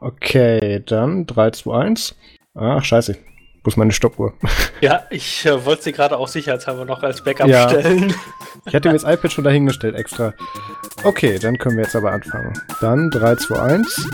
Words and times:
Okay, 0.00 0.82
dann 0.86 1.26
3, 1.26 1.50
2, 1.50 1.78
1. 1.78 2.16
Ach, 2.54 2.82
scheiße. 2.82 3.16
Wo 3.62 3.68
ist 3.68 3.76
meine 3.76 3.92
Stoppuhr? 3.92 4.32
Ja, 4.80 5.04
ich 5.10 5.44
äh, 5.44 5.66
wollte 5.66 5.82
sie 5.82 5.92
gerade 5.92 6.16
auch 6.16 6.28
sicherheitshalber 6.28 6.86
noch 6.86 7.02
als 7.02 7.22
Backup 7.22 7.48
ja. 7.48 7.68
stellen. 7.68 8.14
Ich 8.66 8.74
hatte 8.74 8.88
mir 8.88 8.94
das 8.94 9.04
iPad 9.04 9.32
schon 9.32 9.44
dahingestellt 9.44 9.94
extra. 9.94 10.34
Okay, 11.04 11.38
dann 11.38 11.56
können 11.56 11.76
wir 11.76 11.84
jetzt 11.84 11.96
aber 11.96 12.12
anfangen. 12.12 12.52
Dann 12.80 13.10
3, 13.10 13.36
2, 13.36 13.60
1. 13.60 14.08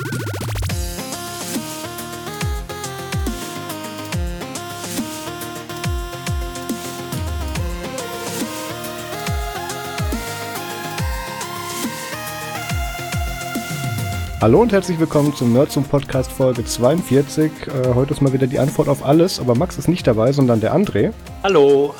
Hallo 14.39 14.61
und 14.61 14.71
herzlich 14.71 15.01
willkommen 15.01 15.35
zum 15.35 15.55
Nerd 15.55 15.73
zum 15.73 15.85
Podcast 15.85 16.31
Folge 16.31 16.63
42. 16.63 17.51
Äh, 17.69 17.95
heute 17.95 18.13
ist 18.13 18.21
mal 18.21 18.35
wieder 18.35 18.47
die 18.47 18.59
Antwort 18.59 18.87
auf 18.87 19.03
alles, 19.03 19.41
aber 19.41 19.55
Max 19.55 19.79
ist 19.79 19.89
nicht 19.89 20.07
dabei, 20.07 20.31
sondern 20.33 20.61
der 20.61 20.75
André. 20.77 21.15
Hallo. 21.43 21.95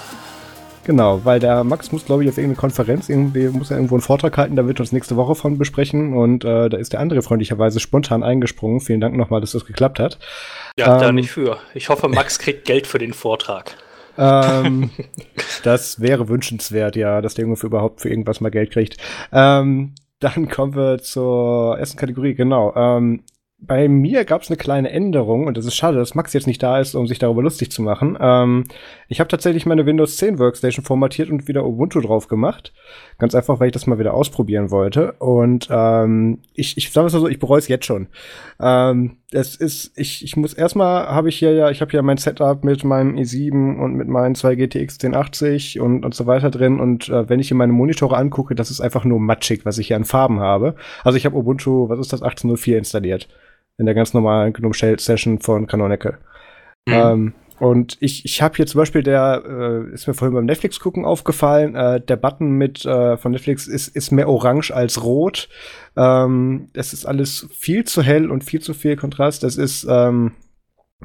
Genau, 0.85 1.25
weil 1.25 1.41
der 1.41 1.65
Max 1.65 1.93
muss, 1.93 2.05
glaube 2.05 2.25
ich, 2.25 2.29
auf 2.29 2.37
irgendeine 2.37 2.61
Konferenz, 2.61 3.09
irgendwie 3.09 3.49
muss 3.49 3.71
er 3.71 3.79
irgendwo 3.79 3.95
einen 3.95 4.03
Vortrag 4.03 4.37
halten, 4.37 4.55
da 4.55 4.67
wird 4.67 4.81
uns 4.81 4.93
nächste 4.93 5.17
Woche 5.17 5.35
von 5.35 5.57
besprechen 5.57 6.13
und 6.13 6.45
äh, 6.45 6.69
da 6.69 6.77
ist 6.77 6.93
der 6.93 7.01
André 7.01 7.23
freundlicherweise 7.23 7.81
spontan 7.81 8.23
eingesprungen. 8.23 8.81
Vielen 8.81 9.01
Dank 9.01 9.17
nochmal, 9.17 9.41
dass 9.41 9.53
das 9.53 9.65
geklappt 9.65 9.99
hat. 9.99 10.19
Ja, 10.79 10.97
ähm, 10.97 11.01
da 11.01 11.13
nicht 11.13 11.31
für. 11.31 11.57
Ich 11.73 11.89
hoffe, 11.89 12.07
Max 12.07 12.39
kriegt 12.39 12.67
Geld 12.67 12.87
für 12.87 12.99
den 12.99 13.15
Vortrag. 13.15 13.79
ähm, 14.19 14.91
das 15.63 16.03
wäre 16.03 16.29
wünschenswert, 16.29 16.97
ja, 16.97 17.23
dass 17.23 17.33
der 17.33 17.45
Junge 17.47 17.57
für 17.57 17.69
überhaupt 17.69 18.03
für 18.03 18.11
irgendwas 18.11 18.43
mal 18.43 18.51
Geld 18.51 18.73
kriegt. 18.73 18.99
Ähm, 19.33 19.95
dann 20.19 20.49
kommen 20.49 20.75
wir 20.75 20.99
zur 20.99 21.79
ersten 21.79 21.99
Kategorie, 21.99 22.35
genau. 22.35 22.75
Ähm, 22.75 23.25
bei 23.59 23.89
mir 23.89 24.27
gab 24.27 24.43
es 24.43 24.51
eine 24.51 24.59
kleine 24.59 24.91
Änderung 24.91 25.47
und 25.47 25.57
es 25.57 25.65
ist 25.65 25.77
schade, 25.77 25.97
dass 25.97 26.15
Max 26.15 26.35
jetzt 26.35 26.47
nicht 26.47 26.63
da 26.63 26.79
ist, 26.79 26.95
um 26.95 27.07
sich 27.07 27.19
darüber 27.19 27.43
lustig 27.43 27.71
zu 27.71 27.81
machen. 27.81 28.17
Ähm, 28.21 28.65
ich 29.09 29.19
habe 29.19 29.29
tatsächlich 29.29 29.65
meine 29.65 29.87
Windows 29.87 30.19
10 30.19 30.39
Workstation 30.39 30.85
formatiert 30.85 31.31
und 31.31 31.49
wieder 31.49 31.65
Ubuntu 31.65 32.01
drauf 32.01 32.29
gemacht. 32.29 32.75
Ganz 33.19 33.35
einfach, 33.35 33.59
weil 33.59 33.69
ich 33.69 33.73
das 33.73 33.87
mal 33.87 33.99
wieder 33.99 34.13
ausprobieren 34.13 34.71
wollte. 34.71 35.13
Und 35.13 35.69
ähm, 35.71 36.43
ich, 36.53 36.77
ich 36.77 36.93
sage 36.93 37.07
es 37.07 37.15
mal 37.15 37.21
so, 37.21 37.29
ich 37.29 37.39
bereue 37.39 37.59
es 37.59 37.69
jetzt 37.69 37.87
schon. 37.87 38.09
Ähm, 38.61 39.17
es 39.33 39.57
ist, 39.57 39.93
ich, 39.99 40.23
ich 40.23 40.37
muss 40.37 40.55
erstmal 40.55 41.09
habe 41.09 41.29
ich 41.29 41.39
hier 41.39 41.53
ja, 41.53 41.71
ich 41.71 41.81
habe 41.81 41.93
ja 41.93 42.03
mein 42.03 42.17
Setup 42.17 42.65
mit 42.65 42.85
meinem 42.85 43.17
i7 43.17 43.77
und 43.77 43.95
mit 43.95 44.07
meinen 44.07 44.37
zwei 44.37 44.55
GTX 44.55 44.95
1080 44.95 45.81
und, 45.81 46.05
und 46.05 46.15
so 46.15 46.27
weiter 46.27 46.51
drin. 46.51 46.79
Und 46.79 47.09
äh, 47.09 47.29
wenn 47.29 47.41
ich 47.41 47.49
hier 47.49 47.57
meine 47.57 47.73
Monitore 47.73 48.17
angucke, 48.17 48.55
das 48.55 48.71
ist 48.71 48.81
einfach 48.81 49.05
nur 49.05 49.19
matschig, 49.19 49.65
was 49.65 49.79
ich 49.79 49.89
hier 49.89 49.97
an 49.97 50.05
Farben 50.05 50.39
habe. 50.39 50.77
Also 51.03 51.17
ich 51.17 51.27
habe 51.27 51.37
Ubuntu, 51.37 51.89
was 51.89 51.99
ist 51.99 52.13
das, 52.13 52.23
1804 52.23 52.79
installiert 52.79 53.29
in 53.79 53.87
der 53.87 53.95
ganz 53.95 54.15
normalen 54.15 54.53
GNOME 54.53 54.75
Shell 54.75 54.99
Session 54.99 55.41
von 55.41 55.67
Canonical. 55.67 56.19
Mhm. 56.89 56.95
Ähm, 56.95 57.35
und 57.59 57.97
ich, 58.01 58.25
ich 58.25 58.43
habe 58.43 58.57
hier 58.57 58.67
zum 58.67 58.79
Beispiel 58.81 59.03
der, 59.03 59.43
äh, 59.47 59.95
ist 59.95 60.07
mir 60.07 60.15
vorhin 60.15 60.35
beim 60.35 60.45
Netflix 60.45 60.81
gucken 60.81 61.05
aufgefallen, 61.05 61.75
äh, 61.75 62.01
der 62.01 62.17
Button 62.17 62.53
mit 62.53 62.85
äh, 62.85 63.17
von 63.17 63.33
Netflix 63.33 63.67
ist, 63.67 63.89
ist 63.89 64.11
mehr 64.11 64.29
orange 64.29 64.71
als 64.73 65.03
rot. 65.03 65.49
Ähm, 65.97 66.69
es 66.75 66.93
ist 66.93 67.07
alles 67.07 67.49
viel 67.53 67.85
zu 67.85 68.03
hell 68.03 68.31
und 68.31 68.45
viel 68.45 68.61
zu 68.61 68.75
viel 68.75 68.97
Kontrast. 68.97 69.43
Das 69.43 69.57
ist, 69.57 69.87
ähm, 69.89 70.33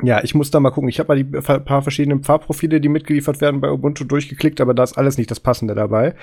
ja, 0.01 0.23
ich 0.23 0.33
muss 0.33 0.51
da 0.51 0.61
mal 0.61 0.69
gucken. 0.69 0.89
Ich 0.89 0.99
habe 0.99 1.09
mal 1.09 1.21
die 1.21 1.25
paar 1.25 1.81
verschiedenen 1.81 2.23
Farbprofile, 2.23 2.79
die 2.79 2.87
mitgeliefert 2.87 3.41
werden 3.41 3.59
bei 3.59 3.69
Ubuntu 3.69 4.05
durchgeklickt, 4.05 4.61
aber 4.61 4.73
da 4.73 4.83
ist 4.83 4.97
alles 4.97 5.17
nicht 5.17 5.29
das 5.29 5.41
Passende 5.41 5.75
dabei. 5.75 6.15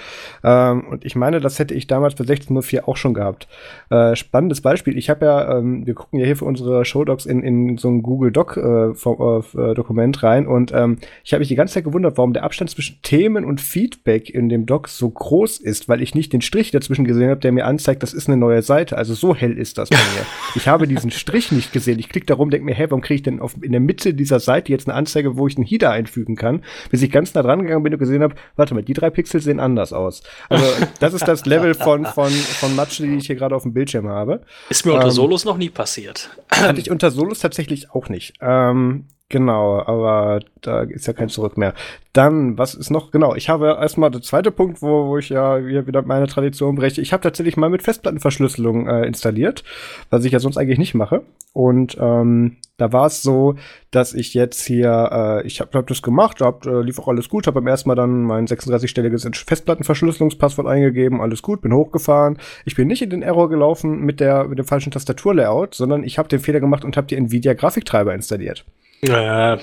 Ähm, 0.43 0.87
und 0.89 1.05
ich 1.05 1.17
meine, 1.17 1.39
das 1.39 1.59
hätte 1.59 1.75
ich 1.75 1.87
damals 1.87 2.15
bei 2.15 2.25
16.04 2.25 2.85
auch 2.85 2.97
schon 2.97 3.13
gehabt. 3.13 3.47
Äh, 3.91 4.17
spannendes 4.17 4.63
Beispiel. 4.63 4.97
Ich 4.97 5.11
habe 5.11 5.27
ja, 5.27 5.59
ähm, 5.59 5.87
wir 5.87 5.95
gucken 5.95 6.19
ja 6.19 6.25
hier 6.25 6.37
für 6.37 6.47
unsere 6.47 6.87
Showdocs 6.87 7.27
in, 7.27 7.43
in 7.43 7.77
so 7.77 7.91
ein 7.91 8.03
Google 8.03 8.33
Doc 8.33 8.57
äh, 8.57 8.61
äh, 8.61 10.13
rein 10.19 10.47
und 10.47 10.73
ähm, 10.73 10.99
ich 11.23 11.35
habe 11.35 11.41
mich 11.41 11.49
die 11.49 11.55
ganze 11.55 11.75
Zeit 11.75 11.85
gewundert, 11.85 12.17
warum 12.17 12.33
der 12.33 12.45
Abstand 12.45 12.71
zwischen 12.71 13.03
Themen 13.03 13.45
und 13.45 13.61
Feedback 13.61 14.31
in 14.31 14.49
dem 14.49 14.65
Doc 14.65 14.89
so 14.89 15.11
groß 15.11 15.59
ist, 15.59 15.91
weil 15.91 16.01
ich 16.01 16.15
nicht 16.15 16.33
den 16.33 16.41
Strich 16.41 16.71
dazwischen 16.71 17.05
gesehen 17.05 17.29
habe, 17.29 17.41
der 17.41 17.53
mir 17.53 17.67
anzeigt, 17.67 18.03
das 18.03 18.15
ist 18.15 18.29
eine 18.29 18.39
neue 18.39 18.63
Seite. 18.63 18.97
Also 18.97 19.13
so 19.13 19.35
hell 19.35 19.59
ist 19.59 19.77
das 19.77 19.91
bei 19.91 19.97
mir. 19.97 20.25
ich 20.55 20.69
habe 20.69 20.89
diesen 20.89 21.11
Strich 21.11 21.53
nicht 21.53 21.75
gesehen. 21.75 21.99
Ich 21.99 22.09
klicke 22.09 22.27
darum, 22.27 22.49
denke 22.49 22.65
mir, 22.65 22.75
hey, 22.75 22.91
warum 22.91 23.03
kriege 23.03 23.17
ich 23.17 23.23
denn 23.23 23.41
auf 23.41 23.58
in 23.63 23.73
der 23.73 23.81
Mitte 23.81 24.15
dieser 24.15 24.41
Seite 24.41 24.73
jetzt 24.73 24.89
eine 24.89 24.97
Anzeige, 24.97 25.37
wo 25.37 25.47
ich 25.47 25.57
einen 25.57 25.67
Header 25.67 25.91
einfügen 25.91 26.37
kann, 26.37 26.63
bis 26.91 27.03
ich 27.03 27.11
ganz 27.11 27.35
nah 27.35 27.43
dran 27.43 27.63
gegangen 27.63 27.83
bin 27.83 27.93
und 27.93 27.99
gesehen 27.99 28.23
habe, 28.23 28.35
warte 28.57 28.75
mal, 28.75 28.83
die 28.83 28.93
drei 28.93 29.11
Pixel 29.11 29.41
sehen 29.41 29.61
anders 29.61 29.93
aus. 29.93 30.23
Also 30.49 30.65
das 31.01 31.15
ist 31.15 31.27
das 31.27 31.47
Level 31.47 31.75
von, 31.75 32.07
von, 32.07 32.31
von 32.31 32.77
Matsche, 32.77 33.05
die 33.05 33.17
ich 33.17 33.27
hier 33.27 33.37
gerade 33.37 33.55
auf 33.55 33.63
dem 33.63 33.73
Bildschirm 33.73 34.09
habe. 34.09 34.43
Ist 34.69 34.87
mir 34.87 34.93
unter 34.95 35.07
ähm, 35.07 35.13
Solos 35.13 35.45
noch 35.45 35.57
nie 35.57 35.71
passiert. 35.71 36.31
Hatte 36.51 36.81
ich 36.81 36.91
unter 36.91 37.11
Solos 37.11 37.41
tatsächlich 37.41 37.91
auch 37.91 38.09
nicht. 38.09 38.35
Ähm, 38.41 39.07
Genau, 39.31 39.83
aber 39.83 40.41
da 40.63 40.85
ist 40.85 41.07
ja 41.07 41.13
kein 41.13 41.29
Zurück 41.29 41.59
mehr. 41.59 41.75
Dann, 42.15 42.57
was 42.57 42.75
ist 42.75 42.89
noch? 42.89 43.11
Genau, 43.11 43.35
ich 43.35 43.51
habe 43.51 43.77
erstmal 43.79 44.11
der 44.11 44.23
zweite 44.23 44.51
Punkt, 44.51 44.81
wo, 44.81 45.09
wo 45.09 45.19
ich 45.19 45.29
ja 45.29 45.63
wieder 45.67 46.01
meine 46.01 46.27
Tradition 46.27 46.77
breche. 46.77 47.03
Ich 47.03 47.13
habe 47.13 47.23
tatsächlich 47.23 47.59
mal 47.59 47.69
mit 47.69 47.83
Festplattenverschlüsselung 47.83 48.89
äh, 48.89 49.07
installiert, 49.07 49.65
was 50.09 50.25
ich 50.25 50.33
ja 50.33 50.41
sonst 50.41 50.57
eigentlich 50.57 50.79
nicht 50.79 50.95
mache. 50.95 51.25
Und 51.53 51.99
ähm, 52.01 52.57
da 52.79 52.91
war 52.95 53.05
es 53.07 53.21
so, 53.21 53.57
dass 53.91 54.15
ich 54.15 54.33
jetzt 54.33 54.65
hier, 54.65 55.11
äh, 55.13 55.47
ich 55.47 55.61
habe 55.61 55.77
hab 55.77 55.87
das 55.89 56.01
gemacht, 56.01 56.41
hab, 56.41 56.65
äh, 56.65 56.81
lief 56.81 56.99
auch 56.99 57.09
alles 57.09 57.29
gut, 57.29 57.47
habe 57.47 57.61
beim 57.61 57.67
ersten 57.67 57.91
Mal 57.91 57.97
dann 57.97 58.23
mein 58.23 58.47
36-stelliges 58.47 59.31
Festplattenverschlüsselungspasswort 59.47 60.67
eingegeben, 60.67 61.21
alles 61.21 61.43
gut, 61.43 61.61
bin 61.61 61.75
hochgefahren. 61.75 62.39
Ich 62.65 62.77
bin 62.77 62.89
nicht 62.89 63.03
in 63.03 63.11
den 63.11 63.21
Error 63.21 63.51
gelaufen 63.51 64.01
mit 64.01 64.21
der 64.21 64.45
mit 64.45 64.59
dem 64.59 64.67
falschen 64.67 64.91
Tastaturlayout, 64.91 65.75
sondern 65.75 66.03
ich 66.03 66.17
habe 66.17 66.31
den 66.31 66.41
Fehler 66.41 66.61
gemacht 66.61 66.85
und 66.85 66.97
habe 66.97 67.09
die 67.09 67.17
Nvidia 67.17 67.53
Grafiktreiber 67.53 68.15
installiert. 68.15 68.65
Ja. 69.01 69.55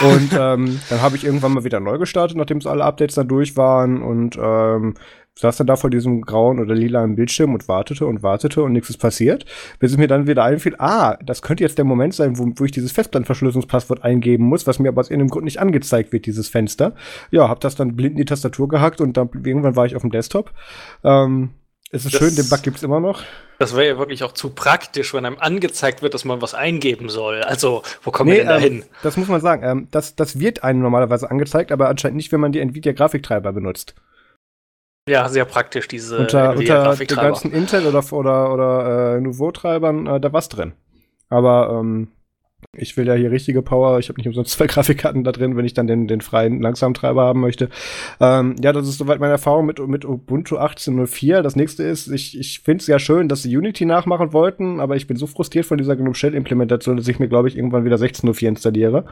Und 0.00 0.32
ähm, 0.38 0.80
dann 0.90 1.02
habe 1.02 1.16
ich 1.16 1.24
irgendwann 1.24 1.52
mal 1.52 1.64
wieder 1.64 1.80
neu 1.80 1.98
gestartet, 1.98 2.36
nachdem 2.36 2.58
es 2.58 2.66
alle 2.66 2.84
Updates 2.84 3.14
dann 3.14 3.28
durch 3.28 3.56
waren 3.56 4.02
und 4.02 4.38
ähm, 4.40 4.94
saß 5.34 5.56
dann 5.56 5.66
da 5.66 5.76
vor 5.76 5.90
diesem 5.90 6.20
grauen 6.22 6.58
oder 6.60 6.74
lilanen 6.74 7.16
Bildschirm 7.16 7.54
und 7.54 7.68
wartete 7.68 8.06
und 8.06 8.22
wartete 8.22 8.62
und 8.62 8.72
nichts 8.72 8.90
ist 8.90 8.98
passiert, 8.98 9.46
bis 9.78 9.92
es 9.92 9.96
mir 9.96 10.08
dann 10.08 10.26
wieder 10.26 10.44
einfiel, 10.44 10.74
ah, 10.78 11.16
das 11.24 11.40
könnte 11.40 11.64
jetzt 11.64 11.78
der 11.78 11.84
Moment 11.84 12.14
sein, 12.14 12.38
wo, 12.38 12.52
wo 12.54 12.64
ich 12.64 12.70
dieses 12.70 12.92
Festplattenverschlüsselungspasswort 12.92 14.04
eingeben 14.04 14.44
muss, 14.44 14.66
was 14.66 14.78
mir 14.78 14.88
aber 14.88 15.00
aus 15.00 15.10
irgendeinem 15.10 15.30
Grund 15.30 15.44
nicht 15.44 15.60
angezeigt 15.60 16.12
wird, 16.12 16.26
dieses 16.26 16.48
Fenster. 16.48 16.94
Ja, 17.30 17.48
hab 17.48 17.60
das 17.60 17.74
dann 17.74 17.96
blind 17.96 18.12
in 18.12 18.18
die 18.18 18.24
Tastatur 18.26 18.68
gehackt 18.68 19.00
und 19.00 19.16
dann 19.16 19.30
irgendwann 19.42 19.76
war 19.76 19.86
ich 19.86 19.96
auf 19.96 20.02
dem 20.02 20.10
Desktop. 20.10 20.52
Ähm, 21.02 21.50
es 21.94 22.06
ist 22.06 22.14
das, 22.14 22.20
schön, 22.20 22.34
den 22.34 22.48
Bug 22.48 22.62
gibt's 22.62 22.82
immer 22.82 23.00
noch. 23.00 23.22
Das 23.58 23.76
wäre 23.76 23.86
ja 23.86 23.98
wirklich 23.98 24.24
auch 24.24 24.32
zu 24.32 24.50
praktisch, 24.50 25.12
wenn 25.12 25.26
einem 25.26 25.36
angezeigt 25.38 26.00
wird, 26.00 26.14
dass 26.14 26.24
man 26.24 26.40
was 26.40 26.54
eingeben 26.54 27.10
soll. 27.10 27.42
Also, 27.42 27.82
wo 28.02 28.10
kommen 28.10 28.30
nee, 28.30 28.36
wir 28.36 28.44
denn 28.44 28.48
da 28.48 28.58
hin? 28.58 28.72
Ähm, 28.76 28.84
das 29.02 29.18
muss 29.18 29.28
man 29.28 29.42
sagen. 29.42 29.62
Ähm, 29.62 29.88
das, 29.90 30.16
das 30.16 30.38
wird 30.38 30.64
einem 30.64 30.80
normalerweise 30.80 31.30
angezeigt, 31.30 31.70
aber 31.70 31.90
anscheinend 31.90 32.16
nicht, 32.16 32.32
wenn 32.32 32.40
man 32.40 32.52
die 32.52 32.60
Nvidia-Grafiktreiber 32.60 33.52
benutzt. 33.52 33.94
Ja, 35.06 35.28
sehr 35.28 35.44
praktisch, 35.44 35.86
diese 35.86 36.18
Unter, 36.18 36.56
unter 36.56 36.96
den 36.96 37.06
ganzen 37.08 37.52
Intel- 37.52 37.86
oder, 37.86 38.12
oder, 38.12 38.52
oder 38.54 39.16
äh, 39.16 39.20
Nouveau-Treibern, 39.20 40.06
äh, 40.06 40.20
da 40.20 40.32
was 40.32 40.48
drin. 40.48 40.72
Aber 41.28 41.78
ähm, 41.78 42.08
ich 42.74 42.96
will 42.96 43.06
ja 43.06 43.12
hier 43.12 43.30
richtige 43.30 43.60
Power. 43.60 43.98
Ich 43.98 44.08
habe 44.08 44.18
nicht 44.18 44.26
umsonst 44.26 44.52
zwei 44.52 44.66
Grafikkarten 44.68 45.24
da 45.24 45.32
drin, 45.32 45.56
wenn 45.58 45.66
ich 45.66 45.74
dann 45.74 45.86
den, 45.86 46.08
den 46.08 46.22
freien 46.22 46.62
Langsamtreiber 46.62 47.22
haben 47.22 47.40
möchte. 47.40 47.68
Ähm, 48.18 48.56
ja, 48.62 48.72
das 48.72 48.88
ist 48.88 48.96
soweit 48.96 49.20
meine 49.20 49.32
Erfahrung 49.32 49.66
mit, 49.66 49.78
mit 49.86 50.06
Ubuntu 50.06 50.56
18.04. 50.56 51.42
Das 51.42 51.54
nächste 51.54 51.82
ist, 51.82 52.08
ich, 52.08 52.38
ich 52.38 52.60
finde 52.60 52.80
es 52.80 52.86
ja 52.86 52.98
schön, 52.98 53.28
dass 53.28 53.42
sie 53.42 53.54
Unity 53.54 53.84
nachmachen 53.84 54.32
wollten, 54.32 54.80
aber 54.80 54.96
ich 54.96 55.06
bin 55.06 55.18
so 55.18 55.26
frustriert 55.26 55.66
von 55.66 55.76
dieser 55.76 55.96
GNOME 55.96 56.14
Shell 56.14 56.34
Implementation, 56.34 56.96
dass 56.96 57.08
ich 57.08 57.18
mir, 57.18 57.28
glaube 57.28 57.48
ich, 57.48 57.58
irgendwann 57.58 57.84
wieder 57.84 57.96
16.04 57.96 58.48
installiere. 58.48 59.04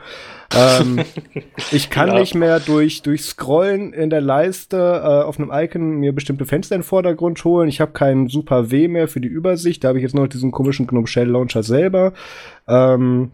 ähm, 0.56 1.00
ich 1.70 1.90
kann 1.90 2.08
ja. 2.08 2.18
nicht 2.18 2.34
mehr 2.34 2.60
durch, 2.60 3.02
durch 3.02 3.24
Scrollen 3.24 3.92
in 3.92 4.08
der 4.08 4.22
Leiste 4.22 4.78
äh, 4.78 5.22
auf 5.22 5.38
einem 5.38 5.50
Icon 5.52 5.98
mir 5.98 6.14
bestimmte 6.14 6.46
Fenster 6.46 6.76
in 6.76 6.80
den 6.80 6.86
Vordergrund 6.86 7.44
holen. 7.44 7.68
Ich 7.68 7.82
habe 7.82 7.92
keinen 7.92 8.28
Super 8.28 8.70
W 8.70 8.88
mehr 8.88 9.06
für 9.06 9.20
die 9.20 9.28
Übersicht. 9.28 9.84
Da 9.84 9.88
habe 9.88 9.98
ich 9.98 10.02
jetzt 10.02 10.14
noch 10.14 10.28
diesen 10.28 10.50
komischen 10.50 10.86
GNOME 10.86 11.06
Shell 11.06 11.28
Launcher 11.28 11.62
selber. 11.62 12.14
Ähm, 12.66 13.32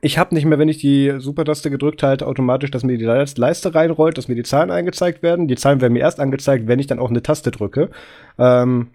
ich 0.00 0.18
habe 0.18 0.34
nicht 0.34 0.44
mehr, 0.44 0.58
wenn 0.58 0.68
ich 0.68 0.78
die 0.78 1.14
Supertaste 1.18 1.70
gedrückt 1.70 2.02
halte, 2.02 2.26
automatisch, 2.26 2.70
dass 2.70 2.84
mir 2.84 2.96
die 2.96 3.04
Leiste 3.04 3.74
reinrollt, 3.74 4.16
dass 4.16 4.28
mir 4.28 4.34
die 4.34 4.44
Zahlen 4.44 4.70
angezeigt 4.70 5.22
werden. 5.22 5.48
Die 5.48 5.56
Zahlen 5.56 5.80
werden 5.80 5.92
mir 5.92 6.00
erst 6.00 6.20
angezeigt, 6.20 6.68
wenn 6.68 6.78
ich 6.78 6.86
dann 6.86 6.98
auch 6.98 7.10
eine 7.10 7.22
Taste 7.22 7.50
drücke. 7.50 7.90
Ähm, 8.38 8.88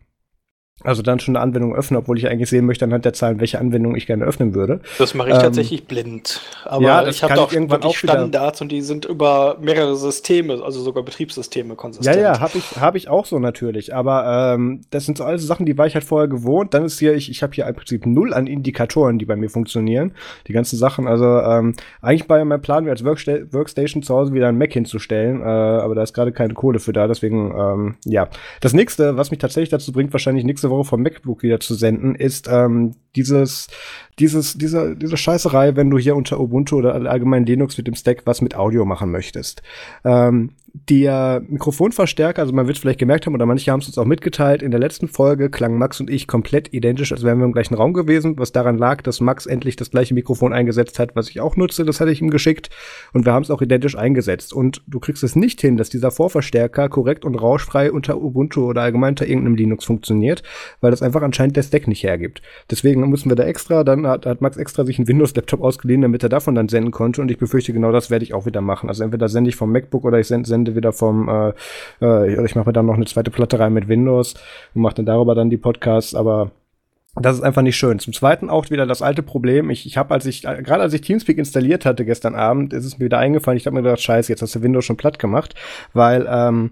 also 0.84 1.02
dann 1.02 1.20
schon 1.20 1.36
eine 1.36 1.44
Anwendung 1.44 1.74
öffnen, 1.74 1.98
obwohl 1.98 2.18
ich 2.18 2.28
eigentlich 2.28 2.50
sehen 2.50 2.66
möchte 2.66 2.84
anhand 2.84 3.06
der 3.06 3.14
Zahlen, 3.14 3.40
welche 3.40 3.60
Anwendung 3.60 3.96
ich 3.96 4.08
gerne 4.08 4.26
öffnen 4.26 4.54
würde. 4.54 4.82
Das 4.98 5.14
mache 5.14 5.30
ich 5.30 5.36
ähm, 5.36 5.42
tatsächlich 5.42 5.88
blind. 5.88 6.42
Aber 6.66 6.84
ja, 6.84 7.08
ich 7.08 7.24
habe 7.24 7.34
doch 7.34 7.54
irgendwann 7.54 7.82
auch 7.84 7.96
Standards 7.96 8.62
und 8.62 8.72
die 8.72 8.82
sind 8.82 9.06
über 9.06 9.58
mehrere 9.62 9.96
Systeme, 9.96 10.62
also 10.64 10.82
sogar 10.82 11.04
Betriebssysteme 11.04 11.76
konsistent. 11.76 12.18
Ja, 12.18 12.22
ja, 12.22 12.40
habe 12.42 12.58
ich, 12.58 12.76
hab 12.80 12.96
ich 12.96 13.08
auch 13.08 13.26
so 13.26 13.40
natürlich. 13.40 13.96
Aber 13.96 14.54
ähm, 14.54 14.82
das 14.92 15.06
sind 15.06 15.18
so 15.18 15.24
alles 15.24 15.48
Sachen, 15.48 15.66
die 15.66 15.78
war 15.78 15.88
ich 15.88 15.96
halt 15.96 16.04
vorher 16.04 16.28
gewohnt. 16.28 16.74
Dann 16.74 16.84
ist 16.84 17.00
hier, 17.00 17.16
ich, 17.16 17.32
ich 17.32 17.42
habe 17.42 17.54
hier 17.54 17.66
im 17.68 17.76
Prinzip 17.76 18.06
null 18.06 18.34
an 18.34 18.46
Indikatoren, 18.46 19.18
die 19.18 19.26
bei 19.26 19.38
mir 19.38 19.50
funktionieren. 19.50 20.14
Die 20.48 20.54
ganzen 20.54 20.78
Sachen. 20.78 21.08
Also 21.08 21.26
ähm, 21.26 21.74
eigentlich 22.02 22.28
war 22.30 22.38
ja 22.38 22.46
mein 22.46 22.62
Plan, 22.62 22.84
mir 22.84 22.92
als 22.92 23.04
Worksta 23.06 23.32
Workstation 23.52 24.04
zu 24.04 24.14
Hause 24.14 24.34
wieder 24.34 24.50
ein 24.50 24.58
Mac 24.58 24.74
hinzustellen. 24.74 25.42
Äh, 25.42 25.46
aber 25.46 25.96
da 25.96 26.04
ist 26.04 26.14
gerade 26.14 26.34
keine 26.34 26.54
Kohle 26.54 26.80
für 26.80 26.92
da. 26.92 27.08
Deswegen, 27.08 27.54
ähm, 27.58 27.96
ja. 28.04 28.28
Das 28.60 28.74
nächste, 28.74 29.16
was 29.18 29.32
mich 29.32 29.40
tatsächlich 29.40 29.70
dazu 29.70 29.94
bringt, 29.94 30.12
wahrscheinlich 30.14 30.44
nächste 30.44 30.65
nächste 30.66 30.70
Woche 30.70 30.86
vom 30.86 31.02
MacBook 31.02 31.44
wieder 31.44 31.60
zu 31.60 31.76
senden, 31.76 32.16
ist 32.16 32.48
ähm, 32.52 32.96
dieses, 33.16 33.68
dieses, 34.20 34.58
diese, 34.58 34.96
diese 34.96 35.18
Scheißerei, 35.18 35.76
wenn 35.76 35.90
du 35.90 35.98
hier 35.98 36.16
unter 36.16 36.40
Ubuntu 36.40 36.78
oder 36.78 36.96
allgemein 36.96 37.46
Linux 37.46 37.78
mit 37.78 37.88
dem 37.88 37.96
Stack 37.96 38.24
was 38.26 38.42
mit 38.42 38.56
Audio 38.56 38.86
machen 38.86 39.12
möchtest. 39.12 39.62
Ähm, 40.04 40.52
der 40.90 41.42
Mikrofonverstärker, 41.48 42.42
also 42.42 42.54
man 42.54 42.68
wird 42.68 42.78
vielleicht 42.78 43.00
gemerkt 43.00 43.26
haben, 43.26 43.34
oder 43.34 43.46
manche 43.46 43.72
haben 43.72 43.80
es 43.80 43.88
uns 43.88 43.98
auch 43.98 44.06
mitgeteilt, 44.06 44.62
in 44.62 44.72
der 44.72 44.80
letzten 44.80 45.08
Folge 45.08 45.50
klangen 45.50 45.78
Max 45.78 46.02
und 46.02 46.10
ich 46.10 46.28
komplett 46.28 46.74
identisch, 46.74 47.14
als 47.14 47.24
wären 47.24 47.38
wir 47.38 47.46
im 47.46 47.54
gleichen 47.54 47.76
Raum 47.76 47.94
gewesen, 47.94 48.38
was 48.38 48.52
daran 48.52 48.78
lag, 48.78 49.02
dass 49.02 49.22
Max 49.22 49.46
endlich 49.46 49.78
das 49.78 49.90
gleiche 49.90 50.14
Mikrofon 50.14 50.52
eingesetzt 50.52 51.00
hat, 51.00 51.16
was 51.16 51.30
ich 51.30 51.40
auch 51.40 51.56
nutze, 51.56 51.86
das 51.86 52.02
hatte 52.02 52.12
ich 52.12 52.22
ihm 52.22 52.30
geschickt, 52.30 52.70
und 53.14 53.26
wir 53.26 53.32
haben 53.32 53.44
es 53.44 53.52
auch 53.52 53.62
identisch 53.62 53.98
eingesetzt. 53.98 54.54
Und 54.54 54.82
du 54.88 55.00
kriegst 55.00 55.24
es 55.24 55.36
nicht 55.36 55.62
hin, 55.62 55.78
dass 55.78 55.90
dieser 55.90 56.12
Vorverstärker 56.12 56.90
korrekt 56.90 57.24
und 57.24 57.36
rauschfrei 57.36 57.92
unter 57.92 58.22
Ubuntu 58.22 58.66
oder 58.66 58.82
allgemein 58.82 59.14
unter 59.14 59.28
irgendeinem 59.28 59.56
Linux 59.56 59.86
funktioniert, 59.86 60.44
weil 60.82 60.92
das 60.92 61.02
einfach 61.02 61.22
anscheinend 61.22 61.56
der 61.56 61.64
Stack 61.64 61.88
nicht 61.88 62.04
hergibt. 62.04 62.42
Deswegen 62.70 63.08
müssen 63.10 63.32
wir 63.32 63.36
da 63.36 63.44
extra, 63.44 63.86
dann 63.86 64.06
hat, 64.08 64.26
hat 64.26 64.42
Max 64.42 64.58
extra 64.58 64.84
sich 64.84 65.00
einen 65.00 65.08
Windows-Laptop 65.08 65.62
ausgeliehen, 65.62 66.02
damit 66.02 66.24
er 66.24 66.30
davon 66.30 66.56
dann 66.56 66.68
senden 66.68 66.92
konnte, 66.92 67.22
und 67.22 67.32
ich 67.32 67.38
befürchte, 67.38 67.72
genau 67.72 67.94
das 67.94 68.10
werde 68.10 68.26
ich 68.26 68.34
auch 68.34 68.46
wieder 68.46 68.62
machen. 68.62 68.90
Also 68.90 69.04
entweder 69.04 69.30
sende 69.30 69.50
ich 69.50 69.56
vom 69.56 69.72
MacBook 69.72 70.04
oder 70.04 70.20
ich 70.20 70.28
sende 70.28 70.50
sende 70.50 70.65
wieder 70.74 70.94
vom, 70.94 71.30
äh, 71.30 71.54
äh, 72.02 72.46
ich 72.46 72.56
mache 72.56 72.70
mir 72.70 72.74
dann 72.74 72.88
noch 72.88 72.96
eine 72.96 73.06
zweite 73.06 73.30
Platte 73.30 73.60
rein 73.60 73.74
mit 73.74 73.88
Windows 73.88 74.34
und 74.74 74.82
mache 74.82 74.96
dann 74.96 75.06
darüber 75.06 75.36
dann 75.36 75.52
die 75.52 75.58
Podcasts, 75.58 76.16
aber 76.16 76.52
das 77.22 77.38
ist 77.38 77.44
einfach 77.44 77.62
nicht 77.62 77.78
schön. 77.78 78.00
Zum 78.00 78.14
Zweiten 78.14 78.50
auch 78.50 78.70
wieder 78.70 78.86
das 78.86 79.02
alte 79.02 79.24
Problem. 79.24 79.70
Ich, 79.70 79.86
ich 79.86 79.98
habe, 79.98 80.14
als 80.14 80.26
ich, 80.26 80.42
gerade 80.42 80.82
als 80.82 80.94
ich 80.94 81.02
Teamspeak 81.02 81.38
installiert 81.38 81.86
hatte 81.86 82.04
gestern 82.04 82.36
Abend, 82.36 82.74
ist 82.74 82.86
es 82.86 82.98
mir 82.98 83.06
wieder 83.06 83.20
eingefallen. 83.20 83.58
Ich 83.58 83.66
habe 83.66 83.76
mir 83.76 83.84
gedacht, 83.84 84.02
scheiße, 84.02 84.32
jetzt 84.32 84.42
hast 84.42 84.56
du 84.56 84.62
Windows 84.62 84.86
schon 84.86 84.98
platt 84.98 85.18
gemacht, 85.18 85.56
weil 85.94 86.28
ähm, 86.30 86.72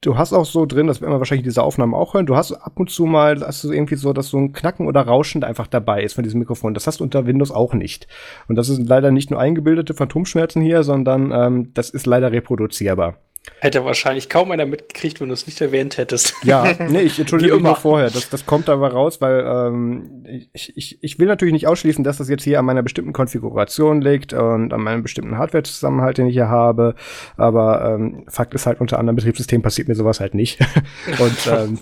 du 0.00 0.16
hast 0.16 0.32
auch 0.32 0.44
so 0.44 0.66
drin, 0.66 0.86
das 0.86 1.00
werden 1.00 1.12
wir 1.12 1.18
wahrscheinlich 1.18 1.44
diese 1.46 1.62
Aufnahmen 1.62 1.94
auch 1.94 2.14
hören, 2.14 2.26
du 2.26 2.36
hast 2.36 2.52
ab 2.52 2.78
und 2.78 2.90
zu 2.90 3.06
mal, 3.06 3.40
hast 3.40 3.64
du 3.64 3.72
irgendwie 3.72 3.96
so, 3.96 4.12
dass 4.12 4.28
so 4.28 4.38
ein 4.38 4.52
Knacken 4.52 4.86
oder 4.86 5.02
Rauschen 5.02 5.44
einfach 5.44 5.66
dabei 5.66 6.02
ist 6.02 6.14
von 6.14 6.24
diesem 6.24 6.40
Mikrofon. 6.40 6.74
Das 6.74 6.86
hast 6.86 7.00
du 7.00 7.04
unter 7.04 7.26
Windows 7.26 7.50
auch 7.50 7.74
nicht. 7.74 8.06
Und 8.48 8.56
das 8.56 8.68
sind 8.68 8.88
leider 8.88 9.10
nicht 9.10 9.30
nur 9.30 9.40
eingebildete 9.40 9.94
Phantomschmerzen 9.94 10.62
hier, 10.62 10.82
sondern 10.82 11.32
ähm, 11.32 11.74
das 11.74 11.90
ist 11.90 12.06
leider 12.06 12.32
reproduzierbar. 12.32 13.16
Hätte 13.58 13.84
wahrscheinlich 13.84 14.28
kaum 14.28 14.50
einer 14.50 14.66
mitgekriegt, 14.66 15.20
wenn 15.20 15.28
du 15.28 15.34
es 15.34 15.46
nicht 15.46 15.60
erwähnt 15.60 15.96
hättest. 15.96 16.34
Ja, 16.44 16.64
nee, 16.88 17.00
ich 17.02 17.18
entschuldige 17.18 17.54
mich 17.54 17.62
nur 17.62 17.76
vorher. 17.76 18.10
Das, 18.10 18.28
das 18.28 18.44
kommt 18.44 18.68
aber 18.68 18.92
raus, 18.92 19.20
weil 19.20 19.44
ähm, 19.46 20.24
ich, 20.52 20.76
ich, 20.76 20.98
ich 21.02 21.18
will 21.18 21.26
natürlich 21.26 21.52
nicht 21.52 21.66
ausschließen, 21.66 22.04
dass 22.04 22.18
das 22.18 22.28
jetzt 22.28 22.44
hier 22.44 22.58
an 22.58 22.64
meiner 22.64 22.82
bestimmten 22.82 23.12
Konfiguration 23.12 24.00
liegt 24.00 24.32
und 24.32 24.72
an 24.72 24.80
meinem 24.82 25.02
bestimmten 25.02 25.38
Hardware-Zusammenhalt, 25.38 26.18
den 26.18 26.26
ich 26.26 26.34
hier 26.34 26.48
habe. 26.48 26.94
Aber 27.36 27.94
ähm, 27.94 28.24
Fakt 28.28 28.54
ist 28.54 28.66
halt, 28.66 28.80
unter 28.80 28.98
anderem 28.98 29.16
Betriebssystemen 29.16 29.62
passiert 29.62 29.88
mir 29.88 29.94
sowas 29.94 30.20
halt 30.20 30.34
nicht. 30.34 30.60
und 31.18 31.46
ähm, 31.50 31.78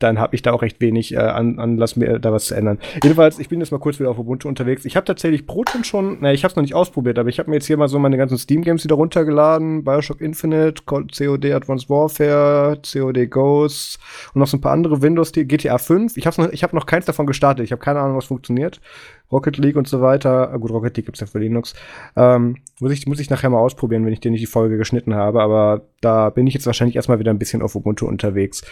dann 0.00 0.18
habe 0.18 0.34
ich 0.34 0.42
da 0.42 0.52
auch 0.52 0.62
recht 0.62 0.80
wenig 0.80 1.14
äh, 1.14 1.18
an, 1.18 1.58
Anlass, 1.58 1.96
mir 1.96 2.18
da 2.18 2.32
was 2.32 2.46
zu 2.46 2.54
ändern. 2.54 2.78
Jedenfalls, 3.02 3.38
ich 3.38 3.48
bin 3.48 3.60
jetzt 3.60 3.70
mal 3.70 3.78
kurz 3.78 4.00
wieder 4.00 4.10
auf 4.10 4.18
Ubuntu 4.18 4.48
unterwegs. 4.48 4.84
Ich 4.84 4.96
habe 4.96 5.06
tatsächlich 5.06 5.46
Proton 5.46 5.84
schon, 5.84 6.20
naja, 6.20 6.34
ich 6.34 6.42
habe 6.42 6.50
es 6.50 6.56
noch 6.56 6.62
nicht 6.62 6.74
ausprobiert, 6.74 7.18
aber 7.18 7.28
ich 7.28 7.38
habe 7.38 7.48
mir 7.48 7.56
jetzt 7.56 7.66
hier 7.66 7.76
mal 7.76 7.88
so 7.88 7.98
meine 7.98 8.16
ganzen 8.16 8.36
Steam-Games 8.36 8.84
wieder 8.84 8.96
runtergeladen. 8.96 9.84
Bioshock 9.84 10.20
Infinite, 10.20 10.82
COD 10.84 11.52
Advanced 11.52 11.88
Warfare, 11.88 12.80
COD 12.82 13.30
Ghosts 13.30 13.98
und 14.34 14.40
noch 14.40 14.48
so 14.48 14.56
ein 14.56 14.60
paar 14.60 14.72
andere 14.72 15.00
Windows, 15.00 15.32
GTA 15.32 15.78
5. 15.78 16.16
Ich 16.16 16.26
habe 16.26 16.42
noch, 16.42 16.52
ich 16.52 16.64
hab 16.64 16.72
noch 16.72 16.86
keins 16.86 17.06
davon 17.06 17.26
gestartet. 17.26 17.64
Ich 17.64 17.72
habe 17.72 17.80
keine 17.80 18.00
Ahnung, 18.00 18.16
was 18.16 18.26
funktioniert. 18.26 18.80
Rocket 19.30 19.58
League 19.58 19.76
und 19.76 19.88
so 19.88 20.00
weiter. 20.00 20.50
Ah, 20.52 20.56
gut, 20.56 20.70
Rocket 20.70 20.96
League 20.96 21.06
gibt's 21.06 21.20
ja 21.20 21.26
für 21.26 21.38
Linux. 21.38 21.74
Ähm, 22.16 22.58
muss, 22.80 22.92
ich, 22.92 23.06
muss 23.06 23.20
ich 23.20 23.30
nachher 23.30 23.50
mal 23.50 23.58
ausprobieren, 23.58 24.04
wenn 24.04 24.12
ich 24.12 24.20
dir 24.20 24.30
nicht 24.30 24.42
die 24.42 24.46
Folge 24.46 24.76
geschnitten 24.76 25.14
habe. 25.14 25.42
Aber 25.42 25.82
da 26.00 26.30
bin 26.30 26.46
ich 26.46 26.54
jetzt 26.54 26.66
wahrscheinlich 26.66 26.96
erstmal 26.96 27.18
wieder 27.18 27.32
ein 27.32 27.38
bisschen 27.38 27.62
auf 27.62 27.74
Ubuntu 27.74 28.06
unterwegs. 28.06 28.62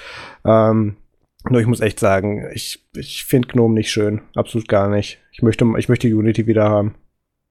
Ähm, 0.45 0.97
nur 1.49 1.61
ich 1.61 1.67
muss 1.67 1.81
echt 1.81 1.99
sagen, 1.99 2.49
ich, 2.55 2.85
ich 2.95 3.25
finde 3.25 3.49
GNOME 3.49 3.75
nicht 3.75 3.91
schön. 3.91 4.23
Absolut 4.35 4.69
gar 4.69 4.89
nicht. 4.89 5.19
Ich 5.33 5.43
möchte, 5.43 5.67
ich 5.79 5.89
möchte 5.89 6.07
Unity 6.09 6.47
wieder 6.47 6.69
haben. 6.69 6.95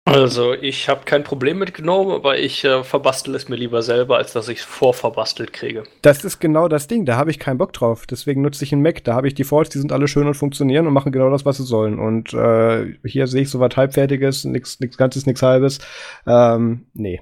Also, 0.03 0.53
ich 0.53 0.89
habe 0.89 1.01
kein 1.06 1.24
Problem 1.24 1.59
mit 1.59 1.75
GNOME, 1.75 2.15
aber 2.15 2.39
ich 2.39 2.63
äh, 2.63 2.83
verbastel 2.83 3.36
es 3.36 3.50
mir 3.50 3.56
lieber 3.56 3.83
selber, 3.83 4.18
als 4.18 4.33
dass 4.33 4.50
ich 4.50 4.59
es 4.59 4.65
vorverbastelt 4.65 5.53
kriege. 5.53 5.83
Das 6.01 6.25
ist 6.25 6.39
genau 6.39 6.68
das 6.68 6.88
Ding, 6.88 7.06
da 7.06 7.18
habe 7.18 7.30
ich 7.30 7.38
keinen 7.38 7.59
Bock 7.59 7.71
drauf. 7.71 8.07
Deswegen 8.07 8.42
nutze 8.42 8.63
ich 8.63 8.74
einen 8.74 8.81
Mac. 8.81 9.03
Da 9.03 9.13
habe 9.13 9.27
ich 9.27 9.36
die 9.36 9.44
Defaults, 9.44 9.69
die 9.69 9.77
sind 9.77 9.92
alle 9.92 10.07
schön 10.07 10.25
und 10.25 10.33
funktionieren 10.33 10.88
und 10.88 10.94
machen 10.94 11.12
genau 11.12 11.30
das, 11.30 11.45
was 11.45 11.57
sie 11.57 11.65
sollen. 11.65 12.00
Und 12.00 12.33
äh, 12.33 12.95
hier 13.06 13.27
sehe 13.27 13.44
ich 13.44 13.50
so 13.51 13.59
was 13.59 13.77
Halbfertiges, 13.77 14.44
nichts 14.45 14.80
Ganzes, 14.98 15.27
nichts 15.27 15.44
Halbes. 15.44 15.80
Ähm, 16.25 16.88
nee. 16.94 17.21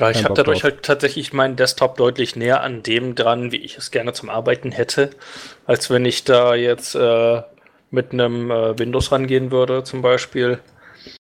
Ja, 0.00 0.10
ich 0.10 0.24
habe 0.24 0.34
dadurch 0.34 0.60
drauf. 0.60 0.72
halt 0.72 0.82
tatsächlich 0.82 1.32
meinen 1.32 1.56
Desktop 1.56 1.96
deutlich 1.96 2.36
näher 2.36 2.62
an 2.62 2.82
dem 2.82 3.14
dran, 3.14 3.50
wie 3.50 3.58
ich 3.58 3.78
es 3.78 3.90
gerne 3.90 4.12
zum 4.12 4.28
Arbeiten 4.28 4.72
hätte, 4.72 5.10
als 5.66 5.88
wenn 5.88 6.04
ich 6.04 6.24
da 6.24 6.54
jetzt 6.54 6.96
äh, 6.96 7.42
mit 7.90 8.12
einem 8.12 8.50
äh, 8.50 8.78
Windows 8.78 9.10
rangehen 9.10 9.50
würde, 9.50 9.84
zum 9.84 10.02
Beispiel. 10.02 10.60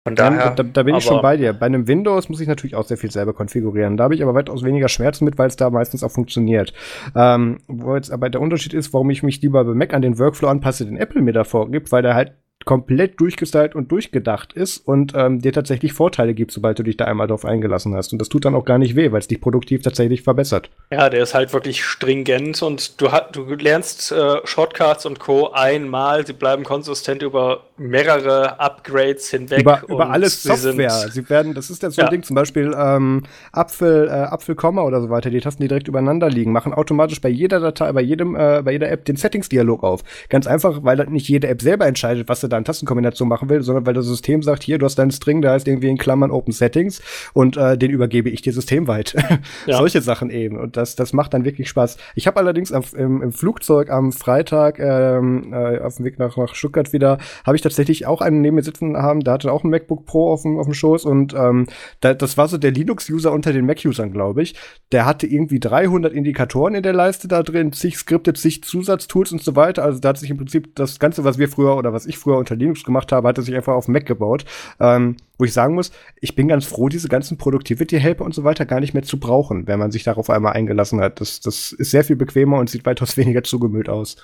Von 0.06 0.16
daher, 0.16 0.50
da, 0.50 0.62
da, 0.62 0.82
bin 0.82 0.96
ich 0.96 1.04
schon 1.04 1.22
bei 1.22 1.38
dir. 1.38 1.54
Bei 1.54 1.64
einem 1.64 1.88
Windows 1.88 2.28
muss 2.28 2.38
ich 2.38 2.46
natürlich 2.46 2.76
auch 2.76 2.84
sehr 2.84 2.98
viel 2.98 3.10
selber 3.10 3.32
konfigurieren. 3.32 3.96
Da 3.96 4.04
habe 4.04 4.14
ich 4.14 4.22
aber 4.22 4.34
weitaus 4.34 4.62
weniger 4.62 4.88
Schmerzen 4.88 5.24
mit, 5.24 5.38
weil 5.38 5.48
es 5.48 5.56
da 5.56 5.70
meistens 5.70 6.04
auch 6.04 6.10
funktioniert. 6.10 6.74
Ähm, 7.16 7.60
wo 7.68 7.96
jetzt 7.96 8.10
aber 8.10 8.28
der 8.28 8.42
Unterschied 8.42 8.74
ist, 8.74 8.92
warum 8.92 9.08
ich 9.08 9.22
mich 9.22 9.40
lieber 9.40 9.64
bei 9.64 9.72
Mac 9.72 9.94
an 9.94 10.02
den 10.02 10.18
Workflow 10.18 10.48
anpasse, 10.48 10.84
den 10.84 10.98
Apple 10.98 11.22
mir 11.22 11.32
da 11.32 11.44
vorgibt, 11.44 11.90
weil 11.90 12.02
der 12.02 12.14
halt 12.14 12.34
komplett 12.64 13.20
durchgestylt 13.20 13.74
und 13.74 13.92
durchgedacht 13.92 14.52
ist 14.54 14.78
und 14.78 15.12
ähm, 15.14 15.40
dir 15.40 15.52
tatsächlich 15.52 15.92
Vorteile 15.92 16.34
gibt, 16.34 16.50
sobald 16.50 16.78
du 16.78 16.82
dich 16.82 16.96
da 16.96 17.04
einmal 17.04 17.26
drauf 17.26 17.44
eingelassen 17.44 17.94
hast. 17.94 18.12
Und 18.12 18.18
das 18.18 18.28
tut 18.28 18.44
dann 18.44 18.54
auch 18.54 18.64
gar 18.64 18.78
nicht 18.78 18.96
weh, 18.96 19.12
weil 19.12 19.18
es 19.18 19.28
dich 19.28 19.40
produktiv 19.40 19.82
tatsächlich 19.82 20.22
verbessert. 20.22 20.70
Ja, 20.90 21.10
der 21.10 21.22
ist 21.22 21.34
halt 21.34 21.52
wirklich 21.52 21.84
stringent 21.84 22.62
und 22.62 23.00
du, 23.00 23.12
hat, 23.12 23.36
du 23.36 23.44
lernst 23.54 24.12
äh, 24.12 24.36
Shortcuts 24.44 25.06
und 25.06 25.18
Co. 25.18 25.50
einmal, 25.52 26.26
sie 26.26 26.32
bleiben 26.32 26.64
konsistent 26.64 27.22
über 27.22 27.64
mehrere 27.76 28.60
Upgrades 28.60 29.30
hinweg. 29.30 29.60
Über, 29.60 29.82
über 29.88 30.10
alles 30.10 30.42
Software. 30.42 30.90
Sie, 30.90 31.10
sie, 31.10 31.30
werden, 31.30 31.54
das 31.54 31.70
ist 31.70 31.82
jetzt 31.82 31.96
so 31.96 32.02
ein 32.02 32.06
ja. 32.06 32.10
Ding, 32.10 32.22
zum 32.22 32.36
Beispiel 32.36 32.72
ähm, 32.76 33.22
Apfel, 33.52 34.06
äh, 34.08 34.10
Apfel, 34.10 34.54
Komma 34.54 34.82
oder 34.82 35.00
so 35.00 35.10
weiter, 35.10 35.30
die 35.30 35.40
Tasten, 35.40 35.62
die 35.62 35.68
direkt 35.68 35.88
übereinander 35.88 36.30
liegen, 36.30 36.52
machen 36.52 36.72
automatisch 36.72 37.20
bei 37.20 37.28
jeder 37.28 37.58
Datei, 37.58 37.90
bei 37.92 38.00
jedem, 38.00 38.36
äh, 38.36 38.62
bei 38.64 38.72
jeder 38.72 38.90
App 38.90 39.04
den 39.04 39.16
Settings-Dialog 39.16 39.82
auf. 39.82 40.02
Ganz 40.28 40.46
einfach, 40.46 40.84
weil 40.84 41.04
nicht 41.08 41.28
jede 41.28 41.48
App 41.48 41.60
selber 41.62 41.86
entscheidet, 41.86 42.28
was 42.28 42.42
sie 42.42 42.48
da 42.48 42.56
in 42.58 42.64
Tastenkombination 42.64 43.28
machen 43.28 43.48
will, 43.48 43.62
sondern 43.62 43.86
weil 43.86 43.94
das 43.94 44.06
System 44.06 44.42
sagt, 44.42 44.62
hier, 44.62 44.78
du 44.78 44.86
hast 44.86 44.96
deinen 44.96 45.10
String, 45.10 45.42
der 45.42 45.52
heißt 45.52 45.66
irgendwie 45.66 45.88
in 45.88 45.98
Klammern 45.98 46.30
Open 46.30 46.52
Settings 46.52 47.02
und 47.32 47.56
äh, 47.56 47.76
den 47.76 47.90
übergebe 47.90 48.30
ich 48.30 48.42
dir 48.42 48.52
systemweit. 48.52 49.14
Ja. 49.66 49.78
Solche 49.78 50.00
Sachen 50.00 50.30
eben. 50.30 50.58
Und 50.58 50.76
das, 50.76 50.96
das 50.96 51.12
macht 51.12 51.32
dann 51.32 51.44
wirklich 51.44 51.68
Spaß. 51.68 51.96
Ich 52.14 52.26
habe 52.26 52.38
allerdings 52.38 52.72
am, 52.72 52.82
im, 52.96 53.22
im, 53.22 53.32
Flugzeug 53.32 53.90
am 53.90 54.12
Freitag 54.12 54.78
ähm, 54.78 55.52
äh, 55.52 55.80
auf 55.80 55.96
dem 55.96 56.04
Weg 56.04 56.18
nach, 56.18 56.36
nach 56.36 56.54
Stuttgart 56.54 56.92
wieder, 56.92 57.18
habe 57.44 57.56
ich 57.56 57.62
tatsächlich 57.64 58.06
auch 58.06 58.20
einen 58.20 58.40
neben 58.40 58.54
mir 58.56 58.62
sitzen 58.62 58.96
haben, 58.96 59.20
der 59.20 59.34
hatte 59.34 59.52
auch 59.52 59.64
ein 59.64 59.70
MacBook 59.70 60.06
Pro 60.06 60.32
auf 60.32 60.42
dem, 60.42 60.58
auf 60.58 60.66
dem 60.66 60.74
Schoß 60.74 61.04
und 61.04 61.34
ähm, 61.34 61.66
da, 62.00 62.14
das 62.14 62.36
war 62.36 62.46
so 62.46 62.58
der 62.58 62.70
Linux-User 62.70 63.32
unter 63.32 63.52
den 63.52 63.66
Mac-Usern, 63.66 64.12
glaube 64.12 64.42
ich. 64.42 64.54
Der 64.92 65.06
hatte 65.06 65.26
irgendwie 65.26 65.58
300 65.58 66.12
Indikatoren 66.12 66.74
in 66.74 66.82
der 66.82 66.92
Leiste 66.92 67.26
da 67.26 67.42
drin, 67.42 67.72
zig 67.72 67.96
Skripte, 67.96 68.32
zig 68.34 68.62
Zusatztools 68.62 69.32
und 69.32 69.42
so 69.42 69.56
weiter. 69.56 69.82
Also 69.82 69.98
da 69.98 70.10
hat 70.10 70.18
sich 70.18 70.30
im 70.30 70.36
Prinzip 70.36 70.74
das 70.76 70.98
Ganze, 70.98 71.24
was 71.24 71.38
wir 71.38 71.48
früher 71.48 71.76
oder 71.76 71.92
was 71.92 72.06
ich 72.06 72.18
früher 72.18 72.38
unter 72.38 72.56
Linux 72.56 72.84
gemacht 72.84 73.10
habe, 73.12 73.28
hat 73.28 73.38
er 73.38 73.44
sich 73.44 73.54
einfach 73.54 73.74
auf 73.74 73.88
Mac 73.88 74.06
gebaut. 74.06 74.44
Ähm, 74.78 75.16
wo 75.38 75.44
ich 75.44 75.52
sagen 75.52 75.74
muss, 75.74 75.90
ich 76.20 76.36
bin 76.36 76.48
ganz 76.48 76.64
froh, 76.64 76.88
diese 76.88 77.08
ganzen 77.08 77.38
Productivity-Helper 77.38 78.24
und 78.24 78.34
so 78.34 78.44
weiter 78.44 78.66
gar 78.66 78.80
nicht 78.80 78.94
mehr 78.94 79.02
zu 79.02 79.18
brauchen, 79.18 79.66
wenn 79.66 79.78
man 79.78 79.90
sich 79.90 80.04
darauf 80.04 80.30
einmal 80.30 80.52
eingelassen 80.52 81.00
hat. 81.00 81.20
Das, 81.20 81.40
das 81.40 81.72
ist 81.72 81.90
sehr 81.90 82.04
viel 82.04 82.16
bequemer 82.16 82.58
und 82.58 82.70
sieht 82.70 82.86
weitaus 82.86 83.16
weniger 83.16 83.42
zugemüllt 83.42 83.88
aus. 83.88 84.16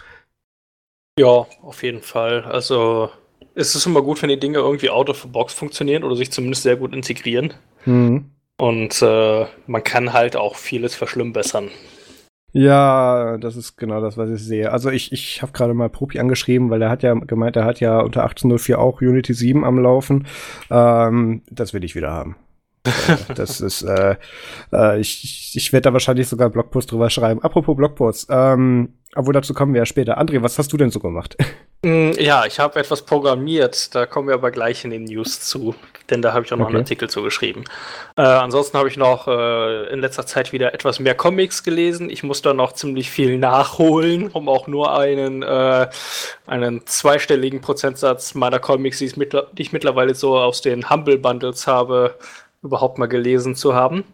Ja, 1.19 1.47
auf 1.63 1.83
jeden 1.83 2.03
Fall. 2.03 2.45
Also 2.45 3.11
es 3.55 3.75
ist 3.75 3.87
immer 3.87 4.03
gut, 4.03 4.21
wenn 4.23 4.29
die 4.29 4.41
Dinge 4.41 4.59
irgendwie 4.59 4.91
out 4.91 5.09
of 5.09 5.23
the 5.23 5.29
box 5.29 5.53
funktionieren 5.55 6.05
oder 6.05 6.17
sich 6.17 6.31
zumindest 6.31 6.63
sehr 6.63 6.77
gut 6.77 6.95
integrieren. 6.95 7.55
Mhm. 7.85 8.31
Und 8.59 9.01
äh, 9.03 9.47
man 9.67 9.85
kann 9.85 10.13
halt 10.13 10.37
auch 10.37 10.57
vieles 10.57 10.95
verschlimmbessern. 10.95 11.71
Ja, 12.53 13.39
das 13.39 13.57
ist 13.57 13.77
genau 13.77 14.01
das, 14.01 14.17
was 14.17 14.29
ich 14.31 14.43
sehe. 14.43 14.73
Also 14.73 14.91
ich, 14.91 15.13
ich 15.13 15.41
habe 15.41 15.53
gerade 15.53 15.73
mal 15.73 15.89
Propi 15.89 16.19
angeschrieben, 16.19 16.69
weil 16.69 16.83
er 16.83 16.91
hat 16.91 17.03
ja 17.03 17.15
gemeint, 17.15 17.57
er 17.57 17.65
hat 17.65 17.81
ja 17.81 18.01
unter 18.01 18.27
18.04 18.27 18.75
auch 18.75 19.01
Unity 19.01 19.35
7 19.35 19.65
am 19.65 19.79
Laufen. 19.79 20.27
Ähm, 20.69 21.43
das 21.51 21.73
will 21.73 21.85
ich 21.85 21.95
wieder 21.95 22.11
haben. 22.11 22.37
Äh, 22.85 23.35
das 23.35 23.61
ist, 23.61 23.83
äh, 23.83 24.17
äh, 24.73 24.99
ich, 25.01 25.53
ich 25.55 25.73
werde 25.73 25.85
da 25.85 25.93
wahrscheinlich 25.93 26.29
sogar 26.29 26.47
einen 26.47 26.53
Blogpost 26.53 26.91
drüber 26.91 27.09
schreiben. 27.09 27.43
Apropos 27.43 27.77
Blogpost, 27.77 28.29
ähm, 28.31 28.95
obwohl 29.15 29.33
dazu 29.33 29.55
kommen 29.55 29.73
wir 29.73 29.83
ja 29.83 29.87
später. 29.87 30.21
André, 30.21 30.43
was 30.43 30.59
hast 30.59 30.73
du 30.73 30.77
denn 30.77 30.91
so 30.91 30.99
gemacht? 30.99 31.37
Mm, 31.83 32.11
ja, 32.19 32.45
ich 32.45 32.61
habe 32.61 32.79
etwas 32.79 33.03
programmiert, 33.03 33.95
da 33.95 34.05
kommen 34.05 34.29
wir 34.29 34.35
aber 34.35 34.51
gleich 34.51 34.85
in 34.85 34.91
den 34.91 35.05
News 35.05 35.41
zu, 35.41 35.75
denn 36.11 36.21
da 36.21 36.35
habe 36.35 36.45
ich 36.45 36.53
auch 36.53 36.59
noch 36.59 36.67
okay. 36.67 36.75
einen 36.75 36.85
Artikel 36.85 37.09
zu 37.09 37.23
geschrieben. 37.23 37.65
Äh, 38.17 38.23
ansonsten 38.23 38.77
habe 38.77 38.91
ich 38.91 38.99
noch 38.99 39.27
äh, 39.27 39.91
in 39.91 40.01
letzter 40.01 40.27
Zeit 40.27 40.53
wieder 40.53 40.75
etwas 40.75 41.01
mehr 41.01 41.15
Comics 41.15 41.63
gelesen. 41.63 42.11
Ich 42.11 42.23
muss 42.23 42.43
da 42.43 42.53
noch 42.53 42.73
ziemlich 42.73 43.11
viel 43.11 43.39
nachholen, 43.39 44.29
um 44.29 44.51
auch 44.51 44.67
nur 44.67 44.95
einen, 44.95 45.43
äh, 45.43 45.89
einen 46.47 46.87
zweistelligen 46.87 47.63
Prozentsatz 47.63 48.35
meiner 48.35 48.59
Comics, 48.59 48.99
die 48.99 49.07
ich 49.57 49.73
mittlerweile 49.73 50.15
so 50.15 50.37
aus 50.37 50.61
den 50.61 50.91
Humble 50.91 51.17
Bundles 51.17 51.67
habe, 51.67 52.15
überhaupt 52.63 52.99
mal 52.99 53.07
gelesen 53.07 53.55
zu 53.55 53.75
haben. 53.75 54.05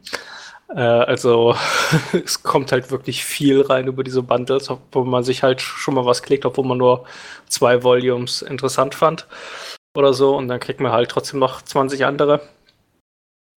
Äh, 0.68 0.80
also 0.80 1.54
es 2.12 2.42
kommt 2.42 2.72
halt 2.72 2.90
wirklich 2.90 3.24
viel 3.24 3.62
rein 3.62 3.86
über 3.86 4.02
diese 4.04 4.22
Bundles, 4.22 4.70
wo 4.92 5.04
man 5.04 5.24
sich 5.24 5.42
halt 5.42 5.60
schon 5.60 5.94
mal 5.94 6.06
was 6.06 6.22
klickt, 6.22 6.44
obwohl 6.44 6.64
man 6.66 6.78
nur 6.78 7.04
zwei 7.48 7.82
Volumes 7.82 8.42
interessant 8.42 8.94
fand 8.94 9.26
oder 9.96 10.12
so. 10.14 10.36
Und 10.36 10.48
dann 10.48 10.60
kriegt 10.60 10.80
man 10.80 10.92
halt 10.92 11.10
trotzdem 11.10 11.40
noch 11.40 11.62
20 11.62 12.04
andere. 12.06 12.40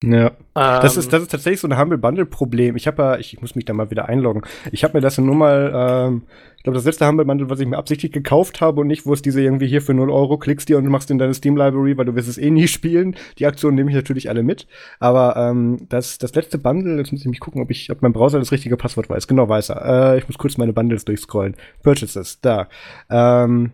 Ja. 0.05 0.28
Ähm, 0.28 0.33
das, 0.55 0.97
ist, 0.97 1.12
das 1.12 1.23
ist 1.23 1.31
tatsächlich 1.31 1.61
so 1.61 1.67
ein 1.69 1.76
Humble 1.76 1.99
Bundle-Problem. 1.99 2.76
Ich 2.76 2.87
habe 2.87 3.02
ja, 3.02 3.19
ich, 3.19 3.35
ich, 3.35 3.40
muss 3.40 3.57
mich 3.57 3.64
da 3.64 3.73
mal 3.73 3.90
wieder 3.90 4.09
einloggen. 4.09 4.43
Ich 4.71 4.85
habe 4.85 4.97
mir 4.97 5.00
das 5.00 5.19
nur 5.19 5.35
mal, 5.35 5.73
ähm, 5.75 6.23
ich 6.57 6.62
glaube, 6.62 6.76
das 6.76 6.85
letzte 6.85 7.07
Humble 7.09 7.26
Bundle, 7.26 7.50
was 7.50 7.59
ich 7.59 7.67
mir 7.67 7.76
absichtlich 7.78 8.12
gekauft 8.12 8.61
habe 8.61 8.81
und 8.81 8.87
nicht, 8.87 9.07
wo 9.07 9.12
es 9.12 9.23
diese 9.23 9.43
irgendwie 9.43 9.67
hier 9.67 9.83
für 9.83 9.95
0 9.95 10.11
Euro 10.11 10.38
klickst 10.38 10.69
dir 10.69 10.78
und 10.78 10.87
machst 10.87 11.11
in 11.11 11.19
deine 11.19 11.35
Steam 11.35 11.57
Library, 11.57 11.99
weil 11.99 12.05
du 12.05 12.14
wirst 12.14 12.28
es 12.28 12.38
eh 12.38 12.50
nie 12.50 12.69
spielen. 12.69 13.17
Die 13.38 13.47
Aktion 13.47 13.75
nehme 13.75 13.90
ich 13.90 13.97
natürlich 13.97 14.28
alle 14.28 14.45
mit. 14.45 14.69
Aber 15.00 15.37
ähm, 15.37 15.78
das, 15.88 16.19
das 16.19 16.33
letzte 16.33 16.59
Bundle, 16.59 16.97
jetzt 16.99 17.11
muss 17.11 17.23
ich 17.23 17.26
mich 17.26 17.40
gucken, 17.40 17.61
ob 17.61 17.71
ich, 17.73 17.90
ob 17.90 18.00
mein 18.00 18.12
Browser 18.12 18.38
das 18.38 18.52
richtige 18.52 18.76
Passwort 18.76 19.11
weiß. 19.11 19.26
Genau, 19.26 19.49
weiß 19.49 19.71
er. 19.71 20.14
Äh, 20.14 20.19
ich 20.19 20.28
muss 20.28 20.38
kurz 20.38 20.59
meine 20.59 20.73
Bundles 20.73 21.05
durchscrollen. 21.05 21.57
Purchases, 21.83 22.40
da. 22.40 22.69
Ähm, 23.11 23.73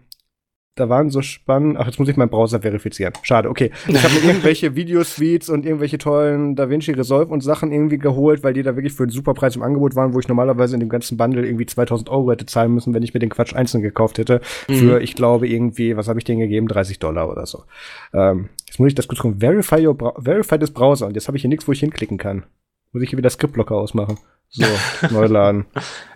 da 0.76 0.88
waren 0.88 1.08
so 1.10 1.22
spannend. 1.22 1.76
Ach, 1.78 1.86
jetzt 1.86 1.98
muss 2.00 2.08
ich 2.08 2.16
meinen 2.16 2.30
Browser 2.30 2.60
verifizieren. 2.60 3.14
Schade, 3.22 3.48
okay. 3.48 3.70
Ich 3.86 4.02
habe 4.02 4.14
mir 4.14 4.24
irgendwelche 4.24 4.74
Videosuites 4.74 5.48
und 5.48 5.64
irgendwelche 5.64 5.98
tollen 5.98 6.56
DaVinci 6.56 6.92
Resolve 6.92 7.32
und 7.32 7.42
Sachen 7.42 7.70
irgendwie 7.70 7.98
geholt, 7.98 8.42
weil 8.42 8.54
die 8.54 8.62
da 8.62 8.74
wirklich 8.74 8.92
für 8.92 9.04
einen 9.04 9.12
super 9.12 9.34
Preis 9.34 9.54
im 9.54 9.62
Angebot 9.62 9.94
waren, 9.94 10.14
wo 10.14 10.20
ich 10.20 10.26
normalerweise 10.26 10.74
in 10.74 10.80
dem 10.80 10.88
ganzen 10.88 11.16
Bundle 11.16 11.46
irgendwie 11.46 11.66
2000 11.66 12.08
Euro 12.08 12.32
hätte 12.32 12.46
zahlen 12.46 12.74
müssen, 12.74 12.92
wenn 12.92 13.04
ich 13.04 13.14
mir 13.14 13.20
den 13.20 13.30
Quatsch 13.30 13.54
einzeln 13.54 13.82
gekauft 13.82 14.18
hätte. 14.18 14.40
Mhm. 14.66 14.74
Für, 14.74 15.00
ich 15.00 15.14
glaube, 15.14 15.46
irgendwie, 15.46 15.96
was 15.96 16.08
habe 16.08 16.18
ich 16.18 16.24
denen 16.24 16.40
gegeben? 16.40 16.66
30 16.66 16.98
Dollar 16.98 17.30
oder 17.30 17.46
so. 17.46 17.64
Ähm, 18.12 18.48
jetzt 18.66 18.80
muss 18.80 18.88
ich 18.88 18.94
das 18.96 19.06
kurz 19.06 19.20
gucken. 19.20 19.38
Verify, 19.38 19.86
your 19.86 19.94
Bra 19.94 20.12
Verify 20.18 20.58
das 20.58 20.72
Browser. 20.72 21.06
Und 21.06 21.14
jetzt 21.14 21.28
habe 21.28 21.36
ich 21.36 21.42
hier 21.42 21.50
nichts, 21.50 21.68
wo 21.68 21.72
ich 21.72 21.80
hinklicken 21.80 22.18
kann. 22.18 22.44
Muss 22.92 23.02
ich 23.02 23.10
hier 23.10 23.18
wieder 23.18 23.30
Skriptblocker 23.30 23.76
ausmachen. 23.76 24.18
So, 24.50 24.66
neu 25.10 25.26
laden. 25.26 25.66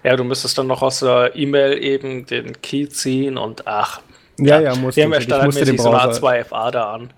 Ja, 0.02 0.16
du 0.16 0.24
müsstest 0.24 0.58
dann 0.58 0.66
noch 0.66 0.82
aus 0.82 1.00
der 1.00 1.36
E-Mail 1.36 1.82
eben 1.82 2.26
den 2.26 2.60
Key 2.60 2.88
ziehen 2.88 3.36
und 3.36 3.66
ach, 3.66 4.00
ja, 4.38 4.60
ja, 4.60 4.74
muss 4.76 4.94
Die 4.94 5.02
haben 5.02 5.12
ja 5.12 5.20
standardmäßig 5.20 5.80
so 5.80 5.90
eine 5.90 6.12
A2FA 6.12 6.70
da 6.70 6.92
an, 6.94 7.12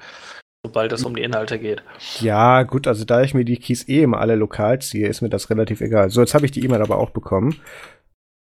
sobald 0.65 0.93
es 0.93 1.05
um 1.05 1.15
die 1.15 1.23
Inhalte 1.23 1.59
geht. 1.59 1.83
Ja, 2.21 2.63
gut, 2.63 2.87
also 2.87 3.05
da 3.05 3.23
ich 3.23 3.35
mir 3.35 3.45
die 3.45 3.59
Keys 3.59 3.89
eh 3.89 4.03
immer 4.03 4.21
alle 4.21 4.35
lokal 4.35 4.81
ziehe, 4.81 5.09
ist 5.09 5.21
mir 5.21 5.31
das 5.31 5.51
relativ 5.51 5.81
egal. 5.81 6.11
So, 6.11 6.21
jetzt 6.21 6.35
habe 6.35 6.47
ich 6.47 6.53
die 6.53 6.65
E-Mail 6.65 6.83
aber 6.83 6.99
auch 6.99 7.11
bekommen. 7.11 7.57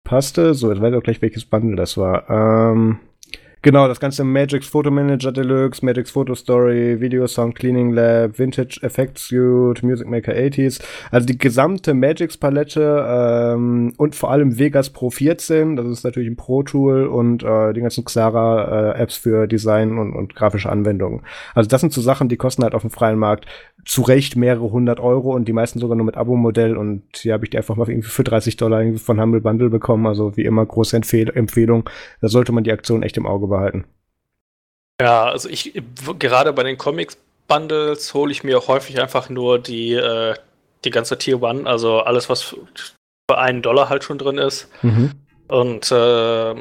Passte. 0.04 0.54
So, 0.54 0.72
jetzt 0.72 0.82
weiß 0.82 0.92
ich 0.92 0.98
auch 0.98 1.04
gleich, 1.04 1.22
welches 1.22 1.46
Bundle 1.46 1.76
das 1.76 1.98
war. 1.98 2.30
Ähm, 2.30 3.00
Genau, 3.62 3.90
das 3.90 4.00
ganze 4.00 4.24
Magix 4.24 4.68
Photo 4.68 4.90
Manager 4.90 5.34
Deluxe, 5.34 5.84
Magix 5.84 6.12
Photo 6.12 6.34
Story, 6.34 7.02
Video 7.02 7.28
Sound 7.28 7.56
Cleaning 7.56 7.92
Lab, 7.92 8.40
Vintage 8.40 8.80
Effect 8.84 9.20
Suite, 9.20 9.84
Music 9.84 10.08
Maker 10.08 10.32
80s. 10.32 10.82
Also 11.12 11.28
die 11.28 11.38
gesamte 11.38 11.94
Magix 11.94 12.38
Palette 12.38 13.06
ähm, 13.06 13.92
und 13.98 14.16
vor 14.16 14.32
allem 14.32 14.58
Vegas 14.58 14.90
Pro 14.90 15.10
14, 15.10 15.76
das 15.76 15.88
ist 15.88 16.06
natürlich 16.06 16.30
ein 16.30 16.38
Pro-Tool 16.38 17.08
und 17.08 17.44
äh, 17.44 17.74
die 17.74 17.82
ganzen 17.82 18.06
Xara 18.06 18.94
äh, 18.94 19.02
Apps 19.02 19.18
für 19.18 19.46
Design 19.46 19.98
und, 19.98 20.14
und 20.14 20.36
grafische 20.36 20.70
Anwendungen. 20.70 21.24
Also 21.54 21.68
das 21.68 21.82
sind 21.82 21.92
so 21.92 22.00
Sachen, 22.00 22.30
die 22.30 22.38
kosten 22.38 22.64
halt 22.64 22.74
auf 22.74 22.84
dem 22.84 22.92
freien 22.92 23.20
Markt 23.20 23.46
zu 23.86 24.02
Recht 24.02 24.36
mehrere 24.36 24.72
hundert 24.72 25.00
Euro 25.00 25.34
und 25.34 25.46
die 25.46 25.54
meisten 25.54 25.80
sogar 25.80 25.96
nur 25.96 26.06
mit 26.06 26.18
Abo-Modell 26.18 26.78
und 26.78 27.04
hier 27.16 27.34
habe 27.34 27.46
ich 27.46 27.50
die 27.50 27.58
einfach 27.58 27.76
mal 27.76 27.90
irgendwie 27.90 28.10
für 28.10 28.24
30 28.24 28.58
Dollar 28.58 28.82
irgendwie 28.82 29.00
von 29.00 29.20
Humble 29.20 29.42
Bundle 29.42 29.70
bekommen. 29.70 30.08
Also 30.08 30.36
wie 30.38 30.46
immer 30.46 30.66
große 30.66 30.96
Empfehl 30.96 31.30
Empfehlung. 31.30 31.90
Da 32.22 32.28
sollte 32.28 32.52
man 32.52 32.64
die 32.64 32.72
Aktion 32.72 33.04
echt 33.04 33.18
im 33.18 33.26
Auge 33.26 33.48
behalten. 33.48 33.86
Ja, 35.02 35.26
also 35.26 35.50
ich 35.50 35.82
gerade 36.18 36.54
bei 36.54 36.64
den 36.64 36.78
Comics 36.78 37.18
Bundles 37.48 38.14
hole 38.14 38.32
ich 38.32 38.44
mir 38.44 38.68
häufig 38.68 39.02
einfach 39.02 39.30
nur 39.30 39.60
die, 39.60 39.94
äh, 39.94 40.36
die 40.86 40.92
ganze 40.92 41.18
Tier 41.18 41.42
One, 41.42 41.68
also 41.68 42.00
alles, 42.00 42.30
was 42.30 42.42
für 42.44 42.58
einen 43.38 43.62
Dollar 43.62 43.90
halt 43.90 44.04
schon 44.04 44.18
drin 44.18 44.38
ist. 44.38 44.70
Mhm. 44.84 45.12
Und 45.50 45.92
äh, 45.92 46.56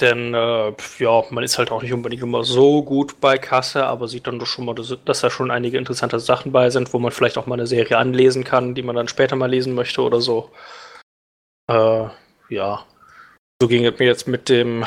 denn 0.00 0.34
äh, 0.34 0.72
ja, 0.98 1.24
man 1.30 1.42
ist 1.42 1.56
halt 1.56 1.70
auch 1.70 1.80
nicht 1.80 1.94
unbedingt 1.94 2.22
immer 2.22 2.44
so 2.44 2.82
gut 2.82 3.18
bei 3.18 3.38
Kasse, 3.38 3.86
aber 3.86 4.08
sieht 4.08 4.26
dann 4.26 4.38
doch 4.38 4.46
schon 4.46 4.66
mal, 4.66 4.74
dass, 4.74 4.94
dass, 5.06 5.22
da 5.22 5.30
schon 5.30 5.50
einige 5.50 5.78
interessante 5.78 6.20
Sachen 6.20 6.52
bei 6.52 6.68
sind, 6.68 6.92
wo 6.92 6.98
man 6.98 7.12
vielleicht 7.12 7.38
auch 7.38 7.46
mal 7.46 7.54
eine 7.54 7.66
Serie 7.66 7.96
anlesen 7.96 8.44
kann, 8.44 8.74
die 8.74 8.82
man 8.82 8.94
dann 8.94 9.08
später 9.08 9.36
mal 9.36 9.50
lesen 9.50 9.74
möchte 9.74 10.02
oder 10.02 10.20
so. 10.20 10.50
Äh, 11.70 12.08
ja. 12.50 12.84
So 13.62 13.68
ging 13.68 13.86
es 13.86 13.98
mir 13.98 14.04
jetzt 14.04 14.28
mit 14.28 14.50
dem 14.50 14.84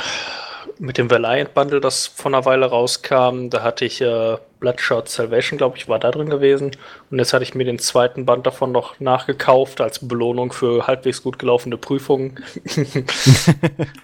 mit 0.78 1.00
dem 1.00 1.10
Valiant 1.10 1.56
Bundle, 1.56 1.82
das 1.82 2.06
vor 2.06 2.32
einer 2.32 2.46
Weile 2.46 2.68
rauskam, 2.68 3.50
da 3.50 3.64
hatte 3.64 3.86
ich 3.86 4.00
äh, 4.02 4.38
Bloodshot 4.60 5.08
Salvation, 5.10 5.58
glaube 5.58 5.78
ich, 5.78 5.88
war 5.88 6.00
da 6.00 6.12
drin 6.12 6.30
gewesen. 6.30 6.72
Und 7.10 7.20
jetzt 7.20 7.34
hatte 7.34 7.44
ich 7.44 7.56
mir 7.56 7.64
den 7.64 7.80
zweiten 7.80 8.26
Band 8.26 8.46
davon 8.46 8.72
noch 8.72 9.00
nachgekauft 9.00 9.82
als 9.82 10.08
Belohnung 10.08 10.52
für 10.52 10.88
halbwegs 10.88 11.24
gut 11.24 11.40
gelaufene 11.40 11.78
Prüfungen. 11.78 12.44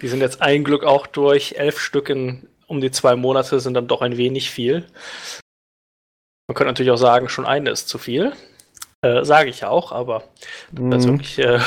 die 0.02 0.08
sind 0.08 0.22
jetzt 0.22 0.42
ein 0.42 0.64
Glück 0.64 0.84
auch 0.84 1.08
durch. 1.08 1.56
Elf 1.58 1.80
Stück 1.80 2.10
in 2.10 2.48
um 2.68 2.82
die 2.82 2.92
zwei 2.92 3.16
Monate 3.16 3.60
sind 3.60 3.76
dann 3.76 3.88
doch 3.88 4.02
ein 4.02 4.18
wenig 4.18 4.50
viel. 4.50 4.88
Man 6.48 6.56
könnte 6.56 6.72
natürlich 6.72 6.92
auch 6.92 6.98
sagen, 6.98 7.30
schon 7.30 7.46
eine 7.46 7.72
ist 7.72 7.90
zu 7.90 7.98
viel. 7.98 8.34
Äh, 9.02 9.24
Sage 9.24 9.50
ich 9.50 9.66
auch, 9.66 9.92
aber 9.92 10.24
mhm. 10.72 10.92
das 10.92 11.06
ist 11.06 11.12
wirklich 11.12 11.40
äh, 11.40 11.60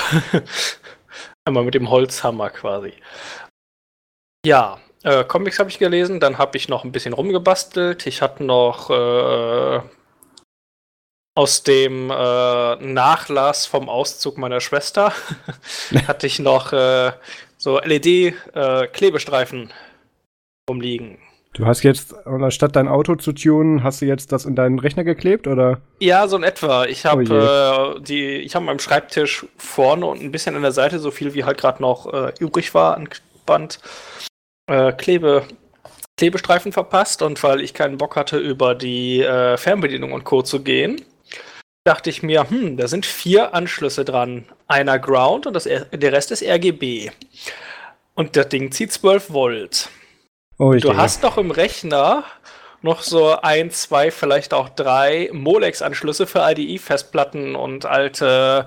einmal 1.44 1.64
mit 1.64 1.74
dem 1.74 1.90
Holzhammer 1.90 2.50
quasi. 2.50 2.94
Ja, 4.44 4.80
äh, 5.02 5.24
Comics 5.24 5.58
habe 5.58 5.70
ich 5.70 5.78
gelesen, 5.78 6.20
dann 6.20 6.38
habe 6.38 6.56
ich 6.56 6.68
noch 6.68 6.84
ein 6.84 6.92
bisschen 6.92 7.12
rumgebastelt. 7.12 8.06
Ich 8.06 8.22
hatte 8.22 8.44
noch 8.44 8.90
äh, 8.90 9.80
aus 11.34 11.62
dem 11.62 12.10
äh, 12.10 12.76
Nachlass 12.76 13.66
vom 13.66 13.88
Auszug 13.88 14.38
meiner 14.38 14.60
Schwester 14.60 15.12
hatte 16.08 16.26
ich 16.26 16.40
noch 16.40 16.72
äh, 16.72 17.12
so 17.56 17.78
LED-Klebestreifen 17.78 19.70
äh, 19.70 19.72
rumliegen. 20.68 21.18
Du 21.54 21.66
hast 21.66 21.82
jetzt, 21.82 22.14
anstatt 22.26 22.76
dein 22.76 22.88
Auto 22.88 23.16
zu 23.16 23.32
tunen, 23.32 23.82
hast 23.82 24.00
du 24.00 24.06
jetzt 24.06 24.32
das 24.32 24.44
in 24.44 24.54
deinen 24.54 24.78
Rechner 24.78 25.02
geklebt, 25.02 25.46
oder? 25.46 25.80
Ja, 25.98 26.28
so 26.28 26.36
in 26.36 26.42
etwa. 26.42 26.84
Ich 26.84 27.06
habe 27.06 27.24
oh 27.24 27.96
äh, 27.96 28.00
die, 28.00 28.36
ich 28.36 28.54
habe 28.54 28.64
meinem 28.64 28.78
Schreibtisch 28.78 29.46
vorne 29.56 30.06
und 30.06 30.20
ein 30.20 30.30
bisschen 30.30 30.54
an 30.54 30.62
der 30.62 30.72
Seite 30.72 30.98
so 30.98 31.10
viel 31.10 31.34
wie 31.34 31.44
halt 31.44 31.58
gerade 31.58 31.82
noch 31.82 32.12
äh, 32.12 32.32
übrig 32.38 32.74
war 32.74 32.96
an 32.96 33.08
Band 33.46 33.80
äh, 34.68 34.92
Klebe, 34.92 35.44
Klebestreifen 36.16 36.72
verpasst 36.72 37.22
und 37.22 37.42
weil 37.42 37.60
ich 37.60 37.74
keinen 37.74 37.98
Bock 37.98 38.16
hatte, 38.16 38.38
über 38.38 38.74
die 38.74 39.22
äh, 39.22 39.56
Fernbedienung 39.56 40.12
und 40.12 40.24
Co. 40.24 40.42
zu 40.42 40.62
gehen, 40.62 41.02
dachte 41.84 42.10
ich 42.10 42.22
mir, 42.22 42.48
hm, 42.48 42.76
da 42.76 42.86
sind 42.86 43.06
vier 43.06 43.54
Anschlüsse 43.54 44.04
dran. 44.04 44.44
Einer 44.66 44.98
Ground 44.98 45.46
und 45.46 45.54
das, 45.54 45.64
der 45.64 46.12
Rest 46.12 46.30
ist 46.30 46.42
RGB. 46.42 47.10
Und 48.14 48.36
das 48.36 48.48
Ding 48.48 48.70
zieht 48.70 48.92
12 48.92 49.30
Volt. 49.30 49.88
Oh, 50.58 50.72
du 50.72 50.96
hast 50.96 51.24
doch 51.24 51.38
im 51.38 51.50
Rechner 51.50 52.24
noch 52.82 53.02
so 53.02 53.36
ein, 53.40 53.70
zwei, 53.70 54.10
vielleicht 54.10 54.54
auch 54.54 54.68
drei 54.68 55.30
Molex-Anschlüsse 55.32 56.26
für 56.26 56.40
IDE-Festplatten 56.50 57.56
und 57.56 57.86
alte 57.86 58.66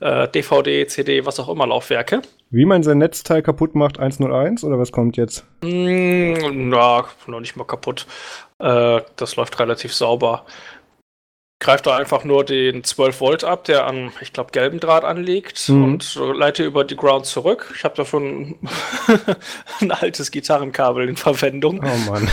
äh, 0.00 0.28
DVD, 0.28 0.86
CD, 0.86 1.24
was 1.26 1.38
auch 1.38 1.48
immer 1.48 1.66
Laufwerke. 1.66 2.22
Wie 2.50 2.64
man 2.64 2.82
sein 2.82 2.98
Netzteil 2.98 3.42
kaputt 3.42 3.74
macht, 3.74 3.98
101 3.98 4.64
oder 4.64 4.78
was 4.78 4.92
kommt 4.92 5.16
jetzt? 5.16 5.44
Mm, 5.62 6.68
na, 6.68 7.04
noch 7.26 7.40
nicht 7.40 7.56
mal 7.56 7.64
kaputt. 7.64 8.06
Äh, 8.58 9.00
das 9.16 9.36
läuft 9.36 9.58
relativ 9.58 9.94
sauber 9.94 10.44
greift 11.64 11.86
da 11.86 11.96
einfach 11.96 12.24
nur 12.24 12.44
den 12.44 12.84
12 12.84 13.20
Volt 13.20 13.42
ab, 13.42 13.64
der 13.64 13.86
an, 13.86 14.12
ich 14.20 14.32
glaube, 14.34 14.52
gelben 14.52 14.80
Draht 14.80 15.02
anliegt 15.02 15.68
mhm. 15.68 15.84
und 15.84 16.20
leite 16.36 16.62
über 16.62 16.84
die 16.84 16.94
Ground 16.94 17.24
zurück. 17.24 17.72
Ich 17.74 17.84
habe 17.84 17.96
davon 17.96 18.56
ein 19.80 19.90
altes 19.90 20.30
Gitarrenkabel 20.30 21.08
in 21.08 21.16
Verwendung. 21.16 21.82
Oh 21.82 22.10
Mann. 22.10 22.30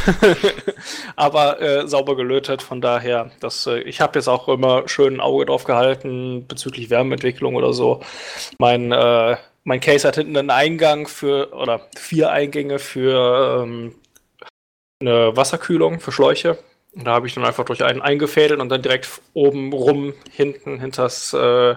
Aber 1.15 1.61
äh, 1.61 1.87
sauber 1.87 2.17
gelötet, 2.17 2.61
von 2.61 2.81
daher, 2.81 3.31
das, 3.39 3.65
äh, 3.67 3.79
ich 3.79 4.01
habe 4.01 4.19
jetzt 4.19 4.27
auch 4.27 4.49
immer 4.49 4.87
schön 4.89 5.15
ein 5.15 5.21
Auge 5.21 5.45
drauf 5.45 5.63
gehalten 5.63 6.45
bezüglich 6.47 6.89
Wärmeentwicklung 6.89 7.55
oder 7.55 7.71
so. 7.71 8.01
Mein, 8.59 8.91
äh, 8.91 9.37
mein 9.63 9.79
Case 9.79 10.05
hat 10.05 10.15
hinten 10.15 10.35
einen 10.35 10.49
Eingang 10.49 11.07
für, 11.07 11.53
oder 11.53 11.87
vier 11.97 12.31
Eingänge 12.31 12.79
für 12.79 13.63
ähm, 13.63 13.95
eine 14.99 15.35
Wasserkühlung 15.37 16.01
für 16.01 16.11
Schläuche. 16.11 16.57
Und 16.93 17.05
da 17.05 17.11
habe 17.11 17.27
ich 17.27 17.33
dann 17.33 17.45
einfach 17.45 17.63
durch 17.63 17.83
einen 17.83 18.01
eingefädelt 18.01 18.59
und 18.59 18.69
dann 18.69 18.81
direkt 18.81 19.07
oben 19.33 19.71
rum 19.71 20.13
hinten 20.29 20.79
hinters, 20.79 21.33
äh, 21.33 21.75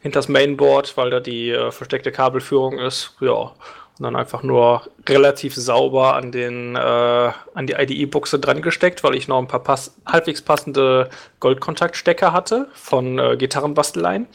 hinters 0.00 0.28
Mainboard, 0.28 0.96
weil 0.96 1.10
da 1.10 1.20
die 1.20 1.50
äh, 1.50 1.70
versteckte 1.70 2.12
Kabelführung 2.12 2.78
ist. 2.78 3.14
Ja. 3.20 3.52
Und 3.96 4.02
dann 4.02 4.16
einfach 4.16 4.42
nur 4.42 4.88
relativ 5.08 5.54
sauber 5.54 6.14
an 6.14 6.32
den 6.32 6.74
äh, 6.74 6.78
an 6.78 7.66
die 7.66 7.74
IDE-Buchse 7.74 8.40
dran 8.40 8.60
gesteckt, 8.60 9.04
weil 9.04 9.14
ich 9.14 9.28
noch 9.28 9.38
ein 9.38 9.46
paar 9.46 9.62
pass 9.62 9.96
halbwegs 10.04 10.42
passende 10.42 11.10
Goldkontaktstecker 11.38 12.32
hatte 12.32 12.68
von 12.74 13.20
äh, 13.20 13.36
Gitarrenbasteleien. 13.36 14.26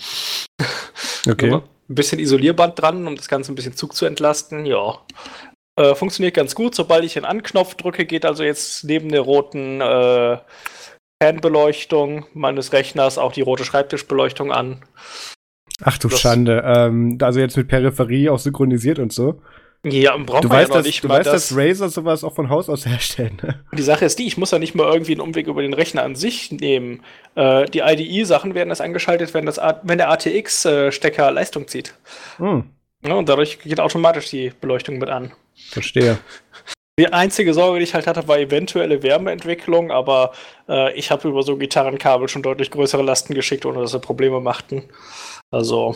Okay. 1.27 1.61
ein 1.89 1.95
bisschen 1.95 2.19
Isolierband 2.19 2.79
dran, 2.79 3.05
um 3.05 3.15
das 3.15 3.27
Ganze 3.27 3.51
ein 3.51 3.55
bisschen 3.55 3.75
Zug 3.75 3.95
zu 3.95 4.05
entlasten. 4.05 4.65
Ja. 4.65 4.99
Äh, 5.79 5.95
funktioniert 5.95 6.35
ganz 6.35 6.55
gut. 6.55 6.75
Sobald 6.75 7.05
ich 7.05 7.13
den 7.13 7.23
Anknopf 7.23 7.75
drücke, 7.75 8.05
geht 8.05 8.25
also 8.25 8.43
jetzt 8.43 8.83
neben 8.83 9.09
der 9.09 9.21
roten 9.21 9.79
äh, 9.79 10.37
Fernbeleuchtung 11.23 12.25
meines 12.33 12.73
Rechners 12.73 13.17
auch 13.17 13.31
die 13.31 13.41
rote 13.41 13.63
Schreibtischbeleuchtung 13.63 14.51
an. 14.51 14.83
Ach 15.81 15.97
du 15.97 16.09
Schande. 16.09 16.63
Ähm, 16.65 17.17
also 17.21 17.39
jetzt 17.39 17.55
mit 17.55 17.69
Peripherie 17.69 18.29
auch 18.29 18.39
synchronisiert 18.39 18.99
und 18.99 19.13
so. 19.13 19.41
Ja, 19.85 20.17
braucht 20.17 20.43
du 20.43 20.49
man 20.49 20.57
weißt, 20.57 20.69
ja 20.69 20.75
noch 20.75 20.79
dass, 20.79 20.85
nicht 20.85 21.03
du 21.05 21.07
weißt, 21.07 21.27
das. 21.27 21.47
dass 21.47 21.57
Razer 21.57 21.87
sowas 21.87 22.25
auch 22.25 22.35
von 22.35 22.49
Haus 22.49 22.67
aus 22.67 22.85
herstellen. 22.85 23.37
Ne? 23.41 23.63
Die 23.77 23.81
Sache 23.81 24.03
ist 24.03 24.19
die, 24.19 24.27
ich 24.27 24.37
muss 24.37 24.51
ja 24.51 24.59
nicht 24.59 24.75
mal 24.75 24.91
irgendwie 24.91 25.13
einen 25.13 25.21
Umweg 25.21 25.47
über 25.47 25.61
den 25.61 25.73
Rechner 25.73 26.03
an 26.03 26.15
sich 26.15 26.51
nehmen. 26.51 27.03
Äh, 27.35 27.67
die 27.67 27.79
IDE-Sachen 27.79 28.53
werden 28.53 28.67
das 28.67 28.81
angeschaltet, 28.81 29.33
wenn, 29.33 29.45
das, 29.45 29.57
wenn 29.83 29.97
der 29.97 30.11
ATX-Stecker 30.11 31.31
Leistung 31.31 31.69
zieht. 31.69 31.93
Hm, 32.35 32.65
Ja, 33.05 33.13
und 33.13 33.29
dadurch 33.29 33.59
geht 33.59 33.79
automatisch 33.79 34.29
die 34.29 34.51
Beleuchtung 34.59 34.97
mit 34.97 35.07
an. 35.07 35.31
Verstehe. 35.69 36.19
Die 36.99 37.13
einzige 37.13 37.53
Sorge, 37.53 37.79
die 37.79 37.85
ich 37.85 37.93
halt 37.93 38.07
hatte, 38.07 38.27
war 38.27 38.39
eventuelle 38.39 39.01
Wärmeentwicklung, 39.01 39.89
aber 39.89 40.33
äh, 40.67 40.93
ich 40.97 41.11
habe 41.11 41.29
über 41.29 41.43
so 41.43 41.55
Gitarrenkabel 41.55 42.27
schon 42.27 42.43
deutlich 42.43 42.71
größere 42.71 43.03
Lasten 43.03 43.33
geschickt, 43.33 43.65
ohne 43.65 43.79
dass 43.79 43.91
sie 43.91 43.99
Probleme 43.99 44.41
machten. 44.41 44.83
Also 45.49 45.95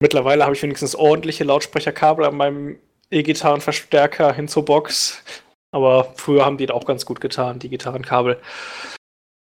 mittlerweile 0.00 0.44
habe 0.44 0.54
ich 0.54 0.62
wenigstens 0.62 0.94
ordentliche 0.94 1.44
Lautsprecherkabel 1.44 2.24
an 2.24 2.36
meinem 2.36 2.78
E-Gitarrenverstärker 3.10 4.32
hin 4.32 4.48
zur 4.48 4.64
Box. 4.64 5.22
Aber 5.70 6.14
früher 6.16 6.46
haben 6.46 6.56
die 6.56 6.70
auch 6.70 6.86
ganz 6.86 7.04
gut 7.04 7.20
getan, 7.20 7.58
die 7.58 7.68
Gitarrenkabel. 7.68 8.40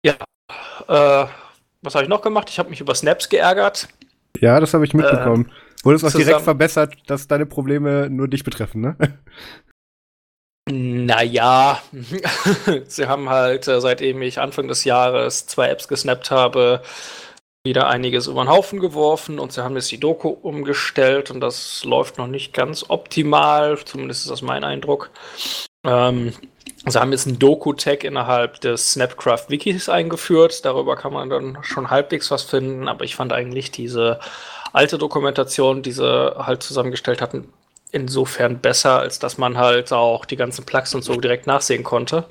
Ja. 0.06 0.18
Äh, 0.88 1.28
was 1.82 1.96
habe 1.96 2.04
ich 2.04 2.10
noch 2.10 2.22
gemacht? 2.22 2.50
Ich 2.50 2.60
habe 2.60 2.70
mich 2.70 2.82
über 2.82 2.94
Snaps 2.94 3.28
geärgert. 3.30 3.88
Ja, 4.40 4.60
das 4.60 4.76
habe 4.76 4.86
ich 4.86 4.94
mitbekommen. 4.94 5.46
Wurde 5.46 5.67
es 5.96 6.04
auch 6.04 6.12
direkt 6.12 6.42
verbessert, 6.42 6.96
dass 7.08 7.28
deine 7.28 7.46
Probleme 7.46 8.10
nur 8.10 8.28
dich 8.28 8.44
betreffen, 8.44 8.82
ne? 8.82 8.98
Naja, 10.70 11.82
sie 12.88 13.08
haben 13.08 13.30
halt, 13.30 13.68
äh, 13.68 13.80
seitdem 13.80 14.22
ich 14.22 14.40
Anfang 14.40 14.68
des 14.68 14.84
Jahres 14.84 15.48
zwei 15.48 15.70
Apps 15.70 15.88
gesnappt 15.88 16.30
habe, 16.30 16.82
wieder 17.64 17.88
einiges 17.88 18.28
über 18.28 18.44
den 18.44 18.50
Haufen 18.50 18.80
geworfen 18.80 19.40
und 19.40 19.54
sie 19.54 19.64
haben 19.64 19.76
jetzt 19.76 19.92
die 19.92 20.00
Doku 20.00 20.30
umgestellt 20.30 21.32
und 21.32 21.40
das 21.40 21.84
läuft 21.84 22.18
noch 22.18 22.28
nicht 22.28 22.54
ganz 22.54 22.86
optimal, 22.90 23.78
zumindest 23.84 24.24
ist 24.24 24.32
das 24.32 24.42
mein 24.42 24.64
Eindruck. 24.64 25.10
Ähm, 25.86 26.34
sie 26.86 27.00
haben 27.00 27.12
jetzt 27.12 27.28
einen 27.28 27.40
Doku-Tag 27.40 28.04
innerhalb 28.04 28.60
des 28.62 28.94
Snapcraft-Wikis 28.94 29.90
eingeführt, 29.90 30.66
darüber 30.66 30.96
kann 30.96 31.14
man 31.14 31.30
dann 31.30 31.58
schon 31.62 31.90
halbwegs 31.90 32.30
was 32.32 32.44
finden, 32.44 32.88
aber 32.88 33.06
ich 33.06 33.16
fand 33.16 33.32
eigentlich 33.32 33.72
diese 33.72 34.20
alte 34.78 34.98
Dokumentation, 35.00 35.82
die 35.82 35.92
sie 35.92 36.36
halt 36.38 36.62
zusammengestellt 36.62 37.22
hatten, 37.22 37.52
insofern 37.92 38.60
besser, 38.60 39.00
als 39.00 39.18
dass 39.18 39.38
man 39.38 39.58
halt 39.58 39.92
auch 39.92 40.26
die 40.26 40.36
ganzen 40.36 40.66
Plugs 40.66 40.94
und 40.94 41.04
so 41.04 41.20
direkt 41.20 41.48
nachsehen 41.48 41.84
konnte. 41.84 42.26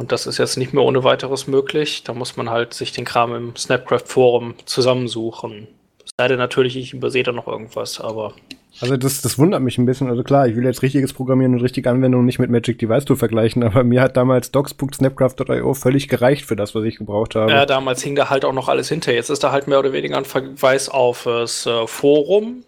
Und 0.00 0.12
das 0.12 0.26
ist 0.26 0.38
jetzt 0.38 0.56
nicht 0.56 0.72
mehr 0.72 0.84
ohne 0.84 1.02
weiteres 1.02 1.46
möglich. 1.46 2.04
Da 2.04 2.14
muss 2.14 2.36
man 2.36 2.50
halt 2.50 2.72
sich 2.72 2.92
den 2.92 3.04
Kram 3.04 3.34
im 3.34 3.56
Snapcraft-Forum 3.56 4.54
zusammensuchen. 4.64 5.66
Es 6.04 6.10
sei 6.18 6.28
denn 6.28 6.38
natürlich, 6.38 6.76
ich 6.76 6.92
übersehe 6.92 7.24
da 7.24 7.32
noch 7.32 7.48
irgendwas, 7.48 8.00
aber 8.00 8.34
Also 8.82 8.96
das, 8.96 9.22
das 9.22 9.38
wundert 9.38 9.62
mich 9.62 9.78
ein 9.78 9.86
bisschen. 9.86 10.08
Also 10.08 10.24
klar, 10.24 10.48
ich 10.48 10.56
will 10.56 10.64
jetzt 10.64 10.82
richtiges 10.82 11.12
Programmieren 11.12 11.54
und 11.54 11.60
richtige 11.60 11.88
Anwendungen 11.88 12.26
nicht 12.26 12.40
mit 12.40 12.50
Magic 12.50 12.78
Device 12.80 13.04
Tool 13.04 13.16
vergleichen, 13.16 13.62
aber 13.62 13.84
mir 13.84 14.02
hat 14.02 14.16
damals 14.16 14.50
docs.snapcraft.io 14.50 15.74
völlig 15.74 16.08
gereicht 16.08 16.44
für 16.44 16.56
das, 16.56 16.74
was 16.74 16.84
ich 16.84 16.96
gebraucht 16.96 17.36
habe. 17.36 17.52
ja, 17.52 17.64
damals 17.64 18.02
hing 18.02 18.16
da 18.16 18.28
halt 18.28 18.44
auch 18.44 18.52
noch 18.52 18.68
alles 18.68 18.88
hinter. 18.88 19.12
Jetzt 19.14 19.30
ist 19.30 19.44
da 19.44 19.52
halt 19.52 19.68
mehr 19.68 19.78
oder 19.78 19.92
weniger 19.92 20.16
ein 20.16 20.24
Verweis 20.24 20.88
auf 20.88 21.22
das 21.24 21.64
äh, 21.64 21.86
Forum. 21.86 22.64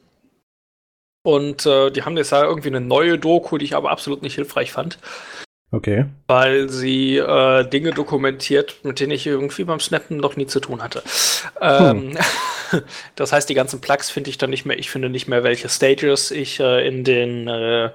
Und 1.26 1.64
äh, 1.66 1.90
die 1.90 2.02
haben 2.02 2.16
jetzt 2.16 2.32
da 2.32 2.44
irgendwie 2.44 2.68
eine 2.68 2.80
neue 2.80 3.18
Doku, 3.18 3.58
die 3.58 3.64
ich 3.64 3.74
aber 3.74 3.90
absolut 3.90 4.22
nicht 4.22 4.34
hilfreich 4.34 4.72
fand. 4.72 4.98
Okay. 5.74 6.04
weil 6.28 6.68
sie 6.68 7.16
äh, 7.16 7.68
Dinge 7.68 7.90
dokumentiert, 7.90 8.76
mit 8.84 9.00
denen 9.00 9.10
ich 9.10 9.26
irgendwie 9.26 9.64
beim 9.64 9.80
Snappen 9.80 10.18
noch 10.18 10.36
nie 10.36 10.46
zu 10.46 10.60
tun 10.60 10.80
hatte. 10.80 11.02
Ähm, 11.60 12.16
das 13.16 13.32
heißt, 13.32 13.48
die 13.48 13.54
ganzen 13.54 13.80
Plugs 13.80 14.08
finde 14.08 14.30
ich 14.30 14.38
dann 14.38 14.50
nicht 14.50 14.66
mehr. 14.66 14.78
Ich 14.78 14.88
finde 14.88 15.08
nicht 15.08 15.26
mehr, 15.26 15.42
welche 15.42 15.68
Stages 15.68 16.30
ich 16.30 16.60
äh, 16.60 16.86
in 16.86 17.02
den 17.02 17.48
äh, 17.48 17.90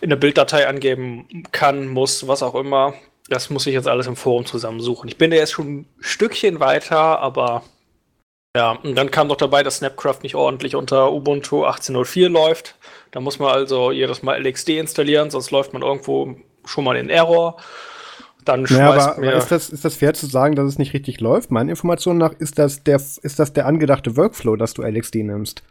in 0.00 0.10
der 0.10 0.16
Bilddatei 0.16 0.66
angeben 0.66 1.44
kann, 1.52 1.86
muss, 1.86 2.26
was 2.26 2.42
auch 2.42 2.56
immer. 2.56 2.94
Das 3.28 3.48
muss 3.48 3.66
ich 3.66 3.74
jetzt 3.74 3.88
alles 3.88 4.08
im 4.08 4.16
Forum 4.16 4.44
zusammensuchen. 4.44 5.08
Ich 5.08 5.18
bin 5.18 5.30
da 5.30 5.36
jetzt 5.36 5.52
schon 5.52 5.80
ein 5.80 5.86
Stückchen 6.00 6.58
weiter, 6.58 7.20
aber 7.20 7.62
ja, 8.56 8.72
und 8.72 8.96
dann 8.96 9.10
kam 9.12 9.28
noch 9.28 9.36
dabei, 9.36 9.62
dass 9.62 9.76
Snapcraft 9.76 10.22
nicht 10.22 10.34
ordentlich 10.34 10.74
unter 10.74 11.12
Ubuntu 11.12 11.64
18.04 11.64 12.28
läuft. 12.28 12.74
Da 13.12 13.20
muss 13.20 13.38
man 13.38 13.52
also 13.52 13.92
jedes 13.92 14.22
Mal 14.22 14.44
LXD 14.44 14.70
installieren, 14.78 15.30
sonst 15.30 15.50
läuft 15.50 15.72
man 15.72 15.82
irgendwo 15.82 16.36
schon 16.68 16.84
mal 16.84 16.96
in 16.96 17.10
Error. 17.10 17.56
Dann 18.44 18.60
Ja, 18.62 18.66
schmeißt 18.66 19.06
aber, 19.08 19.16
aber 19.16 19.20
mir. 19.26 19.34
ist, 19.34 19.50
das, 19.50 19.68
ist 19.68 19.84
das 19.84 19.96
fair 19.96 20.14
zu 20.14 20.26
sagen, 20.26 20.54
dass 20.54 20.66
es 20.66 20.78
nicht 20.78 20.94
richtig 20.94 21.20
läuft? 21.20 21.50
Meinen 21.50 21.68
Informationen 21.68 22.18
nach 22.18 22.32
ist 22.38 22.58
das 22.58 22.82
der, 22.84 22.96
ist 22.96 23.38
das 23.38 23.52
der 23.52 23.66
angedachte 23.66 24.16
Workflow, 24.16 24.56
dass 24.56 24.74
du 24.74 24.82
LXD 24.82 25.16
nimmst. 25.16 25.62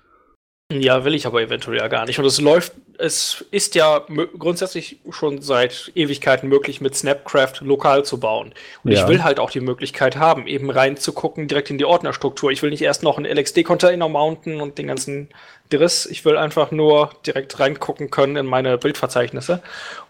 Ja, 0.71 1.05
will 1.05 1.15
ich 1.15 1.25
aber 1.25 1.41
eventuell 1.41 1.77
ja 1.77 1.87
gar 1.87 2.05
nicht. 2.05 2.19
Und 2.19 2.25
es 2.25 2.41
läuft, 2.41 2.73
es 2.97 3.45
ist 3.51 3.73
ja 3.75 4.01
grundsätzlich 4.37 4.97
schon 5.11 5.41
seit 5.41 5.93
Ewigkeiten 5.95 6.49
möglich, 6.49 6.81
mit 6.81 6.93
Snapcraft 6.93 7.61
lokal 7.61 8.03
zu 8.03 8.19
bauen. 8.19 8.53
Und 8.83 8.91
Ja. 8.91 9.01
ich 9.01 9.07
will 9.07 9.23
halt 9.23 9.39
auch 9.39 9.49
die 9.49 9.61
Möglichkeit 9.61 10.17
haben, 10.17 10.45
eben 10.45 10.69
reinzugucken, 10.69 11.47
direkt 11.47 11.69
in 11.69 11.77
die 11.77 11.85
Ordnerstruktur. 11.85 12.51
Ich 12.51 12.61
will 12.63 12.69
nicht 12.71 12.81
erst 12.81 13.01
noch 13.01 13.17
einen 13.17 13.25
LXD-Container 13.37 14.09
mounten 14.09 14.59
und 14.59 14.77
den 14.77 14.87
ganzen 14.87 15.29
Driss. 15.69 16.05
Ich 16.05 16.25
will 16.25 16.37
einfach 16.37 16.71
nur 16.71 17.11
direkt 17.25 17.59
reingucken 17.59 18.09
können 18.09 18.35
in 18.37 18.45
meine 18.45 18.77
Bildverzeichnisse. 18.77 19.61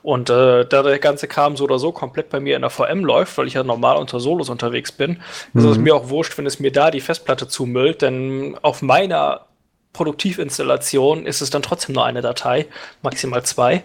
Und 0.04 0.30
äh, 0.30 0.66
da 0.66 0.84
der 0.84 1.00
ganze 1.00 1.28
Kram 1.28 1.58
so 1.58 1.64
oder 1.64 1.80
so 1.80 1.92
komplett 1.92 2.30
bei 2.30 2.40
mir 2.40 2.56
in 2.56 2.62
der 2.62 2.70
VM 2.70 3.04
läuft, 3.04 3.38
weil 3.38 3.48
ich 3.48 3.54
ja 3.54 3.64
normal 3.64 3.98
unter 3.98 4.20
Solos 4.20 4.50
unterwegs 4.50 4.92
bin, 4.92 5.22
ist 5.54 5.64
es 5.64 5.78
mir 5.78 5.96
auch 5.96 6.10
wurscht, 6.10 6.38
wenn 6.38 6.46
es 6.46 6.60
mir 6.60 6.72
da 6.72 6.92
die 6.92 7.02
Festplatte 7.02 7.48
zumüllt, 7.48 8.02
denn 8.02 8.58
auf 8.62 8.82
meiner 8.82 9.48
Produktivinstallation 9.94 11.26
ist 11.26 11.42
es 11.42 11.50
dann 11.50 11.64
trotzdem 11.64 11.96
nur 11.96 12.06
eine 12.06 12.22
Datei, 12.22 12.68
maximal 13.02 13.44
zwei. 13.44 13.84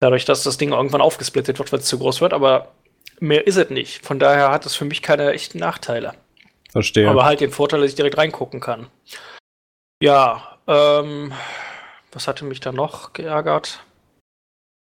Dadurch, 0.00 0.24
dass 0.24 0.42
das 0.42 0.56
Ding 0.56 0.72
irgendwann 0.72 1.00
aufgesplittet 1.02 1.58
wird, 1.58 1.70
wenn 1.72 1.80
es 1.80 1.86
zu 1.86 1.98
groß 1.98 2.20
wird, 2.20 2.32
aber 2.32 2.68
mehr 3.20 3.46
ist 3.46 3.56
es 3.56 3.70
nicht. 3.70 4.04
Von 4.04 4.18
daher 4.18 4.50
hat 4.50 4.66
es 4.66 4.74
für 4.74 4.84
mich 4.84 5.02
keine 5.02 5.32
echten 5.32 5.58
Nachteile. 5.58 6.14
Verstehe. 6.70 7.08
Aber 7.08 7.24
halt 7.24 7.40
den 7.40 7.50
Vorteil, 7.50 7.80
dass 7.80 7.90
ich 7.90 7.96
direkt 7.96 8.16
reingucken 8.16 8.60
kann. 8.60 8.88
Ja, 10.02 10.51
ähm, 10.66 11.32
was 12.12 12.28
hatte 12.28 12.44
mich 12.44 12.60
da 12.60 12.72
noch 12.72 13.12
geärgert? 13.12 13.84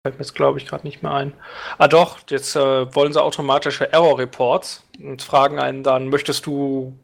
Fällt 0.04 0.18
mir 0.18 0.24
jetzt, 0.24 0.34
glaube 0.34 0.58
ich, 0.58 0.66
gerade 0.66 0.86
nicht 0.86 1.02
mehr 1.02 1.12
ein. 1.12 1.34
Ah 1.76 1.88
doch, 1.88 2.18
jetzt 2.30 2.56
äh, 2.56 2.94
wollen 2.94 3.12
sie 3.12 3.22
automatische 3.22 3.92
Error-Reports 3.92 4.84
und 5.02 5.22
fragen 5.22 5.58
einen 5.58 5.82
dann, 5.82 6.08
möchtest 6.08 6.46
du 6.46 6.96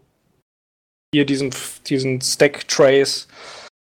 hier 1.15 1.27
diesen, 1.27 1.55
diesen 1.87 2.21
Stack-Trace 2.21 3.29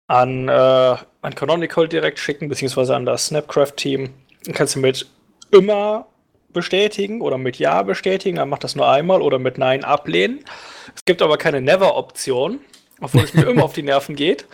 an, 0.08 0.48
äh, 0.48 0.52
an 0.52 1.34
Canonical 1.34 1.88
direkt 1.88 2.18
schicken, 2.18 2.48
beziehungsweise 2.48 2.96
an 2.96 3.06
das 3.06 3.26
Snapcraft-Team. 3.26 4.12
Dann 4.44 4.54
kannst 4.54 4.74
du 4.74 4.80
mit 4.80 5.08
immer 5.50 6.06
bestätigen 6.52 7.20
oder 7.20 7.38
mit 7.38 7.58
Ja 7.58 7.82
bestätigen, 7.82 8.36
dann 8.36 8.48
macht 8.48 8.64
das 8.64 8.76
nur 8.76 8.88
einmal 8.88 9.22
oder 9.22 9.38
mit 9.38 9.58
Nein 9.58 9.84
ablehnen. 9.84 10.44
Es 10.94 11.04
gibt 11.04 11.22
aber 11.22 11.38
keine 11.38 11.60
Never-Option, 11.60 12.60
obwohl 13.02 13.24
es 13.24 13.34
mir 13.34 13.46
immer 13.46 13.64
auf 13.64 13.74
die 13.74 13.82
Nerven 13.82 14.16
geht. 14.16 14.46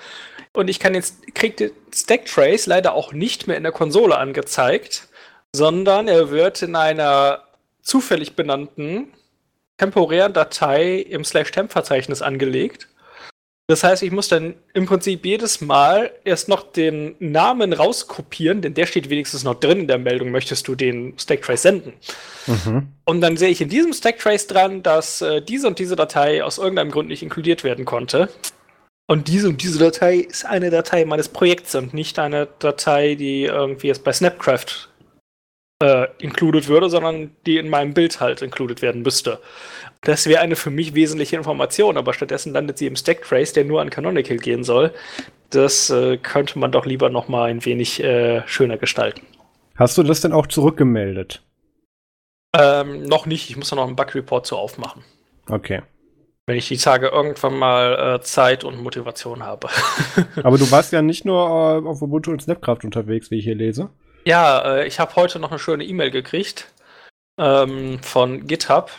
Und 0.53 0.69
ich 0.69 0.81
kann 0.81 0.95
jetzt, 0.95 1.35
krieg 1.35 1.57
den 1.57 1.71
Stack-Trace 1.95 2.67
leider 2.67 2.95
auch 2.95 3.13
nicht 3.13 3.47
mehr 3.47 3.57
in 3.57 3.63
der 3.63 3.73
Konsole 3.73 4.17
angezeigt, 4.17 5.09
sondern 5.53 6.09
er 6.09 6.31
wird 6.31 6.63
in 6.63 6.75
einer 6.75 7.45
zufällig 7.83 8.35
benannten 8.35 9.13
temporären 9.77 10.33
Datei 10.33 10.97
im 10.97 11.25
Slash-Temp-Verzeichnis 11.25 12.23
angelegt. 12.23 12.89
Das 13.71 13.85
heißt, 13.85 14.03
ich 14.03 14.11
muss 14.11 14.29
dann 14.29 14.55
im 14.73 14.87
Prinzip 14.87 15.27
jedes 15.27 15.61
Mal 15.61 16.11
erst 16.25 16.49
noch 16.49 16.73
den 16.73 17.17
Namen 17.19 17.75
rauskopieren, 17.75 18.63
denn 18.63 18.73
der 18.73 18.87
steht 18.87 19.11
wenigstens 19.11 19.45
noch 19.45 19.61
drin 19.61 19.81
in 19.81 19.89
der 19.89 19.99
Meldung, 19.99 20.31
möchtest 20.31 20.67
du 20.69 20.75
den 20.75 21.19
Stacktrace 21.19 21.63
senden. 21.63 21.93
mhm. 22.47 22.89
Und 23.05 23.21
dann 23.21 23.37
sehe 23.37 23.51
ich 23.51 23.61
in 23.61 23.69
diesem 23.69 23.93
Stacktrace 23.93 24.47
dran, 24.47 24.83
dass 24.83 25.21
äh, 25.21 25.43
diese 25.43 25.67
und 25.67 25.79
diese 25.79 25.97
Datei 25.97 26.43
aus 26.43 26.57
irgendeinem 26.57 26.91
Grund 26.91 27.09
nicht 27.09 27.23
inkludiert 27.23 27.63
werden 27.63 27.85
konnte. 27.85 28.31
Und 29.07 29.29
diese 29.29 29.51
und 29.51 29.63
diese 29.63 29.79
Datei 29.79 30.17
ist 30.17 30.47
eine 30.47 30.71
Datei 30.71 31.05
meines 31.05 31.29
Projekts 31.29 31.75
und 31.75 31.93
nicht 31.93 32.19
eine 32.19 32.49
Datei, 32.61 33.17
die 33.17 33.45
irgendwie 33.45 33.89
jetzt 33.89 34.03
bei 34.03 34.15
Snapcraft 34.15 34.89
äh, 35.83 36.07
included 36.19 36.69
würde, 36.69 36.89
sondern 36.89 37.37
die 37.47 37.59
in 37.59 37.69
meinem 37.69 37.93
Bild 37.93 38.21
halt 38.21 38.41
included 38.41 38.81
werden 38.81 39.03
müsste. 39.03 39.41
Das 40.03 40.27
wäre 40.27 40.41
eine 40.41 40.57
für 40.57 40.71
mich 40.71 40.95
wesentliche 40.95 41.37
Information, 41.37 41.97
aber 41.97 42.13
stattdessen 42.13 42.53
landet 42.53 42.79
sie 42.79 42.87
im 42.87 42.97
Stacktrace, 42.97 43.53
der 43.53 43.65
nur 43.65 43.81
an 43.81 43.91
Canonical 43.91 44.37
gehen 44.37 44.63
soll. 44.65 44.93
Das 45.51 45.91
äh, 45.91 46.19
könnte 46.19 46.59
man 46.59 46.73
doch 46.73 46.87
lieber 46.87 47.11
noch 47.11 47.29
mal 47.29 47.51
ein 47.51 47.65
wenig 47.65 48.03
äh, 48.03 48.47
schöner 48.47 48.77
gestalten. 48.77 49.23
Hast 49.77 49.97
du 49.99 50.03
das 50.03 50.21
denn 50.21 50.33
auch 50.33 50.47
zurückgemeldet? 50.47 51.43
Ähm, 52.57 53.05
noch 53.05 53.27
nicht, 53.27 53.51
ich 53.51 53.57
muss 53.57 53.71
da 53.71 53.77
noch 53.77 53.87
einen 53.87 53.97
Bug-Report 53.97 54.47
zu 54.47 54.57
aufmachen. 54.57 55.05
Okay. 55.49 55.83
wenn 56.47 56.57
ich 56.57 56.69
die 56.69 56.77
Tage 56.77 57.09
irgendwann 57.09 57.59
mal 57.59 58.17
äh, 58.17 58.21
Zeit 58.23 58.65
und 58.65 58.83
Motivation 58.83 59.43
habe. 59.43 59.69
Aber 60.43 60.59
du 60.59 60.71
warst 60.71 60.93
ja 60.93 61.03
nicht 61.03 61.25
nur 61.25 61.47
äh, 61.47 61.87
auf 61.87 62.01
Ubuntu 62.03 62.31
und 62.31 62.41
Snapcraft 62.43 62.85
unterwegs, 62.85 63.31
wie 63.31 63.39
ich 63.39 63.45
hier 63.45 63.55
lese. 63.55 63.91
ja, 64.25 64.77
äh, 64.79 64.87
ich 64.87 64.99
habe 65.01 65.15
heute 65.17 65.39
noch 65.39 65.51
eine 65.51 65.59
schöne 65.59 65.85
E-Mail 65.85 66.11
gekriegt 66.11 66.73
ähm, 67.39 67.99
von 68.03 68.47
GitHub. 68.47 68.91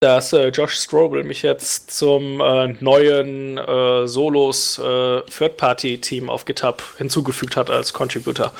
Dass 0.00 0.32
äh, 0.32 0.48
Josh 0.48 0.74
Strobel 0.74 1.24
mich 1.24 1.42
jetzt 1.42 1.90
zum 1.90 2.40
äh, 2.40 2.68
neuen 2.78 3.58
äh, 3.58 4.06
Solos 4.06 4.78
äh, 4.78 5.22
Third-Party-Team 5.22 6.30
auf 6.30 6.44
GitHub 6.44 6.82
hinzugefügt 6.98 7.56
hat 7.56 7.68
als 7.68 7.92
Contributor. 7.92 8.52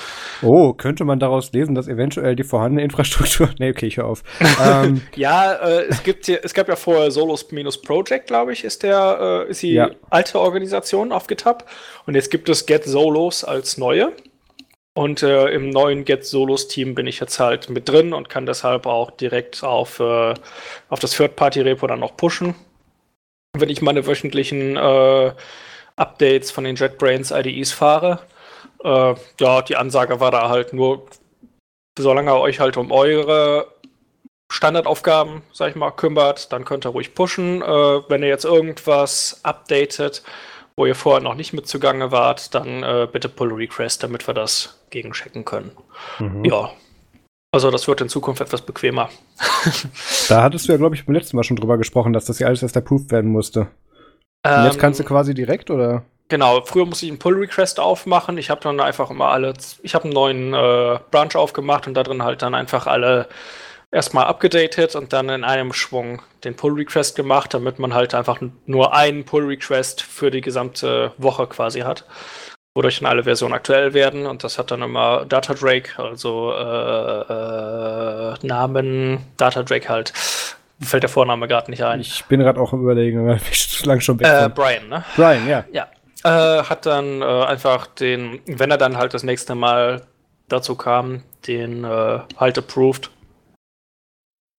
Oh, 0.43 0.73
könnte 0.73 1.05
man 1.05 1.21
daraus 1.21 1.53
lesen, 1.53 1.77
dass 1.77 1.87
eventuell 1.87 2.35
die 2.35 2.43
vorhandene 2.43 2.83
Infrastruktur. 2.83 3.51
nee, 3.61 3.71
okay, 3.71 3.87
ich 3.87 3.99
höre 3.99 4.07
auf. 4.07 4.25
ähm. 4.65 5.03
ja, 5.15 5.53
äh, 5.53 5.85
es 5.89 6.03
gibt 6.03 6.27
hier, 6.27 6.41
es 6.43 6.55
gab 6.55 6.67
ja 6.67 6.75
vorher 6.75 7.13
Solos-Project, 7.13 8.27
glaube 8.27 8.53
ich, 8.53 8.65
ist 8.65 8.83
der, 8.83 9.45
äh, 9.47 9.51
ist 9.51 9.63
die 9.63 9.75
ja. 9.75 9.91
alte 10.11 10.41
Organisation 10.41 11.13
auf 11.13 11.29
GitHub. 11.29 11.67
Und 12.07 12.17
jetzt 12.17 12.33
gibt 12.33 12.49
es 12.49 12.67
Get 12.67 12.85
Solos 12.85 13.45
als 13.45 13.79
neue. 13.79 14.13
Und 14.99 15.23
äh, 15.23 15.51
im 15.51 15.71
neuen 15.71 16.05
Get 16.05 16.27
Solos 16.27 16.67
Team 16.67 16.97
bin 16.97 17.07
ich 17.07 17.21
jetzt 17.21 17.39
halt 17.39 17.71
mit 17.71 17.89
drin 17.89 18.13
und 18.13 18.29
kann 18.29 18.47
deshalb 18.47 18.85
auch 18.85 19.13
direkt 19.13 19.63
auf, 19.63 20.01
äh, 20.01 20.35
auf 20.89 20.99
das 20.99 21.13
Third-Party-Repo 21.13 21.87
dann 21.87 22.01
noch 22.01 22.17
pushen. 22.17 22.57
Wenn 23.57 23.69
ich 23.69 23.81
meine 23.81 24.09
wöchentlichen 24.09 24.77
äh, 24.77 25.33
Updates 25.95 26.51
von 26.51 26.65
den 26.65 26.75
JetBrains 26.75 27.31
IDEs 27.31 27.71
fahre. 27.71 28.19
Äh, 28.83 29.15
ja, 29.39 29.63
die 29.63 29.77
Ansage 29.77 30.19
war 30.19 30.33
da 30.33 30.49
halt 30.49 30.73
nur, 30.73 31.07
solange 31.97 32.33
ihr 32.33 32.41
euch 32.41 32.59
halt 32.59 32.77
um 32.77 32.91
eure 32.91 33.69
Standardaufgaben, 34.51 35.43
sag 35.53 35.71
ich 35.71 35.77
mal, 35.77 35.93
kümmert, 35.93 36.53
dann 36.53 36.65
könnt 36.65 36.85
ihr 36.85 36.91
ruhig 36.91 37.15
pushen. 37.15 37.63
Äh, 37.63 37.67
wenn 38.09 38.25
ihr 38.25 38.31
jetzt 38.31 38.45
irgendwas 38.45 39.39
updatet, 39.45 40.25
wo 40.79 40.87
ihr 40.87 40.95
vorher 40.95 41.21
noch 41.21 41.35
nicht 41.35 41.53
mit 41.53 41.67
zugange 41.67 42.13
wart, 42.13 42.55
dann 42.55 42.83
äh, 42.85 43.09
bitte 43.11 43.29
Pull 43.29 43.53
Request, 43.53 44.05
damit 44.05 44.27
wir 44.29 44.33
das 44.33 44.79
gegenchecken 44.91 45.45
können. 45.45 45.73
Mhm. 46.21 46.45
Ja. 46.45 46.71
Also 47.51 47.71
das 47.71 47.89
wird 47.89 48.01
in 48.01 48.09
Zukunft 48.09 48.41
etwas 48.41 48.63
bequemer. 48.63 49.09
da 50.29 50.43
hattest 50.43 50.69
du 50.69 50.73
ja, 50.73 50.79
glaube 50.79 50.95
ich, 50.95 51.05
beim 51.05 51.17
letzten 51.17 51.37
Mal 51.37 51.43
schon 51.43 51.57
drüber 51.57 51.79
gesprochen, 51.79 52.13
dass 52.13 52.27
das 52.27 52.39
ja 52.39 52.47
alles 52.47 52.63
erst 52.63 52.77
approved 52.77 53.11
werden 53.11 53.31
musste. 53.31 53.67
Ähm, 54.45 54.67
jetzt 54.67 54.79
kannst 54.79 55.01
du 55.01 55.05
quasi 55.05 55.35
direkt, 55.35 55.71
oder? 55.71 56.05
Genau, 56.29 56.61
früher 56.65 56.85
musste 56.87 57.07
ich 57.07 57.11
einen 57.11 57.19
Pull-Request 57.19 57.81
aufmachen. 57.81 58.39
Ich 58.39 58.51
habe 58.51 58.61
dann 58.61 58.79
einfach 58.79 59.11
immer 59.11 59.29
alle, 59.29 59.55
ich 59.83 59.95
habe 59.95 60.05
einen 60.05 60.13
neuen 60.13 60.55
äh, 60.55 61.01
Branch 61.11 61.35
aufgemacht 61.35 61.89
und 61.89 61.95
da 61.95 62.05
drin 62.05 62.23
halt 62.23 62.43
dann 62.43 62.55
einfach 62.55 62.87
alle 62.87 63.29
erstmal 63.91 64.27
abgedatet 64.27 64.95
und 64.95 65.13
dann 65.13 65.29
in 65.29 65.45
einem 65.45 65.73
Schwung 65.73 66.23
den 66.45 66.55
Pull-Request 66.55 67.17
gemacht, 67.17 67.55
damit 67.55 67.79
man 67.79 67.95
halt 67.95 68.15
einfach 68.15 68.41
nur 68.67 68.95
einen 68.95 69.25
Pull-Request 69.25 70.03
für 70.03 70.31
die 70.31 70.41
gesamte 70.41 71.13
Woche 71.17 71.47
quasi 71.47 71.81
hat, 71.81 72.05
wodurch 72.75 73.01
dann 73.01 73.09
alle 73.09 73.25
Versionen 73.25 73.55
aktuell 73.55 73.95
werden 73.95 74.27
und 74.27 74.45
das 74.45 74.59
hat 74.59 74.71
dann 74.71 74.83
immer 74.83 75.25
Data 75.25 75.55
Drake, 75.55 76.03
also 76.03 76.53
äh, 76.53 77.23
äh, 78.33 78.47
Namen, 78.47 79.19
Data 79.37 79.63
Drake 79.63 79.89
halt. 79.89 80.13
Fällt 80.81 81.03
der 81.03 81.11
Vorname 81.11 81.49
gerade 81.49 81.73
nicht 81.73 81.83
ein. 81.83 81.99
Ich 82.01 82.25
bin 82.27 82.39
gerade 82.39 82.61
auch 82.61 82.73
überlegen, 82.73 83.27
weil 83.27 83.41
ich 83.51 83.69
zu 83.81 83.85
lange 83.85 84.01
schon 84.01 84.21
weg 84.21 84.29
äh, 84.29 84.49
Brian, 84.49 84.89
ne? 84.89 85.05
Brian, 85.17 85.49
ja. 85.49 85.65
Ja. 85.73 85.89
Äh, 86.23 86.63
hat 86.63 86.87
dann 86.87 87.21
äh, 87.21 87.25
einfach 87.25 87.89
den, 87.89 88.41
wenn 88.47 88.71
er 88.71 88.79
dann 88.79 88.97
halt 88.97 89.13
das 89.13 89.25
nächste 89.25 89.57
Mal 89.57 90.03
dazu 90.49 90.77
kam, 90.77 91.25
den 91.49 91.83
äh, 91.83 92.21
halt 92.39 92.59
approved 92.59 93.11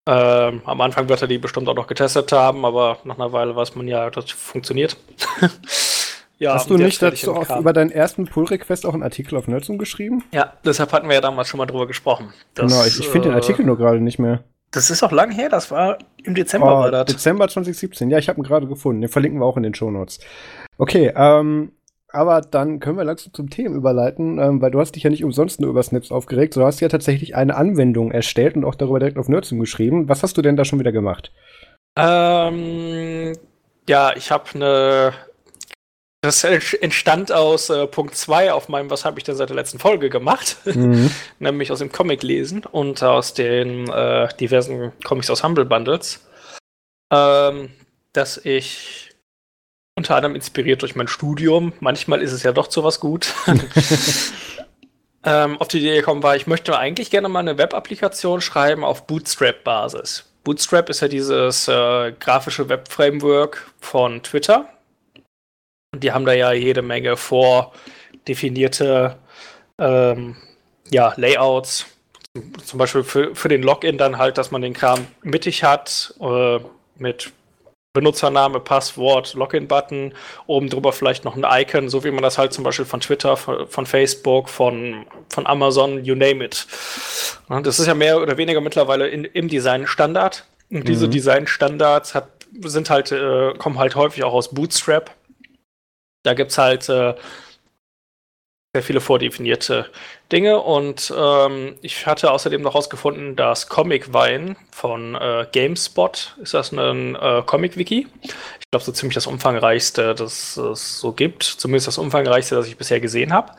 ähm, 0.09 0.61
am 0.65 0.81
Anfang 0.81 1.07
wird 1.07 1.21
er 1.21 1.27
die 1.27 1.37
bestimmt 1.37 1.69
auch 1.69 1.75
noch 1.75 1.85
getestet 1.85 2.31
haben, 2.31 2.65
aber 2.65 2.97
nach 3.03 3.19
einer 3.19 3.31
Weile 3.31 3.55
weiß 3.55 3.75
man 3.75 3.87
ja, 3.87 4.09
das 4.09 4.31
funktioniert. 4.31 4.97
ja, 6.39 6.55
Hast 6.55 6.71
du 6.71 6.77
nicht 6.77 6.99
dazu 6.99 7.35
auch 7.35 7.59
über 7.59 7.73
deinen 7.73 7.91
ersten 7.91 8.25
Pull-Request 8.25 8.87
auch 8.87 8.95
einen 8.95 9.03
Artikel 9.03 9.37
auf 9.37 9.47
Nerdzoom 9.47 9.77
geschrieben? 9.77 10.23
Ja, 10.31 10.53
deshalb 10.65 10.93
hatten 10.93 11.07
wir 11.07 11.15
ja 11.15 11.21
damals 11.21 11.47
schon 11.47 11.59
mal 11.59 11.67
drüber 11.67 11.85
gesprochen. 11.85 12.33
Dass, 12.55 12.71
genau, 12.71 12.85
ich, 12.85 12.99
ich 12.99 13.07
finde 13.07 13.27
äh, 13.27 13.31
den 13.31 13.35
Artikel 13.35 13.63
nur 13.65 13.77
gerade 13.77 13.99
nicht 13.99 14.17
mehr. 14.17 14.43
Das 14.71 14.89
ist 14.89 15.03
auch 15.03 15.11
lang 15.11 15.31
her, 15.31 15.49
das 15.49 15.69
war 15.69 15.99
im 16.23 16.33
Dezember. 16.33 16.73
Oh, 16.73 16.79
war 16.79 16.91
das. 16.91 17.05
Dezember 17.05 17.47
2017, 17.47 18.09
ja, 18.09 18.17
ich 18.17 18.29
habe 18.29 18.39
ihn 18.39 18.43
gerade 18.43 18.65
gefunden. 18.65 19.01
Den 19.01 19.09
verlinken 19.11 19.39
wir 19.39 19.45
auch 19.45 19.57
in 19.57 19.63
den 19.63 19.75
Shownotes. 19.75 20.19
Okay, 20.79 21.13
ähm, 21.15 21.71
aber 22.11 22.41
dann 22.41 22.79
können 22.79 22.97
wir 22.97 23.03
langsam 23.03 23.33
zum 23.33 23.49
Thema 23.49 23.75
überleiten, 23.75 24.39
ähm, 24.39 24.61
weil 24.61 24.71
du 24.71 24.79
hast 24.79 24.95
dich 24.95 25.03
ja 25.03 25.09
nicht 25.09 25.23
umsonst 25.23 25.61
nur 25.61 25.69
über 25.69 25.83
Snaps 25.83 26.11
aufgeregt, 26.11 26.55
du 26.55 26.63
hast 26.63 26.79
ja 26.79 26.87
tatsächlich 26.87 27.35
eine 27.35 27.55
Anwendung 27.55 28.11
erstellt 28.11 28.55
und 28.55 28.65
auch 28.65 28.75
darüber 28.75 28.99
direkt 28.99 29.17
auf 29.17 29.29
Nerdsum 29.29 29.59
geschrieben. 29.59 30.09
Was 30.09 30.23
hast 30.23 30.37
du 30.37 30.41
denn 30.41 30.57
da 30.57 30.65
schon 30.65 30.79
wieder 30.79 30.91
gemacht? 30.91 31.31
Ähm, 31.97 33.33
ja, 33.87 34.15
ich 34.15 34.31
habe 34.31 34.45
eine. 34.55 35.13
Das 36.21 36.43
entstand 36.43 37.31
aus 37.31 37.69
äh, 37.69 37.87
Punkt 37.87 38.13
2 38.13 38.51
auf 38.51 38.67
meinem 38.67 38.89
Was 38.89 39.05
habe 39.05 39.19
ich 39.19 39.23
denn 39.23 39.37
seit 39.37 39.49
der 39.49 39.55
letzten 39.55 39.79
Folge 39.79 40.09
gemacht? 40.09 40.57
Mhm. 40.65 41.11
Nämlich 41.39 41.71
aus 41.71 41.79
dem 41.79 41.91
Comic 41.91 42.23
lesen 42.23 42.63
und 42.69 43.01
aus 43.01 43.33
den 43.33 43.89
äh, 43.89 44.27
diversen 44.39 44.91
Comics 45.03 45.29
aus 45.29 45.43
Humble 45.43 45.65
Bundles. 45.65 46.27
Ähm, 47.11 47.69
dass 48.13 48.37
ich 48.37 49.08
unter 49.99 50.15
anderem 50.15 50.33
inspiriert 50.33 50.81
durch 50.81 50.95
mein 50.95 51.09
Studium. 51.09 51.73
Manchmal 51.81 52.21
ist 52.21 52.31
es 52.31 52.43
ja 52.43 52.53
doch 52.53 52.67
zu 52.67 52.85
was 52.85 53.01
gut. 53.01 53.33
ähm, 55.25 55.59
auf 55.59 55.67
die 55.67 55.79
Idee 55.79 55.97
gekommen 55.97 56.23
war, 56.23 56.37
ich 56.37 56.47
möchte 56.47 56.79
eigentlich 56.79 57.11
gerne 57.11 57.27
mal 57.27 57.39
eine 57.39 57.57
Web-Applikation 57.57 58.39
schreiben 58.39 58.85
auf 58.85 59.07
Bootstrap-Basis. 59.07 60.23
Bootstrap 60.45 60.89
ist 60.89 61.01
ja 61.01 61.09
dieses 61.09 61.67
äh, 61.67 62.13
grafische 62.13 62.69
Web-Framework 62.69 63.69
von 63.81 64.23
Twitter. 64.23 64.69
Und 65.93 66.01
die 66.01 66.13
haben 66.13 66.25
da 66.25 66.31
ja 66.31 66.53
jede 66.53 66.81
Menge 66.81 67.17
vordefinierte 67.17 69.17
ähm, 69.77 70.37
ja, 70.89 71.13
Layouts. 71.17 71.87
Zum 72.63 72.79
Beispiel 72.79 73.03
für, 73.03 73.35
für 73.35 73.49
den 73.49 73.63
Login 73.63 73.97
dann 73.97 74.17
halt, 74.17 74.37
dass 74.37 74.51
man 74.51 74.61
den 74.61 74.73
Kram 74.73 75.07
mittig 75.23 75.65
hat, 75.65 76.13
äh, 76.21 76.59
mit 76.95 77.33
Benutzername, 77.99 78.61
Passwort, 78.61 79.33
Login-Button, 79.33 80.13
oben 80.47 80.69
drüber 80.69 80.93
vielleicht 80.93 81.25
noch 81.25 81.35
ein 81.35 81.45
Icon, 81.45 81.89
so 81.89 82.05
wie 82.05 82.11
man 82.11 82.23
das 82.23 82.37
halt 82.37 82.53
zum 82.53 82.63
Beispiel 82.63 82.85
von 82.85 83.01
Twitter, 83.01 83.35
von, 83.35 83.85
Facebook, 83.85 84.47
von, 84.47 85.05
von 85.27 85.45
Amazon, 85.45 86.05
you 86.05 86.15
name 86.15 86.45
it. 86.45 86.65
Das 87.49 87.77
ist 87.77 87.87
ja 87.87 87.93
mehr 87.93 88.21
oder 88.21 88.37
weniger 88.37 88.61
mittlerweile 88.61 89.09
in, 89.09 89.25
im 89.25 89.49
Design 89.49 89.85
Standard. 89.85 90.45
Und 90.71 90.87
diese 90.87 91.07
mhm. 91.07 91.11
Design-Standards 91.11 92.13
sind 92.63 92.89
halt, 92.89 93.11
äh, 93.11 93.53
kommen 93.57 93.79
halt 93.79 93.95
häufig 93.95 94.23
auch 94.23 94.33
aus 94.33 94.53
Bootstrap. 94.53 95.11
Da 96.23 96.33
gibt 96.35 96.51
es 96.51 96.57
halt 96.57 96.87
äh, 96.87 97.15
sehr 98.73 98.83
viele 98.83 99.01
vordefinierte 99.01 99.87
Dinge 100.31 100.59
und 100.59 101.11
ähm, 101.17 101.75
ich 101.81 102.05
hatte 102.05 102.29
außerdem 102.29 102.61
noch 102.61 102.73
herausgefunden, 102.73 103.35
dass 103.35 103.67
Comic 103.67 104.13
Vine 104.13 104.57
von 104.71 105.15
äh, 105.15 105.47
GameSpot 105.51 106.35
ist 106.39 106.53
das 106.53 106.71
ein 106.71 107.15
äh, 107.15 107.41
Comic-Wiki. 107.43 108.05
Ich 108.21 108.71
glaube, 108.71 108.85
so 108.85 108.91
ziemlich 108.91 109.15
das 109.15 109.25
umfangreichste, 109.25 110.13
das 110.13 110.55
es 110.55 110.99
so 110.99 111.13
gibt. 111.13 111.43
Zumindest 111.43 111.87
das 111.87 111.97
umfangreichste, 111.97 112.53
das 112.53 112.67
ich 112.67 112.77
bisher 112.77 112.99
gesehen 112.99 113.33
habe. 113.33 113.53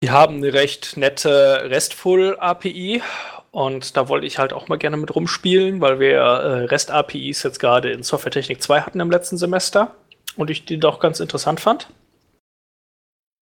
Die 0.00 0.12
haben 0.12 0.36
eine 0.36 0.52
recht 0.52 0.96
nette 0.96 1.68
RESTful-API 1.68 3.02
und 3.50 3.96
da 3.96 4.08
wollte 4.08 4.26
ich 4.26 4.38
halt 4.38 4.52
auch 4.52 4.68
mal 4.68 4.78
gerne 4.78 4.96
mit 4.96 5.12
rumspielen, 5.12 5.80
weil 5.80 5.98
wir 5.98 6.18
äh, 6.18 6.64
REST-APIs 6.66 7.42
jetzt 7.42 7.58
gerade 7.58 7.90
in 7.90 8.04
Softwaretechnik 8.04 8.62
2 8.62 8.82
hatten 8.82 9.00
im 9.00 9.10
letzten 9.10 9.38
Semester 9.38 9.96
und 10.36 10.50
ich 10.50 10.66
die 10.66 10.78
doch 10.78 11.00
ganz 11.00 11.18
interessant 11.18 11.58
fand. 11.58 11.88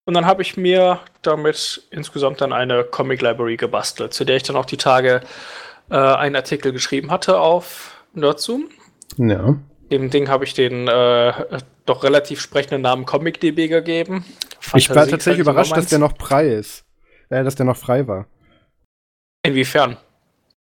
Und 0.05 0.15
dann 0.15 0.25
habe 0.25 0.41
ich 0.41 0.57
mir 0.57 0.99
damit 1.21 1.87
insgesamt 1.91 2.41
dann 2.41 2.51
eine 2.51 2.83
Comic 2.83 3.21
Library 3.21 3.55
gebastelt, 3.55 4.13
zu 4.13 4.25
der 4.25 4.35
ich 4.35 4.43
dann 4.43 4.55
auch 4.55 4.65
die 4.65 4.77
Tage 4.77 5.21
äh, 5.89 5.95
einen 5.95 6.35
Artikel 6.35 6.73
geschrieben 6.73 7.09
hatte 7.09 7.39
auf 7.39 8.03
Nerdzoom. 8.13 8.69
Ja. 9.17 9.55
Dem 9.91 10.09
Ding 10.09 10.27
habe 10.27 10.43
ich 10.43 10.53
den 10.53 10.87
äh, 10.87 11.33
doch 11.85 12.03
relativ 12.03 12.41
sprechenden 12.41 12.81
Namen 12.81 13.05
ComicDB 13.05 13.67
gegeben. 13.67 14.25
Fantasie 14.59 14.77
ich 14.77 14.95
war 14.95 15.07
tatsächlich 15.07 15.41
überrascht, 15.41 15.75
dass 15.75 15.87
der 15.87 15.99
noch 15.99 16.17
frei 16.17 16.47
ist. 16.47 16.85
Äh, 17.29 17.43
dass 17.43 17.55
der 17.55 17.65
noch 17.65 17.77
frei 17.77 18.07
war. 18.07 18.27
Inwiefern? 19.45 19.97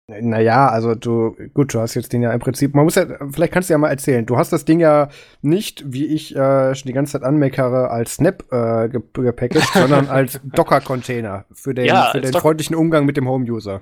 Naja, 0.07 0.67
also 0.67 0.95
du, 0.95 1.33
gut, 1.53 1.73
du 1.73 1.79
hast 1.79 1.95
jetzt 1.95 2.11
den 2.11 2.21
ja 2.21 2.33
im 2.33 2.41
Prinzip, 2.41 2.75
man 2.75 2.83
muss 2.83 2.95
ja, 2.95 3.05
vielleicht 3.31 3.53
kannst 3.53 3.69
du 3.69 3.73
ja 3.73 3.77
mal 3.77 3.89
erzählen, 3.89 4.25
du 4.25 4.35
hast 4.35 4.51
das 4.51 4.65
Ding 4.65 4.81
ja 4.81 5.07
nicht, 5.41 5.93
wie 5.93 6.07
ich 6.07 6.35
äh, 6.35 6.75
schon 6.75 6.87
die 6.87 6.93
ganze 6.93 7.13
Zeit 7.13 7.23
anmeckere, 7.23 7.89
als 7.89 8.15
Snap 8.15 8.43
äh, 8.51 8.89
gepackaged, 8.89 9.63
sondern 9.73 10.07
als 10.09 10.41
Docker-Container 10.43 11.45
für 11.53 11.73
den, 11.73 11.85
ja, 11.85 12.09
für 12.11 12.19
den 12.19 12.33
freundlichen 12.33 12.75
Umgang 12.75 13.05
mit 13.05 13.15
dem 13.15 13.29
Home-User. 13.29 13.81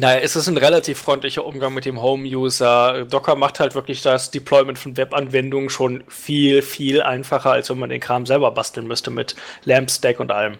Naja, 0.00 0.20
es 0.20 0.36
ist 0.36 0.48
ein 0.48 0.56
relativ 0.56 0.98
freundlicher 0.98 1.44
Umgang 1.44 1.74
mit 1.74 1.84
dem 1.84 2.00
Home-User. 2.00 3.04
Docker 3.04 3.36
macht 3.36 3.60
halt 3.60 3.74
wirklich 3.74 4.02
das 4.02 4.30
Deployment 4.30 4.78
von 4.78 4.96
Web-Anwendungen 4.96 5.70
schon 5.70 6.04
viel, 6.08 6.62
viel 6.62 7.02
einfacher, 7.02 7.52
als 7.52 7.70
wenn 7.70 7.78
man 7.78 7.90
den 7.90 8.00
Kram 8.00 8.26
selber 8.26 8.50
basteln 8.50 8.86
müsste 8.86 9.10
mit 9.10 9.36
LampStack 9.64 10.20
und 10.20 10.30
allem. 10.30 10.54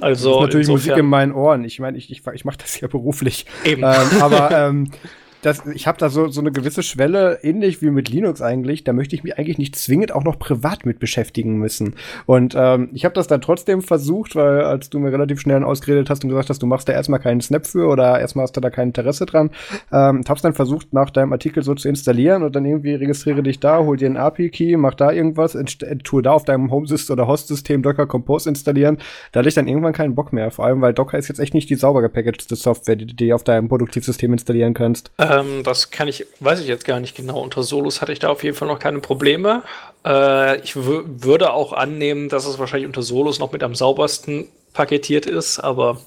Also 0.00 0.40
natürlich 0.42 0.68
Musik 0.68 0.96
in 0.96 1.06
meinen 1.06 1.32
Ohren. 1.32 1.64
Ich 1.64 1.78
meine, 1.80 1.98
ich, 1.98 2.10
ich, 2.10 2.22
ich 2.26 2.44
mache 2.44 2.58
das 2.58 2.80
ja 2.80 2.88
beruflich. 2.88 3.46
Eben. 3.64 3.82
Ähm, 3.82 4.22
aber 4.22 4.50
ähm, 4.50 4.90
das, 5.42 5.64
ich 5.66 5.86
habe 5.86 5.98
da 5.98 6.08
so, 6.08 6.28
so 6.28 6.40
eine 6.40 6.52
gewisse 6.52 6.82
Schwelle, 6.82 7.38
ähnlich 7.42 7.82
wie 7.82 7.90
mit 7.90 8.08
Linux 8.08 8.42
eigentlich. 8.42 8.84
Da 8.84 8.92
möchte 8.92 9.14
ich 9.14 9.22
mich 9.22 9.38
eigentlich 9.38 9.58
nicht 9.58 9.76
zwingend 9.76 10.12
auch 10.12 10.24
noch 10.24 10.38
privat 10.38 10.84
mit 10.86 10.98
beschäftigen 10.98 11.56
müssen. 11.58 11.94
Und 12.26 12.54
ähm, 12.56 12.90
ich 12.92 13.04
habe 13.04 13.14
das 13.14 13.26
dann 13.26 13.40
trotzdem 13.40 13.82
versucht, 13.82 14.36
weil 14.36 14.62
als 14.62 14.90
du 14.90 14.98
mir 14.98 15.12
relativ 15.12 15.40
schnell 15.40 15.64
ausgeredet 15.64 16.10
hast 16.10 16.22
und 16.24 16.30
gesagt 16.30 16.50
hast, 16.50 16.62
du 16.62 16.66
machst 16.66 16.88
da 16.88 16.92
erstmal 16.92 17.20
keinen 17.20 17.40
Snap 17.40 17.66
für 17.66 17.88
oder 17.88 18.20
erstmal 18.20 18.44
hast 18.44 18.56
du 18.56 18.60
da 18.60 18.70
kein 18.70 18.88
Interesse 18.88 19.26
dran, 19.26 19.50
ähm, 19.92 20.22
hab's 20.28 20.42
dann 20.42 20.54
versucht, 20.54 20.92
nach 20.92 21.10
deinem 21.10 21.32
Artikel 21.32 21.62
so 21.62 21.74
zu 21.74 21.88
installieren 21.88 22.42
und 22.42 22.54
dann 22.54 22.64
irgendwie 22.64 22.94
registriere 22.94 23.42
dich 23.42 23.60
da, 23.60 23.78
hol 23.78 23.96
dir 23.96 24.06
einen 24.06 24.16
API-Key, 24.16 24.76
mach 24.76 24.94
da 24.94 25.10
irgendwas, 25.10 25.56
tue 26.04 26.22
da 26.22 26.32
auf 26.32 26.44
deinem 26.44 26.70
Home-System 26.70 27.14
oder 27.14 27.26
Host-System 27.26 27.82
Docker 27.82 28.06
Compose 28.06 28.48
installieren. 28.48 28.98
Da 29.32 29.40
hatte 29.40 29.48
ich 29.48 29.54
dann 29.54 29.68
irgendwann 29.68 29.92
keinen 29.92 30.14
Bock 30.14 30.32
mehr. 30.32 30.50
Vor 30.50 30.66
allem, 30.66 30.80
weil 30.80 30.94
Docker 30.94 31.18
ist 31.18 31.28
jetzt 31.28 31.40
echt 31.40 31.54
nicht 31.54 31.70
die 31.70 31.74
sauber 31.74 32.02
gepackagte 32.02 32.54
Software, 32.56 32.96
die 32.96 33.06
du 33.06 33.34
auf 33.34 33.44
deinem 33.44 33.68
Produktivsystem 33.68 34.32
installieren 34.32 34.74
kannst. 34.74 35.10
Ähm, 35.30 35.62
das 35.62 35.90
kann 35.90 36.08
ich, 36.08 36.26
weiß 36.40 36.60
ich 36.60 36.66
jetzt 36.66 36.84
gar 36.84 36.98
nicht 36.98 37.16
genau. 37.16 37.40
Unter 37.40 37.62
Solos 37.62 38.00
hatte 38.00 38.12
ich 38.12 38.18
da 38.18 38.30
auf 38.30 38.42
jeden 38.42 38.56
Fall 38.56 38.66
noch 38.66 38.80
keine 38.80 38.98
Probleme. 38.98 39.62
Äh, 40.04 40.60
ich 40.60 40.74
würde 40.74 41.52
auch 41.52 41.72
annehmen, 41.72 42.28
dass 42.28 42.46
es 42.46 42.58
wahrscheinlich 42.58 42.88
unter 42.88 43.02
Solos 43.02 43.38
noch 43.38 43.52
mit 43.52 43.62
am 43.62 43.74
saubersten 43.74 44.48
paketiert 44.72 45.26
ist, 45.26 45.60
aber 45.60 46.00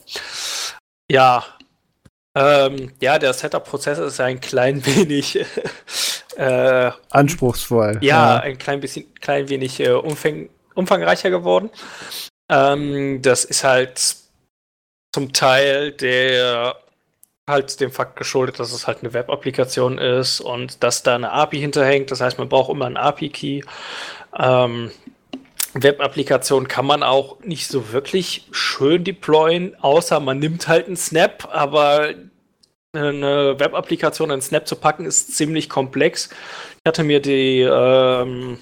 ja. 1.10 1.46
Ähm, 2.36 2.92
ja, 3.00 3.20
der 3.20 3.34
Setup-Prozess 3.34 4.00
ist 4.00 4.20
ein 4.20 4.42
klein 4.42 4.86
wenig 4.86 5.46
äh, 6.36 6.92
anspruchsvoll. 7.10 8.00
Ja, 8.02 8.36
ja, 8.36 8.40
ein 8.42 8.58
klein 8.58 8.82
bisschen, 8.82 9.14
klein 9.16 9.48
wenig 9.48 9.80
äh, 9.80 9.92
umfang, 9.92 10.50
umfangreicher 10.74 11.30
geworden. 11.30 11.70
Ähm, 12.50 13.22
das 13.22 13.46
ist 13.46 13.64
halt 13.64 14.18
zum 15.14 15.32
Teil 15.32 15.92
der 15.92 16.76
halt 17.50 17.80
dem 17.82 17.92
Fakt 17.92 18.16
geschuldet, 18.16 18.60
dass 18.60 18.72
es 18.72 18.88
halt 18.88 19.00
eine 19.02 19.14
Web-Applikation 19.14 19.98
ist 19.98 20.40
und 20.40 20.82
dass 20.84 21.04
da 21.04 21.16
eine 21.16 21.32
API 21.32 21.60
hinterhängt. 21.60 22.12
Das 22.12 22.22
heißt, 22.22 22.38
man 22.38 22.50
braucht 22.50 22.72
immer 22.72 22.86
einen 22.86 22.98
API-Key. 22.98 23.62
Ähm, 24.38 24.92
Web-Applikation 25.74 26.68
kann 26.68 26.86
man 26.86 27.04
auch 27.04 27.40
nicht 27.42 27.68
so 27.68 27.92
wirklich 27.92 28.48
schön 28.52 29.04
deployen, 29.04 29.76
außer 29.82 30.20
man 30.20 30.40
nimmt 30.40 30.68
halt 30.68 30.88
einen 30.88 30.96
Snap, 30.96 31.50
aber 31.52 32.14
eine 32.94 33.60
Web-Applikation 33.60 34.30
in 34.30 34.42
Snap 34.42 34.68
zu 34.68 34.76
packen 34.76 35.06
ist 35.06 35.36
ziemlich 35.36 35.68
komplex. 35.68 36.30
Ich 36.30 36.88
hatte 36.88 37.04
mir 37.04 37.22
die, 37.22 37.62
ähm, 37.62 38.60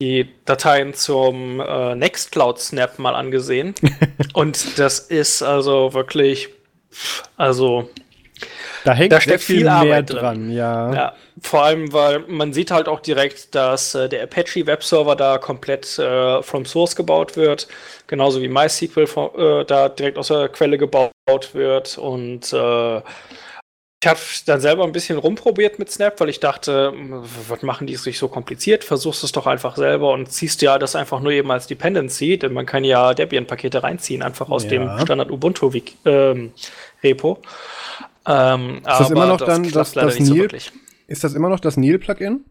die 0.00 0.28
Dateien 0.44 0.94
zum 0.94 1.60
äh, 1.60 1.94
Nextcloud 1.96 2.60
Snap 2.60 2.98
mal 3.00 3.16
angesehen 3.16 3.74
und 4.32 4.78
das 4.78 5.00
ist 5.00 5.42
also 5.42 5.92
wirklich 5.92 6.50
also 7.36 7.90
da 8.84 8.92
hängt 8.92 9.12
da 9.12 9.20
steckt 9.20 9.42
viel, 9.42 9.58
viel 9.58 9.68
Arbeit 9.68 10.10
dran. 10.10 10.20
dran, 10.20 10.50
ja. 10.50 10.94
ja. 10.94 11.14
Vor 11.42 11.64
allem, 11.64 11.92
weil 11.92 12.20
man 12.28 12.52
sieht 12.52 12.70
halt 12.70 12.86
auch 12.86 13.00
direkt, 13.00 13.54
dass 13.54 13.96
äh, 13.96 14.08
der 14.08 14.22
Apache 14.22 14.64
Webserver 14.66 15.16
da 15.16 15.38
komplett 15.38 15.98
äh, 15.98 16.40
from 16.42 16.64
Source 16.64 16.94
gebaut 16.94 17.36
wird, 17.36 17.66
genauso 18.06 18.40
wie 18.40 18.48
MySQL 18.48 19.08
äh, 19.36 19.64
da 19.64 19.88
direkt 19.88 20.18
aus 20.18 20.28
der 20.28 20.48
Quelle 20.48 20.78
gebaut 20.78 21.12
wird 21.52 21.98
und 21.98 22.52
äh, 22.52 23.00
ich 24.02 24.08
habe 24.08 24.20
dann 24.44 24.60
selber 24.60 24.84
ein 24.84 24.92
bisschen 24.92 25.18
rumprobiert 25.18 25.78
mit 25.78 25.90
Snap, 25.90 26.20
weil 26.20 26.28
ich 26.28 26.38
dachte, 26.38 26.92
was 27.48 27.62
machen 27.62 27.86
die 27.86 27.96
sich 27.96 28.18
so 28.18 28.28
kompliziert? 28.28 28.84
Versuchst 28.84 29.24
es 29.24 29.32
doch 29.32 29.46
einfach 29.46 29.76
selber 29.76 30.12
und 30.12 30.30
ziehst 30.30 30.60
ja 30.62 30.78
das 30.78 30.94
einfach 30.94 31.20
nur 31.20 31.32
eben 31.32 31.50
als 31.50 31.66
Dependency, 31.66 32.38
denn 32.38 32.52
man 32.52 32.66
kann 32.66 32.84
ja 32.84 33.14
Debian-Pakete 33.14 33.82
reinziehen, 33.82 34.22
einfach 34.22 34.50
aus 34.50 34.64
ja. 34.64 34.70
dem 34.70 34.98
Standard 35.00 35.30
Ubuntu 35.30 35.72
ähm, 36.04 36.52
Repo. 37.02 37.38
Ähm, 38.26 38.76
ist 38.78 39.00
das 39.00 39.10
immer 39.10 39.26
noch 39.26 39.38
das 39.38 39.48
dann 39.48 39.70
das, 39.70 39.92
das 39.92 40.18
Nil? 40.20 40.50
So 40.50 40.70
ist 41.08 41.24
das 41.24 41.34
immer 41.34 41.48
noch 41.48 41.60
das 41.60 41.76
Nil-Plugin? 41.76 42.44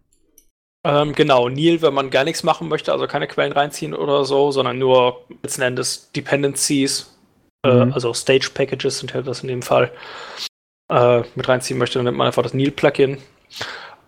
Ähm, 0.83 1.13
genau, 1.13 1.49
Nil, 1.49 1.81
wenn 1.81 1.93
man 1.93 2.09
gar 2.09 2.23
nichts 2.23 2.43
machen 2.43 2.69
möchte, 2.69 2.91
also 2.91 3.07
keine 3.07 3.27
Quellen 3.27 3.51
reinziehen 3.51 3.93
oder 3.93 4.25
so, 4.25 4.51
sondern 4.51 4.79
nur 4.79 5.25
letzten 5.43 5.61
Endes 5.61 6.11
Dependencies, 6.11 7.15
äh, 7.63 7.71
mhm. 7.71 7.91
äh, 7.91 7.93
also 7.93 8.13
Stage 8.13 8.49
Packages 8.53 8.99
sind 8.99 9.13
ja 9.13 9.21
das 9.21 9.41
in 9.41 9.47
dem 9.47 9.61
Fall 9.61 9.91
äh, 10.89 11.23
mit 11.35 11.47
reinziehen 11.47 11.79
möchte, 11.79 11.99
dann 11.99 12.05
nimmt 12.05 12.17
man 12.17 12.27
einfach 12.27 12.43
das 12.43 12.53
Neil-Plugin. 12.53 13.17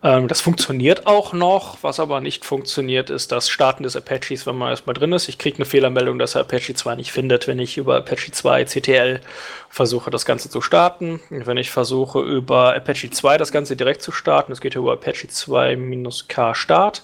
Ähm, 0.04 0.28
das 0.28 0.42
funktioniert 0.42 1.08
auch 1.08 1.34
noch. 1.34 1.80
Was 1.82 2.00
aber 2.00 2.22
nicht 2.22 2.46
funktioniert, 2.46 3.10
ist 3.10 3.32
das 3.32 3.50
Starten 3.50 3.84
des 3.84 3.96
Apaches, 3.96 4.46
wenn 4.46 4.58
man 4.58 4.70
erstmal 4.70 4.94
drin 4.94 5.12
ist. 5.14 5.28
Ich 5.28 5.38
kriege 5.38 5.58
eine 5.58 5.66
Fehlermeldung, 5.66 6.20
dass 6.20 6.36
er 6.36 6.42
Apache 6.42 6.74
2 6.76 6.96
nicht 6.96 7.12
findet, 7.12 7.48
wenn 7.48 7.60
ich 7.60 7.78
über 7.78 7.98
Apache 7.98 8.32
2 8.32 8.66
CTL 8.66 9.22
versuche, 9.70 10.12
das 10.12 10.26
Ganze 10.26 10.50
zu 10.50 10.62
starten. 10.62 11.20
wenn 11.30 11.58
ich 11.58 11.72
versuche, 11.72 12.20
über 12.20 12.76
Apache 12.76 13.10
2 13.10 13.38
das 13.38 13.52
Ganze 13.52 13.76
direkt 13.76 14.02
zu 14.02 14.12
starten, 14.12 14.52
das 14.52 14.62
geht 14.62 14.76
über 14.76 14.94
Apache 14.94 15.28
2-K 15.28 16.54
Start, 16.54 17.04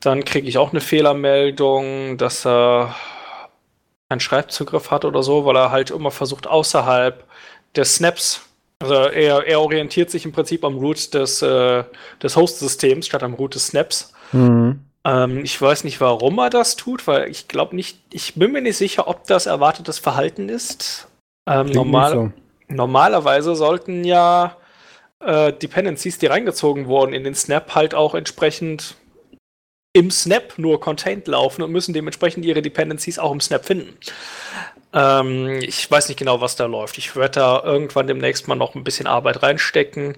dann 0.00 0.24
kriege 0.24 0.48
ich 0.48 0.58
auch 0.58 0.72
eine 0.72 0.80
Fehlermeldung, 0.80 2.18
dass 2.18 2.46
er 2.46 2.94
keinen 4.08 4.20
Schreibzugriff 4.20 4.90
hat 4.90 5.04
oder 5.04 5.22
so, 5.22 5.44
weil 5.44 5.56
er 5.56 5.70
halt 5.70 5.90
immer 5.90 6.10
versucht, 6.10 6.46
außerhalb 6.46 7.24
des 7.76 7.96
Snaps 7.96 8.47
also 8.80 8.94
er, 8.94 9.46
er 9.46 9.60
orientiert 9.60 10.10
sich 10.10 10.24
im 10.24 10.32
Prinzip 10.32 10.64
am 10.64 10.78
Root 10.78 11.12
des, 11.14 11.42
äh, 11.42 11.84
des 12.22 12.36
Host-Systems 12.36 13.06
statt 13.06 13.22
am 13.22 13.34
Root 13.34 13.54
des 13.54 13.68
Snaps. 13.68 14.12
Mhm. 14.32 14.80
Ähm, 15.04 15.44
ich 15.44 15.60
weiß 15.60 15.84
nicht, 15.84 16.00
warum 16.00 16.38
er 16.38 16.50
das 16.50 16.76
tut, 16.76 17.06
weil 17.06 17.28
ich 17.28 17.48
glaube 17.48 17.74
nicht, 17.74 17.98
ich 18.12 18.34
bin 18.34 18.52
mir 18.52 18.62
nicht 18.62 18.76
sicher, 18.76 19.08
ob 19.08 19.26
das 19.26 19.46
erwartetes 19.46 19.98
Verhalten 19.98 20.48
ist. 20.48 21.08
Ähm, 21.48 21.66
normal, 21.66 22.12
so. 22.12 22.32
Normalerweise 22.68 23.56
sollten 23.56 24.04
ja 24.04 24.56
äh, 25.20 25.52
Dependencies, 25.52 26.18
die 26.18 26.26
reingezogen 26.26 26.86
wurden 26.86 27.14
in 27.14 27.24
den 27.24 27.34
Snap, 27.34 27.74
halt 27.74 27.94
auch 27.94 28.14
entsprechend 28.14 28.96
im 29.92 30.10
Snap 30.10 30.58
nur 30.58 30.80
contained 30.80 31.26
laufen 31.26 31.62
und 31.62 31.72
müssen 31.72 31.94
dementsprechend 31.94 32.44
ihre 32.44 32.62
Dependencies 32.62 33.18
auch 33.18 33.32
im 33.32 33.40
Snap 33.40 33.64
finden. 33.64 33.96
Ähm, 34.92 35.58
ich 35.60 35.90
weiß 35.90 36.08
nicht 36.08 36.18
genau, 36.18 36.40
was 36.40 36.56
da 36.56 36.66
läuft. 36.66 36.98
Ich 36.98 37.14
werde 37.14 37.40
da 37.40 37.62
irgendwann 37.62 38.06
demnächst 38.06 38.48
mal 38.48 38.54
noch 38.54 38.74
ein 38.74 38.84
bisschen 38.84 39.06
Arbeit 39.06 39.42
reinstecken. 39.42 40.16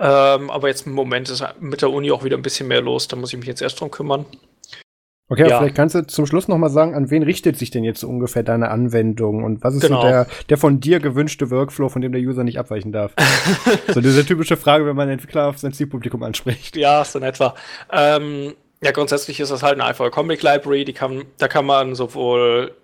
Ähm, 0.00 0.50
aber 0.50 0.68
jetzt 0.68 0.86
im 0.86 0.92
Moment 0.92 1.28
ist 1.28 1.44
mit 1.60 1.82
der 1.82 1.90
Uni 1.90 2.10
auch 2.10 2.24
wieder 2.24 2.36
ein 2.36 2.42
bisschen 2.42 2.68
mehr 2.68 2.80
los. 2.80 3.08
Da 3.08 3.16
muss 3.16 3.32
ich 3.32 3.38
mich 3.38 3.48
jetzt 3.48 3.62
erst 3.62 3.80
drum 3.80 3.90
kümmern. 3.90 4.26
Okay, 5.30 5.46
ja. 5.46 5.58
vielleicht 5.58 5.74
kannst 5.74 5.94
du 5.94 6.06
zum 6.06 6.26
Schluss 6.26 6.48
noch 6.48 6.56
mal 6.56 6.70
sagen, 6.70 6.94
an 6.94 7.10
wen 7.10 7.22
richtet 7.22 7.58
sich 7.58 7.70
denn 7.70 7.84
jetzt 7.84 8.00
so 8.00 8.08
ungefähr 8.08 8.42
deine 8.42 8.70
Anwendung 8.70 9.44
und 9.44 9.62
was 9.62 9.74
ist 9.74 9.82
genau. 9.82 10.00
so 10.00 10.08
der, 10.08 10.26
der 10.48 10.56
von 10.56 10.80
dir 10.80 11.00
gewünschte 11.00 11.50
Workflow, 11.50 11.90
von 11.90 12.00
dem 12.00 12.12
der 12.12 12.22
User 12.22 12.44
nicht 12.44 12.58
abweichen 12.58 12.92
darf? 12.92 13.12
so 13.92 14.00
diese 14.00 14.24
typische 14.24 14.56
Frage, 14.56 14.86
wenn 14.86 14.96
man 14.96 15.02
einen 15.02 15.18
Entwickler 15.18 15.48
auf 15.48 15.58
sein 15.58 15.74
Zielpublikum 15.74 16.22
anspricht. 16.22 16.76
Ja, 16.76 17.04
so 17.04 17.18
in 17.18 17.26
etwa. 17.26 17.54
Ähm, 17.92 18.54
ja, 18.82 18.90
grundsätzlich 18.92 19.38
ist 19.38 19.52
das 19.52 19.62
halt 19.62 19.74
eine 19.74 19.84
einfache 19.84 20.10
Comic 20.10 20.42
Library, 20.42 20.86
die 20.86 20.94
kann, 20.94 21.24
da 21.36 21.46
kann 21.46 21.66
man 21.66 21.94
sowohl 21.94 22.74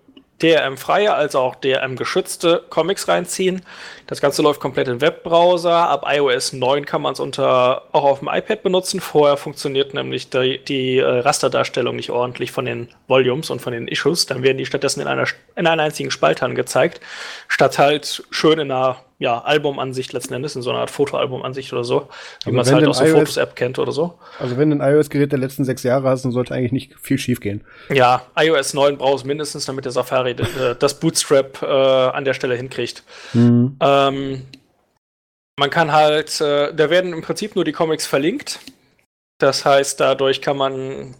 DRM-freie 0.41 1.13
als 1.13 1.35
auch 1.35 1.55
DRM-geschützte 1.55 2.65
Comics 2.69 3.07
reinziehen. 3.07 3.61
Das 4.07 4.21
Ganze 4.21 4.41
läuft 4.41 4.59
komplett 4.59 4.87
im 4.87 5.01
Webbrowser. 5.01 5.89
Ab 5.89 6.05
iOS 6.07 6.53
9 6.53 6.85
kann 6.85 7.01
man 7.01 7.13
es 7.13 7.19
unter 7.19 7.83
auch 7.91 8.03
auf 8.03 8.19
dem 8.19 8.29
iPad 8.31 8.61
benutzen. 8.61 8.99
Vorher 8.99 9.37
funktioniert 9.37 9.93
nämlich 9.93 10.29
die, 10.29 10.63
die 10.63 10.97
äh, 10.97 11.03
Rasterdarstellung 11.03 11.95
nicht 11.95 12.11
ordentlich 12.11 12.51
von 12.51 12.65
den 12.65 12.89
Volumes 13.07 13.49
und 13.49 13.61
von 13.61 13.73
den 13.73 13.87
Issues. 13.87 14.25
Dann 14.25 14.43
werden 14.43 14.57
die 14.57 14.65
stattdessen 14.65 15.01
in 15.01 15.07
einer, 15.07 15.25
in 15.55 15.65
einer 15.65 15.83
einzigen 15.83 16.11
Spalte 16.11 16.45
angezeigt, 16.45 17.01
statt 17.47 17.79
halt 17.79 18.23
schön 18.29 18.59
in 18.59 18.71
einer 18.71 18.97
ja, 19.17 19.39
Albumansicht 19.39 20.11
letzten 20.11 20.33
Endes, 20.33 20.55
in 20.57 20.61
so 20.61 20.71
einer 20.71 20.79
Art 20.79 20.91
Fotoalbumansicht 20.91 21.71
oder 21.71 21.85
so, 21.85 22.09
wie 22.43 22.51
man 22.51 22.65
es 22.65 22.73
halt 22.73 22.85
aus 22.85 22.97
der 22.97 23.07
Fotos-App 23.07 23.55
kennt 23.55 23.79
oder 23.79 23.93
so. 23.93 24.15
Also 24.39 24.57
wenn 24.57 24.71
du 24.71 24.75
ein 24.75 24.93
iOS-Gerät 24.93 25.31
der 25.31 25.39
letzten 25.39 25.63
sechs 25.63 25.83
Jahre 25.83 26.09
hast, 26.09 26.25
dann 26.25 26.33
sollte 26.33 26.53
eigentlich 26.53 26.73
nicht 26.73 26.99
viel 26.99 27.17
schief 27.17 27.39
gehen. 27.39 27.63
Ja, 27.89 28.23
iOS 28.37 28.73
9 28.73 28.97
brauchst 28.97 29.25
mindestens, 29.25 29.65
damit 29.65 29.85
der 29.85 29.93
Safari 29.93 30.31
äh, 30.31 30.75
das 30.77 30.99
Bootstrap 30.99 31.61
äh, 31.61 31.65
an 31.65 32.25
der 32.25 32.33
Stelle 32.33 32.55
hinkriegt. 32.55 33.03
Mhm. 33.33 33.77
Ähm, 33.95 34.45
man 35.57 35.69
kann 35.69 35.91
halt, 35.91 36.41
äh, 36.41 36.73
da 36.73 36.89
werden 36.89 37.13
im 37.13 37.21
Prinzip 37.21 37.55
nur 37.55 37.63
die 37.63 37.71
Comics 37.71 38.05
verlinkt. 38.05 38.59
Das 39.39 39.65
heißt, 39.65 39.99
dadurch 39.99 40.41
kann 40.41 40.57
man 40.57 41.15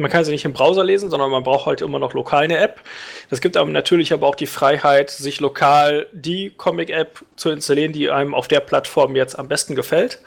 man 0.00 0.10
kann 0.10 0.24
sie 0.24 0.32
nicht 0.32 0.44
im 0.44 0.52
Browser 0.52 0.82
lesen, 0.82 1.10
sondern 1.10 1.30
man 1.30 1.42
braucht 1.42 1.66
halt 1.66 1.82
immer 1.82 1.98
noch 1.98 2.14
lokal 2.14 2.44
eine 2.44 2.58
App. 2.58 2.80
Das 3.28 3.40
gibt 3.40 3.56
aber 3.56 3.70
natürlich 3.70 4.12
aber 4.12 4.26
auch 4.26 4.34
die 4.34 4.46
Freiheit, 4.46 5.10
sich 5.10 5.40
lokal 5.40 6.08
die 6.12 6.50
Comic-App 6.50 7.24
zu 7.36 7.50
installieren, 7.50 7.92
die 7.92 8.10
einem 8.10 8.34
auf 8.34 8.48
der 8.48 8.60
Plattform 8.60 9.14
jetzt 9.14 9.38
am 9.38 9.48
besten 9.48 9.74
gefällt. 9.74 10.20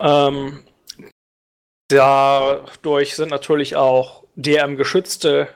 Ähm, 0.00 0.62
dadurch 1.88 3.16
sind 3.16 3.30
natürlich 3.30 3.76
auch 3.76 4.24
DRM-geschützte 4.36 5.48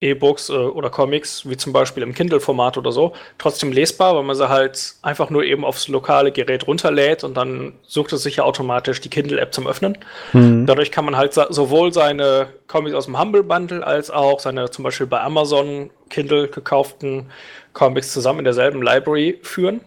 E-Books 0.00 0.48
äh, 0.48 0.52
oder 0.52 0.90
Comics, 0.90 1.48
wie 1.48 1.56
zum 1.56 1.72
Beispiel 1.72 2.02
im 2.02 2.14
Kindle-Format 2.14 2.78
oder 2.78 2.92
so, 2.92 3.12
trotzdem 3.38 3.72
lesbar, 3.72 4.16
weil 4.16 4.22
man 4.22 4.36
sie 4.36 4.48
halt 4.48 4.94
einfach 5.02 5.30
nur 5.30 5.44
eben 5.44 5.64
aufs 5.64 5.88
lokale 5.88 6.32
Gerät 6.32 6.66
runterlädt 6.66 7.22
und 7.24 7.36
dann 7.36 7.74
sucht 7.86 8.12
es 8.12 8.22
sich 8.22 8.36
ja 8.36 8.44
automatisch 8.44 9.00
die 9.00 9.10
Kindle-App 9.10 9.52
zum 9.52 9.66
Öffnen. 9.66 9.98
Mhm. 10.32 10.66
Dadurch 10.66 10.90
kann 10.90 11.04
man 11.04 11.16
halt 11.16 11.34
sowohl 11.34 11.92
seine 11.92 12.48
Comics 12.66 12.94
aus 12.94 13.06
dem 13.06 13.18
Humble 13.18 13.42
Bundle 13.42 13.86
als 13.86 14.10
auch 14.10 14.40
seine 14.40 14.70
zum 14.70 14.84
Beispiel 14.84 15.06
bei 15.06 15.20
Amazon 15.20 15.90
Kindle 16.08 16.48
gekauften 16.48 17.26
Comics 17.72 18.12
zusammen 18.12 18.40
in 18.40 18.44
derselben 18.44 18.82
Library 18.82 19.38
führen. 19.42 19.80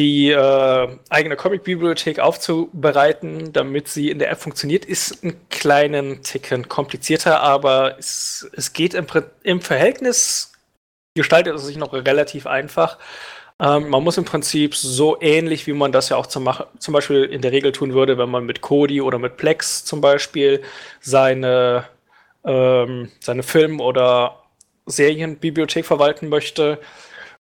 Die 0.00 0.30
äh, 0.30 0.88
eigene 1.10 1.36
Comic-Bibliothek 1.36 2.20
aufzubereiten, 2.20 3.52
damit 3.52 3.88
sie 3.88 4.10
in 4.10 4.18
der 4.18 4.30
App 4.30 4.40
funktioniert, 4.40 4.86
ist 4.86 5.22
ein 5.22 5.38
kleinen 5.50 6.22
Ticken 6.22 6.70
komplizierter, 6.70 7.42
aber 7.42 7.98
es, 7.98 8.50
es 8.56 8.72
geht 8.72 8.94
im, 8.94 9.06
im 9.42 9.60
Verhältnis, 9.60 10.54
gestaltet 11.14 11.54
es 11.54 11.66
sich 11.66 11.76
noch 11.76 11.92
relativ 11.92 12.46
einfach. 12.46 12.96
Ähm, 13.60 13.90
man 13.90 14.02
muss 14.02 14.16
im 14.16 14.24
Prinzip 14.24 14.74
so 14.74 15.20
ähnlich, 15.20 15.66
wie 15.66 15.74
man 15.74 15.92
das 15.92 16.08
ja 16.08 16.16
auch 16.16 16.26
zum, 16.26 16.50
zum 16.78 16.94
Beispiel 16.94 17.24
in 17.24 17.42
der 17.42 17.52
Regel 17.52 17.72
tun 17.72 17.92
würde, 17.92 18.16
wenn 18.16 18.30
man 18.30 18.46
mit 18.46 18.62
Kodi 18.62 19.02
oder 19.02 19.18
mit 19.18 19.36
Plex 19.36 19.84
zum 19.84 20.00
Beispiel 20.00 20.62
seine, 21.00 21.84
ähm, 22.42 23.10
seine 23.20 23.42
Film- 23.42 23.80
oder 23.80 24.44
Serienbibliothek 24.86 25.84
verwalten 25.84 26.30
möchte, 26.30 26.78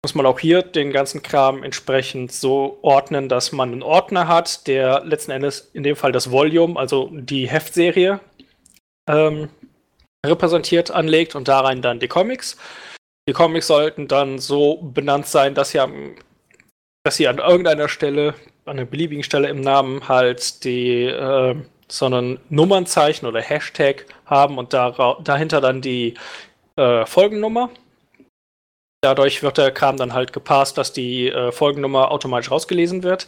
muss 0.04 0.16
man 0.16 0.26
auch 0.26 0.40
hier 0.40 0.62
den 0.62 0.92
ganzen 0.92 1.22
Kram 1.22 1.62
entsprechend 1.62 2.32
so 2.32 2.78
ordnen, 2.82 3.28
dass 3.28 3.52
man 3.52 3.70
einen 3.70 3.82
Ordner 3.84 4.26
hat, 4.26 4.66
der 4.66 5.04
letzten 5.04 5.30
Endes 5.30 5.70
in 5.74 5.84
dem 5.84 5.94
Fall 5.94 6.10
das 6.10 6.32
Volume, 6.32 6.78
also 6.78 7.08
die 7.12 7.48
Heftserie, 7.48 8.18
ähm, 9.08 9.48
repräsentiert 10.26 10.90
anlegt 10.90 11.36
und 11.36 11.46
da 11.46 11.60
rein 11.60 11.82
dann 11.82 12.00
die 12.00 12.08
Comics. 12.08 12.56
Die 13.28 13.32
Comics 13.32 13.68
sollten 13.68 14.08
dann 14.08 14.40
so 14.40 14.76
benannt 14.76 15.26
sein, 15.26 15.54
dass 15.54 15.70
sie, 15.70 15.78
am, 15.78 16.16
dass 17.04 17.16
sie 17.16 17.28
an 17.28 17.38
irgendeiner 17.38 17.88
Stelle, 17.88 18.34
an 18.64 18.78
einer 18.78 18.86
beliebigen 18.86 19.22
Stelle 19.22 19.48
im 19.48 19.60
Namen 19.60 20.08
halt 20.08 20.64
die 20.64 21.04
äh, 21.04 21.54
so 21.86 22.06
ein 22.06 22.40
Nummernzeichen 22.48 23.28
oder 23.28 23.40
Hashtag 23.40 24.06
haben 24.26 24.58
und 24.58 24.72
da, 24.72 25.16
dahinter 25.22 25.60
dann 25.60 25.80
die 25.80 26.14
äh, 26.76 27.06
Folgennummer 27.06 27.70
Dadurch 29.04 29.42
wird 29.42 29.58
der 29.58 29.72
Kram 29.72 29.96
dann 29.96 30.14
halt 30.14 30.32
gepasst, 30.32 30.78
dass 30.78 30.92
die 30.92 31.28
äh, 31.28 31.50
Folgennummer 31.50 32.12
automatisch 32.12 32.52
rausgelesen 32.52 33.02
wird. 33.02 33.26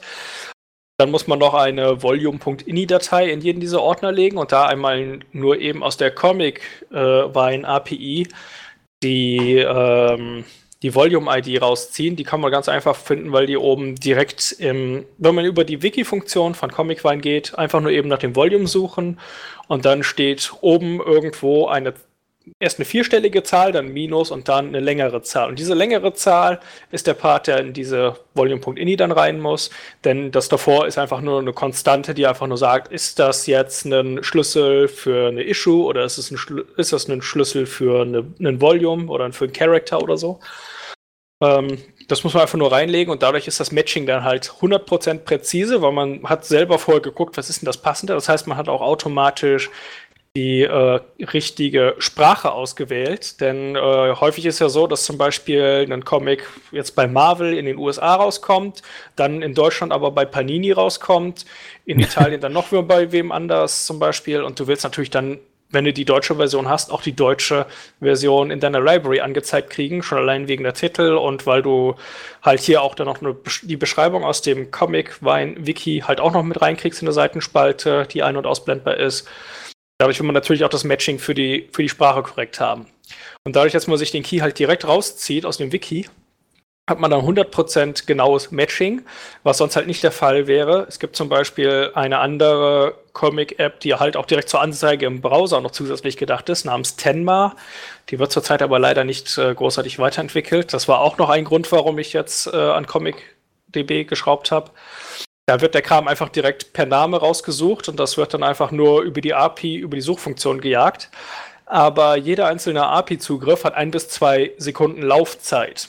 Dann 0.99 1.11
muss 1.11 1.27
man 1.27 1.41
noch 1.41 1.55
eine 1.55 2.01
volume.ini-Datei 2.01 3.31
in 3.31 3.41
jeden 3.41 3.59
dieser 3.59 3.83
Ordner 3.83 4.13
legen 4.13 4.39
und 4.39 4.53
da 4.53 4.67
einmal 4.67 5.19
nur 5.33 5.59
eben 5.59 5.83
aus 5.83 5.97
der 5.97 6.13
Comic-Wine-API 6.13 8.23
äh, 8.23 8.29
die, 9.03 9.57
ähm, 9.57 10.45
die 10.85 10.95
Volume-ID 10.95 11.61
rausziehen. 11.61 12.15
Die 12.15 12.23
kann 12.23 12.41
man 12.41 12.53
ganz 12.53 12.69
einfach 12.69 12.95
finden, 12.95 13.33
weil 13.33 13.47
die 13.47 13.57
oben 13.57 13.97
direkt 13.97 14.53
im, 14.53 15.05
wenn 15.19 15.35
man 15.35 15.45
über 15.45 15.65
die 15.65 15.83
Wiki-Funktion 15.83 16.55
von 16.55 16.71
Comic-Wine 16.71 17.21
geht, 17.21 17.59
einfach 17.59 17.81
nur 17.81 17.91
eben 17.91 18.09
nach 18.09 18.19
dem 18.19 18.37
Volume 18.37 18.69
suchen 18.69 19.19
und 19.67 19.85
dann 19.85 20.05
steht 20.05 20.53
oben 20.61 21.01
irgendwo 21.01 21.67
eine 21.67 21.95
erst 22.59 22.79
eine 22.79 22.85
vierstellige 22.85 23.43
Zahl, 23.43 23.73
dann 23.73 23.89
Minus 23.89 24.31
und 24.31 24.49
dann 24.49 24.69
eine 24.69 24.81
längere 24.81 25.23
Zahl. 25.23 25.49
Und 25.49 25.59
diese 25.59 25.75
längere 25.75 26.13
Zahl 26.15 26.61
ist 26.91 27.07
der 27.07 27.15
Part, 27.15 27.47
der 27.47 27.59
in 27.59 27.73
diese 27.73 28.17
Volume.ini 28.35 28.97
dann 28.97 29.13
rein 29.13 29.41
muss, 29.41 29.71
denn 30.05 30.31
das 30.31 30.49
davor 30.49 30.87
ist 30.87 30.99
einfach 30.99 31.21
nur 31.21 31.41
eine 31.41 31.53
Konstante, 31.53 32.15
die 32.15 32.27
einfach 32.27 32.47
nur 32.47 32.59
sagt, 32.59 32.93
ist 32.93 33.19
das 33.19 33.47
jetzt 33.47 33.87
ein 33.87 34.23
Schlüssel 34.23 34.89
für 34.89 35.29
eine 35.29 35.43
Issue 35.43 35.85
oder 35.85 36.05
ist, 36.05 36.19
es 36.19 36.31
ein, 36.31 36.39
ist 36.77 36.93
das 36.93 37.09
ein 37.09 37.23
Schlüssel 37.23 37.67
für 37.67 38.03
eine, 38.03 38.25
einen 38.39 38.61
Volume 38.61 39.11
oder 39.11 39.33
für 39.33 39.45
einen 39.45 39.53
Character 39.53 40.03
oder 40.03 40.17
so. 40.17 40.41
Ähm, 41.43 41.79
das 42.09 42.23
muss 42.23 42.35
man 42.35 42.43
einfach 42.43 42.59
nur 42.59 42.71
reinlegen 42.71 43.11
und 43.11 43.23
dadurch 43.23 43.49
ist 43.49 43.61
das 43.61 43.73
Matching 43.73 44.07
dann 44.07 44.25
halt 44.25 44.53
100% 44.61 45.21
präzise, 45.21 45.81
weil 45.81 45.93
man 45.93 46.23
hat 46.25 46.45
selber 46.45 46.79
vorher 46.79 47.01
geguckt, 47.01 47.37
was 47.37 47.49
ist 47.49 47.63
denn 47.63 47.67
das 47.67 47.79
Passende. 47.79 48.13
Das 48.13 48.29
heißt, 48.29 48.47
man 48.47 48.59
hat 48.59 48.69
auch 48.69 48.83
automatisch 48.83 49.71
die 50.37 50.63
äh, 50.63 51.01
richtige 51.21 51.95
Sprache 51.99 52.51
ausgewählt. 52.51 53.41
Denn 53.41 53.77
äh, 53.77 53.79
häufig 53.79 54.47
ist 54.47 54.59
ja 54.59 54.69
so, 54.69 54.89
dass 54.89 55.05
zum 55.05 55.17
Beispiel 55.17 55.87
ein 55.89 56.05
Comic 56.05 56.49
jetzt 56.73 56.97
bei 56.97 57.07
Marvel 57.07 57.57
in 57.57 57.67
den 57.67 57.79
USA 57.79 58.17
rauskommt, 58.17 58.83
dann 59.15 59.43
in 59.43 59.55
Deutschland 59.55 59.93
aber 59.93 60.11
bei 60.11 60.25
Panini 60.25 60.73
rauskommt, 60.73 61.45
in 61.85 62.01
Italien 62.01 62.41
dann 62.41 62.53
noch 62.53 62.67
bei 62.69 63.13
wem 63.13 63.31
anders 63.31 63.87
zum 63.87 64.01
Beispiel. 64.01 64.43
Und 64.43 64.59
du 64.59 64.67
willst 64.67 64.83
natürlich 64.83 65.11
dann, 65.11 65.39
wenn 65.71 65.85
du 65.85 65.93
die 65.93 66.05
deutsche 66.05 66.35
Version 66.35 66.69
hast, 66.69 66.91
auch 66.91 67.03
die 67.03 67.15
deutsche 67.15 67.67
Version 68.01 68.51
in 68.51 68.59
deiner 68.59 68.81
Library 68.81 69.21
angezeigt 69.21 69.71
kriegen, 69.71 70.03
schon 70.03 70.19
allein 70.19 70.49
wegen 70.49 70.65
der 70.65 70.75
Titel 70.75 71.15
und 71.15 71.47
weil 71.47 71.63
du 71.63 71.95
halt 72.43 72.59
hier 72.59 72.83
auch 72.83 72.97
dann 72.97 73.07
noch 73.07 73.23
eine, 73.23 73.37
die 73.63 73.77
Beschreibung 73.77 74.25
aus 74.25 74.43
dem 74.43 74.73
Comic-Wein-Wiki 74.73 76.03
halt 76.09 76.19
auch 76.19 76.33
noch 76.33 76.43
mit 76.43 76.61
reinkriegst 76.61 77.03
in 77.03 77.07
der 77.07 77.13
Seitenspalte, 77.13 78.09
die 78.11 78.25
ein- 78.25 78.37
und 78.37 78.47
ausblendbar 78.47 78.97
ist. 78.97 79.29
Dadurch 80.05 80.21
will 80.21 80.27
man 80.27 80.35
natürlich 80.35 80.65
auch 80.65 80.69
das 80.69 80.85
Matching 80.85 81.19
für 81.19 81.33
die, 81.33 81.71
für 81.73 81.81
die 81.81 81.89
Sprache 81.89 82.23
korrekt 82.23 82.61
haben. 82.61 82.85
Und 83.45 83.57
dadurch, 83.57 83.73
dass 83.73 83.87
man 83.87 83.97
sich 83.97 84.11
den 84.11 84.23
Key 84.23 84.41
halt 84.41 84.59
direkt 84.59 84.87
rauszieht 84.87 85.47
aus 85.47 85.57
dem 85.57 85.73
Wiki, 85.73 86.11
hat 86.87 87.01
man 87.01 87.11
dann 87.11 87.23
100% 87.23 88.05
genaues 88.05 88.51
Matching, 88.51 89.01
was 89.45 89.57
sonst 89.57 89.77
halt 89.77 89.87
nicht 89.87 90.03
der 90.03 90.13
Fall 90.13 90.47
wäre. 90.47 90.85
Es 90.91 90.99
gibt 90.99 91.17
zum 91.17 91.31
Beispiel 91.31 91.91
eine 91.95 92.19
andere 92.19 92.99
Comic-App, 93.15 93.81
die 93.81 93.95
halt 93.95 94.19
auch 94.19 94.27
direkt 94.27 94.51
zur 94.51 94.61
Anzeige 94.61 95.07
im 95.07 95.23
Browser 95.23 95.63
noch 95.63 95.71
zusätzlich 95.71 96.19
gedacht 96.19 96.51
ist, 96.51 96.67
namens 96.67 96.97
Tenma. 96.97 97.57
Die 98.11 98.19
wird 98.19 98.31
zurzeit 98.31 98.61
aber 98.61 98.79
leider 98.79 99.05
nicht 99.05 99.39
äh, 99.39 99.55
großartig 99.55 99.99
weiterentwickelt. 99.99 100.75
Das 100.75 100.87
war 100.87 101.01
auch 101.01 101.17
noch 101.17 101.31
ein 101.31 101.45
Grund, 101.45 101.73
warum 101.73 101.99
ich 101.99 102.13
jetzt 102.13 102.49
äh, 102.49 102.57
an 102.57 102.87
ComicDB 102.87 104.05
geschraubt 104.05 104.51
habe. 104.51 104.71
Da 105.47 105.61
wird 105.61 105.75
der 105.75 105.83
Kram 105.83 106.09
einfach 106.09 106.31
direkt 106.31 106.73
per 106.73 106.87
Name 106.87 107.19
rausgesucht 107.19 107.89
und 107.89 108.01
das 108.01 108.17
wird 108.17 108.33
dann 108.33 108.43
einfach 108.43 108.71
nur 108.71 109.03
über 109.03 109.21
die 109.21 109.35
API, 109.35 109.77
über 109.77 109.97
die 109.97 110.03
Suchfunktion 110.03 110.61
gejagt. 110.61 111.11
Aber 111.67 112.17
jeder 112.17 112.47
einzelne 112.47 112.87
API-Zugriff 112.87 113.65
hat 113.65 113.75
ein 113.75 113.91
bis 113.91 114.09
zwei 114.09 114.53
Sekunden 114.57 115.03
Laufzeit. 115.03 115.89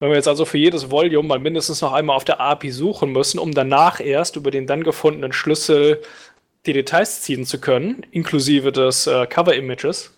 Wenn 0.00 0.10
wir 0.10 0.16
jetzt 0.16 0.28
also 0.28 0.44
für 0.44 0.58
jedes 0.58 0.90
Volume 0.90 1.28
mal 1.28 1.38
mindestens 1.38 1.82
noch 1.82 1.92
einmal 1.92 2.16
auf 2.16 2.24
der 2.24 2.40
API 2.40 2.70
suchen 2.70 3.12
müssen, 3.12 3.38
um 3.38 3.52
danach 3.52 4.00
erst 4.00 4.36
über 4.36 4.50
den 4.50 4.66
dann 4.66 4.82
gefundenen 4.82 5.32
Schlüssel 5.32 6.02
die 6.64 6.72
Details 6.72 7.22
ziehen 7.22 7.46
zu 7.46 7.60
können, 7.60 8.04
inklusive 8.10 8.72
des 8.72 9.06
äh, 9.06 9.26
Cover-Images, 9.26 10.12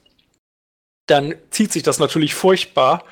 dann 1.07 1.35
zieht 1.51 1.73
sich 1.73 1.83
das 1.83 1.99
natürlich 1.99 2.35
furchtbar 2.35 3.05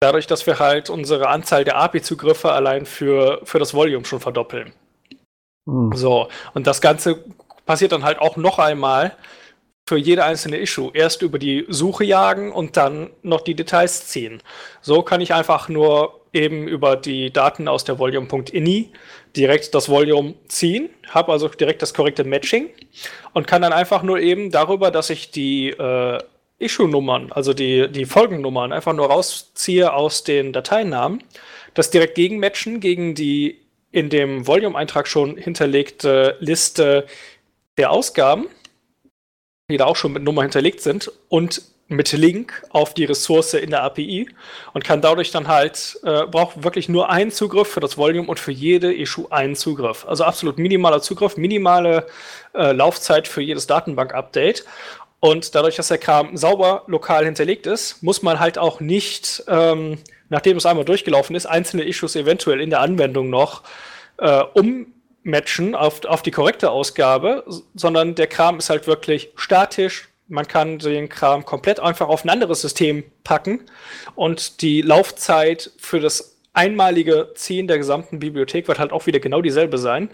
dadurch, 0.00 0.26
dass 0.26 0.46
wir 0.46 0.58
halt 0.58 0.90
unsere 0.90 1.28
Anzahl 1.28 1.64
der 1.64 1.76
API-Zugriffe 1.76 2.52
allein 2.52 2.86
für, 2.86 3.40
für 3.44 3.58
das 3.58 3.74
Volume 3.74 4.04
schon 4.04 4.20
verdoppeln. 4.20 4.72
Mhm. 5.66 5.92
So, 5.94 6.28
und 6.54 6.66
das 6.66 6.80
Ganze 6.80 7.24
passiert 7.66 7.92
dann 7.92 8.04
halt 8.04 8.18
auch 8.18 8.36
noch 8.36 8.58
einmal 8.58 9.16
für 9.88 9.96
jede 9.96 10.24
einzelne 10.24 10.58
Issue. 10.58 10.90
Erst 10.94 11.22
über 11.22 11.38
die 11.38 11.66
Suche 11.68 12.04
jagen 12.04 12.52
und 12.52 12.76
dann 12.76 13.10
noch 13.22 13.40
die 13.40 13.54
Details 13.54 14.06
ziehen. 14.06 14.42
So 14.82 15.02
kann 15.02 15.20
ich 15.20 15.32
einfach 15.32 15.68
nur 15.68 16.20
eben 16.32 16.68
über 16.68 16.96
die 16.96 17.32
Daten 17.32 17.68
aus 17.68 17.84
der 17.84 17.98
Volume.ini 17.98 18.92
direkt 19.34 19.74
das 19.74 19.88
Volume 19.88 20.34
ziehen, 20.48 20.90
habe 21.08 21.32
also 21.32 21.48
direkt 21.48 21.80
das 21.80 21.94
korrekte 21.94 22.24
Matching 22.24 22.68
und 23.32 23.46
kann 23.46 23.62
dann 23.62 23.72
einfach 23.72 24.02
nur 24.02 24.18
eben 24.18 24.50
darüber, 24.50 24.90
dass 24.90 25.08
ich 25.08 25.30
die 25.30 25.70
äh, 25.70 26.18
Issue-Nummern, 26.58 27.32
also 27.32 27.54
die, 27.54 27.88
die 27.90 28.04
Folgennummern, 28.04 28.72
einfach 28.72 28.92
nur 28.92 29.06
rausziehe 29.06 29.92
aus 29.92 30.24
den 30.24 30.52
Dateinamen, 30.52 31.22
das 31.74 31.90
direkt 31.90 32.14
gegenmatchen 32.16 32.80
gegen 32.80 33.14
die 33.14 33.60
in 33.90 34.10
dem 34.10 34.46
Volume-Eintrag 34.46 35.06
schon 35.06 35.36
hinterlegte 35.36 36.36
Liste 36.40 37.06
der 37.76 37.90
Ausgaben, 37.90 38.48
die 39.70 39.76
da 39.76 39.86
auch 39.86 39.96
schon 39.96 40.12
mit 40.12 40.24
Nummer 40.24 40.42
hinterlegt 40.42 40.80
sind, 40.80 41.12
und 41.28 41.62
mit 41.88 42.12
Link 42.12 42.62
auf 42.68 42.92
die 42.92 43.06
Ressource 43.06 43.54
in 43.54 43.70
der 43.70 43.82
API 43.82 44.28
und 44.74 44.84
kann 44.84 45.00
dadurch 45.00 45.30
dann 45.30 45.48
halt, 45.48 45.98
äh, 46.04 46.26
braucht 46.26 46.62
wirklich 46.62 46.88
nur 46.90 47.08
einen 47.08 47.30
Zugriff 47.30 47.68
für 47.68 47.80
das 47.80 47.96
Volume 47.96 48.28
und 48.28 48.38
für 48.38 48.52
jede 48.52 48.94
Issue 48.94 49.32
einen 49.32 49.56
Zugriff. 49.56 50.06
Also 50.06 50.24
absolut 50.24 50.58
minimaler 50.58 51.00
Zugriff, 51.00 51.38
minimale 51.38 52.06
äh, 52.54 52.72
Laufzeit 52.72 53.26
für 53.26 53.40
jedes 53.40 53.66
Datenbank-Update 53.66 54.66
und 55.20 55.54
dadurch, 55.54 55.76
dass 55.76 55.88
der 55.88 55.98
Kram 55.98 56.36
sauber 56.36 56.84
lokal 56.86 57.24
hinterlegt 57.24 57.66
ist, 57.66 58.02
muss 58.02 58.22
man 58.22 58.38
halt 58.38 58.56
auch 58.56 58.80
nicht, 58.80 59.42
ähm, 59.48 59.98
nachdem 60.28 60.56
es 60.56 60.66
einmal 60.66 60.84
durchgelaufen 60.84 61.34
ist, 61.34 61.46
einzelne 61.46 61.84
Issues 61.84 62.14
eventuell 62.14 62.60
in 62.60 62.70
der 62.70 62.80
Anwendung 62.80 63.28
noch 63.28 63.62
äh, 64.18 64.42
ummatchen 64.54 65.74
auf, 65.74 66.04
auf 66.04 66.22
die 66.22 66.30
korrekte 66.30 66.70
Ausgabe, 66.70 67.44
sondern 67.74 68.14
der 68.14 68.28
Kram 68.28 68.58
ist 68.58 68.70
halt 68.70 68.86
wirklich 68.86 69.32
statisch. 69.34 70.08
Man 70.28 70.46
kann 70.46 70.78
den 70.78 71.08
Kram 71.08 71.44
komplett 71.44 71.80
einfach 71.80 72.08
auf 72.08 72.24
ein 72.24 72.28
anderes 72.28 72.60
System 72.60 73.02
packen 73.24 73.62
und 74.14 74.60
die 74.62 74.82
Laufzeit 74.82 75.70
für 75.78 76.00
das 76.00 76.36
einmalige 76.52 77.30
Ziehen 77.34 77.66
der 77.66 77.78
gesamten 77.78 78.18
Bibliothek 78.18 78.68
wird 78.68 78.78
halt 78.78 78.92
auch 78.92 79.06
wieder 79.06 79.20
genau 79.20 79.42
dieselbe 79.42 79.78
sein. 79.78 80.10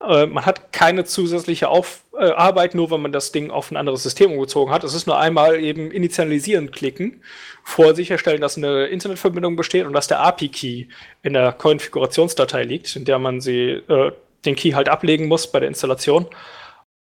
Äh, 0.00 0.26
man 0.26 0.44
hat 0.44 0.72
keine 0.72 1.04
zusätzliche 1.04 1.68
Auf 1.68 2.04
äh, 2.18 2.30
Arbeit, 2.30 2.74
nur 2.74 2.90
wenn 2.90 3.00
man 3.00 3.12
das 3.12 3.32
Ding 3.32 3.50
auf 3.50 3.70
ein 3.70 3.76
anderes 3.76 4.02
System 4.02 4.32
umgezogen 4.32 4.72
hat. 4.72 4.84
Es 4.84 4.94
ist 4.94 5.06
nur 5.06 5.18
einmal 5.18 5.58
eben 5.60 5.90
initialisieren 5.90 6.70
klicken, 6.70 7.22
vor 7.64 7.94
sicherstellen, 7.94 8.40
dass 8.40 8.56
eine 8.56 8.86
Internetverbindung 8.86 9.56
besteht 9.56 9.86
und 9.86 9.92
dass 9.92 10.08
der 10.08 10.20
API-Key 10.20 10.86
in 11.22 11.32
der 11.32 11.52
Konfigurationsdatei 11.52 12.64
liegt, 12.64 12.94
in 12.96 13.04
der 13.04 13.18
man 13.18 13.40
sie, 13.40 13.82
äh, 13.88 14.12
den 14.44 14.56
Key 14.56 14.72
halt 14.72 14.88
ablegen 14.88 15.28
muss 15.28 15.50
bei 15.50 15.60
der 15.60 15.68
Installation. 15.68 16.26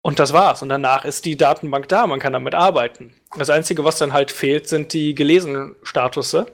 Und 0.03 0.19
das 0.19 0.35
war's. 0.35 0.61
Und 0.63 0.69
danach 0.69 1.07
ist 1.07 1.25
die 1.25 1.37
Datenbank 1.37 1.89
da, 1.89 2.07
man 2.07 2.21
kann 2.21 2.35
damit 2.35 2.55
arbeiten. 2.55 3.15
Das 3.39 3.49
Einzige, 3.49 3.85
was 3.85 3.97
dann 3.99 4.13
halt 4.13 4.31
fehlt, 4.31 4.69
sind 4.69 4.93
die 4.93 5.15
gelesenen 5.15 5.77
Statusse. 5.83 6.47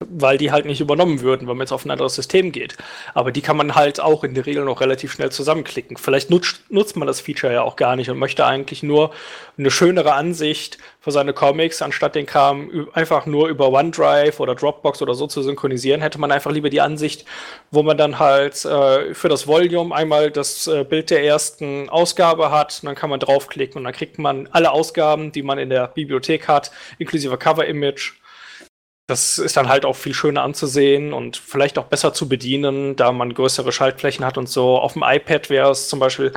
Weil 0.00 0.36
die 0.36 0.52
halt 0.52 0.66
nicht 0.66 0.82
übernommen 0.82 1.22
würden, 1.22 1.48
wenn 1.48 1.56
man 1.56 1.64
jetzt 1.64 1.72
auf 1.72 1.86
ein 1.86 1.90
anderes 1.90 2.14
System 2.14 2.52
geht. 2.52 2.76
Aber 3.14 3.32
die 3.32 3.40
kann 3.40 3.56
man 3.56 3.74
halt 3.74 3.98
auch 3.98 4.24
in 4.24 4.34
der 4.34 4.44
Regel 4.44 4.62
noch 4.64 4.82
relativ 4.82 5.12
schnell 5.12 5.32
zusammenklicken. 5.32 5.96
Vielleicht 5.96 6.28
nutzt, 6.28 6.70
nutzt 6.70 6.96
man 6.96 7.06
das 7.06 7.22
Feature 7.22 7.54
ja 7.54 7.62
auch 7.62 7.76
gar 7.76 7.96
nicht 7.96 8.10
und 8.10 8.18
möchte 8.18 8.44
eigentlich 8.44 8.82
nur 8.82 9.12
eine 9.56 9.70
schönere 9.70 10.12
Ansicht 10.12 10.76
für 11.00 11.12
seine 11.12 11.32
Comics, 11.32 11.80
anstatt 11.80 12.14
den 12.14 12.26
Kram 12.26 12.88
einfach 12.92 13.24
nur 13.24 13.48
über 13.48 13.70
OneDrive 13.70 14.38
oder 14.38 14.54
Dropbox 14.54 15.00
oder 15.00 15.14
so 15.14 15.26
zu 15.28 15.42
synchronisieren, 15.42 16.02
hätte 16.02 16.18
man 16.18 16.30
einfach 16.30 16.50
lieber 16.50 16.68
die 16.68 16.82
Ansicht, 16.82 17.24
wo 17.70 17.82
man 17.82 17.96
dann 17.96 18.18
halt 18.18 18.66
äh, 18.66 19.14
für 19.14 19.30
das 19.30 19.46
Volume 19.46 19.94
einmal 19.94 20.30
das 20.30 20.66
äh, 20.66 20.84
Bild 20.84 21.08
der 21.08 21.24
ersten 21.24 21.88
Ausgabe 21.88 22.50
hat 22.50 22.80
und 22.82 22.86
dann 22.86 22.96
kann 22.96 23.08
man 23.08 23.20
draufklicken 23.20 23.78
und 23.78 23.84
dann 23.84 23.94
kriegt 23.94 24.18
man 24.18 24.46
alle 24.50 24.72
Ausgaben, 24.72 25.32
die 25.32 25.42
man 25.42 25.58
in 25.58 25.70
der 25.70 25.88
Bibliothek 25.88 26.48
hat, 26.48 26.70
inklusive 26.98 27.38
Cover-Image 27.38 28.12
das 29.06 29.38
ist 29.38 29.56
dann 29.56 29.68
halt 29.68 29.84
auch 29.84 29.94
viel 29.94 30.14
schöner 30.14 30.42
anzusehen 30.42 31.12
und 31.12 31.36
vielleicht 31.36 31.78
auch 31.78 31.84
besser 31.84 32.12
zu 32.12 32.28
bedienen, 32.28 32.96
da 32.96 33.12
man 33.12 33.34
größere 33.34 33.70
Schaltflächen 33.70 34.24
hat 34.24 34.36
und 34.36 34.48
so. 34.48 34.78
Auf 34.78 34.94
dem 34.94 35.04
iPad 35.06 35.48
wäre 35.48 35.70
es 35.70 35.88
zum 35.88 36.00
Beispiel 36.00 36.32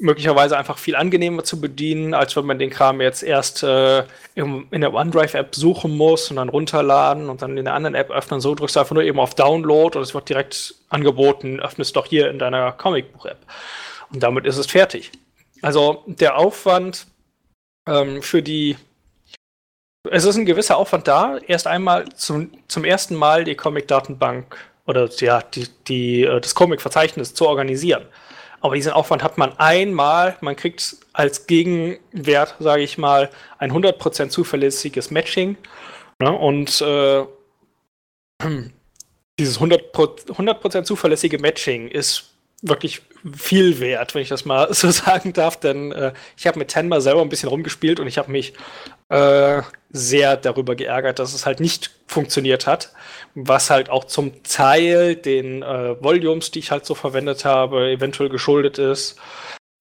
möglicherweise 0.00 0.56
einfach 0.56 0.78
viel 0.78 0.96
angenehmer 0.96 1.44
zu 1.44 1.60
bedienen, 1.60 2.14
als 2.14 2.34
wenn 2.34 2.46
man 2.46 2.58
den 2.58 2.70
Kram 2.70 3.00
jetzt 3.00 3.22
erst 3.22 3.62
äh, 3.62 4.04
in, 4.34 4.66
der 4.72 4.92
OneDrive-App 4.92 5.54
suchen 5.54 5.96
muss 5.96 6.30
und 6.30 6.36
dann 6.36 6.48
runterladen 6.48 7.28
und 7.28 7.42
dann 7.42 7.56
in 7.56 7.66
der 7.66 7.74
anderen 7.74 7.94
App 7.94 8.10
öffnen. 8.10 8.40
So 8.40 8.54
drückst 8.54 8.76
du 8.76 8.80
einfach 8.80 8.94
nur 8.94 9.04
eben 9.04 9.20
auf 9.20 9.34
Download 9.34 9.96
und 9.96 10.02
es 10.02 10.14
wird 10.14 10.28
direkt 10.28 10.74
angeboten, 10.88 11.60
öffnest 11.60 11.94
doch 11.94 12.06
hier 12.06 12.30
in 12.30 12.38
deiner 12.38 12.72
Comicbuch-App. 12.72 13.38
Und 14.12 14.22
damit 14.22 14.46
ist 14.46 14.56
es 14.56 14.66
fertig. 14.66 15.12
Also 15.62 16.02
der 16.06 16.38
Aufwand 16.38 17.06
ähm, 17.86 18.22
für 18.22 18.42
die 18.42 18.76
es 20.08 20.24
ist 20.24 20.36
ein 20.36 20.46
gewisser 20.46 20.76
Aufwand 20.76 21.08
da, 21.08 21.38
erst 21.46 21.66
einmal 21.66 22.08
zum, 22.14 22.50
zum 22.68 22.84
ersten 22.84 23.14
Mal 23.14 23.44
die 23.44 23.54
Comic-Datenbank 23.54 24.56
oder 24.86 25.08
ja, 25.18 25.42
die, 25.42 25.66
die, 25.88 26.22
äh, 26.22 26.40
das 26.40 26.54
Comic-Verzeichnis 26.54 27.34
zu 27.34 27.46
organisieren. 27.46 28.06
Aber 28.60 28.74
diesen 28.74 28.92
Aufwand 28.92 29.22
hat 29.22 29.38
man 29.38 29.58
einmal, 29.58 30.36
man 30.40 30.56
kriegt 30.56 30.96
als 31.12 31.46
Gegenwert, 31.46 32.56
sage 32.58 32.82
ich 32.82 32.98
mal, 32.98 33.30
ein 33.58 33.72
100% 33.72 34.28
zuverlässiges 34.28 35.10
Matching. 35.10 35.56
Ne? 36.18 36.30
Und 36.30 36.80
äh, 36.80 37.24
dieses 39.38 39.60
100%, 39.60 40.30
100 40.30 40.86
zuverlässige 40.86 41.38
Matching 41.38 41.88
ist 41.88 42.34
wirklich 42.62 43.02
viel 43.34 43.80
wert, 43.80 44.14
wenn 44.14 44.22
ich 44.22 44.28
das 44.28 44.44
mal 44.44 44.72
so 44.74 44.90
sagen 44.90 45.32
darf, 45.32 45.58
denn 45.58 45.92
äh, 45.92 46.12
ich 46.36 46.46
habe 46.46 46.58
mit 46.58 46.68
Tenma 46.68 47.00
selber 47.00 47.22
ein 47.22 47.28
bisschen 47.28 47.48
rumgespielt 47.48 48.00
und 48.00 48.06
ich 48.06 48.18
habe 48.18 48.30
mich 48.30 48.52
äh, 49.10 49.62
sehr 49.90 50.36
darüber 50.36 50.76
geärgert, 50.76 51.18
dass 51.18 51.34
es 51.34 51.44
halt 51.44 51.60
nicht 51.60 51.90
funktioniert 52.06 52.66
hat, 52.66 52.92
was 53.34 53.70
halt 53.70 53.90
auch 53.90 54.04
zum 54.04 54.42
Teil 54.44 55.16
den 55.16 55.62
äh, 55.62 56.02
Volumes, 56.02 56.50
die 56.50 56.60
ich 56.60 56.70
halt 56.70 56.86
so 56.86 56.94
verwendet 56.94 57.44
habe, 57.44 57.90
eventuell 57.90 58.28
geschuldet 58.28 58.78
ist. 58.78 59.18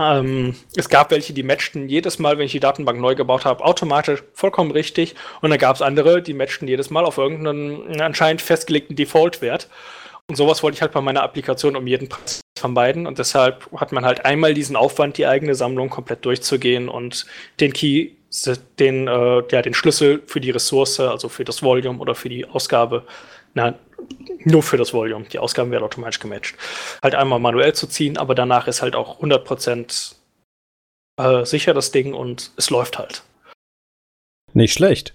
Ähm, 0.01 0.55
es 0.75 0.89
gab 0.89 1.11
welche, 1.11 1.33
die 1.33 1.43
matchten 1.43 1.89
jedes 1.89 2.19
Mal, 2.19 2.37
wenn 2.37 2.45
ich 2.45 2.53
die 2.53 2.59
Datenbank 2.59 2.99
neu 2.99 3.15
gebaut 3.15 3.45
habe, 3.45 3.63
automatisch 3.63 4.23
vollkommen 4.33 4.71
richtig. 4.71 5.15
Und 5.41 5.49
dann 5.49 5.59
gab 5.59 5.75
es 5.75 5.81
andere, 5.81 6.21
die 6.21 6.33
matchten 6.33 6.67
jedes 6.67 6.89
Mal 6.89 7.05
auf 7.05 7.17
irgendeinen 7.17 8.01
anscheinend 8.01 8.41
festgelegten 8.41 8.95
Default-Wert. 8.95 9.67
Und 10.27 10.35
sowas 10.35 10.63
wollte 10.63 10.75
ich 10.75 10.81
halt 10.81 10.93
bei 10.93 11.01
meiner 11.01 11.23
Applikation 11.23 11.75
um 11.75 11.85
jeden 11.85 12.07
Preis 12.07 12.39
vermeiden. 12.57 13.07
Und 13.07 13.19
deshalb 13.19 13.67
hat 13.75 13.91
man 13.91 14.05
halt 14.05 14.25
einmal 14.25 14.53
diesen 14.53 14.75
Aufwand, 14.75 15.17
die 15.17 15.27
eigene 15.27 15.55
Sammlung 15.55 15.89
komplett 15.89 16.23
durchzugehen 16.23 16.87
und 16.87 17.25
den 17.59 17.73
Key, 17.73 18.11
den, 18.79 19.07
äh, 19.07 19.43
ja, 19.51 19.61
den 19.61 19.73
Schlüssel 19.73 20.21
für 20.25 20.39
die 20.39 20.51
Ressource, 20.51 20.99
also 20.99 21.29
für 21.29 21.43
das 21.43 21.63
Volume 21.63 21.99
oder 21.99 22.15
für 22.15 22.29
die 22.29 22.45
Ausgabe, 22.45 23.03
na, 23.53 23.75
nur 24.43 24.63
für 24.63 24.77
das 24.77 24.93
Volume. 24.93 25.25
Die 25.25 25.39
Ausgaben 25.39 25.71
werden 25.71 25.83
automatisch 25.83 26.19
gematcht. 26.19 26.55
Halt 27.01 27.15
einmal 27.15 27.39
manuell 27.39 27.73
zu 27.73 27.87
ziehen, 27.87 28.17
aber 28.17 28.35
danach 28.35 28.67
ist 28.67 28.81
halt 28.81 28.95
auch 28.95 29.21
100% 29.21 30.15
äh, 31.17 31.45
sicher 31.45 31.73
das 31.73 31.91
Ding 31.91 32.13
und 32.13 32.51
es 32.55 32.69
läuft 32.69 32.97
halt. 32.97 33.23
Nicht 34.53 34.73
schlecht. 34.73 35.13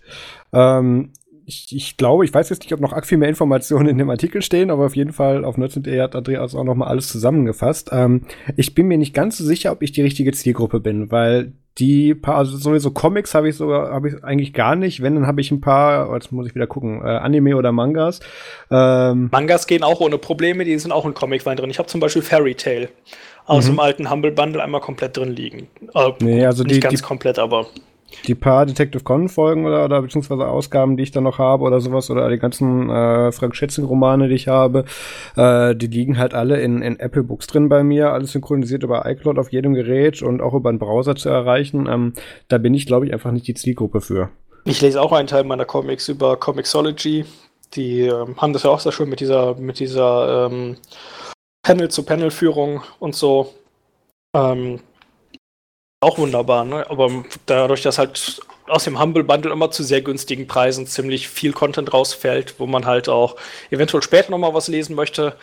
Ähm, 0.52 1.12
ich, 1.46 1.74
ich 1.74 1.96
glaube, 1.96 2.24
ich 2.24 2.32
weiß 2.32 2.48
jetzt 2.50 2.62
nicht, 2.62 2.72
ob 2.72 2.80
noch 2.80 3.04
viel 3.04 3.18
mehr 3.18 3.28
Informationen 3.28 3.88
in 3.88 3.98
dem 3.98 4.10
Artikel 4.10 4.42
stehen, 4.42 4.70
aber 4.70 4.86
auf 4.86 4.96
jeden 4.96 5.12
Fall 5.12 5.44
auf 5.44 5.56
19.de 5.56 6.00
hat 6.00 6.16
Andreas 6.16 6.54
auch 6.54 6.64
noch 6.64 6.74
mal 6.74 6.86
alles 6.86 7.08
zusammengefasst. 7.08 7.90
Ähm, 7.92 8.26
ich 8.56 8.74
bin 8.74 8.86
mir 8.86 8.98
nicht 8.98 9.14
ganz 9.14 9.38
so 9.38 9.44
sicher, 9.44 9.72
ob 9.72 9.82
ich 9.82 9.92
die 9.92 10.02
richtige 10.02 10.32
Zielgruppe 10.32 10.80
bin, 10.80 11.10
weil 11.10 11.52
die 11.78 12.14
paar, 12.14 12.36
also 12.36 12.56
sowieso 12.56 12.92
Comics 12.92 13.34
habe 13.34 13.48
ich 13.48 13.56
sogar, 13.56 13.90
habe 13.90 14.08
ich 14.08 14.24
eigentlich 14.24 14.52
gar 14.52 14.76
nicht. 14.76 15.02
Wenn, 15.02 15.14
dann 15.14 15.26
habe 15.26 15.40
ich 15.40 15.50
ein 15.50 15.60
paar, 15.60 16.10
oh, 16.10 16.14
jetzt 16.14 16.30
muss 16.30 16.46
ich 16.46 16.54
wieder 16.54 16.66
gucken, 16.66 17.00
äh, 17.02 17.08
Anime 17.08 17.56
oder 17.56 17.72
Mangas. 17.72 18.20
Ähm, 18.70 19.28
Mangas 19.32 19.66
gehen 19.66 19.82
auch 19.82 20.00
ohne 20.00 20.18
Probleme, 20.18 20.64
die 20.64 20.78
sind 20.78 20.92
auch 20.92 21.04
in 21.04 21.14
Comicwein 21.14 21.56
drin. 21.56 21.70
Ich 21.70 21.78
habe 21.78 21.88
zum 21.88 22.00
Beispiel 22.00 22.22
Fairy 22.22 22.54
Tale 22.54 22.88
aus 23.46 23.64
mhm. 23.64 23.72
dem 23.72 23.80
alten 23.80 24.10
Humble 24.10 24.32
Bundle 24.32 24.62
einmal 24.62 24.80
komplett 24.80 25.16
drin 25.16 25.34
liegen. 25.34 25.68
Äh, 25.94 26.12
nee, 26.20 26.46
also 26.46 26.62
nicht 26.62 26.76
die, 26.76 26.80
ganz 26.80 27.00
die, 27.00 27.06
komplett, 27.06 27.38
aber 27.38 27.66
die 28.26 28.34
paar 28.34 28.66
Detective 28.66 29.02
Conan 29.02 29.28
Folgen 29.28 29.66
oder, 29.66 29.84
oder 29.84 30.02
beziehungsweise 30.02 30.46
Ausgaben, 30.46 30.96
die 30.96 31.02
ich 31.02 31.10
da 31.10 31.20
noch 31.20 31.38
habe 31.38 31.64
oder 31.64 31.80
sowas 31.80 32.10
oder 32.10 32.28
die 32.28 32.38
ganzen 32.38 32.90
äh, 32.90 33.32
Frank 33.32 33.56
Schätzing 33.56 33.84
Romane, 33.84 34.28
die 34.28 34.34
ich 34.34 34.48
habe, 34.48 34.84
äh, 35.36 35.74
die 35.74 35.86
liegen 35.86 36.18
halt 36.18 36.34
alle 36.34 36.60
in, 36.60 36.82
in 36.82 36.98
Apple 36.98 37.22
Books 37.22 37.46
drin 37.46 37.68
bei 37.68 37.82
mir, 37.82 38.12
alles 38.12 38.32
synchronisiert 38.32 38.82
über 38.82 39.06
iCloud 39.06 39.38
auf 39.38 39.52
jedem 39.52 39.74
Gerät 39.74 40.22
und 40.22 40.40
auch 40.40 40.54
über 40.54 40.68
einen 40.68 40.78
Browser 40.78 41.16
zu 41.16 41.28
erreichen. 41.28 41.86
Ähm, 41.88 42.12
da 42.48 42.58
bin 42.58 42.74
ich, 42.74 42.86
glaube 42.86 43.06
ich, 43.06 43.12
einfach 43.12 43.30
nicht 43.30 43.46
die 43.46 43.54
Zielgruppe 43.54 44.00
für. 44.00 44.30
Ich 44.64 44.80
lese 44.80 45.00
auch 45.00 45.12
einen 45.12 45.28
Teil 45.28 45.44
meiner 45.44 45.66
Comics 45.66 46.08
über 46.08 46.36
Comixology. 46.36 47.24
Die 47.74 48.02
ähm, 48.02 48.36
haben 48.38 48.52
das 48.52 48.62
ja 48.62 48.70
auch 48.70 48.80
sehr 48.80 48.92
schön 48.92 49.08
mit 49.08 49.20
dieser, 49.20 49.56
mit 49.56 49.78
dieser 49.78 50.46
ähm, 50.46 50.76
Panel-zu-Panel-Führung 51.62 52.82
und 52.98 53.14
so. 53.14 53.52
Ähm, 54.34 54.80
auch 56.04 56.18
wunderbar, 56.18 56.64
ne? 56.64 56.88
Aber 56.88 57.10
dadurch, 57.46 57.82
dass 57.82 57.98
halt 57.98 58.40
aus 58.66 58.84
dem 58.84 59.00
Humble 59.00 59.24
Bundle 59.24 59.52
immer 59.52 59.70
zu 59.70 59.82
sehr 59.82 60.00
günstigen 60.00 60.46
Preisen 60.46 60.86
ziemlich 60.86 61.28
viel 61.28 61.52
Content 61.52 61.92
rausfällt, 61.92 62.54
wo 62.58 62.66
man 62.66 62.86
halt 62.86 63.08
auch 63.08 63.36
eventuell 63.70 64.02
später 64.02 64.30
nochmal 64.30 64.54
was 64.54 64.68
lesen 64.68 64.94
möchte, 64.94 65.36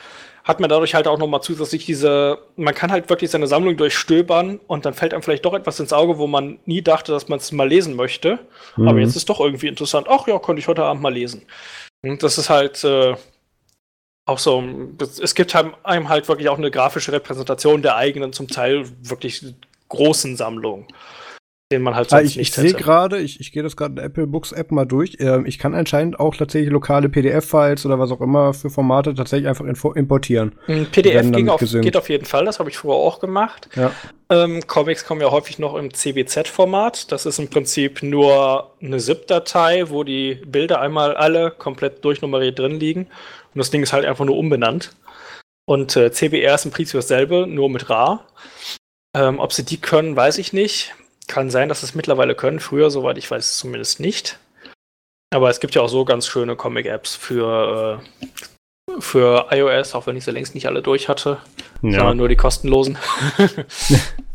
hat 0.44 0.60
man 0.60 0.70
dadurch 0.70 0.96
halt 0.96 1.08
auch 1.08 1.20
nochmal 1.20 1.42
zusätzlich 1.42 1.86
diese, 1.86 2.40
man 2.56 2.74
kann 2.74 2.92
halt 2.92 3.10
wirklich 3.10 3.30
seine 3.30 3.48
Sammlung 3.48 3.78
durchstöbern 3.78 4.60
und 4.68 4.86
dann 4.86 4.94
fällt 4.94 5.14
einem 5.14 5.22
vielleicht 5.22 5.46
doch 5.46 5.54
etwas 5.54 5.80
ins 5.80 5.94
Auge, 5.94 6.18
wo 6.18 6.26
man 6.26 6.60
nie 6.66 6.82
dachte, 6.82 7.12
dass 7.12 7.28
man 7.28 7.38
es 7.38 7.52
mal 7.52 7.68
lesen 7.68 7.96
möchte. 7.96 8.40
Mhm. 8.76 8.88
Aber 8.88 9.00
jetzt 9.00 9.16
ist 9.16 9.30
doch 9.30 9.40
irgendwie 9.40 9.68
interessant. 9.68 10.08
Ach 10.10 10.28
ja, 10.28 10.40
konnte 10.40 10.60
ich 10.60 10.68
heute 10.68 10.84
Abend 10.84 11.04
mal 11.04 11.14
lesen. 11.14 11.46
Und 12.04 12.24
das 12.24 12.40
ist 12.40 12.50
halt 12.50 12.84
äh, 12.84 13.16
auch 14.26 14.40
so, 14.40 14.64
es 15.22 15.36
gibt 15.36 15.56
einem 15.56 16.10
halt 16.10 16.28
wirklich 16.28 16.50
auch 16.50 16.58
eine 16.58 16.72
grafische 16.72 17.12
Repräsentation 17.12 17.84
der 17.84 17.96
eigenen, 17.96 18.34
zum 18.34 18.48
Teil 18.48 18.86
wirklich 19.02 19.46
großen 19.92 20.36
Sammlungen, 20.36 20.88
den 21.72 21.82
man 21.82 21.96
halt 21.96 22.08
ah, 22.08 22.18
sonst 22.18 22.22
ah, 22.22 22.26
ich, 22.26 22.38
nicht 22.38 22.50
Ich 22.50 22.56
sehe 22.56 22.74
gerade, 22.74 23.20
ich, 23.20 23.52
gehe 23.52 23.62
das 23.62 23.76
gerade 23.76 23.92
in 23.92 23.96
der 23.98 24.06
Apple 24.06 24.28
Books 24.28 24.52
App 24.52 24.72
mal 24.72 24.86
durch. 24.86 25.18
Ähm, 25.20 25.46
ich 25.46 25.60
kann 25.60 25.74
anscheinend 25.74 26.20
auch 26.20 26.36
tatsächlich 26.36 26.72
lokale 26.72 27.10
PDF-Files 27.10 27.86
oder 27.86 28.00
was 28.00 28.12
auch 28.12 28.22
immer 28.22 28.54
für 28.54 28.70
Formate 28.70 29.14
tatsächlich 29.14 29.48
einfach 29.48 29.66
importieren. 29.66 30.54
Ein 30.68 30.88
PDF 30.88 31.50
auf, 31.50 31.62
geht 31.62 31.98
auf 31.98 32.10
jeden 32.10 32.26
Fall, 32.26 32.46
das 32.46 32.60
habe 32.60 32.70
ich 32.70 32.78
vorher 32.78 33.02
auch 33.02 33.20
gemacht. 33.20 33.70
Ja. 33.76 33.92
Ähm, 34.30 34.66
Comics 34.66 35.06
kommen 35.06 35.22
ja 35.22 35.30
häufig 35.30 35.60
noch 35.60 35.76
im 35.76 35.94
CBZ-Format. 35.94 37.12
Das 37.12 37.26
ist 37.26 37.38
im 37.38 37.50
Prinzip 37.50 38.02
nur 38.02 38.72
eine 38.82 38.98
ZIP-Datei, 38.98 39.90
wo 39.90 40.04
die 40.04 40.36
Bilder 40.46 40.80
einmal 40.80 41.16
alle 41.16 41.52
komplett 41.52 42.04
durchnummeriert 42.06 42.58
drin 42.58 42.80
liegen. 42.80 43.08
Und 43.54 43.60
das 43.60 43.72
Ding 43.72 43.84
ist 43.84 43.92
halt 43.92 44.06
einfach 44.06 44.26
nur 44.26 44.38
umbenannt. 44.38 44.96
Und 45.66 45.96
äh, 45.96 46.12
CBR 46.12 46.56
ist 46.56 46.66
im 46.66 46.72
Prinzip 46.72 47.00
dasselbe, 47.00 47.46
nur 47.48 47.70
mit 47.70 47.90
RA. 47.90 48.26
Ähm, 49.14 49.40
ob 49.40 49.54
sie 49.54 49.66
die 49.66 49.80
können, 49.80 50.16
weiß 50.16 50.38
ich 50.38 50.54
nicht. 50.54 50.96
Kann 51.28 51.50
sein, 51.50 51.70
dass 51.70 51.82
sie 51.82 51.88
es 51.88 51.96
mittlerweile 51.96 52.36
können. 52.36 52.60
Früher, 52.60 52.90
soweit 52.90 53.18
ich 53.18 53.30
weiß, 53.30 53.58
zumindest 53.58 54.00
nicht. 54.00 54.40
Aber 55.34 55.50
es 55.50 55.60
gibt 55.60 55.76
ja 55.76 55.82
auch 55.82 55.90
so 55.90 56.04
ganz 56.06 56.28
schöne 56.28 56.56
Comic-Apps 56.56 57.16
für, 57.16 58.02
äh, 58.90 59.00
für 59.00 59.48
iOS, 59.52 59.96
auch 59.96 60.08
wenn 60.08 60.18
ich 60.18 60.26
sie 60.26 60.32
längst 60.32 60.56
nicht 60.56 60.68
alle 60.68 60.82
durch 60.82 61.08
hatte. 61.08 61.40
Ja. 61.82 62.00
Sondern 62.00 62.18
nur 62.18 62.28
die 62.28 62.36
kostenlosen. 62.36 62.98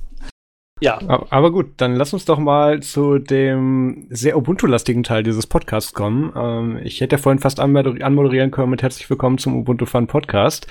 Ja. 0.82 0.98
Aber 1.30 1.52
gut, 1.52 1.70
dann 1.78 1.96
lass 1.96 2.12
uns 2.12 2.26
doch 2.26 2.38
mal 2.38 2.80
zu 2.80 3.18
dem 3.18 4.06
sehr 4.10 4.36
Ubuntu-lastigen 4.36 5.04
Teil 5.04 5.22
dieses 5.22 5.46
Podcasts 5.46 5.94
kommen. 5.94 6.34
Ähm, 6.36 6.78
ich 6.84 7.00
hätte 7.00 7.16
ja 7.16 7.22
vorhin 7.22 7.38
fast 7.38 7.60
anmoderieren 7.60 8.50
können 8.50 8.68
mit 8.68 8.82
herzlich 8.82 9.08
willkommen 9.08 9.38
zum 9.38 9.56
Ubuntu 9.56 9.86
Fun 9.86 10.06
Podcast. 10.06 10.66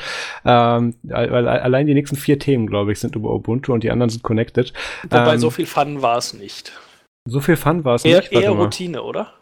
Ähm, 0.45 0.93
weil 1.01 1.47
allein 1.47 1.87
die 1.87 1.95
nächsten 1.95 2.17
vier 2.17 2.37
Themen, 2.37 2.67
glaube 2.67 2.91
ich, 2.91 2.99
sind 2.99 3.15
über 3.15 3.33
Ubuntu 3.33 3.73
und 3.73 3.83
die 3.83 3.89
anderen 3.89 4.11
sind 4.11 4.21
connected. 4.21 4.73
Wobei 5.09 5.33
ähm, 5.33 5.39
so 5.39 5.49
viel 5.49 5.65
Fun 5.65 6.03
war 6.03 6.19
es 6.19 6.35
nicht. 6.35 6.79
So 7.27 7.39
viel 7.39 7.57
Fun 7.57 7.83
war 7.83 7.95
es 7.95 8.03
nicht. 8.03 8.31
Eher 8.31 8.51
Routine, 8.51 9.01
oder? 9.01 9.33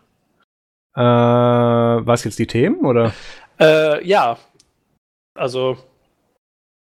Äh, 0.95 1.01
war 1.01 2.14
es 2.14 2.24
jetzt 2.24 2.39
die 2.39 2.47
Themen, 2.47 2.86
oder? 2.86 3.14
Äh, 3.59 4.07
ja. 4.07 4.38
Also. 5.38 5.76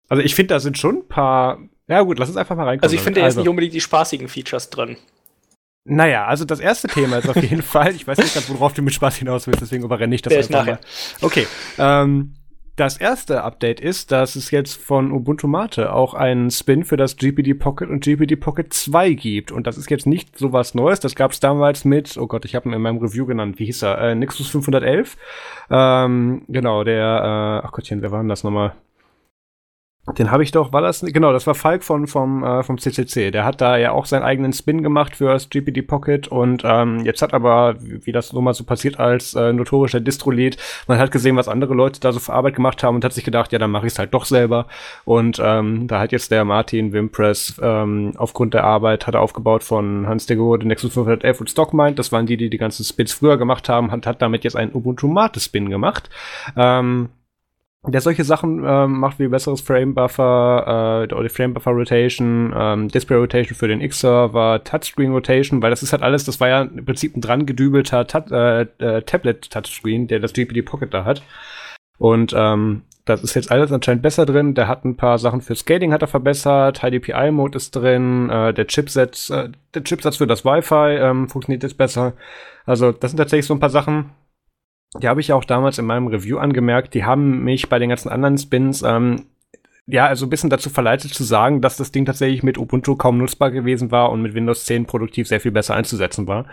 Also 0.10 0.22
ich 0.22 0.36
finde, 0.36 0.56
da 0.56 0.60
sind 0.60 0.78
schon 0.78 0.98
ein 0.98 1.08
paar 1.08 1.60
ja, 1.88 2.02
gut, 2.02 2.20
lass 2.20 2.30
uns 2.30 2.38
einfach 2.38 2.56
mal 2.56 2.64
reinkommen. 2.64 2.84
Also 2.84 2.96
ich 2.96 3.02
finde, 3.02 3.20
da 3.20 3.26
also. 3.26 3.40
ist 3.40 3.44
nicht 3.44 3.50
unbedingt 3.50 3.74
die 3.74 3.82
spaßigen 3.82 4.28
Features 4.28 4.70
drin. 4.70 4.98
Naja, 5.86 6.26
also 6.26 6.46
das 6.46 6.60
erste 6.60 6.88
Thema 6.88 7.18
ist 7.18 7.30
auf 7.30 7.36
jeden 7.42 7.62
Fall, 7.62 7.94
ich 7.94 8.08
weiß 8.08 8.18
nicht 8.18 8.34
grad, 8.34 8.50
worauf 8.50 8.74
du 8.74 8.82
mit 8.82 8.94
Spaß 8.94 9.18
hinaus 9.18 9.48
willst, 9.48 9.62
deswegen 9.62 9.84
überrenne 9.84 10.16
ich 10.16 10.22
das 10.22 10.32
Der 10.32 10.40
ist 10.40 10.54
einfach 10.54 10.66
nachher. 10.66 10.80
mal. 11.22 11.28
Okay, 11.28 11.48
ähm, 11.78 12.36
das 12.76 12.98
erste 12.98 13.44
Update 13.44 13.80
ist, 13.80 14.12
dass 14.12 14.36
es 14.36 14.50
jetzt 14.50 14.82
von 14.82 15.12
Ubuntu 15.12 15.48
Mate 15.48 15.94
auch 15.94 16.16
einen 16.16 16.50
Spin 16.50 16.86
für 16.86 16.98
das 16.98 17.18
GPD 17.18 17.54
Pocket 17.54 17.88
und 17.88 18.04
GPD 18.04 18.36
Pocket 18.36 18.74
2 18.74 19.14
gibt. 19.14 19.52
Und 19.52 19.68
das 19.68 19.78
ist 19.78 19.92
jetzt 19.92 20.08
nicht 20.08 20.40
so 20.40 20.54
was 20.54 20.74
Neues. 20.74 21.00
Das 21.00 21.14
gab 21.14 21.34
es 21.34 21.40
damals 21.40 21.86
mit, 21.86 22.18
oh 22.18 22.26
Gott, 22.26 22.46
ich 22.46 22.56
habe 22.56 22.68
ihn 22.68 22.74
in 22.74 22.82
meinem 22.82 22.98
Review 22.98 23.28
genannt. 23.28 23.60
Wie 23.60 23.66
hieß 23.66 23.84
er? 23.84 24.00
Äh, 24.00 24.16
Nexus 24.16 24.48
511. 24.48 25.18
Ähm, 25.70 26.46
genau, 26.48 26.84
der, 26.84 27.62
äh, 27.64 27.68
ach 27.68 27.72
Gottchen, 27.74 28.02
wer 28.02 28.12
war 28.12 28.22
denn 28.22 28.30
das 28.30 28.44
nochmal? 28.44 28.74
Den 30.06 30.32
habe 30.32 30.44
ich 30.44 30.52
doch, 30.52 30.74
war 30.74 30.82
das, 30.82 31.00
genau, 31.00 31.32
das 31.32 31.48
war 31.48 31.56
Falk 31.56 31.82
von, 31.82 32.08
vom, 32.08 32.44
äh, 32.44 32.62
vom 32.64 32.78
CCC. 32.78 33.32
Der 33.32 33.46
hat 33.46 33.62
da 33.62 33.78
ja 33.78 33.94
auch 33.94 34.06
seinen 34.06 34.24
eigenen 34.24 34.52
Spin 34.52 34.84
gemacht 34.84 35.16
für 35.16 35.32
das 35.32 35.50
GPD 35.50 35.82
Pocket 35.82 36.28
und 36.28 36.64
ähm, 36.66 37.06
jetzt 37.06 37.22
hat 37.22 37.34
aber, 37.34 37.76
wie, 37.80 38.06
wie 38.06 38.12
das 38.12 38.28
so 38.28 38.42
mal 38.42 38.54
so 38.54 38.66
passiert 38.66 39.00
als 39.00 39.34
äh, 39.34 39.54
notorischer 39.54 40.02
Distro-Lead, 40.02 40.58
man 40.88 40.98
hat 40.98 41.12
gesehen, 41.12 41.38
was 41.38 41.48
andere 41.48 41.74
Leute 41.74 42.02
da 42.02 42.12
so 42.12 42.20
für 42.20 42.34
Arbeit 42.34 42.56
gemacht 42.56 42.84
haben 42.84 42.96
und 42.96 43.06
hat 43.06 43.14
sich 43.14 43.24
gedacht, 43.24 43.54
ja, 43.54 43.60
dann 43.60 43.72
mache 43.72 43.88
ich 43.88 43.94
es 43.94 44.00
halt 44.00 44.14
doch 44.14 44.26
selber. 44.26 44.68
Und 45.06 45.42
ähm, 45.42 45.88
da 45.88 46.02
hat 46.02 46.12
jetzt 46.12 46.32
der 46.32 46.44
Martin 46.44 46.92
Wimpress 46.92 47.62
ähm, 47.64 48.12
aufgrund 48.18 48.54
der 48.54 48.66
Arbeit, 48.66 49.08
hat 49.08 49.16
er 49.16 49.22
aufgebaut 49.22 49.64
von 49.64 50.06
Hans 50.06 50.26
de 50.26 50.36
Gode, 50.36 50.68
Nexus 50.68 50.94
511 50.94 51.40
und 51.40 51.50
Stockmind, 51.50 51.98
das 51.98 52.12
waren 52.12 52.26
die, 52.26 52.36
die 52.36 52.50
die 52.50 52.58
ganzen 52.58 52.84
Spins 52.84 53.14
früher 53.14 53.38
gemacht 53.38 53.70
haben, 53.70 53.90
hat, 53.90 54.06
hat 54.06 54.22
damit 54.22 54.44
jetzt 54.44 54.58
einen 54.58 54.76
Ubuntu 54.76 55.08
Mate-Spin 55.08 55.70
gemacht. 55.70 56.10
Ähm, 56.58 57.08
der 57.86 58.00
solche 58.00 58.24
Sachen 58.24 58.64
ähm, 58.66 59.00
macht 59.00 59.20
wie 59.20 59.28
besseres 59.28 59.60
Frame 59.60 59.94
Buffer 59.94 61.08
äh, 61.10 61.14
oder 61.14 61.30
Frame 61.30 61.54
Buffer 61.54 61.72
Rotation, 61.72 62.54
ähm, 62.56 62.88
Display 62.88 63.18
Rotation 63.18 63.58
für 63.58 63.68
den 63.68 63.82
X-Server, 63.82 64.64
Touchscreen 64.64 65.12
Rotation, 65.12 65.62
weil 65.62 65.70
das 65.70 65.84
ist 65.84 65.92
halt 65.92 66.02
alles, 66.02 66.24
das 66.24 66.40
war 66.40 66.48
ja 66.48 66.62
im 66.62 66.86
Prinzip 66.86 67.16
ein 67.16 67.22
dran 67.22 67.46
gedübelter 67.46 68.08
Tat 68.08 68.32
äh, 68.32 68.62
äh, 68.62 69.02
Tablet 69.02 69.52
Touchscreen, 69.52 70.08
der 70.08 70.20
das 70.20 70.32
GPD 70.32 70.62
Pocket 70.62 70.94
da 70.94 71.04
hat. 71.04 71.24
Und 71.98 72.34
ähm, 72.36 72.84
das 73.06 73.22
ist 73.22 73.34
jetzt 73.34 73.52
alles 73.52 73.72
anscheinend 73.72 74.02
besser 74.02 74.26
drin. 74.26 74.56
Der 74.56 74.68
hat 74.70 74.86
ein 74.86 74.96
paar 74.96 75.18
Sachen 75.18 75.42
für 75.42 75.56
Scaling 75.56 75.92
hat 75.92 76.02
er 76.02 76.08
verbessert, 76.08 76.80
HDPI-Mode 76.80 77.58
ist 77.58 77.72
drin, 77.72 78.30
äh, 78.30 78.54
der 78.54 78.68
Chipsatz, 78.68 79.30
äh, 79.30 79.50
der 79.74 79.84
Chipsatz 79.84 80.18
für 80.18 80.28
das 80.28 80.46
Wi-Fi 80.46 80.98
ähm, 81.00 81.28
funktioniert 81.28 81.64
jetzt 81.64 81.78
besser. 81.78 82.14
Also 82.66 82.94
das 82.94 83.12
sind 83.12 83.18
tatsächlich 83.18 83.46
so 83.46 83.54
ein 83.54 83.60
paar 83.60 83.70
Sachen, 83.70 84.12
die 85.02 85.08
habe 85.08 85.22
ich 85.22 85.30
ja 85.30 85.36
auch 85.36 85.46
damals 85.46 85.78
in 85.78 85.86
meinem 85.86 86.08
Review 86.08 86.38
angemerkt, 86.38 86.94
die 86.94 87.06
haben 87.06 87.44
mich 87.44 87.70
bei 87.70 87.80
den 87.80 87.90
ganzen 87.90 88.10
anderen 88.10 88.38
Spins 88.38 88.84
ähm, 88.84 89.26
ja, 89.86 90.06
also 90.06 90.26
ein 90.26 90.30
bisschen 90.30 90.50
dazu 90.50 90.70
verleitet 90.70 91.14
zu 91.14 91.26
sagen, 91.26 91.60
dass 91.60 91.76
das 91.76 91.92
Ding 91.92 92.06
tatsächlich 92.06 92.42
mit 92.42 92.58
Ubuntu 92.58 92.96
kaum 92.96 93.18
nutzbar 93.18 93.52
gewesen 93.52 93.92
war 93.92 94.12
und 94.12 94.22
mit 94.22 94.34
Windows 94.34 94.64
10 94.66 94.86
produktiv 94.86 95.28
sehr 95.28 95.42
viel 95.42 95.52
besser 95.52 95.76
einzusetzen 95.76 96.26
war. 96.26 96.46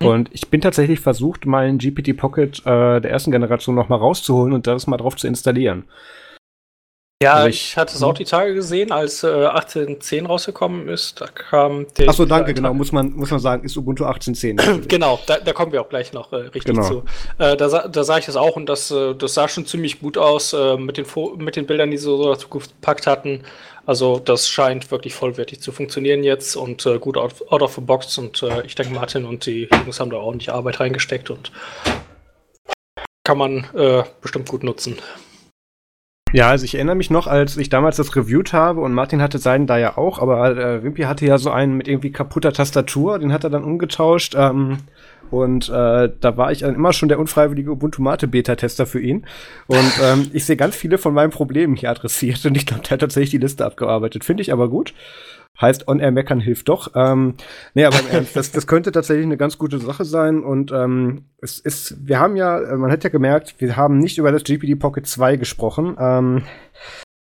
Mhm. 0.00 0.06
Und 0.06 0.28
ich 0.32 0.48
bin 0.50 0.60
tatsächlich 0.60 1.00
versucht, 1.00 1.46
meinen 1.46 1.78
GPT 1.78 2.16
Pocket 2.16 2.60
äh, 2.60 3.00
der 3.00 3.10
ersten 3.10 3.32
Generation 3.32 3.74
noch 3.74 3.88
mal 3.88 3.96
rauszuholen 3.96 4.52
und 4.52 4.68
das 4.68 4.86
mal 4.86 4.98
drauf 4.98 5.16
zu 5.16 5.26
installieren. 5.26 5.84
Ja, 7.22 7.32
also 7.32 7.48
ich, 7.48 7.70
ich, 7.70 7.76
hatte 7.78 7.94
es 7.94 8.02
auch 8.02 8.12
die 8.12 8.26
Tage 8.26 8.52
gesehen, 8.52 8.92
als 8.92 9.22
äh, 9.22 9.28
18.10 9.28 10.26
rausgekommen 10.26 10.86
ist. 10.86 11.18
Da 11.18 11.28
kam 11.28 11.86
der. 11.96 12.10
Achso, 12.10 12.26
danke, 12.26 12.52
genau, 12.52 12.74
muss 12.74 12.92
man, 12.92 13.10
muss 13.12 13.30
man 13.30 13.40
sagen, 13.40 13.64
ist 13.64 13.74
Ubuntu 13.74 14.04
18.10. 14.04 14.86
genau, 14.88 15.18
da, 15.26 15.38
da, 15.38 15.54
kommen 15.54 15.72
wir 15.72 15.80
auch 15.80 15.88
gleich 15.88 16.12
noch 16.12 16.30
äh, 16.34 16.36
richtig 16.36 16.64
genau. 16.64 16.86
zu. 16.86 17.04
Äh, 17.38 17.56
da, 17.56 17.88
da 17.88 18.04
sah 18.04 18.18
ich 18.18 18.26
das 18.26 18.36
auch 18.36 18.56
und 18.56 18.68
das, 18.68 18.90
äh, 18.90 19.14
das 19.14 19.32
sah 19.32 19.48
schon 19.48 19.64
ziemlich 19.64 20.00
gut 20.00 20.18
aus 20.18 20.52
äh, 20.52 20.76
mit, 20.76 20.98
den 20.98 21.06
mit 21.38 21.56
den 21.56 21.64
Bildern, 21.64 21.90
die 21.90 21.96
sie 21.96 22.04
so 22.04 22.22
dazu 22.28 22.48
gepackt 22.48 23.06
hatten. 23.06 23.44
Also, 23.86 24.18
das 24.18 24.50
scheint 24.50 24.90
wirklich 24.90 25.14
vollwertig 25.14 25.62
zu 25.62 25.72
funktionieren 25.72 26.22
jetzt 26.22 26.54
und 26.54 26.84
äh, 26.84 26.98
gut 26.98 27.16
out, 27.16 27.32
out, 27.50 27.62
of 27.62 27.76
the 27.76 27.80
box. 27.80 28.18
Und 28.18 28.44
ich 28.66 28.74
denke, 28.74 28.92
Martin 28.92 29.24
und 29.24 29.46
die 29.46 29.70
Jungs 29.72 30.00
haben 30.00 30.10
da 30.10 30.18
ordentlich 30.18 30.52
Arbeit 30.52 30.80
reingesteckt 30.80 31.30
und 31.30 31.50
kann 33.24 33.38
man 33.38 33.66
bestimmt 34.20 34.48
gut 34.48 34.64
nutzen. 34.64 34.98
Ja, 36.32 36.50
also 36.50 36.64
ich 36.64 36.74
erinnere 36.74 36.96
mich 36.96 37.10
noch, 37.10 37.28
als 37.28 37.56
ich 37.56 37.68
damals 37.68 37.96
das 37.96 38.14
reviewt 38.16 38.52
habe 38.52 38.80
und 38.80 38.92
Martin 38.92 39.22
hatte 39.22 39.38
seinen 39.38 39.66
da 39.66 39.78
ja 39.78 39.96
auch, 39.96 40.18
aber 40.18 40.56
äh, 40.56 40.82
Wimpy 40.82 41.02
hatte 41.02 41.24
ja 41.24 41.38
so 41.38 41.50
einen 41.50 41.76
mit 41.76 41.86
irgendwie 41.86 42.10
kaputter 42.10 42.52
Tastatur, 42.52 43.18
den 43.18 43.32
hat 43.32 43.44
er 43.44 43.50
dann 43.50 43.64
umgetauscht. 43.64 44.34
Ähm, 44.36 44.78
und 45.30 45.68
äh, 45.68 46.10
da 46.20 46.36
war 46.36 46.52
ich 46.52 46.60
dann 46.60 46.74
immer 46.74 46.92
schon 46.92 47.08
der 47.08 47.18
unfreiwillige 47.18 47.70
Ubuntu 47.70 48.02
Mate 48.02 48.28
Beta-Tester 48.28 48.86
für 48.86 49.00
ihn. 49.00 49.26
Und 49.66 49.92
ähm, 50.02 50.30
ich 50.32 50.44
sehe 50.44 50.56
ganz 50.56 50.76
viele 50.76 50.98
von 50.98 51.14
meinen 51.14 51.30
Problemen 51.30 51.76
hier 51.76 51.90
adressiert 51.90 52.44
und 52.46 52.56
ich 52.56 52.66
glaube, 52.66 52.82
der 52.82 52.92
hat 52.92 53.00
tatsächlich 53.00 53.30
die 53.30 53.38
Liste 53.38 53.64
abgearbeitet. 53.64 54.24
Finde 54.24 54.42
ich 54.42 54.52
aber 54.52 54.68
gut. 54.68 54.94
Heißt, 55.60 55.88
on-air 55.88 56.10
meckern 56.10 56.40
hilft 56.40 56.68
doch. 56.68 56.92
Ähm, 56.94 57.34
nee, 57.74 57.84
aber 57.84 57.98
im 58.00 58.08
Ernst, 58.08 58.36
das, 58.36 58.52
das 58.52 58.66
könnte 58.66 58.92
tatsächlich 58.92 59.24
eine 59.24 59.36
ganz 59.36 59.58
gute 59.58 59.78
Sache 59.78 60.04
sein. 60.04 60.42
Und 60.42 60.72
ähm, 60.72 61.24
es 61.40 61.58
ist, 61.58 62.06
wir 62.06 62.18
haben 62.18 62.36
ja, 62.36 62.58
äh, 62.58 62.76
man 62.76 62.90
hat 62.90 63.04
ja 63.04 63.10
gemerkt, 63.10 63.54
wir 63.58 63.76
haben 63.76 63.98
nicht 63.98 64.18
über 64.18 64.32
das 64.32 64.44
GPD 64.44 64.76
Pocket 64.76 65.06
2 65.06 65.36
gesprochen. 65.36 65.96
Ähm, 65.98 66.42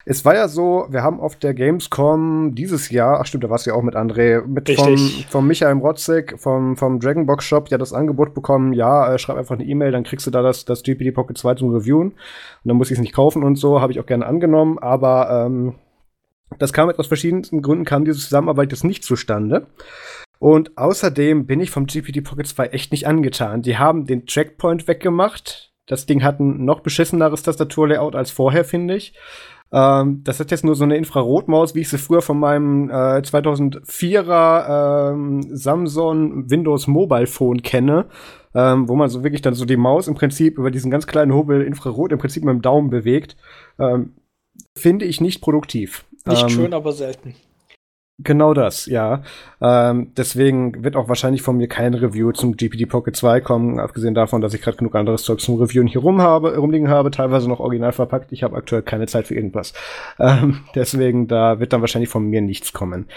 es 0.07 0.23
war 0.23 0.35
ja 0.35 0.47
so, 0.47 0.85
wir 0.89 1.01
haben 1.01 1.19
auf 1.19 1.35
der 1.35 1.55
Gamescom 1.55 2.53
dieses 2.53 2.91
Jahr, 2.91 3.19
ach 3.19 3.25
stimmt, 3.25 3.43
da 3.43 3.49
warst 3.49 3.65
du 3.65 3.71
ja 3.71 3.75
auch 3.75 3.81
mit 3.81 3.95
André, 3.95 4.45
mit 4.45 4.69
vom, 4.69 4.97
vom 5.29 5.47
Michael 5.47 5.77
Rotzek, 5.77 6.35
vom, 6.37 6.77
vom 6.77 6.99
Dragonbox 6.99 7.43
Shop, 7.43 7.69
ja 7.69 7.79
das 7.79 7.91
Angebot 7.91 8.35
bekommen, 8.35 8.73
ja, 8.73 9.11
äh, 9.11 9.17
schreib 9.17 9.37
einfach 9.37 9.55
eine 9.55 9.65
E-Mail, 9.65 9.91
dann 9.91 10.03
kriegst 10.03 10.27
du 10.27 10.31
da 10.31 10.43
das, 10.43 10.63
das 10.63 10.83
GPD 10.83 11.11
Pocket 11.11 11.35
2 11.35 11.55
zum 11.55 11.73
Reviewen. 11.73 12.09
Und 12.11 12.15
dann 12.65 12.77
muss 12.77 12.91
ich 12.91 12.97
es 12.97 13.01
nicht 13.01 13.15
kaufen 13.15 13.43
und 13.43 13.55
so, 13.55 13.81
habe 13.81 13.91
ich 13.93 13.99
auch 13.99 14.05
gerne 14.05 14.27
angenommen, 14.27 14.77
aber 14.77 15.45
ähm, 15.47 15.73
das 16.59 16.73
kam 16.73 16.89
aus 16.89 17.07
verschiedensten 17.07 17.61
Gründen, 17.61 17.85
kam 17.85 18.05
diese 18.05 18.19
Zusammenarbeit 18.19 18.71
jetzt 18.71 18.83
nicht 18.83 19.03
zustande. 19.03 19.67
Und 20.39 20.77
außerdem 20.77 21.45
bin 21.45 21.59
ich 21.59 21.71
vom 21.71 21.85
GPT 21.85 22.23
Pocket 22.23 22.47
2 22.47 22.67
echt 22.67 22.91
nicht 22.91 23.07
angetan. 23.07 23.61
Die 23.61 23.77
haben 23.77 24.05
den 24.05 24.25
Checkpoint 24.25 24.87
weggemacht. 24.87 25.71
Das 25.87 26.05
Ding 26.05 26.23
hat 26.23 26.39
ein 26.39 26.65
noch 26.65 26.81
beschisseneres 26.81 27.43
Tastaturlayout 27.43 28.15
als 28.15 28.31
vorher, 28.31 28.65
finde 28.65 28.95
ich. 28.95 29.13
Ähm, 29.71 30.21
das 30.23 30.39
hat 30.39 30.51
jetzt 30.51 30.63
nur 30.63 30.75
so 30.75 30.83
eine 30.83 30.97
Infrarotmaus, 30.97 31.75
wie 31.75 31.81
ich 31.81 31.89
sie 31.89 31.97
früher 31.97 32.21
von 32.21 32.39
meinem 32.39 32.89
äh, 32.89 33.19
2004er 33.19 35.11
ähm, 35.11 35.41
Samsung 35.51 36.49
Windows 36.49 36.87
Mobile 36.87 37.27
Phone 37.27 37.61
kenne, 37.61 38.05
ähm, 38.53 38.87
wo 38.87 38.95
man 38.95 39.09
so 39.09 39.23
wirklich 39.23 39.41
dann 39.41 39.53
so 39.53 39.65
die 39.65 39.77
Maus 39.77 40.07
im 40.07 40.15
Prinzip 40.15 40.57
über 40.57 40.71
diesen 40.71 40.91
ganz 40.91 41.07
kleinen 41.07 41.33
Hobel 41.33 41.61
Infrarot 41.61 42.11
im 42.11 42.19
Prinzip 42.19 42.43
mit 42.43 42.53
dem 42.53 42.61
Daumen 42.61 42.89
bewegt. 42.89 43.35
Ähm, 43.79 44.13
finde 44.77 45.05
ich 45.05 45.21
nicht 45.21 45.41
produktiv. 45.41 46.05
Nicht 46.25 46.43
ähm, 46.43 46.49
schön, 46.49 46.73
aber 46.73 46.91
selten. 46.91 47.35
Genau 48.17 48.53
das, 48.53 48.85
ja. 48.85 49.23
Ähm, 49.59 50.13
deswegen 50.15 50.85
wird 50.85 50.95
auch 50.95 51.09
wahrscheinlich 51.09 51.41
von 51.41 51.57
mir 51.57 51.67
kein 51.67 51.93
Review 51.93 52.31
zum 52.31 52.55
GPD 52.55 52.85
Pocket 52.85 53.13
2 53.13 53.41
kommen, 53.41 53.77
abgesehen 53.77 54.13
davon, 54.13 54.39
dass 54.39 54.53
ich 54.53 54.61
gerade 54.61 54.77
genug 54.77 54.95
anderes 54.95 55.23
Zeug 55.23 55.41
zum 55.41 55.59
Reviewen 55.59 55.87
hier 55.87 55.99
rum 55.99 56.21
habe, 56.21 56.55
rumliegen 56.55 56.87
habe, 56.87 57.11
teilweise 57.11 57.49
noch 57.49 57.59
original 57.59 57.91
verpackt. 57.91 58.31
Ich 58.31 58.41
habe 58.41 58.55
aktuell 58.55 58.83
keine 58.83 59.07
Zeit 59.07 59.27
für 59.27 59.35
irgendwas. 59.35 59.73
Ähm, 60.17 60.63
deswegen, 60.75 61.27
da 61.27 61.59
wird 61.59 61.73
dann 61.73 61.81
wahrscheinlich 61.81 62.09
von 62.09 62.25
mir 62.25 62.39
nichts 62.39 62.71
kommen. 62.71 63.09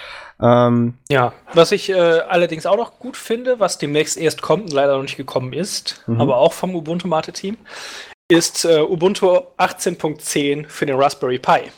Ähm, 0.42 0.94
ja, 1.08 1.32
was 1.54 1.70
ich 1.70 1.90
äh, 1.90 1.94
allerdings 1.94 2.66
auch 2.66 2.76
noch 2.76 2.98
gut 2.98 3.16
finde, 3.16 3.60
was 3.60 3.78
demnächst 3.78 4.16
erst 4.16 4.42
kommt 4.42 4.64
und 4.64 4.72
leider 4.72 4.96
noch 4.96 5.02
nicht 5.02 5.16
gekommen 5.16 5.52
ist, 5.52 6.02
mhm. 6.08 6.20
aber 6.20 6.38
auch 6.38 6.52
vom 6.52 6.74
Ubuntu 6.74 7.06
Mate 7.06 7.32
Team, 7.32 7.56
ist 8.26 8.64
äh, 8.64 8.80
Ubuntu 8.80 9.28
18.10 9.58 10.66
für 10.66 10.86
den 10.86 10.96
Raspberry 10.96 11.38
Pi. 11.38 11.70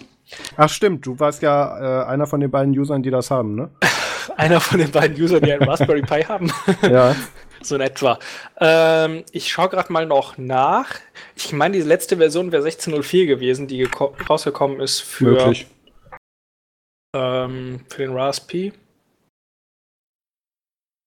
Ach 0.57 0.68
stimmt, 0.68 1.07
du 1.07 1.18
warst 1.18 1.43
ja 1.43 2.03
äh, 2.03 2.07
einer 2.07 2.26
von 2.26 2.41
den 2.41 2.51
beiden 2.51 2.76
Usern, 2.78 3.03
die 3.03 3.11
das 3.11 3.31
haben, 3.31 3.55
ne? 3.55 3.70
einer 4.37 4.61
von 4.61 4.78
den 4.78 4.91
beiden 4.91 5.20
Usern, 5.20 5.43
die 5.43 5.53
einen 5.53 5.68
Raspberry 5.68 6.03
Pi 6.03 6.22
haben. 6.22 6.53
ja. 6.83 7.14
So 7.62 7.74
in 7.74 7.83
etwa. 7.83 8.18
Ähm, 8.59 9.22
ich 9.33 9.53
schaue 9.53 9.68
gerade 9.68 9.93
mal 9.93 10.07
noch 10.07 10.39
nach. 10.39 10.95
Ich 11.37 11.53
meine, 11.53 11.76
die 11.76 11.83
letzte 11.83 12.16
Version 12.16 12.53
wäre 12.53 12.66
16.04 12.66 13.26
gewesen, 13.26 13.66
die 13.66 13.87
rausgekommen 14.31 14.81
ist 14.81 15.01
für, 15.01 15.53
ähm, 17.14 17.81
für 17.87 17.99
den 17.99 18.16
Raspberry. 18.16 18.72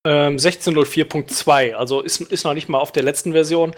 Ähm, 0.06 0.36
16.04.2, 0.36 1.76
also 1.76 2.01
ist, 2.01 2.20
ist 2.20 2.43
noch 2.43 2.54
nicht 2.54 2.68
mal 2.68 2.80
auf 2.80 2.91
der 2.91 3.04
letzten 3.04 3.32
Version. 3.32 3.74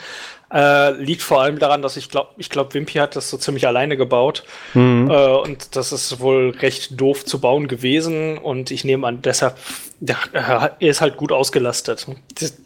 Äh, 0.52 0.94
liegt 0.94 1.22
vor 1.22 1.42
allem 1.42 1.60
daran, 1.60 1.84
dass 1.84 1.98
ich 1.98 2.10
glaube, 2.10 2.32
ich 2.38 2.50
glaube, 2.50 2.74
Wimpy 2.74 2.94
hat 2.94 3.16
das 3.16 3.30
so 3.30 3.38
ziemlich 3.38 3.68
alleine 3.68 3.96
gebaut. 3.96 4.44
Mhm. 4.74 5.08
Äh, 5.12 5.28
und 5.36 5.76
das 5.76 5.92
ist 5.92 6.20
wohl 6.20 6.50
recht 6.62 7.00
doof 7.00 7.26
zu 7.26 7.40
bauen 7.40 7.68
gewesen. 7.68 8.40
Und 8.40 8.72
ich 8.72 8.84
nehme 8.84 9.06
an, 9.06 9.22
deshalb, 9.22 9.56
der, 10.00 10.18
er 10.34 10.76
ist 10.80 11.02
halt 11.02 11.16
gut 11.18 11.32
ausgelastet. 11.32 12.08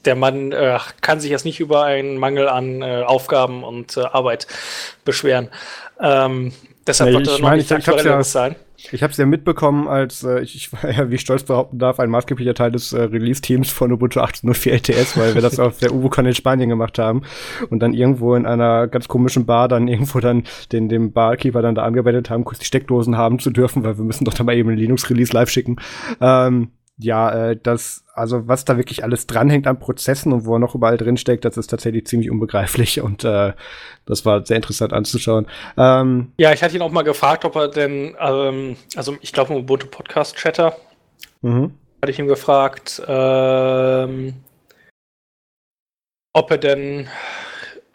Der 0.05 0.16
Mann 0.16 0.53
äh, 0.53 0.80
kann 1.01 1.20
sich 1.20 1.32
jetzt 1.32 1.43
nicht 1.43 1.60
über 1.60 1.84
einen 1.84 2.18
Mangel 2.18 2.47
an 2.47 2.82
äh, 2.82 3.03
Aufgaben 3.05 3.66
und 3.66 3.97
äh, 3.97 4.01
Arbeit 4.01 4.47
beschweren. 5.03 5.49
Ähm, 5.99 6.53
deshalb 6.88 7.12
ja, 7.12 7.20
wird 7.20 7.28
er 7.28 7.39
noch 7.39 7.55
nicht 7.55 7.72
aktuell 7.74 8.05
ja, 8.05 8.24
sein. 8.24 8.55
Ich 8.92 9.04
habe 9.04 9.12
es 9.12 9.18
ja 9.18 9.26
mitbekommen, 9.26 9.88
als 9.88 10.24
äh, 10.24 10.42
ich, 10.42 10.56
ich 10.56 10.74
war 10.74 10.90
ja, 10.92 11.10
wie 11.10 11.16
ich 11.16 11.22
stolz 11.22 11.44
behaupten 11.44 11.80
darf, 11.80 12.00
ein 12.00 12.10
maßgeblicher 12.10 12.54
Teil 12.54 12.72
des 12.72 12.94
äh, 12.94 13.02
Release-Teams 13.02 13.70
von 13.70 13.92
Ubuntu 13.92 14.20
18.04 14.20 14.72
LTS, 14.72 15.18
weil 15.18 15.36
wir 15.36 15.42
das 15.42 15.60
auf 15.60 15.80
der 15.80 15.94
UbuCon 15.94 16.26
in 16.26 16.34
Spanien 16.34 16.70
gemacht 16.70 16.98
haben 17.00 17.24
und 17.70 17.80
dann 17.80 17.94
irgendwo 17.94 18.36
in 18.36 18.46
einer 18.46 18.88
ganz 18.88 19.08
komischen 19.08 19.46
Bar 19.46 19.68
dann 19.68 19.88
irgendwo 19.88 20.20
dann 20.20 20.44
den 20.72 20.90
dem 20.90 21.12
Barkeeper 21.12 21.62
dann 21.62 21.76
da 21.76 21.84
angewendet 21.84 22.30
haben, 22.30 22.46
kurz 22.46 22.60
die 22.60 22.66
Steckdosen 22.66 23.18
haben 23.18 23.40
zu 23.40 23.50
dürfen, 23.52 23.84
weil 23.84 23.98
wir 23.98 24.06
müssen 24.06 24.26
doch 24.26 24.34
da 24.34 24.44
mal 24.44 24.56
eben 24.56 24.70
ein 24.70 24.78
Linux-Release 24.78 25.34
live 25.34 25.50
schicken. 25.50 25.78
Ähm, 26.22 26.72
ja, 27.02 27.52
äh, 27.52 27.58
das, 27.62 28.04
also 28.14 28.47
was 28.50 28.66
da 28.66 28.76
wirklich 28.76 29.04
alles 29.06 29.26
dranhängt 29.26 29.68
an 29.68 29.80
Prozessen 29.80 30.34
und 30.34 30.45
wo 30.45 30.56
er 30.56 30.60
noch 30.60 30.76
überall 30.76 30.97
drinsteckt, 30.97 31.45
das 31.45 31.56
ist 31.56 31.68
tatsächlich 31.68 32.06
ziemlich 32.06 32.30
unbegreiflich 32.30 33.02
und 33.02 33.24
äh, 33.24 33.54
das 34.06 34.26
war 34.26 34.45
sehr 34.45 34.58
interessant 34.58 34.91
anzuschauen. 34.91 35.47
Ähm, 35.78 36.34
ja, 36.38 36.52
ich 36.52 36.62
hatte 36.62 36.76
ihn 36.76 36.82
auch 36.82 36.91
mal 36.91 37.04
gefragt, 37.04 37.45
ob 37.45 37.56
er 37.56 37.70
denn, 37.70 38.16
ähm, 38.20 38.76
also 38.95 39.16
ich 39.22 39.32
glaube 39.32 39.54
im 39.54 39.62
Ubuntu 39.62 39.88
Podcast 39.88 40.36
Chatter, 40.36 40.76
mhm. 41.41 41.74
hatte 42.02 42.12
ich 42.12 42.20
ihn 42.20 42.28
gefragt, 42.28 43.02
ähm, 43.08 44.34
ob 46.34 46.52
er 46.52 46.58
denn 46.58 47.08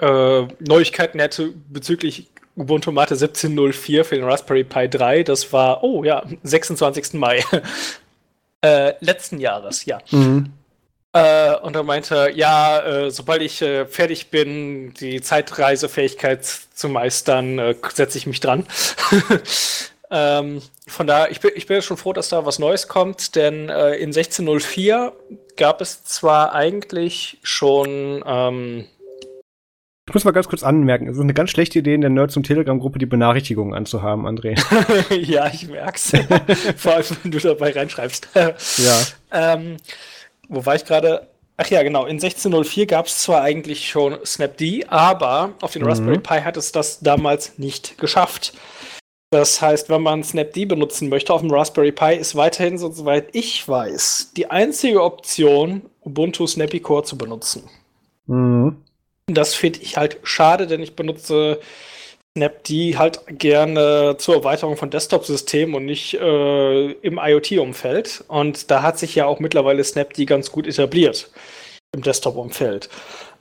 äh, 0.00 0.42
Neuigkeiten 0.61 1.20
hätte 1.20 1.52
bezüglich 1.68 2.30
Ubuntu 2.57 2.90
Mate 2.90 3.16
17.04 3.16 4.05
für 4.05 4.14
den 4.14 4.24
Raspberry 4.24 4.64
Pi 4.64 4.88
3. 4.88 5.24
Das 5.24 5.52
war, 5.52 5.82
oh 5.82 6.05
ja, 6.05 6.24
26. 6.42 7.14
Mai 7.14 7.42
äh, 8.64 8.94
letzten 9.00 9.38
Jahres, 9.38 9.84
ja. 9.84 9.98
Mhm. 10.10 10.52
Äh, 11.12 11.54
und 11.56 11.76
er 11.76 11.82
meinte, 11.82 12.32
ja, 12.34 12.80
äh, 12.80 13.10
sobald 13.10 13.42
ich 13.42 13.60
äh, 13.62 13.86
fertig 13.86 14.30
bin, 14.30 14.94
die 14.94 15.20
Zeitreisefähigkeit 15.20 16.44
zu 16.44 16.88
meistern, 16.88 17.58
äh, 17.58 17.74
setze 17.92 18.18
ich 18.18 18.26
mich 18.26 18.40
dran. 18.40 18.66
ähm, 20.10 20.62
von 20.88 21.06
daher, 21.06 21.30
ich 21.30 21.40
bin, 21.40 21.52
ich 21.54 21.66
bin 21.66 21.82
schon 21.82 21.98
froh, 21.98 22.14
dass 22.14 22.30
da 22.30 22.46
was 22.46 22.58
Neues 22.58 22.88
kommt, 22.88 23.36
denn 23.36 23.68
in 23.68 24.08
1604 24.08 25.12
gab 25.56 25.80
es 25.80 26.04
zwar 26.04 26.52
eigentlich 26.52 27.38
schon 27.42 28.24
ähm, 28.26 28.86
ich 30.07 30.14
muss 30.14 30.24
mal 30.24 30.32
ganz 30.32 30.48
kurz 30.48 30.62
anmerken, 30.62 31.09
es 31.09 31.16
ist 31.16 31.22
eine 31.22 31.32
ganz 31.32 31.50
schlechte 31.50 31.78
Idee, 31.78 31.94
in 31.94 32.02
der 32.02 32.11
Nerds- 32.11 32.36
und 32.36 32.44
Telegram-Gruppe 32.44 32.98
die 32.98 33.07
Benachrichtigungen 33.07 33.72
anzuhaben, 33.72 34.26
André. 34.26 34.61
ja, 35.14 35.46
ich 35.46 35.68
merk's. 35.68 36.12
Vor 36.76 36.94
allem, 36.94 37.05
wenn 37.22 37.30
du 37.30 37.38
dabei 37.38 37.72
reinschreibst. 37.72 38.28
ja. 38.34 38.52
Ähm, 39.32 39.78
wo 40.48 40.64
war 40.66 40.74
ich 40.74 40.84
gerade? 40.84 41.28
Ach 41.57 41.66
ja, 41.68 41.82
genau. 41.82 42.05
In 42.05 42.16
1604 42.16 42.86
gab 42.86 43.07
es 43.07 43.20
zwar 43.20 43.42
eigentlich 43.42 43.88
schon 43.88 44.18
Snapd, 44.26 44.62
aber 44.88 45.55
auf 45.61 45.72
den 45.72 45.82
mhm. 45.82 45.88
Raspberry 45.88 46.18
Pi 46.18 46.40
hat 46.42 46.57
es 46.57 46.72
das 46.72 47.00
damals 47.00 47.59
nicht 47.59 47.96
geschafft. 47.96 48.52
Das 49.30 49.62
heißt, 49.62 49.88
wenn 49.88 50.02
man 50.02 50.22
Snapd 50.22 50.68
benutzen 50.68 51.09
möchte 51.09 51.32
auf 51.32 51.40
dem 51.40 51.50
Raspberry 51.50 51.92
Pi, 51.92 52.14
ist 52.14 52.36
weiterhin, 52.36 52.76
soweit 52.76 53.28
ich 53.32 53.66
weiß, 53.66 54.32
die 54.36 54.50
einzige 54.50 55.02
Option, 55.02 55.82
Ubuntu 56.02 56.46
Snappy 56.46 56.80
Core 56.80 57.05
zu 57.05 57.16
benutzen. 57.16 57.64
Mhm. 58.26 58.76
Das 59.26 59.54
finde 59.54 59.80
ich 59.80 59.96
halt 59.96 60.18
schade, 60.22 60.66
denn 60.66 60.82
ich 60.82 60.96
benutze 60.96 61.60
Snapd 62.36 62.68
halt 62.98 63.20
gerne 63.38 64.16
zur 64.18 64.34
Erweiterung 64.34 64.76
von 64.76 64.90
Desktop-Systemen 64.90 65.76
und 65.76 65.84
nicht 65.86 66.14
äh, 66.14 66.90
im 66.90 67.18
IoT-Umfeld. 67.22 68.24
Und 68.28 68.70
da 68.70 68.82
hat 68.82 68.98
sich 68.98 69.14
ja 69.14 69.26
auch 69.26 69.38
mittlerweile 69.38 69.84
Snapd 69.84 70.26
ganz 70.26 70.50
gut 70.50 70.66
etabliert 70.66 71.30
im 71.94 72.02
Desktop-Umfeld. 72.02 72.88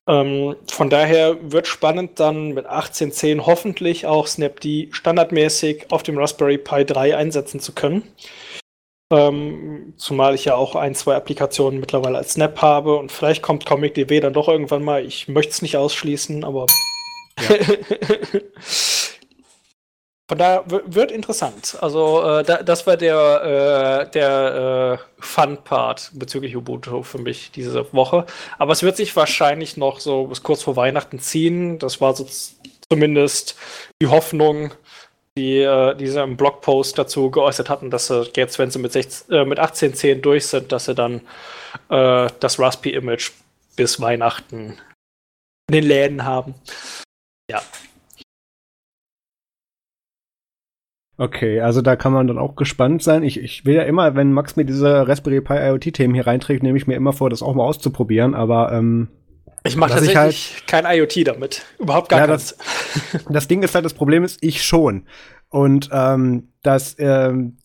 Ähm, 0.07 0.55
von 0.71 0.89
daher 0.89 1.37
wird 1.41 1.67
spannend 1.67 2.19
dann 2.19 2.53
mit 2.53 2.67
18.10 2.67 3.45
hoffentlich 3.45 4.05
auch 4.05 4.27
Snapd 4.27 4.67
standardmäßig 4.91 5.91
auf 5.91 6.03
dem 6.03 6.17
Raspberry 6.17 6.57
Pi 6.57 6.85
3 6.85 7.17
einsetzen 7.17 7.59
zu 7.59 7.73
können. 7.73 8.03
Ähm, 9.13 9.93
zumal 9.97 10.33
ich 10.33 10.45
ja 10.45 10.55
auch 10.55 10.75
ein, 10.75 10.95
zwei 10.95 11.15
Applikationen 11.15 11.79
mittlerweile 11.79 12.17
als 12.17 12.33
Snap 12.33 12.61
habe 12.63 12.95
und 12.95 13.11
vielleicht 13.11 13.43
kommt 13.43 13.63
ComicDB 13.63 14.19
dann 14.19 14.33
doch 14.33 14.47
irgendwann 14.47 14.83
mal. 14.83 15.05
Ich 15.05 15.27
möchte 15.27 15.51
es 15.51 15.61
nicht 15.61 15.77
ausschließen, 15.77 16.43
aber. 16.43 16.65
Ja. 17.39 17.55
Von 20.29 20.37
daher 20.37 20.63
wird 20.65 21.11
interessant. 21.11 21.77
Also, 21.81 22.23
äh, 22.23 22.43
da, 22.43 22.63
das 22.63 22.87
war 22.87 22.97
der, 22.97 24.07
äh, 24.07 24.11
der 24.11 24.99
äh, 24.99 25.21
Fun-Part 25.21 26.11
bezüglich 26.13 26.55
Ubuntu 26.55 27.03
für 27.03 27.19
mich 27.19 27.51
diese 27.51 27.93
Woche. 27.93 28.25
Aber 28.57 28.71
es 28.71 28.81
wird 28.81 28.97
sich 28.97 29.15
wahrscheinlich 29.15 29.77
noch 29.77 29.99
so 29.99 30.25
bis 30.27 30.41
kurz 30.41 30.63
vor 30.63 30.75
Weihnachten 30.75 31.19
ziehen. 31.19 31.77
Das 31.77 32.01
war 32.01 32.15
so 32.15 32.25
zumindest 32.89 33.55
die 34.01 34.07
Hoffnung, 34.07 34.71
die, 35.37 35.59
äh, 35.59 35.95
die 35.95 36.05
im 36.05 36.37
Blogpost 36.37 36.97
dazu 36.97 37.31
geäußert 37.31 37.69
hatten, 37.69 37.89
dass 37.89 38.07
sie 38.07 38.29
jetzt, 38.35 38.59
wenn 38.59 38.69
sie 38.69 38.79
mit, 38.79 38.91
16, 38.91 39.35
äh, 39.35 39.45
mit 39.45 39.59
18.10 39.59 40.21
durch 40.21 40.47
sind, 40.47 40.71
dass 40.71 40.85
sie 40.85 40.95
dann 40.95 41.21
äh, 41.89 42.27
das 42.39 42.59
Raspi-Image 42.59 43.31
bis 43.75 43.99
Weihnachten 43.99 44.77
in 45.69 45.73
den 45.73 45.83
Läden 45.85 46.25
haben. 46.25 46.53
Ja. 47.49 47.61
Okay, 51.17 51.61
also 51.61 51.81
da 51.81 51.95
kann 51.95 52.11
man 52.11 52.27
dann 52.27 52.39
auch 52.39 52.55
gespannt 52.55 53.03
sein. 53.03 53.23
Ich, 53.23 53.39
ich 53.39 53.65
will 53.65 53.75
ja 53.75 53.83
immer, 53.83 54.15
wenn 54.15 54.33
Max 54.33 54.55
mir 54.55 54.65
diese 54.65 55.07
Raspberry 55.07 55.41
Pi 55.41 55.53
IoT-Themen 55.53 56.15
hier 56.15 56.27
reinträgt, 56.27 56.63
nehme 56.63 56.77
ich 56.77 56.87
mir 56.87 56.95
immer 56.95 57.13
vor, 57.13 57.29
das 57.29 57.43
auch 57.43 57.53
mal 57.53 57.63
auszuprobieren, 57.63 58.33
aber 58.33 58.71
ähm, 58.71 59.09
ich 59.63 59.75
mache 59.75 59.91
tatsächlich 59.91 60.15
halt, 60.17 60.67
kein 60.67 60.85
IoT 60.85 61.27
damit. 61.27 61.63
Überhaupt 61.79 62.09
gar 62.09 62.19
ja, 62.19 62.27
das, 62.27 62.57
das 63.29 63.47
Ding 63.47 63.63
ist 63.63 63.75
halt, 63.75 63.85
das 63.85 63.93
Problem 63.93 64.23
ist, 64.23 64.37
ich 64.41 64.63
schon. 64.63 65.07
Und 65.49 65.89
ähm, 65.91 66.49
das, 66.63 66.95
ähm, 66.99 67.57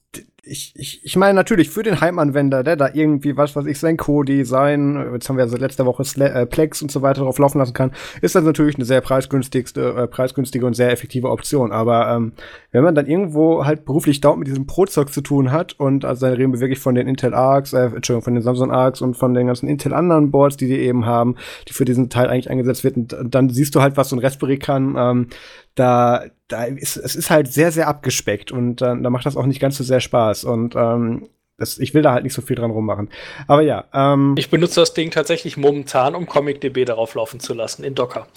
ich, 0.48 0.72
ich, 0.76 1.04
ich 1.04 1.16
meine 1.16 1.34
natürlich 1.34 1.70
für 1.70 1.82
den 1.82 2.00
Heimanwender, 2.00 2.64
der 2.64 2.76
da 2.76 2.90
irgendwie, 2.92 3.36
was 3.36 3.54
weiß 3.54 3.66
ich, 3.66 3.78
sein 3.78 3.96
Kodi, 3.96 4.44
sein, 4.44 5.10
jetzt 5.12 5.28
haben 5.28 5.36
wir 5.36 5.44
also 5.44 5.56
letzte 5.56 5.86
Woche 5.86 6.04
Sla 6.04 6.26
äh, 6.26 6.46
Plex 6.46 6.82
und 6.82 6.90
so 6.90 7.02
weiter 7.02 7.22
drauf 7.22 7.38
laufen 7.38 7.58
lassen 7.58 7.74
kann, 7.74 7.92
ist 8.22 8.34
das 8.34 8.44
natürlich 8.44 8.76
eine 8.76 8.84
sehr 8.84 9.00
preisgünstigste, 9.00 9.94
äh, 9.96 10.06
preisgünstige 10.06 10.66
und 10.66 10.74
sehr 10.74 10.90
effektive 10.90 11.30
Option. 11.30 11.72
Aber 11.72 12.08
ähm, 12.08 12.32
wenn 12.72 12.84
man 12.84 12.94
dann 12.94 13.06
irgendwo 13.06 13.64
halt 13.64 13.84
beruflich 13.84 14.20
dauernd 14.20 14.40
mit 14.40 14.48
diesem 14.48 14.66
Pro-Zeug 14.66 15.12
zu 15.12 15.20
tun 15.20 15.52
hat 15.52 15.74
und 15.78 16.04
also 16.04 16.26
dann 16.26 16.36
reden 16.36 16.52
wir 16.52 16.60
wirklich 16.60 16.80
von 16.80 16.94
den 16.94 17.08
Intel 17.08 17.34
Arcs, 17.34 17.72
äh, 17.72 17.86
Entschuldigung, 17.86 18.24
von 18.24 18.34
den 18.34 18.42
Samsung 18.42 18.72
Arcs 18.72 19.02
und 19.02 19.16
von 19.16 19.34
den 19.34 19.46
ganzen 19.46 19.68
Intel 19.68 19.92
anderen 19.92 20.30
Boards, 20.30 20.56
die 20.56 20.66
die 20.66 20.78
eben 20.78 21.06
haben, 21.06 21.36
die 21.68 21.72
für 21.72 21.84
diesen 21.84 22.08
Teil 22.08 22.28
eigentlich 22.28 22.50
eingesetzt 22.50 22.84
werden, 22.84 23.08
dann 23.30 23.50
siehst 23.50 23.74
du 23.74 23.82
halt, 23.82 23.96
was 23.96 24.08
so 24.08 24.16
ein 24.16 24.20
Raspberry 24.20 24.58
kann, 24.58 24.94
ähm, 24.98 25.26
da, 25.74 26.24
da 26.48 26.64
ist, 26.64 26.96
es 26.96 27.14
ist 27.14 27.30
halt 27.30 27.52
sehr, 27.52 27.72
sehr 27.72 27.88
abgespeckt 27.88 28.52
und 28.52 28.82
äh, 28.82 29.00
da 29.00 29.10
macht 29.10 29.26
das 29.26 29.36
auch 29.36 29.46
nicht 29.46 29.60
ganz 29.60 29.76
so 29.76 29.84
sehr 29.84 30.00
Spaß. 30.00 30.44
Und 30.44 30.74
ähm, 30.74 31.28
das, 31.58 31.78
ich 31.78 31.92
will 31.92 32.02
da 32.02 32.12
halt 32.12 32.22
nicht 32.22 32.34
so 32.34 32.40
viel 32.40 32.56
dran 32.56 32.70
rummachen. 32.70 33.10
Aber 33.46 33.62
ja. 33.62 33.84
Ähm, 33.92 34.34
ich 34.38 34.48
benutze 34.48 34.80
das 34.80 34.94
Ding 34.94 35.10
tatsächlich 35.10 35.56
momentan, 35.56 36.14
um 36.14 36.26
ComicDB 36.26 36.84
darauf 36.84 37.14
laufen 37.14 37.40
zu 37.40 37.52
lassen, 37.52 37.84
in 37.84 37.94
Docker. 37.94 38.28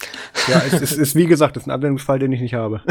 Ja, 0.48 0.60
es 0.66 0.80
ist, 0.80 0.92
ist 0.92 1.14
wie 1.14 1.26
gesagt, 1.26 1.56
das 1.56 1.62
ist 1.62 1.66
ein 1.68 1.72
Anwendungsfall, 1.72 2.18
den 2.18 2.32
ich 2.32 2.40
nicht 2.40 2.54
habe. 2.54 2.82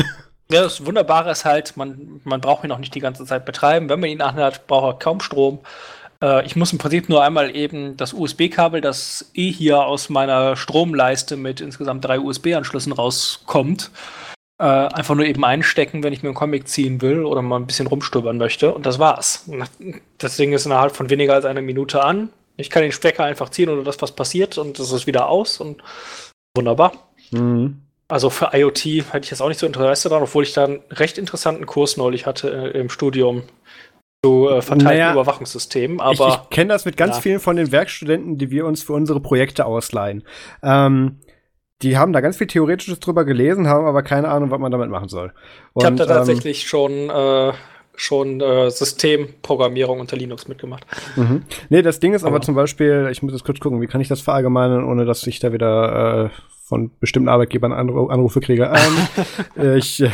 Ja, 0.51 0.63
das 0.63 0.85
Wunderbare 0.85 1.31
ist 1.31 1.45
halt, 1.45 1.77
man, 1.77 2.19
man 2.23 2.41
braucht 2.41 2.63
ihn 2.63 2.71
auch 2.71 2.79
nicht 2.79 2.93
die 2.93 2.99
ganze 2.99 3.25
Zeit 3.25 3.45
betreiben. 3.45 3.89
Wenn 3.89 3.99
man 3.99 4.09
ihn 4.09 4.21
anhat, 4.21 4.67
braucht 4.67 4.95
er 4.95 4.99
kaum 4.99 5.21
Strom. 5.21 5.59
Äh, 6.21 6.45
ich 6.45 6.55
muss 6.55 6.71
im 6.71 6.77
Prinzip 6.77 7.09
nur 7.09 7.23
einmal 7.23 7.55
eben 7.55 7.97
das 7.97 8.13
USB-Kabel, 8.13 8.81
das 8.81 9.31
eh 9.33 9.51
hier 9.51 9.79
aus 9.85 10.09
meiner 10.09 10.55
Stromleiste 10.55 11.35
mit 11.35 11.61
insgesamt 11.61 12.05
drei 12.05 12.19
USB-Anschlüssen 12.19 12.93
rauskommt, 12.93 13.91
äh, 14.61 14.93
einfach 14.93 15.15
nur 15.15 15.25
eben 15.25 15.43
einstecken, 15.43 16.03
wenn 16.03 16.13
ich 16.13 16.21
mir 16.21 16.29
einen 16.29 16.35
Comic 16.35 16.67
ziehen 16.67 17.01
will 17.01 17.25
oder 17.25 17.41
mal 17.41 17.55
ein 17.55 17.65
bisschen 17.65 17.87
rumstöbern 17.87 18.37
möchte. 18.37 18.71
Und 18.71 18.85
das 18.85 18.99
war's. 18.99 19.49
Das 20.19 20.37
Ding 20.37 20.53
ist 20.53 20.67
innerhalb 20.67 20.95
von 20.95 21.09
weniger 21.09 21.33
als 21.33 21.45
einer 21.45 21.63
Minute 21.63 22.03
an. 22.03 22.29
Ich 22.57 22.69
kann 22.69 22.83
den 22.83 22.91
Stecker 22.91 23.23
einfach 23.23 23.49
ziehen 23.49 23.69
oder 23.69 23.83
das, 23.83 23.99
was 24.03 24.11
passiert, 24.11 24.59
und 24.59 24.77
das 24.77 24.91
ist 24.91 25.07
wieder 25.07 25.29
aus 25.29 25.59
und 25.59 25.81
wunderbar. 26.55 26.93
Mhm. 27.31 27.81
Also 28.07 28.29
für 28.29 28.51
IoT 28.53 28.85
hätte 28.85 29.23
ich 29.23 29.31
jetzt 29.31 29.41
auch 29.41 29.47
nicht 29.47 29.57
so 29.57 29.65
Interesse 29.65 30.09
daran, 30.09 30.25
obwohl 30.25 30.43
ich 30.43 30.53
da 30.53 30.65
einen 30.65 30.81
recht 30.91 31.17
interessanten 31.17 31.65
Kurs 31.65 31.97
neulich 31.97 32.27
hatte 32.27 32.71
äh, 32.75 32.79
im 32.79 32.89
Studium 32.89 33.43
zu 34.23 34.47
äh, 34.47 34.61
verteilten 34.61 34.83
naja, 34.83 35.13
Überwachungssystemen. 35.13 35.99
Aber 36.01 36.27
ich, 36.27 36.35
ich 36.35 36.49
kenne 36.51 36.73
das 36.73 36.85
mit 36.85 36.97
ganz 36.97 37.15
ja. 37.15 37.21
vielen 37.21 37.39
von 37.39 37.55
den 37.55 37.71
Werkstudenten, 37.71 38.37
die 38.37 38.51
wir 38.51 38.67
uns 38.67 38.83
für 38.83 38.93
unsere 38.93 39.21
Projekte 39.21 39.65
ausleihen. 39.65 40.23
Ähm, 40.61 41.17
die 41.81 41.97
haben 41.97 42.13
da 42.13 42.21
ganz 42.21 42.37
viel 42.37 42.47
Theoretisches 42.47 42.99
drüber 42.99 43.25
gelesen, 43.25 43.67
haben 43.67 43.85
aber 43.85 44.03
keine 44.03 44.29
Ahnung, 44.29 44.51
was 44.51 44.59
man 44.59 44.71
damit 44.71 44.89
machen 44.89 45.09
soll. 45.09 45.33
Und, 45.73 45.83
ich 45.83 45.85
habe 45.85 45.95
da 45.95 46.05
tatsächlich 46.05 46.63
ähm, 46.63 46.67
schon 46.67 47.09
äh, 47.09 47.53
schon 47.95 48.41
äh, 48.41 48.71
Systemprogrammierung 48.71 49.99
unter 49.99 50.17
Linux 50.17 50.47
mitgemacht. 50.47 50.85
Mhm. 51.15 51.43
Nee, 51.69 51.81
das 51.81 51.99
Ding 51.99 52.13
ist 52.13 52.23
aber, 52.23 52.37
aber 52.37 52.45
zum 52.45 52.55
Beispiel, 52.55 53.09
ich 53.11 53.21
muss 53.21 53.33
jetzt 53.33 53.43
kurz 53.43 53.59
gucken, 53.59 53.81
wie 53.81 53.87
kann 53.87 54.01
ich 54.01 54.07
das 54.07 54.21
verallgemeinern, 54.21 54.83
ohne 54.85 55.05
dass 55.05 55.25
ich 55.27 55.39
da 55.39 55.53
wieder 55.53 56.25
äh, 56.25 56.29
von 56.63 56.91
bestimmten 56.99 57.29
Arbeitgebern 57.29 57.73
Anrufe 57.73 58.39
kriege. 58.39 58.71
Ähm, 59.57 59.75
ich, 59.77 60.01
äh, 60.01 60.09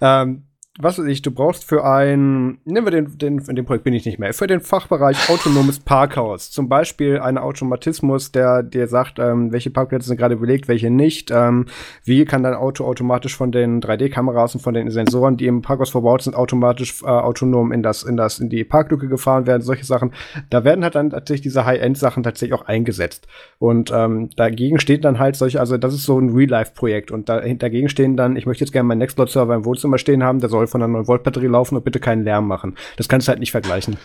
ähm, 0.00 0.45
was 0.78 0.98
weiß 0.98 1.06
ich, 1.06 1.22
du 1.22 1.30
brauchst 1.30 1.64
für 1.64 1.84
ein, 1.84 2.58
nehmen 2.64 2.86
wir 2.86 2.90
den, 2.90 3.18
den, 3.18 3.38
in 3.38 3.56
dem 3.56 3.64
Projekt 3.64 3.84
bin 3.84 3.94
ich 3.94 4.04
nicht 4.04 4.18
mehr, 4.18 4.34
für 4.34 4.46
den 4.46 4.60
Fachbereich 4.60 5.30
autonomes 5.30 5.80
Parkhaus. 5.80 6.50
Zum 6.50 6.68
Beispiel 6.68 7.18
einen 7.18 7.38
Automatismus, 7.38 8.32
der 8.32 8.62
dir 8.62 8.86
sagt, 8.86 9.18
ähm, 9.18 9.52
welche 9.52 9.70
Parkplätze 9.70 10.08
sind 10.08 10.18
gerade 10.18 10.36
belegt, 10.36 10.68
welche 10.68 10.90
nicht. 10.90 11.30
Ähm, 11.30 11.66
wie 12.04 12.24
kann 12.24 12.42
dein 12.42 12.54
Auto 12.54 12.84
automatisch 12.84 13.36
von 13.36 13.52
den 13.52 13.80
3D-Kameras 13.80 14.54
und 14.54 14.60
von 14.60 14.74
den 14.74 14.90
Sensoren, 14.90 15.36
die 15.36 15.46
im 15.46 15.62
Parkhaus 15.62 15.90
verbaut 15.90 16.22
sind, 16.22 16.36
automatisch 16.36 17.02
äh, 17.02 17.06
autonom 17.06 17.72
in 17.72 17.82
das, 17.82 18.02
in 18.02 18.16
das, 18.16 18.38
in 18.38 18.50
die 18.50 18.64
Parklücke 18.64 19.08
gefahren 19.08 19.46
werden, 19.46 19.62
solche 19.62 19.84
Sachen. 19.84 20.12
Da 20.50 20.64
werden 20.64 20.84
halt 20.84 20.94
dann 20.94 21.10
tatsächlich 21.10 21.42
diese 21.42 21.64
High-End-Sachen 21.64 22.22
tatsächlich 22.22 22.58
auch 22.58 22.66
eingesetzt. 22.66 23.26
Und 23.58 23.90
ähm, 23.94 24.30
dagegen 24.36 24.78
steht 24.78 25.04
dann 25.04 25.18
halt 25.18 25.36
solche, 25.36 25.58
also 25.58 25.78
das 25.78 25.94
ist 25.94 26.04
so 26.04 26.18
ein 26.18 26.30
Real-Life-Projekt 26.30 27.10
und 27.10 27.28
da, 27.28 27.40
dagegen 27.40 27.88
stehen 27.88 28.16
dann, 28.16 28.36
ich 28.36 28.44
möchte 28.44 28.64
jetzt 28.64 28.72
gerne 28.72 28.86
meinen 28.86 28.98
Nextcloud-Server 28.98 29.54
im 29.54 29.64
Wohnzimmer 29.64 29.98
stehen 29.98 30.22
haben, 30.22 30.40
der 30.40 30.50
soll 30.50 30.65
soll 30.66 30.80
von 30.80 30.82
einer 30.82 30.98
9-Volt-Batterie 30.98 31.46
laufen 31.46 31.76
und 31.76 31.84
bitte 31.84 32.00
keinen 32.00 32.24
Lärm 32.24 32.46
machen. 32.46 32.76
Das 32.96 33.08
kannst 33.08 33.26
du 33.26 33.30
halt 33.30 33.40
nicht 33.40 33.52
vergleichen. 33.52 33.96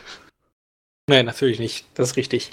Nein, 1.10 1.26
natürlich 1.26 1.60
nicht. 1.60 1.86
Das 1.96 2.12
ist 2.12 2.18
richtig. 2.18 2.52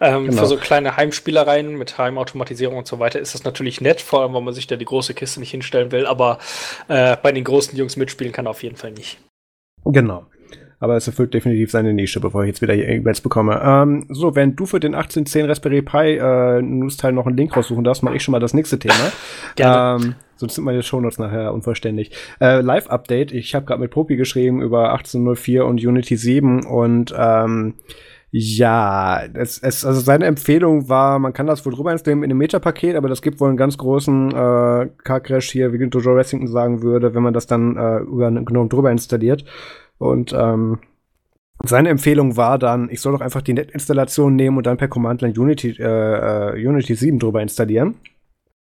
Ähm, 0.00 0.26
genau. 0.26 0.42
Für 0.42 0.48
so 0.48 0.56
kleine 0.56 0.96
Heimspielereien 0.96 1.76
mit 1.76 1.98
Heimautomatisierung 1.98 2.78
und 2.78 2.86
so 2.86 2.98
weiter 2.98 3.20
ist 3.20 3.34
das 3.34 3.44
natürlich 3.44 3.80
nett, 3.80 4.00
vor 4.00 4.22
allem, 4.22 4.32
weil 4.34 4.42
man 4.42 4.54
sich 4.54 4.66
da 4.66 4.76
die 4.76 4.84
große 4.84 5.14
Kiste 5.14 5.38
nicht 5.38 5.50
hinstellen 5.50 5.92
will. 5.92 6.06
Aber 6.06 6.38
äh, 6.88 7.16
bei 7.22 7.30
den 7.30 7.44
großen 7.44 7.76
Jungs 7.76 7.96
mitspielen 7.96 8.32
kann 8.32 8.46
er 8.46 8.50
auf 8.50 8.62
jeden 8.62 8.76
Fall 8.76 8.92
nicht. 8.92 9.18
Genau. 9.84 10.26
Aber 10.80 10.96
es 10.96 11.06
erfüllt 11.06 11.34
definitiv 11.34 11.70
seine 11.70 11.92
Nische, 11.92 12.20
bevor 12.20 12.42
ich 12.42 12.48
jetzt 12.48 12.62
wieder 12.62 12.74
hier 12.74 12.88
E-Mails 12.88 13.20
bekomme. 13.20 13.60
Ähm, 13.62 14.06
so, 14.08 14.34
wenn 14.34 14.56
du 14.56 14.64
für 14.64 14.80
den 14.80 14.94
1810 14.94 15.46
Raspberry 15.46 15.82
Pi 15.82 16.16
äh, 16.16 16.62
News-Teil 16.62 17.12
noch 17.12 17.26
einen 17.26 17.36
Link 17.36 17.54
raussuchen 17.54 17.84
darfst, 17.84 18.02
mache 18.02 18.16
ich 18.16 18.22
schon 18.22 18.32
mal 18.32 18.40
das 18.40 18.54
nächste 18.54 18.78
Thema. 18.78 19.12
Gerne. 19.56 20.04
Ähm, 20.04 20.14
sonst 20.36 20.54
sind 20.54 20.64
meine 20.64 20.82
Shownotes 20.82 21.18
nachher 21.18 21.52
unvollständig. 21.52 22.12
Äh, 22.40 22.62
Live-Update. 22.62 23.30
Ich 23.32 23.54
habe 23.54 23.66
gerade 23.66 23.80
mit 23.80 23.90
Popi 23.90 24.16
geschrieben 24.16 24.62
über 24.62 24.90
1804 24.92 25.66
und 25.66 25.84
Unity 25.84 26.16
7 26.16 26.64
und 26.64 27.14
ähm, 27.16 27.74
ja, 28.32 29.22
es, 29.34 29.58
es, 29.58 29.84
also 29.84 30.00
seine 30.00 30.26
Empfehlung 30.26 30.88
war, 30.88 31.18
man 31.18 31.32
kann 31.32 31.48
das 31.48 31.66
wohl 31.66 31.74
drüber 31.74 31.90
installieren 31.90 32.22
in 32.22 32.30
einem 32.30 32.38
Meta-Paket, 32.38 32.94
aber 32.94 33.08
das 33.08 33.22
gibt 33.22 33.40
wohl 33.40 33.48
einen 33.48 33.56
ganz 33.56 33.76
großen 33.76 34.30
äh, 34.30 34.88
Car-Crash 35.02 35.50
hier, 35.50 35.72
wie 35.72 35.88
Dojo 35.88 36.12
Racington 36.12 36.46
sagen 36.46 36.82
würde, 36.82 37.12
wenn 37.12 37.24
man 37.24 37.34
das 37.34 37.48
dann 37.48 37.76
äh, 37.76 37.98
über 37.98 38.28
einen 38.28 38.44
GNOME 38.44 38.68
drüber 38.68 38.92
installiert. 38.92 39.44
Und 40.00 40.32
ähm, 40.32 40.78
seine 41.62 41.90
Empfehlung 41.90 42.36
war 42.38 42.58
dann, 42.58 42.88
ich 42.90 43.02
soll 43.02 43.12
doch 43.12 43.20
einfach 43.20 43.42
die 43.42 43.52
Net-Installation 43.52 44.34
nehmen 44.34 44.56
und 44.56 44.66
dann 44.66 44.78
per 44.78 44.88
Command-Line 44.88 45.38
Unity, 45.38 45.76
äh, 45.78 46.54
äh 46.54 46.66
Unity 46.66 46.94
7 46.94 47.18
drüber 47.18 47.42
installieren. 47.42 47.96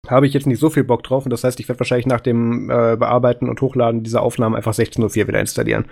Habe 0.06 0.28
ich 0.28 0.34
jetzt 0.34 0.46
nicht 0.46 0.60
so 0.60 0.70
viel 0.70 0.84
Bock 0.84 1.02
drauf 1.02 1.24
und 1.24 1.30
das 1.30 1.42
heißt, 1.42 1.58
ich 1.58 1.68
werde 1.68 1.80
wahrscheinlich 1.80 2.06
nach 2.06 2.20
dem 2.20 2.70
äh, 2.70 2.96
Bearbeiten 2.96 3.48
und 3.48 3.60
Hochladen 3.60 4.04
dieser 4.04 4.22
Aufnahmen 4.22 4.54
einfach 4.54 4.72
16.04 4.72 5.26
wieder 5.26 5.40
installieren. 5.40 5.86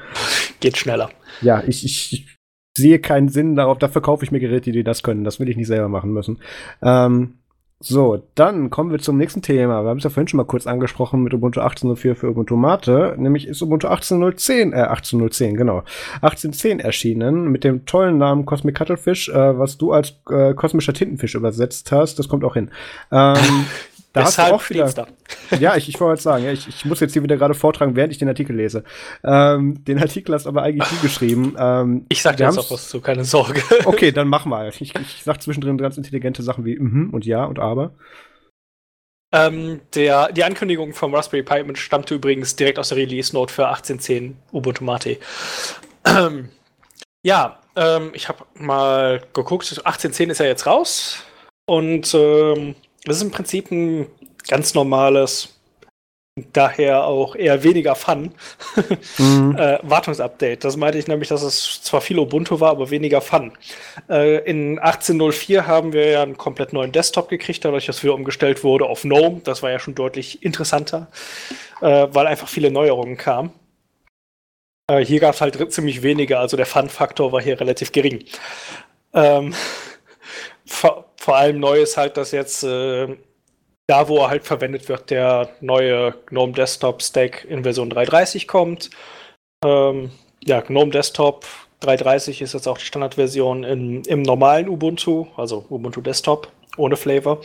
Geht 0.60 0.76
schneller. 0.76 1.10
Ja, 1.40 1.64
ich, 1.66 1.84
ich, 1.84 2.38
sehe 2.76 3.00
keinen 3.00 3.28
Sinn 3.28 3.56
darauf, 3.56 3.78
da 3.78 3.88
verkaufe 3.88 4.24
ich 4.24 4.32
mir 4.32 4.40
Geräte, 4.40 4.72
die 4.72 4.84
das 4.84 5.02
können. 5.02 5.24
Das 5.24 5.40
will 5.40 5.48
ich 5.48 5.56
nicht 5.56 5.66
selber 5.66 5.88
machen 5.88 6.12
müssen. 6.12 6.40
Ähm, 6.82 7.38
so, 7.86 8.22
dann 8.34 8.70
kommen 8.70 8.90
wir 8.90 8.98
zum 8.98 9.18
nächsten 9.18 9.42
Thema. 9.42 9.82
Wir 9.82 9.90
haben 9.90 9.98
es 9.98 10.04
ja 10.04 10.10
vorhin 10.10 10.26
schon 10.26 10.38
mal 10.38 10.44
kurz 10.44 10.66
angesprochen 10.66 11.22
mit 11.22 11.34
Ubuntu 11.34 11.60
18.04 11.60 12.14
für 12.14 12.30
Ubuntu 12.30 12.56
Mate. 12.56 13.14
Nämlich 13.18 13.46
ist 13.46 13.60
Ubuntu 13.60 13.88
18.010, 13.88 14.72
äh, 14.72 14.88
18.010, 14.88 15.54
genau. 15.54 15.82
18.10 16.22 16.80
erschienen 16.80 17.50
mit 17.50 17.62
dem 17.62 17.84
tollen 17.84 18.16
Namen 18.16 18.46
Cosmic 18.46 18.76
Cuttlefish, 18.76 19.28
äh, 19.28 19.58
was 19.58 19.76
du 19.76 19.92
als 19.92 20.14
äh, 20.30 20.54
kosmischer 20.54 20.94
Tintenfisch 20.94 21.34
übersetzt 21.34 21.92
hast. 21.92 22.18
Das 22.18 22.28
kommt 22.28 22.44
auch 22.44 22.54
hin. 22.54 22.70
Ähm, 23.12 23.36
Da 24.14 24.22
hast 24.22 24.38
du 24.38 24.42
auch 24.42 24.70
wieder. 24.70 25.08
Ja, 25.58 25.76
ich, 25.76 25.88
ich 25.88 26.00
wollte 26.00 26.22
sagen, 26.22 26.44
ja, 26.44 26.52
ich, 26.52 26.68
ich 26.68 26.84
muss 26.84 27.00
jetzt 27.00 27.14
hier 27.14 27.24
wieder 27.24 27.36
gerade 27.36 27.52
vortragen, 27.52 27.96
während 27.96 28.12
ich 28.12 28.18
den 28.18 28.28
Artikel 28.28 28.54
lese. 28.54 28.84
Ähm, 29.24 29.84
den 29.84 29.98
Artikel 29.98 30.32
hast 30.34 30.46
aber 30.46 30.62
eigentlich 30.62 30.88
du 30.88 30.96
geschrieben. 31.02 31.56
Ähm, 31.58 32.06
ich 32.08 32.22
sag 32.22 32.36
dir 32.36 32.44
jetzt 32.44 32.58
auch 32.58 32.70
was 32.70 32.88
zu, 32.88 33.00
keine 33.00 33.24
Sorge. 33.24 33.60
Okay, 33.84 34.12
dann 34.12 34.28
mach 34.28 34.44
mal. 34.44 34.68
Ich, 34.68 34.94
ich 34.94 35.22
sag 35.24 35.42
zwischendrin 35.42 35.76
ganz 35.78 35.96
intelligente 35.96 36.44
Sachen 36.44 36.64
wie 36.64 36.78
mhm 36.78 37.10
und 37.12 37.26
ja 37.26 37.44
und 37.44 37.58
aber. 37.58 37.92
Ähm, 39.32 39.80
der, 39.96 40.30
die 40.30 40.44
Ankündigung 40.44 40.92
vom 40.92 41.12
Raspberry 41.12 41.42
Pi 41.42 41.64
stammte 41.74 42.14
übrigens 42.14 42.54
direkt 42.54 42.78
aus 42.78 42.90
der 42.90 42.98
Release 42.98 43.34
Note 43.34 43.52
für 43.52 43.68
18.10 43.68 44.34
Ubuntu 44.52 44.84
Mate. 44.84 45.18
Ähm, 46.06 46.50
ja, 47.24 47.58
ähm, 47.74 48.12
ich 48.14 48.28
habe 48.28 48.44
mal 48.54 49.22
geguckt, 49.32 49.64
18.10 49.64 50.30
ist 50.30 50.38
ja 50.38 50.46
jetzt 50.46 50.66
raus 50.66 51.24
und 51.66 52.14
das 53.04 53.16
ist 53.16 53.22
im 53.22 53.30
Prinzip 53.30 53.70
ein 53.70 54.06
ganz 54.48 54.74
normales, 54.74 55.54
daher 56.52 57.04
auch 57.04 57.36
eher 57.36 57.62
weniger 57.62 57.94
Fun 57.94 58.32
mhm. 59.18 59.56
äh, 59.56 59.78
Wartungsupdate. 59.82 60.64
Das 60.64 60.76
meinte 60.76 60.98
ich 60.98 61.06
nämlich, 61.06 61.28
dass 61.28 61.42
es 61.42 61.82
zwar 61.82 62.00
viel 62.00 62.18
Ubuntu 62.18 62.58
war, 62.58 62.70
aber 62.70 62.90
weniger 62.90 63.20
Fun. 63.20 63.52
Äh, 64.08 64.38
in 64.50 64.80
18.04 64.80 65.66
haben 65.66 65.92
wir 65.92 66.10
ja 66.10 66.22
einen 66.22 66.36
komplett 66.36 66.72
neuen 66.72 66.90
Desktop 66.90 67.28
gekriegt, 67.28 67.64
dadurch, 67.64 67.86
dass 67.86 68.02
wir 68.02 68.14
umgestellt 68.14 68.64
wurde 68.64 68.86
auf 68.86 69.02
GNOME. 69.02 69.42
Das 69.44 69.62
war 69.62 69.70
ja 69.70 69.78
schon 69.78 69.94
deutlich 69.94 70.42
interessanter, 70.42 71.08
äh, 71.80 72.08
weil 72.10 72.26
einfach 72.26 72.48
viele 72.48 72.72
Neuerungen 72.72 73.16
kamen. 73.16 73.52
Äh, 74.90 75.04
hier 75.04 75.20
gab 75.20 75.34
es 75.34 75.40
halt 75.40 75.72
ziemlich 75.72 76.02
wenige, 76.02 76.38
also 76.40 76.56
der 76.56 76.66
Fun-Faktor 76.66 77.30
war 77.30 77.40
hier 77.40 77.60
relativ 77.60 77.92
gering. 77.92 78.24
Ähm, 79.12 79.54
vor, 81.24 81.36
allem 81.36 81.58
neu 81.58 81.80
ist 81.80 81.96
halt, 81.96 82.16
dass 82.16 82.32
jetzt 82.32 82.62
äh, 82.64 83.16
da, 83.86 84.08
wo 84.08 84.18
er 84.18 84.30
halt 84.30 84.44
verwendet 84.44 84.88
wird, 84.88 85.10
der 85.10 85.50
neue 85.60 86.14
GNOME 86.26 86.52
Desktop 86.52 87.02
Stack 87.02 87.44
in 87.44 87.62
Version 87.62 87.92
3.30 87.92 88.46
kommt. 88.46 88.90
Ähm, 89.64 90.10
ja, 90.42 90.60
GNOME 90.60 90.90
Desktop 90.90 91.44
3.30 91.82 92.42
ist 92.42 92.54
jetzt 92.54 92.66
auch 92.66 92.78
die 92.78 92.84
Standardversion 92.84 93.64
in, 93.64 94.02
im 94.04 94.22
normalen 94.22 94.68
Ubuntu, 94.68 95.26
also 95.36 95.64
Ubuntu 95.68 96.00
Desktop 96.00 96.48
ohne 96.76 96.96
Flavor. 96.96 97.40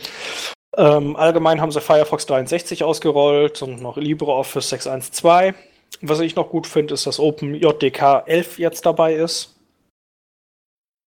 Ähm, 0.76 1.16
allgemein 1.16 1.60
haben 1.60 1.72
sie 1.72 1.80
Firefox 1.80 2.26
63 2.26 2.84
ausgerollt 2.84 3.60
und 3.62 3.82
noch 3.82 3.96
LibreOffice 3.96 4.72
6.1.2. 4.72 5.54
Was 6.02 6.20
ich 6.20 6.36
noch 6.36 6.48
gut 6.48 6.66
finde, 6.66 6.94
ist, 6.94 7.06
dass 7.06 7.18
OpenJDK 7.18 8.22
11 8.26 8.58
jetzt 8.58 8.86
dabei 8.86 9.14
ist. 9.14 9.59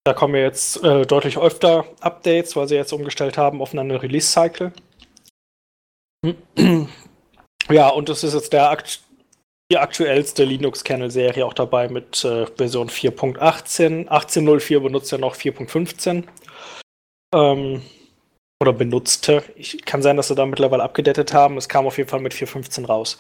Da 0.05 0.13
kommen 0.13 0.35
jetzt 0.35 0.83
äh, 0.83 1.05
deutlich 1.05 1.37
öfter 1.37 1.85
Updates, 2.01 2.55
weil 2.55 2.67
sie 2.67 2.75
jetzt 2.75 2.91
umgestellt 2.91 3.37
haben 3.37 3.61
auf 3.61 3.73
einen 3.73 3.91
Release-Cycle. 3.91 4.73
ja, 7.69 7.89
und 7.89 8.09
es 8.09 8.23
ist 8.23 8.33
jetzt 8.33 8.53
der 8.53 8.69
akt 8.69 9.01
die 9.71 9.77
aktuellste 9.77 10.43
Linux-Kernel-Serie 10.43 11.45
auch 11.45 11.53
dabei 11.53 11.87
mit 11.87 12.23
äh, 12.25 12.45
Version 12.45 12.89
4.18. 12.89 14.07
18.04 14.07 14.79
benutzt 14.81 15.11
ja 15.11 15.17
noch 15.17 15.35
4.15. 15.35 16.25
Ähm, 17.33 17.81
oder 18.61 18.73
benutzte. 18.73 19.43
Ich, 19.55 19.83
kann 19.85 20.01
sein, 20.01 20.17
dass 20.17 20.27
sie 20.27 20.35
da 20.35 20.45
mittlerweile 20.45 20.83
abgedatet 20.83 21.33
haben. 21.33 21.57
Es 21.57 21.69
kam 21.69 21.87
auf 21.87 21.97
jeden 21.97 22.09
Fall 22.09 22.19
mit 22.19 22.33
4.15 22.33 22.85
raus. 22.85 23.17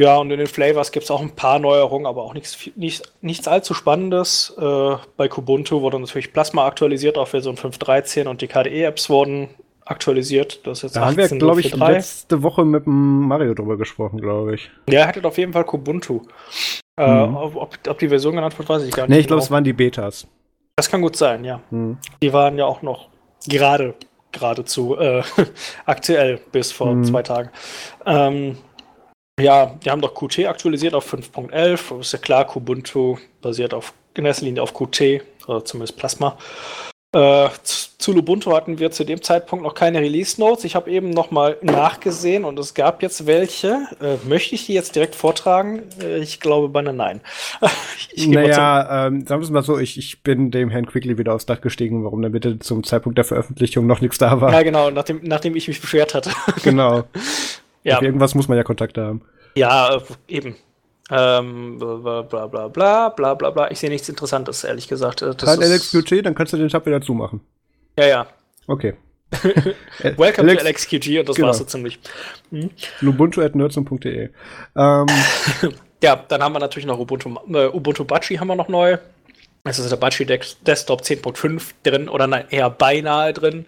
Ja, 0.00 0.16
und 0.16 0.30
in 0.32 0.38
den 0.38 0.48
Flavors 0.48 0.90
gibt 0.90 1.04
es 1.04 1.10
auch 1.10 1.20
ein 1.20 1.36
paar 1.36 1.60
Neuerungen, 1.60 2.06
aber 2.06 2.24
auch 2.24 2.34
nichts, 2.34 2.58
nichts, 2.74 3.14
nichts 3.20 3.46
allzu 3.46 3.74
Spannendes. 3.74 4.52
Äh, 4.58 4.96
bei 5.16 5.28
Kubuntu 5.28 5.82
wurde 5.82 6.00
natürlich 6.00 6.32
Plasma 6.32 6.66
aktualisiert 6.66 7.16
auf 7.16 7.30
Version 7.30 7.56
5.13 7.56 8.26
und 8.26 8.42
die 8.42 8.48
KDE-Apps 8.48 9.08
wurden 9.08 9.50
aktualisiert. 9.84 10.66
Das 10.66 10.78
ist 10.78 10.82
jetzt 10.82 10.96
da 10.96 11.06
haben 11.06 11.16
wir, 11.16 11.28
glaube 11.28 11.60
ich, 11.60 11.74
letzte 11.76 12.42
Woche 12.42 12.64
mit 12.64 12.86
Mario 12.86 13.54
drüber 13.54 13.76
gesprochen, 13.76 14.20
glaube 14.20 14.56
ich. 14.56 14.70
Ja, 14.88 15.00
er 15.00 15.08
hattet 15.08 15.26
auf 15.26 15.38
jeden 15.38 15.52
Fall 15.52 15.64
Kubuntu. 15.64 16.22
Äh, 16.96 17.26
mhm. 17.26 17.36
Ob, 17.36 17.78
ob, 17.88 17.98
die 17.98 18.08
Version 18.08 18.34
genannt 18.34 18.58
wird, 18.58 18.68
weiß 18.68 18.82
ich 18.82 18.90
gar 18.90 19.04
nicht. 19.04 19.10
Nee, 19.10 19.20
ich 19.20 19.26
glaube, 19.26 19.40
genau. 19.40 19.46
es 19.46 19.50
waren 19.52 19.64
die 19.64 19.72
Betas. 19.72 20.26
Das 20.76 20.90
kann 20.90 21.02
gut 21.02 21.16
sein, 21.16 21.44
ja. 21.44 21.60
Mhm. 21.70 21.98
Die 22.20 22.32
waren 22.32 22.58
ja 22.58 22.64
auch 22.64 22.82
noch 22.82 23.10
gerade 23.46 23.94
geradezu 24.32 24.96
äh, 24.98 25.22
aktuell 25.86 26.40
bis 26.50 26.72
vor 26.72 26.94
mhm. 26.94 27.04
zwei 27.04 27.22
Tagen. 27.22 27.50
Ähm, 28.06 28.58
ja, 29.40 29.74
die 29.84 29.90
haben 29.90 30.00
doch 30.00 30.14
Qt 30.14 30.46
aktualisiert 30.46 30.94
auf 30.94 31.12
5.11. 31.12 32.00
Ist 32.00 32.12
ja 32.12 32.18
klar, 32.18 32.46
Kubuntu 32.46 33.18
basiert 33.42 33.74
auf, 33.74 33.92
in 34.14 34.24
erster 34.24 34.44
Linie 34.44 34.62
auf 34.62 34.74
Qt, 34.74 35.22
oder 35.46 35.64
zumindest 35.64 35.96
Plasma. 35.96 36.38
Äh, 37.14 37.48
zu 37.62 38.12
Lubuntu 38.12 38.52
hatten 38.52 38.80
wir 38.80 38.90
zu 38.90 39.04
dem 39.04 39.22
Zeitpunkt 39.22 39.64
noch 39.64 39.74
keine 39.74 40.00
Release 40.00 40.40
Notes. 40.40 40.64
Ich 40.64 40.74
habe 40.74 40.90
eben 40.90 41.10
nochmal 41.10 41.56
nachgesehen 41.62 42.44
und 42.44 42.58
es 42.58 42.74
gab 42.74 43.02
jetzt 43.02 43.26
welche. 43.26 43.86
Äh, 44.00 44.16
möchte 44.28 44.56
ich 44.56 44.66
die 44.66 44.74
jetzt 44.74 44.96
direkt 44.96 45.14
vortragen? 45.14 45.84
Äh, 46.02 46.18
ich 46.18 46.40
glaube 46.40 46.68
beinahe 46.68 46.92
nein. 46.92 47.20
naja, 48.16 49.06
ähm, 49.06 49.24
sagen 49.26 49.40
wir 49.40 49.44
es 49.44 49.50
mal 49.50 49.62
so, 49.62 49.78
ich, 49.78 49.96
ich 49.96 50.22
bin 50.22 50.50
dem 50.50 50.70
Herrn 50.70 50.86
Quickly 50.86 51.16
wieder 51.16 51.34
aufs 51.34 51.46
Dach 51.46 51.60
gestiegen, 51.60 52.04
warum 52.04 52.20
dann 52.20 52.32
bitte 52.32 52.58
zum 52.58 52.82
Zeitpunkt 52.82 53.16
der 53.16 53.24
Veröffentlichung 53.24 53.86
noch 53.86 54.00
nichts 54.00 54.18
da 54.18 54.40
war. 54.40 54.52
Ja, 54.52 54.62
genau, 54.62 54.90
nachdem, 54.90 55.20
nachdem 55.22 55.54
ich 55.54 55.68
mich 55.68 55.80
beschwert 55.80 56.14
hatte. 56.14 56.30
genau. 56.64 57.04
Ja. 57.84 57.98
Auf 57.98 58.02
irgendwas 58.02 58.34
muss 58.34 58.48
man 58.48 58.56
ja 58.56 58.64
Kontakte 58.64 59.04
haben. 59.04 59.22
Ja, 59.54 60.02
eben. 60.26 60.56
Ähm, 61.10 61.78
bla 61.78 62.22
bla 62.22 62.46
bla 62.46 62.68
bla 62.68 63.08
bla 63.10 63.34
bla 63.34 63.50
bla. 63.50 63.70
Ich 63.70 63.78
sehe 63.78 63.90
nichts 63.90 64.08
Interessantes, 64.08 64.64
ehrlich 64.64 64.88
gesagt. 64.88 65.22
Das 65.22 65.36
Kein 65.36 65.60
LXQG, 65.60 66.22
dann 66.22 66.34
kannst 66.34 66.54
du 66.54 66.56
den 66.56 66.68
Tab 66.68 66.86
wieder 66.86 67.00
zumachen. 67.00 67.40
Ja, 67.98 68.06
ja. 68.06 68.26
Okay. 68.66 68.94
Welcome 70.16 70.50
Alex, 70.50 70.88
to 70.88 70.96
LXQG 70.96 71.20
und 71.20 71.28
das 71.28 71.36
genau. 71.36 71.48
war's 71.48 71.58
so 71.58 71.64
ziemlich. 71.64 71.98
Hm? 72.50 72.70
Lubuntu.nerdsum.de. 73.00 74.30
Ähm. 74.76 75.06
ja, 76.02 76.16
dann 76.16 76.42
haben 76.42 76.54
wir 76.54 76.60
natürlich 76.60 76.86
noch 76.86 76.98
Ubuntu, 76.98 77.36
äh, 77.52 77.66
Ubuntu 77.66 78.04
Bachi 78.04 78.36
haben 78.36 78.48
wir 78.48 78.56
noch 78.56 78.68
neu. 78.68 78.98
Es 79.64 79.78
ist 79.78 79.90
der 79.90 79.96
Bachi 79.96 80.26
Desktop 80.26 81.00
10.5 81.00 81.72
drin 81.82 82.08
oder 82.08 82.26
nein, 82.26 82.44
eher 82.50 82.68
beinahe 82.68 83.32
drin. 83.32 83.66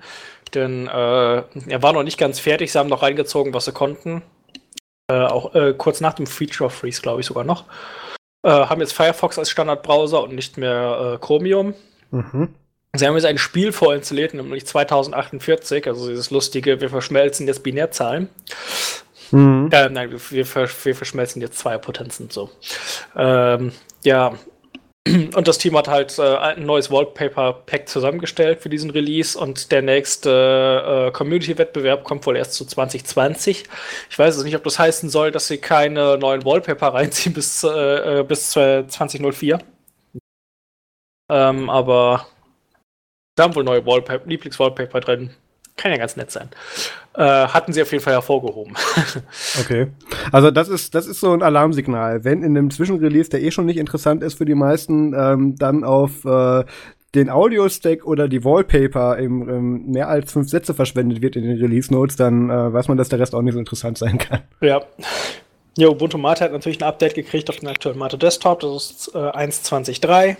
Denn 0.55 0.86
äh, 0.86 0.90
er 0.90 1.82
war 1.82 1.92
noch 1.92 2.03
nicht 2.03 2.18
ganz 2.18 2.38
fertig. 2.40 2.72
Sie 2.72 2.78
haben 2.78 2.88
noch 2.88 3.03
reingezogen, 3.03 3.53
was 3.55 3.64
sie 3.64 3.72
konnten. 3.72 4.22
Äh, 5.09 5.14
auch 5.14 5.55
äh, 5.55 5.74
kurz 5.76 6.01
nach 6.01 6.14
dem 6.14 6.26
Feature 6.26 6.70
Freeze, 6.70 7.03
glaube 7.03 7.20
ich 7.20 7.26
sogar 7.26 7.44
noch. 7.44 7.64
Äh, 8.42 8.51
haben 8.51 8.80
jetzt 8.80 8.92
Firefox 8.92 9.38
als 9.38 9.51
Standardbrowser 9.51 10.22
und 10.22 10.34
nicht 10.34 10.57
mehr 10.57 11.14
äh, 11.14 11.24
Chromium. 11.24 11.74
Mhm. 12.11 12.55
Sie 12.94 13.07
haben 13.07 13.14
jetzt 13.14 13.26
ein 13.26 13.38
Spiel 13.38 13.72
vorinstalliert, 13.72 14.34
nämlich 14.34 14.66
2048, 14.66 15.86
also 15.86 16.09
dieses 16.09 16.30
lustige, 16.30 16.80
wir 16.80 16.88
verschmelzen 16.88 17.47
jetzt 17.47 17.62
Binärzahlen. 17.62 18.28
Mhm. 19.30 19.68
Äh, 19.72 19.88
nein, 19.90 20.11
wir, 20.11 20.20
wir, 20.30 20.47
wir, 20.84 20.94
verschmelzen 20.94 21.42
jetzt 21.42 21.59
zwei 21.59 21.78
Potenzen 21.78 22.30
so. 22.30 22.51
Ähm, 23.16 23.72
ja, 24.05 24.34
Und 25.07 25.46
das 25.46 25.59
Team 25.59 25.76
hat 25.76 25.86
halt 25.86 26.18
äh, 26.18 26.36
ein 26.36 26.66
neues 26.66 26.90
Wallpaper-Pack 26.90 27.88
zusammengestellt 27.88 28.61
für 28.61 28.68
diesen 28.68 28.90
Release 28.90 29.38
und 29.38 29.70
der 29.70 29.80
nächste 29.80 31.09
äh, 31.09 31.12
Community-Wettbewerb 31.12 32.02
kommt 32.02 32.26
wohl 32.26 32.36
erst 32.36 32.54
zu 32.54 32.64
2020. 32.64 33.64
Ich 34.11 34.18
weiß 34.18 34.34
also 34.34 34.44
nicht, 34.44 34.57
ob 34.57 34.64
das 34.64 34.80
heißen 34.80 35.09
soll, 35.09 35.30
dass 35.30 35.46
sie 35.46 35.59
keine 35.59 36.18
neuen 36.18 36.44
Wallpaper 36.44 36.88
reinziehen 36.94 37.34
bis, 37.34 37.62
äh, 37.62 38.20
äh 38.20 38.24
bis 38.24 38.50
2004. 38.50 39.61
Ähm, 41.28 41.70
aber 41.70 42.26
da 43.36 43.44
haben 43.44 43.54
wohl 43.54 43.64
neue 43.64 43.86
Wallpaper, 43.86 44.26
Lieblingswallpaper 44.26 45.00
drin. 45.00 45.30
Kann 45.77 45.91
ja 45.91 45.99
ganz 45.99 46.16
nett 46.16 46.31
sein. 46.31 46.49
Äh, 47.14 47.22
hatten 47.22 47.72
sie 47.72 47.83
auf 47.83 47.93
jeden 47.93 48.03
Fall 48.03 48.14
hervorgehoben. 48.14 48.74
okay. 49.61 49.89
Also 50.33 50.51
das 50.51 50.68
ist, 50.68 50.95
das 50.95 51.07
ist 51.07 51.20
so 51.20 51.33
ein 51.33 51.43
Alarmsignal. 51.43 52.24
Wenn 52.24 52.43
in 52.43 52.57
einem 52.57 52.70
Zwischenrelease, 52.70 53.29
der 53.29 53.43
eh 53.43 53.51
schon 53.51 53.66
nicht 53.66 53.77
interessant 53.77 54.22
ist 54.22 54.39
für 54.39 54.47
die 54.47 54.55
meisten, 54.55 55.12
ähm, 55.14 55.57
dann 55.59 55.85
auf 55.85 56.24
äh, 56.24 56.64
den 57.14 57.31
Audio-Stack 57.31 58.07
oder 58.07 58.29
die 58.29 58.45
Wallpaper 58.45 59.18
im, 59.18 59.49
im, 59.49 59.91
mehr 59.91 60.09
als 60.09 60.33
fünf 60.33 60.49
Sätze 60.49 60.72
verschwendet 60.72 61.20
wird 61.20 61.37
in 61.37 61.45
den 61.45 61.59
Release-Notes, 61.59 62.16
dann 62.16 62.49
äh, 62.51 62.72
weiß 62.72 62.89
man, 62.89 62.97
dass 62.97 63.09
der 63.11 63.18
Rest 63.18 63.35
auch 63.35 63.43
nicht 63.43 63.55
so 63.55 63.59
interessant 63.59 63.99
sein 63.99 64.18
kann. 64.18 64.41
Ja. 64.61 64.83
Ja, 65.79 65.89
Ubuntu 65.89 66.16
Mate 66.16 66.43
hat 66.43 66.53
natürlich 66.53 66.81
ein 66.81 66.89
Update 66.89 67.14
gekriegt 67.14 67.51
auf 67.51 67.57
den 67.57 67.68
aktuellen 67.68 67.99
Mate 67.99 68.16
Desktop. 68.16 68.61
Das 68.61 68.91
ist 68.91 69.14
äh, 69.14 69.18
1.20.3. 69.18 70.37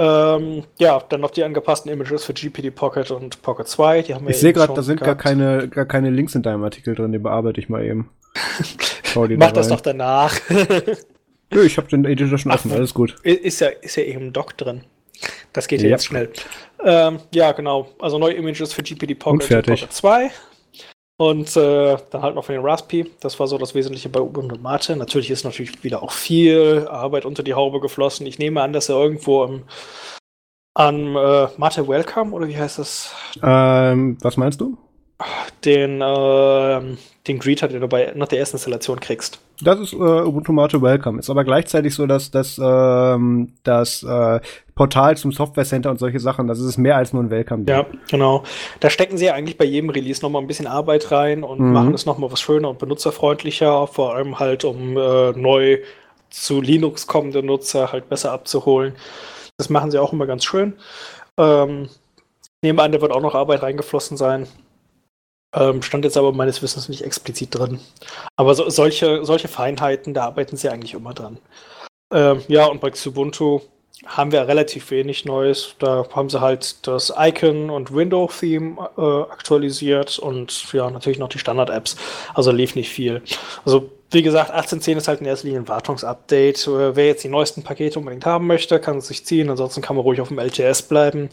Ähm, 0.00 0.64
ja, 0.78 0.98
dann 1.10 1.20
noch 1.20 1.30
die 1.30 1.44
angepassten 1.44 1.92
Images 1.92 2.24
für 2.24 2.32
GPD 2.32 2.70
Pocket 2.70 3.10
und 3.10 3.42
Pocket 3.42 3.68
2. 3.68 4.00
Die 4.02 4.14
haben 4.14 4.24
wir 4.24 4.30
ich 4.30 4.38
sehe 4.38 4.54
gerade, 4.54 4.72
da 4.72 4.82
sind 4.82 4.98
gar 4.98 5.14
keine, 5.14 5.68
gar 5.68 5.84
keine 5.84 6.08
Links 6.08 6.34
in 6.34 6.40
deinem 6.42 6.64
Artikel 6.64 6.94
drin, 6.94 7.12
die 7.12 7.18
bearbeite 7.18 7.60
ich 7.60 7.68
mal 7.68 7.84
eben. 7.84 8.08
Mach 9.36 9.52
das 9.52 9.68
doch 9.68 9.82
danach. 9.82 10.34
Nö, 11.52 11.64
ich 11.64 11.76
habe 11.76 11.88
den 11.88 12.06
Editor 12.06 12.38
schon 12.38 12.50
offen, 12.50 12.72
alles 12.72 12.94
gut. 12.94 13.16
Ist 13.24 13.60
ja, 13.60 13.68
ist 13.68 13.96
ja 13.96 14.04
eben 14.04 14.32
Doc 14.32 14.56
drin. 14.56 14.84
Das 15.52 15.68
geht 15.68 15.82
ja 15.82 15.90
jetzt 15.90 16.06
schnell. 16.06 16.30
Ähm, 16.82 17.18
ja, 17.34 17.52
genau. 17.52 17.90
Also 17.98 18.18
neue 18.18 18.34
Images 18.34 18.72
für 18.72 18.82
GPD 18.82 19.16
Pocket 19.16 19.50
und, 19.50 19.56
und 19.56 19.66
Pocket 19.66 19.92
2. 19.92 20.30
Und 21.20 21.54
äh, 21.54 21.98
dann 22.08 22.22
halt 22.22 22.34
noch 22.34 22.46
für 22.46 22.54
den 22.54 22.64
Raspi. 22.64 23.10
Das 23.20 23.38
war 23.38 23.46
so 23.46 23.58
das 23.58 23.74
Wesentliche 23.74 24.08
bei 24.08 24.22
Ubuntu 24.22 24.56
Mate. 24.56 24.96
Natürlich 24.96 25.30
ist 25.30 25.44
natürlich 25.44 25.84
wieder 25.84 26.02
auch 26.02 26.12
viel 26.12 26.88
Arbeit 26.88 27.26
unter 27.26 27.42
die 27.42 27.52
Haube 27.52 27.78
geflossen. 27.78 28.26
Ich 28.26 28.38
nehme 28.38 28.62
an, 28.62 28.72
dass 28.72 28.88
er 28.88 28.96
irgendwo 28.96 29.44
im, 29.44 29.64
an 30.72 31.14
äh, 31.14 31.48
Mate 31.58 31.86
Welcome, 31.86 32.32
oder 32.32 32.48
wie 32.48 32.56
heißt 32.56 32.78
das? 32.78 33.14
Ähm, 33.42 34.16
was 34.22 34.38
meinst 34.38 34.62
du? 34.62 34.78
Den, 35.64 36.00
äh, 36.00 36.96
den 37.26 37.38
Greeter, 37.38 37.68
den 37.68 37.80
du 37.80 37.88
bei 37.88 38.12
nach 38.14 38.28
der 38.28 38.38
ersten 38.38 38.56
Installation 38.56 38.98
kriegst. 39.00 39.40
Das 39.62 39.78
ist 39.78 39.92
äh, 39.92 39.96
Ubuntu 39.96 40.52
Mate 40.52 40.80
Welcome. 40.80 41.18
Ist 41.20 41.28
aber 41.28 41.44
gleichzeitig 41.44 41.94
so, 41.94 42.06
dass 42.06 42.30
das, 42.30 42.58
ähm, 42.62 43.52
das 43.62 44.02
äh, 44.02 44.40
Portal 44.74 45.16
zum 45.18 45.32
Software 45.32 45.66
Center 45.66 45.90
und 45.90 45.98
solche 45.98 46.18
Sachen, 46.18 46.48
das 46.48 46.58
ist 46.58 46.78
mehr 46.78 46.96
als 46.96 47.12
nur 47.12 47.22
ein 47.22 47.30
Welcome. 47.30 47.64
Ja, 47.68 47.84
genau. 48.10 48.44
Da 48.80 48.88
stecken 48.88 49.18
sie 49.18 49.26
ja 49.26 49.34
eigentlich 49.34 49.58
bei 49.58 49.66
jedem 49.66 49.90
Release 49.90 50.22
nochmal 50.22 50.40
ein 50.40 50.48
bisschen 50.48 50.66
Arbeit 50.66 51.12
rein 51.12 51.42
und 51.42 51.60
mhm. 51.60 51.72
machen 51.72 51.94
es 51.94 52.06
nochmal 52.06 52.32
was 52.32 52.40
schöner 52.40 52.70
und 52.70 52.78
benutzerfreundlicher, 52.78 53.86
vor 53.86 54.14
allem 54.14 54.38
halt, 54.38 54.64
um 54.64 54.96
äh, 54.96 55.32
neu 55.32 55.80
zu 56.30 56.60
Linux 56.62 57.06
kommende 57.06 57.42
Nutzer 57.42 57.92
halt 57.92 58.08
besser 58.08 58.32
abzuholen. 58.32 58.94
Das 59.58 59.68
machen 59.68 59.90
sie 59.90 59.98
auch 59.98 60.14
immer 60.14 60.26
ganz 60.26 60.44
schön. 60.44 60.74
Ähm, 61.36 61.88
nehme 62.62 62.82
an, 62.82 62.92
da 62.92 63.00
wird 63.00 63.12
auch 63.12 63.20
noch 63.20 63.34
Arbeit 63.34 63.62
reingeflossen 63.62 64.16
sein. 64.16 64.46
Ähm, 65.54 65.82
stand 65.82 66.04
jetzt 66.04 66.16
aber 66.16 66.32
meines 66.32 66.62
Wissens 66.62 66.88
nicht 66.88 67.02
explizit 67.02 67.54
drin. 67.54 67.80
Aber 68.36 68.54
so, 68.54 68.68
solche, 68.70 69.24
solche 69.24 69.48
Feinheiten, 69.48 70.14
da 70.14 70.24
arbeiten 70.24 70.56
sie 70.56 70.68
eigentlich 70.68 70.94
immer 70.94 71.14
dran. 71.14 71.38
Ähm, 72.12 72.42
ja, 72.48 72.66
und 72.66 72.80
bei 72.80 72.90
Xubuntu 72.90 73.60
haben 74.06 74.32
wir 74.32 74.46
relativ 74.48 74.90
wenig 74.90 75.24
Neues. 75.24 75.74
Da 75.78 76.06
haben 76.14 76.30
sie 76.30 76.40
halt 76.40 76.86
das 76.86 77.12
Icon 77.16 77.70
und 77.70 77.94
Window-Theme 77.94 78.90
äh, 78.96 79.32
aktualisiert 79.32 80.18
und 80.18 80.72
ja, 80.72 80.90
natürlich 80.90 81.18
noch 81.18 81.28
die 81.28 81.38
Standard-Apps. 81.38 81.96
Also 82.34 82.50
lief 82.50 82.76
nicht 82.76 82.88
viel. 82.90 83.22
Also 83.64 83.90
wie 84.12 84.22
gesagt, 84.22 84.52
18.10 84.52 84.96
ist 84.96 85.08
halt 85.08 85.20
in 85.20 85.26
erster 85.26 85.46
Linie 85.46 85.60
ein 85.60 85.68
Wartungsupdate. 85.68 86.66
Äh, 86.66 86.96
wer 86.96 87.06
jetzt 87.06 87.24
die 87.24 87.28
neuesten 87.28 87.62
Pakete 87.62 87.98
unbedingt 87.98 88.26
haben 88.26 88.46
möchte, 88.46 88.80
kann 88.80 88.98
es 88.98 89.08
sich 89.08 89.26
ziehen. 89.26 89.50
Ansonsten 89.50 89.82
kann 89.82 89.96
man 89.96 90.04
ruhig 90.04 90.20
auf 90.20 90.28
dem 90.28 90.38
LTS 90.38 90.82
bleiben. 90.82 91.28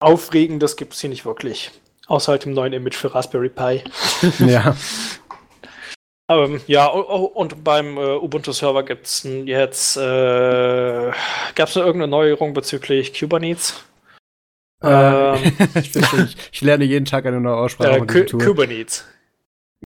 Aufregendes 0.00 0.76
gibt 0.76 0.94
es 0.94 1.00
hier 1.00 1.10
nicht 1.10 1.26
wirklich. 1.26 1.70
Außer 2.10 2.32
halt 2.32 2.44
dem 2.44 2.54
neuen 2.54 2.72
Image 2.72 2.96
für 2.96 3.14
Raspberry 3.14 3.48
Pi. 3.48 3.84
ja. 4.44 4.74
Ähm, 6.28 6.60
ja, 6.66 6.86
und 6.86 7.62
beim 7.62 7.96
äh, 7.96 8.16
Ubuntu-Server 8.16 8.82
gibt 8.82 9.06
es 9.06 9.22
jetzt, 9.44 9.96
äh, 9.96 11.12
gab 11.54 11.68
es 11.68 11.76
irgendeine 11.76 12.08
Neuerung 12.08 12.52
bezüglich 12.52 13.16
Kubernetes? 13.16 13.84
Äh, 14.82 15.36
ähm, 15.36 15.52
ich, 15.76 16.36
ich, 16.52 16.60
lerne 16.62 16.82
jeden 16.82 17.04
Tag 17.04 17.26
eine 17.26 17.40
neue 17.40 17.54
Aussprache. 17.54 17.98
Äh, 17.98 18.24
Kubernetes. 18.26 19.04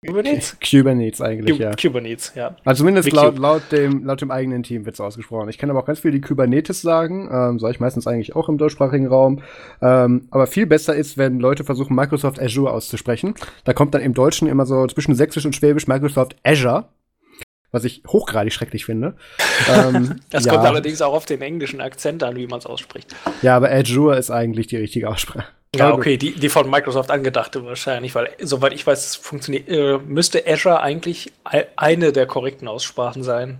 Kubernetes? 0.05 0.57
Kubernetes 0.59 1.21
eigentlich, 1.21 1.57
ja. 1.57 1.71
Kubernetes, 1.75 2.33
ja. 2.35 2.55
Also 2.65 2.81
zumindest 2.81 3.11
laut, 3.11 3.37
laut, 3.37 3.61
dem, 3.71 4.03
laut 4.03 4.21
dem 4.21 4.31
eigenen 4.31 4.63
Team 4.63 4.85
wird 4.85 4.95
es 4.95 5.01
ausgesprochen. 5.01 5.49
Ich 5.49 5.57
kann 5.57 5.69
aber 5.69 5.79
auch 5.79 5.85
ganz 5.85 5.99
viel 5.99 6.11
die 6.11 6.21
Kubernetes 6.21 6.81
sagen, 6.81 7.29
ähm, 7.31 7.59
sage 7.59 7.73
ich 7.73 7.79
meistens 7.79 8.07
eigentlich 8.07 8.35
auch 8.35 8.49
im 8.49 8.57
deutschsprachigen 8.57 9.07
Raum. 9.07 9.41
Ähm, 9.81 10.27
aber 10.31 10.47
viel 10.47 10.65
besser 10.65 10.95
ist, 10.95 11.17
wenn 11.17 11.39
Leute 11.39 11.63
versuchen, 11.63 11.95
Microsoft 11.95 12.41
Azure 12.41 12.71
auszusprechen. 12.71 13.35
Da 13.63 13.73
kommt 13.73 13.93
dann 13.93 14.01
im 14.01 14.13
Deutschen 14.13 14.47
immer 14.47 14.65
so 14.65 14.87
zwischen 14.87 15.15
Sächsisch 15.15 15.45
und 15.45 15.55
Schwäbisch 15.55 15.87
Microsoft 15.87 16.35
Azure 16.43 16.85
was 17.73 17.83
ich 17.83 18.03
hochgradig 18.07 18.53
schrecklich 18.53 18.85
finde. 18.85 19.15
ähm, 19.67 20.21
das 20.29 20.45
ja. 20.45 20.53
kommt 20.53 20.65
allerdings 20.65 21.01
auch 21.01 21.13
auf 21.13 21.25
den 21.25 21.41
englischen 21.41 21.81
Akzent 21.81 22.23
an, 22.23 22.37
wie 22.37 22.47
man 22.47 22.59
es 22.59 22.65
ausspricht. 22.65 23.13
Ja, 23.41 23.57
aber 23.57 23.71
Azure 23.71 24.17
ist 24.17 24.31
eigentlich 24.31 24.67
die 24.67 24.77
richtige 24.77 25.09
Aussprache. 25.09 25.47
Ja, 25.75 25.91
okay, 25.91 26.17
die, 26.17 26.33
die 26.33 26.49
von 26.49 26.69
Microsoft 26.69 27.09
angedachte 27.09 27.65
wahrscheinlich, 27.65 28.13
weil 28.13 28.29
soweit 28.39 28.73
ich 28.73 28.85
weiß, 28.85 29.15
funktioniert, 29.15 29.67
äh, 29.69 29.97
müsste 29.97 30.43
Azure 30.45 30.81
eigentlich 30.81 31.33
eine 31.75 32.11
der 32.11 32.27
korrekten 32.27 32.67
Aussprachen 32.67 33.23
sein. 33.23 33.59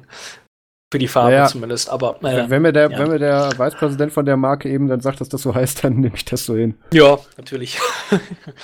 Für 0.92 1.00
die 1.00 1.08
Farbe 1.08 1.34
ja, 1.34 1.48
zumindest, 1.48 1.90
aber 1.90 2.24
äh, 2.24 2.48
wenn, 2.52 2.62
mir 2.62 2.72
der, 2.72 2.92
ja. 2.92 3.00
wenn 3.00 3.10
mir 3.10 3.18
der 3.18 3.50
Vicepräsident 3.58 4.14
von 4.14 4.28
der 4.28 4.38
Marke 4.38 4.70
eben 4.70 4.88
dann 4.88 5.02
sagt, 5.02 5.22
dass 5.22 5.30
das 5.30 5.42
so 5.42 5.56
heißt, 5.56 5.84
dann 5.84 5.96
nehme 5.96 6.16
ich 6.16 6.24
das 6.24 6.46
so 6.46 6.56
hin. 6.56 6.76
Ja, 6.94 7.18
natürlich. 7.36 7.80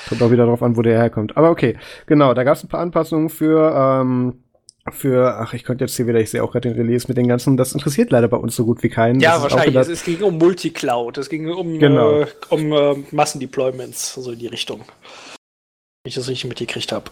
Kommt 0.08 0.22
auch 0.22 0.30
wieder 0.30 0.45
darauf 0.45 0.62
an, 0.62 0.78
wo 0.78 0.84
der 0.84 1.00
herkommt. 1.00 1.36
Aber 1.36 1.50
okay, 1.50 1.76
genau, 2.06 2.36
da 2.36 2.43
gab 2.43 2.56
es 2.56 2.64
ein 2.64 2.68
paar 2.68 2.82
Anpassungen 2.82 3.30
für 3.30 3.74
ähm, 3.76 4.43
für, 4.92 5.38
ach, 5.40 5.54
ich 5.54 5.64
könnte 5.64 5.84
jetzt 5.84 5.96
hier 5.96 6.08
wieder, 6.08 6.20
ich 6.20 6.30
sehe 6.30 6.44
auch 6.44 6.52
gerade 6.52 6.70
den 6.70 6.78
Release 6.78 7.08
mit 7.08 7.18
den 7.18 7.28
ganzen, 7.28 7.58
das 7.58 7.74
interessiert 7.74 8.12
leider 8.12 8.28
bei 8.28 8.38
uns 8.38 8.56
so 8.56 8.66
gut 8.66 8.82
wie 8.84 8.90
keinen. 8.90 9.20
Ja, 9.20 9.42
wahrscheinlich. 9.42 9.76
Es, 9.76 9.88
es, 9.88 10.04
ging 10.04 10.22
um 10.24 10.38
Multicloud, 10.38 11.18
es 11.18 11.30
ging 11.30 11.50
um, 11.50 11.80
genau. 11.80 12.22
äh, 12.22 12.28
um 12.50 12.72
äh, 12.72 12.96
Massendeployments, 13.12 14.18
also 14.18 14.32
in 14.32 14.40
die 14.40 14.48
Richtung. 14.48 14.80
Wenn 14.80 16.10
ich 16.10 16.16
das 16.16 16.28
richtig 16.28 16.50
mitgekriegt 16.50 16.92
habe. 16.92 17.12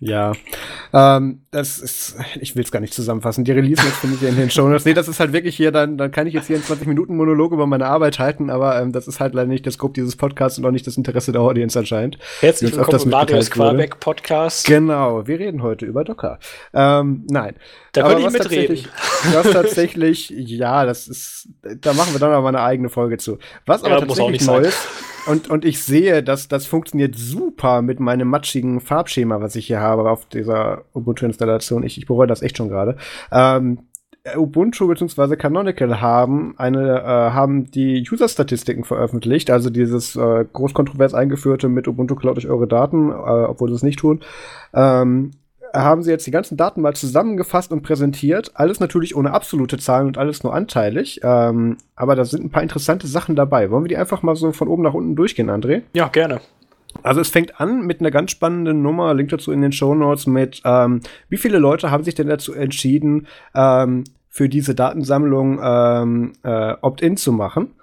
Ja, 0.00 0.32
ähm, 0.92 1.42
das 1.50 1.78
ist, 1.78 2.16
ich 2.40 2.54
will 2.54 2.62
es 2.62 2.70
gar 2.70 2.78
nicht 2.78 2.94
zusammenfassen. 2.94 3.42
Die 3.42 3.50
Release 3.50 3.82
Notes 3.82 3.98
findet 3.98 4.22
ihr 4.22 4.28
in 4.28 4.36
den 4.36 4.48
Show 4.48 4.68
Notes. 4.68 4.84
Nee, 4.84 4.94
das 4.94 5.08
ist 5.08 5.18
halt 5.18 5.32
wirklich 5.32 5.56
hier, 5.56 5.72
dann, 5.72 5.98
dann 5.98 6.12
kann 6.12 6.28
ich 6.28 6.34
jetzt 6.34 6.46
hier 6.46 6.54
einen 6.54 6.64
20 6.64 6.86
Minuten 6.86 7.16
Monolog 7.16 7.50
über 7.50 7.66
meine 7.66 7.86
Arbeit 7.86 8.20
halten, 8.20 8.48
aber 8.48 8.80
ähm, 8.80 8.92
das 8.92 9.08
ist 9.08 9.18
halt 9.18 9.34
leider 9.34 9.48
nicht 9.48 9.66
das 9.66 9.74
Scope 9.74 9.94
dieses 9.94 10.14
Podcasts 10.14 10.56
und 10.56 10.64
auch 10.64 10.70
nicht 10.70 10.86
das 10.86 10.96
Interesse 10.96 11.32
der 11.32 11.40
Audience 11.40 11.76
anscheinend. 11.76 12.16
Herzlich 12.40 12.76
willkommen 12.76 13.02
im 13.02 13.10
Marius 13.10 13.50
Quabeck 13.50 13.98
Podcast. 13.98 14.66
Genau, 14.68 15.26
wir 15.26 15.40
reden 15.40 15.64
heute 15.64 15.84
über 15.84 16.04
Docker. 16.04 16.38
Ähm, 16.72 17.26
nein. 17.28 17.56
Da 17.92 18.06
würde 18.06 18.20
ich 18.20 18.30
mitreden. 18.30 18.86
Was 19.32 19.50
tatsächlich, 19.50 20.30
ja, 20.30 20.86
das 20.86 21.08
ist, 21.08 21.48
da 21.80 21.92
machen 21.92 22.12
wir 22.12 22.20
dann 22.20 22.32
aber 22.32 22.48
eine 22.48 22.60
eigene 22.60 22.88
Folge 22.88 23.18
zu. 23.18 23.38
Was 23.66 23.82
aber 23.82 23.94
ja, 23.94 24.00
tatsächlich 24.00 24.46
neu 24.46 24.60
ist, 24.60 24.78
und, 25.28 25.50
und 25.50 25.64
ich 25.64 25.82
sehe, 25.82 26.22
dass 26.22 26.48
das 26.48 26.66
funktioniert 26.66 27.14
super 27.16 27.82
mit 27.82 28.00
meinem 28.00 28.28
matschigen 28.28 28.80
Farbschema, 28.80 29.40
was 29.40 29.56
ich 29.56 29.66
hier 29.66 29.80
habe 29.80 30.10
auf 30.10 30.26
dieser 30.26 30.84
Ubuntu-Installation. 30.94 31.82
Ich, 31.82 31.98
ich 31.98 32.06
bereue 32.06 32.26
das 32.26 32.42
echt 32.42 32.56
schon 32.56 32.68
gerade. 32.68 32.96
Ähm, 33.30 33.80
Ubuntu 34.36 34.88
bzw. 34.88 35.36
Canonical 35.36 36.00
haben 36.00 36.54
eine 36.58 37.00
äh, 37.00 37.30
haben 37.32 37.70
die 37.70 38.06
User-Statistiken 38.10 38.84
veröffentlicht, 38.84 39.50
also 39.50 39.70
dieses 39.70 40.16
äh, 40.16 40.44
groß 40.52 40.74
eingeführte 41.14 41.68
mit 41.68 41.88
Ubuntu 41.88 42.14
klaut 42.14 42.38
euch 42.38 42.48
eure 42.48 42.66
Daten, 42.66 43.10
äh, 43.10 43.12
obwohl 43.12 43.68
sie 43.70 43.76
es 43.76 43.82
nicht 43.82 43.98
tun. 43.98 44.20
Ähm, 44.74 45.32
haben 45.82 46.02
sie 46.02 46.10
jetzt 46.10 46.26
die 46.26 46.30
ganzen 46.30 46.56
Daten 46.56 46.80
mal 46.80 46.94
zusammengefasst 46.94 47.72
und 47.72 47.82
präsentiert. 47.82 48.52
Alles 48.54 48.80
natürlich 48.80 49.16
ohne 49.16 49.32
absolute 49.32 49.78
Zahlen 49.78 50.06
und 50.06 50.18
alles 50.18 50.42
nur 50.42 50.54
anteilig. 50.54 51.20
Ähm, 51.22 51.76
aber 51.96 52.16
da 52.16 52.24
sind 52.24 52.44
ein 52.44 52.50
paar 52.50 52.62
interessante 52.62 53.06
Sachen 53.06 53.36
dabei. 53.36 53.70
Wollen 53.70 53.84
wir 53.84 53.88
die 53.88 53.96
einfach 53.96 54.22
mal 54.22 54.36
so 54.36 54.52
von 54.52 54.68
oben 54.68 54.82
nach 54.82 54.94
unten 54.94 55.16
durchgehen, 55.16 55.50
André? 55.50 55.82
Ja, 55.94 56.08
gerne. 56.08 56.40
Also 57.02 57.20
es 57.20 57.28
fängt 57.28 57.60
an 57.60 57.82
mit 57.82 58.00
einer 58.00 58.10
ganz 58.10 58.30
spannenden 58.30 58.82
Nummer, 58.82 59.14
Link 59.14 59.28
dazu 59.30 59.52
in 59.52 59.60
den 59.60 59.72
Show 59.72 59.94
Notes 59.94 60.26
mit, 60.26 60.62
ähm, 60.64 61.00
wie 61.28 61.36
viele 61.36 61.58
Leute 61.58 61.90
haben 61.90 62.04
sich 62.04 62.14
denn 62.14 62.28
dazu 62.28 62.54
entschieden, 62.54 63.26
ähm, 63.54 64.04
für 64.28 64.48
diese 64.48 64.74
Datensammlung 64.74 65.60
ähm, 65.62 66.32
äh, 66.42 66.74
Opt-in 66.80 67.16
zu 67.16 67.32
machen? 67.32 67.74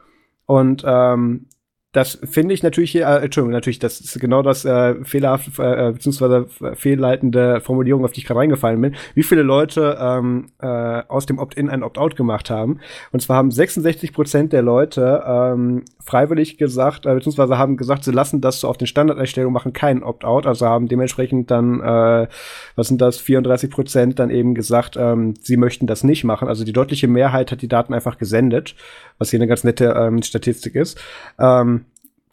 Und 0.45 0.83
ähm, 0.85 1.47
das 1.95 2.19
finde 2.29 2.53
ich 2.53 2.61
natürlich 2.61 2.91
hier, 2.91 3.07
äh, 3.07 3.23
Entschuldigung, 3.23 3.53
natürlich, 3.53 3.79
das 3.79 4.01
ist 4.01 4.19
genau 4.19 4.41
das 4.41 4.65
äh, 4.65 4.95
fehlerhafte, 5.05 5.63
äh, 5.63 5.93
beziehungsweise 5.93 6.47
fehlleitende 6.73 7.61
Formulierung, 7.61 8.03
auf 8.03 8.11
die 8.11 8.19
ich 8.19 8.25
gerade 8.25 8.41
reingefallen 8.41 8.81
bin. 8.81 8.95
Wie 9.13 9.23
viele 9.23 9.43
Leute 9.43 9.97
ähm, 9.99 10.47
äh, 10.59 10.67
aus 10.67 11.25
dem 11.25 11.39
Opt-in 11.39 11.69
ein 11.69 11.83
Opt-out 11.83 12.17
gemacht 12.17 12.49
haben. 12.49 12.79
Und 13.13 13.21
zwar 13.21 13.37
haben 13.37 13.49
66 13.49 14.11
Prozent 14.11 14.51
der 14.51 14.61
Leute 14.61 15.23
ähm, 15.25 15.85
freiwillig 16.03 16.57
gesagt, 16.57 17.05
äh, 17.05 17.13
beziehungsweise 17.13 17.57
haben 17.57 17.77
gesagt, 17.77 18.03
sie 18.03 18.11
lassen 18.11 18.41
das 18.41 18.59
so 18.59 18.67
auf 18.67 18.77
den 18.77 18.87
Standardeinstellungen, 18.87 19.53
machen 19.53 19.71
keinen 19.71 20.03
Opt-out, 20.03 20.45
also 20.45 20.65
haben 20.65 20.89
dementsprechend 20.89 21.49
dann, 21.49 21.79
äh, 21.79 22.27
was 22.75 22.89
sind 22.89 22.99
das, 22.99 23.19
34 23.19 23.69
Prozent 23.69 24.19
dann 24.19 24.31
eben 24.31 24.53
gesagt, 24.53 24.97
ähm, 24.97 25.35
sie 25.39 25.55
möchten 25.55 25.87
das 25.87 26.03
nicht 26.03 26.25
machen. 26.25 26.49
Also 26.49 26.65
die 26.65 26.73
deutliche 26.73 27.07
Mehrheit 27.07 27.53
hat 27.53 27.61
die 27.61 27.69
Daten 27.69 27.93
einfach 27.93 28.17
gesendet, 28.17 28.75
was 29.17 29.29
hier 29.29 29.39
eine 29.39 29.47
ganz 29.47 29.63
nette 29.63 29.95
ähm, 29.97 30.21
Statistik 30.21 30.75
ist. 30.75 30.99
Ähm, 31.39 31.84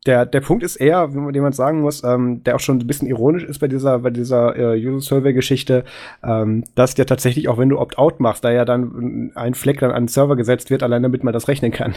der, 0.06 0.26
der 0.26 0.40
Punkt 0.40 0.64
ist 0.64 0.76
eher, 0.76 1.06
den 1.06 1.42
man 1.42 1.52
sagen 1.52 1.80
muss, 1.80 2.02
ähm, 2.02 2.42
der 2.42 2.56
auch 2.56 2.60
schon 2.60 2.78
ein 2.78 2.86
bisschen 2.86 3.06
ironisch 3.06 3.44
ist 3.44 3.60
bei 3.60 3.68
dieser, 3.68 4.00
bei 4.00 4.10
dieser 4.10 4.56
äh, 4.56 4.86
User-Survey-Geschichte, 4.86 5.84
ähm, 6.24 6.64
dass 6.74 6.94
der 6.94 7.06
tatsächlich 7.06 7.48
auch 7.48 7.58
wenn 7.58 7.68
du 7.68 7.78
Opt-out 7.78 8.18
machst, 8.18 8.44
da 8.44 8.50
ja 8.50 8.64
dann 8.64 9.30
ein 9.34 9.54
Fleck 9.54 9.78
dann 9.80 9.92
an 9.92 10.04
den 10.04 10.08
Server 10.08 10.36
gesetzt 10.36 10.70
wird, 10.70 10.82
allein 10.82 11.02
damit 11.02 11.22
man 11.22 11.32
das 11.32 11.46
rechnen 11.48 11.70
kann. 11.70 11.94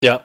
Ja. 0.00 0.20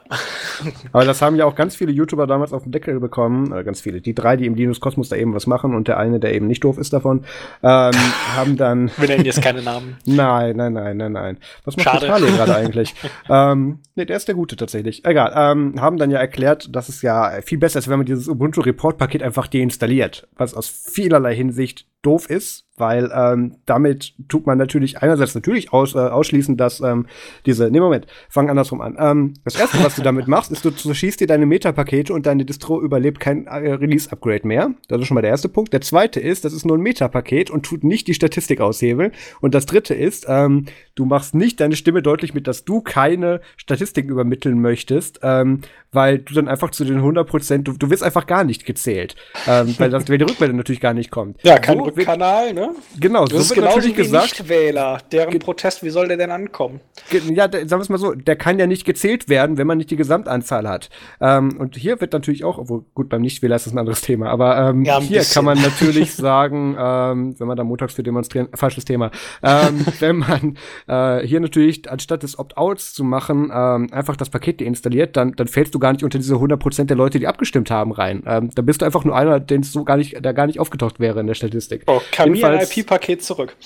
Aber 0.92 1.04
das 1.04 1.20
haben 1.20 1.34
ja 1.34 1.46
auch 1.46 1.56
ganz 1.56 1.74
viele 1.74 1.90
YouTuber 1.90 2.28
damals 2.28 2.52
auf 2.52 2.62
den 2.62 2.70
Deckel 2.70 3.00
bekommen. 3.00 3.52
Äh, 3.52 3.64
ganz 3.64 3.80
viele. 3.80 4.00
Die 4.00 4.14
drei, 4.14 4.36
die 4.36 4.46
im 4.46 4.54
Linus 4.54 4.78
Kosmos 4.78 5.08
da 5.08 5.16
eben 5.16 5.34
was 5.34 5.48
machen 5.48 5.74
und 5.74 5.88
der 5.88 5.98
eine, 5.98 6.20
der 6.20 6.32
eben 6.32 6.46
nicht 6.46 6.62
doof 6.62 6.78
ist 6.78 6.92
davon, 6.92 7.24
ähm, 7.62 7.92
haben 8.36 8.56
dann. 8.56 8.92
Wir 8.96 9.08
nennen 9.08 9.24
jetzt 9.24 9.42
keine 9.42 9.62
Namen. 9.62 9.96
nein, 10.04 10.56
nein, 10.56 10.74
nein, 10.74 10.96
nein, 10.96 11.12
nein. 11.12 11.38
Was 11.64 11.76
macht 11.76 12.02
Charlie 12.02 12.30
gerade 12.30 12.54
eigentlich? 12.56 12.94
ähm, 13.28 13.80
nee, 13.96 14.04
der 14.04 14.16
ist 14.16 14.28
der 14.28 14.36
Gute 14.36 14.54
tatsächlich. 14.54 15.04
Egal. 15.04 15.32
Ähm, 15.34 15.74
haben 15.80 15.96
dann 15.96 16.12
ja 16.12 16.18
erklärt, 16.18 16.74
dass 16.74 16.88
es 16.88 17.02
ja 17.02 17.40
viel 17.44 17.58
besser 17.58 17.80
ist, 17.80 17.88
wenn 17.88 17.98
man 17.98 18.06
dieses 18.06 18.28
Ubuntu 18.28 18.60
Report 18.60 18.96
Paket 18.96 19.24
einfach 19.24 19.48
deinstalliert. 19.48 20.28
Was 20.36 20.54
aus 20.54 20.68
vielerlei 20.68 21.34
Hinsicht 21.34 21.88
doof 22.04 22.30
ist, 22.30 22.64
weil 22.76 23.10
ähm, 23.14 23.56
damit 23.66 24.14
tut 24.28 24.46
man 24.46 24.58
natürlich 24.58 24.98
einerseits 24.98 25.34
natürlich 25.34 25.72
aus, 25.72 25.94
äh, 25.94 25.98
ausschließen, 25.98 26.56
dass 26.56 26.80
ähm, 26.80 27.06
diese, 27.46 27.70
nee, 27.70 27.78
Moment, 27.78 28.06
fang 28.28 28.50
andersrum 28.50 28.80
an. 28.80 28.96
Ähm, 28.98 29.34
das 29.44 29.58
erste, 29.58 29.82
was 29.84 29.94
du 29.94 30.02
damit 30.02 30.26
machst, 30.26 30.50
ist, 30.50 30.64
du, 30.64 30.70
du 30.70 30.94
schießt 30.94 31.20
dir 31.20 31.26
deine 31.26 31.46
Metapakete 31.46 32.12
und 32.12 32.26
deine 32.26 32.44
Distro 32.44 32.80
überlebt 32.80 33.20
kein 33.20 33.46
äh, 33.46 33.72
Release-Upgrade 33.72 34.46
mehr. 34.46 34.70
Das 34.88 35.00
ist 35.00 35.06
schon 35.06 35.14
mal 35.14 35.22
der 35.22 35.30
erste 35.30 35.48
Punkt. 35.48 35.72
Der 35.72 35.82
zweite 35.82 36.18
ist, 36.18 36.44
das 36.44 36.52
ist 36.52 36.66
nur 36.66 36.76
ein 36.76 36.82
Metapaket 36.82 37.50
und 37.50 37.64
tut 37.64 37.84
nicht 37.84 38.08
die 38.08 38.14
Statistik 38.14 38.60
aushebeln. 38.60 39.12
Und 39.40 39.54
das 39.54 39.66
dritte 39.66 39.94
ist, 39.94 40.26
ähm, 40.28 40.66
du 40.96 41.04
machst 41.04 41.34
nicht 41.34 41.60
deine 41.60 41.76
Stimme 41.76 42.02
deutlich 42.02 42.34
mit, 42.34 42.48
dass 42.48 42.64
du 42.64 42.80
keine 42.80 43.40
Statistik 43.56 44.08
übermitteln 44.08 44.60
möchtest, 44.60 45.20
ähm, 45.22 45.60
weil 45.92 46.18
du 46.18 46.34
dann 46.34 46.48
einfach 46.48 46.70
zu 46.70 46.84
den 46.84 46.96
100 46.96 47.26
Prozent, 47.26 47.68
du, 47.68 47.72
du 47.72 47.88
wirst 47.88 48.02
einfach 48.02 48.26
gar 48.26 48.42
nicht 48.42 48.66
gezählt, 48.66 49.14
ähm, 49.46 49.74
weil, 49.78 49.90
das, 49.90 50.08
weil 50.08 50.18
die 50.18 50.24
Rückmeldung 50.24 50.56
natürlich 50.56 50.80
gar 50.80 50.92
nicht 50.92 51.12
kommt. 51.12 51.40
Ja, 51.44 51.58
kein 51.58 51.78
so 51.78 51.93
Rückkanal, 51.96 52.52
ne? 52.52 52.70
Genau, 52.98 53.24
das 53.26 53.48
so 53.48 53.56
wird 53.56 53.66
natürlich 53.66 53.94
gesagt. 53.94 54.38
Nichtwähler, 54.38 54.98
deren 55.12 55.38
Protest, 55.38 55.82
wie 55.82 55.90
soll 55.90 56.08
der 56.08 56.16
denn 56.16 56.30
ankommen? 56.30 56.80
Ja, 57.10 57.50
sagen 57.50 57.70
wir 57.70 57.78
es 57.78 57.88
mal 57.88 57.98
so, 57.98 58.12
der 58.12 58.36
kann 58.36 58.58
ja 58.58 58.66
nicht 58.66 58.84
gezählt 58.84 59.28
werden, 59.28 59.58
wenn 59.58 59.66
man 59.66 59.78
nicht 59.78 59.90
die 59.90 59.96
Gesamtanzahl 59.96 60.68
hat. 60.68 60.90
Ähm, 61.20 61.56
und 61.58 61.76
hier 61.76 62.00
wird 62.00 62.12
natürlich 62.12 62.44
auch, 62.44 62.58
obwohl 62.58 62.84
gut, 62.94 63.08
beim 63.08 63.22
Nichtwähler 63.22 63.56
ist 63.56 63.66
das 63.66 63.72
ein 63.72 63.78
anderes 63.78 64.00
Thema, 64.00 64.30
aber 64.30 64.56
ähm, 64.70 64.84
ja, 64.84 65.00
hier 65.00 65.18
bisschen. 65.18 65.34
kann 65.34 65.44
man 65.44 65.62
natürlich 65.62 66.14
sagen, 66.14 66.76
ähm, 66.78 67.38
wenn 67.38 67.46
man 67.46 67.56
da 67.56 67.64
montags 67.64 67.94
für 67.94 68.02
demonstrieren, 68.02 68.48
falsches 68.54 68.84
Thema, 68.84 69.10
ähm, 69.42 69.84
wenn 70.00 70.16
man 70.16 70.58
äh, 70.86 71.26
hier 71.26 71.40
natürlich, 71.40 71.90
anstatt 71.90 72.22
des 72.22 72.38
Opt-outs 72.38 72.94
zu 72.94 73.04
machen, 73.04 73.50
ähm, 73.54 73.88
einfach 73.92 74.16
das 74.16 74.30
Paket 74.30 74.60
deinstalliert, 74.60 75.16
dann, 75.16 75.32
dann 75.32 75.48
fällst 75.48 75.74
du 75.74 75.78
gar 75.78 75.92
nicht 75.92 76.04
unter 76.04 76.18
diese 76.18 76.34
100% 76.34 76.84
der 76.84 76.96
Leute, 76.96 77.18
die 77.18 77.26
abgestimmt 77.26 77.70
haben, 77.70 77.92
rein. 77.92 78.22
Ähm, 78.26 78.50
da 78.54 78.62
bist 78.62 78.82
du 78.82 78.86
einfach 78.86 79.04
nur 79.04 79.16
einer, 79.16 79.40
den 79.40 79.60
es 79.60 79.72
so 79.72 79.84
gar 79.84 79.96
nicht, 79.96 80.24
der 80.24 80.34
gar 80.34 80.46
nicht 80.46 80.60
aufgetaucht 80.60 81.00
wäre 81.00 81.20
in 81.20 81.26
der 81.26 81.34
Statistik. 81.34 81.83
Oh, 81.86 82.00
kann 82.10 82.30
mir 82.30 82.46
ein 82.46 82.60
IP-Paket 82.60 83.22
zurück. 83.22 83.56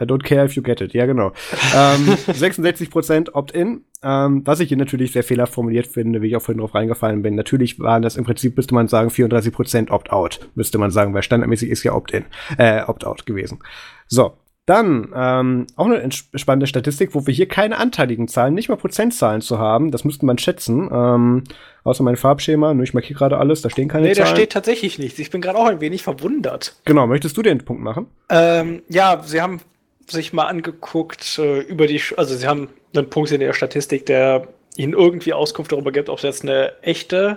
I 0.00 0.04
don't 0.04 0.22
care 0.22 0.44
if 0.44 0.54
you 0.56 0.62
get 0.62 0.80
it. 0.80 0.94
Ja, 0.94 1.06
genau. 1.06 1.32
ähm, 1.74 2.06
66% 2.28 3.32
Opt-in, 3.32 3.84
ähm, 4.02 4.42
was 4.46 4.60
ich 4.60 4.68
hier 4.68 4.76
natürlich 4.76 5.12
sehr 5.12 5.24
fehlerhaft 5.24 5.54
formuliert 5.54 5.86
finde, 5.86 6.22
wie 6.22 6.28
ich 6.28 6.36
auch 6.36 6.42
vorhin 6.42 6.60
drauf 6.60 6.74
reingefallen 6.74 7.22
bin. 7.22 7.34
Natürlich 7.34 7.78
waren 7.80 8.02
das 8.02 8.16
im 8.16 8.24
Prinzip, 8.24 8.56
müsste 8.56 8.74
man 8.74 8.88
sagen, 8.88 9.10
34% 9.10 9.90
Opt-out, 9.90 10.48
müsste 10.54 10.78
man 10.78 10.90
sagen, 10.90 11.14
weil 11.14 11.22
standardmäßig 11.22 11.70
ist 11.70 11.82
ja 11.82 11.94
Opt-in, 11.94 12.24
äh, 12.58 12.82
Opt-out 12.82 13.26
gewesen. 13.26 13.58
So, 14.06 14.34
dann 14.66 15.12
ähm, 15.14 15.66
auch 15.76 15.86
eine 15.86 16.08
spannende 16.10 16.66
Statistik, 16.66 17.14
wo 17.14 17.26
wir 17.26 17.34
hier 17.34 17.46
keine 17.46 17.76
anteiligen 17.76 18.28
Zahlen, 18.28 18.54
nicht 18.54 18.70
mal 18.70 18.76
Prozentzahlen 18.76 19.42
zu 19.42 19.58
haben. 19.58 19.90
Das 19.90 20.04
müsste 20.04 20.24
man 20.24 20.38
schätzen. 20.38 20.88
Ähm, 20.90 21.44
außer 21.82 22.02
mein 22.02 22.16
Farbschema. 22.16 22.72
Nur 22.72 22.84
ich 22.84 22.94
markiere 22.94 23.18
gerade 23.18 23.38
alles, 23.38 23.60
da 23.60 23.68
stehen 23.68 23.88
keine 23.88 24.06
nee, 24.06 24.14
Zahlen. 24.14 24.28
Nee, 24.28 24.30
da 24.30 24.36
steht 24.36 24.52
tatsächlich 24.52 24.98
nichts. 24.98 25.18
Ich 25.18 25.30
bin 25.30 25.42
gerade 25.42 25.58
auch 25.58 25.66
ein 25.66 25.80
wenig 25.80 26.02
verwundert. 26.02 26.76
Genau, 26.86 27.06
möchtest 27.06 27.36
du 27.36 27.42
den 27.42 27.58
Punkt 27.58 27.82
machen? 27.82 28.06
Ähm, 28.30 28.82
ja, 28.88 29.22
sie 29.24 29.42
haben 29.42 29.60
sich 30.06 30.32
mal 30.32 30.46
angeguckt 30.46 31.38
äh, 31.38 31.60
über 31.60 31.86
die, 31.86 32.00
also 32.16 32.34
sie 32.34 32.46
haben 32.46 32.68
einen 32.94 33.10
Punkt 33.10 33.30
in 33.32 33.40
der 33.40 33.52
Statistik, 33.52 34.06
der 34.06 34.48
ihnen 34.76 34.94
irgendwie 34.94 35.34
Auskunft 35.34 35.72
darüber 35.72 35.92
gibt, 35.92 36.08
ob 36.08 36.18
es 36.18 36.24
jetzt 36.24 36.42
eine 36.42 36.72
echte 36.82 37.36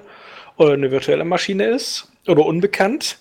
oder 0.55 0.73
eine 0.73 0.91
virtuelle 0.91 1.25
Maschine 1.25 1.65
ist 1.65 2.11
oder 2.25 2.45
unbekannt. 2.45 3.19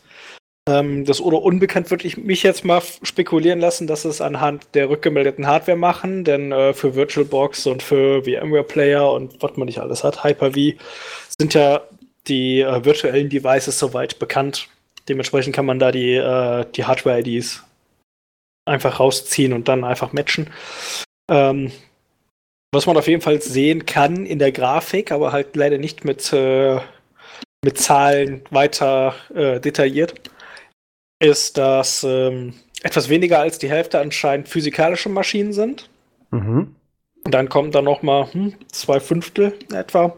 Ähm, 0.68 1.04
das 1.04 1.20
oder 1.20 1.42
unbekannt 1.42 1.90
würde 1.90 2.06
ich 2.06 2.16
mich 2.16 2.42
jetzt 2.42 2.64
mal 2.64 2.82
spekulieren 3.02 3.60
lassen, 3.60 3.86
dass 3.86 4.04
es 4.04 4.20
anhand 4.20 4.74
der 4.74 4.90
rückgemeldeten 4.90 5.46
Hardware 5.46 5.78
machen, 5.78 6.24
denn 6.24 6.50
äh, 6.50 6.74
für 6.74 6.96
VirtualBox 6.96 7.66
und 7.66 7.82
für 7.82 8.24
VMware 8.24 8.64
Player 8.64 9.12
und 9.12 9.40
was 9.42 9.56
man 9.56 9.66
nicht 9.66 9.78
alles 9.78 10.02
hat, 10.02 10.24
Hyper-V, 10.24 10.76
sind 11.38 11.54
ja 11.54 11.82
die 12.26 12.60
äh, 12.62 12.84
virtuellen 12.84 13.28
Devices 13.28 13.78
soweit 13.78 14.18
bekannt. 14.18 14.68
Dementsprechend 15.08 15.54
kann 15.54 15.66
man 15.66 15.78
da 15.78 15.92
die, 15.92 16.14
äh, 16.14 16.66
die 16.74 16.84
Hardware-IDs 16.84 17.62
einfach 18.64 18.98
rausziehen 18.98 19.52
und 19.52 19.68
dann 19.68 19.84
einfach 19.84 20.12
matchen. 20.12 20.50
Ähm, 21.30 21.70
was 22.72 22.86
man 22.86 22.96
auf 22.96 23.06
jeden 23.06 23.22
Fall 23.22 23.40
sehen 23.40 23.86
kann 23.86 24.26
in 24.26 24.40
der 24.40 24.50
Grafik, 24.50 25.12
aber 25.12 25.30
halt 25.30 25.54
leider 25.54 25.78
nicht 25.78 26.04
mit, 26.04 26.32
äh, 26.32 26.80
mit 27.64 27.78
Zahlen 27.78 28.42
weiter 28.50 29.14
äh, 29.32 29.60
detailliert 29.60 30.14
ist, 31.18 31.58
dass 31.58 32.04
ähm, 32.04 32.54
etwas 32.82 33.08
weniger 33.08 33.40
als 33.40 33.58
die 33.58 33.70
Hälfte 33.70 34.00
anscheinend 34.00 34.48
physikalische 34.48 35.08
Maschinen 35.08 35.52
sind. 35.52 35.88
Mhm. 36.30 36.74
Und 37.24 37.34
dann 37.34 37.48
kommen 37.48 37.72
da 37.72 37.82
noch 37.82 38.02
mal 38.02 38.32
hm, 38.32 38.54
zwei 38.70 39.00
Fünftel 39.00 39.54
etwa 39.72 40.16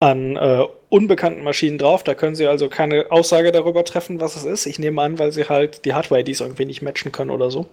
an 0.00 0.36
äh, 0.36 0.64
unbekannten 0.88 1.44
Maschinen 1.44 1.78
drauf. 1.78 2.02
Da 2.02 2.14
können 2.14 2.34
sie 2.34 2.46
also 2.46 2.68
keine 2.68 3.10
Aussage 3.10 3.52
darüber 3.52 3.84
treffen, 3.84 4.20
was 4.20 4.34
es 4.34 4.44
ist. 4.44 4.66
Ich 4.66 4.78
nehme 4.78 5.00
an, 5.00 5.18
weil 5.18 5.30
sie 5.30 5.48
halt 5.48 5.84
die 5.84 5.94
Hardware-IDs 5.94 6.40
irgendwie 6.40 6.64
nicht 6.64 6.82
matchen 6.82 7.12
können 7.12 7.30
oder 7.30 7.50
so. 7.50 7.66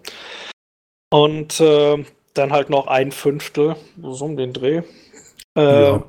Und 1.09 1.59
äh, 1.59 2.03
dann 2.35 2.51
halt 2.51 2.69
noch 2.69 2.85
ein 2.85 3.11
Fünftel, 3.11 3.75
so 3.99 4.25
um 4.25 4.37
den 4.37 4.53
Dreh, 4.53 4.83
äh, 5.57 5.61
ja 5.61 6.03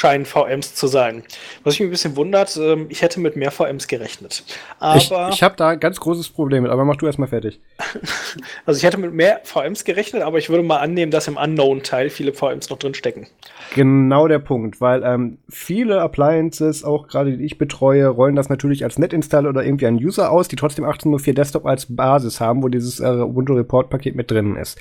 scheinen 0.00 0.24
VMs 0.24 0.74
zu 0.74 0.86
sein. 0.86 1.22
Was 1.62 1.78
mich 1.78 1.86
ein 1.86 1.90
bisschen 1.90 2.16
wundert, 2.16 2.56
ähm, 2.56 2.86
ich 2.88 3.02
hätte 3.02 3.20
mit 3.20 3.36
mehr 3.36 3.50
VMs 3.50 3.86
gerechnet. 3.86 4.44
Aber 4.78 4.96
ich, 4.96 5.12
ich 5.34 5.42
habe 5.42 5.56
da 5.56 5.68
ein 5.68 5.80
ganz 5.80 6.00
großes 6.00 6.30
Problem 6.30 6.62
mit, 6.62 6.72
aber 6.72 6.86
mach 6.86 6.96
du 6.96 7.04
erstmal 7.04 7.28
fertig. 7.28 7.60
also 8.64 8.78
ich 8.78 8.82
hätte 8.82 8.96
mit 8.96 9.12
mehr 9.12 9.40
VMs 9.44 9.84
gerechnet, 9.84 10.22
aber 10.22 10.38
ich 10.38 10.48
würde 10.48 10.62
mal 10.62 10.78
annehmen, 10.78 11.12
dass 11.12 11.28
im 11.28 11.36
Unknown-Teil 11.36 12.08
viele 12.08 12.32
VMs 12.32 12.70
noch 12.70 12.78
drin 12.78 12.94
stecken. 12.94 13.26
Genau 13.74 14.26
der 14.26 14.38
Punkt, 14.38 14.80
weil 14.80 15.02
ähm, 15.04 15.36
viele 15.50 16.00
Appliances, 16.00 16.82
auch 16.82 17.06
gerade 17.06 17.36
die 17.36 17.44
ich 17.44 17.58
betreue, 17.58 18.06
rollen 18.08 18.36
das 18.36 18.48
natürlich 18.48 18.84
als 18.84 18.98
Netinstall 18.98 19.46
oder 19.46 19.64
irgendwie 19.64 19.86
ein 19.86 19.96
User 19.96 20.30
aus, 20.30 20.48
die 20.48 20.56
trotzdem 20.56 20.86
1804 20.86 21.34
Desktop 21.34 21.66
als 21.66 21.94
Basis 21.94 22.40
haben, 22.40 22.62
wo 22.62 22.68
dieses 22.68 23.00
äh, 23.00 23.04
Ubuntu 23.04 23.52
Report 23.52 23.90
Paket 23.90 24.16
mit 24.16 24.30
drin 24.30 24.56
ist. 24.56 24.78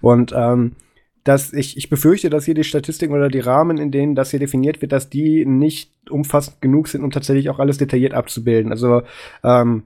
Und 0.00 0.32
ähm, 0.34 0.72
dass 1.24 1.52
ich, 1.52 1.76
ich 1.76 1.88
befürchte, 1.88 2.30
dass 2.30 2.44
hier 2.44 2.54
die 2.54 2.64
Statistiken 2.64 3.14
oder 3.14 3.28
die 3.28 3.40
Rahmen, 3.40 3.78
in 3.78 3.90
denen 3.90 4.14
das 4.14 4.30
hier 4.30 4.40
definiert 4.40 4.82
wird, 4.82 4.92
dass 4.92 5.08
die 5.08 5.46
nicht 5.46 5.92
umfassend 6.10 6.60
genug 6.60 6.88
sind, 6.88 7.04
um 7.04 7.10
tatsächlich 7.10 7.48
auch 7.48 7.58
alles 7.58 7.78
detailliert 7.78 8.14
abzubilden. 8.14 8.72
Also 8.72 9.02
ähm, 9.44 9.84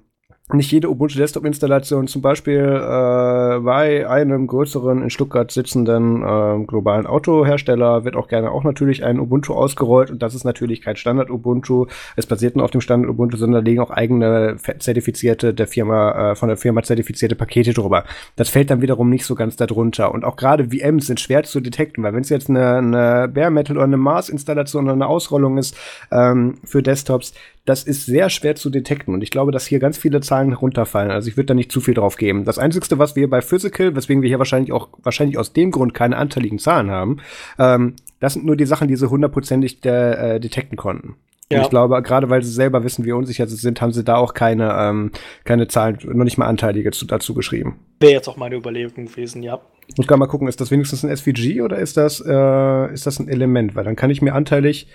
nicht 0.53 0.70
jede 0.70 0.88
Ubuntu 0.88 1.18
Desktop 1.18 1.44
Installation 1.44 2.07
zum 2.07 2.22
Beispiel 2.22 2.61
äh, 2.61 3.59
bei 3.59 4.09
einem 4.09 4.47
größeren 4.47 5.03
in 5.03 5.11
Stuttgart 5.11 5.51
sitzenden 5.51 6.22
äh, 6.22 6.64
globalen 6.64 7.07
Autohersteller 7.07 8.05
wird 8.05 8.14
auch 8.14 8.28
gerne 8.28 8.53
auch 8.53 8.62
natürlich 8.62 9.05
ein 9.05 9.18
Ubuntu 9.18 9.55
ausgerollt 9.55 10.09
und 10.09 10.22
das 10.22 10.36
ist 10.36 10.44
natürlich 10.44 10.82
kein 10.82 10.94
Standard 10.94 11.30
Ubuntu. 11.30 11.86
Es 12.14 12.26
basiert 12.26 12.55
nur 12.55 12.64
auf 12.64 12.70
dem 12.70 12.80
Standard 12.80 13.11
Ubuntu, 13.11 13.36
sondern 13.36 13.64
da 13.64 13.68
liegen 13.68 13.82
auch 13.82 13.90
eigene 13.90 14.57
zertifizierte 14.78 15.53
der 15.53 15.66
Firma 15.66 16.30
äh, 16.30 16.36
von 16.36 16.49
der 16.49 16.57
Firma 16.57 16.84
zertifizierte 16.84 17.34
Pakete 17.34 17.72
drüber. 17.72 18.05
Das 18.36 18.49
fällt 18.49 18.70
dann 18.70 18.82
wiederum 18.82 19.11
nicht 19.11 19.26
so 19.26 19.34
ganz 19.34 19.57
darunter 19.57 20.14
und 20.14 20.24
auch 20.24 20.36
gerade 20.36 20.68
VMs 20.70 21.09
sind 21.09 21.18
schwer 21.18 21.42
zu 21.42 21.61
detekten, 21.61 22.05
weil 22.05 22.14
wenn 22.14 22.20
es 22.20 22.28
jetzt 22.28 22.49
eine, 22.49 22.76
eine 22.76 23.28
Bare 23.28 23.51
Metal 23.51 23.76
oder 23.76 23.84
eine 23.84 23.97
Mars 23.97 24.28
Installation 24.28 24.84
oder 24.84 24.92
eine 24.92 25.09
Ausrollung 25.09 25.59
ist 25.59 25.76
ähm, 26.12 26.55
für 26.62 26.84
Desktops, 26.84 27.34
das 27.67 27.83
ist 27.83 28.07
sehr 28.07 28.31
schwer 28.31 28.55
zu 28.55 28.71
detekten. 28.71 29.12
Und 29.12 29.23
ich 29.23 29.31
glaube, 29.31 29.53
dass 29.53 29.67
hier 29.67 29.81
ganz 29.81 29.99
viele 29.99 30.21
Zahlen 30.21 30.53
runterfallen. 30.53 31.11
Also 31.11 31.29
ich 31.29 31.37
würde 31.37 31.49
da 31.49 31.55
nicht 31.55 31.71
zu 31.71 31.81
viel 31.81 31.95
drauf 31.95 32.17
geben. 32.17 32.45
Das 32.45 32.59
Einzige, 32.59 32.99
was 32.99 33.17
wir 33.17 33.29
bei 33.29 33.43
Physical, 33.43 33.95
weswegen 33.95 34.23
wir 34.23 34.29
hier 34.29 34.39
wahrscheinlich 34.39 34.73
auch, 34.73 34.89
wahrscheinlich 35.03 35.37
aus 35.37 35.53
dem 35.53 35.73
Grund 35.73 35.93
keine 35.93 36.17
anteiligen 36.17 36.59
Zahlen 36.59 36.91
haben, 36.91 37.19
ähm, 37.59 37.95
das 38.21 38.33
sind 38.33 38.47
nur 38.47 38.57
die 38.57 38.64
Sachen, 38.64 38.89
die 38.89 38.97
sie 38.97 39.11
hundertprozentig 39.11 39.85
äh, 39.85 40.39
detekten 40.39 40.77
konnten. 40.77 41.17
Ja. 41.51 41.59
Und 41.59 41.64
ich 41.64 41.71
glaube, 41.71 42.01
gerade 42.03 42.31
weil 42.31 42.43
sie 42.43 42.51
selber 42.51 42.83
wissen, 42.83 43.05
wie 43.05 43.12
unsicher 43.12 43.47
sie 43.47 43.57
sind, 43.57 43.81
haben 43.81 43.93
sie 43.93 44.03
da 44.03 44.17
auch 44.17 44.35
keine, 44.35 44.73
ähm, 44.79 45.11
keine 45.45 45.69
Zahlen, 45.69 45.99
noch 46.05 46.25
nicht 46.25 46.39
mal 46.39 46.47
Anteilige 46.47 46.93
zu, 46.93 47.05
dazu 47.05 47.35
geschrieben. 47.35 47.79
Wäre 48.01 48.12
jetzt 48.12 48.29
auch 48.29 48.37
meine 48.37 48.57
Überlegung 48.57 49.07
gewesen, 49.07 49.43
ja. 49.43 49.61
Ich 49.89 49.97
muss 49.97 50.07
gerade 50.07 50.19
mal 50.19 50.27
gucken, 50.27 50.49
ist 50.49 50.61
das 50.61 50.73
wenigstens 50.73 51.05
ein 51.05 51.17
SVG 51.17 51.62
oder 51.62 51.79
ist 51.79 51.97
das, 51.97 52.21
äh, 52.27 52.93
ist 52.93 53.07
das 53.07 53.21
ein 53.21 53.29
Element? 53.29 53.77
Weil 53.77 53.85
dann 53.85 53.95
kann 53.95 54.11
ich 54.11 54.23
mir 54.23 54.35
anteilig. 54.35 54.89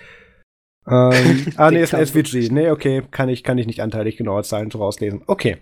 Ähm, 0.88 1.46
ah, 1.56 1.70
nee, 1.70 1.82
ist 1.82 1.94
ein 1.94 2.04
SVG. 2.04 2.50
Nee, 2.50 2.70
okay, 2.70 3.02
kann 3.10 3.28
ich, 3.28 3.44
kann 3.44 3.58
ich 3.58 3.66
nicht 3.66 3.82
anteilig 3.82 4.16
genaue 4.16 4.42
Zahlen 4.42 4.70
so 4.70 4.78
rauslesen. 4.78 5.22
Okay. 5.26 5.58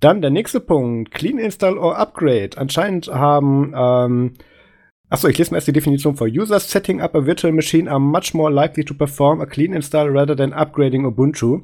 Dann 0.00 0.20
der 0.20 0.30
nächste 0.30 0.60
Punkt. 0.60 1.12
Clean 1.12 1.38
Install 1.38 1.78
or 1.78 1.96
Upgrade. 1.96 2.50
Anscheinend 2.56 3.08
haben 3.08 3.72
ähm, 3.76 4.32
Achso, 5.14 5.28
ich 5.28 5.38
lese 5.38 5.52
mal 5.52 5.58
erst 5.58 5.68
die 5.68 5.72
Definition 5.72 6.16
vor. 6.16 6.26
Users 6.26 6.68
setting 6.68 7.00
up 7.00 7.14
a 7.14 7.24
virtual 7.24 7.52
machine 7.52 7.88
are 7.88 8.00
much 8.00 8.34
more 8.34 8.50
likely 8.50 8.84
to 8.84 8.94
perform 8.94 9.40
a 9.40 9.46
clean 9.46 9.72
install 9.72 10.08
rather 10.08 10.36
than 10.36 10.52
upgrading 10.52 11.06
Ubuntu. 11.06 11.60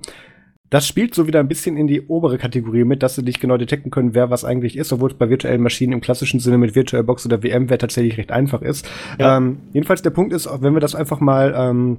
Das 0.69 0.87
spielt 0.87 1.17
so 1.17 1.27
wieder 1.27 1.41
ein 1.41 1.49
bisschen 1.49 1.77
in 1.77 1.89
die 1.89 2.03
obere 2.03 2.39
Kategorie 2.39 2.85
mit, 2.85 3.03
dass 3.03 3.17
sie 3.17 3.23
nicht 3.23 3.41
genau 3.41 3.57
detekten 3.57 3.91
können, 3.91 4.15
wer 4.15 4.31
was 4.31 4.45
eigentlich 4.45 4.77
ist, 4.77 4.93
obwohl 4.93 5.11
es 5.11 5.17
bei 5.17 5.29
virtuellen 5.29 5.63
Maschinen 5.63 5.95
im 5.95 6.01
klassischen 6.01 6.39
Sinne 6.39 6.59
mit 6.59 6.77
VirtualBox 6.77 7.27
oder 7.27 7.39
VMware 7.39 7.79
tatsächlich 7.79 8.19
recht 8.19 8.31
einfach 8.31 8.63
ist. 8.63 8.89
Ja. 9.19 9.37
Ähm, 9.37 9.59
jedenfalls 9.73 10.03
der 10.03 10.11
Punkt 10.11 10.33
ist, 10.33 10.49
wenn 10.63 10.75
wir 10.75 10.81
das 10.81 10.95
einfach 10.95 11.19
mal 11.19 11.53
ähm, 11.57 11.99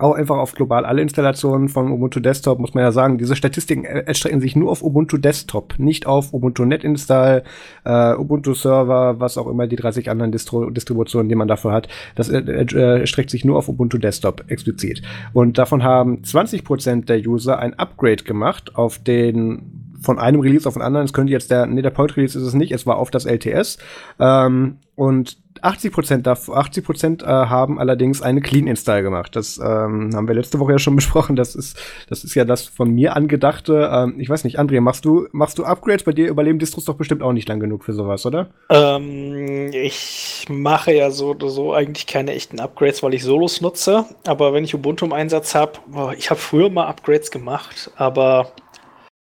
auch 0.00 0.14
einfach 0.14 0.38
auf 0.38 0.54
global 0.54 0.84
alle 0.84 1.02
Installationen 1.02 1.68
von 1.68 1.90
Ubuntu 1.90 2.20
Desktop, 2.20 2.58
muss 2.58 2.74
man 2.74 2.84
ja 2.84 2.92
sagen, 2.92 3.18
diese 3.18 3.36
Statistiken 3.36 3.84
erstrecken 3.84 4.40
sich 4.40 4.56
nur 4.56 4.70
auf 4.70 4.82
Ubuntu 4.82 5.16
Desktop, 5.18 5.78
nicht 5.78 6.06
auf 6.06 6.32
Ubuntu 6.32 6.64
NetInstall, 6.64 7.44
äh, 7.84 8.14
Ubuntu 8.14 8.54
Server, 8.54 9.20
was 9.20 9.38
auch 9.38 9.46
immer 9.46 9.66
die 9.66 9.76
30 9.76 10.10
anderen 10.10 10.32
Distro 10.32 10.70
Distributionen, 10.70 11.28
die 11.28 11.34
man 11.34 11.48
dafür 11.48 11.72
hat. 11.72 11.88
Das 12.14 12.28
äh, 12.28 12.38
äh, 12.38 13.00
erstreckt 13.00 13.30
sich 13.30 13.44
nur 13.44 13.58
auf 13.58 13.68
Ubuntu 13.68 13.98
Desktop 13.98 14.44
explizit. 14.48 15.02
Und 15.32 15.58
davon 15.58 15.82
haben 15.82 16.22
20% 16.22 17.04
der 17.06 17.18
User 17.20 17.58
ein 17.58 17.74
Upgrade 17.78 18.24
gemacht 18.24 18.76
auf 18.76 18.98
den 18.98 19.79
von 20.00 20.18
einem 20.18 20.40
Release 20.40 20.66
auf 20.66 20.74
den 20.74 20.82
anderen. 20.82 21.04
Es 21.04 21.12
könnte 21.12 21.32
jetzt 21.32 21.50
der, 21.50 21.66
nee, 21.66 21.82
der 21.82 21.90
Point 21.90 22.16
Release 22.16 22.38
ist 22.38 22.44
es 22.44 22.54
nicht, 22.54 22.72
es 22.72 22.86
war 22.86 22.96
auf 22.96 23.10
das 23.10 23.24
LTS. 23.26 23.78
Ähm, 24.18 24.78
und 24.94 25.38
80 25.62 25.92
Prozent 25.92 26.28
80 26.28 26.84
Prozent 26.84 27.22
äh, 27.22 27.26
haben 27.26 27.78
allerdings 27.78 28.22
eine 28.22 28.40
Clean 28.40 28.66
Install 28.66 29.02
gemacht. 29.02 29.34
Das 29.36 29.58
ähm, 29.58 30.10
haben 30.14 30.28
wir 30.28 30.34
letzte 30.34 30.58
Woche 30.58 30.72
ja 30.72 30.78
schon 30.78 30.96
besprochen. 31.00 31.36
Das 31.36 31.54
ist, 31.54 31.78
das 32.08 32.24
ist 32.24 32.34
ja 32.34 32.44
das 32.44 32.66
von 32.66 32.90
mir 32.90 33.16
angedachte. 33.16 33.90
Ähm, 33.92 34.14
ich 34.18 34.28
weiß 34.28 34.44
nicht, 34.44 34.58
André, 34.58 34.80
machst 34.80 35.04
du, 35.04 35.26
machst 35.32 35.58
du 35.58 35.64
Upgrades? 35.64 36.04
Bei 36.04 36.12
dir 36.12 36.28
überleben 36.28 36.58
Distros 36.58 36.84
doch 36.84 36.96
bestimmt 36.96 37.22
auch 37.22 37.32
nicht 37.32 37.48
lang 37.48 37.60
genug 37.60 37.84
für 37.84 37.92
sowas, 37.92 38.24
oder? 38.26 38.48
Ähm, 38.68 39.70
ich 39.72 40.46
mache 40.48 40.92
ja 40.92 41.10
so 41.10 41.36
so 41.48 41.72
eigentlich 41.72 42.06
keine 42.06 42.32
echten 42.32 42.60
Upgrades, 42.60 43.02
weil 43.02 43.14
ich 43.14 43.22
Solos 43.22 43.60
nutze. 43.60 44.04
Aber 44.26 44.52
wenn 44.52 44.64
ich 44.64 44.74
Ubuntu 44.74 45.04
im 45.06 45.12
Einsatz 45.12 45.54
habe, 45.54 45.72
ich 46.16 46.30
habe 46.30 46.40
früher 46.40 46.70
mal 46.70 46.86
Upgrades 46.86 47.30
gemacht, 47.30 47.90
aber 47.96 48.52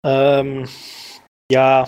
ähm, 0.05 0.67
ja, 1.51 1.87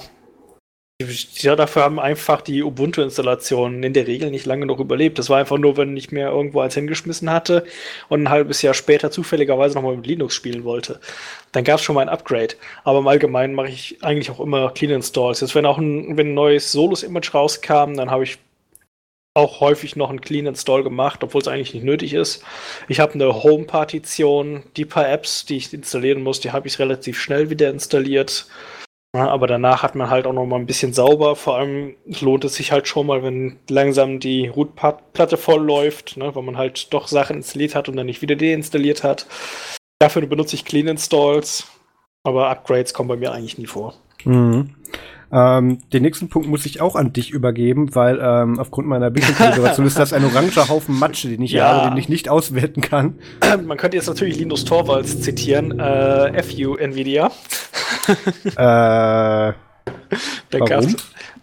ja, 0.99 1.55
dafür 1.55 1.83
haben 1.83 1.99
einfach 1.99 2.41
die 2.41 2.63
Ubuntu-Installationen 2.63 3.83
in 3.83 3.93
der 3.93 4.07
Regel 4.07 4.31
nicht 4.31 4.47
lange 4.47 4.65
noch 4.65 4.79
überlebt. 4.79 5.19
Das 5.19 5.29
war 5.29 5.37
einfach 5.37 5.59
nur, 5.59 5.77
wenn 5.77 5.95
ich 5.95 6.11
mir 6.11 6.29
irgendwo 6.29 6.61
eins 6.61 6.73
hingeschmissen 6.73 7.29
hatte 7.29 7.65
und 8.09 8.23
ein 8.23 8.29
halbes 8.31 8.63
Jahr 8.63 8.73
später 8.73 9.11
zufälligerweise 9.11 9.75
nochmal 9.75 9.95
mit 9.95 10.07
Linux 10.07 10.33
spielen 10.33 10.63
wollte. 10.63 10.99
Dann 11.51 11.63
gab 11.63 11.77
es 11.77 11.83
schon 11.83 11.93
mal 11.93 12.01
ein 12.01 12.09
Upgrade. 12.09 12.55
Aber 12.83 12.97
im 12.97 13.07
Allgemeinen 13.07 13.53
mache 13.53 13.67
ich 13.69 14.03
eigentlich 14.03 14.31
auch 14.31 14.39
immer 14.39 14.71
Clean 14.71 14.91
Installs. 14.91 15.41
Jetzt, 15.41 15.53
wenn 15.53 15.67
auch 15.67 15.77
ein, 15.77 16.17
wenn 16.17 16.29
ein 16.29 16.33
neues 16.33 16.71
Solus-Image 16.71 17.31
rauskam, 17.31 17.93
dann 17.93 18.09
habe 18.09 18.23
ich 18.23 18.39
auch 19.37 19.61
häufig 19.61 19.95
noch 19.95 20.09
ein 20.09 20.19
Clean 20.19 20.47
Install 20.47 20.83
gemacht, 20.83 21.23
obwohl 21.23 21.41
es 21.41 21.47
eigentlich 21.47 21.73
nicht 21.73 21.83
nötig 21.83 22.13
ist. 22.13 22.43
Ich 22.87 22.99
habe 22.99 23.13
eine 23.13 23.43
Home-Partition, 23.43 24.63
die 24.75 24.85
paar 24.85 25.07
Apps, 25.07 25.45
die 25.45 25.57
ich 25.57 25.71
installieren 25.71 26.23
muss, 26.23 26.39
die 26.39 26.51
habe 26.51 26.67
ich 26.67 26.79
relativ 26.79 27.21
schnell 27.21 27.49
wieder 27.49 27.69
installiert. 27.69 28.47
Aber 29.13 29.47
danach 29.47 29.83
hat 29.83 29.95
man 29.95 30.09
halt 30.09 30.27
auch 30.27 30.33
noch 30.33 30.45
mal 30.45 30.57
ein 30.57 30.65
bisschen 30.65 30.91
sauber. 30.91 31.35
Vor 31.35 31.57
allem 31.57 31.95
lohnt 32.19 32.45
es 32.45 32.55
sich 32.55 32.71
halt 32.71 32.87
schon 32.87 33.07
mal, 33.07 33.23
wenn 33.23 33.57
langsam 33.69 34.19
die 34.19 34.47
Root-Platte 34.47 35.37
voll 35.37 35.63
läuft, 35.63 36.17
ne, 36.17 36.35
weil 36.35 36.43
man 36.43 36.57
halt 36.57 36.93
doch 36.93 37.07
Sachen 37.07 37.37
installiert 37.37 37.73
hat 37.73 37.87
und 37.87 37.95
dann 37.95 38.05
nicht 38.07 38.21
wieder 38.21 38.35
deinstalliert 38.35 39.03
hat. 39.03 39.27
Dafür 39.99 40.25
benutze 40.25 40.55
ich 40.55 40.65
Clean 40.65 40.87
Installs, 40.87 41.67
aber 42.23 42.49
Upgrades 42.49 42.93
kommen 42.93 43.09
bei 43.09 43.15
mir 43.15 43.31
eigentlich 43.31 43.57
nie 43.57 43.65
vor. 43.65 43.95
Mhm. 44.25 44.75
Ähm, 45.31 45.79
den 45.91 46.03
nächsten 46.03 46.29
Punkt 46.29 46.47
muss 46.47 46.65
ich 46.65 46.79
auch 46.79 46.95
an 46.95 47.11
dich 47.11 47.31
übergeben, 47.31 47.93
weil 47.95 48.19
ähm, 48.21 48.59
aufgrund 48.59 48.87
meiner 48.87 49.09
Bildkonfiguration 49.09 49.85
ist 49.87 49.99
das 49.99 50.13
ein 50.13 50.23
oranger 50.23 50.69
Haufen 50.69 50.97
Matsche, 50.97 51.29
den 51.29 51.41
ich 51.41 51.51
ja. 51.51 51.67
habe, 51.67 51.89
den 51.89 51.97
ich 51.97 52.09
nicht 52.09 52.29
auswerten 52.29 52.81
kann. 52.81 53.15
Man 53.65 53.77
könnte 53.77 53.97
jetzt 53.97 54.07
natürlich 54.07 54.37
Linus 54.37 54.63
Torvalds 54.65 55.21
zitieren, 55.21 55.79
äh, 55.79 56.41
FU 56.43 56.75
Nvidia. 56.75 57.31
äh, 58.45 58.51
da 58.55 59.53
warum? 60.51 60.95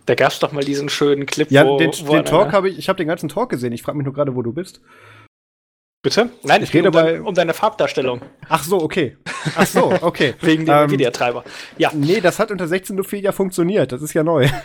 da 0.07 0.15
gab 0.15 0.33
es 0.33 0.39
doch 0.39 0.53
mal 0.53 0.65
diesen 0.65 0.89
schönen 0.89 1.27
Clip, 1.27 1.51
ja, 1.51 1.67
wo, 1.67 1.79
den, 1.79 1.91
wo 2.05 2.15
den 2.15 2.25
Talk 2.25 2.53
habe 2.53 2.69
ich, 2.69 2.79
ich 2.79 2.89
habe 2.89 2.97
den 2.97 3.09
ganzen 3.09 3.29
Talk 3.29 3.51
gesehen. 3.51 3.73
Ich 3.73 3.83
frage 3.83 3.97
mich 3.99 4.05
nur 4.05 4.15
gerade, 4.15 4.35
wo 4.35 4.43
du 4.43 4.53
bist. 4.53 4.81
Bitte? 6.05 6.29
Nein, 6.43 6.63
ich, 6.63 6.69
ich 6.69 6.75
rede 6.75 6.89
um, 6.89 6.93
bei, 6.93 7.19
um 7.23 7.35
deine 7.35 7.55
Farbdarstellung. 7.55 8.21
Ach 8.51 8.63
so, 8.63 8.79
okay. 8.83 9.17
Ach 9.57 9.67
so, 9.67 9.91
okay. 10.03 10.35
Wegen 10.43 10.67
dem 10.67 10.75
ähm, 10.75 10.85
Nvidia-Treiber. 10.85 11.45
Ja. 11.79 11.93
Nee, 11.95 12.21
das 12.21 12.39
hat 12.39 12.51
unter 12.51 12.67
16.04 12.67 13.17
ja 13.23 13.33
funktioniert. 13.33 13.91
Das 13.91 14.03
ist 14.03 14.13
ja 14.15 14.23
neu. 14.23 14.49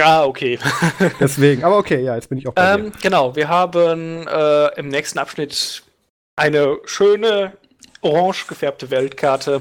Ah, 0.00 0.24
okay. 0.24 0.58
Deswegen, 1.20 1.64
aber 1.64 1.76
okay, 1.76 2.02
ja, 2.02 2.14
jetzt 2.14 2.30
bin 2.30 2.38
ich 2.38 2.48
auch 2.48 2.54
bei 2.54 2.76
ähm, 2.76 2.92
Genau, 3.02 3.36
wir 3.36 3.48
haben 3.48 4.26
äh, 4.26 4.68
im 4.80 4.88
nächsten 4.88 5.18
Abschnitt 5.18 5.82
eine 6.34 6.78
schöne 6.86 7.52
orange 8.00 8.46
gefärbte 8.46 8.90
Weltkarte 8.90 9.60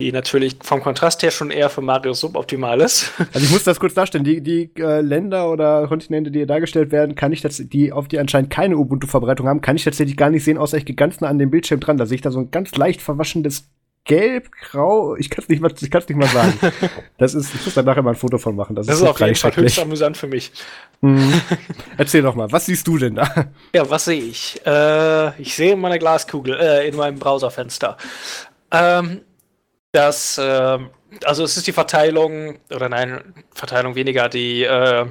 die 0.00 0.12
natürlich 0.12 0.56
vom 0.62 0.82
Kontrast 0.82 1.22
her 1.22 1.30
schon 1.30 1.50
eher 1.50 1.70
für 1.70 1.82
Mario 1.82 2.14
suboptimal 2.14 2.80
ist. 2.80 3.12
Also 3.32 3.46
ich 3.46 3.52
muss 3.52 3.64
das 3.64 3.78
kurz 3.78 3.94
darstellen, 3.94 4.24
die, 4.24 4.40
die 4.40 4.70
äh, 4.76 5.02
Länder 5.02 5.50
oder 5.50 5.86
Kontinente, 5.86 6.30
die 6.30 6.40
hier 6.40 6.46
dargestellt 6.46 6.90
werden, 6.90 7.14
kann 7.14 7.32
ich 7.32 7.42
die 7.42 7.92
auf 7.92 8.08
die 8.08 8.18
anscheinend 8.18 8.50
keine 8.50 8.76
Ubuntu-Verbreitung 8.76 9.46
haben, 9.46 9.60
kann 9.60 9.76
ich 9.76 9.84
tatsächlich 9.84 10.16
gar 10.16 10.30
nicht 10.30 10.42
sehen, 10.42 10.58
außer 10.58 10.76
ich 10.78 10.84
gehe 10.84 10.96
ganz 10.96 11.20
nah 11.20 11.28
an 11.28 11.38
dem 11.38 11.50
Bildschirm 11.50 11.78
dran. 11.78 11.96
Da 11.96 12.06
sehe 12.06 12.16
ich 12.16 12.22
da 12.22 12.30
so 12.30 12.40
ein 12.40 12.50
ganz 12.50 12.74
leicht 12.74 13.02
verwaschendes 13.02 13.68
Gelb, 14.04 14.50
Grau, 14.52 15.14
ich 15.16 15.28
kann 15.28 15.42
es 15.42 15.48
nicht, 15.48 15.60
mal, 15.60 15.72
ich 15.78 15.90
kann's 15.90 16.08
nicht 16.08 16.16
mal 16.18 16.26
sagen. 16.26 16.54
Das 17.18 17.34
ist, 17.34 17.54
ich 17.54 17.64
muss 17.66 17.74
da 17.74 17.82
nachher 17.82 18.02
mal 18.02 18.10
ein 18.10 18.16
Foto 18.16 18.38
von 18.38 18.56
machen. 18.56 18.74
Das, 18.74 18.86
das 18.86 18.96
ist, 18.96 19.02
ist 19.02 19.08
auf 19.08 19.20
jeden 19.20 19.34
Fall 19.34 19.54
höchst 19.54 19.78
amüsant 19.78 20.16
für 20.16 20.26
mich. 20.26 20.50
Mhm. 21.02 21.40
Erzähl 21.98 22.22
doch 22.22 22.34
mal, 22.34 22.50
was 22.50 22.64
siehst 22.64 22.86
du 22.86 22.96
denn 22.96 23.16
da? 23.16 23.28
Ja, 23.74 23.88
was 23.90 24.06
sehe 24.06 24.22
ich? 24.22 24.60
Äh, 24.64 25.40
ich 25.40 25.54
sehe 25.54 25.74
in 25.74 25.80
meiner 25.80 25.98
Glaskugel, 25.98 26.58
äh, 26.58 26.88
in 26.88 26.96
meinem 26.96 27.18
Browserfenster. 27.18 27.98
Ähm, 28.72 29.20
dass, 29.92 30.38
äh, 30.38 30.78
also 31.24 31.44
es 31.44 31.56
ist 31.56 31.66
die 31.66 31.72
Verteilung, 31.72 32.58
oder 32.74 32.88
nein, 32.88 33.34
Verteilung 33.52 33.94
weniger, 33.94 34.28
die, 34.28 34.64
äh, 34.64 35.06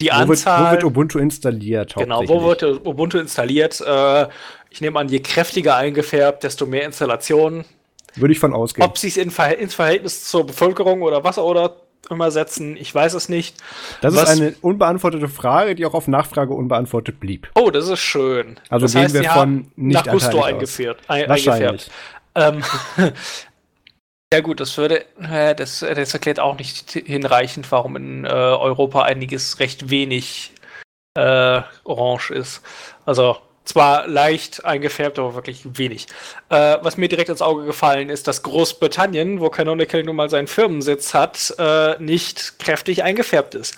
die 0.00 0.08
wo 0.08 0.12
Anzahl. 0.12 0.58
Wird, 0.58 0.68
wo 0.68 0.72
wird 0.72 0.84
Ubuntu 0.84 1.18
installiert? 1.18 1.94
Genau, 1.94 2.26
wo 2.26 2.42
wird 2.44 2.62
Ubuntu 2.62 3.18
installiert? 3.18 3.80
Äh, 3.80 4.28
ich 4.70 4.80
nehme 4.80 4.98
an, 4.98 5.08
je 5.08 5.20
kräftiger 5.20 5.76
eingefärbt, 5.76 6.42
desto 6.44 6.66
mehr 6.66 6.84
Installationen. 6.84 7.64
Würde 8.14 8.32
ich 8.32 8.40
von 8.40 8.52
ausgehen. 8.52 8.86
Ob 8.86 8.98
sie 8.98 9.08
es 9.08 9.16
in 9.16 9.30
Ver 9.30 9.58
ins 9.58 9.74
Verhältnis 9.74 10.24
zur 10.24 10.46
Bevölkerung 10.46 11.02
oder 11.02 11.24
was 11.24 11.38
oder 11.38 11.76
immer 12.10 12.30
setzen, 12.30 12.76
ich 12.76 12.94
weiß 12.94 13.14
es 13.14 13.28
nicht. 13.28 13.56
Das 14.00 14.14
was, 14.14 14.24
ist 14.34 14.40
eine 14.40 14.54
unbeantwortete 14.60 15.28
Frage, 15.28 15.74
die 15.74 15.86
auch 15.86 15.94
auf 15.94 16.08
Nachfrage 16.08 16.52
unbeantwortet 16.52 17.20
blieb. 17.20 17.50
Oh, 17.54 17.70
das 17.70 17.88
ist 17.88 18.00
schön. 18.00 18.58
Also 18.68 18.84
das 18.84 18.92
gehen 18.92 19.02
heißt, 19.04 19.14
wir 19.14 19.30
von 19.30 19.70
nicht 19.76 20.04
nach 20.04 20.12
Gusto 20.12 20.42
eingeführt, 20.42 20.98
ein, 21.08 21.30
eingefärbt. 21.30 21.90
Ähm, 22.34 22.62
Ja 24.32 24.40
gut, 24.40 24.60
das 24.60 24.78
würde, 24.78 25.04
äh, 25.20 25.54
das, 25.54 25.80
das 25.80 26.14
erklärt 26.14 26.40
auch 26.40 26.56
nicht 26.56 26.92
hinreichend, 26.92 27.70
warum 27.70 27.96
in 27.96 28.24
äh, 28.24 28.28
Europa 28.28 29.02
einiges 29.02 29.60
recht 29.60 29.90
wenig 29.90 30.52
äh, 31.14 31.60
orange 31.84 32.30
ist. 32.30 32.62
Also 33.04 33.36
zwar 33.64 34.08
leicht 34.08 34.64
eingefärbt, 34.64 35.18
aber 35.18 35.34
wirklich 35.34 35.78
wenig. 35.78 36.06
Äh, 36.48 36.78
was 36.80 36.96
mir 36.96 37.08
direkt 37.08 37.28
ins 37.28 37.42
Auge 37.42 37.66
gefallen 37.66 38.08
ist, 38.08 38.26
dass 38.26 38.42
Großbritannien, 38.42 39.38
wo 39.40 39.50
Canonical 39.50 40.02
nun 40.02 40.16
mal 40.16 40.30
seinen 40.30 40.48
Firmensitz 40.48 41.12
hat, 41.12 41.54
äh, 41.58 42.02
nicht 42.02 42.58
kräftig 42.58 43.02
eingefärbt 43.02 43.54
ist. 43.54 43.76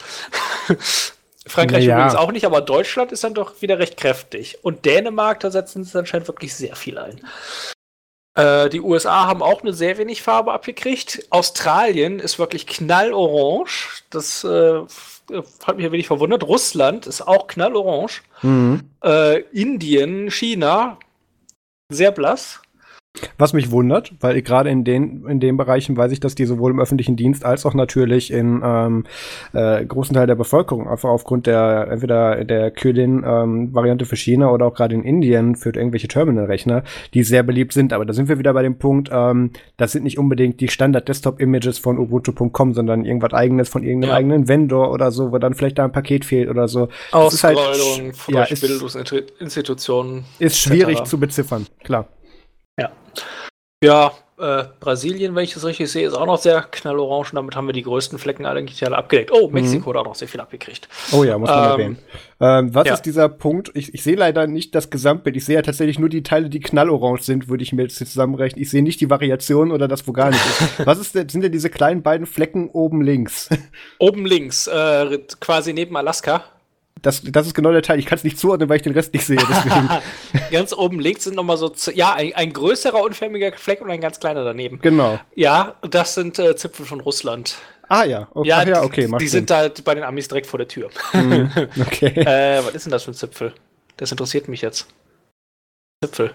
Frankreich 1.49 1.85
naja. 1.85 1.97
übrigens 1.97 2.15
auch 2.15 2.31
nicht, 2.31 2.47
aber 2.47 2.61
Deutschland 2.61 3.11
ist 3.11 3.25
dann 3.25 3.35
doch 3.35 3.61
wieder 3.61 3.81
recht 3.81 3.97
kräftig. 3.97 4.59
Und 4.63 4.85
Dänemark, 4.85 5.41
da 5.41 5.51
setzen 5.51 5.83
sie 5.83 5.99
anscheinend 5.99 6.29
wirklich 6.29 6.55
sehr 6.55 6.77
viel 6.77 6.97
ein. 6.97 7.21
Äh, 8.35 8.69
die 8.69 8.81
USA 8.81 9.27
haben 9.27 9.43
auch 9.43 9.63
eine 9.63 9.73
sehr 9.73 9.99
wenig 9.99 10.23
Farbe 10.23 10.53
abgekriegt. 10.53 11.27
Australien 11.31 12.19
ist 12.19 12.39
wirklich 12.39 12.67
knallorange. 12.67 13.71
Das 14.11 14.45
äh, 14.45 14.81
hat 15.65 15.77
mich 15.77 15.87
ein 15.87 15.93
wenig 15.93 16.07
verwundert. 16.07 16.43
Russland 16.43 17.07
ist 17.07 17.23
auch 17.23 17.47
knallorange. 17.47 18.21
Mhm. 18.43 18.91
Äh, 19.03 19.41
Indien, 19.53 20.31
China, 20.31 20.99
sehr 21.89 22.11
blass. 22.11 22.61
Was 23.39 23.53
mich 23.53 23.71
wundert, 23.71 24.13
weil 24.21 24.43
gerade 24.43 24.71
in 24.71 24.83
den, 24.83 25.25
in 25.27 25.39
den 25.39 25.57
Bereichen 25.57 25.97
weiß 25.97 26.11
ich, 26.11 26.19
dass 26.19 26.35
die 26.35 26.47
sowohl 26.47 26.73
im 26.73 26.81
öffentlichen 26.81 27.15
Dienst 27.15 27.45
als 27.45 27.65
auch 27.65 27.75
natürlich 27.75 28.33
in 28.33 28.61
ähm, 28.65 29.05
äh, 29.53 29.85
großen 29.85 30.15
Teil 30.15 30.27
der 30.27 30.35
Bevölkerung, 30.35 30.89
einfach 30.89 31.11
aufgrund 31.11 31.47
der 31.47 31.87
entweder 31.93 32.45
der 32.45 32.73
Kyrin-Variante 32.73 34.05
ähm, 34.05 34.09
für 34.09 34.17
China 34.17 34.51
oder 34.51 34.67
auch 34.67 34.75
gerade 34.75 34.97
in 34.97 35.05
Indien 35.05 35.55
für 35.55 35.71
irgendwelche 35.71 36.09
Terminalrechner, 36.09 36.83
die 37.15 37.23
sehr 37.23 37.45
beliebt 37.45 37.73
sind. 37.73 37.93
Aber 37.93 38.05
da 38.05 38.13
sind 38.13 38.29
wir 38.29 38.41
wieder 38.41 38.53
bei 38.53 38.63
dem 38.63 38.79
Punkt, 38.79 39.11
ähm, 39.13 39.51
das 39.77 39.93
sind 39.93 40.03
nicht 40.03 40.19
unbedingt 40.19 40.61
die 40.61 40.69
Standard-Desktop-Images 40.69 41.79
von 41.79 41.99
Ubuntu.com, 41.99 42.75
sondern 42.75 43.05
irgendwas 43.05 43.33
eigenes 43.33 43.69
von 43.69 43.85
irgendeinem 43.85 44.11
ja. 44.11 44.17
eigenen 44.17 44.49
Vendor 44.49 44.91
oder 44.91 45.13
so, 45.13 45.31
wo 45.31 45.39
dann 45.39 45.55
vielleicht 45.55 45.79
da 45.79 45.85
ein 45.85 45.93
Paket 45.93 46.25
fehlt 46.25 46.51
oder 46.51 46.67
so. 46.67 46.89
Ausrollung 47.13 48.07
halt, 48.07 48.17
von 48.17 48.35
ja, 48.35 48.45
Bildungsinstitutionen. 48.45 50.25
Ist 50.41 50.59
schwierig 50.59 51.05
zu 51.05 51.19
beziffern, 51.19 51.67
klar. 51.85 52.09
Ja. 52.79 52.93
Ja, 53.83 54.13
äh, 54.37 54.65
Brasilien, 54.81 55.35
wenn 55.37 55.45
ich 55.45 55.55
das 55.55 55.65
richtig 55.65 55.93
sehe, 55.93 56.09
ist 56.09 56.15
auch 56.15 56.27
noch 56.27 56.39
sehr 56.39 56.63
knallorange. 56.63 57.29
Damit 57.35 57.55
haben 57.55 57.69
wir 57.69 57.73
die 57.73 57.83
größten 57.83 58.19
Flecken 58.19 58.47
eigentlich 58.47 58.85
alle 58.85 58.97
abgedeckt. 58.97 59.31
Oh, 59.33 59.49
Mexiko 59.49 59.91
mhm. 59.91 59.95
hat 59.95 60.01
auch 60.01 60.09
noch 60.09 60.15
sehr 60.17 60.27
viel 60.27 60.41
abgekriegt. 60.41 60.89
Oh 61.13 61.23
ja, 61.23 61.39
muss 61.39 61.49
man 61.49 61.65
ähm, 61.65 61.71
erwähnen. 61.71 61.99
Ähm, 62.41 62.75
was 62.75 62.89
ja. 62.89 62.95
ist 62.95 63.03
dieser 63.03 63.29
Punkt? 63.29 63.71
Ich, 63.75 63.95
ich 63.95 64.03
sehe 64.03 64.17
leider 64.17 64.49
nicht 64.49 64.75
das 64.75 64.91
Gesamtbild. 64.91 65.37
Ich 65.37 65.45
sehe 65.45 65.55
ja 65.55 65.63
tatsächlich 65.63 66.01
nur 66.01 66.09
die 66.09 66.25
Teile, 66.25 66.51
die 66.51 66.59
knallorange 66.59 67.23
sind, 67.23 67.49
würde 67.49 67.63
ich 67.63 67.73
mir 67.73 67.83
jetzt 67.83 67.97
zusammenrechnen. 67.97 68.61
Ich 68.61 68.71
sehe 68.71 68.83
nicht 68.83 69.01
die 69.01 69.09
Variation 69.09 69.71
oder 69.71 69.87
das, 69.87 70.09
wo 70.09 70.13
gar 70.13 70.31
nicht 70.31 70.45
ist. 70.45 70.85
was 70.87 70.99
ist 70.99 71.15
denn, 71.15 71.29
sind 71.29 71.43
denn 71.43 71.53
diese 71.53 71.71
kleinen 71.71 72.03
beiden 72.03 72.27
Flecken 72.27 72.71
oben 72.71 73.03
links? 73.03 73.49
Oben 74.01 74.27
links, 74.27 74.67
äh, 74.67 75.19
quasi 75.41 75.73
neben 75.73 75.97
Alaska. 75.97 76.45
Das, 77.05 77.21
das 77.23 77.47
ist 77.47 77.55
genau 77.55 77.71
der 77.71 77.83
Teil. 77.83 77.99
Ich 77.99 78.07
kann 78.07 78.17
es 78.17 78.25
nicht 78.25 78.39
zuordnen, 78.39 78.69
weil 78.71 78.77
ich 78.77 78.83
den 78.83 78.95
Rest 78.95 79.13
nicht 79.13 79.27
sehe. 79.27 79.37
ganz 80.51 80.73
oben 80.73 81.01
links 81.01 81.25
sind 81.25 81.37
nochmal 81.37 81.59
so, 81.59 81.71
ja, 81.93 82.15
ein, 82.15 82.35
ein, 82.35 82.53
größerer 82.53 83.03
unförmiger 83.03 83.53
Fleck 83.53 83.83
und 83.83 83.91
ein 83.91 84.01
ganz 84.01 84.19
kleiner 84.19 84.43
daneben. 84.43 84.79
Genau. 84.81 85.21
Ja, 85.35 85.75
das 85.83 86.15
sind 86.15 86.39
äh, 86.39 86.57
Zipfel 86.57 86.87
von 86.87 87.01
Russland. 87.01 87.57
Ah 87.89 88.05
ja, 88.05 88.29
okay, 88.33 88.49
ja, 88.49 88.63
ja, 88.67 88.83
okay 88.83 89.07
die, 89.07 89.17
die 89.19 89.29
sind 89.29 89.51
halt 89.51 89.85
bei 89.85 89.95
den 89.95 90.03
Amis 90.03 90.29
direkt 90.29 90.47
vor 90.47 90.57
der 90.57 90.67
Tür. 90.67 90.89
Mhm, 91.13 91.51
okay. 91.79 92.07
äh, 92.17 92.65
was 92.65 92.75
ist 92.75 92.87
denn 92.87 92.93
das 92.93 93.03
für 93.03 93.11
ein 93.11 93.15
Zipfel? 93.15 93.53
Das 93.99 94.11
interessiert 94.11 94.49
mich 94.49 94.63
jetzt. 94.63 94.87
Zipfel. 96.03 96.33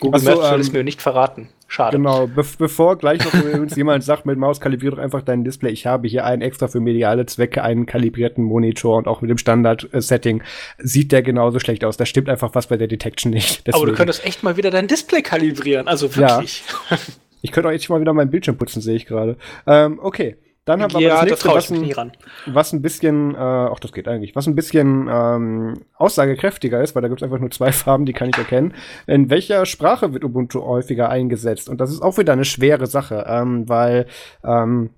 Google 0.00 0.20
so, 0.20 0.30
Maps 0.30 0.50
will 0.52 0.60
es 0.60 0.68
ähm, 0.68 0.72
mir 0.74 0.84
nicht 0.84 1.00
verraten. 1.00 1.48
Schade. 1.66 1.96
Genau, 1.96 2.26
Be 2.26 2.44
bevor 2.58 2.96
gleich 2.96 3.24
noch 3.24 3.34
übrigens 3.44 3.74
jemand 3.76 4.04
sagt, 4.04 4.26
mit 4.26 4.38
Maus 4.38 4.60
kalibrier 4.60 4.90
doch 4.92 4.98
einfach 4.98 5.22
dein 5.22 5.44
Display. 5.44 5.70
Ich 5.70 5.86
habe 5.86 6.08
hier 6.08 6.24
einen 6.24 6.42
extra 6.42 6.68
für 6.68 6.80
mediale 6.80 7.26
Zwecke, 7.26 7.62
einen 7.62 7.86
kalibrierten 7.86 8.44
Monitor 8.44 8.96
und 8.96 9.08
auch 9.08 9.22
mit 9.22 9.30
dem 9.30 9.38
Standard-Setting 9.38 10.42
sieht 10.78 11.12
der 11.12 11.22
genauso 11.22 11.58
schlecht 11.58 11.84
aus. 11.84 11.96
Da 11.96 12.06
stimmt 12.06 12.28
einfach 12.28 12.54
was 12.54 12.66
bei 12.66 12.76
der 12.76 12.86
Detection 12.86 13.32
nicht. 13.32 13.66
Deswegen. 13.66 13.76
Aber 13.76 13.86
du 13.86 13.96
könntest 13.96 14.24
echt 14.24 14.42
mal 14.42 14.56
wieder 14.56 14.70
dein 14.70 14.88
Display 14.88 15.22
kalibrieren, 15.22 15.88
also 15.88 16.14
wirklich. 16.14 16.62
Ja. 16.90 16.98
Ich 17.42 17.52
könnte 17.52 17.68
auch 17.68 17.72
jetzt 17.72 17.88
mal 17.88 18.00
wieder 18.00 18.14
meinen 18.14 18.30
Bildschirm 18.30 18.56
putzen, 18.56 18.80
sehe 18.80 18.96
ich 18.96 19.06
gerade. 19.06 19.36
Ähm, 19.66 19.98
okay. 20.02 20.36
Dann 20.64 20.80
haben 20.80 20.94
wir 20.94 21.00
ja, 21.00 21.18
aber 21.18 21.26
das 21.26 21.42
nächste, 21.42 21.48
das 21.48 21.70
was, 21.70 21.98
ein, 21.98 22.12
was 22.46 22.72
ein 22.72 22.82
bisschen, 22.82 23.34
äh, 23.34 23.38
ach, 23.38 23.80
das 23.80 23.92
geht 23.92 24.08
eigentlich, 24.08 24.34
was 24.34 24.46
ein 24.46 24.54
bisschen 24.54 25.08
ähm, 25.12 25.84
aussagekräftiger 25.96 26.82
ist, 26.82 26.94
weil 26.94 27.02
da 27.02 27.08
gibt 27.08 27.20
es 27.20 27.24
einfach 27.24 27.38
nur 27.38 27.50
zwei 27.50 27.70
Farben, 27.72 28.06
die 28.06 28.14
kann 28.14 28.30
ich 28.30 28.38
erkennen. 28.38 28.72
In 29.06 29.28
welcher 29.28 29.66
Sprache 29.66 30.14
wird 30.14 30.24
Ubuntu 30.24 30.62
häufiger 30.62 31.10
eingesetzt? 31.10 31.68
Und 31.68 31.80
das 31.80 31.90
ist 31.90 32.00
auch 32.00 32.16
wieder 32.16 32.32
eine 32.32 32.46
schwere 32.46 32.86
Sache, 32.86 33.26
ähm, 33.28 33.68
weil 33.68 34.06
ähm, 34.42 34.90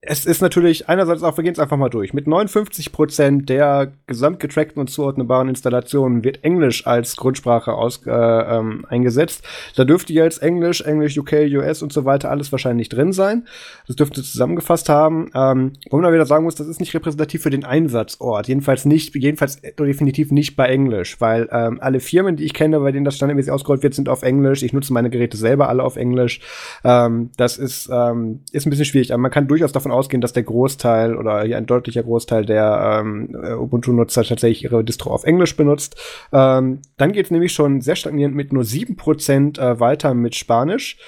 es 0.00 0.26
ist 0.26 0.40
natürlich 0.40 0.88
einerseits 0.88 1.24
auch, 1.24 1.36
wir 1.36 1.42
gehen 1.42 1.54
es 1.54 1.58
einfach 1.58 1.76
mal 1.76 1.88
durch. 1.88 2.14
Mit 2.14 2.28
59% 2.28 3.46
der 3.46 3.92
gesamtgetrackten 4.06 4.80
und 4.80 4.88
zuordnebaren 4.88 5.48
Installationen 5.48 6.22
wird 6.22 6.44
Englisch 6.44 6.86
als 6.86 7.16
Grundsprache 7.16 7.72
aus, 7.72 8.06
äh, 8.06 8.10
ähm, 8.10 8.86
eingesetzt. 8.88 9.44
Da 9.74 9.84
dürfte 9.84 10.12
jetzt 10.12 10.40
Englisch, 10.40 10.82
Englisch, 10.82 11.18
UK, 11.18 11.32
US 11.54 11.82
und 11.82 11.92
so 11.92 12.04
weiter 12.04 12.30
alles 12.30 12.52
wahrscheinlich 12.52 12.88
drin 12.88 13.12
sein. 13.12 13.48
Das 13.88 13.96
dürfte 13.96 14.22
zusammengefasst 14.22 14.88
haben. 14.88 15.32
Ähm, 15.34 15.72
wo 15.90 15.98
man 15.98 16.12
wieder 16.12 16.26
sagen 16.26 16.44
muss, 16.44 16.54
das 16.54 16.68
ist 16.68 16.78
nicht 16.78 16.94
repräsentativ 16.94 17.42
für 17.42 17.50
den 17.50 17.64
Einsatzort. 17.64 18.46
Jedenfalls 18.46 18.84
nicht, 18.84 19.16
jedenfalls 19.16 19.60
definitiv 19.60 20.30
nicht 20.30 20.54
bei 20.54 20.66
Englisch, 20.68 21.20
weil 21.20 21.48
ähm, 21.50 21.78
alle 21.80 21.98
Firmen, 21.98 22.36
die 22.36 22.44
ich 22.44 22.54
kenne, 22.54 22.78
bei 22.78 22.92
denen 22.92 23.04
das 23.04 23.16
standardmäßig 23.16 23.50
ausgerollt 23.50 23.82
wird, 23.82 23.94
sind 23.94 24.08
auf 24.08 24.22
Englisch. 24.22 24.62
Ich 24.62 24.72
nutze 24.72 24.92
meine 24.92 25.10
Geräte 25.10 25.36
selber 25.36 25.68
alle 25.68 25.82
auf 25.82 25.96
Englisch. 25.96 26.40
Ähm, 26.84 27.30
das 27.36 27.58
ist, 27.58 27.90
ähm, 27.92 28.42
ist 28.52 28.64
ein 28.64 28.70
bisschen 28.70 28.84
schwierig, 28.84 29.12
aber 29.12 29.20
man 29.20 29.32
kann 29.32 29.48
durchaus 29.48 29.72
davon 29.72 29.87
davon 29.88 29.90
ausgehen, 29.90 30.20
dass 30.20 30.32
der 30.32 30.42
Großteil 30.42 31.16
oder 31.16 31.42
hier 31.42 31.56
ein 31.56 31.66
deutlicher 31.66 32.02
Großteil 32.02 32.44
der 32.44 33.00
ähm, 33.00 33.34
Ubuntu-Nutzer 33.34 34.24
tatsächlich 34.24 34.64
ihre 34.64 34.84
Distro 34.84 35.10
auf 35.10 35.24
Englisch 35.24 35.56
benutzt. 35.56 35.96
Ähm, 36.32 36.80
dann 36.96 37.12
geht 37.12 37.26
es 37.26 37.30
nämlich 37.30 37.52
schon 37.52 37.80
sehr 37.80 37.96
stagnierend 37.96 38.34
mit 38.34 38.52
nur 38.52 38.62
7% 38.62 39.58
äh, 39.58 39.80
weiter 39.80 40.14
mit 40.14 40.34
Spanisch. 40.34 40.98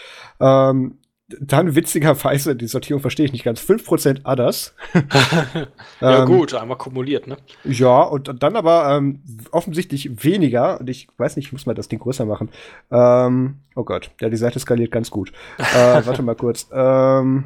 Ähm, 0.40 0.96
dann 1.40 1.76
witzigerweise, 1.76 2.56
die 2.56 2.66
Sortierung 2.66 3.00
verstehe 3.00 3.24
ich 3.24 3.32
nicht 3.32 3.44
ganz, 3.44 3.60
5% 3.60 4.24
Others. 4.24 4.74
ja, 6.00 6.22
ähm, 6.22 6.26
gut, 6.26 6.54
einmal 6.54 6.76
kumuliert, 6.76 7.28
ne? 7.28 7.36
Ja, 7.62 8.02
und 8.02 8.42
dann 8.42 8.56
aber 8.56 8.96
ähm, 8.96 9.22
offensichtlich 9.52 10.24
weniger, 10.24 10.80
und 10.80 10.90
ich 10.90 11.06
weiß 11.18 11.36
nicht, 11.36 11.46
ich 11.46 11.52
muss 11.52 11.66
mal 11.66 11.74
das 11.74 11.86
Ding 11.86 12.00
größer 12.00 12.24
machen. 12.24 12.48
Ähm, 12.90 13.60
oh 13.76 13.84
Gott, 13.84 14.10
ja, 14.20 14.28
die 14.28 14.36
Seite 14.36 14.58
skaliert 14.58 14.90
ganz 14.90 15.08
gut. 15.12 15.30
äh, 15.58 15.62
warte 16.04 16.22
mal 16.22 16.34
kurz. 16.34 16.68
Ähm, 16.72 17.44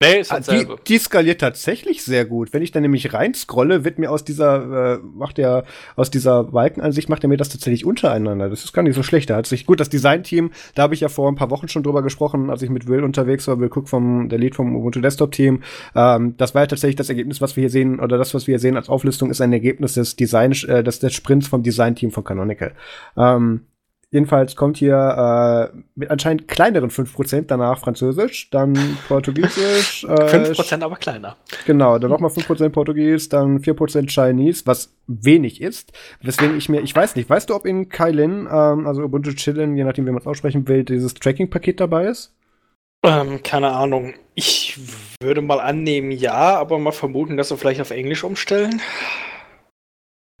Nee, 0.00 0.20
ist 0.20 0.30
ah, 0.30 0.38
die, 0.38 0.64
die 0.86 0.98
skaliert 0.98 1.40
tatsächlich 1.40 2.04
sehr 2.04 2.24
gut. 2.24 2.52
Wenn 2.52 2.62
ich 2.62 2.70
dann 2.70 2.82
nämlich 2.82 3.12
reinscrolle, 3.12 3.84
wird 3.84 3.98
mir 3.98 4.12
aus 4.12 4.24
dieser, 4.24 4.94
äh, 4.94 4.98
macht 5.02 5.38
der, 5.38 5.64
aus 5.96 6.08
dieser 6.08 6.44
Balkenansicht 6.44 7.08
macht 7.08 7.24
er 7.24 7.28
mir 7.28 7.36
das 7.36 7.48
tatsächlich 7.48 7.84
untereinander. 7.84 8.48
Das 8.48 8.62
ist 8.62 8.72
gar 8.72 8.82
nicht 8.82 8.94
so 8.94 9.02
schlecht. 9.02 9.28
Da 9.28 9.34
hat 9.34 9.46
sich, 9.46 9.66
gut, 9.66 9.80
das 9.80 9.88
Designteam, 9.88 10.52
da 10.76 10.84
habe 10.84 10.94
ich 10.94 11.00
ja 11.00 11.08
vor 11.08 11.28
ein 11.28 11.34
paar 11.34 11.50
Wochen 11.50 11.66
schon 11.66 11.82
drüber 11.82 12.02
gesprochen, 12.02 12.48
als 12.48 12.62
ich 12.62 12.70
mit 12.70 12.86
Will 12.86 13.02
unterwegs 13.02 13.48
war, 13.48 13.58
Will 13.58 13.70
Cook 13.74 13.88
vom, 13.88 14.28
der 14.28 14.38
Lead 14.38 14.54
vom 14.54 14.76
Ubuntu 14.76 15.00
Desktop 15.00 15.32
Team. 15.32 15.64
Ähm, 15.96 16.36
das 16.36 16.54
war 16.54 16.62
ja 16.62 16.66
tatsächlich 16.68 16.96
das 16.96 17.08
Ergebnis, 17.08 17.40
was 17.40 17.56
wir 17.56 17.62
hier 17.62 17.70
sehen, 17.70 17.98
oder 17.98 18.18
das, 18.18 18.34
was 18.34 18.46
wir 18.46 18.52
hier 18.52 18.60
sehen 18.60 18.76
als 18.76 18.88
Auflistung, 18.88 19.30
ist 19.32 19.40
ein 19.40 19.52
Ergebnis 19.52 19.94
des 19.94 20.14
Design, 20.14 20.52
äh, 20.68 20.84
des, 20.84 21.00
des 21.00 21.12
Sprints 21.12 21.48
vom 21.48 21.64
Designteam 21.64 22.12
von 22.12 22.22
Canonical. 22.22 22.72
Ähm, 23.16 23.62
Jedenfalls 24.10 24.56
kommt 24.56 24.78
hier 24.78 25.70
äh, 25.74 25.78
mit 25.94 26.10
anscheinend 26.10 26.48
kleineren 26.48 26.90
5%, 26.90 27.44
danach 27.46 27.78
Französisch, 27.78 28.48
dann 28.50 28.74
Portugiesisch. 29.06 30.04
Äh, 30.08 30.52
5% 30.52 30.82
aber 30.82 30.96
kleiner. 30.96 31.36
Genau, 31.66 31.98
dann 31.98 32.10
nochmal 32.10 32.30
5% 32.30 32.70
Portugies, 32.70 33.28
dann 33.28 33.58
4% 33.58 34.08
Chinese, 34.08 34.62
was 34.64 34.94
wenig 35.06 35.60
ist. 35.60 35.92
Weswegen 36.22 36.56
ich 36.56 36.68
mir, 36.68 36.80
ich 36.80 36.94
weiß 36.94 37.16
nicht, 37.16 37.28
weißt 37.28 37.50
du, 37.50 37.54
ob 37.54 37.66
in 37.66 37.88
Kailin, 37.88 38.48
ähm, 38.50 38.86
also 38.86 39.02
Ubuntu 39.02 39.32
Chillin, 39.34 39.76
je 39.76 39.84
nachdem, 39.84 40.06
wie 40.06 40.10
man 40.10 40.20
es 40.20 40.26
aussprechen 40.26 40.66
will, 40.68 40.84
dieses 40.84 41.14
Tracking-Paket 41.14 41.80
dabei 41.80 42.06
ist? 42.06 42.32
Ähm, 43.04 43.42
keine 43.42 43.70
Ahnung. 43.70 44.14
Ich 44.34 44.78
würde 45.20 45.42
mal 45.42 45.60
annehmen, 45.60 46.10
ja, 46.10 46.58
aber 46.58 46.78
mal 46.78 46.92
vermuten, 46.92 47.36
dass 47.36 47.50
wir 47.50 47.56
vielleicht 47.56 47.80
auf 47.80 47.90
Englisch 47.90 48.24
umstellen. 48.24 48.80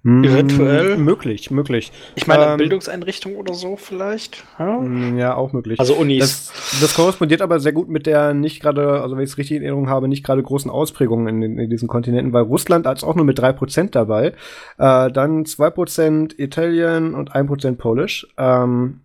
Hm, 0.04 0.22
Eventuell. 0.22 0.96
Möglich, 0.96 1.50
möglich. 1.50 1.90
Ich 2.14 2.28
meine, 2.28 2.52
ähm, 2.52 2.56
Bildungseinrichtung 2.58 3.34
oder 3.34 3.54
so 3.54 3.74
vielleicht. 3.76 4.44
Ja, 4.56 4.78
hm, 4.78 5.18
ja 5.18 5.34
auch 5.34 5.52
möglich. 5.52 5.80
Also 5.80 5.94
Unis. 5.94 6.20
Das, 6.20 6.80
das, 6.80 6.94
korrespondiert 6.94 7.42
aber 7.42 7.58
sehr 7.58 7.72
gut 7.72 7.88
mit 7.88 8.06
der 8.06 8.32
nicht 8.32 8.60
gerade, 8.60 9.02
also 9.02 9.16
wenn 9.16 9.24
ich 9.24 9.30
es 9.30 9.38
richtig 9.38 9.56
in 9.56 9.64
Erinnerung 9.64 9.88
habe, 9.88 10.06
nicht 10.06 10.24
gerade 10.24 10.40
großen 10.40 10.70
Ausprägungen 10.70 11.42
in, 11.42 11.58
in, 11.58 11.68
diesen 11.68 11.88
Kontinenten, 11.88 12.32
weil 12.32 12.44
Russland 12.44 12.86
als 12.86 13.02
auch 13.02 13.16
nur 13.16 13.24
mit 13.24 13.40
3% 13.40 13.90
dabei. 13.90 14.34
Äh, 14.78 15.10
dann 15.10 15.44
2% 15.44 16.38
Italien 16.38 17.14
und 17.14 17.32
1% 17.34 17.74
Polish. 17.74 18.28
Ähm, 18.38 19.00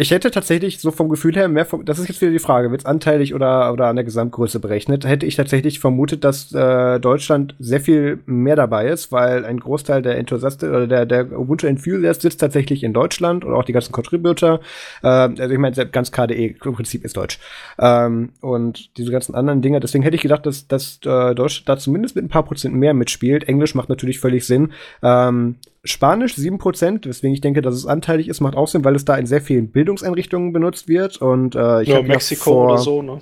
ich 0.00 0.12
hätte 0.12 0.30
tatsächlich 0.30 0.78
so 0.78 0.92
vom 0.92 1.08
Gefühl 1.08 1.34
her 1.34 1.48
mehr, 1.48 1.66
vom, 1.66 1.84
das 1.84 1.98
ist 1.98 2.06
jetzt 2.06 2.20
wieder 2.20 2.30
die 2.30 2.38
Frage, 2.38 2.70
wird 2.70 2.82
es 2.82 2.86
anteilig 2.86 3.34
oder, 3.34 3.72
oder 3.72 3.88
an 3.88 3.96
der 3.96 4.04
Gesamtgröße 4.04 4.60
berechnet, 4.60 5.04
hätte 5.04 5.26
ich 5.26 5.34
tatsächlich 5.34 5.80
vermutet, 5.80 6.22
dass 6.22 6.54
äh, 6.54 7.00
Deutschland 7.00 7.56
sehr 7.58 7.80
viel 7.80 8.20
mehr 8.24 8.54
dabei 8.54 8.86
ist, 8.86 9.10
weil 9.10 9.44
ein 9.44 9.58
Großteil 9.58 10.00
der 10.00 10.16
Enthusiasten 10.16 10.70
oder 10.70 10.86
der, 10.86 11.04
der 11.04 11.36
Ubuntu 11.36 11.66
Enthusiast 11.66 12.22
sitzt 12.22 12.40
tatsächlich 12.40 12.84
in 12.84 12.92
Deutschland 12.92 13.44
und 13.44 13.52
auch 13.52 13.64
die 13.64 13.72
ganzen 13.72 13.90
Contributor. 13.90 14.60
Äh, 15.02 15.08
also 15.08 15.50
ich 15.50 15.58
meine, 15.58 15.74
ganz 15.86 16.12
KDE 16.12 16.54
im 16.64 16.74
Prinzip 16.74 17.04
ist 17.04 17.16
Deutsch. 17.16 17.40
Ähm, 17.80 18.30
und 18.40 18.96
diese 18.98 19.10
ganzen 19.10 19.34
anderen 19.34 19.62
Dinge, 19.62 19.80
deswegen 19.80 20.04
hätte 20.04 20.14
ich 20.14 20.22
gedacht, 20.22 20.46
dass, 20.46 20.68
dass 20.68 21.00
äh, 21.04 21.34
Deutschland 21.34 21.68
da 21.68 21.76
zumindest 21.76 22.14
mit 22.14 22.24
ein 22.24 22.28
paar 22.28 22.44
Prozent 22.44 22.72
mehr 22.72 22.94
mitspielt. 22.94 23.48
Englisch 23.48 23.74
macht 23.74 23.88
natürlich 23.88 24.20
völlig 24.20 24.46
Sinn. 24.46 24.70
Ähm, 25.02 25.56
Spanisch 25.84 26.34
7%, 26.34 27.06
weswegen 27.06 27.34
ich 27.34 27.40
denke, 27.40 27.62
dass 27.62 27.74
es 27.74 27.86
anteilig 27.86 28.28
ist, 28.28 28.40
macht 28.40 28.56
auch 28.56 28.68
Sinn, 28.68 28.84
weil 28.84 28.96
es 28.96 29.04
da 29.04 29.16
in 29.16 29.26
sehr 29.26 29.40
vielen 29.40 29.70
Bildungseinrichtungen 29.70 30.52
benutzt 30.52 30.88
wird. 30.88 31.18
Und 31.18 31.54
äh, 31.54 31.82
ich 31.82 31.88
ja, 31.88 32.02
Mexiko 32.02 32.42
vor, 32.44 32.64
oder 32.64 32.78
so, 32.78 33.02
ne? 33.02 33.20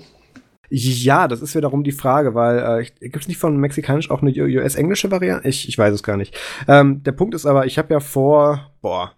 Ja, 0.69 1.27
das 1.27 1.41
ist 1.41 1.55
wiederum 1.55 1.83
die 1.83 1.93
Frage, 1.93 2.35
weil 2.35 2.81
äh, 2.81 3.07
gibt 3.07 3.21
es 3.21 3.27
nicht 3.27 3.37
von 3.37 3.55
Mexikanisch 3.57 4.11
auch 4.11 4.21
eine 4.21 4.31
US-englische 4.31 5.11
Variante? 5.11 5.47
Ich, 5.47 5.69
ich 5.69 5.77
weiß 5.77 5.93
es 5.93 6.03
gar 6.03 6.17
nicht. 6.17 6.37
Ähm, 6.67 7.03
der 7.03 7.13
Punkt 7.13 7.35
ist 7.35 7.45
aber, 7.45 7.65
ich 7.65 7.77
habe 7.77 7.93
ja 7.93 7.99
vor, 8.01 8.71
boah, 8.81 9.13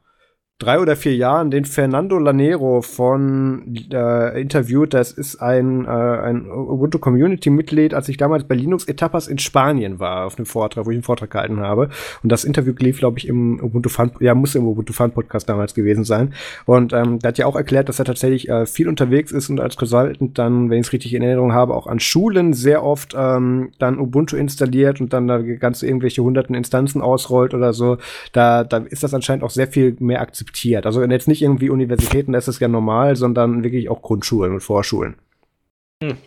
drei 0.60 0.77
oder 0.81 0.98
vier 0.98 1.15
Jahren 1.15 1.52
den 1.52 1.64
Fernando 1.64 2.19
Lanero 2.19 2.81
von 2.81 3.73
äh, 3.94 4.41
interviewt. 4.41 4.94
Das 4.94 5.14
ist 5.14 5.41
ein, 5.41 5.86
äh, 5.86 5.88
ein 5.88 6.52
Ubuntu 6.52 6.99
Community 6.99 7.49
Mitglied, 7.49 7.94
als 7.94 8.10
ich 8.10 8.18
damals 8.18 8.44
bei 8.44 8.56
Linux 8.56 8.86
Etapas 8.86 9.30
in 9.30 9.40
Spanien 9.40 9.99
war, 9.99 10.26
auf 10.26 10.38
einem 10.38 10.45
Vortrag, 10.45 10.86
wo 10.86 10.91
ich 10.91 10.95
einen 10.95 11.03
Vortrag 11.03 11.31
gehalten 11.31 11.61
habe. 11.61 11.90
Und 12.23 12.31
das 12.31 12.44
Interview 12.44 12.73
lief, 12.77 12.99
glaube 12.99 13.19
ich, 13.19 13.30
im 13.30 13.64
Ubuntu 13.64 13.88
Fun, 13.88 14.11
ja, 14.19 14.36
muss 14.36 14.53
im 14.53 14.68
Ubuntu 14.68 14.91
Fun 14.91 15.11
Podcast 15.11 15.48
damals 15.48 15.73
gewesen 15.73 16.03
sein. 16.03 16.34
Und 16.65 16.91
ähm, 16.91 17.19
der 17.19 17.30
hat 17.30 17.38
ja 17.38 17.45
auch 17.45 17.56
erklärt, 17.56 17.88
dass 17.88 17.99
er 17.99 18.06
tatsächlich 18.06 18.49
äh, 18.49 18.65
viel 18.65 18.90
unterwegs 18.90 19.31
ist 19.31 19.49
und 19.49 19.61
als 19.61 19.77
Consultant 19.77 20.38
dann, 20.38 20.69
wenn 20.69 20.81
ich 20.81 20.88
es 20.88 20.94
richtig 20.94 21.14
in 21.14 21.23
Erinnerung 21.23 21.53
habe, 21.53 21.73
auch 21.73 21.88
an 21.88 22.02
Schulen 22.02 22.52
sehr 22.52 22.84
oft 22.84 23.15
ähm, 23.18 23.72
dann 23.80 23.98
Ubuntu 23.98 24.36
installiert 24.36 24.99
und 24.99 25.14
dann 25.14 25.26
da 25.30 25.38
ganze 25.38 25.88
irgendwelche 25.88 26.22
hunderten 26.22 26.53
Instanzen 26.53 27.02
ausrollt 27.02 27.53
oder 27.53 27.72
so. 27.72 27.98
Da, 28.34 28.65
da 28.65 28.80
ist 28.80 29.03
das 29.03 29.14
anscheinend 29.14 29.45
auch 29.45 29.52
sehr 29.52 29.68
viel 29.68 29.95
mehr 29.99 30.19
akzeptiert 30.19 30.48
akzeptiert. 30.49 30.85
Also 30.85 31.03
jetzt 31.03 31.27
nicht 31.27 31.41
irgendwie 31.41 31.69
Universitäten, 31.69 32.34
das 32.34 32.47
ist 32.47 32.59
ja 32.59 32.67
normal, 32.67 33.15
sondern 33.15 33.63
wirklich 33.63 33.89
auch 33.89 34.01
Grundschulen 34.01 34.53
und 34.53 34.61
Vorschulen. 34.61 35.15
Hm. 36.03 36.17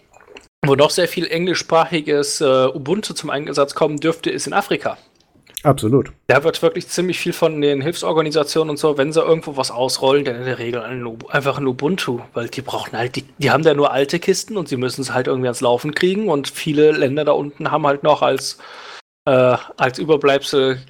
Wo 0.64 0.76
noch 0.76 0.90
sehr 0.90 1.08
viel 1.08 1.26
englischsprachiges 1.26 2.40
äh, 2.40 2.66
Ubuntu 2.66 3.14
zum 3.14 3.30
Einsatz 3.30 3.74
kommen 3.74 3.96
dürfte, 3.96 4.30
ist 4.30 4.46
in 4.46 4.52
Afrika. 4.52 4.96
Absolut. 5.64 6.12
Da 6.26 6.42
wird 6.42 6.60
wirklich 6.62 6.88
ziemlich 6.88 7.18
viel 7.18 7.32
von 7.32 7.60
den 7.60 7.80
Hilfsorganisationen 7.82 8.70
und 8.70 8.78
so, 8.78 8.98
wenn 8.98 9.12
sie 9.12 9.20
irgendwo 9.20 9.56
was 9.56 9.70
ausrollen, 9.70 10.24
dann 10.24 10.36
in 10.36 10.44
der 10.44 10.58
Regel 10.58 10.82
ein, 10.82 11.06
einfach 11.28 11.58
ein 11.58 11.66
Ubuntu, 11.66 12.20
weil 12.32 12.48
die 12.48 12.62
brauchen 12.62 12.96
halt, 12.96 13.14
die, 13.14 13.24
die 13.38 13.50
haben 13.50 13.62
da 13.62 13.74
nur 13.74 13.92
alte 13.92 14.18
Kisten 14.18 14.56
und 14.56 14.68
sie 14.68 14.76
müssen 14.76 15.02
es 15.02 15.12
halt 15.12 15.28
irgendwie 15.28 15.46
ans 15.46 15.60
Laufen 15.60 15.94
kriegen 15.94 16.28
und 16.28 16.48
viele 16.48 16.90
Länder 16.92 17.24
da 17.24 17.32
unten 17.32 17.70
haben 17.70 17.86
halt 17.86 18.02
noch 18.02 18.22
als, 18.22 18.58
äh, 19.24 19.56
als 19.76 19.98
Überbleibsel 19.98 20.80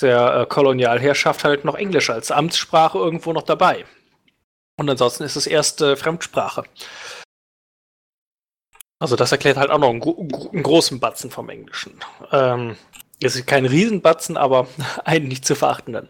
der 0.00 0.40
äh, 0.40 0.46
Kolonialherrschaft 0.46 1.44
halt 1.44 1.64
noch 1.64 1.74
Englisch 1.74 2.10
als 2.10 2.30
Amtssprache 2.30 2.98
irgendwo 2.98 3.32
noch 3.32 3.42
dabei. 3.42 3.84
Und 4.76 4.90
ansonsten 4.90 5.24
ist 5.24 5.36
es 5.36 5.46
erst 5.46 5.80
äh, 5.82 5.96
Fremdsprache. 5.96 6.64
Also 8.98 9.16
das 9.16 9.32
erklärt 9.32 9.56
halt 9.56 9.70
auch 9.70 9.78
noch 9.78 9.90
einen, 9.90 10.02
einen 10.02 10.62
großen 10.62 10.98
Batzen 11.00 11.30
vom 11.30 11.48
Englischen. 11.48 11.92
Ähm, 12.32 12.76
es 13.22 13.36
ist 13.36 13.46
kein 13.46 13.66
Riesenbatzen, 13.66 14.36
aber 14.36 14.66
einen 15.04 15.28
nicht 15.28 15.44
zu 15.44 15.54
verachtenden. 15.54 16.08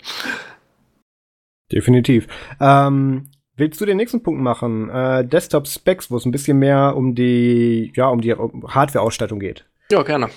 Definitiv. 1.72 2.26
Ähm, 2.60 3.30
willst 3.56 3.80
du 3.80 3.86
den 3.86 3.96
nächsten 3.96 4.22
Punkt 4.22 4.40
machen? 4.40 4.90
Äh, 4.90 5.26
Desktop 5.26 5.66
Specs, 5.66 6.10
wo 6.10 6.16
es 6.16 6.24
ein 6.24 6.30
bisschen 6.30 6.58
mehr 6.58 6.94
um 6.96 7.14
die, 7.14 7.92
ja, 7.96 8.08
um 8.08 8.20
die 8.20 8.32
Hardware-Ausstattung 8.32 9.40
geht. 9.40 9.66
Ja, 9.90 10.02
gerne. 10.02 10.30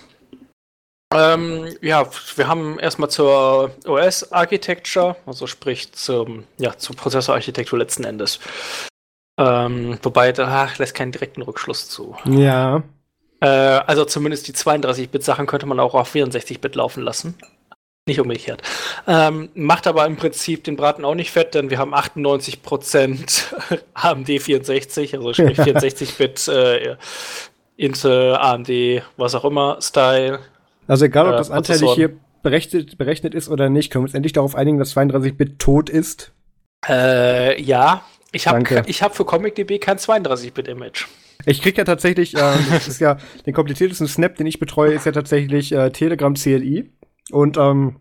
Ähm, 1.14 1.76
ja, 1.82 2.06
wir 2.36 2.48
haben 2.48 2.80
erstmal 2.80 3.10
zur 3.10 3.72
OS-Architecture, 3.86 5.16
also 5.26 5.48
sprich 5.48 5.92
zum, 5.94 6.44
ja, 6.58 6.78
zur 6.78 6.96
Prozessorarchitektur 6.96 7.80
letzten 7.80 8.04
Endes. 8.04 8.40
Ähm, 9.40 10.00
wobei, 10.02 10.32
da 10.32 10.68
lässt 10.78 10.96
keinen 10.96 11.12
direkten 11.12 11.44
Rückschluss 11.44 11.88
zu. 11.90 12.16
Ja. 12.26 12.84
Äh, 13.40 13.48
also 13.48 14.04
zumindest 14.04 14.48
die 14.48 14.54
32-Bit-Sachen 14.54 15.46
könnte 15.46 15.66
man 15.66 15.80
auch 15.80 15.94
auf 15.94 16.14
64-Bit 16.14 16.76
laufen 16.76 17.04
lassen. 17.04 17.36
Nicht 18.08 18.20
umgekehrt. 18.20 18.62
Ähm, 19.06 19.50
macht 19.54 19.86
aber 19.86 20.06
im 20.06 20.16
Prinzip 20.16 20.64
den 20.64 20.78
Braten 20.78 21.06
auch 21.06 21.16
nicht 21.16 21.32
fett, 21.32 21.54
denn 21.54 21.70
wir 21.70 21.78
haben 21.78 21.94
98% 21.94 23.44
AMD 23.94 24.28
64, 24.28 25.16
also 25.16 25.34
sprich 25.34 25.60
64-Bit 25.60 26.48
äh, 26.48 26.96
Intel, 27.76 28.36
AMD, 28.36 29.04
was 29.18 29.36
auch 29.36 29.46
immer, 29.46 29.78
Style, 29.82 30.40
also 30.88 31.06
egal, 31.06 31.28
ob 31.28 31.34
äh, 31.34 31.38
das 31.38 31.52
anteilig 31.52 31.92
hier 31.92 32.18
berechnet, 32.42 32.98
berechnet 32.98 33.36
ist 33.36 33.50
oder 33.50 33.70
nicht, 33.70 33.92
können 33.92 34.04
wir 34.04 34.08
uns 34.08 34.14
endlich 34.14 34.34
darauf 34.34 34.56
einigen, 34.56 34.78
dass 34.78 34.96
32-Bit 34.96 35.60
tot 35.60 35.90
ist? 35.90 36.32
Äh, 36.88 37.62
ja. 37.62 38.04
Ich 38.32 38.48
habe 38.48 38.64
hab 38.64 39.16
für 39.16 39.26
ComicDB 39.26 39.80
kein 39.80 39.98
32-Bit-Image. 39.98 41.06
Ich 41.46 41.62
krieg 41.62 41.78
ja 41.78 41.84
tatsächlich, 41.84 42.36
äh, 42.36 42.56
das 42.72 42.88
ist 42.88 43.00
ja, 43.00 43.18
den 43.46 43.54
kompliziertesten 43.54 44.08
Snap, 44.08 44.36
den 44.36 44.48
ich 44.48 44.60
betreue, 44.60 44.94
ist 44.94 45.06
ja 45.06 45.12
tatsächlich 45.12 45.72
äh, 45.72 45.92
Telegram 45.92 46.34
CLI. 46.34 46.92
Und 47.32 47.58
ähm, 47.58 48.00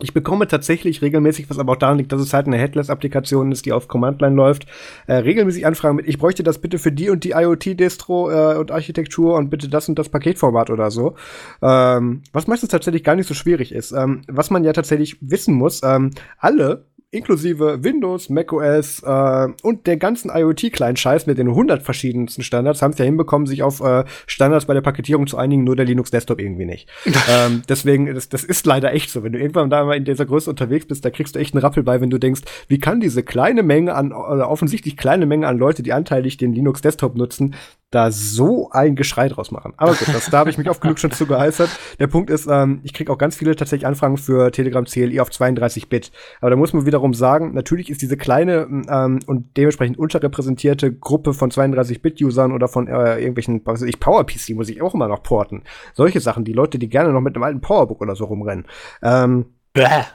ich 0.00 0.12
bekomme 0.12 0.48
tatsächlich 0.48 1.02
regelmäßig, 1.02 1.48
was 1.48 1.58
aber 1.58 1.72
auch 1.72 1.76
daran 1.76 1.98
liegt, 1.98 2.10
dass 2.10 2.20
es 2.20 2.34
halt 2.34 2.46
eine 2.46 2.56
Headless-Applikation 2.56 3.52
ist, 3.52 3.64
die 3.64 3.72
auf 3.72 3.86
Command-Line 3.86 4.34
läuft, 4.34 4.66
äh, 5.06 5.14
regelmäßig 5.14 5.66
Anfragen 5.66 5.96
mit, 5.96 6.08
ich 6.08 6.18
bräuchte 6.18 6.42
das 6.42 6.58
bitte 6.58 6.78
für 6.78 6.90
die 6.90 7.10
und 7.10 7.22
die 7.22 7.30
IoT-Distro 7.30 8.30
äh, 8.30 8.56
und 8.56 8.72
Architektur 8.72 9.36
und 9.36 9.50
bitte 9.50 9.68
das 9.68 9.88
und 9.88 9.98
das 9.98 10.08
Paketformat 10.08 10.70
oder 10.70 10.90
so. 10.90 11.14
Ähm, 11.62 12.22
was 12.32 12.48
meistens 12.48 12.70
tatsächlich 12.70 13.04
gar 13.04 13.14
nicht 13.14 13.28
so 13.28 13.34
schwierig 13.34 13.72
ist. 13.72 13.92
Ähm, 13.92 14.22
was 14.26 14.50
man 14.50 14.64
ja 14.64 14.72
tatsächlich 14.72 15.16
wissen 15.20 15.54
muss, 15.54 15.82
ähm, 15.84 16.10
alle 16.38 16.86
inklusive 17.14 17.82
Windows, 17.82 18.28
macOS 18.28 19.02
äh, 19.02 19.48
und 19.62 19.86
der 19.86 19.96
ganzen 19.96 20.30
IoT-kleinen 20.34 20.96
Scheiß 20.96 21.26
mit 21.26 21.38
den 21.38 21.48
100 21.48 21.82
verschiedensten 21.82 22.42
Standards 22.42 22.82
haben 22.82 22.92
es 22.92 22.98
ja 22.98 23.04
hinbekommen, 23.04 23.46
sich 23.46 23.62
auf 23.62 23.80
äh, 23.80 24.04
Standards 24.26 24.66
bei 24.66 24.74
der 24.74 24.80
Paketierung 24.80 25.26
zu 25.26 25.38
einigen, 25.38 25.64
nur 25.64 25.76
der 25.76 25.86
Linux-Desktop 25.86 26.40
irgendwie 26.40 26.66
nicht. 26.66 26.88
ähm, 27.30 27.62
deswegen, 27.68 28.12
das, 28.14 28.28
das 28.28 28.44
ist 28.44 28.66
leider 28.66 28.92
echt 28.92 29.10
so. 29.10 29.22
Wenn 29.22 29.32
du 29.32 29.38
irgendwann 29.38 29.70
da 29.70 29.84
mal 29.84 29.96
in 29.96 30.04
dieser 30.04 30.26
Größe 30.26 30.50
unterwegs 30.50 30.86
bist, 30.86 31.04
da 31.04 31.10
kriegst 31.10 31.34
du 31.34 31.38
echt 31.38 31.54
einen 31.54 31.62
Rappel 31.62 31.82
bei, 31.82 32.00
wenn 32.00 32.10
du 32.10 32.18
denkst, 32.18 32.42
wie 32.68 32.78
kann 32.78 33.00
diese 33.00 33.22
kleine 33.22 33.62
Menge 33.62 33.94
an, 33.94 34.12
oder 34.12 34.50
offensichtlich 34.50 34.96
kleine 34.96 35.26
Menge 35.26 35.46
an 35.46 35.58
Leute, 35.58 35.82
die 35.82 35.92
anteilig 35.92 36.36
den 36.36 36.52
Linux-Desktop 36.52 37.16
nutzen, 37.16 37.54
da 37.94 38.10
so 38.10 38.70
ein 38.70 38.96
Geschrei 38.96 39.28
draus 39.28 39.50
machen. 39.50 39.72
Aber 39.76 39.94
gut, 39.94 40.08
das, 40.08 40.28
da 40.30 40.38
habe 40.38 40.50
ich 40.50 40.58
mich 40.58 40.68
oft 40.68 40.80
genug 40.80 40.98
schon 40.98 41.12
zu 41.12 41.26
geheisert. 41.26 41.70
Der 42.00 42.08
Punkt 42.08 42.28
ist, 42.28 42.48
ähm, 42.50 42.80
ich 42.82 42.92
kriege 42.92 43.12
auch 43.12 43.18
ganz 43.18 43.36
viele 43.36 43.54
tatsächlich 43.54 43.86
Anfragen 43.86 44.16
für 44.16 44.50
Telegram 44.50 44.84
CLI 44.84 45.20
auf 45.20 45.30
32 45.30 45.88
Bit. 45.88 46.10
Aber 46.40 46.50
da 46.50 46.56
muss 46.56 46.72
man 46.72 46.86
wiederum 47.04 47.14
sagen, 47.14 47.52
natürlich 47.52 47.90
ist 47.90 48.00
diese 48.00 48.16
kleine 48.16 48.66
ähm, 48.88 49.20
und 49.26 49.56
dementsprechend 49.56 49.98
unterrepräsentierte 49.98 50.92
Gruppe 50.92 51.34
von 51.34 51.50
32 51.50 52.00
Bit-Usern 52.00 52.52
oder 52.52 52.66
von 52.66 52.88
äh, 52.88 53.18
irgendwelchen, 53.18 53.60
was 53.64 53.82
weiß 53.82 53.88
ich, 53.88 54.00
PowerPC 54.00 54.54
muss 54.54 54.70
ich 54.70 54.80
auch 54.80 54.94
immer 54.94 55.08
noch 55.08 55.22
porten. 55.22 55.62
Solche 55.92 56.20
Sachen, 56.20 56.44
die 56.44 56.54
Leute, 56.54 56.78
die 56.78 56.88
gerne 56.88 57.12
noch 57.12 57.20
mit 57.20 57.36
einem 57.36 57.42
alten 57.42 57.60
Powerbook 57.60 58.00
oder 58.00 58.16
so 58.16 58.24
rumrennen. 58.24 58.64
Ähm, 59.02 59.46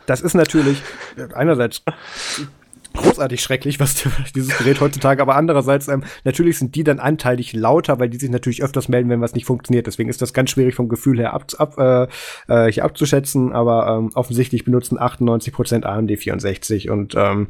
das 0.08 0.22
ist 0.22 0.34
natürlich 0.36 0.82
einerseits 1.34 1.84
großartig 3.02 3.42
schrecklich, 3.42 3.80
was 3.80 4.04
dieses 4.36 4.58
Gerät 4.58 4.82
heutzutage, 4.82 5.22
aber 5.22 5.36
andererseits 5.36 5.88
ähm, 5.88 6.04
natürlich 6.24 6.58
sind 6.58 6.76
die 6.76 6.84
dann 6.84 7.00
anteilig 7.00 7.54
lauter, 7.54 8.00
weil 8.00 8.10
die 8.10 8.18
sich 8.18 8.30
natürlich 8.30 8.64
öfters 8.64 8.88
melden, 8.88 9.10
wenn 9.10 9.22
was 9.22 9.34
nicht 9.34 9.46
funktioniert. 9.46 9.88
Deswegen 9.88 10.10
ist 10.10 10.22
das 10.22 10.34
ganz 10.34 10.52
schwierig 10.52 10.76
vom 10.76 10.90
Gefühl 10.90 11.20
her 11.20 11.34
ab, 11.34 11.46
ab, 11.58 11.78
äh, 11.78 12.08
äh 12.48 12.72
hier 12.72 12.86
abzuschätzen, 12.86 13.54
aber 13.54 13.88
ähm, 13.88 14.12
offensichtlich 14.16 14.66
benutzen 14.66 15.00
98% 15.00 15.84
AMD 15.84 16.18
64 16.18 16.90
und 16.90 17.16
ähm, 17.16 17.48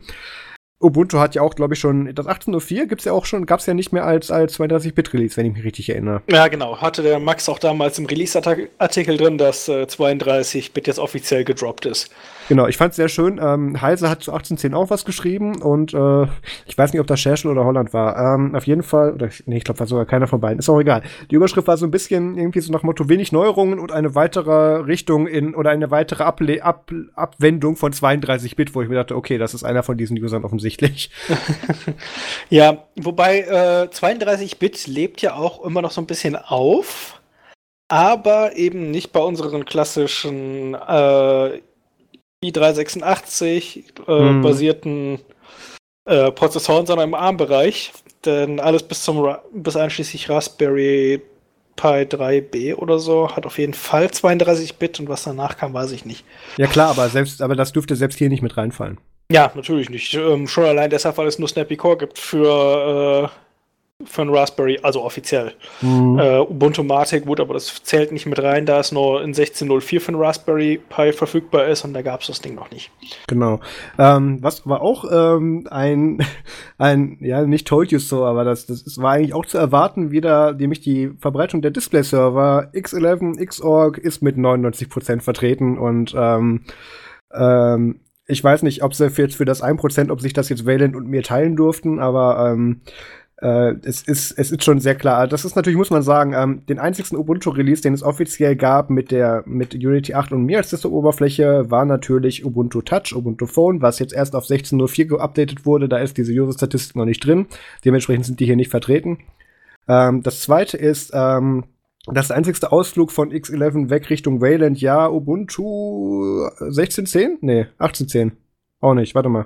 Ubuntu 0.82 1.20
hat 1.20 1.36
ja 1.36 1.42
auch, 1.42 1.56
glaube 1.56 1.74
ich, 1.74 1.80
schon, 1.80 2.14
das 2.16 2.26
18.04 2.26 2.86
gibt's 2.86 3.04
ja 3.04 3.12
auch 3.12 3.26
schon, 3.26 3.46
gab's 3.46 3.66
ja 3.66 3.74
nicht 3.74 3.92
mehr 3.92 4.06
als, 4.06 4.32
als 4.32 4.58
32-Bit-Release, 4.58 5.36
wenn 5.36 5.48
ich 5.48 5.54
mich 5.54 5.64
richtig 5.66 5.90
erinnere. 5.90 6.22
Ja, 6.30 6.48
genau. 6.48 6.80
Hatte 6.80 7.02
der 7.04 7.20
Max 7.20 7.50
auch 7.50 7.60
damals 7.60 8.00
im 8.00 8.06
Release-Artikel 8.06 9.18
drin, 9.18 9.38
dass 9.38 9.68
äh, 9.68 9.84
32-Bit 9.84 10.88
jetzt 10.88 11.00
offiziell 11.00 11.44
gedroppt 11.44 11.86
ist. 11.86 12.10
Genau, 12.50 12.66
ich 12.66 12.78
fand's 12.78 12.96
sehr 12.96 13.10
schön. 13.10 13.40
Ähm, 13.40 13.80
Heise 13.80 14.10
hat 14.10 14.24
zu 14.24 14.32
1810 14.32 14.74
auch 14.74 14.90
was 14.90 15.06
geschrieben 15.06 15.62
und 15.62 15.94
äh, 15.94 16.24
ich 16.66 16.76
weiß 16.76 16.92
nicht, 16.92 17.00
ob 17.00 17.06
das 17.06 17.20
Scherschel 17.20 17.52
oder 17.52 17.64
Holland 17.64 17.94
war. 17.94 18.18
Ähm, 18.18 18.56
auf 18.56 18.66
jeden 18.66 18.82
Fall, 18.82 19.14
oder 19.14 19.30
nee, 19.46 19.58
ich 19.58 19.64
glaube, 19.64 19.80
war 19.80 19.86
sogar 19.86 20.08
keiner 20.08 20.26
von 20.26 20.42
beiden. 20.42 20.58
Ist 20.58 20.68
auch 20.68 20.80
egal. 20.80 21.04
Die 21.30 21.36
Überschrift 21.36 21.68
war 21.68 21.78
so 21.78 21.86
ein 21.86 21.92
bisschen 21.92 22.40
irgendwie 22.40 22.62
so 22.62 22.74
nach 22.74 22.82
Motto 22.82 23.08
wenig 23.08 23.32
Neuerungen 23.32 23.78
und 23.78 23.92
eine 23.92 24.16
weitere 24.16 24.78
Richtung 24.78 25.28
in 25.28 25.54
oder 25.54 25.70
eine 25.70 25.92
weitere 25.92 26.24
Able 26.24 26.64
Ab 26.64 26.92
Abwendung 27.14 27.76
von 27.76 27.94
32-Bit, 27.94 28.74
wo 28.74 28.82
ich 28.82 28.90
mir 28.90 28.96
dachte, 28.96 29.16
okay, 29.16 29.38
das 29.38 29.54
ist 29.54 29.64
einer 29.64 29.84
von 29.84 29.96
diesen 29.96 30.18
Usern 30.18 30.44
offensichtlich. 30.44 31.12
ja, 32.50 32.86
wobei 32.96 33.42
äh, 33.42 33.90
32-Bit 33.94 34.88
lebt 34.88 35.22
ja 35.22 35.36
auch 35.36 35.64
immer 35.64 35.84
noch 35.84 35.92
so 35.92 36.02
ein 36.02 36.08
bisschen 36.08 36.36
auf 36.36 37.20
aber 37.92 38.56
eben 38.56 38.92
nicht 38.92 39.12
bei 39.12 39.20
unseren 39.20 39.66
klassischen 39.66 40.76
äh, 40.76 41.60
i386 42.44 43.78
äh, 43.78 43.84
hm. 44.06 44.42
basierten 44.42 45.20
äh, 46.06 46.32
Prozessoren, 46.32 46.86
sondern 46.86 47.10
im 47.10 47.14
ARM-Bereich. 47.14 47.92
Denn 48.26 48.60
alles 48.60 48.84
bis 48.84 49.04
zum 49.04 49.36
bis 49.54 49.76
einschließlich 49.76 50.30
Raspberry 50.30 51.22
Pi 51.80 52.04
3B 52.04 52.76
oder 52.76 53.00
so 53.00 53.34
hat 53.34 53.46
auf 53.46 53.58
jeden 53.58 53.74
Fall 53.74 54.08
32-Bit 54.08 55.00
und 55.00 55.08
was 55.08 55.24
danach 55.24 55.56
kam, 55.56 55.74
weiß 55.74 55.94
ich 55.94 56.04
nicht. 56.04 56.26
Ja 56.58 56.68
klar, 56.68 56.90
aber 56.90 57.08
selbst, 57.08 57.42
aber 57.42 57.56
das 57.56 57.72
dürfte 57.72 57.96
selbst 57.96 58.18
hier 58.18 58.28
nicht 58.28 58.42
mit 58.42 58.58
reinfallen. 58.58 58.98
Ja, 59.32 59.52
natürlich 59.56 59.90
nicht. 59.90 60.14
Ähm, 60.16 60.48
schon 60.48 60.66
allein 60.66 60.90
deshalb, 60.90 61.18
weil 61.18 61.28
es 61.28 61.40
nur 61.40 61.48
Snappy 61.48 61.78
Core 61.78 61.98
gibt 61.98 62.18
für 62.18 63.30
äh, 63.32 63.49
für 64.06 64.22
ein 64.22 64.30
Raspberry, 64.30 64.80
also 64.82 65.04
offiziell. 65.04 65.52
Mhm. 65.82 66.20
Äh, 66.20 66.40
Ubuntu 66.40 66.84
Matic, 66.84 67.26
gut, 67.26 67.42
aber 67.42 67.54
das 67.54 67.84
zählt 67.84 68.14
nicht 68.14 68.26
mit 68.26 68.42
rein, 68.42 68.66
da 68.66 68.80
es 68.80 68.94
nur 68.94 69.22
in 69.22 69.34
16.04 69.34 70.00
für 70.00 70.12
ein 70.14 70.16
Raspberry 70.16 70.80
Pi 70.90 71.12
verfügbar 71.12 71.68
ist 71.68 71.84
und 71.84 71.94
da 71.94 72.02
gab 72.02 72.22
es 72.22 72.28
das 72.28 72.40
Ding 72.40 72.56
noch 72.56 72.72
nicht. 72.72 72.92
Genau. 73.28 73.60
Ähm, 73.98 74.42
was 74.42 74.66
war 74.66 74.82
auch 74.82 75.04
ähm, 75.12 75.68
ein, 75.70 76.26
ein, 76.78 77.18
ja, 77.20 77.46
nicht 77.46 77.68
told 77.68 77.92
you 77.92 78.00
so, 78.00 78.24
aber 78.24 78.46
das, 78.46 78.68
das 78.68 78.98
war 79.02 79.12
eigentlich 79.14 79.34
auch 79.34 79.46
zu 79.46 79.58
erwarten, 79.58 80.12
wieder, 80.12 80.54
nämlich 80.54 80.80
die 80.80 81.12
Verbreitung 81.20 81.62
der 81.62 81.72
Display-Server. 81.72 82.72
X11, 82.74 83.46
Xorg 83.46 83.98
ist 83.98 84.22
mit 84.22 84.38
99% 84.38 85.20
vertreten 85.20 85.78
und 85.78 86.16
ähm, 86.18 86.64
ähm, 87.34 88.00
ich 88.30 88.44
weiß 88.44 88.62
nicht, 88.62 88.84
ob 88.84 88.94
sie 88.94 89.08
jetzt 89.08 89.36
für 89.36 89.46
das 89.46 89.64
1%, 89.64 90.12
ob 90.12 90.22
sich 90.22 90.34
das 90.34 90.50
jetzt 90.50 90.66
Wayland 90.68 90.96
und 90.96 91.08
mir 91.08 91.24
teilen 91.24 91.56
durften, 91.56 92.00
aber 92.00 92.52
ähm, 92.52 92.82
äh, 93.42 93.76
es, 93.84 94.02
ist, 94.02 94.32
es 94.38 94.52
ist 94.52 94.64
schon 94.64 94.80
sehr 94.80 94.96
klar. 94.96 95.28
Das 95.28 95.46
ist 95.46 95.56
natürlich, 95.56 95.78
muss 95.78 95.90
man 95.90 96.02
sagen, 96.02 96.34
ähm, 96.34 96.66
den 96.68 96.80
einzigsten 96.80 97.18
Ubuntu-Release, 97.18 97.82
den 97.82 97.94
es 97.94 98.04
offiziell 98.04 98.56
gab 98.56 98.90
mit 98.90 99.12
der 99.12 99.44
mit 99.46 99.74
Unity 99.74 100.14
8 100.14 100.34
und 100.34 100.44
mir 100.44 100.58
als 100.58 100.70
System-Oberfläche, 100.72 101.72
war 101.72 101.86
natürlich 101.86 102.46
Ubuntu 102.46 102.82
Touch, 102.82 103.16
Ubuntu 103.16 103.46
Phone, 103.46 103.82
was 103.82 104.00
jetzt 104.00 104.14
erst 104.14 104.36
auf 104.36 104.46
16.04 104.46 105.06
geupdatet 105.06 105.66
wurde. 105.66 105.88
Da 105.88 105.98
ist 106.00 106.18
diese 106.18 106.34
User-Statistik 106.34 106.96
noch 106.96 107.06
nicht 107.06 107.26
drin. 107.26 107.48
Dementsprechend 107.86 108.26
sind 108.26 108.40
die 108.40 108.46
hier 108.46 108.58
nicht 108.58 108.72
vertreten. 108.72 109.20
Ähm, 109.88 110.22
das 110.22 110.42
zweite 110.42 110.78
ist, 110.78 111.12
ähm, 111.14 111.64
das 112.08 112.32
einzigste 112.32 112.72
Ausflug 112.72 113.12
von 113.12 113.32
X11 113.32 113.90
weg 113.90 114.10
Richtung 114.10 114.42
Wayland. 114.42 114.82
Ja, 114.82 115.10
Ubuntu 115.10 116.46
16.10? 116.60 117.38
Nee, 117.42 117.68
18.10. 117.78 118.32
Auch 118.82 118.94
nicht, 118.96 119.16
warte 119.16 119.30
mal. 119.30 119.46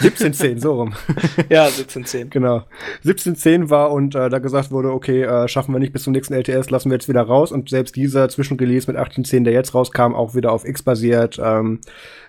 17.10, 0.00 0.60
so 0.60 0.74
rum. 0.74 0.94
ja, 1.48 1.66
17.10. 1.66 2.30
Genau. 2.30 2.62
17.10 3.04 3.70
war 3.70 3.90
und 3.90 4.14
äh, 4.14 4.28
da 4.28 4.38
gesagt 4.38 4.70
wurde, 4.70 4.92
okay, 4.92 5.22
äh, 5.22 5.48
schaffen 5.48 5.74
wir 5.74 5.78
nicht 5.78 5.92
bis 5.92 6.02
zum 6.04 6.12
nächsten 6.12 6.34
LTS, 6.34 6.70
lassen 6.70 6.90
wir 6.90 6.96
jetzt 6.96 7.08
wieder 7.08 7.22
raus. 7.22 7.52
Und 7.52 7.68
selbst 7.68 7.96
dieser 7.96 8.28
Zwischenrelease 8.28 8.90
mit 8.90 9.00
18.10, 9.00 9.44
der 9.44 9.52
jetzt 9.52 9.74
rauskam, 9.74 10.14
auch 10.14 10.34
wieder 10.34 10.52
auf 10.52 10.64
X 10.64 10.82
basiert, 10.82 11.40
ähm, 11.42 11.80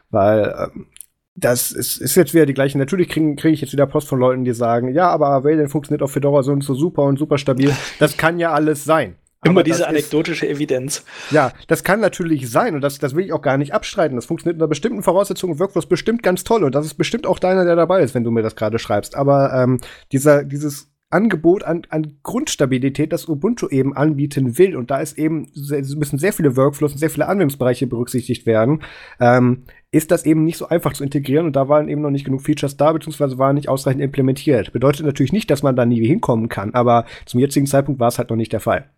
weil 0.09 0.53
ähm, 0.57 0.87
das 1.35 1.71
ist, 1.71 1.97
ist 1.97 2.15
jetzt 2.15 2.33
wieder 2.33 2.45
die 2.45 2.53
gleiche. 2.53 2.77
Natürlich 2.77 3.09
kriege 3.09 3.35
krieg 3.35 3.53
ich 3.53 3.61
jetzt 3.61 3.73
wieder 3.73 3.87
Post 3.87 4.07
von 4.07 4.19
Leuten, 4.19 4.45
die 4.45 4.53
sagen, 4.53 4.93
ja, 4.93 5.09
aber 5.09 5.43
Wayland 5.43 5.69
funktioniert 5.69 6.01
auf 6.01 6.11
Fedora 6.11 6.43
so 6.43 6.53
und 6.53 6.63
so 6.63 6.73
super 6.73 7.03
und 7.03 7.19
super 7.19 7.37
stabil. 7.37 7.75
Das 7.99 8.15
kann 8.15 8.39
ja 8.39 8.53
alles 8.53 8.85
sein. 8.85 9.15
Immer 9.45 9.63
diese 9.63 9.87
anekdotische 9.87 10.45
ist, 10.45 10.57
Evidenz. 10.57 11.03
Ja, 11.31 11.51
das 11.67 11.83
kann 11.83 11.99
natürlich 11.99 12.49
sein 12.49 12.75
und 12.75 12.81
das, 12.81 12.99
das 12.99 13.15
will 13.15 13.25
ich 13.25 13.33
auch 13.33 13.41
gar 13.41 13.57
nicht 13.57 13.73
abstreiten. 13.73 14.15
Das 14.15 14.25
funktioniert 14.25 14.55
unter 14.55 14.67
bestimmten 14.67 15.03
Voraussetzungen 15.03 15.59
Workflows 15.59 15.87
bestimmt 15.87 16.23
ganz 16.23 16.43
toll 16.43 16.63
und 16.63 16.75
das 16.75 16.85
ist 16.85 16.95
bestimmt 16.95 17.25
auch 17.25 17.39
deiner, 17.39 17.65
der 17.65 17.75
dabei 17.75 18.01
ist, 18.01 18.15
wenn 18.15 18.23
du 18.23 18.31
mir 18.31 18.41
das 18.41 18.55
gerade 18.55 18.79
schreibst. 18.79 19.15
Aber 19.15 19.53
ähm, 19.53 19.79
dieser, 20.11 20.43
dieses 20.43 20.89
Angebot 21.15 21.63
an, 21.63 21.83
an 21.89 22.17
Grundstabilität, 22.23 23.13
das 23.13 23.29
Ubuntu 23.29 23.69
eben 23.69 23.95
anbieten 23.95 24.57
will. 24.57 24.75
Und 24.75 24.91
da 24.91 24.99
ist 24.99 25.17
eben, 25.17 25.47
müssen 25.55 26.19
sehr 26.19 26.33
viele 26.33 26.57
Workflows 26.57 26.93
und 26.93 26.97
sehr 26.97 27.09
viele 27.09 27.27
Anwendungsbereiche 27.27 27.87
berücksichtigt 27.87 28.45
werden, 28.45 28.81
ähm, 29.19 29.63
ist 29.91 30.11
das 30.11 30.25
eben 30.25 30.43
nicht 30.43 30.57
so 30.57 30.67
einfach 30.67 30.93
zu 30.93 31.03
integrieren 31.03 31.45
und 31.45 31.55
da 31.55 31.69
waren 31.69 31.87
eben 31.87 32.01
noch 32.01 32.09
nicht 32.09 32.25
genug 32.25 32.41
Features 32.41 32.75
da, 32.75 32.91
beziehungsweise 32.91 33.37
waren 33.37 33.55
nicht 33.55 33.69
ausreichend 33.69 34.03
implementiert. 34.03 34.73
Bedeutet 34.73 35.05
natürlich 35.05 35.31
nicht, 35.31 35.49
dass 35.49 35.63
man 35.63 35.75
da 35.75 35.85
nie 35.85 36.05
hinkommen 36.05 36.49
kann, 36.49 36.73
aber 36.73 37.05
zum 37.25 37.39
jetzigen 37.39 37.65
Zeitpunkt 37.65 37.99
war 38.01 38.09
es 38.09 38.17
halt 38.17 38.29
noch 38.29 38.35
nicht 38.35 38.51
der 38.51 38.59
Fall. 38.59 38.89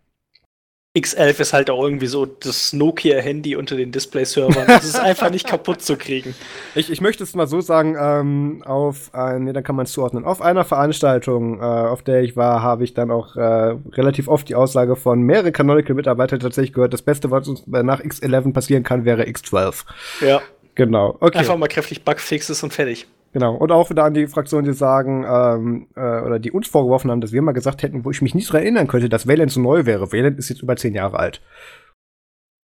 X11 0.98 1.40
ist 1.40 1.52
halt 1.52 1.70
auch 1.70 1.82
irgendwie 1.82 2.06
so 2.06 2.26
das 2.26 2.72
Nokia-Handy 2.72 3.56
unter 3.56 3.76
den 3.76 3.92
Display-Servern. 3.92 4.66
Das 4.66 4.84
ist 4.84 4.98
einfach 4.98 5.30
nicht 5.30 5.46
kaputt 5.46 5.82
zu 5.82 5.96
kriegen. 5.96 6.34
Ich, 6.74 6.90
ich 6.90 7.00
möchte 7.00 7.24
es 7.24 7.34
mal 7.34 7.46
so 7.46 7.60
sagen, 7.60 7.96
ähm, 7.98 8.62
auf, 8.64 9.10
äh, 9.14 9.38
nee, 9.38 9.52
dann 9.52 9.64
kann 9.64 9.74
man 9.74 9.86
es 9.86 9.92
zuordnen. 9.92 10.24
Auf 10.24 10.40
einer 10.40 10.64
Veranstaltung, 10.64 11.58
äh, 11.58 11.62
auf 11.62 12.02
der 12.02 12.22
ich 12.22 12.36
war, 12.36 12.62
habe 12.62 12.84
ich 12.84 12.94
dann 12.94 13.10
auch 13.10 13.36
äh, 13.36 13.76
relativ 13.92 14.28
oft 14.28 14.48
die 14.48 14.54
Aussage 14.54 14.94
von 14.94 15.22
mehreren 15.22 15.52
Canonical-Mitarbeitern 15.52 16.40
tatsächlich 16.40 16.72
gehört, 16.72 16.92
das 16.92 17.02
Beste, 17.02 17.30
was 17.30 17.48
uns 17.48 17.66
nach 17.66 18.00
X11 18.00 18.52
passieren 18.52 18.82
kann, 18.82 19.04
wäre 19.04 19.24
X12. 19.24 19.84
Ja. 20.20 20.40
Genau. 20.74 21.16
Okay. 21.18 21.38
Einfach 21.38 21.56
mal 21.56 21.66
kräftig 21.66 22.04
Bugfixes 22.04 22.62
und 22.62 22.72
fertig. 22.72 23.08
Genau. 23.38 23.54
Und 23.54 23.70
auch 23.70 23.88
wieder 23.88 24.02
an 24.02 24.14
die 24.14 24.26
Fraktionen, 24.26 24.64
die 24.64 24.76
sagen, 24.76 25.24
ähm, 25.24 25.86
äh, 25.94 26.00
oder 26.00 26.40
die 26.40 26.50
uns 26.50 26.66
vorgeworfen 26.66 27.08
haben, 27.08 27.20
dass 27.20 27.30
wir 27.30 27.40
mal 27.40 27.52
gesagt 27.52 27.84
hätten, 27.84 28.04
wo 28.04 28.10
ich 28.10 28.20
mich 28.20 28.34
nicht 28.34 28.48
daran 28.48 28.62
erinnern 28.62 28.88
könnte, 28.88 29.08
dass 29.08 29.28
Wayland 29.28 29.52
so 29.52 29.60
neu 29.60 29.86
wäre. 29.86 30.10
Wayland 30.10 30.40
ist 30.40 30.48
jetzt 30.48 30.60
über 30.60 30.74
zehn 30.74 30.92
Jahre 30.92 31.20
alt. 31.20 31.40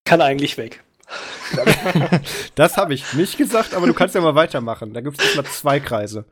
Kann 0.05 0.21
eigentlich 0.21 0.59
weg. 0.59 0.83
das 2.57 2.77
habe 2.77 2.93
ich 2.93 3.13
nicht 3.13 3.39
gesagt, 3.39 3.73
aber 3.73 3.87
du 3.87 3.95
kannst 3.95 4.17
ja 4.17 4.21
mal 4.21 4.35
weitermachen. 4.35 4.93
Da 4.93 5.01
gibt 5.01 5.23
es 5.23 5.37
mal 5.37 5.45
zwei 5.45 5.79
Kreise. 5.79 6.25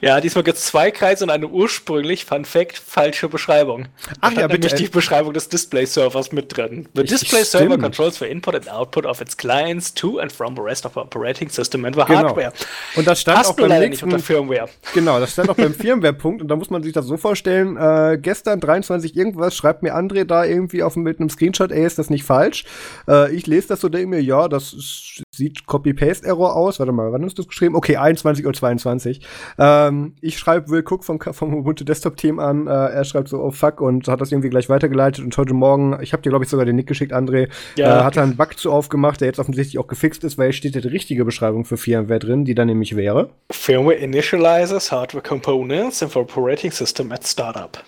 Ja, 0.00 0.20
diesmal 0.20 0.44
gibt 0.44 0.56
es 0.56 0.64
zwei 0.64 0.90
Kreise 0.90 1.24
und 1.24 1.30
eine 1.30 1.46
ursprünglich, 1.46 2.24
Fun 2.24 2.44
Fact, 2.44 2.78
falsche 2.78 3.28
Beschreibung. 3.28 3.86
Ach 4.20 4.32
ja, 4.32 4.46
bitte. 4.46 4.68
Nämlich 4.68 4.74
die 4.74 4.88
Beschreibung 4.88 5.34
des 5.34 5.48
Display-Servers 5.48 6.32
mit 6.32 6.56
drin. 6.56 6.88
The 6.94 7.04
Display-Server 7.04 7.76
controls 7.76 8.16
for 8.16 8.26
input 8.26 8.54
and 8.54 8.70
output 8.70 9.04
of 9.04 9.20
its 9.20 9.36
clients 9.36 9.92
to 9.92 10.18
and 10.18 10.32
from 10.32 10.56
the 10.56 10.62
rest 10.62 10.86
of 10.86 10.94
the 10.94 11.00
operating 11.00 11.50
system 11.50 11.84
and 11.84 11.94
the 11.94 12.02
genau. 12.02 12.28
hardware. 12.28 12.52
Und 12.96 13.06
das 13.06 13.20
stand 13.20 13.38
Passt 13.38 13.50
auch 13.50 13.56
beim 13.56 13.68
nächsten, 13.68 13.90
nicht 13.90 14.02
unter 14.02 14.18
Firmware. 14.18 14.68
Genau, 14.94 15.20
das 15.20 15.32
stand 15.32 15.50
auch 15.50 15.56
beim 15.56 15.74
Firmware-Punkt 15.80 16.40
und 16.40 16.48
da 16.48 16.56
muss 16.56 16.70
man 16.70 16.82
sich 16.82 16.92
das 16.92 17.06
so 17.06 17.18
vorstellen, 17.18 17.76
äh, 17.76 18.18
gestern 18.20 18.60
23 18.60 19.14
irgendwas 19.16 19.54
schreibt 19.54 19.82
mir 19.82 19.94
André 19.94 20.24
da 20.24 20.44
irgendwie 20.44 20.82
auf 20.82 20.96
mit 20.96 21.20
einem 21.20 21.28
Screenshot, 21.28 21.72
ey, 21.72 21.84
ist 21.84 21.98
das 21.98 22.08
nicht 22.08 22.24
falsch? 22.24 22.64
Äh, 23.06 23.34
ich 23.34 23.46
lese 23.46 23.68
das 23.68 23.80
so, 23.80 23.88
denke 23.88 24.08
mir, 24.08 24.22
ja, 24.22 24.48
das 24.48 24.72
ist, 24.72 25.22
sieht 25.40 25.66
Copy-Paste-Error 25.66 26.54
aus. 26.54 26.78
Warte 26.78 26.92
mal, 26.92 27.12
wann 27.12 27.24
ist 27.24 27.38
das 27.38 27.48
geschrieben? 27.48 27.74
Okay, 27.74 27.96
21 27.96 28.44
Uhr 28.44 28.52
22. 28.52 29.26
Ähm, 29.58 30.14
ich 30.20 30.38
schreibe 30.38 30.68
Will 30.68 30.84
Cook 30.86 31.04
vom, 31.04 31.18
vom 31.18 31.54
Ubuntu 31.54 31.84
Desktop-Team 31.84 32.38
an. 32.38 32.66
Äh, 32.66 32.70
er 32.70 33.04
schreibt 33.04 33.28
so, 33.28 33.42
oh 33.42 33.50
fuck, 33.50 33.80
und 33.80 34.06
hat 34.06 34.20
das 34.20 34.30
irgendwie 34.30 34.50
gleich 34.50 34.68
weitergeleitet. 34.68 35.24
Und 35.24 35.36
heute 35.38 35.54
Morgen, 35.54 35.98
ich 36.02 36.12
habe 36.12 36.22
dir, 36.22 36.28
glaube 36.28 36.44
ich, 36.44 36.50
sogar 36.50 36.66
den 36.66 36.76
Nick 36.76 36.86
geschickt, 36.86 37.12
André, 37.12 37.48
ja. 37.76 38.00
äh, 38.00 38.04
hat 38.04 38.16
er 38.16 38.22
einen 38.22 38.36
Bug 38.36 38.58
zu 38.58 38.70
aufgemacht, 38.70 39.20
der 39.20 39.28
jetzt 39.28 39.38
offensichtlich 39.38 39.78
auch 39.78 39.86
gefixt 39.86 40.22
ist, 40.24 40.36
weil 40.36 40.50
es 40.50 40.56
steht 40.56 40.74
ja 40.74 40.82
die 40.82 40.88
richtige 40.88 41.24
Beschreibung 41.24 41.64
für 41.64 41.78
Firmware 41.78 42.18
drin, 42.18 42.44
die 42.44 42.54
dann 42.54 42.66
nämlich 42.66 42.94
wäre. 42.96 43.30
Firmware 43.50 43.96
initializes 43.96 44.92
hardware 44.92 45.22
components 45.22 46.02
and 46.02 46.12
for 46.12 46.22
operating 46.22 46.70
system 46.70 47.10
at 47.12 47.26
startup. 47.26 47.82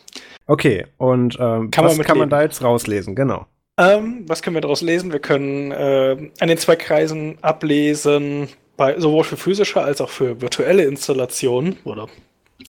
Okay, 0.47 0.87
und 0.97 1.37
ähm, 1.39 1.71
kann 1.71 1.85
was 1.85 1.97
man 1.97 2.07
kann 2.07 2.19
man 2.19 2.31
da 2.31 2.43
jetzt 2.43 2.63
rauslesen? 2.65 3.15
Genau. 3.15 3.47
Ähm, 3.79 4.25
was 4.29 4.43
können 4.43 4.57
wir 4.57 4.61
daraus 4.61 4.83
lesen? 4.83 5.13
Wir 5.13 5.21
können 5.21 5.73
äh, 5.73 6.31
an 6.41 6.49
den 6.49 6.59
zwei 6.59 6.77
Kreisen 6.77 7.39
ablesen, 7.43 8.49
bei, 8.77 8.99
sowohl 8.99 9.25
für 9.25 9.37
physische 9.37 9.83
als 9.83 10.01
auch 10.01 10.11
für 10.11 10.41
virtuelle 10.41 10.85
Installationen 10.85 11.79
oder 11.85 12.09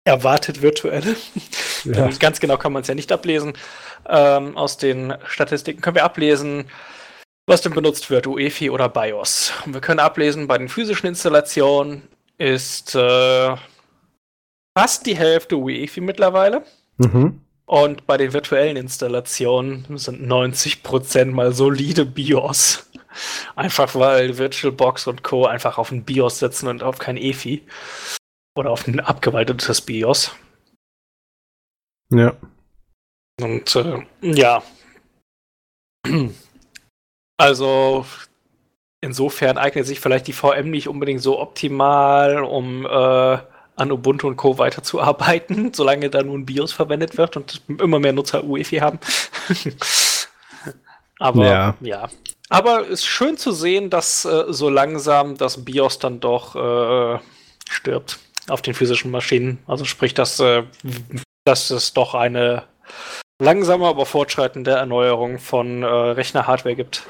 erwartet 0.04 0.62
virtuelle. 0.62 1.16
Ja. 1.84 2.08
Ganz 2.18 2.40
genau 2.40 2.56
kann 2.56 2.72
man 2.72 2.82
es 2.82 2.88
ja 2.88 2.94
nicht 2.96 3.12
ablesen. 3.12 3.52
Ähm, 4.08 4.56
aus 4.56 4.78
den 4.78 5.14
Statistiken 5.26 5.80
können 5.80 5.94
wir 5.94 6.04
ablesen, 6.04 6.64
was 7.46 7.62
denn 7.62 7.72
benutzt 7.72 8.10
wird, 8.10 8.26
UEFI 8.26 8.70
oder 8.70 8.88
BIOS. 8.88 9.52
Und 9.64 9.74
wir 9.74 9.80
können 9.80 10.00
ablesen, 10.00 10.48
bei 10.48 10.58
den 10.58 10.68
physischen 10.68 11.06
Installationen 11.06 12.02
ist 12.36 12.96
äh, 12.96 13.54
fast 14.76 15.06
die 15.06 15.16
Hälfte 15.16 15.56
UEFI 15.56 16.00
mittlerweile. 16.00 16.64
Mhm. 16.96 17.40
Und 17.68 18.06
bei 18.06 18.16
den 18.16 18.32
virtuellen 18.32 18.78
Installationen 18.78 19.98
sind 19.98 20.26
90% 20.26 21.26
mal 21.26 21.52
solide 21.52 22.06
BIOS. 22.06 22.90
Einfach 23.56 23.94
weil 23.94 24.38
VirtualBox 24.38 25.06
und 25.06 25.22
Co. 25.22 25.44
einfach 25.44 25.76
auf 25.76 25.92
ein 25.92 26.04
BIOS 26.04 26.38
setzen 26.38 26.68
und 26.68 26.82
auf 26.82 26.98
kein 26.98 27.18
EFI. 27.18 27.62
Oder 28.56 28.70
auf 28.70 28.86
ein 28.86 29.00
abgeweitetes 29.00 29.82
BIOS. 29.82 30.34
Ja. 32.10 32.34
Und 33.38 33.76
äh, 33.76 34.06
ja. 34.22 34.62
Also 37.36 38.06
insofern 39.02 39.58
eignet 39.58 39.86
sich 39.86 40.00
vielleicht 40.00 40.26
die 40.26 40.32
VM 40.32 40.70
nicht 40.70 40.88
unbedingt 40.88 41.20
so 41.20 41.38
optimal, 41.38 42.42
um 42.42 42.86
äh, 42.86 43.38
an 43.78 43.92
Ubuntu 43.92 44.26
und 44.26 44.36
Co. 44.36 44.58
weiterzuarbeiten, 44.58 45.72
solange 45.74 46.10
da 46.10 46.22
nur 46.22 46.36
ein 46.36 46.46
BIOS 46.46 46.72
verwendet 46.72 47.16
wird 47.16 47.36
und 47.36 47.62
immer 47.68 47.98
mehr 47.98 48.12
Nutzer 48.12 48.44
UEFI 48.44 48.76
haben. 48.78 48.98
Aber 51.20 51.46
ja. 51.46 51.74
ja. 51.80 52.08
Aber 52.48 52.82
es 52.82 53.00
ist 53.00 53.06
schön 53.06 53.36
zu 53.36 53.52
sehen, 53.52 53.90
dass 53.90 54.24
äh, 54.24 54.44
so 54.48 54.70
langsam 54.70 55.36
das 55.36 55.64
BIOS 55.64 55.98
dann 55.98 56.20
doch 56.20 56.54
äh, 56.56 57.18
stirbt 57.68 58.18
auf 58.48 58.62
den 58.62 58.74
physischen 58.74 59.10
Maschinen. 59.10 59.58
Also 59.66 59.84
sprich, 59.84 60.14
dass, 60.14 60.40
äh, 60.40 60.62
dass 61.44 61.70
es 61.70 61.92
doch 61.92 62.14
eine 62.14 62.64
langsame, 63.40 63.86
aber 63.86 64.06
fortschreitende 64.06 64.72
Erneuerung 64.72 65.38
von 65.38 65.82
äh, 65.82 65.86
Rechner-Hardware 65.86 66.76
gibt. 66.76 67.02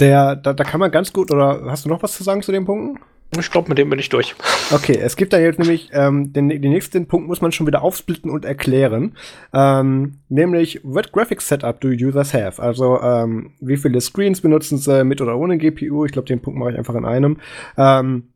Der, 0.00 0.36
da, 0.36 0.52
da 0.52 0.64
kann 0.64 0.80
man 0.80 0.90
ganz 0.90 1.12
gut, 1.12 1.30
oder 1.30 1.62
hast 1.66 1.84
du 1.84 1.88
noch 1.88 2.02
was 2.02 2.16
zu 2.16 2.22
sagen 2.22 2.42
zu 2.42 2.52
den 2.52 2.64
Punkten? 2.64 3.04
Ich 3.36 3.50
glaube, 3.50 3.68
mit 3.68 3.78
dem 3.78 3.90
bin 3.90 3.98
ich 3.98 4.08
durch. 4.08 4.34
Okay, 4.70 4.96
es 4.96 5.16
gibt 5.16 5.32
da 5.32 5.38
jetzt 5.38 5.58
nämlich, 5.58 5.90
ähm, 5.92 6.32
den, 6.32 6.48
den 6.48 6.60
nächsten 6.60 7.06
Punkt 7.06 7.28
muss 7.28 7.42
man 7.42 7.52
schon 7.52 7.66
wieder 7.66 7.82
aufsplitten 7.82 8.30
und 8.30 8.44
erklären. 8.44 9.16
Ähm, 9.52 10.20
nämlich, 10.28 10.80
what 10.82 11.12
Graphics 11.12 11.46
Setup 11.46 11.78
do 11.80 11.88
users 11.88 12.32
have? 12.32 12.60
Also, 12.62 13.00
ähm, 13.02 13.52
wie 13.60 13.76
viele 13.76 14.00
Screens 14.00 14.40
benutzen 14.40 14.78
sie 14.78 15.04
mit 15.04 15.20
oder 15.20 15.36
ohne 15.36 15.58
GPU? 15.58 16.06
Ich 16.06 16.12
glaube, 16.12 16.26
den 16.26 16.40
Punkt 16.40 16.58
mache 16.58 16.72
ich 16.72 16.78
einfach 16.78 16.94
in 16.94 17.04
einem. 17.04 17.36
Ähm, 17.76 18.28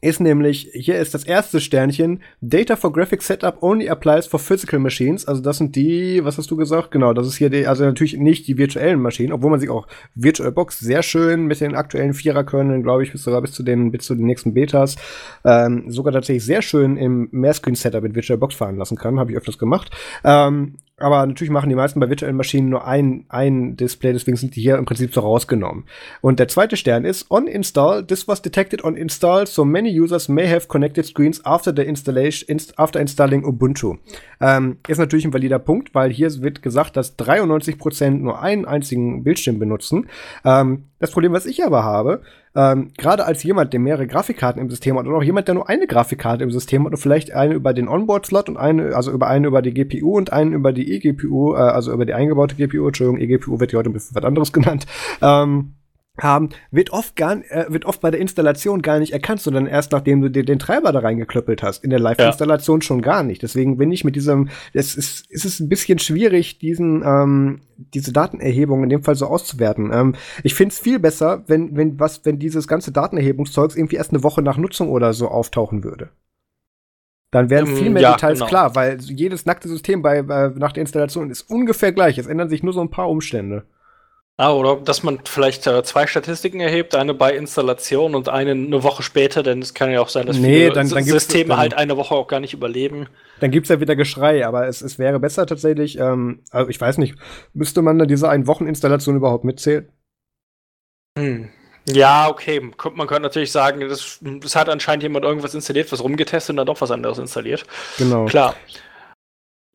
ist 0.00 0.20
nämlich, 0.20 0.70
hier 0.72 0.98
ist 0.98 1.14
das 1.14 1.24
erste 1.24 1.60
Sternchen, 1.60 2.22
Data 2.40 2.76
for 2.76 2.92
Graphic 2.92 3.22
Setup 3.22 3.62
only 3.62 3.88
applies 3.88 4.26
for 4.26 4.38
physical 4.38 4.78
machines. 4.78 5.26
Also 5.26 5.42
das 5.42 5.58
sind 5.58 5.74
die, 5.74 6.24
was 6.24 6.38
hast 6.38 6.50
du 6.50 6.56
gesagt? 6.56 6.90
Genau, 6.90 7.12
das 7.12 7.26
ist 7.26 7.36
hier 7.36 7.50
die, 7.50 7.66
also 7.66 7.84
natürlich 7.84 8.16
nicht 8.16 8.46
die 8.46 8.58
virtuellen 8.58 9.00
Maschinen, 9.00 9.32
obwohl 9.32 9.50
man 9.50 9.60
sich 9.60 9.70
auch 9.70 9.86
VirtualBox 10.14 10.78
sehr 10.78 11.02
schön 11.02 11.46
mit 11.46 11.60
den 11.60 11.74
aktuellen 11.74 12.14
Viererkerneln, 12.14 12.82
glaube 12.82 13.02
ich, 13.02 13.12
bis 13.12 13.24
sogar 13.24 13.42
bis 13.42 13.52
zu 13.52 13.62
den, 13.62 13.90
bis 13.90 14.04
zu 14.04 14.14
den 14.14 14.26
nächsten 14.26 14.54
Betas, 14.54 14.96
ähm, 15.44 15.90
sogar 15.90 16.12
tatsächlich 16.12 16.44
sehr 16.44 16.62
schön 16.62 16.96
im 16.96 17.28
Mehrscreen-Setup 17.32 18.02
mit 18.02 18.14
VirtualBox 18.14 18.54
fahren 18.54 18.76
lassen 18.76 18.96
kann. 18.96 19.18
Habe 19.18 19.32
ich 19.32 19.36
öfters 19.36 19.58
gemacht. 19.58 19.90
Ähm, 20.24 20.76
aber 20.98 21.24
natürlich 21.26 21.50
machen 21.50 21.68
die 21.68 21.74
meisten 21.74 22.00
bei 22.00 22.08
virtuellen 22.08 22.36
Maschinen 22.36 22.68
nur 22.68 22.86
ein, 22.86 23.24
ein 23.28 23.76
Display, 23.76 24.12
deswegen 24.12 24.36
sind 24.36 24.56
die 24.56 24.60
hier 24.60 24.76
im 24.76 24.84
Prinzip 24.84 25.14
so 25.14 25.20
rausgenommen. 25.20 25.84
Und 26.20 26.38
der 26.38 26.48
zweite 26.48 26.76
Stern 26.76 27.04
ist 27.04 27.30
on 27.30 27.46
install, 27.46 28.06
this 28.06 28.26
was 28.28 28.42
detected 28.42 28.84
on 28.84 28.96
install, 28.96 29.46
so 29.46 29.64
many 29.64 29.90
users 29.90 30.28
may 30.28 30.48
have 30.48 30.68
connected 30.68 31.06
screens 31.06 31.44
after 31.44 31.72
the 31.74 31.82
installation, 31.82 32.48
inst 32.48 32.78
after 32.78 33.00
installing 33.00 33.44
Ubuntu. 33.44 33.96
Ähm, 34.40 34.78
ist 34.86 34.98
natürlich 34.98 35.24
ein 35.24 35.32
valider 35.32 35.58
Punkt, 35.58 35.94
weil 35.94 36.10
hier 36.10 36.28
wird 36.42 36.62
gesagt, 36.62 36.96
dass 36.96 37.18
93% 37.18 38.10
nur 38.10 38.40
einen 38.40 38.64
einzigen 38.64 39.24
Bildschirm 39.24 39.58
benutzen. 39.58 40.08
Ähm, 40.44 40.84
das 40.98 41.12
Problem, 41.12 41.32
was 41.32 41.46
ich 41.46 41.64
aber 41.64 41.84
habe, 41.84 42.22
ähm, 42.58 42.90
gerade 42.98 43.24
als 43.24 43.44
jemand, 43.44 43.72
der 43.72 43.78
mehrere 43.78 44.08
Grafikkarten 44.08 44.60
im 44.60 44.68
System 44.68 44.98
hat 44.98 45.06
oder 45.06 45.18
auch 45.18 45.22
jemand, 45.22 45.46
der 45.46 45.54
nur 45.54 45.68
eine 45.68 45.86
Grafikkarte 45.86 46.42
im 46.42 46.50
System 46.50 46.84
hat 46.84 46.90
und 46.90 46.98
vielleicht 46.98 47.32
eine 47.32 47.54
über 47.54 47.72
den 47.72 47.86
Onboard-Slot 47.86 48.48
und 48.48 48.56
eine, 48.56 48.96
also 48.96 49.12
über 49.12 49.28
eine 49.28 49.46
über 49.46 49.62
die 49.62 49.72
GPU 49.72 50.16
und 50.16 50.32
einen 50.32 50.54
über 50.54 50.72
die 50.72 50.92
eGPU, 50.92 51.54
äh, 51.54 51.58
also 51.58 51.92
über 51.92 52.04
die 52.04 52.14
eingebaute 52.14 52.56
GPU, 52.56 52.88
Entschuldigung, 52.88 53.20
eGPU 53.20 53.60
wird 53.60 53.70
ja 53.70 53.78
heute 53.78 53.90
ein 53.90 53.92
bisschen 53.92 54.16
was 54.16 54.24
anderes 54.24 54.52
genannt, 54.52 54.86
ähm, 55.22 55.74
haben, 56.22 56.50
wird 56.70 56.90
oft 56.90 57.16
gar, 57.16 57.36
äh, 57.50 57.66
wird 57.68 57.84
oft 57.84 58.00
bei 58.00 58.10
der 58.10 58.20
Installation 58.20 58.82
gar 58.82 58.98
nicht 58.98 59.12
erkannt, 59.12 59.40
sondern 59.40 59.66
erst 59.66 59.92
nachdem 59.92 60.20
du 60.20 60.30
dir 60.30 60.44
den 60.44 60.58
Treiber 60.58 60.92
da 60.92 61.00
reingeklöppelt 61.00 61.62
hast. 61.62 61.84
In 61.84 61.90
der 61.90 62.00
Live-Installation 62.00 62.80
ja. 62.80 62.84
schon 62.84 63.02
gar 63.02 63.22
nicht. 63.22 63.42
Deswegen 63.42 63.76
bin 63.76 63.92
ich 63.92 64.04
mit 64.04 64.16
diesem, 64.16 64.48
es 64.72 64.94
ist, 64.94 65.26
es 65.30 65.44
ist 65.44 65.60
ein 65.60 65.68
bisschen 65.68 65.98
schwierig, 65.98 66.58
diesen, 66.58 67.02
ähm, 67.04 67.60
diese 67.76 68.12
Datenerhebung 68.12 68.82
in 68.82 68.90
dem 68.90 69.02
Fall 69.02 69.14
so 69.14 69.26
auszuwerten. 69.26 69.90
Ähm, 69.92 70.14
ich 70.42 70.54
finde 70.54 70.72
es 70.72 70.78
viel 70.78 70.98
besser, 70.98 71.44
wenn, 71.46 71.76
wenn 71.76 71.98
was, 71.98 72.24
wenn 72.24 72.38
dieses 72.38 72.68
ganze 72.68 72.92
Datenerhebungszeugs 72.92 73.76
irgendwie 73.76 73.96
erst 73.96 74.12
eine 74.12 74.22
Woche 74.22 74.42
nach 74.42 74.56
Nutzung 74.56 74.88
oder 74.90 75.12
so 75.12 75.28
auftauchen 75.28 75.84
würde. 75.84 76.10
Dann 77.30 77.50
wären 77.50 77.66
viel 77.66 77.90
mehr 77.90 78.02
ja, 78.02 78.12
Details 78.12 78.38
genau. 78.38 78.48
klar, 78.48 78.74
weil 78.74 78.98
jedes 79.00 79.44
nackte 79.44 79.68
System 79.68 80.00
bei, 80.00 80.22
bei, 80.22 80.48
nach 80.56 80.72
der 80.72 80.80
Installation 80.80 81.30
ist 81.30 81.42
ungefähr 81.42 81.92
gleich. 81.92 82.16
Es 82.16 82.26
ändern 82.26 82.48
sich 82.48 82.62
nur 82.62 82.72
so 82.72 82.80
ein 82.80 82.90
paar 82.90 83.10
Umstände. 83.10 83.64
Ah, 84.40 84.52
oder 84.52 84.76
dass 84.76 85.02
man 85.02 85.18
vielleicht 85.24 85.66
äh, 85.66 85.82
zwei 85.82 86.06
Statistiken 86.06 86.60
erhebt, 86.60 86.94
eine 86.94 87.12
bei 87.12 87.34
Installation 87.34 88.14
und 88.14 88.28
eine 88.28 88.52
eine 88.52 88.84
Woche 88.84 89.02
später, 89.02 89.42
denn 89.42 89.60
es 89.60 89.74
kann 89.74 89.90
ja 89.90 90.00
auch 90.00 90.08
sein, 90.08 90.26
dass 90.26 90.38
nee, 90.38 90.60
viele 90.60 90.72
dann, 90.72 90.88
dann 90.88 91.02
Systeme 91.02 91.48
dann, 91.48 91.58
halt 91.58 91.74
eine 91.74 91.96
Woche 91.96 92.14
auch 92.14 92.28
gar 92.28 92.38
nicht 92.38 92.54
überleben. 92.54 93.08
Dann 93.40 93.50
gibt's 93.50 93.68
ja 93.68 93.80
wieder 93.80 93.96
Geschrei, 93.96 94.46
aber 94.46 94.68
es, 94.68 94.80
es 94.80 94.96
wäre 94.96 95.18
besser 95.18 95.44
tatsächlich, 95.44 95.98
ähm, 95.98 96.44
also 96.52 96.70
ich 96.70 96.80
weiß 96.80 96.98
nicht, 96.98 97.16
müsste 97.52 97.82
man 97.82 97.98
da 97.98 98.06
diese 98.06 98.28
ein 98.28 98.46
Wochen 98.46 98.68
Installation 98.68 99.16
überhaupt 99.16 99.42
mitzählen? 99.42 99.90
Hm. 101.18 101.48
Ja, 101.88 102.28
okay. 102.28 102.60
Man 102.60 103.06
könnte 103.08 103.22
natürlich 103.22 103.50
sagen, 103.50 103.80
das, 103.88 104.20
das 104.20 104.54
hat 104.54 104.68
anscheinend 104.68 105.02
jemand 105.02 105.24
irgendwas 105.24 105.54
installiert, 105.54 105.90
was 105.90 106.04
rumgetestet 106.04 106.50
und 106.50 106.58
dann 106.58 106.66
doch 106.66 106.80
was 106.80 106.92
anderes 106.92 107.18
installiert. 107.18 107.64
Genau. 107.96 108.26
Klar. 108.26 108.54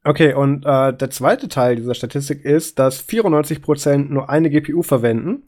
Okay, 0.06 0.34
und 0.34 0.66
äh, 0.66 0.94
der 0.94 1.10
zweite 1.12 1.48
Teil 1.48 1.78
dieser 1.78 1.96
Statistik 1.96 2.44
ist, 2.44 2.78
dass 2.78 3.08
94% 3.08 4.10
nur 4.10 4.30
eine 4.30 4.50
GPU 4.50 4.84
verwenden 4.84 5.44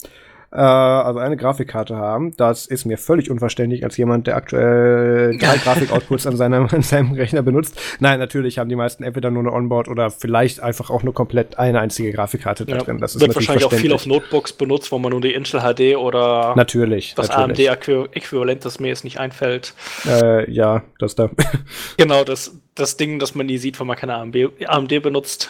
äh, 0.51 0.57
also 0.57 1.19
eine 1.19 1.37
Grafikkarte 1.37 1.95
haben. 1.95 2.35
Das 2.37 2.65
ist 2.65 2.85
mir 2.85 2.97
völlig 2.97 3.29
unverständlich 3.29 3.83
als 3.83 3.97
jemand, 3.97 4.27
der 4.27 4.35
aktuell 4.35 5.37
drei 5.39 5.57
Grafikoutputs 5.57 6.27
an 6.27 6.37
seinem, 6.37 6.67
an 6.71 6.81
seinem 6.81 7.13
Rechner 7.13 7.41
benutzt. 7.41 7.79
Nein, 7.99 8.19
natürlich 8.19 8.59
haben 8.59 8.69
die 8.69 8.75
meisten 8.75 9.03
entweder 9.03 9.31
nur 9.31 9.43
eine 9.43 9.53
Onboard 9.53 9.87
oder 9.87 10.09
vielleicht 10.09 10.59
einfach 10.59 10.89
auch 10.89 11.03
nur 11.03 11.13
komplett 11.13 11.57
eine 11.59 11.79
einzige 11.79 12.11
Grafikkarte 12.11 12.65
da 12.65 12.77
drin. 12.77 12.99
Das 12.99 13.15
ist 13.15 13.21
Wird 13.21 13.35
wahrscheinlich 13.35 13.65
auch 13.65 13.73
viel 13.73 13.93
auf 13.93 14.05
Notebooks 14.05 14.53
benutzt, 14.53 14.91
wo 14.91 14.99
man 14.99 15.11
nur 15.11 15.21
die 15.21 15.33
Intel 15.33 15.61
HD 15.61 15.95
oder 15.97 16.53
natürlich, 16.55 17.15
das 17.15 17.29
AMD-Äquivalent, 17.29 18.65
das 18.65 18.79
mir 18.79 18.89
jetzt 18.89 19.03
nicht 19.03 19.19
einfällt. 19.19 19.73
Äh, 20.07 20.49
ja, 20.51 20.83
das 20.99 21.15
da. 21.15 21.29
genau, 21.97 22.23
das, 22.23 22.57
das 22.75 22.97
Ding, 22.97 23.19
das 23.19 23.35
man 23.35 23.45
nie 23.45 23.57
sieht, 23.57 23.79
wenn 23.79 23.87
man 23.87 23.97
keine 23.97 24.15
AMD, 24.15 24.35
AMD 24.65 25.01
benutzt. 25.01 25.49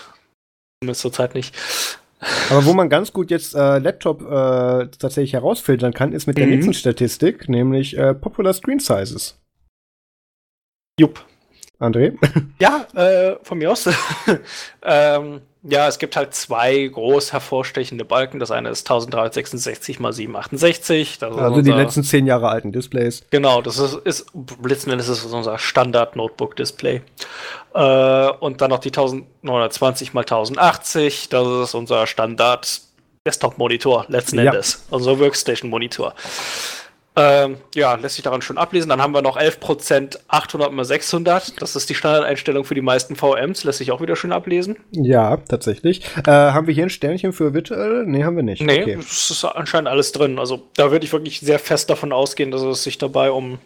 Zumindest 0.81 1.01
zurzeit 1.01 1.35
nicht. 1.35 1.55
Aber 2.49 2.65
wo 2.65 2.73
man 2.73 2.89
ganz 2.89 3.13
gut 3.13 3.29
jetzt 3.31 3.55
äh, 3.55 3.79
Laptop 3.79 4.21
äh, 4.21 4.87
tatsächlich 4.97 5.33
herausfiltern 5.33 5.93
kann, 5.93 6.13
ist 6.13 6.27
mit 6.27 6.37
der 6.37 6.47
mhm. 6.47 6.53
nächsten 6.53 6.73
Statistik, 6.73 7.49
nämlich 7.49 7.97
äh, 7.97 8.13
Popular 8.13 8.53
Screen 8.53 8.79
Sizes. 8.79 9.39
Jupp. 10.99 11.25
André? 11.79 12.17
Ja, 12.59 12.87
äh, 12.95 13.35
von 13.43 13.57
mir 13.57 13.71
aus. 13.71 13.89
ähm, 14.81 15.41
ja, 15.67 15.87
es 15.87 15.97
gibt 15.97 16.15
halt 16.15 16.35
zwei 16.35 16.85
groß 16.85 17.33
hervorstechende 17.33 18.05
Balken. 18.05 18.39
Das 18.39 18.51
eine 18.51 18.69
ist 18.69 18.89
1366 18.89 19.99
x 19.99 20.15
768. 20.15 21.23
also 21.23 21.61
die 21.61 21.71
letzten 21.71 22.03
zehn 22.03 22.27
Jahre 22.27 22.49
alten 22.49 22.71
Displays. 22.71 23.23
Genau, 23.31 23.61
das 23.61 23.79
ist, 23.79 23.95
ist 24.05 24.27
letzten 24.63 24.91
Endes 24.91 25.09
ist 25.09 25.25
unser 25.25 25.57
Standard-Notebook-Display. 25.57 27.01
Äh, 27.73 28.29
und 28.39 28.61
dann 28.61 28.69
noch 28.69 28.79
die 28.79 28.89
1920 28.89 30.09
x 30.09 30.15
1080. 30.15 31.29
Das 31.29 31.69
ist 31.69 31.73
unser 31.73 32.05
Standard-Desktop-Monitor 32.05 34.05
letzten 34.07 34.37
ja. 34.37 34.51
Endes. 34.51 34.85
Unser 34.91 35.19
Workstation-Monitor. 35.19 36.13
Ähm, 37.17 37.57
ja, 37.73 37.95
lässt 37.95 38.15
sich 38.15 38.23
daran 38.23 38.41
schon 38.41 38.57
ablesen. 38.57 38.89
Dann 38.89 39.01
haben 39.01 39.13
wir 39.13 39.21
noch 39.21 39.37
11% 39.37 40.17
800 40.27 40.73
x 40.73 40.87
600. 40.87 41.61
Das 41.61 41.75
ist 41.75 41.89
die 41.89 41.95
Standardeinstellung 41.95 42.65
für 42.65 42.75
die 42.75 42.81
meisten 42.81 43.15
VMs. 43.15 43.63
Lässt 43.63 43.77
sich 43.77 43.91
auch 43.91 44.01
wieder 44.01 44.15
schön 44.15 44.31
ablesen. 44.31 44.77
Ja, 44.91 45.37
tatsächlich. 45.37 46.05
Äh, 46.25 46.31
haben 46.31 46.67
wir 46.67 46.73
hier 46.73 46.83
ein 46.83 46.89
Sternchen 46.89 47.31
für 47.31 47.53
virtuell? 47.53 48.05
Nee, 48.05 48.23
haben 48.23 48.35
wir 48.35 48.43
nicht. 48.43 48.61
Nee, 48.61 48.81
okay. 48.81 48.97
es 48.99 49.31
ist 49.31 49.45
anscheinend 49.45 49.87
alles 49.87 50.11
drin. 50.11 50.39
Also 50.39 50.67
da 50.75 50.91
würde 50.91 51.05
ich 51.05 51.13
wirklich 51.13 51.39
sehr 51.39 51.59
fest 51.59 51.89
davon 51.89 52.11
ausgehen, 52.11 52.51
dass 52.51 52.61
es 52.61 52.83
sich 52.83 52.97
dabei 52.97 53.31
um 53.31 53.59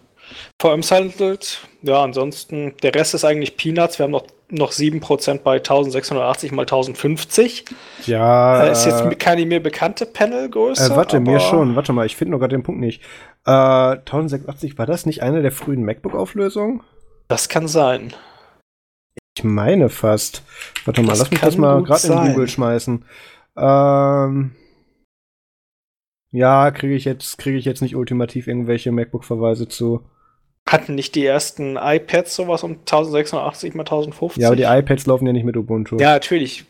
VMs 0.61 0.91
handelt. 0.91 1.68
Ja, 1.81 2.03
ansonsten, 2.03 2.76
der 2.84 2.95
Rest 2.95 3.14
ist 3.14 3.26
eigentlich 3.26 3.57
Peanuts. 3.57 3.99
Wir 3.99 4.03
haben 4.03 4.11
noch, 4.11 4.26
noch 4.49 4.72
7% 4.72 5.39
bei 5.39 5.57
1680 5.57 6.51
x 6.51 6.60
1050. 6.60 7.65
Ja. 8.06 8.65
Äh, 8.65 8.72
ist 8.72 8.85
jetzt 8.85 9.19
keine 9.19 9.45
mir 9.45 9.61
bekannte 9.61 10.06
Panelgröße. 10.06 10.93
Äh, 10.93 10.95
warte, 10.95 11.19
mir 11.19 11.39
schon. 11.39 11.76
Warte 11.76 11.93
mal, 11.93 12.06
ich 12.06 12.15
finde 12.15 12.31
nur 12.31 12.39
gerade 12.39 12.56
den 12.56 12.64
Punkt 12.64 12.81
nicht. 12.81 13.01
Äh, 13.45 13.51
1086, 13.51 14.77
war 14.77 14.85
das 14.85 15.06
nicht 15.06 15.23
eine 15.23 15.41
der 15.41 15.51
frühen 15.51 15.84
MacBook-Auflösungen? 15.84 16.81
Das 17.27 17.47
kann 17.47 17.68
sein. 17.68 18.14
Ich 19.38 19.43
meine 19.43 19.89
fast. 19.89 20.43
Warte 20.85 21.01
mal, 21.01 21.10
das 21.10 21.19
lass 21.19 21.31
mich 21.31 21.39
das 21.39 21.57
mal 21.57 21.81
gerade 21.84 22.07
in 22.07 22.31
Google 22.34 22.47
schmeißen. 22.47 23.06
Ähm. 23.56 24.56
Ja, 26.31 26.69
kriege 26.72 26.93
ich 26.93 27.06
jetzt 27.06 27.38
kriege 27.38 27.57
ich 27.57 27.65
jetzt 27.65 27.81
nicht 27.81 27.95
ultimativ 27.95 28.47
irgendwelche 28.47 28.91
MacBook-Verweise 28.91 29.68
zu. 29.68 30.03
Hatten 30.69 30.93
nicht 30.93 31.15
die 31.15 31.25
ersten 31.25 31.77
iPads 31.77 32.35
sowas 32.35 32.61
um 32.61 32.73
1680 32.73 33.73
mal 33.73 33.81
1050? 33.81 34.39
Ja, 34.39 34.49
aber 34.49 34.55
die 34.55 34.63
iPads 34.63 35.07
laufen 35.07 35.25
ja 35.25 35.33
nicht 35.33 35.43
mit 35.43 35.57
Ubuntu. 35.57 35.97
Ja, 35.97 36.11
natürlich. 36.11 36.65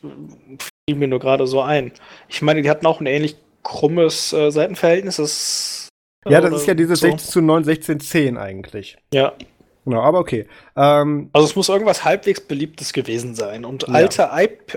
Fiel 0.89 0.95
mir 0.95 1.09
nur 1.09 1.19
gerade 1.19 1.45
so 1.47 1.59
ein. 1.59 1.91
Ich 2.29 2.41
meine, 2.41 2.61
die 2.61 2.69
hatten 2.69 2.85
auch 2.85 3.01
ein 3.01 3.07
ähnlich 3.07 3.35
krummes 3.61 4.31
äh, 4.31 4.51
Seitenverhältnis. 4.51 5.17
Das, 5.17 5.89
ja, 6.29 6.39
das 6.39 6.61
ist 6.61 6.67
ja 6.67 6.75
dieses 6.75 7.01
so. 7.01 7.07
16 7.07 7.29
zu 7.29 7.41
9, 7.41 7.65
16, 7.65 7.99
10 7.99 8.37
eigentlich. 8.37 8.97
Ja. 9.13 9.33
Genau, 9.83 10.01
aber 10.01 10.19
okay. 10.19 10.47
Ähm, 10.77 11.29
also 11.33 11.45
es 11.45 11.57
muss 11.57 11.67
irgendwas 11.67 12.05
halbwegs 12.05 12.39
beliebtes 12.39 12.93
gewesen 12.93 13.35
sein. 13.35 13.65
Und 13.65 13.85
ja. 13.85 13.93
alte, 13.93 14.29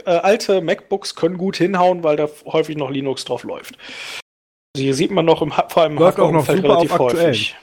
äh, 0.05 0.11
alte 0.11 0.63
MacBooks 0.63 1.15
können 1.15 1.39
gut 1.39 1.57
hinhauen, 1.57 2.03
weil 2.03 2.17
da 2.17 2.29
häufig 2.47 2.77
noch 2.77 2.91
Linux 2.91 3.25
drauf 3.25 3.45
läuft. 3.45 3.79
Hier 4.77 4.95
sieht 4.95 5.13
man 5.13 5.27
noch 5.27 5.43
im, 5.43 5.53
vor 5.69 5.85
allem 5.85 5.93
im 5.93 5.99
Läuft 5.99 6.19
auch 6.19 6.33
noch 6.33 6.45
super 6.45 6.61
relativ 6.65 6.91
auf 6.91 6.99
häufig. 6.99 7.55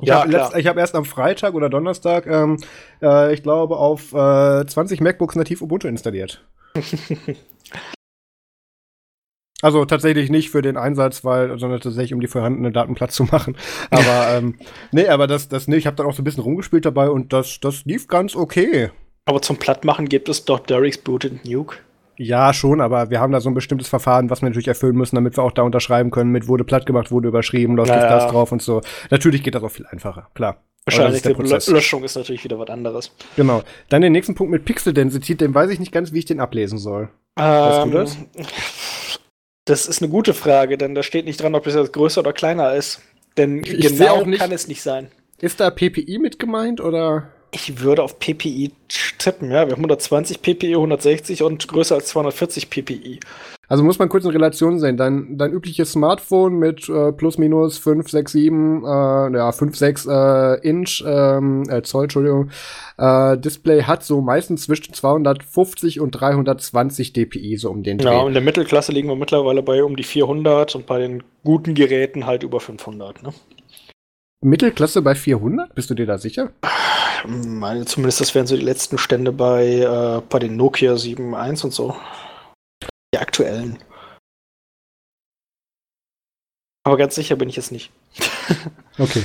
Ich 0.00 0.08
ja, 0.08 0.24
habe 0.24 0.32
hab 0.34 0.76
erst 0.76 0.96
am 0.96 1.04
Freitag 1.04 1.54
oder 1.54 1.70
Donnerstag, 1.70 2.26
ähm, 2.26 2.58
äh, 3.00 3.32
ich 3.32 3.44
glaube, 3.44 3.76
auf 3.76 4.12
äh, 4.12 4.66
20 4.66 5.00
MacBooks 5.00 5.36
nativ 5.36 5.62
Ubuntu 5.62 5.86
installiert. 5.86 6.44
also 9.62 9.84
tatsächlich 9.84 10.30
nicht 10.30 10.50
für 10.50 10.62
den 10.62 10.76
Einsatz, 10.76 11.24
weil, 11.24 11.58
sondern 11.60 11.80
tatsächlich, 11.80 12.12
um 12.12 12.20
die 12.20 12.26
vorhandene 12.26 12.72
Daten 12.72 12.96
Platz 12.96 13.14
zu 13.14 13.24
machen. 13.24 13.56
Aber 13.90 14.28
ähm, 14.32 14.56
nee, 14.90 15.06
aber 15.06 15.28
das, 15.28 15.48
das 15.48 15.68
nee, 15.68 15.76
ich 15.76 15.86
habe 15.86 15.96
dann 15.96 16.06
auch 16.06 16.14
so 16.14 16.22
ein 16.22 16.24
bisschen 16.24 16.42
rumgespielt 16.42 16.84
dabei 16.84 17.08
und 17.08 17.32
das, 17.32 17.60
das 17.60 17.84
lief 17.84 18.08
ganz 18.08 18.34
okay. 18.34 18.90
Aber 19.26 19.42
zum 19.42 19.58
Plattmachen 19.58 20.08
gibt 20.08 20.28
es 20.28 20.44
doch 20.44 20.58
Derek's 20.58 20.98
Booted 20.98 21.46
Nuke. 21.48 21.76
Ja, 22.16 22.52
schon, 22.52 22.80
aber 22.80 23.10
wir 23.10 23.20
haben 23.20 23.32
da 23.32 23.40
so 23.40 23.50
ein 23.50 23.54
bestimmtes 23.54 23.88
Verfahren, 23.88 24.30
was 24.30 24.42
wir 24.42 24.48
natürlich 24.48 24.68
erfüllen 24.68 24.96
müssen, 24.96 25.16
damit 25.16 25.36
wir 25.36 25.42
auch 25.42 25.52
da 25.52 25.62
unterschreiben 25.62 26.10
können, 26.10 26.30
mit 26.30 26.46
wurde 26.46 26.64
platt 26.64 26.86
gemacht, 26.86 27.10
wurde 27.10 27.28
überschrieben, 27.28 27.76
läuft 27.76 27.90
naja. 27.90 28.08
das 28.08 28.30
drauf 28.30 28.52
und 28.52 28.62
so. 28.62 28.80
Natürlich 29.10 29.42
geht 29.42 29.54
das 29.54 29.62
auch 29.62 29.70
viel 29.70 29.86
einfacher, 29.86 30.28
klar. 30.34 30.62
Wahrscheinlich 30.86 31.22
die 31.22 31.70
Löschung 31.72 32.04
ist 32.04 32.14
natürlich 32.14 32.44
wieder 32.44 32.58
was 32.58 32.68
anderes. 32.68 33.10
Genau. 33.36 33.62
Dann 33.88 34.02
den 34.02 34.12
nächsten 34.12 34.34
Punkt 34.34 34.52
mit 34.52 34.66
Pixel 34.66 34.92
Density, 34.92 35.34
den 35.34 35.54
weiß 35.54 35.70
ich 35.70 35.80
nicht 35.80 35.92
ganz, 35.92 36.12
wie 36.12 36.18
ich 36.18 36.26
den 36.26 36.40
ablesen 36.40 36.78
soll. 36.78 37.08
Ähm, 37.38 37.44
weißt 37.44 37.86
du 37.86 37.90
das? 37.90 38.16
Das 39.64 39.86
ist 39.86 40.02
eine 40.02 40.10
gute 40.10 40.34
Frage, 40.34 40.76
denn 40.76 40.94
da 40.94 41.02
steht 41.02 41.24
nicht 41.24 41.42
dran, 41.42 41.54
ob 41.54 41.66
es 41.66 41.74
jetzt 41.74 41.94
größer 41.94 42.20
oder 42.20 42.34
kleiner 42.34 42.74
ist. 42.74 43.00
Denn 43.38 43.64
ich 43.64 43.96
genau 43.96 44.24
kann 44.24 44.52
es 44.52 44.68
nicht 44.68 44.82
sein. 44.82 45.10
Ist 45.40 45.58
da 45.58 45.70
PPI 45.70 46.18
mit 46.18 46.38
gemeint 46.38 46.80
oder? 46.80 47.30
Ich 47.54 47.80
würde 47.80 48.02
auf 48.02 48.18
PPI 48.18 48.72
tippen, 49.18 49.50
ja. 49.50 49.66
Wir 49.66 49.72
haben 49.72 49.82
120 49.82 50.42
PPI, 50.42 50.74
160 50.74 51.44
und 51.44 51.68
größer 51.68 51.94
als 51.94 52.08
240 52.08 52.68
PPI. 52.68 53.20
Also 53.68 53.82
muss 53.84 53.98
man 53.98 54.08
kurz 54.08 54.24
in 54.24 54.32
Relation 54.32 54.78
sehen. 54.78 54.96
Dein, 54.96 55.38
dein 55.38 55.52
übliches 55.52 55.92
Smartphone 55.92 56.54
mit 56.58 56.88
äh, 56.88 57.12
plus 57.12 57.38
minus 57.38 57.78
5, 57.78 58.10
6, 58.10 58.32
7, 58.32 58.84
äh, 58.84 59.36
ja, 59.36 59.52
5, 59.52 59.76
6 59.76 60.06
äh, 60.06 60.68
Inch, 60.68 61.02
ähm, 61.06 61.62
äh, 61.70 61.82
Zoll, 61.82 62.04
Entschuldigung, 62.04 62.50
äh, 62.98 63.38
Display 63.38 63.82
hat 63.84 64.02
so 64.04 64.20
meistens 64.20 64.64
zwischen 64.64 64.92
250 64.92 66.00
und 66.00 66.10
320 66.10 67.12
dpi, 67.12 67.56
so 67.56 67.70
um 67.70 67.82
den 67.82 67.98
Dreh. 67.98 68.08
Ja, 68.08 68.26
in 68.26 68.34
der 68.34 68.42
Mittelklasse 68.42 68.92
liegen 68.92 69.08
wir 69.08 69.16
mittlerweile 69.16 69.62
bei 69.62 69.82
um 69.82 69.96
die 69.96 70.02
400 70.02 70.74
und 70.74 70.86
bei 70.86 70.98
den 70.98 71.22
guten 71.44 71.74
Geräten 71.74 72.26
halt 72.26 72.42
über 72.42 72.60
500, 72.60 73.22
ne? 73.22 73.32
Mittelklasse 74.44 75.00
bei 75.00 75.14
400? 75.14 75.74
Bist 75.74 75.88
du 75.88 75.94
dir 75.94 76.06
da 76.06 76.18
sicher? 76.18 76.52
Meine, 77.26 77.86
zumindest 77.86 78.20
das 78.20 78.34
wären 78.34 78.46
so 78.46 78.56
die 78.56 78.62
letzten 78.62 78.98
Stände 78.98 79.32
bei, 79.32 79.66
äh, 79.66 80.20
bei 80.28 80.38
den 80.38 80.56
Nokia 80.56 80.92
7.1 80.94 81.64
und 81.64 81.72
so. 81.72 81.96
Die 83.14 83.18
aktuellen. 83.18 83.78
Aber 86.86 86.98
ganz 86.98 87.14
sicher 87.14 87.36
bin 87.36 87.48
ich 87.48 87.56
es 87.56 87.70
nicht. 87.70 87.90
okay. 88.98 89.24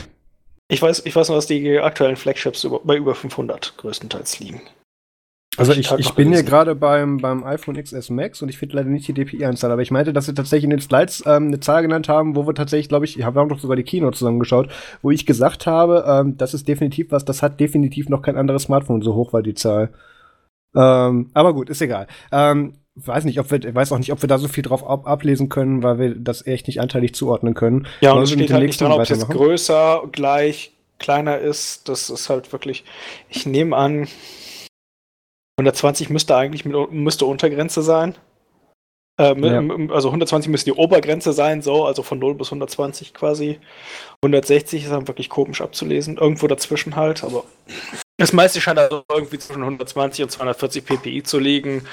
Ich 0.70 0.82
weiß, 0.82 1.06
ich 1.06 1.16
weiß 1.16 1.28
nur, 1.28 1.38
dass 1.38 1.48
die 1.48 1.80
aktuellen 1.80 2.16
Flagships 2.16 2.64
über, 2.64 2.80
bei 2.80 2.96
über 2.96 3.14
500 3.14 3.76
größtenteils 3.76 4.40
liegen. 4.40 4.62
Also 5.60 5.74
ich, 5.74 5.92
ich 5.92 6.14
bin 6.14 6.32
hier 6.32 6.44
gerade 6.44 6.74
beim, 6.76 7.18
beim 7.18 7.44
iPhone 7.44 7.82
XS 7.82 8.10
Max 8.10 8.42
und 8.42 8.50
ich 8.50 8.58
finde 8.58 8.78
leider 8.78 8.90
nicht 8.90 9.08
die 9.08 9.14
DPI-Anzahl, 9.14 9.72
aber 9.72 9.82
ich 9.82 9.92
meinte, 9.92 10.14
dass 10.14 10.26
sie 10.26 10.34
tatsächlich 10.34 10.64
in 10.64 10.70
den 10.70 10.80
Slides 10.80 11.24
ähm, 11.26 11.48
eine 11.48 11.60
Zahl 11.60 11.82
genannt 11.82 12.08
haben, 12.10 12.36
wo 12.36 12.48
wir 12.48 12.56
tatsächlich, 12.56 12.90
glaube 12.90 13.06
ich, 13.06 13.18
wir 13.18 13.26
haben 13.26 13.50
doch 13.50 13.60
sogar 13.60 13.76
die 13.76 13.84
Kino 13.84 14.10
zusammengeschaut, 14.12 14.70
wo 15.02 15.12
ich 15.12 15.26
gesagt 15.26 15.68
habe, 15.68 16.06
ähm, 16.08 16.38
das 16.38 16.54
ist 16.54 16.68
definitiv 16.68 17.12
was, 17.12 17.26
das 17.26 17.44
hat 17.44 17.60
definitiv 17.60 18.10
noch 18.10 18.22
kein 18.22 18.38
anderes 18.38 18.64
Smartphone, 18.64 19.02
so 19.02 19.16
hoch 19.16 19.34
war 19.34 19.42
die 19.42 19.54
Zahl. 19.54 19.90
Ähm, 20.76 21.30
aber 21.34 21.54
gut, 21.54 21.70
ist 21.70 21.82
egal. 21.82 22.08
Ähm, 22.32 22.76
weiß 22.96 23.26
nicht, 23.26 23.40
ob 23.40 23.52
wir, 23.52 23.76
weiß 23.76 23.92
auch 23.92 23.98
nicht, 23.98 24.12
ob 24.12 24.22
wir 24.22 24.30
da 24.30 24.38
so 24.38 24.48
viel 24.48 24.64
drauf 24.64 24.88
ab, 24.88 25.08
ablesen 25.08 25.50
können, 25.50 25.84
weil 25.84 26.00
wir 26.00 26.16
das 26.16 26.46
echt 26.46 26.68
nicht 26.68 26.82
anteilig 26.82 27.16
zuordnen 27.16 27.54
können. 27.54 27.88
Ja, 28.02 28.14
und 28.14 28.24
es 28.24 28.32
steht 28.32 28.52
halt 28.52 28.66
nicht 28.66 28.80
dran, 28.80 28.92
ob 28.92 29.08
jetzt 29.08 29.30
größer, 29.30 30.04
gleich, 30.12 30.74
kleiner 31.00 31.38
ist. 31.38 31.90
Das 31.90 32.10
ist 32.10 32.30
halt 32.30 32.52
wirklich, 32.52 32.84
ich 33.30 33.46
nehme 33.46 33.76
an, 33.76 34.08
120 35.60 36.10
müsste 36.10 36.36
eigentlich 36.36 36.66
mit, 36.66 36.92
müsste 36.92 37.26
Untergrenze 37.26 37.82
sein. 37.82 38.16
Äh, 39.20 39.38
ja. 39.38 39.62
Also 39.94 40.08
120 40.08 40.50
müsste 40.50 40.72
die 40.72 40.78
Obergrenze 40.78 41.34
sein, 41.34 41.62
so, 41.62 41.86
also 41.86 42.04
von 42.04 42.20
0 42.20 42.36
bis 42.36 42.48
120 42.48 43.14
quasi. 43.14 43.60
160 44.24 44.84
ist 44.84 44.92
dann 44.92 45.08
wirklich 45.08 45.30
komisch 45.30 45.62
abzulesen. 45.62 46.18
Irgendwo 46.18 46.48
dazwischen 46.48 46.96
halt, 46.96 47.24
aber 47.24 47.44
das 48.18 48.32
meiste 48.32 48.62
scheint 48.62 48.80
also 48.80 49.04
irgendwie 49.12 49.38
zwischen 49.40 49.64
120 49.64 50.24
und 50.24 50.30
240 50.30 50.86
ppi 50.86 51.24
zu 51.24 51.38
liegen. 51.38 51.86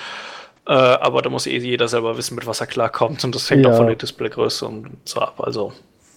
Äh, 0.66 0.72
aber 0.72 1.22
da 1.22 1.30
muss 1.30 1.46
eh 1.46 1.58
jeder 1.58 1.88
selber 1.88 2.16
wissen, 2.16 2.36
mit 2.36 2.46
was 2.46 2.60
er 2.60 2.68
klarkommt. 2.68 3.24
Und 3.24 3.34
das 3.34 3.50
hängt 3.50 3.64
ja. 3.64 3.72
auch 3.72 3.76
von 3.76 3.86
der 3.88 3.96
Displaygröße 3.96 4.66
und 4.66 4.96
so 5.04 5.20
ab. 5.20 5.40
Also 5.40 5.72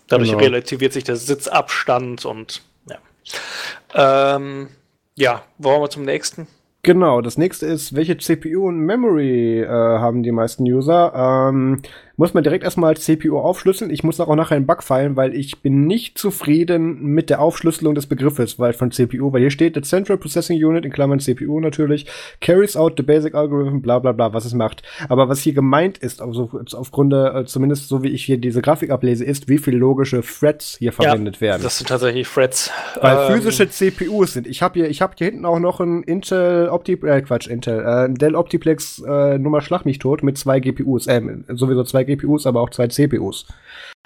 dadurch 0.08 0.30
genau. 0.30 0.44
relativiert 0.44 0.94
sich 0.94 1.04
der 1.04 1.16
Sitzabstand 1.16 2.26
und 2.26 2.62
ja. 2.88 4.36
Ähm, 4.36 4.70
ja, 5.16 5.44
wollen 5.58 5.82
wir 5.82 5.90
zum 5.90 6.04
nächsten? 6.04 6.48
Genau, 6.82 7.20
das 7.20 7.38
nächste 7.38 7.66
ist, 7.66 7.94
welche 7.94 8.18
CPU 8.18 8.68
und 8.68 8.80
Memory 8.80 9.62
äh, 9.62 9.68
haben 9.68 10.24
die 10.24 10.32
meisten 10.32 10.64
User? 10.64 11.14
Ähm, 11.14 11.82
muss 12.20 12.34
man 12.34 12.44
direkt 12.44 12.66
erstmal 12.66 12.98
CPU 12.98 13.40
aufschlüsseln. 13.40 13.92
Ich 13.92 14.04
muss 14.04 14.20
auch 14.20 14.36
nachher 14.36 14.58
einen 14.58 14.66
Bug 14.66 14.84
feilen, 14.84 15.16
weil 15.16 15.34
ich 15.34 15.62
bin 15.62 15.88
nicht 15.88 16.18
zufrieden 16.18 17.02
mit 17.02 17.30
der 17.30 17.40
Aufschlüsselung 17.40 17.96
des 17.96 18.08
Begriffes, 18.08 18.60
weil 18.60 18.74
von 18.74 18.92
CPU, 18.92 19.32
weil 19.32 19.40
hier 19.40 19.52
steht 19.52 19.76
the 19.76 19.82
Central 19.82 20.18
Processing 20.18 20.62
Unit, 20.62 20.84
in 20.84 20.92
Klammern 20.92 21.22
CPU 21.22 21.62
natürlich, 21.62 22.08
carries 22.42 22.76
out 22.76 22.96
the 22.98 23.04
basic 23.04 23.36
algorithm, 23.36 23.80
bla 23.80 24.00
bla 24.00 24.12
bla, 24.12 24.34
was 24.34 24.44
es 24.44 24.54
macht. 24.54 24.84
Aber 25.08 25.30
was 25.30 25.40
hier 25.40 25.54
gemeint 25.54 25.98
ist, 25.98 26.22
also 26.22 26.50
aufgrund, 26.74 27.14
äh, 27.14 27.46
zumindest 27.46 27.88
so 27.88 28.04
wie 28.04 28.10
ich 28.10 28.26
hier 28.26 28.38
diese 28.38 28.62
Grafik 28.62 28.90
ablese, 28.90 29.24
ist, 29.24 29.48
wie 29.48 29.58
viele 29.58 29.78
logische 29.78 30.22
Threads 30.22 30.76
hier 30.78 30.92
verwendet 30.92 31.36
ja, 31.36 31.42
werden. 31.42 31.64
Das 31.64 31.78
sind 31.78 31.88
tatsächlich 31.88 32.28
Threads. 32.28 32.70
Weil 33.00 33.32
ähm, 33.32 33.38
physische 33.38 33.70
CPUs 33.70 34.34
sind. 34.34 34.46
Ich 34.46 34.62
habe 34.62 34.78
hier, 34.78 34.90
ich 34.90 35.02
habe 35.02 35.14
hier 35.18 35.28
hinten 35.28 35.46
auch 35.46 35.60
noch 35.60 35.80
ein 35.80 36.04
Intel 36.04 36.68
Opti, 36.68 36.96
äh, 37.02 37.22
Quatsch, 37.22 37.48
Intel, 37.48 37.80
äh, 37.80 38.14
Dell 38.14 38.36
Optiplex 38.36 39.02
äh, 39.08 39.38
Nummer 39.38 39.62
Schlag 39.62 39.86
mich 39.86 40.00
tot 40.00 40.22
mit 40.22 40.38
zwei 40.38 40.60
GPUs, 40.60 41.08
äh, 41.08 41.22
sowieso 41.48 41.86
zwei 41.86 42.09
GPUs, 42.16 42.46
aber 42.46 42.62
auch 42.62 42.70
zwei 42.70 42.88
CPUs. 42.88 43.46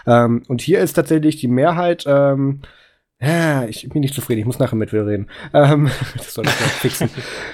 Ähm, 0.06 0.44
und 0.48 0.62
hier 0.62 0.80
ist 0.80 0.94
tatsächlich 0.94 1.38
die 1.38 1.48
Mehrheit 1.48 2.04
ähm, 2.08 2.62
ja, 3.24 3.64
ich 3.66 3.88
bin 3.90 4.02
nicht 4.02 4.14
zufrieden, 4.14 4.42
ich 4.42 4.46
muss 4.46 4.60
nachher 4.60 4.76
mit 4.76 4.92
Will 4.92 5.04
reden. 5.04 5.30
Ähm, 5.54 5.90
das 6.18 6.34
soll 6.34 6.46
ich 6.46 6.52
noch 6.60 6.68
fixen. 6.68 7.10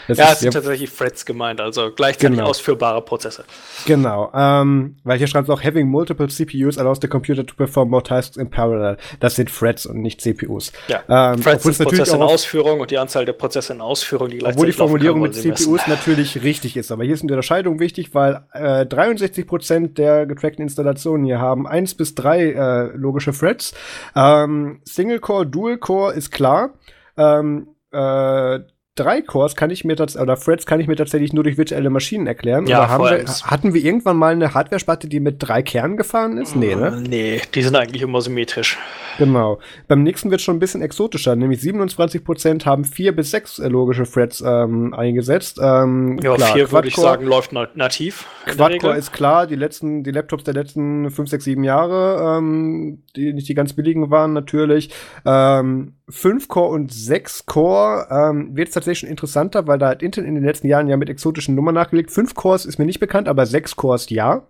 Das 0.07 0.17
ja, 0.17 0.31
es 0.31 0.39
sind 0.39 0.53
ja, 0.53 0.59
tatsächlich 0.59 0.91
Threads 0.91 1.25
gemeint, 1.25 1.61
also 1.61 1.91
gleichzeitig 1.95 2.37
genau. 2.37 2.49
ausführbare 2.49 3.01
Prozesse. 3.03 3.43
Genau, 3.85 4.31
ähm, 4.33 4.95
weil 5.03 5.17
hier 5.17 5.27
schreibt 5.27 5.47
es 5.47 5.53
auch, 5.53 5.63
having 5.63 5.87
multiple 5.87 6.27
CPUs 6.27 6.77
allows 6.77 6.99
the 7.01 7.07
computer 7.07 7.45
to 7.45 7.53
perform 7.55 7.89
more 7.89 8.01
tasks 8.01 8.37
in 8.37 8.49
parallel. 8.49 8.97
Das 9.19 9.35
sind 9.35 9.53
Threads 9.53 9.85
und 9.85 10.01
nicht 10.01 10.21
CPUs. 10.21 10.71
Ja, 10.87 11.03
ähm, 11.07 11.41
Threads 11.41 11.63
sind 11.63 11.77
Prozesse 11.77 12.15
in 12.15 12.21
Ausführung 12.21 12.79
und 12.79 12.89
die 12.91 12.97
Anzahl 12.97 13.25
der 13.25 13.33
Prozesse 13.33 13.73
in 13.73 13.81
Ausführung, 13.81 14.29
die 14.29 14.39
gleichzeitig 14.39 14.57
Obwohl 14.57 14.67
die 14.67 14.77
Formulierung 14.77 15.21
mit 15.21 15.35
CPUs 15.35 15.67
messen. 15.67 15.83
natürlich 15.89 16.43
richtig 16.43 16.77
ist, 16.77 16.91
aber 16.91 17.03
hier 17.03 17.13
ist 17.13 17.21
eine 17.21 17.31
Unterscheidung 17.31 17.79
wichtig, 17.79 18.13
weil 18.13 18.41
äh, 18.53 18.85
63% 18.85 19.93
der 19.93 20.25
getrackten 20.25 20.63
Installationen 20.63 21.25
hier 21.25 21.39
haben 21.39 21.67
eins 21.67 21.93
bis 21.93 22.15
drei 22.15 22.51
äh, 22.51 22.95
logische 22.95 23.31
Threads. 23.31 23.73
Ähm, 24.15 24.79
Single-Core, 24.85 25.45
Dual-Core 25.59 26.13
ist 26.13 26.31
klar. 26.31 26.73
Ähm, 27.17 27.67
äh, 27.91 28.59
drei 28.99 29.21
Cores 29.21 29.55
kann 29.55 29.69
ich 29.69 29.85
mir 29.85 29.93
oder 29.93 30.37
Threads 30.37 30.65
kann 30.65 30.79
ich 30.79 30.87
mir 30.87 30.95
tatsächlich 30.95 31.33
nur 31.33 31.43
durch 31.43 31.57
virtuelle 31.57 31.89
Maschinen 31.89 32.27
erklären. 32.27 32.67
Ja, 32.67 32.99
wir, 32.99 33.25
hatten 33.25 33.73
wir 33.73 33.83
irgendwann 33.83 34.17
mal 34.17 34.33
eine 34.33 34.53
Hardware-Sparte, 34.53 35.07
die 35.07 35.19
mit 35.19 35.37
drei 35.39 35.61
Kernen 35.61 35.97
gefahren 35.97 36.37
ist? 36.37 36.55
Nee, 36.55 36.75
ne? 36.75 37.01
Nee, 37.07 37.41
die 37.53 37.61
sind 37.61 37.75
eigentlich 37.75 38.01
immer 38.01 38.21
symmetrisch. 38.21 38.77
Genau. 39.17 39.59
Beim 39.87 40.03
nächsten 40.03 40.31
wird 40.31 40.41
schon 40.41 40.57
ein 40.57 40.59
bisschen 40.59 40.81
exotischer, 40.81 41.35
nämlich 41.35 41.61
27% 41.61 42.65
haben 42.65 42.85
vier 42.85 43.15
bis 43.15 43.31
sechs 43.31 43.59
äh, 43.59 43.67
logische 43.67 44.03
Threads 44.03 44.41
ähm, 44.45 44.93
eingesetzt. 44.93 45.59
Ähm, 45.61 46.19
ja, 46.21 46.35
klar, 46.35 46.53
vier 46.53 46.71
würde 46.71 46.87
ich 46.87 46.95
sagen, 46.95 47.25
läuft 47.25 47.53
nativ. 47.53 48.25
Quad-Core 48.45 48.97
ist 48.97 49.11
klar, 49.11 49.47
die 49.47 49.55
letzten, 49.55 50.03
die 50.03 50.11
Laptops 50.11 50.43
der 50.43 50.53
letzten 50.53 51.09
fünf, 51.11 51.29
sechs, 51.29 51.43
sieben 51.43 51.63
Jahre, 51.63 52.37
ähm, 52.37 53.03
die 53.15 53.33
nicht 53.33 53.47
die 53.47 53.53
ganz 53.53 53.73
billigen 53.73 54.09
waren, 54.11 54.33
natürlich. 54.33 54.89
Ähm, 55.25 55.93
5-Core 56.09 56.69
und 56.69 56.91
6-Core 56.91 58.07
ähm, 58.09 58.55
wird 58.55 58.69
es 58.69 58.73
tatsächlich 58.73 58.99
schon 58.99 59.09
interessanter, 59.09 59.67
weil 59.67 59.77
da 59.77 59.89
hat 59.89 60.03
Intel 60.03 60.25
in 60.25 60.35
den 60.35 60.43
letzten 60.43 60.67
Jahren 60.67 60.87
ja 60.87 60.97
mit 60.97 61.09
exotischen 61.09 61.55
Nummern 61.55 61.75
nachgelegt. 61.75 62.11
5 62.11 62.35
Cores 62.35 62.65
ist 62.65 62.79
mir 62.79 62.85
nicht 62.85 62.99
bekannt, 62.99 63.27
aber 63.27 63.45
6 63.45 63.75
Cores 63.75 64.09
ja. 64.09 64.47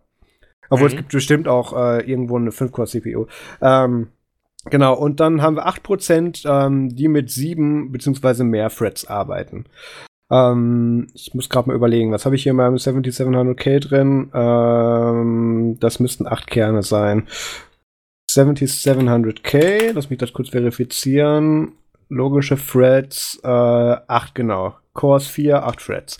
Obwohl 0.69 0.87
mhm. 0.87 0.93
es 0.93 0.97
gibt 0.97 1.11
bestimmt 1.11 1.47
auch 1.47 1.73
äh, 1.73 2.09
irgendwo 2.09 2.37
eine 2.37 2.51
5-Core-CPU. 2.51 3.25
Ähm, 3.61 4.07
genau, 4.69 4.93
und 4.95 5.19
dann 5.19 5.41
haben 5.41 5.55
wir 5.55 5.67
8%, 5.67 6.47
ähm, 6.47 6.95
die 6.95 7.07
mit 7.07 7.29
7 7.31 7.91
beziehungsweise 7.91 8.43
mehr 8.43 8.69
Threads 8.69 9.07
arbeiten. 9.07 9.65
Ähm, 10.31 11.07
ich 11.13 11.33
muss 11.33 11.49
gerade 11.49 11.69
mal 11.69 11.75
überlegen, 11.75 12.11
was 12.11 12.25
habe 12.25 12.35
ich 12.35 12.43
hier 12.43 12.51
in 12.51 12.57
meinem 12.57 12.75
7700K 12.75 13.79
drin? 13.79 14.31
Ähm, 14.33 15.77
das 15.79 15.99
müssten 15.99 16.27
8 16.27 16.47
Kerne 16.47 16.83
sein. 16.83 17.27
7700K, 18.29 19.93
lass 19.93 20.09
mich 20.09 20.19
das 20.19 20.33
kurz 20.33 20.49
verifizieren. 20.49 21.73
Logische 22.09 22.57
Threads, 22.57 23.39
äh, 23.43 23.47
8 23.47 24.35
genau. 24.35 24.75
Cores 24.93 25.27
4, 25.27 25.63
8 25.63 25.79
Threads. 25.79 26.17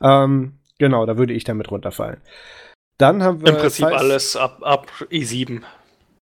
Ähm, 0.00 0.54
genau, 0.78 1.06
da 1.06 1.18
würde 1.18 1.32
ich 1.32 1.44
damit 1.44 1.70
runterfallen. 1.70 2.20
Dann 2.98 3.22
haben 3.22 3.40
wir. 3.40 3.48
Im 3.48 3.56
Prinzip 3.56 3.86
alles 3.86 4.36
ab, 4.36 4.60
ab 4.62 4.88
i7. 5.10 5.62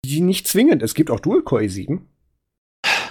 Die 0.04 0.20
nicht 0.20 0.46
zwingend. 0.46 0.82
Es 0.82 0.94
gibt 0.94 1.10
auch 1.10 1.20
Dual-Core 1.20 1.62
i7. 1.62 2.00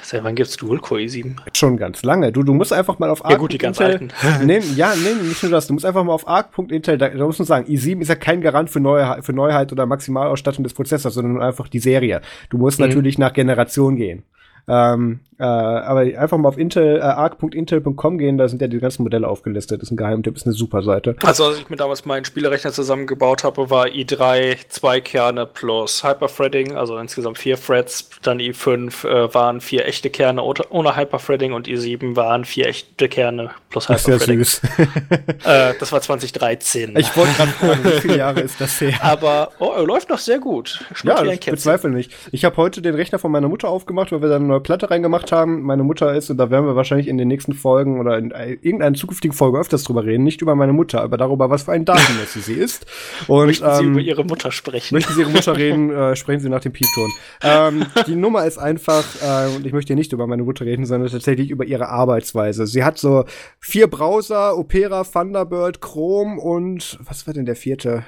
Seit 0.09 0.23
wann 0.23 0.35
gibt 0.35 0.47
es 0.47 0.55
Dual-Core 0.55 1.01
i7? 1.01 1.35
Schon 1.53 1.75
ganz 1.75 2.01
lange. 2.01 2.31
Du, 2.31 2.41
du 2.41 2.53
musst 2.53 2.71
einfach 2.71 2.97
mal 2.97 3.09
auf 3.09 3.25
Arc. 3.25 3.33
Ja, 3.33 3.37
gut, 3.39 3.51
die 3.51 3.57
ganz 3.57 3.81
alten. 3.81 4.07
nee, 4.45 4.59
ja, 4.77 4.93
nee, 4.95 5.21
nicht 5.21 5.43
nur 5.43 5.51
das. 5.51 5.67
Du 5.67 5.73
musst 5.73 5.85
einfach 5.85 6.05
mal 6.05 6.13
auf 6.13 6.25
arc.intel, 6.25 6.97
da, 6.97 7.09
da 7.09 7.25
muss 7.25 7.39
man 7.39 7.45
sagen, 7.45 7.67
i7 7.67 7.99
ist 7.99 8.07
ja 8.07 8.15
kein 8.15 8.39
Garant 8.39 8.69
für, 8.69 8.79
Neue, 8.79 9.21
für 9.21 9.33
Neuheit 9.33 9.73
oder 9.73 9.85
Maximalausstattung 9.85 10.63
des 10.63 10.73
Prozessors, 10.73 11.13
sondern 11.13 11.41
einfach 11.41 11.67
die 11.67 11.79
Serie. 11.79 12.21
Du 12.49 12.57
musst 12.57 12.79
mhm. 12.79 12.85
natürlich 12.85 13.17
nach 13.17 13.33
Generation 13.33 13.97
gehen. 13.97 14.23
Ähm, 14.67 15.21
äh, 15.39 15.43
aber 15.43 15.99
einfach 15.99 16.37
mal 16.37 16.49
auf 16.49 16.57
Intel, 16.57 16.97
äh, 16.97 17.01
arc.intel.com 17.01 18.17
gehen, 18.17 18.39
da 18.39 18.47
sind 18.47 18.61
ja 18.61 18.67
die 18.67 18.79
ganzen 18.79 19.03
Modelle 19.03 19.27
aufgelistet. 19.27 19.81
Das 19.81 19.87
ist 19.87 19.91
ein 19.91 19.97
Geheimtipp, 19.97 20.35
ist 20.35 20.47
eine 20.47 20.53
super 20.53 20.81
Seite. 20.81 21.15
Also, 21.23 21.45
als 21.45 21.59
ich 21.59 21.69
mir 21.69 21.75
damals 21.75 22.05
meinen 22.05 22.25
Spielerechner 22.25 22.71
zusammengebaut 22.71 23.43
habe, 23.43 23.69
war 23.69 23.85
i3 23.85 24.57
zwei 24.67 24.99
Kerne 24.99 25.45
plus 25.45 26.03
Hyperthreading, 26.03 26.75
also 26.75 26.97
insgesamt 26.97 27.37
vier 27.37 27.55
Threads. 27.55 28.09
Dann 28.23 28.39
i5 28.39 29.07
äh, 29.07 29.33
waren 29.33 29.61
vier 29.61 29.85
echte 29.85 30.09
Kerne 30.09 30.41
ohne 30.41 30.95
Hyperthreading 30.95 31.53
und 31.53 31.67
i7 31.67 32.15
waren 32.15 32.43
vier 32.43 32.67
echte 32.67 33.07
Kerne 33.07 33.51
plus 33.69 33.89
Hyperthreading. 33.89 34.39
Das 34.39 34.53
ist 34.55 34.63
ja 34.63 34.85
süß. 34.85 35.45
äh, 35.45 35.73
das 35.79 35.91
war 35.91 36.01
2013. 36.01 36.97
Ich 36.97 37.15
wollte 37.15 37.33
gerade 37.33 37.51
fragen, 37.51 37.83
wie 37.83 38.01
viele 38.01 38.17
Jahre 38.17 38.39
ist 38.39 38.59
das 38.59 38.81
her? 38.81 38.97
Aber 39.01 39.51
oh, 39.59 39.71
er 39.75 39.83
läuft 39.83 40.09
noch 40.09 40.17
sehr 40.17 40.39
gut. 40.39 40.83
Schmeckt 40.93 41.19
ja, 41.19 41.31
ich 41.31 41.45
bezweifle 41.45 41.91
nicht. 41.91 42.11
Ich 42.31 42.43
habe 42.43 42.57
heute 42.57 42.81
den 42.81 42.95
Rechner 42.95 43.19
von 43.19 43.31
meiner 43.31 43.49
Mutter 43.49 43.69
aufgemacht, 43.69 44.11
weil 44.11 44.21
wir 44.23 44.29
dann 44.29 44.49
neue 44.57 44.61
Platte 44.61 44.89
reingemacht 44.89 45.31
haben. 45.31 45.61
Meine 45.61 45.83
Mutter 45.83 46.13
ist, 46.13 46.29
und 46.29 46.37
da 46.37 46.49
werden 46.49 46.65
wir 46.65 46.75
wahrscheinlich 46.75 47.07
in 47.07 47.17
den 47.17 47.27
nächsten 47.27 47.53
Folgen 47.53 47.99
oder 47.99 48.17
in 48.17 48.31
irgendeiner 48.31 48.95
zukünftigen 48.95 49.35
Folge 49.35 49.59
öfters 49.59 49.83
drüber 49.83 50.03
reden, 50.03 50.23
nicht 50.23 50.41
über 50.41 50.55
meine 50.55 50.73
Mutter, 50.73 51.01
aber 51.01 51.17
darüber, 51.17 51.49
was 51.49 51.63
für 51.63 51.71
ein 51.71 51.85
Datenmessi 51.85 52.39
sie 52.41 52.53
ist. 52.53 52.85
Und, 53.27 53.47
möchten 53.47 53.75
Sie 53.75 53.83
ähm, 53.83 53.91
über 53.91 54.01
Ihre 54.01 54.25
Mutter 54.25 54.51
sprechen? 54.51 54.95
Möchten 54.95 55.13
Sie 55.13 55.21
Ihre 55.21 55.29
Mutter 55.29 55.55
reden, 55.57 55.91
äh, 55.91 56.15
sprechen 56.15 56.39
Sie 56.39 56.49
nach 56.49 56.61
dem 56.61 56.73
Piepton. 56.73 57.11
ähm, 57.43 57.85
die 58.07 58.15
Nummer 58.15 58.45
ist 58.45 58.57
einfach, 58.57 59.05
äh, 59.21 59.55
und 59.55 59.65
ich 59.65 59.73
möchte 59.73 59.89
hier 59.89 59.95
nicht 59.95 60.13
über 60.13 60.27
meine 60.27 60.43
Mutter 60.43 60.65
reden, 60.65 60.85
sondern 60.85 61.09
tatsächlich 61.09 61.51
über 61.51 61.65
ihre 61.65 61.89
Arbeitsweise. 61.89 62.65
Sie 62.65 62.83
hat 62.83 62.97
so 62.97 63.25
vier 63.59 63.87
Browser, 63.87 64.57
Opera, 64.57 65.03
Thunderbird, 65.03 65.81
Chrome 65.81 66.39
und 66.39 66.97
was 67.01 67.27
war 67.27 67.33
denn 67.33 67.45
der 67.45 67.55
vierte? 67.55 68.03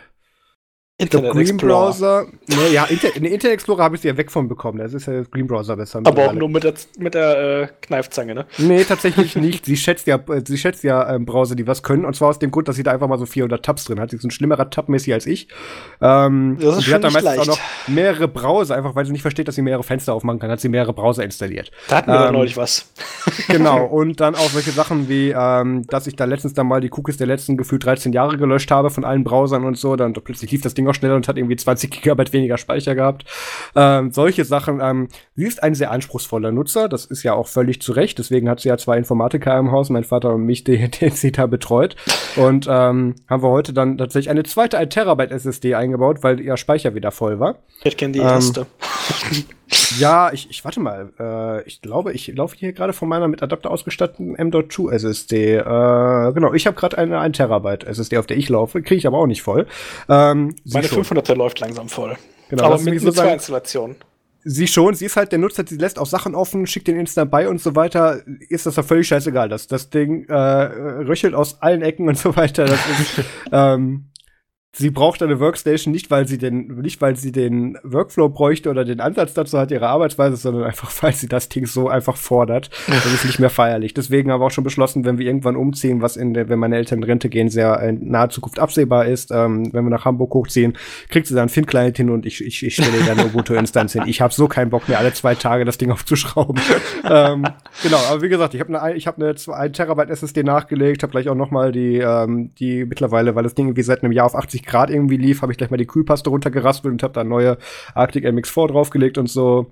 Internet 0.99 1.31
Green 1.31 1.41
Explorer. 1.41 1.85
Browser. 1.85 2.27
Ne, 2.47 2.73
ja, 2.73 2.83
Inter 2.83 3.15
in 3.15 3.23
Internet 3.23 3.53
Explorer 3.53 3.83
habe 3.83 3.95
ich 3.95 4.01
sie 4.01 4.09
ja 4.09 4.17
weg 4.17 4.29
von 4.29 4.49
bekommen. 4.49 4.79
Das 4.79 4.93
ist 4.93 5.07
ja 5.07 5.21
Green 5.23 5.47
Browser 5.47 5.77
besser. 5.77 6.01
Aber 6.03 6.27
auch 6.27 6.33
nur 6.33 6.49
mit 6.49 6.65
der, 6.65 6.73
mit 6.97 7.13
der 7.13 7.61
äh, 7.61 7.67
Kneifzange, 7.81 8.35
ne? 8.35 8.45
Nee, 8.57 8.83
tatsächlich 8.83 9.35
nicht. 9.37 9.65
Sie 9.65 9.77
schätzt 9.77 10.07
ja, 10.07 10.19
sie 10.45 10.57
schätzt 10.57 10.83
ja 10.83 11.15
ähm, 11.15 11.25
Browser, 11.25 11.55
die 11.55 11.65
was 11.65 11.83
können. 11.83 12.03
Und 12.03 12.17
zwar 12.17 12.27
aus 12.27 12.39
dem 12.39 12.51
Grund, 12.51 12.67
dass 12.67 12.75
sie 12.75 12.83
da 12.83 12.91
einfach 12.91 13.07
mal 13.07 13.17
so 13.17 13.25
400 13.25 13.63
Tabs 13.63 13.85
drin 13.85 13.97
hat. 14.01 14.09
Sie 14.09 14.17
ist 14.17 14.25
ein 14.25 14.31
schlimmerer 14.31 14.69
Tab-Messi 14.69 15.13
als 15.13 15.25
ich. 15.25 15.47
Ähm, 16.01 16.57
das 16.59 16.79
ist 16.79 16.85
sie 16.85 16.93
hat 16.93 17.01
da 17.01 17.11
meistens 17.11 17.23
leicht. 17.23 17.41
auch 17.43 17.47
noch 17.47 17.59
mehrere 17.87 18.27
Browser, 18.27 18.75
einfach 18.75 18.93
weil 18.93 19.05
sie 19.05 19.13
nicht 19.13 19.21
versteht, 19.21 19.47
dass 19.47 19.55
sie 19.55 19.61
mehrere 19.61 19.83
Fenster 19.83 20.13
aufmachen 20.13 20.39
kann, 20.39 20.51
hat 20.51 20.59
sie 20.59 20.67
mehrere 20.67 20.91
Browser 20.91 21.23
installiert. 21.23 21.71
Da 21.87 21.97
hatten 21.97 22.11
wir 22.11 22.27
ähm, 22.27 22.33
neulich 22.33 22.57
was. 22.57 22.91
genau. 23.47 23.85
Und 23.85 24.19
dann 24.19 24.35
auch 24.35 24.49
solche 24.49 24.71
Sachen 24.71 25.07
wie, 25.07 25.33
ähm, 25.33 25.87
dass 25.87 26.07
ich 26.07 26.17
da 26.17 26.25
letztens 26.25 26.55
dann 26.55 26.67
mal 26.67 26.81
die 26.81 26.91
Cookies 26.91 27.15
der 27.15 27.27
letzten 27.27 27.55
gefühlt 27.55 27.85
13 27.85 28.11
Jahre 28.11 28.37
gelöscht 28.37 28.69
habe 28.69 28.89
von 28.89 29.05
allen 29.05 29.23
Browsern 29.23 29.63
und 29.63 29.77
so. 29.77 29.95
Dann 29.95 30.11
plötzlich 30.11 30.51
lief 30.51 30.61
das 30.61 30.73
Ding 30.73 30.88
auch 30.89 30.95
schneller 30.95 31.15
und 31.15 31.27
hat 31.27 31.37
irgendwie 31.37 31.55
20 31.55 31.91
Gigabyte 31.91 32.33
weniger 32.33 32.57
Speicher 32.57 32.95
gehabt. 32.95 33.25
Ähm, 33.75 34.11
solche 34.11 34.45
Sachen. 34.45 34.79
Ähm, 34.81 35.07
sie 35.35 35.45
ist 35.45 35.63
ein 35.63 35.75
sehr 35.75 35.91
anspruchsvoller 35.91 36.51
Nutzer. 36.51 36.89
Das 36.89 37.05
ist 37.05 37.23
ja 37.23 37.33
auch 37.33 37.47
völlig 37.47 37.81
zu 37.81 37.91
Recht. 37.91 38.19
Deswegen 38.19 38.49
hat 38.49 38.59
sie 38.59 38.69
ja 38.69 38.77
zwei 38.77 38.97
Informatiker 38.97 39.57
im 39.57 39.71
Haus, 39.71 39.89
mein 39.89 40.03
Vater 40.03 40.33
und 40.33 40.45
mich, 40.45 40.63
den, 40.65 40.91
den 40.91 41.11
sie 41.11 41.31
da 41.31 41.45
betreut. 41.45 41.95
Und 42.35 42.67
ähm, 42.69 43.15
haben 43.27 43.43
wir 43.43 43.49
heute 43.49 43.73
dann 43.73 43.97
tatsächlich 43.97 44.29
eine 44.29 44.43
zweite 44.43 44.77
1 44.77 44.93
Terabyte 44.93 45.31
SSD 45.31 45.75
eingebaut, 45.75 46.23
weil 46.23 46.39
ihr 46.39 46.57
Speicher 46.57 46.95
wieder 46.95 47.11
voll 47.11 47.39
war. 47.39 47.59
Ich 47.83 47.97
kenne 47.97 48.13
die 48.13 48.19
erste. 48.19 48.65
ja, 49.97 50.31
ich, 50.31 50.49
ich 50.49 50.63
warte 50.63 50.79
mal. 50.79 51.11
Äh, 51.19 51.63
ich 51.67 51.81
glaube, 51.81 52.13
ich 52.13 52.27
laufe 52.27 52.55
hier 52.57 52.73
gerade 52.73 52.93
von 52.93 53.09
meiner 53.09 53.27
mit 53.27 53.41
Adapter 53.41 53.71
ausgestatteten 53.71 54.35
M.2 54.35 54.91
SSD. 54.91 55.55
Äh, 55.55 55.61
genau, 56.33 56.53
ich 56.53 56.67
habe 56.67 56.75
gerade 56.77 56.97
eine 56.97 57.19
1 57.19 57.37
Terabyte 57.37 57.85
SSD, 57.85 58.17
auf 58.17 58.27
der 58.27 58.37
ich 58.37 58.49
laufe. 58.49 58.81
Kriege 58.81 58.95
ich 58.95 59.07
aber 59.07 59.17
auch 59.17 59.27
nicht 59.27 59.41
voll. 59.41 59.67
Ähm, 60.07 60.55
Meine 60.65 60.87
500er 60.87 61.35
läuft 61.35 61.59
langsam 61.59 61.89
voll. 61.89 62.17
Genau, 62.49 62.63
aber 62.63 62.79
mit, 62.79 63.01
mit 63.01 63.15
zwei 63.15 63.33
Installationen. 63.33 63.95
Sie 64.43 64.67
schon, 64.67 64.93
sie 64.93 65.05
ist 65.05 65.17
halt 65.17 65.31
der 65.33 65.39
Nutzer, 65.39 65.65
sie 65.67 65.75
lässt 65.75 65.99
auch 65.99 66.05
Sachen 66.05 66.33
offen, 66.33 66.65
schickt 66.65 66.87
den 66.87 66.97
Instant 66.97 67.29
bei 67.29 67.49
und 67.49 67.61
so 67.61 67.75
weiter. 67.75 68.21
Ist 68.47 68.65
das 68.65 68.77
ja 68.77 68.83
völlig 68.83 69.07
scheißegal. 69.07 69.49
Das, 69.49 69.67
das 69.67 69.89
Ding 69.89 70.25
äh, 70.29 70.33
röchelt 70.33 71.33
aus 71.35 71.61
allen 71.61 71.81
Ecken 71.81 72.07
und 72.07 72.17
so 72.17 72.35
weiter. 72.35 72.65
Das 72.65 72.79
ist, 72.79 73.25
ähm, 73.51 74.08
sie 74.79 74.91
braucht 74.91 75.21
eine 75.21 75.39
Workstation 75.39 75.91
nicht, 75.91 76.09
weil 76.09 76.27
sie 76.27 76.37
den, 76.37 76.67
nicht 76.81 77.01
weil 77.01 77.15
sie 77.17 77.31
den 77.31 77.77
Workflow 77.83 78.29
bräuchte 78.29 78.69
oder 78.69 78.85
den 78.85 79.01
Ansatz 79.01 79.33
dazu 79.33 79.59
hat, 79.59 79.71
ihre 79.71 79.87
Arbeitsweise, 79.87 80.37
sondern 80.37 80.63
einfach, 80.63 80.91
weil 81.03 81.13
sie 81.13 81.27
das 81.27 81.49
Ding 81.49 81.65
so 81.65 81.89
einfach 81.89 82.15
fordert. 82.15 82.69
Das 82.87 83.05
ist 83.05 83.25
nicht 83.25 83.39
mehr 83.39 83.49
feierlich. 83.49 83.93
Deswegen 83.93 84.31
haben 84.31 84.41
wir 84.41 84.45
auch 84.45 84.51
schon 84.51 84.63
beschlossen, 84.63 85.05
wenn 85.05 85.17
wir 85.17 85.27
irgendwann 85.27 85.57
umziehen, 85.57 86.01
was 86.01 86.15
in 86.15 86.33
der, 86.33 86.49
wenn 86.49 86.59
meine 86.59 86.77
Eltern 86.77 86.99
in 86.99 87.03
Rente 87.03 87.29
gehen, 87.29 87.49
sehr 87.49 87.79
in 87.81 88.09
naher 88.09 88.29
Zukunft 88.29 88.59
absehbar 88.59 89.05
ist, 89.05 89.31
ähm, 89.31 89.71
wenn 89.73 89.83
wir 89.83 89.89
nach 89.89 90.05
Hamburg 90.05 90.33
hochziehen, 90.33 90.77
kriegt 91.09 91.27
sie 91.27 91.35
dann 91.35 91.49
Fin-Client 91.49 91.97
hin 91.97 92.09
und 92.09 92.25
ich, 92.25 92.43
ich, 92.43 92.63
ich 92.63 92.73
stelle 92.73 93.03
dann 93.05 93.19
eine 93.19 93.27
Ubuntu-Instanz 93.27 93.93
hin. 93.93 94.03
Ich 94.05 94.21
habe 94.21 94.33
so 94.33 94.47
keinen 94.47 94.69
Bock 94.69 94.87
mehr, 94.87 94.99
alle 94.99 95.13
zwei 95.13 95.35
Tage 95.35 95.65
das 95.65 95.77
Ding 95.77 95.91
aufzuschrauben. 95.91 96.61
ähm, 97.03 97.45
genau, 97.83 97.99
aber 98.09 98.21
wie 98.21 98.29
gesagt, 98.29 98.53
ich 98.53 98.61
habe 98.61 98.79
eine, 98.79 98.95
ich 98.95 99.07
habe 99.07 99.21
eine 99.21 99.35
1 99.35 99.75
Terabyte 99.75 100.09
SSD 100.09 100.43
nachgelegt, 100.43 101.03
habe 101.03 101.11
gleich 101.11 101.27
auch 101.27 101.35
noch 101.35 101.51
mal 101.51 101.73
die, 101.73 101.97
ähm, 101.97 102.51
die 102.59 102.85
mittlerweile, 102.85 103.35
weil 103.35 103.43
das 103.43 103.55
Ding 103.55 103.67
irgendwie 103.67 103.83
seit 103.83 104.03
einem 104.03 104.13
Jahr 104.13 104.25
auf 104.25 104.35
80 104.35 104.68
Grad 104.69 104.89
irgendwie 104.89 105.17
lief, 105.17 105.41
habe 105.41 105.51
ich 105.51 105.57
gleich 105.57 105.69
mal 105.69 105.77
die 105.77 105.87
Kühlpaste 105.87 106.29
runtergeraspelt 106.29 106.91
und 106.91 107.03
habe 107.03 107.13
da 107.13 107.23
neue 107.23 107.57
Arctic 107.93 108.25
MX4 108.25 108.67
draufgelegt 108.67 109.17
und 109.17 109.29
so. 109.29 109.71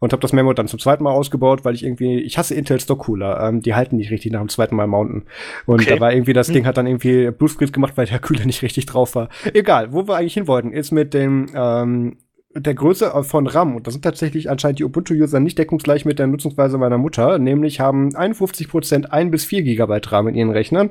Und 0.00 0.12
habe 0.12 0.20
das 0.20 0.32
Memo 0.32 0.52
dann 0.52 0.68
zum 0.68 0.78
zweiten 0.78 1.04
Mal 1.04 1.12
ausgebaut, 1.12 1.64
weil 1.64 1.74
ich 1.74 1.84
irgendwie, 1.84 2.18
ich 2.18 2.36
hasse 2.36 2.54
Intel 2.54 2.78
Stock 2.78 2.98
Cooler, 3.00 3.40
ähm, 3.48 3.62
die 3.62 3.74
halten 3.74 3.96
nicht 3.96 4.10
richtig 4.10 4.32
nach 4.32 4.40
dem 4.40 4.48
zweiten 4.48 4.76
Mal 4.76 4.86
mounten. 4.86 5.24
Und 5.66 5.80
okay. 5.80 5.94
da 5.94 6.00
war 6.00 6.12
irgendwie, 6.12 6.34
das 6.34 6.48
hm. 6.48 6.54
Ding 6.54 6.66
hat 6.66 6.76
dann 6.76 6.86
irgendwie 6.86 7.30
Bluescreen 7.30 7.72
gemacht, 7.72 7.96
weil 7.96 8.06
der 8.06 8.18
Kühler 8.18 8.44
nicht 8.44 8.62
richtig 8.62 8.86
drauf 8.86 9.14
war. 9.14 9.28
Egal, 9.54 9.92
wo 9.92 10.06
wir 10.06 10.16
eigentlich 10.16 10.34
hin 10.34 10.46
wollten, 10.46 10.72
ist 10.72 10.90
mit 10.90 11.14
dem, 11.14 11.46
ähm, 11.54 12.18
der 12.56 12.74
Größe 12.74 13.12
von 13.24 13.46
RAM, 13.46 13.74
und 13.76 13.86
das 13.86 13.94
sind 13.94 14.02
tatsächlich 14.02 14.50
anscheinend 14.50 14.78
die 14.78 14.84
Ubuntu-User 14.84 15.40
nicht 15.40 15.58
deckungsgleich 15.58 16.04
mit 16.04 16.18
der 16.18 16.26
Nutzungsweise 16.26 16.78
meiner 16.78 16.98
Mutter, 16.98 17.38
nämlich 17.38 17.80
haben 17.80 18.10
51% 18.10 19.06
1 19.06 19.30
bis 19.30 19.44
4 19.44 19.62
GB 19.62 20.00
RAM 20.06 20.28
in 20.28 20.34
ihren 20.34 20.50
Rechnern. 20.50 20.90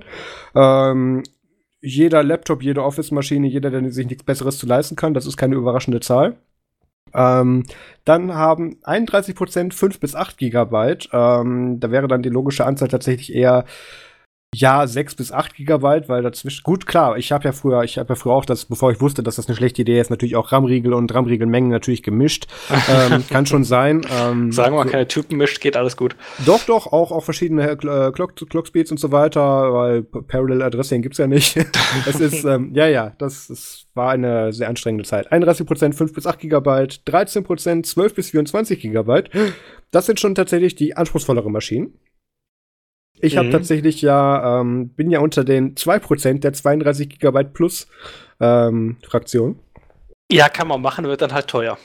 Ähm, 0.55 1.23
jeder 1.83 2.23
Laptop, 2.23 2.63
jede 2.63 2.81
Office-Maschine, 2.81 3.47
jeder, 3.47 3.69
der 3.69 3.91
sich 3.91 4.07
nichts 4.07 4.23
Besseres 4.23 4.57
zu 4.57 4.65
leisten 4.65 4.95
kann, 4.95 5.13
das 5.13 5.25
ist 5.25 5.37
keine 5.37 5.55
überraschende 5.55 5.99
Zahl. 5.99 6.37
Ähm, 7.13 7.65
dann 8.05 8.33
haben 8.33 8.77
31% 8.83 9.73
5 9.73 9.99
bis 9.99 10.15
8 10.15 10.37
Gigabyte. 10.37 11.09
Ähm, 11.11 11.79
da 11.79 11.91
wäre 11.91 12.07
dann 12.07 12.23
die 12.23 12.29
logische 12.29 12.65
Anzahl 12.65 12.87
tatsächlich 12.87 13.35
eher 13.35 13.65
ja, 14.53 14.85
6 14.87 15.15
bis 15.15 15.31
8 15.31 15.55
Gigabyte, 15.55 16.09
weil 16.09 16.21
dazwischen, 16.21 16.63
gut, 16.63 16.85
klar, 16.85 17.17
ich 17.17 17.31
habe 17.31 17.45
ja 17.45 17.51
früher, 17.51 17.83
ich 17.83 17.97
habe 17.97 18.09
ja 18.09 18.15
früher 18.15 18.33
auch 18.33 18.45
das, 18.45 18.65
bevor 18.65 18.91
ich 18.91 19.01
wusste, 19.01 19.23
dass 19.23 19.35
das 19.35 19.47
eine 19.47 19.55
schlechte 19.55 19.81
Idee 19.81 19.99
ist, 19.99 20.09
natürlich 20.09 20.35
auch 20.35 20.51
RAM-Riegel 20.51 20.93
und 20.93 21.13
RAM-Riegelmengen 21.13 21.69
natürlich 21.69 22.03
gemischt. 22.03 22.47
ähm, 22.89 23.23
kann 23.29 23.45
schon 23.45 23.63
sein. 23.63 24.01
Ähm, 24.11 24.51
Sagen 24.51 24.75
wir 24.75 24.83
mal, 24.83 24.89
keine 24.89 25.07
Typen 25.07 25.37
mischt, 25.37 25.61
geht 25.61 25.75
alles 25.75 25.97
gut. 25.97 26.15
Doch, 26.45 26.63
doch, 26.65 26.87
auch, 26.87 27.11
auch 27.11 27.23
verschiedene 27.23 27.69
äh, 27.69 27.75
Clock, 28.11 28.35
Clock 28.49 28.67
Speeds 28.67 28.91
und 28.91 28.99
so 28.99 29.11
weiter, 29.11 29.73
weil 29.73 30.03
Parallel 30.03 30.61
Addressing 30.61 31.01
gibt's 31.01 31.17
ja 31.17 31.27
nicht. 31.27 31.57
das 32.05 32.19
ist, 32.19 32.43
ähm, 32.45 32.71
ja, 32.73 32.87
ja, 32.87 33.13
das, 33.17 33.47
das 33.47 33.85
war 33.93 34.11
eine 34.11 34.53
sehr 34.53 34.69
anstrengende 34.69 35.07
Zeit. 35.07 35.31
31% 35.31 35.93
5 35.93 36.13
bis 36.13 36.27
8 36.27 36.39
Gigabyte, 36.39 37.01
13% 37.07 37.83
12 37.83 38.15
bis 38.15 38.29
24 38.31 38.79
Gigabyte. 38.79 39.29
Das 39.91 40.05
sind 40.07 40.19
schon 40.19 40.33
tatsächlich 40.35 40.75
die 40.75 40.97
anspruchsvolleren 40.97 41.51
Maschinen. 41.51 41.93
Ich 43.23 43.35
mhm. 43.35 43.39
habe 43.39 43.49
tatsächlich 43.51 44.01
ja, 44.01 44.59
ähm, 44.59 44.89
bin 44.89 45.09
ja 45.09 45.21
unter 45.21 45.45
den 45.45 45.75
2% 45.75 46.41
der 46.41 46.51
32 46.51 47.19
GB 47.19 47.45
Plus 47.45 47.87
ähm, 48.41 48.97
Fraktion. 49.07 49.59
Ja, 50.29 50.49
kann 50.49 50.67
man 50.67 50.81
machen, 50.81 51.05
wird 51.05 51.21
dann 51.21 51.31
halt 51.31 51.47
teuer. 51.47 51.77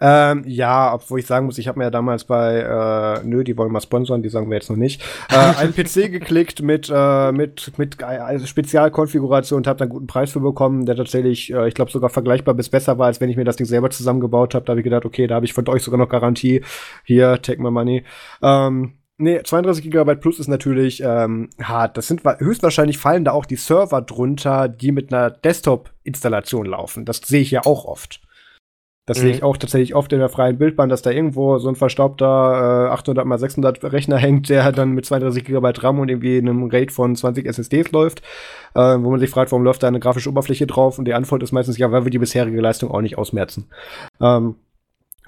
Ähm, 0.00 0.42
ja, 0.46 0.94
obwohl 0.94 1.20
ich 1.20 1.26
sagen 1.26 1.46
muss, 1.46 1.58
ich 1.58 1.68
habe 1.68 1.78
mir 1.78 1.86
ja 1.86 1.90
damals 1.90 2.24
bei, 2.24 2.58
äh, 2.58 3.24
nö, 3.24 3.44
die 3.44 3.56
wollen 3.56 3.70
mal 3.70 3.80
sponsern, 3.80 4.22
die 4.22 4.28
sagen 4.28 4.48
wir 4.48 4.56
jetzt 4.56 4.70
noch 4.70 4.76
nicht, 4.76 5.02
äh, 5.30 5.36
einen 5.36 5.74
PC 5.74 5.94
geklickt 6.10 6.62
mit, 6.62 6.90
äh, 6.92 7.32
mit, 7.32 7.78
mit 7.78 8.02
also 8.02 8.46
Spezialkonfiguration 8.46 9.58
und 9.58 9.66
habe 9.66 9.78
dann 9.78 9.86
einen 9.86 9.92
guten 9.92 10.06
Preis 10.08 10.32
für 10.32 10.40
bekommen, 10.40 10.86
der 10.86 10.96
tatsächlich, 10.96 11.52
äh, 11.52 11.68
ich 11.68 11.74
glaube, 11.74 11.90
sogar 11.90 12.10
vergleichbar 12.10 12.54
bis 12.54 12.68
besser 12.68 12.98
war, 12.98 13.06
als 13.06 13.20
wenn 13.20 13.30
ich 13.30 13.36
mir 13.36 13.44
das 13.44 13.56
Ding 13.56 13.66
selber 13.66 13.90
zusammengebaut 13.90 14.54
habe. 14.54 14.64
Da 14.64 14.72
habe 14.72 14.80
ich 14.80 14.84
gedacht, 14.84 15.04
okay, 15.04 15.26
da 15.28 15.36
habe 15.36 15.46
ich 15.46 15.52
von 15.52 15.68
euch 15.68 15.82
sogar 15.82 15.98
noch 15.98 16.08
Garantie. 16.08 16.62
Hier, 17.04 17.40
take 17.42 17.62
my 17.62 17.70
money. 17.70 18.04
Ähm, 18.42 18.97
Nee, 19.20 19.42
32 19.42 19.90
GB 19.90 20.14
Plus 20.16 20.38
ist 20.38 20.46
natürlich 20.46 21.02
ähm, 21.04 21.50
hart. 21.60 21.96
Das 21.96 22.06
sind 22.06 22.22
höchstwahrscheinlich 22.24 22.98
fallen 22.98 23.24
da 23.24 23.32
auch 23.32 23.46
die 23.46 23.56
Server 23.56 24.00
drunter, 24.00 24.68
die 24.68 24.92
mit 24.92 25.12
einer 25.12 25.30
Desktop-Installation 25.30 26.66
laufen. 26.66 27.04
Das 27.04 27.18
sehe 27.24 27.40
ich 27.40 27.50
ja 27.50 27.62
auch 27.66 27.84
oft. 27.84 28.20
Das 29.08 29.18
mhm. 29.18 29.22
sehe 29.22 29.30
ich 29.32 29.42
auch 29.42 29.56
tatsächlich 29.56 29.96
oft 29.96 30.12
in 30.12 30.20
der 30.20 30.28
freien 30.28 30.58
Bildbahn, 30.58 30.88
dass 30.88 31.02
da 31.02 31.10
irgendwo 31.10 31.58
so 31.58 31.68
ein 31.68 31.74
verstaubter 31.74 32.90
äh, 32.90 32.92
800 32.92 33.26
x 33.26 33.40
600 33.40 33.84
Rechner 33.92 34.18
hängt, 34.18 34.50
der 34.50 34.70
dann 34.70 34.92
mit 34.92 35.06
32 35.06 35.44
GB 35.44 35.72
RAM 35.78 35.98
und 35.98 36.10
irgendwie 36.10 36.38
einem 36.38 36.68
RAID 36.70 36.92
von 36.92 37.16
20 37.16 37.46
SSDs 37.46 37.90
läuft, 37.90 38.20
äh, 38.74 38.80
wo 38.80 39.10
man 39.10 39.18
sich 39.18 39.30
fragt, 39.30 39.50
warum 39.50 39.64
läuft 39.64 39.82
da 39.82 39.88
eine 39.88 39.98
grafische 39.98 40.28
Oberfläche 40.28 40.68
drauf? 40.68 40.98
Und 40.98 41.06
die 41.06 41.14
Antwort 41.14 41.42
ist 41.42 41.50
meistens 41.50 41.78
ja, 41.78 41.90
weil 41.90 42.04
wir 42.04 42.10
die 42.10 42.18
bisherige 42.18 42.60
Leistung 42.60 42.90
auch 42.92 43.00
nicht 43.00 43.18
ausmerzen. 43.18 43.66
Ähm, 44.20 44.56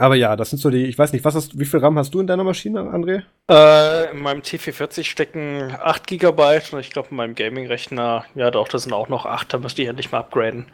aber 0.01 0.15
ja, 0.15 0.37
das 0.37 0.51
sind 0.51 0.59
so 0.59 0.71
die, 0.71 0.87
ich 0.87 0.99
weiß 0.99 1.13
nicht, 1.13 1.25
was 1.25 1.35
hast, 1.35 1.59
wie 1.59 1.65
viel 1.65 1.81
RAM 1.81 1.99
hast 1.99 2.15
du 2.15 2.21
in 2.21 2.27
deiner 2.27 2.45
Maschine, 2.45 2.81
André? 2.81 3.23
Äh, 3.51 4.11
in 4.11 4.21
meinem 4.21 4.41
T440 4.41 5.05
stecken 5.05 5.77
8 5.81 6.07
GB 6.07 6.61
und 6.73 6.81
ich 6.81 6.91
glaube 6.91 7.09
in 7.11 7.17
meinem 7.17 7.35
Gaming-Rechner, 7.35 8.25
ja 8.35 8.51
doch, 8.51 8.69
das 8.69 8.85
sind 8.85 8.93
auch 8.93 9.09
noch 9.09 9.27
8, 9.27 9.53
da 9.53 9.59
müsste 9.59 9.83
ich 9.83 9.89
endlich 9.89 10.11
mal 10.11 10.21
upgraden. 10.21 10.67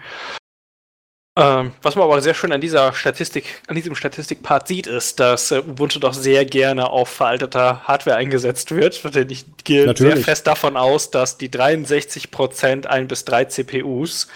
Ähm, 1.39 1.73
was 1.83 1.97
man 1.97 2.05
aber 2.05 2.23
sehr 2.23 2.33
schön 2.33 2.53
an 2.53 2.63
dieser 2.63 2.95
Statistik, 2.95 3.61
an 3.67 3.77
diesem 3.77 3.95
Statistikpart 3.95 4.67
sieht, 4.67 4.87
ist, 4.87 5.21
dass 5.21 5.51
äh, 5.51 5.59
Ubuntu 5.59 5.99
doch 5.99 6.15
sehr 6.15 6.47
gerne 6.47 6.89
auf 6.89 7.11
veralteter 7.11 7.83
Hardware 7.83 8.17
eingesetzt 8.17 8.75
wird. 8.75 9.15
Denn 9.15 9.29
ich 9.29 9.45
gehe 9.65 9.95
sehr 9.95 10.17
fest 10.17 10.47
davon 10.47 10.79
aus, 10.79 11.11
dass 11.11 11.37
die 11.37 11.51
63% 11.51 12.87
1 12.87 13.09
bis 13.09 13.25
3 13.27 13.45
CPUs 13.45 14.29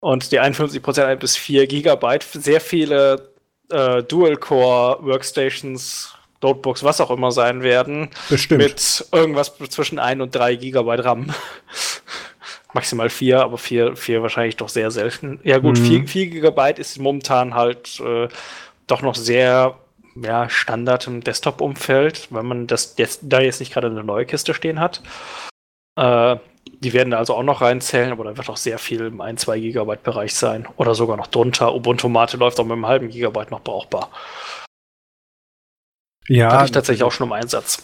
und 0.00 0.30
die 0.30 0.38
51% 0.38 1.02
1 1.02 1.18
bis 1.18 1.36
4 1.38 1.66
Gigabyte 1.66 2.24
sehr 2.24 2.60
viele 2.60 3.32
äh, 3.70 4.02
Dual-Core-Workstations, 4.02 6.14
Notebooks, 6.42 6.84
was 6.84 7.00
auch 7.00 7.10
immer 7.10 7.32
sein 7.32 7.62
werden. 7.62 8.10
Bestimmt. 8.28 8.62
Mit 8.62 9.06
irgendwas 9.12 9.56
zwischen 9.70 9.98
1 9.98 10.20
und 10.22 10.34
3 10.34 10.56
Gigabyte 10.56 11.04
RAM. 11.04 11.30
Maximal 12.74 13.08
4, 13.08 13.40
aber 13.40 13.56
4, 13.58 13.96
4 13.96 14.22
wahrscheinlich 14.22 14.56
doch 14.56 14.68
sehr 14.68 14.90
selten. 14.90 15.40
Ja 15.42 15.58
gut, 15.58 15.78
mhm. 15.78 16.06
4, 16.06 16.08
4 16.08 16.26
Gigabyte 16.28 16.78
ist 16.78 16.98
momentan 16.98 17.54
halt 17.54 17.98
äh, 18.00 18.28
doch 18.86 19.02
noch 19.02 19.14
sehr 19.14 19.78
ja, 20.22 20.48
Standard 20.48 21.06
im 21.06 21.22
Desktop-Umfeld, 21.22 22.28
weil 22.30 22.42
man 22.42 22.66
das 22.66 22.94
jetzt, 22.98 23.20
da 23.22 23.40
jetzt 23.40 23.60
nicht 23.60 23.72
gerade 23.72 23.88
eine 23.88 24.04
neue 24.04 24.26
Kiste 24.26 24.54
stehen 24.54 24.80
hat. 24.80 25.02
Äh, 25.96 26.36
die 26.70 26.92
werden 26.92 27.10
da 27.10 27.18
also 27.18 27.34
auch 27.34 27.42
noch 27.42 27.60
reinzählen, 27.60 28.12
aber 28.12 28.24
da 28.24 28.36
wird 28.36 28.48
auch 28.48 28.56
sehr 28.56 28.78
viel 28.78 29.06
im 29.06 29.20
1-2 29.20 29.60
Gigabyte 29.60 30.02
Bereich 30.02 30.34
sein. 30.34 30.66
Oder 30.76 30.94
sogar 30.94 31.16
noch 31.16 31.26
drunter. 31.26 31.74
Ubuntu 31.74 32.08
Mate 32.08 32.36
läuft 32.36 32.58
auch 32.60 32.64
mit 32.64 32.72
einem 32.72 32.86
halben 32.86 33.08
Gigabyte 33.08 33.50
noch 33.50 33.62
brauchbar. 33.62 34.10
Ja. 36.28 36.52
Hatte 36.52 36.66
ich 36.66 36.72
tatsächlich 36.72 37.02
auch 37.02 37.12
schon 37.12 37.26
im 37.26 37.32
Einsatz. 37.32 37.82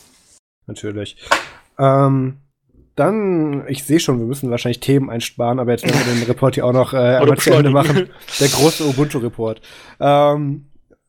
Natürlich. 0.67 1.17
Ähm, 1.79 2.39
dann, 2.95 3.67
ich 3.69 3.85
sehe 3.85 3.99
schon, 3.99 4.19
wir 4.19 4.27
müssen 4.27 4.51
wahrscheinlich 4.51 4.81
Themen 4.81 5.11
einsparen, 5.11 5.59
aber 5.59 5.73
jetzt 5.73 5.85
müssen 5.85 6.07
wir 6.07 6.15
den 6.15 6.23
Report 6.25 6.55
hier 6.55 6.65
auch 6.65 6.73
noch 6.73 6.93
äh, 6.95 7.17
einmal 7.17 7.39
zu 7.39 7.51
Ende 7.51 7.71
machen. 7.71 8.11
Der 8.41 8.49
große 8.49 8.85
Ubuntu-Report. 8.85 9.61
Ähm, 10.01 10.67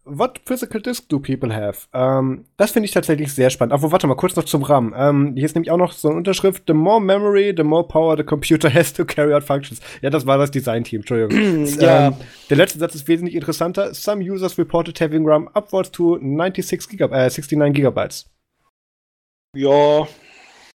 What 0.08 0.40
physical 0.46 0.80
disk 0.80 1.10
do 1.10 1.20
people 1.20 1.52
have? 1.52 1.88
Ähm, 1.92 2.46
das 2.58 2.72
finde 2.72 2.86
ich 2.86 2.92
tatsächlich 2.92 3.34
sehr 3.34 3.50
spannend. 3.50 3.74
Aber 3.74 3.92
warte 3.92 4.06
mal, 4.06 4.16
kurz 4.16 4.36
noch 4.36 4.44
zum 4.44 4.62
RAM. 4.62 4.94
Ähm, 4.96 5.34
hier 5.36 5.46
ist 5.46 5.56
nämlich 5.56 5.72
auch 5.72 5.78
noch 5.78 5.94
so 5.94 6.10
eine 6.10 6.18
Unterschrift. 6.18 6.64
The 6.68 6.74
more 6.74 7.02
memory, 7.02 7.56
the 7.58 7.64
more 7.64 7.88
power 7.88 8.16
the 8.16 8.24
computer 8.24 8.70
has 8.74 8.94
to 8.94 9.04
carry 9.04 9.34
out 9.34 9.44
functions. 9.44 9.82
Ja, 10.04 10.12
das 10.12 10.28
war 10.28 10.38
das 10.38 10.52
Design-Team, 10.52 11.02
Entschuldigung. 11.02 11.66
ja. 11.80 12.08
Ähm, 12.10 12.14
der 12.52 12.58
letzte 12.58 12.78
Satz 12.78 12.94
ist 12.94 13.08
wesentlich 13.08 13.36
interessanter. 13.36 13.96
Some 13.96 14.24
users 14.24 14.60
reported 14.60 15.02
having 15.02 15.28
RAM 15.28 15.50
upwards 15.56 15.90
to 15.92 16.20
96 16.20 16.88
Gigab 16.88 17.12
äh, 17.12 17.28
69 17.28 17.74
Gigabytes. 17.74 18.30
Ja. 19.56 20.08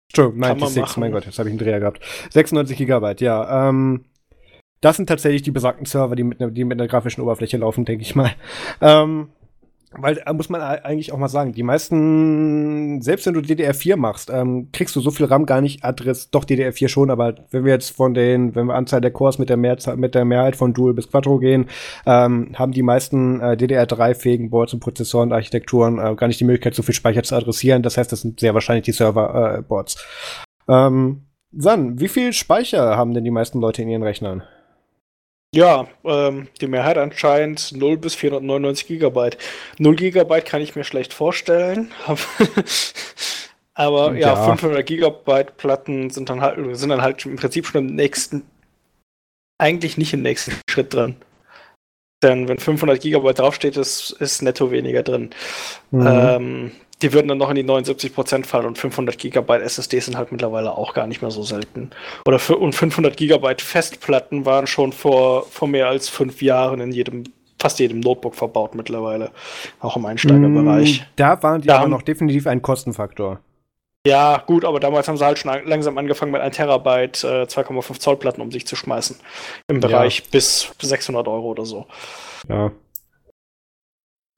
Entschuldigung, 0.09 0.43
96, 0.43 0.97
mein 0.97 1.13
Gott, 1.13 1.25
jetzt 1.27 1.39
habe 1.39 1.49
ich 1.49 1.53
einen 1.53 1.61
Dreher 1.61 1.79
gehabt. 1.79 2.01
96 2.31 2.77
Gigabyte, 2.77 3.21
ja. 3.21 3.69
Ähm, 3.69 4.07
das 4.81 4.97
sind 4.97 5.09
tatsächlich 5.09 5.43
die 5.43 5.51
besagten 5.51 5.87
Server, 5.87 6.17
die 6.17 6.25
mit, 6.25 6.41
ne, 6.41 6.51
die 6.51 6.65
mit 6.65 6.81
einer 6.81 6.89
grafischen 6.89 7.23
Oberfläche 7.23 7.59
laufen, 7.59 7.85
denke 7.85 8.03
ich 8.03 8.15
mal. 8.15 8.31
Ähm, 8.81 9.29
weil 9.93 10.15
da 10.15 10.33
muss 10.33 10.49
man 10.49 10.61
eigentlich 10.61 11.13
auch 11.13 11.19
mal 11.19 11.29
sagen, 11.29 11.53
die 11.53 11.65
meisten, 11.65 13.03
selbst 13.03 13.27
wenn 13.27 13.35
du 13.35 13.41
DDR4 13.41 13.97
machst, 13.97 14.31
ähm, 14.33 14.69
kriegst 14.73 14.95
du 14.95 15.01
so 15.01 15.11
viel 15.11 15.27
RAM 15.27 15.47
gar 15.47 15.61
nicht 15.61 15.85
Adress, 15.85 16.31
doch 16.31 16.45
DDR4 16.45 16.87
schon, 16.87 17.11
aber 17.11 17.35
wenn 17.51 17.65
wir 17.65 17.73
jetzt 17.73 17.91
von 17.97 18.15
den, 18.15 18.55
wenn 18.55 18.67
wir 18.67 18.77
Anzahl 18.77 19.01
der 19.01 19.11
Cores 19.11 19.39
mit 19.39 19.49
der, 19.49 19.57
Mehrzahl, 19.57 19.97
mit 19.97 20.15
der 20.15 20.25
Mehrheit 20.25 20.55
von 20.55 20.73
Dual 20.75 20.95
bis 20.95 21.11
Quattro 21.11 21.39
gehen, 21.39 21.67
ähm, 22.07 22.53
haben 22.55 22.71
die 22.71 22.85
meisten 22.85 23.41
äh, 23.41 23.57
DDR3-fähigen 23.57 24.49
Boards 24.49 24.75
und 24.75 24.81
Prozessoren 24.81 25.31
und 25.31 25.35
Architekturen 25.35 25.99
äh, 25.99 26.15
gar 26.15 26.29
nicht 26.29 26.39
die 26.39 26.45
Möglichkeit, 26.45 26.77
so 26.77 26.85
viel 26.85 26.95
Speicher 26.95 27.25
zu 27.25 27.35
adressieren. 27.35 27.83
Das 27.83 27.97
heißt, 27.97 28.13
das 28.13 28.21
sind 28.21 28.39
sehr 28.39 28.55
wahrscheinlich 28.55 28.85
die 28.85 28.93
Server-Boards. 28.93 29.97
Äh, 30.69 30.73
ähm, 30.73 31.23
San, 31.53 31.99
wie 31.99 32.09
viel 32.09 32.33
Speicher 32.33 32.97
haben 32.97 33.13
denn 33.13 33.25
die 33.25 33.33
meisten 33.33 33.61
Leute 33.61 33.83
in 33.83 33.89
ihren 33.89 34.05
Rechnern? 34.05 34.45
Ja, 35.55 35.89
ähm, 36.05 36.49
die 36.61 36.69
Mehrheit 36.69 36.97
anscheinend 36.97 37.73
0 37.73 37.97
bis 37.97 38.15
499 38.15 38.87
Gigabyte. 38.87 39.37
0 39.79 39.97
Gigabyte 39.97 40.47
kann 40.47 40.63
ich 40.63 40.77
mir 40.77 40.85
schlecht 40.85 41.13
vorstellen. 41.13 41.91
Aber 43.75 44.13
ja, 44.17 44.35
ja, 44.35 44.45
500 44.45 44.87
Gigabyte 44.87 45.57
Platten 45.57 46.11
sind 46.11 46.31
dann 46.31 46.41
halt, 46.41 46.77
sind 46.77 46.91
dann 46.91 47.03
halt 47.03 47.27
im 47.27 47.37
Prinzip 47.37 47.67
schon 47.67 47.89
im 47.89 47.95
nächsten, 47.97 48.45
eigentlich 49.59 49.99
nicht 49.99 50.13
im 50.13 50.23
nächsten 50.23 50.53
Schritt 50.69 50.95
dran. 50.95 51.17
Denn 52.23 52.47
wenn 52.47 52.59
500 52.59 53.01
Gigabyte 53.01 53.41
draufsteht, 53.41 53.77
ist, 53.77 54.11
ist 54.21 54.43
netto 54.43 54.71
weniger 54.71 55.03
drin. 55.03 55.31
Mhm. 55.91 56.07
Ähm, 56.07 56.73
die 57.03 57.13
würden 57.13 57.29
dann 57.29 57.39
noch 57.39 57.51
in 57.51 57.57
die 57.57 57.65
79% 57.65 58.45
fallen 58.45 58.67
und 58.67 58.79
500 58.79 59.19
GB 59.19 59.59
SSD 59.59 60.01
sind 60.01 60.17
halt 60.17 60.33
mittlerweile 60.33 60.77
auch 60.77 60.95
gar 60.95 61.07
nicht 61.07 61.23
mehr 61.23 61.31
so 61.31 61.43
selten. 61.43 61.91
Oder 62.27 62.39
für, 62.39 62.57
und 62.57 62.75
500 62.75 63.17
GB 63.17 63.55
Festplatten 63.59 64.45
waren 64.45 64.67
schon 64.67 64.93
vor, 64.93 65.47
vor 65.47 65.69
mehr 65.69 65.89
als 65.89 66.09
fünf 66.09 66.43
Jahren 66.43 66.81
in 66.81 66.93
jedem 66.93 67.25
fast 67.61 67.79
jedem 67.79 68.01
Notebook 68.01 68.35
verbaut 68.35 68.75
mittlerweile, 68.75 69.33
auch 69.81 69.97
im 69.97 70.07
Einsteigerbereich. 70.07 71.03
Mm, 71.03 71.05
da 71.17 71.43
waren 71.43 71.61
die 71.61 71.69
da 71.69 71.81
aber 71.81 71.89
noch 71.89 72.01
definitiv 72.01 72.47
ein 72.47 72.63
Kostenfaktor. 72.63 73.41
Ja, 74.07 74.43
gut, 74.47 74.65
aber 74.65 74.81
damals 74.81 75.09
haben 75.09 75.19
sie 75.19 75.25
halt 75.27 75.39
schon 75.39 75.53
langsam 75.67 75.99
angefangen 75.99 76.33
mit 76.33 76.41
1 76.41 76.57
Terabyte 76.57 77.23
äh, 77.23 77.43
2,5 77.43 78.01
Zoll 78.01 78.17
Platten 78.17 78.41
um 78.41 78.51
sich 78.51 78.67
zu 78.67 78.77
schmeißen. 78.77 79.17
Im 79.69 79.81
Bereich 79.81 80.21
ja. 80.21 80.25
bis 80.33 80.73
600 80.81 81.29
Euro 81.29 81.51
oder 81.51 81.67
so. 81.67 81.87
Ja. 82.49 82.73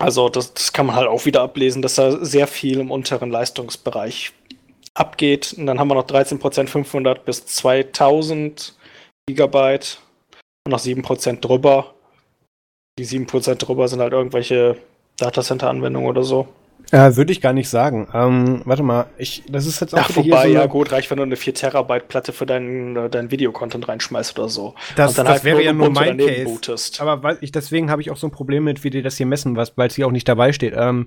Also 0.03 0.29
das, 0.29 0.53
das 0.53 0.73
kann 0.73 0.87
man 0.87 0.97
halt 0.97 1.07
auch 1.07 1.27
wieder 1.27 1.43
ablesen, 1.43 1.81
dass 1.81 1.95
da 1.95 2.25
sehr 2.25 2.49
viel 2.49 2.81
im 2.81 2.91
unteren 2.91 3.31
Leistungsbereich 3.31 4.33
abgeht. 4.95 5.55
Und 5.57 5.67
dann 5.67 5.79
haben 5.79 5.87
wir 5.87 5.95
noch 5.95 6.09
13% 6.09 6.67
500 6.67 7.25
bis 7.25 7.47
2000 7.47 8.75
Gigabyte 9.29 10.01
und 10.67 10.73
noch 10.73 10.81
7% 10.81 11.41
drüber. 11.41 11.95
Die 12.99 13.07
7% 13.07 13.55
drüber 13.55 13.87
sind 13.87 14.01
halt 14.01 14.13
irgendwelche 14.13 14.77
Datacenter-Anwendungen 15.19 16.09
oder 16.09 16.25
so. 16.25 16.49
Äh, 16.91 17.17
Würde 17.17 17.33
ich 17.33 17.41
gar 17.41 17.53
nicht 17.53 17.69
sagen. 17.69 18.09
Ähm, 18.13 18.63
warte 18.65 18.83
mal, 18.83 19.07
ich, 19.17 19.45
das 19.49 19.67
ist 19.67 19.81
jetzt 19.81 19.95
auch 19.95 20.01
Ach, 20.01 20.11
vorbei, 20.11 20.49
so 20.49 20.55
ja 20.55 20.67
gut, 20.67 20.93
reicht, 20.93 21.11
wenn 21.11 21.17
du 21.17 21.23
eine 21.23 21.37
4 21.37 21.55
Terabyte 21.55 22.09
Platte 22.09 22.33
für 22.33 22.45
deinen, 22.45 22.97
äh, 22.97 23.09
deinen 23.09 23.31
Videocontent 23.31 23.89
reinschmeißt 23.89 24.39
oder 24.39 24.49
so. 24.49 24.75
Das, 24.97 25.15
das 25.15 25.27
halt 25.27 25.45
wäre 25.45 25.63
ja 25.63 25.73
nur 25.73 25.91
mein 25.91 26.19
Case. 26.19 26.45
Bootest. 26.45 27.01
Aber 27.01 27.23
weil 27.23 27.39
ich, 27.41 27.53
deswegen 27.53 27.91
habe 27.91 28.03
ich 28.03 28.11
auch 28.11 28.17
so 28.17 28.27
ein 28.27 28.31
Problem 28.31 28.65
mit, 28.65 28.85
wie 28.85 28.91
die 28.91 29.03
das 29.03 29.17
hier 29.17 29.27
messen, 29.27 29.57
weil 29.57 29.89
es 29.89 29.95
hier 29.95 30.07
auch 30.07 30.13
nicht 30.13 30.29
dabei 30.29 30.53
steht. 30.53 30.75
Ähm, 30.77 31.07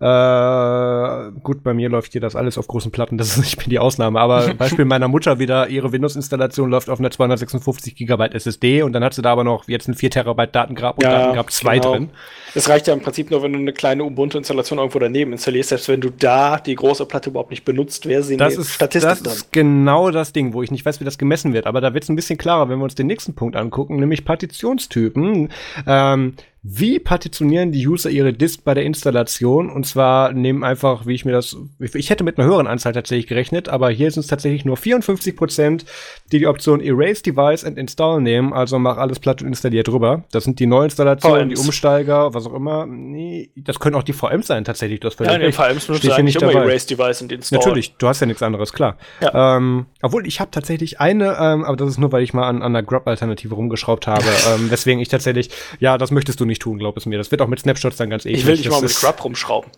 äh, 0.00 1.40
gut, 1.40 1.62
bei 1.62 1.74
mir 1.74 1.88
läuft 1.88 2.12
hier 2.12 2.20
das 2.20 2.36
alles 2.36 2.58
auf 2.58 2.66
großen 2.66 2.92
Platten, 2.92 3.16
das 3.16 3.36
ist, 3.36 3.46
ich 3.46 3.56
bin 3.56 3.70
die 3.70 3.78
Ausnahme. 3.78 4.20
Aber 4.20 4.52
Beispiel 4.58 4.84
meiner 4.84 5.08
Mutter 5.08 5.38
wieder, 5.38 5.68
ihre 5.68 5.92
Windows-Installation 5.92 6.70
läuft 6.70 6.90
auf 6.90 6.98
einer 6.98 7.10
256 7.10 7.94
Gigabyte 7.94 8.34
SSD 8.34 8.82
und 8.82 8.92
dann 8.92 9.04
hat 9.04 9.14
sie 9.14 9.22
da 9.22 9.32
aber 9.32 9.44
noch 9.44 9.68
jetzt 9.68 9.88
ein 9.88 9.94
4 9.94 10.10
Terabyte 10.10 10.54
Datengrab 10.54 10.98
und 10.98 11.04
ja, 11.04 11.18
Datengrab 11.18 11.50
2 11.50 11.78
genau. 11.78 11.92
drin. 11.92 12.10
Es 12.54 12.68
reicht 12.68 12.86
ja 12.86 12.92
im 12.92 13.00
Prinzip 13.00 13.30
nur, 13.30 13.42
wenn 13.42 13.52
du 13.52 13.58
eine 13.58 13.72
kleine 13.72 14.04
Ubuntu-Installation 14.04 14.78
irgendwo 14.78 14.98
daneben 15.12 15.32
installierst, 15.32 15.68
selbst 15.70 15.88
wenn 15.88 16.00
du 16.00 16.10
da 16.10 16.58
die 16.58 16.74
große 16.74 17.06
Platte 17.06 17.30
überhaupt 17.30 17.50
nicht 17.50 17.64
benutzt, 17.64 18.06
wer 18.06 18.22
sie 18.22 18.36
das 18.36 18.56
ist, 18.56 18.72
Statistik 18.72 19.10
Das 19.10 19.22
dann. 19.22 19.32
ist 19.32 19.52
genau 19.52 20.10
das 20.10 20.32
Ding, 20.32 20.52
wo 20.54 20.62
ich 20.62 20.70
nicht 20.70 20.84
weiß, 20.84 21.00
wie 21.00 21.04
das 21.04 21.18
gemessen 21.18 21.52
wird. 21.52 21.66
Aber 21.66 21.80
da 21.80 21.94
wird 21.94 22.04
es 22.04 22.08
ein 22.10 22.16
bisschen 22.16 22.38
klarer, 22.38 22.68
wenn 22.68 22.78
wir 22.78 22.84
uns 22.84 22.94
den 22.94 23.06
nächsten 23.06 23.34
Punkt 23.34 23.56
angucken, 23.56 23.96
nämlich 23.96 24.24
Partitionstypen. 24.24 25.50
Ähm, 25.86 26.34
wie 26.64 27.00
partitionieren 27.00 27.72
die 27.72 27.88
User 27.88 28.08
ihre 28.08 28.32
Disk 28.32 28.62
bei 28.62 28.74
der 28.74 28.84
Installation? 28.84 29.68
Und 29.68 29.84
zwar 29.84 30.32
nehmen 30.32 30.62
einfach, 30.62 31.06
wie 31.06 31.14
ich 31.14 31.24
mir 31.24 31.32
das, 31.32 31.56
ich 31.80 32.08
hätte 32.08 32.22
mit 32.22 32.38
einer 32.38 32.46
höheren 32.46 32.68
Anzahl 32.68 32.92
tatsächlich 32.92 33.26
gerechnet, 33.26 33.68
aber 33.68 33.90
hier 33.90 34.08
sind 34.12 34.20
es 34.20 34.28
tatsächlich 34.28 34.64
nur 34.64 34.76
54 34.76 35.34
Prozent, 35.34 35.84
die 36.30 36.38
die 36.38 36.46
Option 36.46 36.80
Erase 36.80 37.20
Device 37.24 37.64
and 37.64 37.78
Install 37.78 38.20
nehmen, 38.20 38.52
also 38.52 38.78
mach 38.78 38.96
alles 38.96 39.18
platt 39.18 39.42
und 39.42 39.48
installiert 39.48 39.88
drüber. 39.88 40.22
Das 40.30 40.44
sind 40.44 40.60
die 40.60 40.66
Neuinstallationen, 40.66 41.48
die 41.48 41.56
Umsteiger, 41.56 42.32
was 42.32 42.46
auch 42.46 42.54
immer. 42.54 42.86
Nee, 42.86 43.50
das 43.56 43.80
können 43.80 43.96
auch 43.96 44.04
die 44.04 44.12
VMs 44.12 44.46
sein 44.46 44.64
tatsächlich. 44.64 45.00
Das 45.00 45.18
ja, 45.18 45.32
in 45.32 45.40
den 45.40 45.52
VMs 45.52 45.86
benutzt 45.86 46.04
du 46.04 46.22
nicht 46.22 46.40
immer 46.40 46.52
Erase 46.52 46.86
Device 46.86 47.22
und 47.22 47.32
Install. 47.32 47.58
Natürlich, 47.58 47.96
du 47.96 48.06
hast 48.06 48.20
ja 48.20 48.26
nichts 48.28 48.42
anderes, 48.42 48.72
klar. 48.72 48.98
Ja. 49.20 49.56
Ähm, 49.56 49.86
obwohl, 50.00 50.28
ich 50.28 50.38
habe 50.38 50.52
tatsächlich 50.52 51.00
eine, 51.00 51.36
ähm, 51.40 51.64
aber 51.64 51.76
das 51.76 51.88
ist 51.88 51.98
nur, 51.98 52.12
weil 52.12 52.22
ich 52.22 52.34
mal 52.34 52.48
an, 52.48 52.62
an 52.62 52.76
einer 52.76 52.84
Grub-Alternative 52.84 53.52
rumgeschraubt 53.52 54.06
habe, 54.06 54.24
ähm, 54.54 54.70
weswegen 54.70 55.00
ich 55.00 55.08
tatsächlich, 55.08 55.50
ja, 55.80 55.98
das 55.98 56.12
möchtest 56.12 56.38
du 56.38 56.44
nicht 56.44 56.51
tun, 56.58 56.78
glaub 56.78 56.96
es 56.96 57.06
mir. 57.06 57.18
Das 57.18 57.30
wird 57.30 57.40
auch 57.42 57.48
mit 57.48 57.60
Snapshots 57.60 57.96
dann 57.96 58.10
ganz 58.10 58.24
eklig. 58.26 58.40
Ich 58.40 58.46
will 58.46 58.54
nicht 58.54 58.66
das 58.66 58.72
mal 58.72 58.82
mit 58.82 58.94
Grub 58.94 59.24
rumschrauben. 59.24 59.70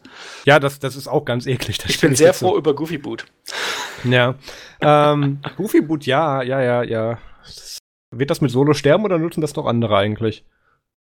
Ja, 0.44 0.58
das, 0.60 0.78
das 0.78 0.96
ist 0.96 1.08
auch 1.08 1.24
ganz 1.24 1.46
eklig. 1.46 1.78
ich 1.86 2.00
bin 2.00 2.14
sehr 2.14 2.34
froh 2.34 2.56
über 2.56 2.74
Goofy 2.74 2.98
Boot. 2.98 3.26
Ja. 4.04 4.34
ähm, 4.80 5.40
Goofy 5.56 5.80
Boot, 5.80 6.06
ja, 6.06 6.42
ja, 6.42 6.60
ja, 6.60 6.82
ja. 6.82 7.18
Wird 8.10 8.30
das 8.30 8.40
mit 8.40 8.50
Solo 8.50 8.74
sterben 8.74 9.04
oder 9.04 9.18
nutzen 9.18 9.40
das 9.40 9.52
doch 9.52 9.66
andere 9.66 9.96
eigentlich? 9.96 10.44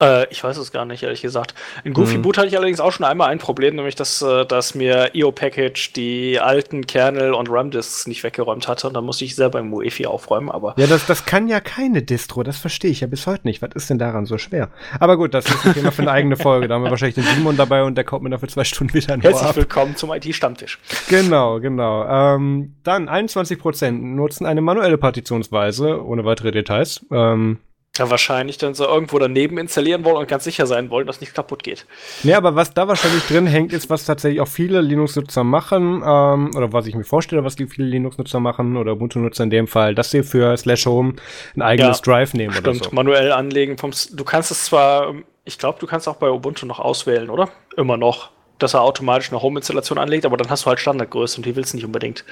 Äh, 0.02 0.28
ich 0.32 0.44
weiß 0.44 0.58
es 0.58 0.72
gar 0.72 0.86
nicht, 0.86 1.04
ehrlich 1.04 1.22
gesagt. 1.22 1.54
In 1.84 1.94
Goofy 1.94 2.18
mhm. 2.18 2.22
Boot 2.22 2.38
hatte 2.38 2.48
ich 2.48 2.58
allerdings 2.58 2.80
auch 2.80 2.92
schon 2.92 3.06
einmal 3.06 3.30
ein 3.30 3.38
Problem, 3.40 3.76
nämlich 3.76 3.96
dass, 3.96 4.22
äh, 4.22 4.46
dass 4.46 4.74
mir 4.74 5.12
EO-Package 5.14 5.94
die 5.94 6.40
alten 6.40 6.88
Kernel- 6.88 7.34
und 7.34 7.50
RAM-Disks 7.50 8.08
nicht 8.08 8.24
weggeräumt 8.24 8.68
hatte 8.68 8.88
und 8.88 8.94
dann 8.94 9.04
musste 9.04 9.26
ich 9.26 9.36
selber 9.36 9.60
im 9.60 9.74
UEFI 9.74 10.06
aufräumen, 10.06 10.50
aber. 10.50 10.74
Ja, 10.78 10.88
das, 10.88 11.06
das 11.06 11.26
kann 11.26 11.48
ja 11.48 11.60
keine 11.60 12.02
Distro, 12.02 12.44
das 12.44 12.58
verstehe 12.58 12.92
ich 12.92 13.02
ja 13.02 13.08
bis 13.08 13.28
heute 13.28 13.46
nicht. 13.46 13.62
Was 13.62 13.72
ist 13.76 13.90
denn 13.90 14.00
daran 14.00 14.26
so 14.26 14.38
schwer? 14.38 14.70
Aber 15.00 15.18
gut, 15.18 15.34
das 15.34 15.46
ist 15.46 15.66
ein 15.66 15.74
Thema 15.74 15.92
für 15.92 16.04
eine 16.04 16.12
eigene 16.12 16.38
Folge. 16.38 16.68
Da 16.68 16.76
haben 16.76 16.84
wir 16.84 16.92
wahrscheinlich 16.92 17.16
den 17.16 17.26
Simon 17.26 17.58
dabei 17.58 17.84
und 17.84 17.96
der 17.96 18.06
kommt 18.06 18.24
mir 18.24 18.30
dafür 18.30 18.48
zwei 18.48 18.64
Stunden 18.64 18.94
wieder 18.94 19.14
an. 19.14 19.22
Herzlich 19.22 19.56
willkommen 19.56 19.98
zum 19.98 20.14
IT-Stammtisch. 20.14 20.80
Genau, 21.10 21.60
genau. 21.60 22.06
Ähm, 22.08 22.76
dann 22.84 23.10
21% 23.10 23.92
nutzen 23.92 24.46
eine 24.46 24.62
manuelle 24.62 24.98
Partitionsweise, 24.98 26.04
ohne 26.06 26.24
weitere 26.24 26.52
Details. 26.52 27.06
Ähm, 27.12 27.60
ja, 28.00 28.10
wahrscheinlich 28.10 28.58
dann 28.58 28.74
so 28.74 28.86
irgendwo 28.86 29.20
daneben 29.20 29.58
installieren 29.58 30.04
wollen 30.06 30.18
und 30.18 30.28
ganz 30.28 30.44
sicher 30.44 30.66
sein 30.66 30.90
wollen, 30.90 31.06
dass 31.06 31.20
nichts 31.20 31.36
kaputt 31.36 31.64
geht. 31.64 31.86
Ja, 32.24 32.38
aber 32.38 32.56
was 32.56 32.74
da 32.74 32.88
wahrscheinlich 32.88 33.24
drin 33.28 33.46
hängt, 33.46 33.74
ist, 33.74 33.90
was 33.90 34.06
tatsächlich 34.06 34.42
auch 34.42 34.48
viele 34.48 34.82
Linux-Nutzer 34.82 35.44
machen, 35.44 36.02
ähm, 36.06 36.52
oder 36.56 36.74
was 36.74 36.88
ich 36.88 36.96
mir 36.96 37.04
vorstelle, 37.04 37.44
was 37.44 37.56
die 37.56 37.68
viele 37.68 37.88
Linux-Nutzer 37.88 38.40
machen, 38.40 38.78
oder 38.78 38.94
Ubuntu-Nutzer 38.94 39.44
in 39.44 39.50
dem 39.50 39.68
Fall, 39.68 39.94
dass 39.96 40.12
sie 40.12 40.24
für 40.24 40.56
Slash 40.58 40.86
Home 40.86 41.14
ein 41.56 41.62
eigenes 41.62 41.98
ja, 41.98 42.04
Drive 42.04 42.34
nehmen 42.34 42.54
stimmt, 42.54 42.68
oder 42.68 42.86
so. 42.86 42.96
manuell 42.96 43.32
anlegen. 43.32 43.78
Vom, 43.78 43.92
du 43.92 44.24
kannst 44.24 44.52
es 44.52 44.66
zwar, 44.66 45.14
ich 45.46 45.58
glaube, 45.58 45.80
du 45.80 45.88
kannst 45.88 46.08
auch 46.08 46.16
bei 46.16 46.30
Ubuntu 46.30 46.66
noch 46.66 46.80
auswählen, 46.80 47.30
oder? 47.30 47.50
Immer 47.78 47.98
noch, 47.98 48.32
dass 48.58 48.74
er 48.74 48.82
automatisch 48.82 49.32
eine 49.32 49.42
Home-Installation 49.42 49.98
anlegt, 49.98 50.26
aber 50.26 50.38
dann 50.38 50.50
hast 50.50 50.66
du 50.66 50.68
halt 50.68 50.80
Standardgröße 50.80 51.38
und 51.38 51.46
die 51.46 51.56
willst 51.56 51.74
du 51.74 51.78
nicht 51.78 51.86
unbedingt. 51.86 52.24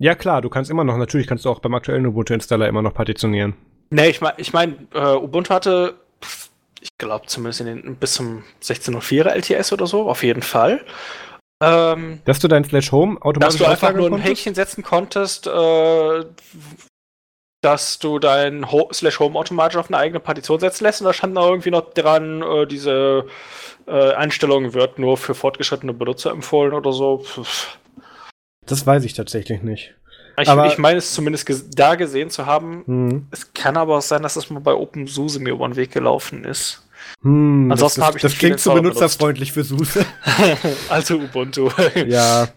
Ja, 0.00 0.14
klar, 0.14 0.42
du 0.42 0.48
kannst 0.48 0.70
immer 0.70 0.84
noch, 0.84 0.96
natürlich 0.96 1.26
kannst 1.26 1.44
du 1.44 1.50
auch 1.50 1.58
beim 1.58 1.74
aktuellen 1.74 2.06
Ubuntu-Installer 2.06 2.68
immer 2.68 2.82
noch 2.82 2.94
partitionieren. 2.94 3.54
Nee, 3.90 4.08
ich 4.08 4.20
meine, 4.20 4.34
ich 4.38 4.52
mein, 4.52 4.88
äh, 4.92 5.14
Ubuntu 5.14 5.54
hatte 5.54 5.94
ich 6.80 6.90
glaube 6.98 7.26
zumindest 7.26 7.60
in 7.60 7.66
den, 7.66 7.96
bis 7.96 8.14
zum 8.14 8.44
16.04 8.62 9.28
LTS 9.28 9.72
oder 9.72 9.86
so, 9.86 10.08
auf 10.08 10.22
jeden 10.22 10.42
Fall. 10.42 10.84
Ähm, 11.62 12.20
dass 12.24 12.38
du 12.38 12.46
dein 12.46 12.64
Slash 12.64 12.92
Home 12.92 13.20
automatisch 13.20 13.58
Dass 13.58 13.66
du 13.66 13.70
einfach 13.70 13.92
nur 13.92 14.06
ein 14.06 14.10
konntest? 14.12 14.30
Häkchen 14.30 14.54
setzen 14.54 14.84
konntest, 14.84 15.46
äh, 15.48 16.24
dass 17.62 17.98
du 17.98 18.20
dein 18.20 18.70
Ho 18.70 18.88
Slash 18.92 19.18
Home 19.18 19.36
automatisch 19.36 19.76
auf 19.76 19.88
eine 19.88 19.98
eigene 19.98 20.20
Partition 20.20 20.60
setzen 20.60 20.84
lässt 20.84 21.00
und 21.00 21.06
da 21.06 21.12
stand 21.12 21.36
da 21.36 21.48
irgendwie 21.48 21.70
noch 21.70 21.92
dran, 21.92 22.42
äh, 22.42 22.66
diese 22.66 23.26
äh, 23.86 24.12
Einstellung 24.12 24.72
wird 24.74 25.00
nur 25.00 25.16
für 25.16 25.34
fortgeschrittene 25.34 25.92
Benutzer 25.92 26.30
empfohlen 26.30 26.74
oder 26.74 26.92
so. 26.92 27.24
Das 28.66 28.86
weiß 28.86 29.02
ich 29.04 29.14
tatsächlich 29.14 29.62
nicht. 29.62 29.97
Ich, 30.40 30.48
aber, 30.48 30.66
ich 30.66 30.78
meine 30.78 30.98
es 30.98 31.12
zumindest 31.14 31.48
da 31.78 31.94
gesehen 31.94 32.30
zu 32.30 32.46
haben. 32.46 32.82
Hm. 32.86 33.26
Es 33.30 33.52
kann 33.52 33.76
aber 33.76 33.98
auch 33.98 34.02
sein, 34.02 34.22
dass 34.22 34.36
es 34.36 34.50
mal 34.50 34.60
bei 34.60 34.74
OpenSUSE 34.74 35.40
mir 35.40 35.50
über 35.50 35.68
den 35.68 35.76
Weg 35.76 35.92
gelaufen 35.92 36.44
ist. 36.44 36.88
Hm, 37.22 37.70
Ansonsten 37.70 38.02
habe 38.02 38.18
ich 38.18 38.22
Das 38.22 38.36
klingt 38.36 38.60
zu 38.60 38.72
benutzerfreundlich 38.72 39.54
benutzt. 39.54 39.70
für 39.70 39.76
SUSE. 39.76 40.06
also 40.88 41.16
Ubuntu. 41.16 41.70
ja. 42.06 42.48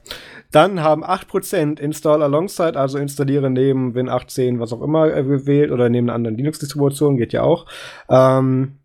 Dann 0.52 0.84
haben 0.84 1.06
8% 1.06 1.80
Install 1.80 2.22
Alongside, 2.22 2.78
also 2.78 2.98
installiere 2.98 3.49
neben 3.49 3.94
Win18, 3.94 4.60
was 4.60 4.74
auch 4.74 4.82
immer 4.82 5.16
äh, 5.16 5.24
gewählt 5.24 5.72
oder 5.72 5.88
neben 5.90 6.10
einer 6.10 6.16
anderen 6.16 6.36
Linux-Distribution, 6.36 7.16
geht 7.16 7.32
ja 7.32 7.44
auch. 7.44 7.66
Ähm, 8.10 8.81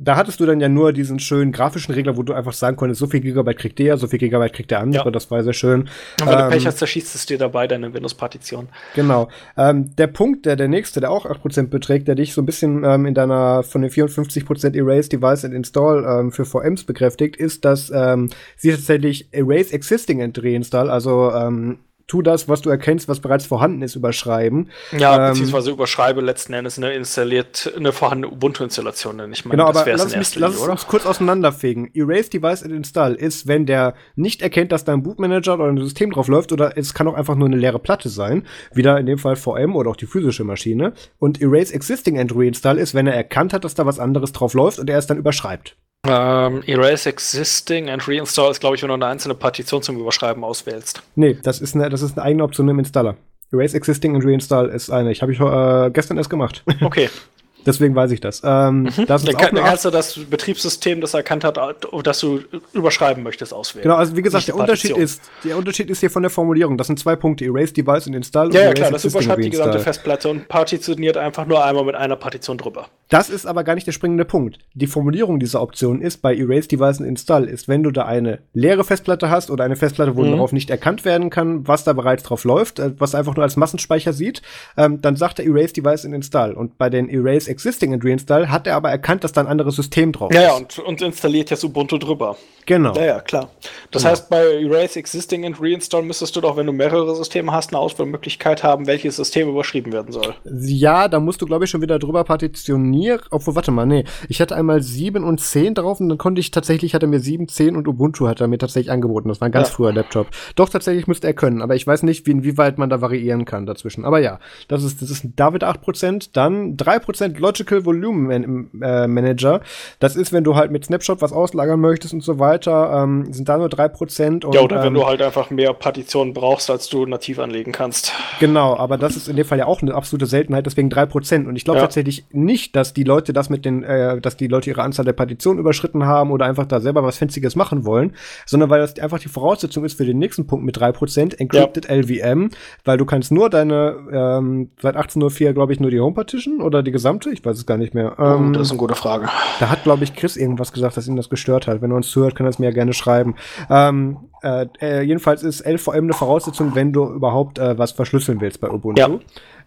da 0.00 0.14
hattest 0.14 0.38
du 0.38 0.46
dann 0.46 0.60
ja 0.60 0.68
nur 0.68 0.92
diesen 0.92 1.18
schönen 1.18 1.50
grafischen 1.50 1.92
Regler, 1.92 2.16
wo 2.16 2.22
du 2.22 2.32
einfach 2.32 2.52
sagen 2.52 2.76
konntest, 2.76 3.00
so 3.00 3.08
viel 3.08 3.18
Gigabyte 3.18 3.58
kriegt 3.58 3.80
der, 3.80 3.96
so 3.96 4.06
viel 4.06 4.20
Gigabyte 4.20 4.52
kriegt 4.52 4.70
der 4.70 4.78
andere. 4.78 5.06
Ja. 5.06 5.10
Das 5.10 5.28
war 5.32 5.42
sehr 5.42 5.52
schön. 5.52 5.88
Und 6.20 6.26
wenn 6.26 6.38
ähm, 6.38 6.44
du 6.44 6.50
Pech 6.50 6.66
hast, 6.66 6.78
zerschießt 6.78 7.16
es 7.16 7.26
dir 7.26 7.36
dabei 7.36 7.66
deine 7.66 7.92
Windows-Partition. 7.92 8.68
Genau. 8.94 9.28
Ähm, 9.56 9.96
der 9.96 10.06
Punkt, 10.06 10.46
der, 10.46 10.54
der 10.54 10.68
nächste, 10.68 11.00
der 11.00 11.10
auch 11.10 11.26
8% 11.26 11.66
beträgt, 11.66 12.06
der 12.06 12.14
dich 12.14 12.32
so 12.32 12.40
ein 12.42 12.46
bisschen 12.46 12.84
ähm, 12.84 13.06
in 13.06 13.14
deiner 13.14 13.64
von 13.64 13.82
den 13.82 13.90
54% 13.90 14.76
Erase 14.76 15.08
Device 15.08 15.44
and 15.44 15.52
Install 15.54 16.06
ähm, 16.08 16.30
für 16.30 16.44
VMs 16.44 16.84
bekräftigt, 16.84 17.34
ist, 17.34 17.64
dass 17.64 17.90
ähm, 17.92 18.30
sie 18.56 18.70
tatsächlich 18.70 19.28
Erase 19.32 19.72
Existing 19.72 20.22
and 20.22 20.40
Reinstall, 20.40 20.90
also 20.90 21.32
ähm, 21.32 21.78
tu 22.08 22.22
das, 22.22 22.48
was 22.48 22.62
du 22.62 22.70
erkennst, 22.70 23.06
was 23.06 23.20
bereits 23.20 23.46
vorhanden 23.46 23.82
ist, 23.82 23.94
überschreiben. 23.94 24.70
Ja, 24.98 25.26
ähm, 25.26 25.32
beziehungsweise 25.32 25.70
überschreibe 25.70 26.22
letzten 26.22 26.54
Endes 26.54 26.78
eine 26.78 26.92
installiert 26.94 27.72
eine 27.76 27.92
vorhandene 27.92 28.32
Ubuntu-Installation. 28.32 29.32
Ich 29.32 29.44
meine, 29.44 29.58
genau, 29.58 29.70
das 29.70 29.82
aber 29.82 29.92
lass, 29.92 30.16
mich, 30.16 30.34
lass 30.36 30.56
uns 30.56 30.86
kurz 30.86 31.06
auseinanderfegen. 31.06 31.90
Erase 31.94 32.30
Device 32.30 32.62
and 32.62 32.72
Install 32.72 33.14
ist, 33.14 33.46
wenn 33.46 33.66
der 33.66 33.94
nicht 34.16 34.42
erkennt, 34.42 34.72
dass 34.72 34.84
da 34.84 34.94
ein 34.94 35.02
Bootmanager 35.02 35.54
oder 35.54 35.66
ein 35.66 35.78
System 35.78 36.10
drauf 36.10 36.28
läuft, 36.28 36.50
oder 36.50 36.76
es 36.76 36.94
kann 36.94 37.06
auch 37.06 37.14
einfach 37.14 37.36
nur 37.36 37.46
eine 37.46 37.56
leere 37.56 37.78
Platte 37.78 38.08
sein, 38.08 38.46
wieder 38.72 38.98
in 38.98 39.06
dem 39.06 39.18
Fall 39.18 39.36
VM 39.36 39.76
oder 39.76 39.90
auch 39.90 39.96
die 39.96 40.06
physische 40.06 40.44
Maschine. 40.44 40.94
Und 41.18 41.40
Erase 41.42 41.74
Existing 41.74 42.18
and 42.18 42.32
Reinstall 42.34 42.78
ist, 42.78 42.94
wenn 42.94 43.06
er 43.06 43.14
erkannt 43.14 43.52
hat, 43.52 43.64
dass 43.64 43.74
da 43.74 43.84
was 43.84 43.98
anderes 43.98 44.32
drauf 44.32 44.54
läuft 44.54 44.78
und 44.78 44.88
er 44.88 44.98
es 44.98 45.06
dann 45.06 45.18
überschreibt. 45.18 45.76
Ähm, 46.06 46.62
Erase 46.66 47.08
Existing 47.08 47.90
and 47.90 48.06
Reinstall 48.06 48.50
ist, 48.50 48.60
glaube 48.60 48.76
ich, 48.76 48.82
wenn 48.82 48.88
du 48.88 48.94
eine 48.94 49.06
einzelne 49.06 49.34
Partition 49.34 49.82
zum 49.82 49.98
Überschreiben 49.98 50.44
auswählst. 50.44 51.02
Nee, 51.16 51.36
das 51.42 51.60
ist 51.60 51.74
eine, 51.74 51.88
das 51.88 52.02
ist 52.02 52.16
eine 52.16 52.24
eigene 52.24 52.44
Option 52.44 52.68
im 52.68 52.78
Installer. 52.78 53.16
Erase 53.52 53.76
Existing 53.76 54.14
and 54.14 54.24
Reinstall 54.24 54.68
ist 54.68 54.90
eine. 54.90 55.10
Ich 55.10 55.22
habe 55.22 55.32
ich 55.32 55.40
äh, 55.40 55.90
gestern 55.90 56.16
erst 56.16 56.30
gemacht. 56.30 56.62
Okay. 56.80 57.08
Deswegen 57.68 57.94
weiß 57.94 58.10
ich 58.10 58.20
das. 58.20 58.42
Ähm, 58.44 58.82
mhm. 58.82 59.06
das 59.06 59.24
dann, 59.24 59.36
kann, 59.36 59.54
dann 59.54 59.64
kannst 59.64 59.84
du 59.84 59.90
das 59.90 60.18
Betriebssystem, 60.18 61.00
das 61.00 61.14
erkannt 61.14 61.44
hat, 61.44 61.58
das 62.02 62.20
du 62.20 62.40
überschreiben 62.72 63.22
möchtest, 63.22 63.52
auswählen. 63.52 63.84
Genau, 63.84 63.96
also 63.96 64.16
wie 64.16 64.22
gesagt, 64.22 64.48
der 64.48 64.56
Unterschied, 64.56 64.96
ist, 64.96 65.22
der 65.44 65.56
Unterschied 65.56 65.90
ist 65.90 66.00
hier 66.00 66.10
von 66.10 66.22
der 66.22 66.30
Formulierung. 66.30 66.78
Das 66.78 66.86
sind 66.86 66.98
zwei 66.98 67.14
Punkte, 67.16 67.44
Erase 67.44 67.72
Device 67.72 68.06
und 68.06 68.14
Install. 68.14 68.52
Ja, 68.54 68.62
ja 68.62 68.72
klar, 68.72 68.90
das 68.90 69.04
überschreibt 69.04 69.44
die 69.44 69.50
gesamte 69.50 69.78
Festplatte 69.80 70.28
und 70.28 70.48
partitioniert 70.48 71.16
einfach 71.16 71.46
nur 71.46 71.64
einmal 71.64 71.84
mit 71.84 71.94
einer 71.94 72.16
Partition 72.16 72.58
drüber. 72.58 72.86
Das 73.08 73.30
ist 73.30 73.46
aber 73.46 73.64
gar 73.64 73.74
nicht 73.74 73.86
der 73.86 73.92
springende 73.92 74.26
Punkt. 74.26 74.58
Die 74.74 74.86
Formulierung 74.86 75.40
dieser 75.40 75.62
Option 75.62 76.02
ist 76.02 76.18
bei 76.18 76.36
Erase 76.36 76.68
Device 76.68 77.00
und 77.00 77.06
Install, 77.06 77.44
ist, 77.44 77.66
wenn 77.66 77.82
du 77.82 77.90
da 77.90 78.04
eine 78.04 78.40
leere 78.52 78.84
Festplatte 78.84 79.30
hast 79.30 79.50
oder 79.50 79.64
eine 79.64 79.76
Festplatte, 79.76 80.14
wo 80.14 80.22
mhm. 80.22 80.32
darauf 80.32 80.52
nicht 80.52 80.68
erkannt 80.68 81.06
werden 81.06 81.30
kann, 81.30 81.66
was 81.66 81.84
da 81.84 81.94
bereits 81.94 82.22
drauf 82.22 82.44
läuft, 82.44 82.78
äh, 82.78 82.92
was 82.98 83.14
einfach 83.14 83.34
nur 83.34 83.44
als 83.44 83.56
Massenspeicher 83.56 84.12
sieht, 84.12 84.42
ähm, 84.76 85.00
dann 85.00 85.16
sagt 85.16 85.38
er 85.38 85.46
Erase 85.46 85.72
Device 85.72 86.04
und 86.04 86.12
Install. 86.12 86.52
Und 86.52 86.76
bei 86.76 86.90
den 86.90 87.08
Erase 87.08 87.50
Existing 87.58 87.92
and 87.92 88.04
Reinstall 88.04 88.50
hat 88.50 88.68
er 88.68 88.76
aber 88.76 88.88
erkannt, 88.88 89.24
dass 89.24 89.32
da 89.32 89.40
ein 89.40 89.48
anderes 89.48 89.74
System 89.74 90.12
drauf 90.12 90.32
ja, 90.32 90.42
ist. 90.42 90.46
Ja, 90.46 90.54
und, 90.54 90.78
und 90.78 91.02
installiert 91.02 91.50
jetzt 91.50 91.64
Ubuntu 91.64 91.98
drüber. 91.98 92.36
Genau. 92.66 92.94
Ja, 92.94 93.04
ja, 93.04 93.20
klar. 93.20 93.50
Das 93.90 94.02
genau. 94.02 94.12
heißt, 94.12 94.30
bei 94.30 94.44
Erase 94.62 94.98
Existing 94.98 95.44
and 95.44 95.56
Reinstall 95.58 96.02
müsstest 96.02 96.36
du 96.36 96.40
doch, 96.40 96.56
wenn 96.56 96.66
du 96.66 96.72
mehrere 96.72 97.16
Systeme 97.16 97.50
hast, 97.50 97.70
eine 97.72 97.80
Auswahlmöglichkeit 97.80 98.62
haben, 98.62 98.86
welches 98.86 99.16
System 99.16 99.48
überschrieben 99.48 99.92
werden 99.92 100.12
soll. 100.12 100.34
Ja, 100.44 101.08
da 101.08 101.18
musst 101.18 101.42
du, 101.42 101.46
glaube 101.46 101.64
ich, 101.64 101.70
schon 101.70 101.80
wieder 101.80 101.98
drüber 101.98 102.22
partitionieren. 102.24 103.22
Obwohl, 103.30 103.56
warte 103.56 103.72
mal, 103.72 103.86
nee. 103.86 104.04
Ich 104.28 104.40
hatte 104.40 104.54
einmal 104.54 104.82
7 104.82 105.24
und 105.24 105.40
10 105.40 105.74
drauf 105.74 105.98
und 105.98 106.10
dann 106.10 106.18
konnte 106.18 106.40
ich 106.40 106.50
tatsächlich, 106.50 106.94
hat 106.94 107.02
er 107.02 107.08
mir 107.08 107.20
7, 107.20 107.48
10 107.48 107.74
und 107.74 107.88
Ubuntu 107.88 108.28
hat 108.28 108.40
er 108.40 108.46
mir 108.46 108.58
tatsächlich 108.58 108.92
angeboten. 108.92 109.30
Das 109.30 109.40
war 109.40 109.48
ein 109.48 109.52
ganz 109.52 109.68
ja. 109.68 109.74
früher 109.74 109.92
Laptop. 109.92 110.28
Doch, 110.54 110.68
tatsächlich 110.68 111.06
müsste 111.06 111.26
er 111.26 111.34
können, 111.34 111.62
aber 111.62 111.74
ich 111.74 111.86
weiß 111.86 112.02
nicht, 112.02 112.26
wie, 112.26 112.32
inwieweit 112.32 112.76
man 112.76 112.90
da 112.90 113.00
variieren 113.00 113.46
kann 113.46 113.64
dazwischen. 113.64 114.04
Aber 114.04 114.20
ja, 114.20 114.40
das 114.68 114.84
ist, 114.84 115.00
das 115.00 115.10
ist 115.10 115.24
ein 115.24 115.32
David 115.36 115.64
8%, 115.64 116.30
dann 116.34 116.76
3% 116.76 117.37
Logical 117.38 117.84
Volume 117.84 118.38
Man 118.38 118.70
äh, 118.82 119.06
Manager. 119.06 119.60
Das 119.98 120.16
ist, 120.16 120.32
wenn 120.32 120.44
du 120.44 120.56
halt 120.56 120.70
mit 120.70 120.84
Snapshot 120.84 121.22
was 121.22 121.32
auslagern 121.32 121.80
möchtest 121.80 122.14
und 122.14 122.22
so 122.22 122.38
weiter, 122.38 123.02
ähm, 123.02 123.32
sind 123.32 123.48
da 123.48 123.58
nur 123.58 123.68
3%. 123.68 124.44
Und, 124.44 124.54
ja, 124.54 124.60
oder 124.60 124.76
ähm, 124.76 124.84
wenn 124.84 124.94
du 124.94 125.06
halt 125.06 125.22
einfach 125.22 125.50
mehr 125.50 125.72
Partitionen 125.72 126.32
brauchst, 126.34 126.70
als 126.70 126.88
du 126.88 127.06
nativ 127.06 127.38
anlegen 127.38 127.72
kannst. 127.72 128.12
Genau, 128.40 128.76
aber 128.76 128.98
das 128.98 129.16
ist 129.16 129.28
in 129.28 129.36
dem 129.36 129.44
Fall 129.44 129.58
ja 129.58 129.66
auch 129.66 129.82
eine 129.82 129.94
absolute 129.94 130.26
Seltenheit, 130.26 130.66
deswegen 130.66 130.88
3%. 130.90 131.46
Und 131.46 131.56
ich 131.56 131.64
glaube 131.64 131.78
ja. 131.78 131.84
tatsächlich 131.84 132.24
nicht, 132.30 132.76
dass 132.76 132.94
die 132.94 133.04
Leute 133.04 133.32
das 133.32 133.50
mit 133.50 133.64
den, 133.64 133.82
äh, 133.82 134.20
dass 134.20 134.36
die 134.36 134.48
Leute 134.48 134.70
ihre 134.70 134.82
Anzahl 134.82 135.04
der 135.04 135.12
Partitionen 135.12 135.58
überschritten 135.58 136.06
haben 136.06 136.30
oder 136.30 136.46
einfach 136.46 136.66
da 136.66 136.80
selber 136.80 137.02
was 137.02 137.18
Fancyes 137.18 137.56
machen 137.56 137.84
wollen, 137.84 138.14
sondern 138.46 138.70
weil 138.70 138.80
das 138.80 138.98
einfach 138.98 139.18
die 139.18 139.28
Voraussetzung 139.28 139.84
ist 139.84 139.96
für 139.96 140.04
den 140.04 140.18
nächsten 140.18 140.46
Punkt 140.46 140.64
mit 140.64 140.78
3%, 140.78 141.38
Encrypted 141.38 141.88
ja. 141.88 141.94
LVM, 141.94 142.50
weil 142.84 142.98
du 142.98 143.04
kannst 143.04 143.32
nur 143.32 143.50
deine, 143.50 143.96
ähm, 144.12 144.70
seit 144.80 144.96
1804, 144.96 145.52
glaube 145.52 145.72
ich, 145.72 145.80
nur 145.80 145.90
die 145.90 146.00
Home 146.00 146.14
Partition 146.14 146.60
oder 146.60 146.82
die 146.82 146.92
gesamte, 146.92 147.27
ich 147.32 147.44
weiß 147.44 147.56
es 147.56 147.66
gar 147.66 147.76
nicht 147.76 147.94
mehr. 147.94 148.14
Oh, 148.18 148.22
ähm, 148.22 148.52
das 148.52 148.62
ist 148.62 148.70
eine 148.70 148.78
gute 148.78 148.94
Frage. 148.94 149.28
Da 149.60 149.70
hat, 149.70 149.84
glaube 149.84 150.04
ich, 150.04 150.14
Chris 150.14 150.36
irgendwas 150.36 150.72
gesagt, 150.72 150.96
dass 150.96 151.08
ihn 151.08 151.16
das 151.16 151.28
gestört 151.28 151.66
hat. 151.66 151.82
Wenn 151.82 151.90
er 151.90 151.96
uns 151.96 152.10
zuhört, 152.10 152.34
kann 152.34 152.46
er 152.46 152.50
es 152.50 152.58
mir 152.58 152.66
ja 152.66 152.72
gerne 152.72 152.92
schreiben. 152.92 153.34
Ähm, 153.70 154.18
äh, 154.42 154.66
äh, 154.80 155.02
jedenfalls 155.02 155.42
ist 155.42 155.66
LVM 155.66 156.04
eine 156.04 156.12
Voraussetzung, 156.12 156.74
wenn 156.74 156.92
du 156.92 157.04
überhaupt 157.04 157.58
äh, 157.58 157.78
was 157.78 157.92
verschlüsseln 157.92 158.40
willst 158.40 158.60
bei 158.60 158.70
Ubuntu. 158.70 159.00
Ja. 159.00 159.18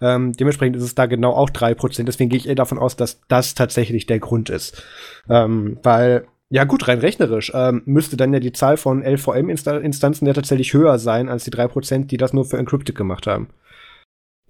Ähm, 0.02 0.34
dementsprechend 0.34 0.76
ist 0.76 0.84
es 0.84 0.96
da 0.96 1.06
genau 1.06 1.32
auch 1.32 1.50
3%. 1.50 2.04
Deswegen 2.04 2.30
gehe 2.30 2.38
ich 2.38 2.48
eher 2.48 2.56
davon 2.56 2.80
aus, 2.80 2.96
dass 2.96 3.22
das 3.28 3.56
tatsächlich 3.56 4.06
der 4.06 4.20
Grund 4.20 4.50
ist. 4.50 4.84
Ähm, 5.30 5.78
weil 5.84 6.26
ja 6.50 6.66
gut, 6.66 6.88
rein 6.90 7.00
rechnerisch 7.00 7.52
ähm, 7.56 7.82
müsste 7.86 8.18
dann 8.18 8.34
ja 8.34 8.42
die 8.42 8.52
Zahl 8.52 8.76
von 8.76 9.04
LVM-Instanzen 9.04 10.28
ja 10.28 10.34
tatsächlich 10.34 10.74
höher 10.74 11.00
sein 11.00 11.30
als 11.30 11.46
die 11.46 11.52
3%, 11.52 12.08
die 12.08 12.18
das 12.18 12.34
nur 12.34 12.44
für 12.44 12.58
Encrypted 12.58 12.94
gemacht 12.94 13.26
haben. 13.26 13.48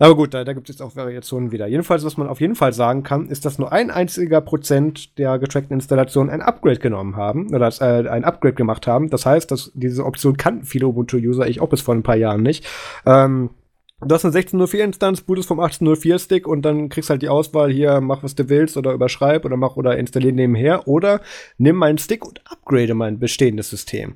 Aber 0.02 0.15
gut, 0.15 0.34
da, 0.34 0.44
da 0.44 0.53
gibt 0.53 0.68
es 0.68 0.73
jetzt 0.73 0.82
auch 0.82 0.95
Variationen 0.95 1.52
wieder. 1.52 1.68
Jedenfalls, 1.68 2.03
was 2.03 2.18
man 2.18 2.28
auf 2.28 2.41
jeden 2.41 2.56
Fall 2.56 2.73
sagen 2.73 3.03
kann, 3.03 3.28
ist, 3.28 3.45
dass 3.45 3.60
nur 3.60 3.72
ein 3.72 3.91
einziger 3.91 4.41
Prozent 4.41 5.15
der 5.19 5.38
getrackten 5.38 5.76
Installationen 5.76 6.34
ein 6.34 6.41
Upgrade 6.41 6.80
genommen 6.80 7.18
haben 7.18 7.53
oder 7.53 7.68
äh, 7.82 8.10
ein 8.10 8.23
Upgrade 8.23 8.56
gemacht 8.56 8.88
haben. 8.88 9.11
Das 9.11 9.28
heißt, 9.28 9.52
dass 9.52 9.72
diese 9.76 10.03
Option 10.03 10.38
kannten 10.38 10.65
viele 10.65 10.88
Ubuntu-User, 10.88 11.45
ich 11.48 11.61
auch 11.61 11.69
bis 11.69 11.82
vor 11.82 11.94
ein 11.94 12.02
paar 12.02 12.15
Jahren 12.15 12.41
nicht. 12.41 12.65
Ähm, 13.06 13.52
Du 14.03 14.15
hast 14.15 14.26
eine 14.26 14.34
1604-Instanz, 14.34 15.22
bootest 15.22 15.48
vom 15.48 15.60
1804-Stick 15.60 16.48
und 16.48 16.64
dann 16.64 16.90
kriegst 16.90 17.11
halt 17.11 17.22
die 17.22 17.30
Auswahl 17.30 17.72
hier, 17.72 18.02
mach 18.02 18.23
was 18.23 18.34
du 18.34 18.49
willst 18.49 18.76
oder 18.76 18.94
überschreib 18.94 19.45
oder 19.45 19.57
mach 19.57 19.76
oder 19.76 19.95
installier 19.99 20.32
nebenher 20.32 20.88
oder 20.88 21.22
nimm 21.60 21.76
meinen 21.76 21.99
Stick 21.99 22.26
und 22.26 22.41
upgrade 22.52 22.95
mein 22.95 23.19
bestehendes 23.19 23.69
System. 23.69 24.15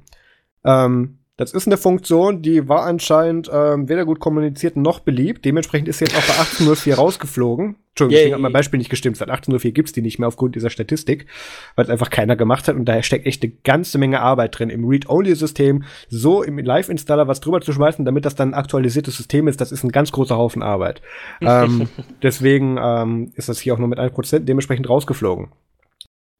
Ähm, 0.64 1.20
das 1.38 1.52
ist 1.52 1.68
eine 1.68 1.76
Funktion, 1.76 2.41
die 2.41 2.70
war 2.70 2.86
anscheinend 2.86 3.49
ähm, 3.52 3.90
weder 3.90 4.06
gut 4.06 4.22
kommuniziert 4.22 4.78
noch 4.78 5.02
beliebt. 5.02 5.44
Dementsprechend 5.44 5.90
ist 5.90 5.98
sie 5.99 6.06
jetzt 6.06 6.16
auch 6.16 6.26
bei 6.26 6.40
1804 6.40 6.95
rausgeflogen. 6.95 7.76
Entschuldigung, 7.90 8.18
deswegen 8.18 8.36
hat 8.36 8.41
mein 8.41 8.53
Beispiel 8.53 8.78
nicht 8.78 8.90
gestimmt. 8.90 9.18
Seit 9.18 9.30
1804 9.30 9.74
gibt's 9.74 9.91
die 9.91 10.02
nicht 10.02 10.18
mehr 10.18 10.30
aufgrund 10.30 10.56
dieser 10.56 10.70
Statistik, 10.70 11.28
weil 11.76 11.84
es 11.84 11.91
einfach 11.91 12.10
keiner 12.10 12.38
gemacht 12.38 12.70
hat. 12.70 12.78
Und 12.78 12.86
daher 12.86 13.03
steckt 13.03 13.26
echt 13.26 13.44
eine 13.44 13.52
ganze 13.66 13.98
Menge 13.98 14.22
Arbeit 14.22 14.57
drin, 14.57 14.70
im 14.70 14.86
Read-Only-System 14.86 15.84
so 16.07 16.41
im 16.41 16.57
Live-Installer 16.57 17.28
was 17.28 17.41
drüber 17.41 17.60
zu 17.60 17.74
schmeißen, 17.74 18.06
damit 18.06 18.24
das 18.24 18.36
dann 18.36 18.52
ein 18.52 18.53
aktualisiertes 18.53 19.18
System 19.18 19.49
ist. 19.49 19.60
Das 19.60 19.74
ist 19.74 19.84
ein 19.84 19.91
ganz 19.91 20.14
großer 20.14 20.38
Haufen 20.38 20.64
Arbeit. 20.64 21.02
ähm, 21.41 21.90
deswegen 22.24 22.78
ähm, 22.82 23.34
ist 23.36 23.49
das 23.49 23.60
hier 23.60 23.74
auch 23.74 23.80
nur 23.80 23.90
mit 23.90 23.99
1% 23.99 24.40
dementsprechend 24.40 24.90
rausgeflogen. 24.90 25.52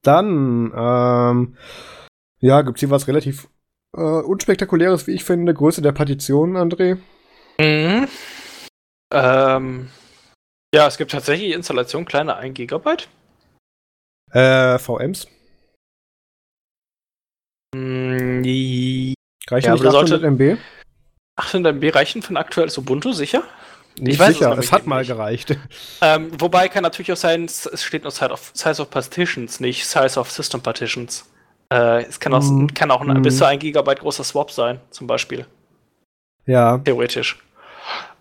Dann, 0.03 0.72
ähm, 0.73 1.55
ja, 2.39 2.61
gibt's 2.61 2.80
hier 2.80 2.91
was 2.91 3.09
relativ 3.09 3.49
äh, 3.95 4.01
unspektakuläres, 4.01 5.07
wie 5.07 5.13
ich 5.13 5.23
finde, 5.23 5.53
Größe 5.53 5.81
der 5.81 5.91
Partition, 5.91 6.57
André? 6.57 6.97
Mhm. 7.59 8.07
Ähm, 9.13 9.89
ja, 10.73 10.88
es 10.88 10.97
gibt 10.97 11.11
tatsächlich 11.11 11.53
Installation 11.53 12.05
kleiner 12.05 12.38
1 12.38 12.53
Gigabyte. 12.53 13.07
Äh, 14.31 14.77
VMs. 14.80 15.27
Mm, 17.73 18.41
Reichen 19.49 19.67
ja, 19.67 19.73
nicht 19.73 19.85
800 19.85 20.23
MB? 20.23 20.57
800 21.38 21.76
MB 21.76 21.95
reichen 21.95 22.22
für 22.22 22.34
ein 22.34 22.38
aktuelles 22.38 22.77
Ubuntu, 22.77 23.11
sicher? 23.11 23.43
Nicht 23.97 24.15
ich 24.15 24.19
weiß 24.19 24.34
sicher, 24.34 24.51
es, 24.57 24.65
es 24.65 24.72
hat 24.72 24.88
mal 24.88 24.99
nicht. 24.99 25.07
gereicht. 25.07 25.57
Ähm, 26.01 26.30
wobei 26.39 26.67
kann 26.67 26.84
natürlich 26.84 27.11
auch 27.13 27.17
sein, 27.17 27.45
es 27.45 27.84
steht 27.84 28.03
nur 28.03 28.11
Size 28.11 28.31
of, 28.31 28.51
Size 28.53 28.81
of 28.81 28.89
Partitions, 28.89 29.59
nicht 29.59 29.85
Size 29.85 30.19
of 30.19 30.30
System 30.30 30.61
Partitions. 30.61 31.26
Äh, 31.71 32.03
es 32.03 32.19
kann 32.19 32.33
auch, 32.33 32.43
mm. 32.43 32.67
kann 32.67 32.91
auch 32.91 33.03
mm. 33.03 33.21
bis 33.21 33.37
zu 33.37 33.45
ein 33.45 33.59
Gigabyte 33.59 33.99
großer 33.99 34.23
Swap 34.23 34.51
sein, 34.51 34.79
zum 34.89 35.07
Beispiel. 35.07 35.45
Ja. 36.45 36.77
Theoretisch. 36.79 37.39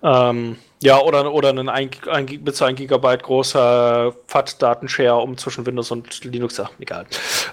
Ähm, 0.02 0.56
ja, 0.82 0.98
oder, 1.00 1.32
oder 1.32 1.50
ein, 1.50 1.68
ein, 1.68 1.90
ein, 2.10 2.26
bis 2.26 2.56
zu 2.56 2.64
ein 2.64 2.76
Gigabyte 2.76 3.22
großer 3.22 4.14
FAT-Datenshare 4.26 5.16
um 5.16 5.36
zwischen 5.36 5.64
Windows 5.66 5.90
und 5.90 6.24
Linux, 6.24 6.56
ja, 6.58 6.70
egal. 6.78 7.06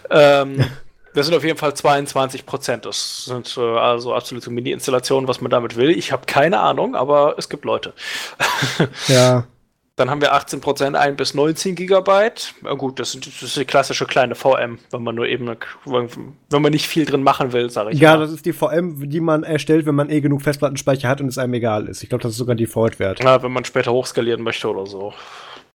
Ähm, 0.09 0.65
Das 1.13 1.26
sind 1.26 1.35
auf 1.35 1.43
jeden 1.43 1.57
Fall 1.57 1.73
22 1.73 2.45
Prozent. 2.45 2.85
Das 2.85 3.26
sind 3.26 3.57
äh, 3.57 3.61
also 3.61 4.13
absolute 4.13 4.49
Mini-Installationen, 4.49 5.27
was 5.27 5.41
man 5.41 5.51
damit 5.51 5.76
will. 5.76 5.89
Ich 5.91 6.11
habe 6.11 6.26
keine 6.26 6.59
Ahnung, 6.59 6.95
aber 6.95 7.35
es 7.38 7.49
gibt 7.49 7.65
Leute. 7.65 7.93
Ja. 9.07 9.45
Dann 9.97 10.09
haben 10.09 10.22
wir 10.22 10.34
18 10.34 10.61
Prozent 10.61 10.95
1 10.95 11.18
bis 11.18 11.34
19 11.34 11.76
Gigabyte. 11.76 12.53
Ja, 12.63 12.73
gut, 12.73 12.99
das 12.99 13.13
ist, 13.13 13.27
das 13.27 13.43
ist, 13.43 13.57
die 13.57 13.65
klassische 13.65 14.05
kleine 14.05 14.35
VM, 14.35 14.80
wenn 14.89 15.03
man 15.03 15.15
nur 15.15 15.27
eben, 15.27 15.53
wenn 15.85 16.61
man 16.61 16.72
nicht 16.72 16.88
viel 16.88 17.05
drin 17.05 17.23
machen 17.23 17.51
will, 17.51 17.69
sage 17.69 17.91
ich. 17.91 17.99
Ja, 17.99 18.13
mal. 18.13 18.22
das 18.22 18.31
ist 18.31 18.45
die 18.45 18.53
VM, 18.53 19.09
die 19.09 19.19
man 19.19 19.43
erstellt, 19.43 19.85
wenn 19.85 19.95
man 19.95 20.09
eh 20.09 20.22
genug 20.22 20.41
Festplattenspeicher 20.43 21.09
hat 21.09 21.19
und 21.19 21.27
es 21.27 21.38
einem 21.38 21.53
egal 21.53 21.88
ist. 21.88 22.03
Ich 22.03 22.09
glaube, 22.09 22.22
das 22.23 22.31
ist 22.31 22.38
sogar 22.38 22.55
Default-Wert. 22.55 23.22
Ja, 23.22 23.43
wenn 23.43 23.51
man 23.51 23.65
später 23.65 23.91
hochskalieren 23.91 24.43
möchte 24.43 24.69
oder 24.69 24.85
so 24.85 25.13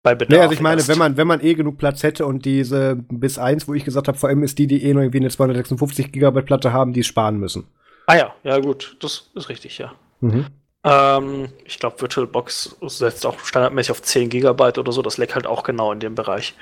bei 0.05 0.15
Bedarf. 0.15 0.37
Nee, 0.37 0.43
also 0.43 0.53
ich 0.53 0.61
meine, 0.61 0.87
wenn 0.87 0.97
man, 0.97 1.17
wenn 1.17 1.27
man 1.27 1.43
eh 1.43 1.55
genug 1.55 1.77
Platz 1.77 2.03
hätte 2.03 2.25
und 2.25 2.45
diese 2.45 2.95
bis 3.09 3.37
1, 3.37 3.67
wo 3.67 3.73
ich 3.73 3.83
gesagt 3.83 4.07
habe, 4.07 4.17
allem 4.25 4.43
ist 4.43 4.57
die, 4.57 4.67
die 4.67 4.83
eh 4.83 4.93
nur 4.93 5.03
irgendwie 5.03 5.19
eine 5.19 5.29
256 5.29 6.13
Gigabyte 6.13 6.45
Platte 6.45 6.71
haben, 6.71 6.93
die 6.93 7.03
sparen 7.03 7.37
müssen. 7.37 7.67
Ah 8.07 8.15
ja, 8.15 8.35
ja 8.43 8.59
gut, 8.59 8.95
das 9.01 9.31
ist 9.35 9.49
richtig, 9.49 9.77
ja. 9.79 9.93
Mhm. 10.21 10.45
Ähm, 10.85 11.49
ich 11.65 11.79
glaube, 11.79 11.99
VirtualBox 11.99 12.77
setzt 12.81 13.25
auch 13.25 13.39
standardmäßig 13.39 13.91
auf 13.91 14.03
10 14.03 14.29
Gigabyte 14.29 14.77
oder 14.77 14.91
so, 14.91 15.01
das 15.01 15.17
leckt 15.17 15.33
halt 15.33 15.47
auch 15.47 15.63
genau 15.63 15.91
in 15.91 15.99
dem 15.99 16.13
Bereich. 16.13 16.53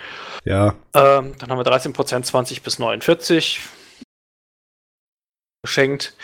Ja. 0.45 0.75
Ähm, 0.93 1.35
dann 1.37 1.49
haben 1.49 1.57
wir 1.57 1.65
13% 1.65 2.23
20 2.23 2.63
bis 2.63 2.79
49 2.79 3.59
geschenkt. 5.61 6.15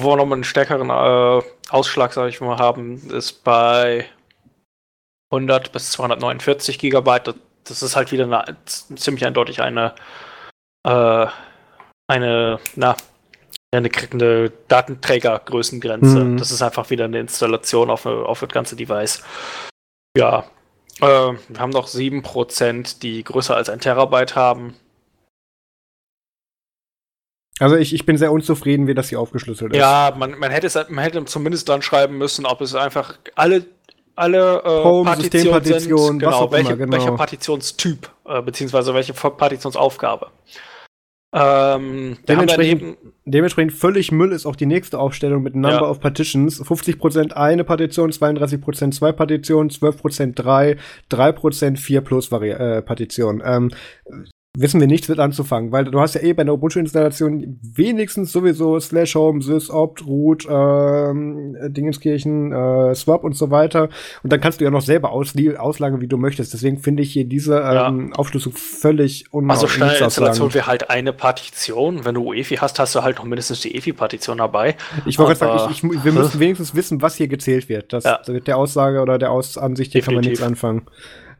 Wo 0.00 0.10
wir 0.10 0.16
nochmal 0.16 0.36
einen 0.36 0.44
stärkeren 0.44 0.90
äh, 0.90 1.42
Ausschlag, 1.70 2.12
sage 2.12 2.28
ich 2.28 2.40
mal, 2.42 2.58
haben, 2.58 3.10
ist 3.10 3.44
bei 3.44 4.06
100 5.30 5.72
bis 5.72 5.92
249 5.92 6.78
Gigabyte. 6.78 7.34
Das 7.64 7.82
ist 7.82 7.96
halt 7.96 8.12
wieder 8.12 8.24
eine, 8.24 8.56
ziemlich 8.66 9.24
eindeutig 9.24 9.62
eine, 9.62 9.94
äh, 10.86 11.26
eine, 12.06 12.60
na, 12.74 12.96
eine, 13.72 13.90
eine 14.12 14.52
Datenträgergrößengrenze. 14.68 16.24
Mhm. 16.24 16.36
Das 16.38 16.50
ist 16.50 16.62
einfach 16.62 16.90
wieder 16.90 17.04
eine 17.06 17.20
Installation 17.20 17.90
auf, 17.90 18.06
auf 18.06 18.40
das 18.40 18.48
ganze 18.50 18.76
Device. 18.76 19.22
Ja, 20.16 20.44
äh, 21.00 21.04
wir 21.04 21.58
haben 21.58 21.70
noch 21.70 21.88
7%, 21.88 23.00
die 23.00 23.22
größer 23.22 23.56
als 23.56 23.68
ein 23.68 23.80
Terabyte 23.80 24.34
haben. 24.34 24.74
Also 27.58 27.76
ich, 27.76 27.94
ich 27.94 28.04
bin 28.04 28.18
sehr 28.18 28.32
unzufrieden, 28.32 28.86
wie 28.86 28.94
das 28.94 29.08
hier 29.08 29.20
aufgeschlüsselt 29.20 29.72
ist. 29.72 29.78
Ja, 29.78 30.14
man, 30.16 30.38
man, 30.38 30.50
hätte 30.50 30.66
es, 30.66 30.74
man 30.74 30.98
hätte 30.98 31.24
zumindest 31.24 31.68
dann 31.68 31.80
schreiben 31.80 32.18
müssen, 32.18 32.44
ob 32.44 32.60
es 32.60 32.74
einfach 32.74 33.18
alle 33.34 33.66
alle 34.16 34.62
äh, 34.64 34.84
Home, 34.84 35.04
Partitionen 35.04 35.62
sind, 35.62 35.88
genau, 36.18 36.50
welche, 36.50 36.72
immer, 36.72 36.76
genau. 36.78 36.92
welcher 36.92 37.12
Partitionstyp, 37.12 38.10
äh, 38.24 38.40
beziehungsweise 38.40 38.94
welche 38.94 39.12
Partitionsaufgabe. 39.12 40.30
Ähm, 41.38 42.16
dementsprechend, 42.26 42.96
dementsprechend 43.26 43.74
völlig 43.74 44.10
Müll 44.10 44.32
ist 44.32 44.46
auch 44.46 44.56
die 44.56 44.64
nächste 44.64 44.98
Aufstellung 44.98 45.42
mit 45.42 45.54
Number 45.54 45.82
ja. 45.82 45.82
of 45.82 46.00
Partitions. 46.00 46.62
50% 46.62 47.32
eine 47.32 47.62
Partition, 47.62 48.10
32% 48.10 48.92
zwei 48.92 49.12
Partitionen, 49.12 49.68
12% 49.68 50.34
drei, 50.34 50.78
3% 51.10 51.76
vier 51.76 52.00
plus 52.00 52.32
Vari 52.32 52.50
äh, 52.50 52.80
Partitionen. 52.80 53.42
Ähm, 53.44 53.70
wissen 54.58 54.80
wir 54.80 54.86
nichts 54.86 55.08
mit 55.08 55.18
anzufangen, 55.18 55.70
weil 55.70 55.84
du 55.84 56.00
hast 56.00 56.14
ja 56.14 56.22
eh 56.22 56.32
bei 56.32 56.42
einer 56.42 56.54
Ubuntu-Installation 56.54 57.58
wenigstens 57.62 58.32
sowieso 58.32 58.80
slash 58.80 59.14
home, 59.14 59.42
sys, 59.42 59.70
opt, 59.70 60.06
root, 60.06 60.46
ähm, 60.50 61.56
Dingenskirchen, 61.68 62.52
äh, 62.52 62.94
swap 62.94 63.22
und 63.22 63.36
so 63.36 63.50
weiter. 63.50 63.90
Und 64.22 64.32
dann 64.32 64.40
kannst 64.40 64.60
du 64.60 64.64
ja 64.64 64.70
noch 64.70 64.80
selber 64.80 65.12
auslagern, 65.12 66.00
wie 66.00 66.06
du 66.06 66.16
möchtest. 66.16 66.54
Deswegen 66.54 66.78
finde 66.78 67.02
ich 67.02 67.12
hier 67.12 67.24
diese 67.24 67.56
ähm, 67.56 68.08
ja. 68.08 68.16
Aufschlüsselung 68.16 68.56
völlig 68.56 69.32
unnötig. 69.32 69.50
Also 69.50 69.68
schnelle 69.68 69.98
Installation 69.98 70.54
wäre 70.54 70.66
halt 70.66 70.88
eine 70.88 71.12
Partition. 71.12 72.04
Wenn 72.04 72.14
du 72.14 72.32
UEFI 72.32 72.56
hast, 72.56 72.78
hast 72.78 72.94
du 72.94 73.02
halt 73.02 73.18
noch 73.18 73.24
mindestens 73.24 73.60
die 73.60 73.74
EFI-Partition 73.76 74.38
dabei. 74.38 74.76
Ich 75.04 75.18
wollte 75.18 75.38
gerade 75.38 75.58
sagen, 75.58 75.72
ich, 75.72 75.84
ich, 75.84 76.04
wir 76.04 76.12
müssen 76.12 76.40
wenigstens 76.40 76.74
wissen, 76.74 77.02
was 77.02 77.16
hier 77.16 77.28
gezählt 77.28 77.68
wird. 77.68 77.92
Das, 77.92 78.04
ja. 78.04 78.20
Mit 78.26 78.46
der 78.46 78.56
Aussage 78.56 79.00
oder 79.02 79.18
der 79.18 79.30
Aus 79.30 79.58
Ansicht, 79.58 79.92
hier 79.92 80.00
kann 80.00 80.14
man 80.14 80.24
nichts 80.24 80.42
anfangen. 80.42 80.86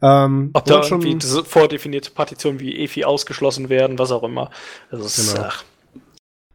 Ähm, 0.02 0.50
Ob 0.52 0.64
da 0.64 0.82
schon 0.82 1.02
irgendwie 1.02 1.26
vordefinierte 1.44 2.10
Partitionen 2.10 2.60
wie 2.60 2.84
EFI 2.84 3.04
ausgeschlossen 3.04 3.68
werden, 3.68 3.98
was 3.98 4.10
auch 4.12 4.22
immer. 4.22 4.50
Das 4.90 5.18
ist, 5.18 5.34
genau. 5.34 5.48
ach, 5.48 5.64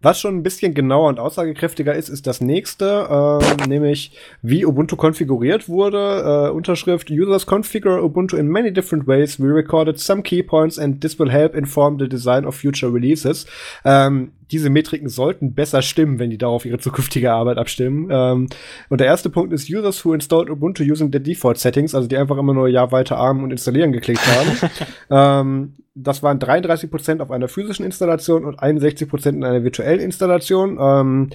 was 0.02 0.20
schon 0.20 0.36
ein 0.36 0.44
bisschen 0.44 0.74
genauer 0.74 1.10
und 1.10 1.20
aussagekräftiger 1.20 1.94
ist, 1.94 2.10
ist 2.10 2.26
das 2.26 2.42
nächste, 2.42 3.40
äh, 3.42 3.68
nämlich 3.68 4.18
wie 4.42 4.66
Ubuntu 4.66 4.96
konfiguriert 4.96 5.70
wurde. 5.70 6.48
Äh, 6.48 6.52
Unterschrift 6.52 7.12
Users 7.12 7.46
configure 7.46 8.04
Ubuntu 8.04 8.36
in 8.36 8.48
many 8.48 8.74
different 8.74 9.08
ways. 9.08 9.40
We 9.40 9.54
recorded 9.54 10.00
some 10.00 10.24
key 10.24 10.42
points 10.42 10.80
and 10.80 11.02
this 11.02 11.20
will 11.20 11.30
help 11.32 11.56
inform 11.56 12.00
the 12.00 12.10
design 12.10 12.46
of 12.46 12.56
future 12.56 12.92
releases. 12.92 13.46
Ähm, 13.86 14.32
diese 14.52 14.70
Metriken 14.70 15.10
sollten 15.10 15.54
besser 15.54 15.82
stimmen, 15.82 16.20
wenn 16.20 16.30
die 16.30 16.38
darauf 16.38 16.66
ihre 16.66 16.78
zukünftige 16.78 17.32
Arbeit 17.32 17.58
abstimmen. 17.58 18.10
Ähm, 18.12 18.48
und 18.90 19.02
der 19.02 19.08
erste 19.08 19.30
Punkt 19.30 19.54
ist 19.54 19.70
Users 19.70 20.04
who 20.04 20.14
installed 20.14 20.50
Ubuntu 20.50 20.84
using 20.84 21.12
the 21.12 21.22
default 21.22 21.58
settings, 21.58 21.96
also 21.96 22.08
die 22.08 22.18
einfach 22.18 22.38
immer 22.38 22.54
nur 22.54 22.68
Ja 22.68 22.92
weiter 22.92 23.18
armen 23.18 23.44
und 23.44 23.52
installieren 23.52 23.92
geklickt 23.92 24.26
haben. 24.28 24.70
ähm, 25.10 25.74
das 25.94 26.24
waren 26.24 26.40
33% 26.40 27.20
auf 27.20 27.32
einer 27.32 27.48
physischen 27.50 27.86
Installation 27.86 28.46
und 28.46 28.62
61% 28.62 29.30
in 29.30 29.44
einer 29.44 29.64
virtuellen 29.64 30.00
Installation. 30.00 30.78
Ähm, 30.80 31.30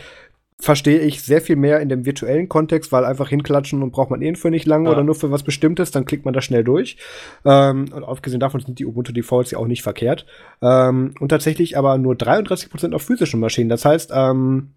verstehe 0.59 1.01
ich 1.01 1.23
sehr 1.23 1.43
viel 1.43 1.57
mehr 1.57 1.81
in 1.81 1.89
dem 1.89 2.07
virtuellen 2.07 2.49
Kontext, 2.49 2.91
weil 2.91 3.05
einfach 3.05 3.29
hinklatschen 3.29 3.83
und 3.83 3.91
braucht 3.91 4.11
man 4.11 4.23
eh 4.23 4.35
für 4.35 4.51
nicht 4.51 4.67
lange 4.67 4.87
ja. 4.87 4.93
oder 4.93 5.05
nur 5.05 5.15
für 5.15 5.31
was 5.31 5.43
Bestimmtes, 5.43 5.91
dann 5.91 6.07
klickt 6.07 6.25
man 6.25 6.33
da 6.33 6.41
schnell 6.41 6.65
durch. 6.65 6.97
Ähm, 7.45 7.87
und 7.93 8.05
aufgesehen 8.05 8.41
davon 8.41 8.61
sind 8.61 8.79
die 8.79 8.87
Ubuntu 8.87 9.13
Defaults 9.13 9.51
ja 9.51 9.59
auch 9.59 9.67
nicht 9.67 9.83
verkehrt. 9.83 10.27
Ähm, 10.63 11.15
und 11.21 11.29
tatsächlich 11.29 11.77
aber 11.77 11.99
nur 11.99 12.15
33% 12.15 12.95
auf 12.95 13.03
physischen 13.03 13.39
Maschinen. 13.39 13.69
Das 13.69 13.85
heißt, 13.85 14.11
ähm, 14.15 14.73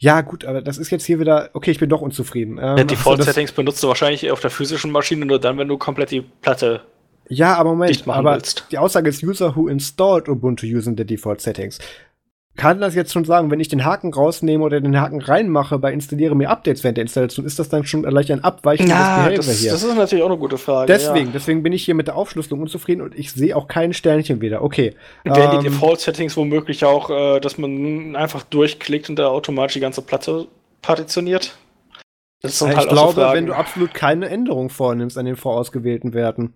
ja, 0.00 0.20
gut, 0.20 0.44
aber 0.44 0.62
das 0.62 0.78
ist 0.78 0.90
jetzt 0.90 1.04
hier 1.04 1.18
wieder, 1.18 1.50
okay, 1.54 1.72
ich 1.72 1.80
bin 1.80 1.88
doch 1.88 2.00
unzufrieden. 2.00 2.58
Ähm, 2.58 2.76
ja, 2.78 2.84
Default-Settings 2.84 3.50
benutzt 3.50 3.82
du 3.82 3.88
wahrscheinlich 3.88 4.30
auf 4.30 4.40
der 4.40 4.50
physischen 4.50 4.92
Maschine 4.92 5.26
nur 5.26 5.40
dann, 5.40 5.58
wenn 5.58 5.66
du 5.66 5.76
komplett 5.76 6.12
die 6.12 6.20
Platte 6.20 6.82
ja, 7.30 7.56
aber 7.56 7.70
Moment, 7.70 8.08
aber 8.08 8.34
willst. 8.34 8.66
die 8.70 8.78
Aussage 8.78 9.10
ist 9.10 9.22
User 9.22 9.54
who 9.54 9.68
installed 9.68 10.28
Ubuntu 10.28 10.66
using 10.66 10.96
the 10.96 11.04
default 11.04 11.40
settings. 11.40 11.78
Kann 12.58 12.80
das 12.80 12.96
jetzt 12.96 13.12
schon 13.12 13.24
sagen, 13.24 13.52
wenn 13.52 13.60
ich 13.60 13.68
den 13.68 13.84
Haken 13.84 14.12
rausnehme 14.12 14.64
oder 14.64 14.80
den 14.80 15.00
Haken 15.00 15.22
reinmache 15.22 15.78
bei 15.78 15.92
installiere 15.92 16.34
mir 16.34 16.50
Updates 16.50 16.82
während 16.82 16.96
der 16.96 17.02
Installation, 17.02 17.46
ist 17.46 17.60
das 17.60 17.68
dann 17.68 17.84
schon 17.84 18.02
leicht 18.02 18.32
ein 18.32 18.42
abweichendes 18.42 18.92
ja, 18.92 19.18
Behavior 19.18 19.36
das, 19.36 19.60
hier? 19.60 19.70
Das 19.70 19.84
ist 19.84 19.96
natürlich 19.96 20.24
auch 20.24 20.28
eine 20.28 20.38
gute 20.38 20.58
Frage. 20.58 20.92
Deswegen, 20.92 21.26
ja. 21.26 21.32
deswegen 21.34 21.62
bin 21.62 21.72
ich 21.72 21.84
hier 21.84 21.94
mit 21.94 22.08
der 22.08 22.16
Aufschlüsselung 22.16 22.60
unzufrieden 22.60 23.00
und 23.02 23.16
ich 23.16 23.30
sehe 23.30 23.56
auch 23.56 23.68
kein 23.68 23.92
Sternchen 23.92 24.40
wieder. 24.40 24.62
Okay. 24.62 24.96
Wären 25.22 25.54
ähm, 25.54 25.60
die 25.60 25.68
Default-Settings 25.68 26.36
womöglich 26.36 26.84
auch, 26.84 27.10
äh, 27.10 27.38
dass 27.38 27.58
man 27.58 28.16
einfach 28.16 28.42
durchklickt 28.42 29.08
und 29.08 29.20
da 29.20 29.28
automatisch 29.28 29.74
die 29.74 29.80
ganze 29.80 30.02
Platte 30.02 30.48
partitioniert? 30.82 31.56
Das 32.42 32.60
ist 32.60 32.68
ich 32.68 32.76
halt 32.76 32.88
glaube, 32.88 33.12
so 33.12 33.32
wenn 33.34 33.46
du 33.46 33.52
absolut 33.52 33.94
keine 33.94 34.28
Änderung 34.28 34.68
vornimmst 34.68 35.16
an 35.16 35.26
den 35.26 35.36
vorausgewählten 35.36 36.12
Werten. 36.12 36.54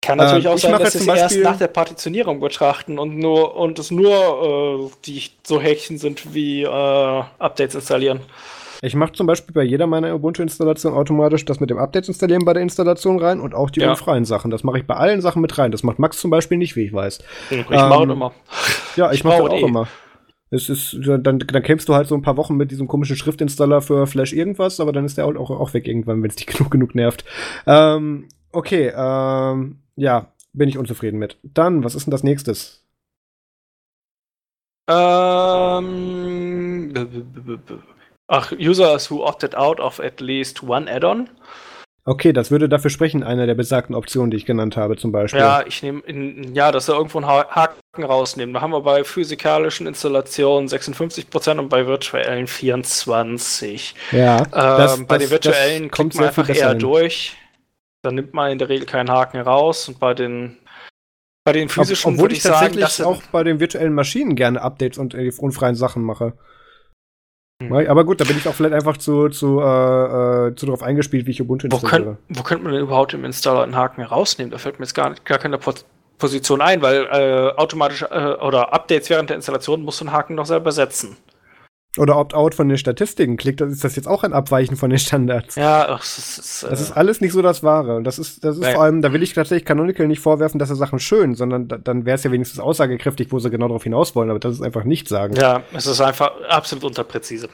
Kann 0.00 0.18
natürlich 0.18 0.44
ähm, 0.44 0.52
auch 0.52 0.58
sein, 0.58 0.78
dass 0.78 0.92
sie 0.92 0.98
es 0.98 1.06
erst 1.06 1.40
nach 1.40 1.58
der 1.58 1.68
Partitionierung 1.68 2.40
betrachten 2.40 2.98
und 2.98 3.18
nur 3.18 3.56
und 3.56 3.78
es 3.78 3.90
nur 3.90 4.88
äh, 4.90 4.90
die 5.04 5.22
so 5.44 5.60
Häkchen 5.60 5.98
sind 5.98 6.34
wie 6.34 6.62
äh, 6.62 7.22
Updates 7.38 7.74
installieren. 7.74 8.20
Ich 8.80 8.94
mache 8.94 9.12
zum 9.12 9.26
Beispiel 9.26 9.52
bei 9.52 9.64
jeder 9.64 9.88
meiner 9.88 10.14
Ubuntu-Installationen 10.14 10.96
automatisch 10.96 11.44
das 11.44 11.58
mit 11.58 11.68
dem 11.70 11.78
Updates 11.78 12.08
installieren 12.08 12.44
bei 12.44 12.52
der 12.52 12.62
Installation 12.62 13.18
rein 13.18 13.40
und 13.40 13.54
auch 13.54 13.70
die 13.70 13.80
ja. 13.80 13.90
unfreien 13.90 14.24
Sachen. 14.24 14.52
Das 14.52 14.62
mache 14.62 14.78
ich 14.78 14.86
bei 14.86 14.94
allen 14.94 15.20
Sachen 15.20 15.42
mit 15.42 15.58
rein. 15.58 15.72
Das 15.72 15.82
macht 15.82 15.98
Max 15.98 16.18
zum 16.18 16.30
Beispiel 16.30 16.58
nicht, 16.58 16.76
wie 16.76 16.84
ich 16.84 16.92
weiß. 16.92 17.18
Ich 17.50 17.58
ähm, 17.58 17.64
mache 17.68 18.04
immer. 18.04 18.32
Ja, 18.94 19.10
ich, 19.10 19.18
ich 19.18 19.24
mache 19.24 19.42
auch 19.42 19.52
eh. 19.52 19.60
immer. 19.60 19.88
Es 20.50 20.68
ist, 20.68 20.96
dann, 21.02 21.22
dann 21.22 21.62
kämpfst 21.62 21.88
du 21.88 21.94
halt 21.94 22.06
so 22.06 22.14
ein 22.14 22.22
paar 22.22 22.36
Wochen 22.36 22.56
mit 22.56 22.70
diesem 22.70 22.86
komischen 22.88 23.16
Schriftinstaller 23.16 23.82
für 23.82 24.06
Flash 24.06 24.32
irgendwas, 24.32 24.80
aber 24.80 24.92
dann 24.92 25.04
ist 25.04 25.18
der 25.18 25.26
auch, 25.26 25.50
auch 25.50 25.74
weg 25.74 25.86
irgendwann, 25.86 26.22
wenn 26.22 26.30
es 26.30 26.36
dich 26.36 26.46
genug 26.46 26.70
genug 26.70 26.94
nervt. 26.94 27.24
Ähm, 27.66 28.28
okay, 28.52 28.92
ähm, 28.96 29.80
ja, 29.98 30.32
bin 30.52 30.68
ich 30.68 30.78
unzufrieden 30.78 31.18
mit. 31.18 31.36
Dann, 31.42 31.84
was 31.84 31.94
ist 31.94 32.06
denn 32.06 32.12
das 32.12 32.22
nächstes? 32.22 32.84
Ähm, 34.88 36.94
ach, 38.26 38.52
Users 38.52 39.10
who 39.10 39.26
opted 39.26 39.54
out 39.54 39.80
of 39.80 40.00
at 40.00 40.20
least 40.20 40.62
one 40.62 40.90
add-on. 40.90 41.28
Okay, 42.06 42.32
das 42.32 42.50
würde 42.50 42.70
dafür 42.70 42.90
sprechen, 42.90 43.22
einer 43.22 43.46
der 43.46 43.54
besagten 43.54 43.94
Optionen, 43.94 44.30
die 44.30 44.38
ich 44.38 44.46
genannt 44.46 44.78
habe, 44.78 44.96
zum 44.96 45.12
Beispiel. 45.12 45.40
Ja, 45.40 45.62
ich 45.66 45.82
nehme, 45.82 46.02
ja, 46.54 46.72
dass 46.72 46.88
wir 46.88 46.94
irgendwo 46.94 47.18
einen 47.18 47.26
Haken 47.26 48.02
rausnehmen. 48.02 48.54
Da 48.54 48.62
haben 48.62 48.70
wir 48.70 48.80
bei 48.80 49.04
physikalischen 49.04 49.86
Installationen 49.86 50.70
56% 50.70 51.58
und 51.58 51.68
bei 51.68 51.86
virtuellen 51.86 52.46
24%. 52.46 53.92
Ja. 54.12 54.38
Ähm, 54.38 54.46
das, 54.52 55.06
bei 55.06 55.18
das, 55.18 55.24
den 55.24 55.30
virtuellen 55.30 55.90
kommt 55.90 56.14
man 56.14 56.28
einfach 56.28 56.48
eher 56.48 56.70
hin. 56.70 56.78
durch. 56.78 57.36
Dann 58.02 58.14
nimmt 58.14 58.34
man 58.34 58.52
in 58.52 58.58
der 58.58 58.68
Regel 58.68 58.86
keinen 58.86 59.10
Haken 59.10 59.40
raus 59.40 59.88
und 59.88 59.98
bei 59.98 60.14
den 60.14 60.58
bei 61.44 61.52
den 61.52 61.68
physischen 61.68 62.12
Ob, 62.12 62.18
obwohl 62.18 62.32
ich, 62.32 62.38
ich 62.38 62.44
tatsächlich 62.44 62.86
sagen, 62.86 63.08
auch 63.10 63.22
bei 63.32 63.42
den 63.42 63.58
virtuellen 63.58 63.94
Maschinen 63.94 64.36
gerne 64.36 64.60
Updates 64.60 64.98
und 64.98 65.14
äh, 65.14 65.32
unfreien 65.38 65.74
Sachen 65.74 66.02
mache. 66.02 66.34
Hm. 67.62 67.72
Aber 67.72 68.04
gut, 68.04 68.20
da 68.20 68.24
bin 68.24 68.36
ich 68.36 68.46
auch 68.46 68.54
vielleicht 68.54 68.74
einfach 68.74 68.98
zu, 68.98 69.28
zu, 69.30 69.60
äh, 69.60 70.48
äh 70.48 70.54
zu 70.54 70.66
drauf 70.66 70.82
eingespielt, 70.82 71.26
wie 71.26 71.32
ich 71.32 71.40
Ubuntu 71.40 71.66
installiere. 71.66 72.18
Wo, 72.28 72.40
wo 72.40 72.42
könnte 72.42 72.64
man 72.64 72.74
denn 72.74 72.82
überhaupt 72.82 73.14
im 73.14 73.24
Installer 73.24 73.62
einen 73.62 73.76
Haken 73.76 74.02
rausnehmen? 74.02 74.50
Da 74.50 74.58
fällt 74.58 74.78
mir 74.78 74.84
jetzt 74.84 74.94
gar, 74.94 75.14
gar 75.24 75.38
keine 75.38 75.58
Position 76.18 76.60
ein, 76.60 76.82
weil 76.82 77.06
äh, 77.10 77.56
automatisch 77.56 78.02
äh, 78.02 78.34
oder 78.34 78.72
Updates 78.72 79.10
während 79.10 79.30
der 79.30 79.36
Installation 79.36 79.82
musst 79.82 80.00
du 80.00 80.04
einen 80.04 80.12
Haken 80.12 80.34
noch 80.34 80.46
selber 80.46 80.70
setzen. 80.70 81.16
Oder 81.96 82.16
Opt-out 82.16 82.54
von 82.54 82.68
den 82.68 82.78
Statistiken 82.78 83.36
klickt, 83.36 83.60
dann 83.60 83.70
ist 83.70 83.82
das 83.82 83.96
jetzt 83.96 84.06
auch 84.06 84.22
ein 84.22 84.32
Abweichen 84.32 84.76
von 84.76 84.90
den 84.90 84.98
Standards. 84.98 85.56
Ja, 85.56 85.88
ach, 85.88 86.00
das, 86.00 86.38
ist, 86.38 86.62
äh 86.62 86.70
das 86.70 86.80
ist 86.80 86.92
alles 86.92 87.20
nicht 87.20 87.32
so 87.32 87.42
das 87.42 87.62
Wahre. 87.62 87.96
Und 87.96 88.04
das 88.04 88.18
ist, 88.18 88.44
das 88.44 88.58
ist 88.58 88.68
vor 88.68 88.82
allem, 88.82 89.02
da 89.02 89.12
will 89.12 89.22
ich 89.22 89.32
tatsächlich 89.32 89.64
Canonical 89.64 90.06
nicht 90.06 90.20
vorwerfen, 90.20 90.58
dass 90.58 90.70
er 90.70 90.76
Sachen 90.76 90.98
schön, 90.98 91.34
sondern 91.34 91.66
da, 91.66 91.78
dann 91.78 92.04
wäre 92.04 92.16
es 92.16 92.24
ja 92.24 92.30
wenigstens 92.30 92.60
aussagekräftig, 92.60 93.32
wo 93.32 93.38
sie 93.38 93.50
genau 93.50 93.68
darauf 93.68 93.84
hinaus 93.84 94.14
wollen, 94.14 94.30
aber 94.30 94.38
das 94.38 94.54
ist 94.54 94.62
einfach 94.62 94.84
nicht 94.84 95.08
sagen. 95.08 95.34
Ja, 95.36 95.62
es 95.72 95.86
ist 95.86 96.00
einfach 96.00 96.30
absolut 96.48 96.84
unterpräzise. 96.84 97.48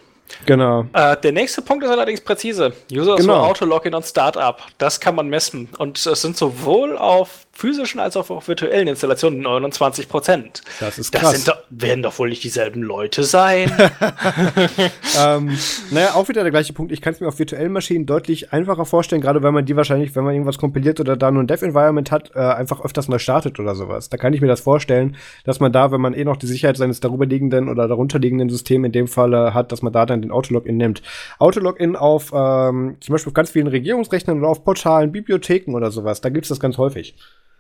Genau. 0.46 0.86
Äh, 0.92 1.16
der 1.18 1.32
nächste 1.32 1.62
Punkt 1.62 1.84
ist 1.84 1.90
allerdings 1.90 2.20
präzise. 2.20 2.72
User 2.92 3.16
genau. 3.16 3.44
Auto-Login 3.44 3.94
und 3.94 4.04
Startup. 4.04 4.60
Das 4.78 5.00
kann 5.00 5.14
man 5.14 5.28
messen. 5.28 5.68
Und 5.78 6.04
es 6.04 6.20
sind 6.20 6.36
sowohl 6.36 6.96
auf 6.96 7.46
physischen 7.54 8.00
als 8.00 8.16
auch 8.16 8.28
auf 8.30 8.48
virtuellen 8.48 8.88
Installationen 8.88 9.40
29 9.40 10.08
Prozent. 10.08 10.62
Das 10.80 10.98
ist 10.98 11.12
krass. 11.12 11.32
Das 11.32 11.44
doch, 11.44 11.58
werden 11.70 12.02
doch 12.02 12.18
wohl 12.18 12.28
nicht 12.28 12.42
dieselben 12.42 12.82
Leute 12.82 13.22
sein. 13.22 13.70
ähm, 15.18 15.56
naja, 15.90 16.14
auch 16.14 16.28
wieder 16.28 16.42
der 16.42 16.50
gleiche 16.50 16.72
Punkt. 16.72 16.92
Ich 16.92 17.00
kann 17.00 17.14
es 17.14 17.20
mir 17.20 17.28
auf 17.28 17.38
virtuellen 17.38 17.72
Maschinen 17.72 18.06
deutlich 18.06 18.52
einfacher 18.52 18.84
vorstellen, 18.84 19.22
gerade 19.22 19.42
weil 19.42 19.52
man 19.52 19.64
die 19.64 19.76
wahrscheinlich, 19.76 20.14
wenn 20.16 20.24
man 20.24 20.34
irgendwas 20.34 20.58
kompiliert 20.58 21.00
oder 21.00 21.16
da 21.16 21.30
nur 21.30 21.42
ein 21.42 21.46
Dev-Environment 21.46 22.10
hat, 22.10 22.32
äh, 22.34 22.40
einfach 22.40 22.84
öfters 22.84 23.08
neu 23.08 23.18
startet 23.18 23.60
oder 23.60 23.74
sowas. 23.74 24.08
Da 24.08 24.16
kann 24.16 24.32
ich 24.32 24.40
mir 24.40 24.48
das 24.48 24.60
vorstellen, 24.60 25.16
dass 25.44 25.60
man 25.60 25.72
da, 25.72 25.92
wenn 25.92 26.00
man 26.00 26.14
eh 26.14 26.24
noch 26.24 26.36
die 26.36 26.46
Sicherheit 26.46 26.76
seines 26.76 27.00
darüberliegenden 27.00 27.68
oder 27.68 27.88
darunterliegenden 27.88 28.48
Systems 28.50 28.86
in 28.86 28.92
dem 28.92 29.08
Fall 29.08 29.54
hat, 29.54 29.72
dass 29.72 29.82
man 29.82 29.92
da 29.92 30.06
dann 30.06 30.22
den 30.22 30.30
Autologin 30.30 30.76
nimmt. 30.76 31.02
Autologin 31.38 31.96
auf 31.96 32.32
ähm, 32.34 32.96
zum 33.00 33.12
Beispiel 33.12 33.30
auf 33.30 33.34
ganz 33.34 33.50
vielen 33.50 33.66
Regierungsrechnern 33.66 34.38
oder 34.38 34.48
auf 34.48 34.64
Portalen, 34.64 35.12
Bibliotheken 35.12 35.74
oder 35.74 35.90
sowas, 35.90 36.20
da 36.20 36.28
gibt 36.28 36.44
es 36.44 36.48
das 36.48 36.60
ganz 36.60 36.78
häufig. 36.78 37.14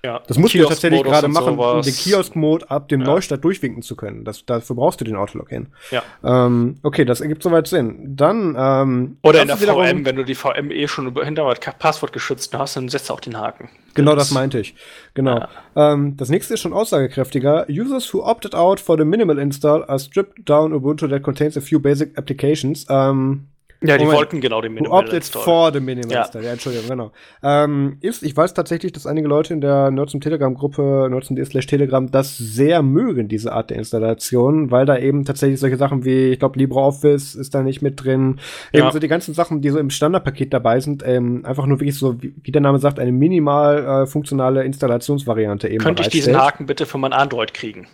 Ja, 0.04 0.20
das 0.26 0.36
musst 0.36 0.54
du 0.54 0.62
tatsächlich 0.62 1.02
gerade 1.02 1.28
machen, 1.28 1.58
um 1.58 1.80
den 1.80 1.94
Kiosk-Mode 1.94 2.70
ab 2.70 2.88
dem 2.90 3.00
ja. 3.00 3.06
Neustart 3.06 3.42
durchwinken 3.42 3.80
zu 3.80 3.96
können. 3.96 4.22
Das, 4.26 4.44
dafür 4.44 4.76
brauchst 4.76 5.00
du 5.00 5.04
den 5.06 5.16
Autologin. 5.16 5.68
Ja. 5.90 6.02
Ähm, 6.22 6.74
okay, 6.82 7.06
das 7.06 7.22
ergibt 7.22 7.42
soweit 7.42 7.66
Sinn. 7.66 8.14
Dann, 8.14 8.54
ähm, 8.58 9.16
Oder 9.22 9.40
in 9.40 9.48
der 9.48 9.56
VM, 9.56 10.04
wenn 10.04 10.16
du 10.16 10.22
die 10.22 10.34
VM 10.34 10.70
eh 10.70 10.88
schon 10.88 11.06
über 11.06 11.24
Hintergrund 11.24 11.58
Passwort 11.78 12.12
geschützt 12.12 12.52
hast, 12.52 12.76
dann 12.76 12.90
setzt 12.90 13.08
du 13.08 13.14
auch 13.14 13.20
den 13.20 13.38
Haken. 13.38 13.70
Genau, 13.94 14.14
das, 14.14 14.28
das 14.28 14.34
meinte 14.34 14.60
ich. 14.60 14.74
Genau. 15.14 15.38
Ja. 15.38 15.94
Ähm, 15.94 16.18
das 16.18 16.28
nächste 16.28 16.52
ist 16.52 16.60
schon 16.60 16.74
aussagekräftiger. 16.74 17.64
Users 17.70 18.12
who 18.12 18.22
opted 18.22 18.54
out 18.54 18.80
for 18.80 18.98
the 18.98 19.06
minimal 19.06 19.38
install 19.38 19.84
are 19.84 19.98
stripped 19.98 20.46
down 20.46 20.74
Ubuntu 20.74 21.08
that 21.08 21.22
contains 21.22 21.56
a 21.56 21.62
few 21.62 21.80
basic 21.80 22.18
applications. 22.18 22.84
Ähm, 22.90 23.46
ja, 23.88 23.98
die 23.98 24.04
Moment. 24.04 24.18
wollten 24.18 24.40
genau 24.40 24.60
den 24.60 24.74
Minimal 24.74 25.02
Install. 25.02 25.16
jetzt 25.16 25.34
vor 25.36 25.72
dem 25.72 25.84
Minimal 25.84 26.12
ja. 26.12 26.40
Ja, 26.40 26.52
Entschuldigung, 26.52 26.88
genau. 26.88 27.12
Ähm, 27.42 27.98
ist, 28.00 28.22
ich 28.22 28.36
weiß 28.36 28.54
tatsächlich, 28.54 28.92
dass 28.92 29.06
einige 29.06 29.28
Leute 29.28 29.54
in 29.54 29.60
der 29.60 29.90
Nerds 29.90 30.12
Telegram-Gruppe, 30.12 31.08
nerds.de 31.10 31.44
slash 31.44 31.66
Telegram, 31.66 32.10
das 32.10 32.36
sehr 32.36 32.82
mögen, 32.82 33.28
diese 33.28 33.52
Art 33.52 33.70
der 33.70 33.78
Installation, 33.78 34.70
weil 34.70 34.86
da 34.86 34.98
eben 34.98 35.24
tatsächlich 35.24 35.60
solche 35.60 35.76
Sachen 35.76 36.04
wie, 36.04 36.30
ich 36.30 36.38
glaube, 36.38 36.58
LibreOffice 36.58 37.34
ist 37.34 37.54
da 37.54 37.62
nicht 37.62 37.82
mit 37.82 38.02
drin. 38.02 38.40
Ja. 38.72 38.80
Eben 38.80 38.92
so 38.92 38.98
die 38.98 39.08
ganzen 39.08 39.34
Sachen, 39.34 39.60
die 39.60 39.70
so 39.70 39.78
im 39.78 39.90
Standardpaket 39.90 40.52
dabei 40.52 40.80
sind, 40.80 41.02
ähm, 41.06 41.44
einfach 41.44 41.66
nur 41.66 41.80
wirklich 41.80 41.98
so, 41.98 42.22
wie, 42.22 42.34
wie 42.42 42.52
der 42.52 42.62
Name 42.62 42.78
sagt, 42.78 42.98
eine 42.98 43.12
minimal 43.12 44.02
äh, 44.02 44.06
funktionale 44.06 44.64
Installationsvariante 44.64 45.68
eben. 45.68 45.78
Könnte 45.78 46.02
ich 46.02 46.08
diesen 46.08 46.36
Haken 46.36 46.66
bitte 46.66 46.86
für 46.86 46.98
mein 46.98 47.12
Android 47.12 47.54
kriegen? 47.54 47.86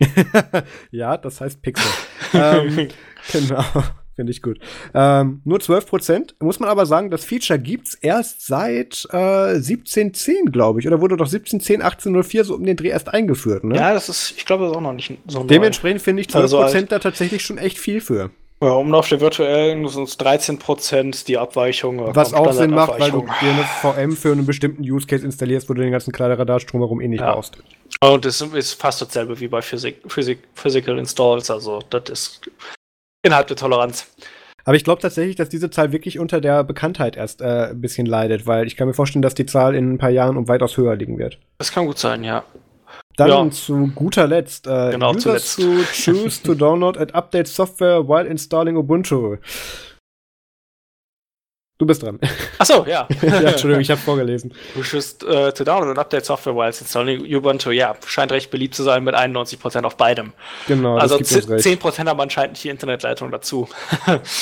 ja, 0.90 1.16
das 1.16 1.40
heißt 1.40 1.62
Pixel. 1.62 1.90
ähm, 2.34 2.88
genau. 3.32 3.64
Finde 4.20 4.32
ich 4.32 4.42
gut. 4.42 4.58
Ähm, 4.92 5.40
nur 5.46 5.60
12 5.60 5.86
Prozent. 5.86 6.34
Muss 6.40 6.60
man 6.60 6.68
aber 6.68 6.84
sagen, 6.84 7.10
das 7.10 7.24
Feature 7.24 7.58
gibt's 7.58 7.94
erst 7.94 8.46
seit 8.46 9.08
äh, 9.12 9.54
1710, 9.54 10.52
glaube 10.52 10.78
ich. 10.78 10.86
Oder 10.86 11.00
wurde 11.00 11.16
doch 11.16 11.24
1710, 11.24 11.80
1804 11.80 12.44
so 12.44 12.54
um 12.54 12.64
den 12.64 12.76
Dreh 12.76 12.88
erst 12.88 13.08
eingeführt, 13.08 13.64
ne? 13.64 13.76
Ja, 13.76 13.94
das 13.94 14.10
ist, 14.10 14.34
ich 14.36 14.44
glaube, 14.44 14.64
das 14.64 14.72
ist 14.72 14.76
auch 14.76 14.82
noch 14.82 14.92
nicht 14.92 15.16
so 15.26 15.42
Dementsprechend 15.44 16.02
finde 16.02 16.20
ich 16.20 16.28
12 16.28 16.50
Prozent 16.50 16.74
also, 16.74 16.86
da 16.86 16.98
tatsächlich 16.98 17.42
schon 17.42 17.56
echt 17.56 17.78
viel 17.78 18.02
für. 18.02 18.28
Ja, 18.62 18.72
um 18.72 18.92
auf 18.94 19.08
der 19.08 19.22
virtuellen 19.22 19.88
sind 19.88 20.06
es 20.06 20.18
13 20.18 20.58
Prozent 20.58 21.28
die 21.28 21.38
Abweichung. 21.38 21.98
Äh, 21.98 22.14
Was 22.14 22.34
auch 22.34 22.52
Sinn 22.52 22.72
macht, 22.72 23.00
weil 23.00 23.10
du 23.10 23.24
dir 23.40 23.52
eine 23.52 23.64
VM 23.64 24.14
für 24.14 24.32
einen 24.32 24.44
bestimmten 24.44 24.82
Use 24.82 25.06
Case 25.06 25.24
installierst, 25.24 25.70
wo 25.70 25.72
du 25.72 25.80
den 25.80 25.92
ganzen 25.92 26.12
Kladderadatsch 26.12 26.70
herum 26.70 27.00
eh 27.00 27.08
nicht 27.08 27.20
ja. 27.20 27.32
brauchst. 27.32 27.56
Und 28.02 28.26
das 28.26 28.42
ist 28.42 28.74
fast 28.74 29.00
dasselbe 29.00 29.40
wie 29.40 29.48
bei 29.48 29.62
Physik, 29.62 30.02
Physik, 30.08 30.40
Physical 30.52 30.98
Installs. 30.98 31.50
Also, 31.50 31.80
das 31.88 32.10
ist 32.10 32.50
Innerhalb 33.22 33.48
der 33.48 33.56
Toleranz. 33.56 34.06
Aber 34.64 34.76
ich 34.76 34.84
glaube 34.84 35.00
tatsächlich, 35.00 35.36
dass 35.36 35.48
diese 35.48 35.70
Zahl 35.70 35.92
wirklich 35.92 36.18
unter 36.18 36.40
der 36.40 36.64
Bekanntheit 36.64 37.16
erst 37.16 37.40
äh, 37.40 37.70
ein 37.70 37.80
bisschen 37.80 38.06
leidet, 38.06 38.46
weil 38.46 38.66
ich 38.66 38.76
kann 38.76 38.86
mir 38.86 38.94
vorstellen, 38.94 39.22
dass 39.22 39.34
die 39.34 39.46
Zahl 39.46 39.74
in 39.74 39.94
ein 39.94 39.98
paar 39.98 40.10
Jahren 40.10 40.36
um 40.36 40.48
weitaus 40.48 40.76
höher 40.76 40.96
liegen 40.96 41.18
wird. 41.18 41.38
Das 41.58 41.72
kann 41.72 41.86
gut 41.86 41.98
sein, 41.98 42.24
ja. 42.24 42.44
Dann 43.16 43.28
ja. 43.28 43.50
zu 43.50 43.90
guter 43.94 44.26
Letzt, 44.26 44.66
äh, 44.66 44.90
genau, 44.92 45.14
Users 45.14 45.56
to 45.56 45.82
choose 45.92 46.42
to 46.42 46.54
download 46.54 46.98
and 46.98 47.14
update 47.14 47.48
software 47.48 48.06
while 48.08 48.26
installing 48.26 48.76
Ubuntu. 48.76 49.36
Du 51.80 51.86
bist 51.86 52.02
dran. 52.02 52.20
Ach 52.58 52.66
so, 52.66 52.84
ja. 52.86 53.08
ja, 53.22 53.40
Entschuldigung, 53.40 53.80
ich 53.80 53.90
habe 53.90 53.98
vorgelesen. 53.98 54.52
Du 54.74 54.82
schüsst 54.82 55.24
äh, 55.24 55.50
to 55.50 55.64
download 55.64 55.88
and 55.88 55.98
update 55.98 56.26
software 56.26 56.54
while 56.54 56.66
installing 56.66 57.24
Ubuntu. 57.34 57.70
Ja, 57.70 57.96
scheint 58.04 58.32
recht 58.32 58.50
beliebt 58.50 58.74
zu 58.74 58.82
sein 58.82 59.02
mit 59.02 59.14
91% 59.14 59.84
auf 59.84 59.96
beidem. 59.96 60.34
Genau, 60.68 60.98
also 60.98 61.16
10% 61.16 62.06
haben 62.06 62.20
anscheinend 62.20 62.62
die 62.62 62.68
Internetleitung 62.68 63.30
dazu. 63.30 63.66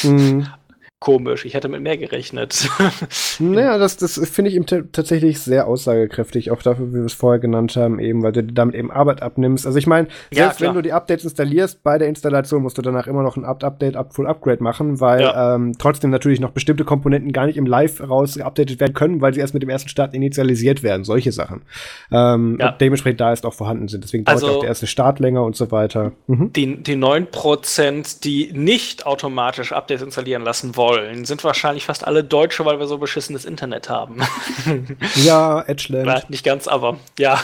mhm 0.03 0.49
komisch. 1.01 1.45
Ich 1.45 1.55
hätte 1.55 1.69
mit 1.69 1.81
mehr 1.81 1.97
gerechnet. 1.97 2.69
naja, 3.39 3.79
das, 3.79 3.97
das 3.99 4.19
finde 4.29 4.51
ich 4.51 4.61
tatsächlich 4.91 5.41
sehr 5.41 5.69
aussagekräftig, 5.69 6.51
auch 6.51 6.61
dafür, 6.61 6.89
wie 6.89 6.97
wir 6.97 7.05
es 7.05 7.13
vorher 7.13 7.39
genannt 7.39 7.77
haben, 7.77 8.01
eben, 8.01 8.23
weil 8.25 8.33
du 8.33 8.43
damit 8.43 8.75
eben 8.75 8.91
Arbeit 8.91 9.23
abnimmst. 9.23 9.65
Also 9.65 9.79
ich 9.79 9.87
meine, 9.87 10.09
selbst 10.33 10.61
ja, 10.61 10.67
wenn 10.67 10.75
du 10.75 10.83
die 10.83 10.93
Updates 10.93 11.25
installierst, 11.25 11.85
bei 11.85 11.99
der 11.99 12.09
Installation 12.09 12.63
musst 12.63 12.79
du 12.79 12.83
danach 12.83 13.07
immer 13.07 13.23
noch 13.23 13.37
ein 13.37 13.45
Update, 13.45 13.97
Up 13.97 14.13
Full 14.13 14.27
Upgrade 14.27 14.61
machen, 14.61 15.01
weil 15.01 15.21
ja. 15.21 15.55
ähm, 15.55 15.75
trotzdem 15.79 16.11
natürlich 16.11 16.41
noch 16.41 16.51
bestimmte 16.51 16.85
Komponenten 16.85 17.33
gar 17.33 17.47
nicht 17.47 17.59
im 17.59 17.67
Live 17.67 18.01
raus 18.01 18.35
geupdatet 18.35 18.81
werden 18.81 18.95
können, 18.95 19.21
weil 19.21 19.33
sie 19.35 19.41
erst 19.41 19.55
mit 19.55 19.63
dem 19.63 19.71
ersten 19.71 19.89
Start 19.89 20.15
initialisiert 20.15 20.83
werden. 20.83 21.05
Solche 21.05 21.31
Sachen. 21.31 21.63
Ähm, 22.11 22.59
ja. 22.61 22.73
Dementsprechend 22.73 23.21
da 23.21 23.33
ist 23.33 23.47
auch 23.47 23.55
vorhanden 23.55 23.87
sind. 23.87 24.03
Deswegen 24.03 24.25
dauert 24.25 24.43
also, 24.43 24.57
auch 24.57 24.61
der 24.61 24.71
erste 24.71 24.89
Start 24.89 25.21
länger 25.21 25.45
und 25.45 25.55
so 25.55 25.71
weiter. 25.71 26.11
Mhm. 26.27 26.53
Die, 26.53 26.83
die 26.83 26.97
9%, 26.97 28.25
die 28.25 28.51
nicht 28.53 29.07
automatisch 29.07 29.73
Updates 29.73 30.03
installieren 30.03 30.43
lassen 30.43 30.75
wollen, 30.75 30.88
wollen, 30.89 31.25
sind 31.25 31.45
wahrscheinlich 31.45 31.85
fast 31.85 32.07
alle 32.07 32.25
Deutsche, 32.25 32.65
weil 32.65 32.79
wir 32.79 32.87
so 32.87 32.99
beschissenes 32.99 33.45
Internet 33.45 33.89
haben. 33.89 34.21
ja, 35.17 35.63
Edgeland. 35.67 36.31
Nicht 36.31 36.45
ganz, 36.45 36.67
aber 36.67 36.99
ja, 37.19 37.41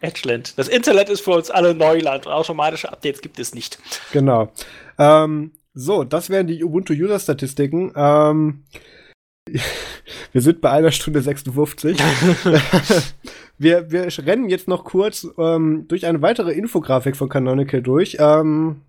Edgeland. 0.00 0.58
Das 0.58 0.68
Internet 0.68 1.08
ist 1.08 1.20
für 1.20 1.32
uns 1.32 1.50
alle 1.50 1.74
Neuland 1.74 2.26
und 2.26 2.32
automatische 2.32 2.90
Updates 2.90 3.20
gibt 3.20 3.38
es 3.38 3.54
nicht. 3.54 3.78
Genau. 4.12 4.52
Ähm, 4.98 5.52
so, 5.74 6.02
das 6.02 6.28
wären 6.28 6.48
die 6.48 6.64
Ubuntu-User-Statistiken. 6.64 7.92
Ähm, 7.94 8.64
wir 10.32 10.40
sind 10.40 10.60
bei 10.60 10.70
einer 10.70 10.90
Stunde 10.90 11.22
56. 11.22 11.98
wir, 13.58 13.90
wir 13.90 14.08
rennen 14.26 14.48
jetzt 14.48 14.66
noch 14.66 14.84
kurz 14.84 15.26
ähm, 15.38 15.86
durch 15.86 16.04
eine 16.06 16.20
weitere 16.20 16.52
Infografik 16.52 17.16
von 17.16 17.28
Canonical 17.28 17.80
durch. 17.80 18.16
Ähm, 18.18 18.82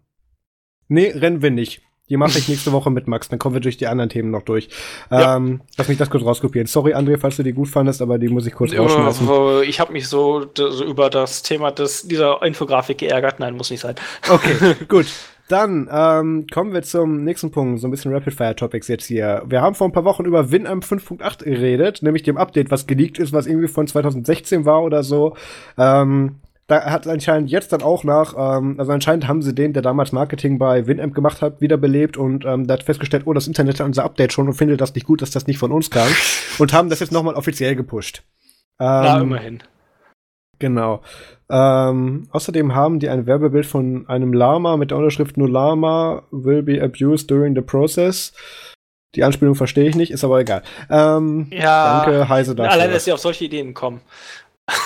nee, 0.88 1.12
rennen 1.12 1.44
wir 1.44 1.52
nicht. 1.52 1.84
Die 2.10 2.18
mache 2.18 2.40
ich 2.40 2.50
nächste 2.50 2.72
Woche 2.72 2.90
mit 2.90 3.08
Max, 3.08 3.30
dann 3.30 3.40
kommen 3.40 3.56
wir 3.56 3.62
durch 3.62 3.78
die 3.78 3.88
anderen 3.88 4.10
Themen 4.10 4.32
noch 4.32 4.44
durch. 4.44 4.70
Ja. 5.12 5.38
Ähm, 5.38 5.62
lass 5.78 5.88
mich 5.88 5.98
das 5.98 6.10
kurz 6.10 6.24
rauskopieren. 6.24 6.68
Sorry, 6.68 6.94
André, 6.94 7.18
falls 7.18 7.38
du 7.38 7.44
die 7.44 7.54
gut 7.54 7.68
fandest, 7.68 8.02
aber 8.02 8.18
die 8.18 8.30
muss 8.30 8.46
ich 8.46 8.54
kurz 8.54 8.76
rausschmeißen. 8.76 9.28
Ich 9.64 9.80
habe 9.80 9.94
mich 9.94 10.08
so, 10.08 10.46
so, 10.56 10.84
über 10.84 11.10
das 11.10 11.44
Thema 11.44 11.72
des, 11.72 12.08
dieser 12.08 12.42
Infografik 12.42 12.98
geärgert. 12.98 13.40
Nein, 13.40 13.56
muss 13.56 13.70
nicht 13.70 13.82
sein. 13.82 13.96
Okay, 14.30 14.76
gut. 14.88 15.06
Dann 15.50 15.90
ähm, 15.92 16.46
kommen 16.54 16.74
wir 16.74 16.84
zum 16.84 17.24
nächsten 17.24 17.50
Punkt, 17.50 17.82
so 17.82 17.88
ein 17.88 17.92
bisschen 17.92 18.14
Rapid-Fire-Topics 18.14 18.88
jetzt 18.88 19.06
hier. 19.06 19.42
Wir 19.48 19.62
haben 19.62 19.74
vor 19.74 19.88
ein 19.88 19.92
paar 19.92 20.06
Wochen 20.06 20.26
über 20.26 20.52
Winamp 20.52 20.84
5.8 20.84 21.44
geredet, 21.44 22.04
nämlich 22.04 22.22
dem 22.22 22.38
Update, 22.38 22.70
was 22.70 22.86
geleakt 22.86 23.18
ist, 23.18 23.34
was 23.34 23.48
irgendwie 23.48 23.68
von 23.68 23.88
2016 23.88 24.66
war 24.66 24.84
oder 24.84 25.02
so. 25.02 25.36
Ähm, 25.76 26.36
da 26.70 26.86
hat 26.86 27.08
anscheinend 27.08 27.50
jetzt 27.50 27.74
dann 27.74 27.82
auch 27.82 28.04
nach, 28.04 28.36
ähm, 28.38 28.76
also 28.78 28.92
anscheinend 28.92 29.28
haben 29.28 29.42
sie 29.42 29.56
den, 29.56 29.74
der 29.74 29.82
damals 29.82 30.12
Marketing 30.12 30.60
bei 30.60 30.86
Winamp 30.86 31.16
gemacht 31.16 31.42
hat, 31.42 31.62
wiederbelebt 31.62 32.16
und 32.16 32.46
ähm, 32.46 32.68
da 32.68 32.76
hat 32.76 32.84
festgestellt, 32.84 33.24
oh, 33.26 33.34
das 33.34 33.48
Internet 33.48 33.80
hat 33.80 33.88
unser 33.88 34.04
Update 34.04 34.34
schon 34.34 34.48
und 34.48 34.54
findet 34.54 34.80
das 34.80 34.94
nicht 34.94 35.08
gut, 35.08 35.22
dass 35.24 35.32
das 35.32 35.48
nicht 35.48 35.58
von 35.58 35.72
uns 35.72 35.90
kam 35.90 36.08
und 36.60 36.72
haben 36.72 36.90
das 36.90 37.00
jetzt 37.00 37.12
nochmal 37.12 37.34
offiziell 37.34 37.76
gepusht. 37.76 38.24
Ähm, 38.80 38.86
Na, 38.88 39.20
immerhin. 39.20 39.64
Genau. 40.60 41.02
Ähm, 41.50 42.28
außerdem 42.32 42.76
haben 42.76 43.00
die 43.00 43.10
ein 43.10 43.26
Werbebild 43.26 43.66
von 43.66 44.08
einem 44.08 44.32
Lama 44.32 44.78
mit 44.78 44.92
der 44.92 45.00
Unterschrift 45.00 45.38
nur 45.38 45.50
Lama 45.50 46.24
will 46.30 46.62
be 46.62 46.82
abused 46.84 47.32
during 47.32 47.56
the 47.56 47.62
process. 47.62 48.34
Die 49.16 49.24
Anspielung 49.24 49.56
verstehe 49.56 49.90
ich 49.90 49.96
nicht, 49.96 50.12
ist 50.12 50.24
aber 50.24 50.40
egal. 50.40 50.62
Ähm, 50.92 51.48
ja, 51.50 52.06
danke, 52.06 52.30
Heise 52.30 52.54
dafür. 52.54 52.74
Allein, 52.74 52.92
dass 52.92 53.06
sie 53.06 53.12
auf 53.12 53.20
solche 53.20 53.46
Ideen 53.46 53.74
kommen. 53.74 54.02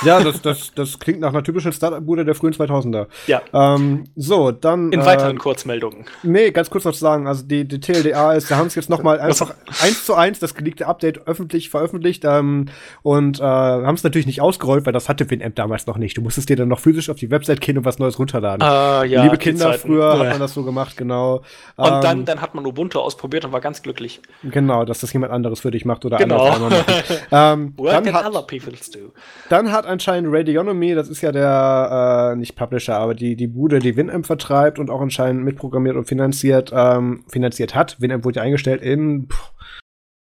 Ja, 0.03 0.21
das, 0.21 0.41
das, 0.41 0.71
das 0.75 0.99
klingt 0.99 1.19
nach 1.19 1.29
einer 1.29 1.43
typischen 1.43 1.71
Startup-Bude 1.71 2.25
der 2.25 2.35
frühen 2.35 2.53
2000er. 2.53 3.07
Ja. 3.27 3.41
Ähm, 3.53 4.05
so, 4.15 4.51
dann. 4.51 4.91
In 4.91 5.01
äh, 5.01 5.05
weiteren 5.05 5.37
Kurzmeldungen. 5.37 6.05
Nee, 6.23 6.51
ganz 6.51 6.69
kurz 6.69 6.85
noch 6.85 6.93
zu 6.93 6.99
sagen, 6.99 7.27
also 7.27 7.43
die, 7.43 7.67
die 7.67 7.79
TLDA 7.79 8.33
ist, 8.33 8.51
da 8.51 8.57
haben 8.57 8.67
es 8.67 8.75
jetzt 8.75 8.89
nochmal 8.89 9.19
einfach 9.19 9.53
eins 9.81 10.05
zu 10.05 10.15
eins 10.15 10.39
das 10.39 10.55
geleakte 10.55 10.87
Update 10.87 11.27
öffentlich 11.27 11.69
veröffentlicht 11.69 12.23
ähm, 12.25 12.65
und 13.01 13.39
äh, 13.39 13.43
haben 13.43 13.95
es 13.95 14.03
natürlich 14.03 14.27
nicht 14.27 14.41
ausgerollt, 14.41 14.85
weil 14.85 14.93
das 14.93 15.09
hatte 15.09 15.29
WinAmp 15.29 15.55
damals 15.55 15.87
noch 15.87 15.97
nicht. 15.97 16.17
Du 16.17 16.21
musstest 16.21 16.49
dir 16.49 16.55
dann 16.55 16.67
noch 16.67 16.79
physisch 16.79 17.09
auf 17.09 17.17
die 17.17 17.31
Website 17.31 17.61
gehen 17.61 17.77
und 17.77 17.85
was 17.85 17.99
Neues 17.99 18.19
runterladen. 18.19 18.61
Uh, 18.61 19.03
ja, 19.05 19.23
Liebe 19.23 19.37
Kinder, 19.37 19.73
früher 19.73 20.13
ja. 20.13 20.19
hat 20.19 20.29
man 20.29 20.39
das 20.39 20.53
so 20.53 20.63
gemacht, 20.63 20.97
genau. 20.97 21.41
Und 21.75 21.87
ähm, 21.87 22.01
dann, 22.01 22.25
dann 22.25 22.41
hat 22.41 22.55
man 22.55 22.65
Ubuntu 22.65 22.99
ausprobiert 22.99 23.45
und 23.45 23.51
war 23.51 23.61
ganz 23.61 23.81
glücklich. 23.81 24.21
Genau, 24.43 24.85
dass 24.85 24.99
das 24.99 25.11
jemand 25.13 25.31
anderes 25.31 25.59
für 25.59 25.71
dich 25.71 25.85
macht 25.85 26.05
oder 26.05 26.17
genau. 26.17 26.47
andere. 26.47 26.85
ähm, 27.31 27.73
Work 27.77 28.03
dann 28.03 28.13
hat, 28.13 28.25
other 28.25 28.43
people's 28.43 28.89
do. 28.89 29.11
Dann 29.49 29.71
hat 29.73 29.85
anscheinend 29.85 30.33
Radionomy, 30.33 30.95
das 30.95 31.09
ist 31.09 31.21
ja 31.21 31.31
der, 31.31 32.31
äh, 32.33 32.35
nicht 32.37 32.55
Publisher, 32.55 32.95
aber 32.95 33.13
die, 33.13 33.35
die 33.35 33.47
Bude, 33.47 33.79
die 33.79 33.97
Winamp 33.97 34.25
vertreibt 34.25 34.79
und 34.79 34.89
auch 34.89 35.01
anscheinend 35.01 35.43
mitprogrammiert 35.43 35.97
und 35.97 36.05
finanziert, 36.05 36.71
ähm, 36.73 37.25
finanziert 37.27 37.75
hat. 37.75 37.99
Winamp 37.99 38.23
wurde 38.23 38.37
ja 38.37 38.43
eingestellt 38.43 38.81
in 38.81 39.27
pff, 39.27 39.51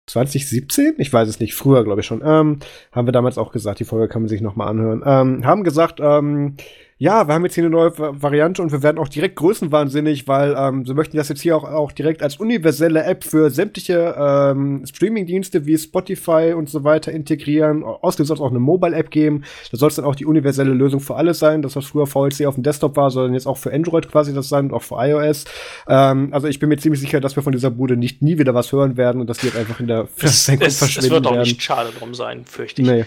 2017? 0.07 0.95
Ich 0.99 1.11
weiß 1.11 1.28
es 1.28 1.40
nicht, 1.40 1.56
früher 1.56 1.84
glaube 1.84 2.02
ich 2.02 2.07
schon. 2.07 2.22
Ähm, 2.24 2.60
haben 2.91 3.07
wir 3.07 3.11
damals 3.11 3.38
auch 3.38 3.52
gesagt, 3.52 3.80
die 3.80 3.86
Folge 3.86 4.07
kann 4.07 4.22
man 4.22 4.30
sich 4.30 4.41
nochmal 4.41 4.68
anhören. 4.68 5.02
Ähm, 5.06 5.45
haben 5.45 5.64
gesagt, 5.64 5.99
ähm, 6.02 6.56
ja, 6.99 7.28
wir 7.28 7.36
haben 7.36 7.44
jetzt 7.45 7.53
hier 7.53 7.64
eine 7.64 7.69
neue 7.69 7.95
Variante 7.95 8.60
und 8.64 8.72
wir 8.72 8.82
werden 8.82 8.98
auch 8.98 9.07
direkt 9.07 9.36
größenwahnsinnig, 9.36 10.28
weil 10.28 10.56
ähm, 10.57 10.84
sie 10.84 10.95
möchten 10.95 11.15
das 11.15 11.30
jetzt 11.30 11.41
hier 11.41 11.56
auch, 11.56 11.64
auch 11.64 11.91
direkt 11.91 12.24
als 12.24 12.38
universelle 12.38 13.03
App 13.03 13.24
für 13.24 13.52
sämtliche 13.52 14.15
ähm, 14.18 14.84
Streaming-Dienste 14.84 15.68
wie 15.68 15.78
Spotify 15.78 16.53
und 16.57 16.72
so 16.72 16.84
weiter 16.84 17.11
integrieren. 17.11 17.84
Außerdem 17.84 18.26
soll 18.26 18.38
es 18.38 18.41
auch 18.41 18.49
eine 18.49 18.60
Mobile-App 18.60 19.11
geben. 19.11 19.44
Da 19.72 19.78
soll 19.78 19.90
es 19.90 19.95
dann 19.95 20.06
auch 20.06 20.15
die 20.15 20.26
universelle 20.26 20.74
Lösung 20.74 20.99
für 20.99 21.15
alles 21.15 21.38
sein. 21.38 21.61
Das, 21.61 21.76
was 21.76 21.86
früher 21.86 22.07
VLC 22.07 22.48
auf 22.48 22.56
dem 22.56 22.64
Desktop 22.64 22.98
war, 22.98 23.11
soll 23.11 23.26
dann 23.26 23.36
jetzt 23.36 23.45
auch 23.45 23.57
für 23.57 23.72
Android 23.72 24.11
quasi 24.11 24.34
das 24.34 24.49
sein 24.49 24.65
und 24.65 24.74
auch 24.74 24.82
für 24.82 24.95
iOS. 24.95 25.45
Ähm, 25.88 26.30
also 26.32 26.48
ich 26.48 26.57
bin 26.57 26.69
mir 26.69 26.78
ziemlich 26.78 27.02
sicher, 27.02 27.19
dass 27.19 27.36
wir 27.36 27.44
von 27.44 27.52
dieser 27.52 27.69
Bude 27.69 27.95
nicht 27.95 28.24
nie 28.24 28.40
wieder 28.40 28.56
was 28.56 28.72
hören 28.72 28.98
werden 28.98 29.22
und 29.22 29.30
dass 29.30 29.38
die 29.38 29.45
jetzt 29.45 29.57
einfach 29.57 29.80
in 29.80 29.88
der 29.88 30.07
Versenkung 30.07 30.72
verschwinden 30.72 31.11
werden. 31.11 31.26
Es 31.26 31.32
wird 31.32 31.41
auch 31.41 31.45
nicht 31.45 31.61
schade 31.61 31.90
drum 31.95 32.15
sein, 32.15 32.44
fürchte 32.45 32.82
ich. 32.82 32.88
Nee. 32.88 33.06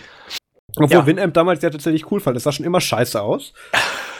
Obwohl 0.76 0.98
ja. 0.98 1.06
Winamp 1.06 1.34
damals 1.34 1.62
ja 1.62 1.70
tatsächlich 1.70 2.10
cool 2.10 2.20
fand. 2.20 2.36
Das 2.36 2.44
sah 2.44 2.52
schon 2.52 2.66
immer 2.66 2.80
scheiße 2.80 3.20
aus. 3.20 3.52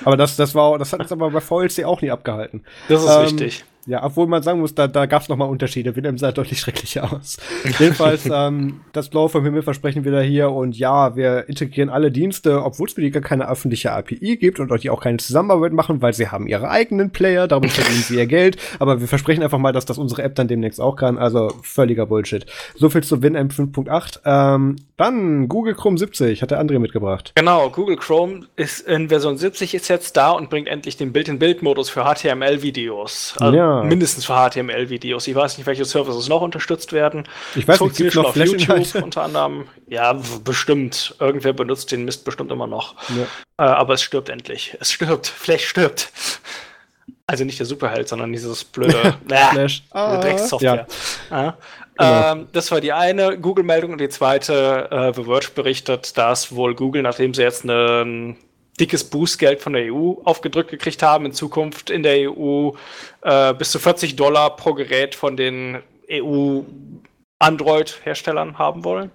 Aber 0.04 0.16
das, 0.16 0.36
das 0.36 0.54
war, 0.54 0.78
das 0.78 0.92
hat 0.92 1.00
uns 1.00 1.12
aber 1.12 1.30
bei 1.30 1.40
VLC 1.40 1.84
auch 1.84 2.00
nie 2.00 2.10
abgehalten. 2.10 2.64
Das 2.88 3.02
ist 3.02 3.10
ähm, 3.10 3.20
richtig. 3.20 3.64
Ja, 3.86 4.04
obwohl 4.04 4.26
man 4.26 4.42
sagen 4.42 4.60
muss, 4.60 4.74
da, 4.74 4.88
da 4.88 5.06
gab 5.06 5.22
es 5.22 5.28
nochmal 5.28 5.48
Unterschiede. 5.48 5.96
Willem 5.96 6.18
sah 6.18 6.32
deutlich 6.32 6.60
schrecklicher 6.60 7.12
aus. 7.12 7.38
Jedenfalls, 7.78 8.28
ähm, 8.32 8.80
das 8.92 9.08
Blaue 9.08 9.28
vom 9.28 9.44
Himmel 9.44 9.62
versprechen 9.62 10.04
wir 10.04 10.12
da 10.12 10.20
hier. 10.20 10.50
Und 10.50 10.76
ja, 10.76 11.16
wir 11.16 11.48
integrieren 11.48 11.88
alle 11.88 12.10
Dienste, 12.10 12.62
obwohl 12.62 12.88
es 12.88 12.94
für 12.94 13.00
die 13.00 13.10
gar 13.10 13.22
keine 13.22 13.48
öffentliche 13.48 13.92
API 13.92 14.36
gibt 14.36 14.60
und 14.60 14.70
die 14.82 14.90
auch 14.90 15.00
keine 15.00 15.16
Zusammenarbeit 15.16 15.72
machen, 15.72 16.02
weil 16.02 16.12
sie 16.12 16.28
haben 16.28 16.46
ihre 16.46 16.68
eigenen 16.70 17.10
Player, 17.10 17.48
darum 17.48 17.68
verdienen 17.68 18.02
sie 18.02 18.16
ihr 18.16 18.26
Geld. 18.30 18.58
Aber 18.78 19.00
wir 19.00 19.08
versprechen 19.08 19.42
einfach 19.42 19.58
mal, 19.58 19.72
dass 19.72 19.86
das 19.86 19.98
unsere 19.98 20.22
App 20.22 20.34
dann 20.34 20.48
demnächst 20.48 20.80
auch 20.80 20.96
kann. 20.96 21.18
Also 21.18 21.52
völliger 21.62 22.06
Bullshit. 22.06 22.46
So 22.76 22.90
viel 22.90 23.02
zu 23.02 23.22
WinAmp 23.22 23.52
5.8. 23.52 24.20
Ähm, 24.24 24.76
dann 24.98 25.48
Google 25.48 25.74
Chrome 25.74 25.96
70, 25.96 26.42
hat 26.42 26.50
der 26.50 26.62
André 26.62 26.78
mitgebracht. 26.78 27.32
Genau, 27.34 27.70
Google 27.70 27.96
Chrome 27.96 28.42
ist 28.56 28.86
in 28.86 29.08
Version 29.08 29.38
70 29.38 29.74
ist 29.74 29.88
jetzt 29.88 30.16
da 30.16 30.30
und 30.32 30.50
bringt 30.50 30.68
endlich 30.68 30.98
den 30.98 31.12
Bild-in-Bild-Modus 31.12 31.88
für 31.88 32.04
HTML-Videos. 32.04 33.34
Also 33.38 33.56
ja 33.56 33.79
mindestens 33.88 34.24
für 34.24 34.34
HTML-Videos. 34.34 35.26
Ich 35.26 35.34
weiß 35.34 35.58
nicht, 35.58 35.66
welche 35.66 35.84
Services 35.84 36.28
noch 36.28 36.42
unterstützt 36.42 36.92
werden. 36.92 37.28
Ich 37.54 37.66
weiß 37.66 37.80
nicht, 37.80 37.96
gibt 37.96 38.14
noch 38.14 38.26
auf 38.26 38.36
YouTube 38.36 39.02
unter 39.02 39.22
anderem. 39.22 39.66
Ja, 39.88 40.20
bestimmt. 40.44 41.14
Irgendwer 41.18 41.52
benutzt 41.52 41.92
den 41.92 42.04
Mist 42.04 42.24
bestimmt 42.24 42.50
immer 42.50 42.66
noch. 42.66 42.94
Ja. 43.08 43.64
Äh, 43.64 43.68
aber 43.70 43.94
es 43.94 44.02
stirbt 44.02 44.28
endlich. 44.28 44.76
Es 44.80 44.92
stirbt. 44.92 45.26
Flash 45.26 45.66
stirbt. 45.66 46.12
Also 47.26 47.44
nicht 47.44 47.58
der 47.58 47.66
Superheld, 47.66 48.08
sondern 48.08 48.32
dieses 48.32 48.64
blöde 48.64 49.16
Flash. 49.28 49.84
Ah. 49.90 50.20
Dreckssoftware. 50.20 50.86
Ja. 51.30 51.56
Genau. 51.96 52.32
Ähm, 52.32 52.48
das 52.52 52.70
war 52.72 52.80
die 52.80 52.92
eine 52.92 53.38
Google-Meldung 53.38 53.92
und 53.92 54.00
die 54.00 54.08
zweite, 54.08 54.88
äh, 54.90 55.12
The 55.14 55.24
Verge 55.24 55.48
berichtet, 55.54 56.16
dass 56.16 56.54
wohl 56.54 56.74
Google, 56.74 57.02
nachdem 57.02 57.34
sie 57.34 57.42
jetzt 57.42 57.62
einen 57.62 58.36
dickes 58.80 59.04
Bußgeld 59.04 59.60
von 59.60 59.74
der 59.74 59.92
EU 59.92 60.14
aufgedrückt 60.24 60.70
gekriegt 60.70 61.02
haben, 61.02 61.26
in 61.26 61.32
Zukunft 61.32 61.90
in 61.90 62.02
der 62.02 62.30
EU 62.30 62.72
äh, 63.22 63.54
bis 63.54 63.70
zu 63.70 63.78
40 63.78 64.16
Dollar 64.16 64.56
pro 64.56 64.74
Gerät 64.74 65.14
von 65.14 65.36
den 65.36 65.82
EU 66.10 66.62
Android-Herstellern 67.38 68.58
haben 68.58 68.84
wollen. 68.84 69.10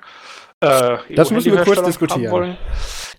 Äh, 0.61 0.97
das 1.09 1.31
müssen 1.31 1.51
wir 1.51 1.63
kurz 1.63 1.83
diskutieren. 1.83 2.57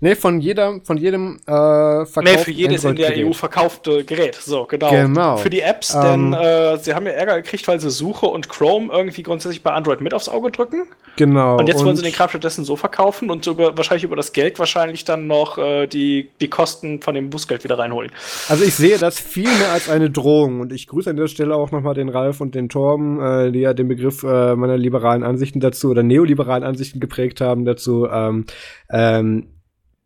Nee, 0.01 0.15
von 0.15 0.41
jeder, 0.41 0.81
von 0.83 0.97
jedem 0.97 1.37
äh, 1.47 2.07
Verkauf. 2.07 2.23
Nee, 2.25 2.39
für 2.39 2.51
jedes 2.51 2.85
in 2.85 2.97
der 2.97 3.13
EU 3.17 3.33
verkaufte 3.33 4.05
Gerät. 4.05 4.35
So, 4.35 4.65
genau. 4.65 4.91
genau. 4.91 5.37
Für 5.37 5.51
die 5.51 5.61
Apps, 5.61 5.95
ähm, 5.95 6.33
denn 6.33 6.33
äh, 6.33 6.79
sie 6.79 6.95
haben 6.95 7.07
ja 7.07 7.13
Ärger 7.13 7.43
gekriegt, 7.43 7.67
weil 7.69 7.81
sie 7.81 7.91
Suche 7.91 8.27
und 8.27 8.49
Chrome 8.49 8.93
irgendwie 8.93 9.23
grundsätzlich 9.23 9.63
bei 9.63 9.73
Android 9.73 10.01
mit 10.01 10.15
aufs 10.15 10.29
Auge 10.29 10.51
drücken. 10.51 10.87
Genau. 11.17 11.59
Und 11.59 11.69
jetzt 11.69 11.83
wollen 11.83 11.97
sie 11.97 12.03
den 12.03 12.13
Kram 12.13 12.29
stattdessen 12.29 12.65
so 12.65 12.77
verkaufen 12.77 13.31
und 13.31 13.47
über, 13.47 13.77
wahrscheinlich 13.77 14.05
über 14.05 14.17
das 14.17 14.33
Geld 14.33 14.59
wahrscheinlich 14.59 15.05
dann 15.05 15.27
noch 15.27 15.57
äh, 15.57 15.87
die, 15.87 16.29
die 16.41 16.49
Kosten 16.49 17.01
von 17.01 17.15
dem 17.15 17.31
Bußgeld 17.31 17.65
wieder 17.65 17.79
reinholen. 17.79 18.13
Also 18.49 18.65
ich 18.65 18.75
sehe 18.75 18.99
das 18.99 19.19
viel 19.19 19.49
mehr 19.49 19.73
als 19.73 19.89
eine 19.89 20.11
Drohung 20.11 20.61
und 20.61 20.73
ich 20.73 20.87
grüße 20.87 21.09
an 21.09 21.17
der 21.17 21.29
Stelle 21.29 21.55
auch 21.55 21.71
nochmal 21.71 21.95
den 21.95 22.11
Ralf 22.11 22.41
und 22.41 22.55
den 22.55 22.69
Torben, 22.69 23.21
äh, 23.21 23.51
die 23.51 23.61
ja 23.61 23.73
den 23.73 23.89
Begriff 23.89 24.23
äh, 24.25 24.55
meiner 24.57 24.77
liberalen 24.77 25.23
Ansichten 25.23 25.61
dazu 25.61 25.91
oder 25.91 26.03
neoliberalen 26.03 26.65
Ansichten 26.65 27.01
geprägt 27.01 27.41
haben 27.41 27.65
dazu. 27.65 28.07
Ähm, 28.11 28.45
ähm, 28.91 29.49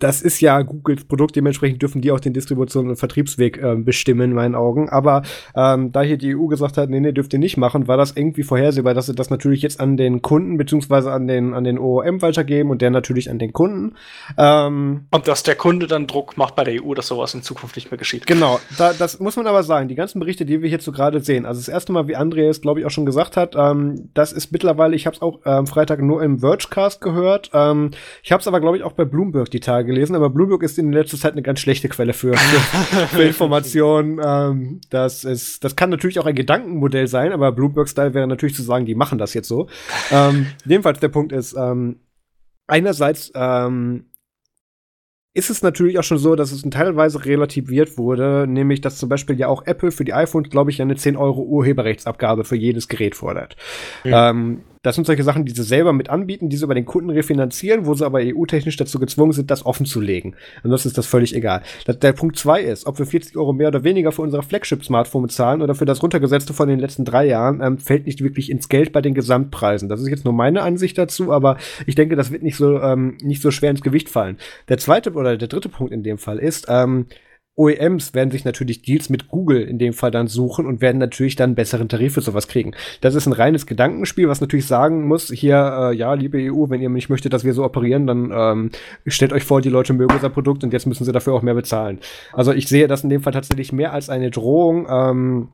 das 0.00 0.22
ist 0.22 0.40
ja 0.40 0.60
Googles 0.62 1.04
Produkt, 1.04 1.36
dementsprechend 1.36 1.80
dürfen 1.80 2.00
die 2.00 2.10
auch 2.10 2.20
den 2.20 2.32
Distribution- 2.32 2.88
und 2.88 2.96
Vertriebsweg 2.96 3.58
äh, 3.58 3.76
bestimmen, 3.76 4.30
in 4.30 4.32
meinen 4.34 4.54
Augen. 4.54 4.88
Aber 4.88 5.22
ähm, 5.54 5.92
da 5.92 6.02
hier 6.02 6.16
die 6.16 6.34
EU 6.34 6.46
gesagt 6.46 6.76
hat, 6.76 6.90
nee, 6.90 7.00
nee, 7.00 7.12
dürft 7.12 7.32
ihr 7.32 7.38
nicht 7.38 7.56
machen, 7.56 7.86
war 7.86 7.96
das 7.96 8.16
irgendwie 8.16 8.42
vorhersehbar, 8.42 8.94
dass 8.94 9.06
sie 9.06 9.14
das 9.14 9.30
natürlich 9.30 9.62
jetzt 9.62 9.78
an 9.78 9.96
den 9.96 10.22
Kunden 10.22 10.56
beziehungsweise 10.56 11.12
an 11.12 11.28
den, 11.28 11.54
an 11.54 11.64
den 11.64 11.78
OOM 11.78 12.22
weitergeben 12.22 12.70
und 12.70 12.82
der 12.82 12.90
natürlich 12.90 13.30
an 13.30 13.38
den 13.38 13.52
Kunden. 13.52 13.94
Ähm, 14.38 15.06
und 15.10 15.28
dass 15.28 15.42
der 15.42 15.54
Kunde 15.54 15.86
dann 15.86 16.06
Druck 16.06 16.36
macht 16.36 16.56
bei 16.56 16.64
der 16.64 16.82
EU, 16.82 16.94
dass 16.94 17.06
sowas 17.06 17.34
in 17.34 17.42
Zukunft 17.42 17.76
nicht 17.76 17.90
mehr 17.90 17.98
geschieht. 17.98 18.26
Genau, 18.26 18.58
da, 18.78 18.92
das 18.92 19.20
muss 19.20 19.36
man 19.36 19.46
aber 19.46 19.62
sagen. 19.62 19.88
Die 19.88 19.94
ganzen 19.94 20.18
Berichte, 20.18 20.46
die 20.46 20.62
wir 20.62 20.68
hierzu 20.68 20.92
gerade 20.92 21.20
sehen, 21.20 21.44
also 21.44 21.60
das 21.60 21.68
erste 21.68 21.92
Mal, 21.92 22.08
wie 22.08 22.16
André 22.16 22.48
es, 22.48 22.62
glaube 22.62 22.80
ich, 22.80 22.86
auch 22.86 22.90
schon 22.90 23.06
gesagt 23.06 23.36
hat, 23.36 23.54
ähm, 23.56 24.10
das 24.14 24.32
ist 24.32 24.50
mittlerweile, 24.50 24.96
ich 24.96 25.06
habe 25.06 25.16
es 25.16 25.22
auch 25.22 25.44
am 25.44 25.60
ähm, 25.60 25.66
Freitag 25.66 26.00
nur 26.00 26.22
im 26.22 26.38
Vergecast 26.38 27.00
gehört. 27.00 27.50
Ähm, 27.52 27.90
ich 28.22 28.32
habe 28.32 28.40
es 28.40 28.48
aber, 28.48 28.60
glaube 28.60 28.76
ich, 28.76 28.82
auch 28.82 28.92
bei 28.92 29.04
Bloomberg 29.04 29.50
die 29.50 29.60
Tage 29.60 29.89
gelesen, 29.90 30.16
aber 30.16 30.30
Bloomberg 30.30 30.62
ist 30.62 30.78
in 30.78 30.92
letzter 30.92 31.18
Zeit 31.18 31.32
eine 31.32 31.42
ganz 31.42 31.60
schlechte 31.60 31.88
Quelle 31.88 32.12
für, 32.12 32.34
für, 32.34 33.06
für 33.08 33.22
Informationen. 33.22 34.20
Ähm, 34.24 34.80
das, 34.90 35.24
ist, 35.24 35.62
das 35.64 35.76
kann 35.76 35.90
natürlich 35.90 36.18
auch 36.18 36.26
ein 36.26 36.34
Gedankenmodell 36.34 37.06
sein, 37.06 37.32
aber 37.32 37.52
Bloomberg-Style 37.52 38.14
wäre 38.14 38.26
natürlich 38.26 38.54
zu 38.54 38.62
sagen, 38.62 38.86
die 38.86 38.94
machen 38.94 39.18
das 39.18 39.34
jetzt 39.34 39.48
so. 39.48 39.68
Ähm, 40.10 40.46
jedenfalls 40.64 41.00
der 41.00 41.08
Punkt 41.08 41.32
ist, 41.32 41.54
ähm, 41.58 42.00
einerseits 42.66 43.30
ähm, 43.34 44.06
ist 45.32 45.50
es 45.50 45.62
natürlich 45.62 45.98
auch 45.98 46.04
schon 46.04 46.18
so, 46.18 46.34
dass 46.34 46.50
es 46.50 46.62
teilweise 46.62 47.24
relativiert 47.24 47.96
wurde, 47.98 48.46
nämlich 48.48 48.80
dass 48.80 48.98
zum 48.98 49.08
Beispiel 49.08 49.38
ja 49.38 49.46
auch 49.46 49.64
Apple 49.64 49.92
für 49.92 50.04
die 50.04 50.12
iPhones, 50.12 50.50
glaube 50.50 50.70
ich, 50.70 50.82
eine 50.82 50.96
10 50.96 51.16
Euro 51.16 51.42
Urheberrechtsabgabe 51.42 52.44
für 52.44 52.56
jedes 52.56 52.88
Gerät 52.88 53.14
fordert. 53.14 53.56
Ja. 54.02 54.30
Ähm, 54.30 54.62
das 54.82 54.94
sind 54.94 55.06
solche 55.06 55.24
Sachen, 55.24 55.44
die 55.44 55.52
sie 55.52 55.62
selber 55.62 55.92
mit 55.92 56.08
anbieten, 56.08 56.48
die 56.48 56.56
sie 56.56 56.64
über 56.64 56.74
den 56.74 56.86
Kunden 56.86 57.10
refinanzieren, 57.10 57.84
wo 57.84 57.92
sie 57.92 58.06
aber 58.06 58.20
EU-technisch 58.22 58.78
dazu 58.78 58.98
gezwungen 58.98 59.32
sind, 59.32 59.50
das 59.50 59.66
offen 59.66 59.84
zu 59.84 60.00
legen. 60.00 60.36
Und 60.62 60.70
das 60.70 60.86
ist 60.86 60.96
das 60.96 61.06
völlig 61.06 61.34
egal. 61.34 61.62
Der 61.86 62.12
Punkt 62.12 62.38
zwei 62.38 62.62
ist, 62.62 62.86
ob 62.86 62.98
wir 62.98 63.04
40 63.04 63.36
Euro 63.36 63.52
mehr 63.52 63.68
oder 63.68 63.84
weniger 63.84 64.10
für 64.10 64.22
unsere 64.22 64.42
Flagship-Smartphone 64.42 65.28
zahlen 65.28 65.60
oder 65.60 65.74
für 65.74 65.84
das 65.84 66.02
runtergesetzte 66.02 66.54
von 66.54 66.68
den 66.68 66.78
letzten 66.78 67.04
drei 67.04 67.26
Jahren, 67.26 67.60
ähm, 67.62 67.78
fällt 67.78 68.06
nicht 68.06 68.22
wirklich 68.22 68.50
ins 68.50 68.70
Geld 68.70 68.92
bei 68.92 69.02
den 69.02 69.12
Gesamtpreisen. 69.12 69.90
Das 69.90 70.00
ist 70.00 70.08
jetzt 70.08 70.24
nur 70.24 70.32
meine 70.32 70.62
Ansicht 70.62 70.96
dazu, 70.96 71.30
aber 71.30 71.58
ich 71.86 71.94
denke, 71.94 72.16
das 72.16 72.30
wird 72.30 72.42
nicht 72.42 72.56
so, 72.56 72.80
ähm, 72.80 73.18
nicht 73.22 73.42
so 73.42 73.50
schwer 73.50 73.70
ins 73.70 73.82
Gewicht 73.82 74.08
fallen. 74.08 74.38
Der 74.68 74.78
zweite 74.78 75.12
oder 75.12 75.36
der 75.36 75.48
dritte 75.48 75.68
Punkt 75.68 75.92
in 75.92 76.02
dem 76.02 76.16
Fall 76.16 76.38
ist, 76.38 76.66
ähm, 76.70 77.06
OEMs 77.56 78.14
werden 78.14 78.30
sich 78.30 78.44
natürlich 78.44 78.82
Deals 78.82 79.10
mit 79.10 79.28
Google 79.28 79.62
in 79.62 79.78
dem 79.78 79.92
Fall 79.92 80.10
dann 80.10 80.28
suchen 80.28 80.66
und 80.66 80.80
werden 80.80 80.98
natürlich 80.98 81.36
dann 81.36 81.54
besseren 81.54 81.88
Tarif 81.88 82.14
für 82.14 82.20
sowas 82.20 82.48
kriegen. 82.48 82.72
Das 83.00 83.14
ist 83.14 83.26
ein 83.26 83.32
reines 83.32 83.66
Gedankenspiel, 83.66 84.28
was 84.28 84.40
natürlich 84.40 84.66
sagen 84.66 85.06
muss, 85.06 85.28
hier, 85.28 85.90
äh, 85.90 85.94
ja, 85.94 86.14
liebe 86.14 86.38
EU, 86.38 86.70
wenn 86.70 86.80
ihr 86.80 86.88
nicht 86.88 87.10
möchtet, 87.10 87.32
dass 87.32 87.44
wir 87.44 87.52
so 87.52 87.64
operieren, 87.64 88.06
dann 88.06 88.30
ähm, 88.32 88.70
stellt 89.06 89.32
euch 89.32 89.44
vor, 89.44 89.60
die 89.60 89.68
Leute 89.68 89.92
mögen 89.92 90.14
unser 90.14 90.30
Produkt 90.30 90.64
und 90.64 90.72
jetzt 90.72 90.86
müssen 90.86 91.04
sie 91.04 91.12
dafür 91.12 91.34
auch 91.34 91.42
mehr 91.42 91.54
bezahlen. 91.54 91.98
Also 92.32 92.52
ich 92.52 92.68
sehe 92.68 92.88
das 92.88 93.04
in 93.04 93.10
dem 93.10 93.22
Fall 93.22 93.32
tatsächlich 93.32 93.72
mehr 93.72 93.92
als 93.92 94.08
eine 94.08 94.30
Drohung. 94.30 94.86
Ähm, 94.88 95.48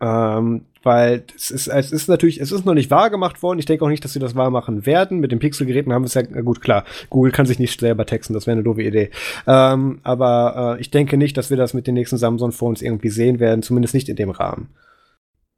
ähm, 0.00 0.66
weil 0.82 1.24
es 1.34 1.50
ist, 1.50 1.66
es 1.66 1.92
ist 1.92 2.08
natürlich, 2.08 2.40
es 2.40 2.52
ist 2.52 2.66
noch 2.66 2.74
nicht 2.74 2.90
wahr 2.90 3.10
gemacht 3.10 3.42
worden. 3.42 3.58
Ich 3.58 3.66
denke 3.66 3.84
auch 3.84 3.88
nicht, 3.88 4.04
dass 4.04 4.12
sie 4.12 4.18
das 4.18 4.34
wahr 4.34 4.50
machen 4.50 4.86
werden. 4.86 5.18
Mit 5.18 5.32
den 5.32 5.38
Pixelgeräten 5.38 5.92
haben 5.92 6.02
wir 6.02 6.06
es 6.06 6.14
ja, 6.14 6.22
gut, 6.22 6.60
klar, 6.60 6.84
Google 7.10 7.32
kann 7.32 7.46
sich 7.46 7.58
nicht 7.58 7.80
selber 7.80 8.06
texten, 8.06 8.34
das 8.34 8.46
wäre 8.46 8.56
eine 8.56 8.62
doofe 8.62 8.82
Idee. 8.82 9.10
Ähm, 9.46 10.00
aber 10.02 10.76
äh, 10.76 10.80
ich 10.80 10.90
denke 10.90 11.16
nicht, 11.16 11.36
dass 11.36 11.50
wir 11.50 11.56
das 11.56 11.74
mit 11.74 11.86
den 11.86 11.94
nächsten 11.94 12.18
Samsung-Phones 12.18 12.82
irgendwie 12.82 13.10
sehen 13.10 13.40
werden, 13.40 13.62
zumindest 13.62 13.94
nicht 13.94 14.08
in 14.08 14.16
dem 14.16 14.30
Rahmen. 14.30 14.68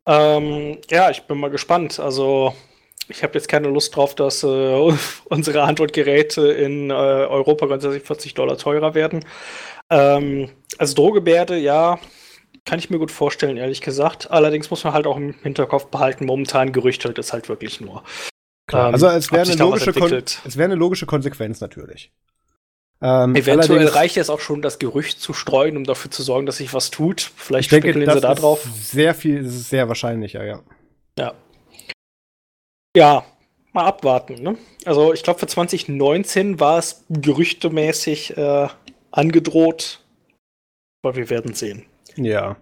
Ähm, 0.06 0.78
ja, 0.88 1.10
ich 1.10 1.22
bin 1.22 1.38
mal 1.38 1.50
gespannt. 1.50 1.98
Also, 1.98 2.54
ich 3.08 3.22
habe 3.22 3.34
jetzt 3.34 3.48
keine 3.48 3.68
Lust 3.68 3.94
drauf, 3.96 4.14
dass 4.14 4.42
äh, 4.44 4.92
unsere 5.24 5.62
Antwortgeräte 5.62 6.52
in 6.52 6.90
äh, 6.90 6.94
Europa 6.94 7.66
grundsätzlich 7.66 8.04
40 8.04 8.34
Dollar 8.34 8.56
teurer 8.56 8.94
werden. 8.94 9.24
Ähm, 9.90 10.50
also 10.78 10.94
Drohgebärde, 10.94 11.56
ja, 11.58 11.98
kann 12.66 12.78
ich 12.78 12.90
mir 12.90 12.98
gut 12.98 13.12
vorstellen, 13.12 13.56
ehrlich 13.56 13.80
gesagt. 13.80 14.30
Allerdings 14.30 14.70
muss 14.70 14.84
man 14.84 14.92
halt 14.92 15.06
auch 15.06 15.16
im 15.16 15.34
Hinterkopf 15.42 15.86
behalten, 15.86 16.26
momentan 16.26 16.72
gerüchtet 16.72 17.18
ist 17.18 17.32
halt 17.32 17.48
wirklich 17.48 17.80
nur. 17.80 18.02
Klar. 18.66 18.88
Ähm, 18.88 18.94
also 18.94 19.06
es 19.06 19.32
wäre 19.32 19.46
eine, 19.46 19.54
logische 19.54 19.94
wär 19.94 20.64
eine 20.64 20.74
logische 20.74 21.06
Konsequenz 21.06 21.60
natürlich. 21.60 22.12
Ähm, 23.00 23.36
Eventuell 23.36 23.86
reicht 23.88 24.16
es 24.16 24.30
auch 24.30 24.40
schon, 24.40 24.62
das 24.62 24.78
Gerücht 24.78 25.20
zu 25.20 25.32
streuen, 25.32 25.76
um 25.76 25.84
dafür 25.84 26.10
zu 26.10 26.22
sorgen, 26.22 26.46
dass 26.46 26.56
sich 26.56 26.74
was 26.74 26.90
tut. 26.90 27.20
Vielleicht 27.36 27.72
ich 27.72 27.80
denke, 27.80 27.98
sie 27.98 28.20
da 28.20 28.34
drauf. 28.34 28.66
Sehr 28.74 29.14
viel, 29.14 29.42
das 29.42 29.54
ist 29.54 29.68
sehr 29.68 29.86
wahrscheinlicher, 29.88 30.44
ja. 30.44 30.60
Ja. 31.18 31.34
Ja, 32.96 33.24
mal 33.72 33.84
abwarten. 33.84 34.42
Ne? 34.42 34.56
Also 34.86 35.12
ich 35.12 35.22
glaube, 35.22 35.38
für 35.38 35.46
2019 35.46 36.58
war 36.58 36.78
es 36.78 37.04
gerüchtemäßig 37.10 38.36
äh, 38.36 38.68
angedroht, 39.10 40.00
aber 41.02 41.16
wir 41.16 41.28
werden 41.28 41.54
sehen. 41.54 41.84
Ja. 42.16 42.56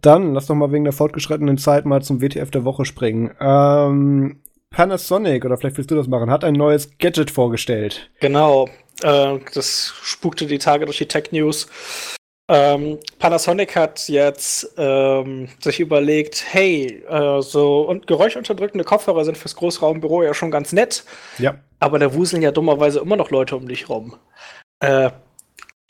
Dann 0.00 0.34
lass 0.34 0.46
doch 0.46 0.54
mal 0.54 0.72
wegen 0.72 0.84
der 0.84 0.92
fortgeschrittenen 0.92 1.58
Zeit 1.58 1.84
mal 1.84 2.02
zum 2.02 2.22
WTF 2.22 2.50
der 2.50 2.64
Woche 2.64 2.84
springen. 2.84 3.34
Ähm, 3.40 4.40
Panasonic, 4.70 5.44
oder 5.44 5.56
vielleicht 5.56 5.76
willst 5.76 5.90
du 5.90 5.96
das 5.96 6.06
machen, 6.06 6.30
hat 6.30 6.44
ein 6.44 6.54
neues 6.54 6.96
Gadget 6.98 7.30
vorgestellt. 7.30 8.10
Genau. 8.20 8.68
Äh, 9.02 9.38
das 9.54 9.94
spukte 10.02 10.46
die 10.46 10.58
Tage 10.58 10.84
durch 10.86 10.98
die 10.98 11.06
Tech 11.06 11.32
News. 11.32 11.68
Ähm, 12.48 12.98
Panasonic 13.20 13.76
hat 13.76 14.08
jetzt 14.08 14.74
ähm, 14.76 15.48
sich 15.60 15.78
überlegt, 15.78 16.44
hey, 16.50 17.04
äh, 17.08 17.42
so 17.42 17.82
und 17.82 18.08
geräuschunterdrückende 18.08 18.84
Kopfhörer 18.84 19.24
sind 19.24 19.38
fürs 19.38 19.54
Großraumbüro 19.54 20.24
ja 20.24 20.34
schon 20.34 20.50
ganz 20.50 20.72
nett. 20.72 21.04
Ja. 21.38 21.58
Aber 21.78 22.00
da 22.00 22.12
wuseln 22.12 22.42
ja 22.42 22.50
dummerweise 22.50 23.00
immer 23.00 23.16
noch 23.16 23.30
Leute 23.30 23.54
um 23.56 23.68
dich 23.68 23.88
rum. 23.88 24.16
Äh, 24.80 25.10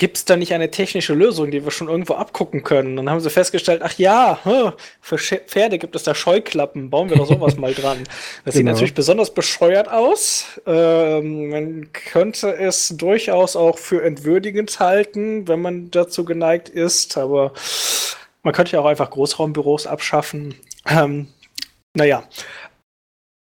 gibt 0.01 0.17
es 0.17 0.25
da 0.25 0.35
nicht 0.37 0.55
eine 0.55 0.71
technische 0.71 1.13
Lösung, 1.13 1.51
die 1.51 1.63
wir 1.63 1.71
schon 1.71 1.89
irgendwo 1.89 2.15
abgucken 2.15 2.65
können? 2.65 2.97
Dann 2.97 3.11
haben 3.11 3.21
sie 3.21 3.29
festgestellt, 3.29 3.83
ach 3.85 3.93
ja, 3.99 4.39
für 5.03 5.19
Pferde 5.19 5.79
gibt 5.79 5.95
es 5.95 6.05
da 6.05 6.15
Scheuklappen, 6.15 6.89
bauen 6.89 7.11
wir 7.11 7.19
doch 7.19 7.27
sowas 7.27 7.57
mal 7.57 7.75
dran. 7.75 7.99
Das 8.45 8.55
genau. 8.55 8.55
sieht 8.55 8.65
natürlich 8.65 8.95
besonders 8.95 9.35
bescheuert 9.35 9.91
aus. 9.91 10.59
Ähm, 10.67 11.51
man 11.51 11.93
könnte 11.93 12.57
es 12.57 12.89
durchaus 12.97 13.57
auch 13.57 13.77
für 13.77 14.03
entwürdigend 14.03 14.81
halten, 14.81 15.47
wenn 15.47 15.61
man 15.61 15.91
dazu 15.91 16.25
geneigt 16.25 16.71
ist, 16.71 17.19
aber 17.19 17.53
man 18.43 18.55
könnte 18.55 18.73
ja 18.73 18.81
auch 18.81 18.87
einfach 18.87 19.11
Großraumbüros 19.11 19.87
abschaffen. 19.87 20.55
Ähm, 20.87 21.29
naja, 21.95 22.25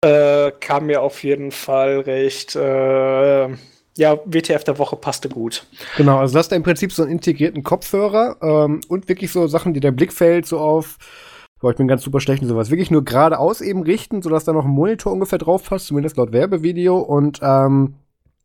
äh, 0.05 0.52
kam 0.60 0.86
mir 0.86 1.02
auf 1.02 1.24
jeden 1.24 1.51
Fall 1.51 2.01
recht. 2.01 2.55
Äh, 2.55 3.48
ja, 3.96 4.18
WTF 4.24 4.64
der 4.64 4.78
Woche 4.78 4.96
passte 4.96 5.28
gut. 5.28 5.66
Genau, 5.96 6.18
also 6.18 6.34
das 6.34 6.46
ist 6.46 6.52
im 6.52 6.62
Prinzip 6.62 6.92
so 6.92 7.02
einen 7.02 7.12
integrierten 7.12 7.62
Kopfhörer 7.62 8.36
ähm, 8.42 8.80
und 8.88 9.08
wirklich 9.08 9.30
so 9.30 9.46
Sachen, 9.46 9.72
die 9.72 9.80
der 9.80 9.92
Blickfeld 9.92 10.46
so 10.46 10.58
auf, 10.58 10.98
boah, 11.60 11.70
ich 11.70 11.76
bin 11.76 11.86
ganz 11.86 12.02
super 12.02 12.20
schlecht 12.20 12.42
und 12.42 12.48
sowas, 12.48 12.70
wirklich 12.70 12.90
nur 12.90 13.04
geradeaus 13.04 13.60
eben 13.60 13.82
richten, 13.82 14.20
sodass 14.22 14.44
da 14.44 14.52
noch 14.52 14.64
ein 14.64 14.70
Monitor 14.70 15.12
ungefähr 15.12 15.38
drauf 15.38 15.64
passt, 15.68 15.86
zumindest 15.86 16.16
laut 16.16 16.32
Werbevideo 16.32 16.98
und 16.98 17.38
ähm, 17.42 17.94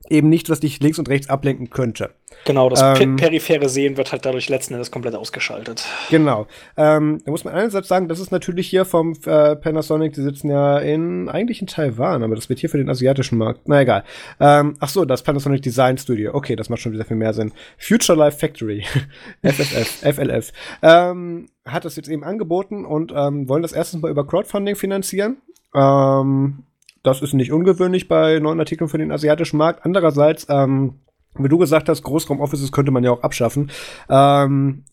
eben 0.08 0.30
nicht, 0.30 0.50
was 0.50 0.62
dich 0.62 0.80
links 0.80 0.98
und 0.98 1.10
rechts 1.10 1.30
ablenken 1.30 1.70
könnte. 1.70 2.12
Genau, 2.46 2.70
das 2.70 3.02
ähm, 3.02 3.18
periphere 3.18 3.68
Sehen 3.68 3.98
wird 3.98 4.12
halt 4.12 4.26
dadurch 4.26 4.48
letzten 4.48 4.74
Endes 4.74 4.92
komplett 4.92 5.14
ausgeschaltet. 5.16 5.86
Genau. 6.10 6.48
Ähm, 6.78 7.22
da 7.26 7.32
muss 7.32 7.44
man 7.44 7.54
einerseits 7.54 7.88
sagen, 7.90 8.08
das 8.08 8.20
ist 8.20 8.32
natürlich 8.32 8.68
hier 8.70 8.86
vom 8.86 9.14
äh, 9.26 9.56
Panasonic, 9.56 10.14
die 10.14 10.22
sitzen 10.22 10.50
ja 10.50 10.78
in, 10.78 11.28
eigentlich 11.28 11.60
in 11.60 11.68
Taiwan, 11.68 12.24
aber 12.24 12.36
das 12.36 12.48
wird 12.48 12.60
hier 12.60 12.70
für 12.70 12.78
den 12.78 12.90
asiatischen 12.90 13.38
Markt. 13.38 13.62
Na 13.66 13.82
egal. 13.82 14.04
Ähm, 14.40 14.78
ach 14.80 14.90
so, 14.90 15.04
das 15.04 15.24
Panasonic 15.24 15.62
Design 15.62 15.98
Studio. 15.98 16.34
Okay, 16.34 16.56
das 16.56 16.70
macht 16.70 16.82
schon 16.82 16.94
wieder 16.94 17.06
viel 17.06 17.18
mehr 17.18 17.34
Sinn. 17.34 17.52
Future 17.78 18.18
Life 18.18 18.40
Factory. 18.40 18.86
FFF, 19.44 20.16
FLF. 20.16 20.54
Ähm, 20.82 21.50
hat 21.66 21.84
das 21.84 21.98
jetzt 21.98 22.10
eben 22.10 22.24
angeboten 22.24 22.86
und 22.86 23.12
ähm, 23.14 23.50
wollen 23.50 23.64
das 23.64 23.74
erstens 23.74 24.02
mal 24.02 24.12
über 24.12 24.26
Crowdfunding 24.26 24.76
finanzieren. 24.76 25.38
Ähm, 25.76 26.64
das 27.04 27.22
ist 27.22 27.34
nicht 27.34 27.52
ungewöhnlich 27.52 28.08
bei 28.08 28.40
neuen 28.40 28.60
Artikeln 28.60 28.90
für 28.90 28.98
den 28.98 29.12
asiatischen 29.12 29.58
Markt. 29.58 29.86
Andererseits, 29.86 30.48
ähm, 30.50 31.00
wie 31.38 31.50
du 31.50 31.58
gesagt 31.58 31.90
hast, 31.90 32.04
Großraum-Offices 32.04 32.72
könnte 32.72 32.92
man 32.92 33.04
ja 33.04 33.12
auch 33.12 33.24
abschaffen. 33.24 33.72
Ähm, 34.10 34.84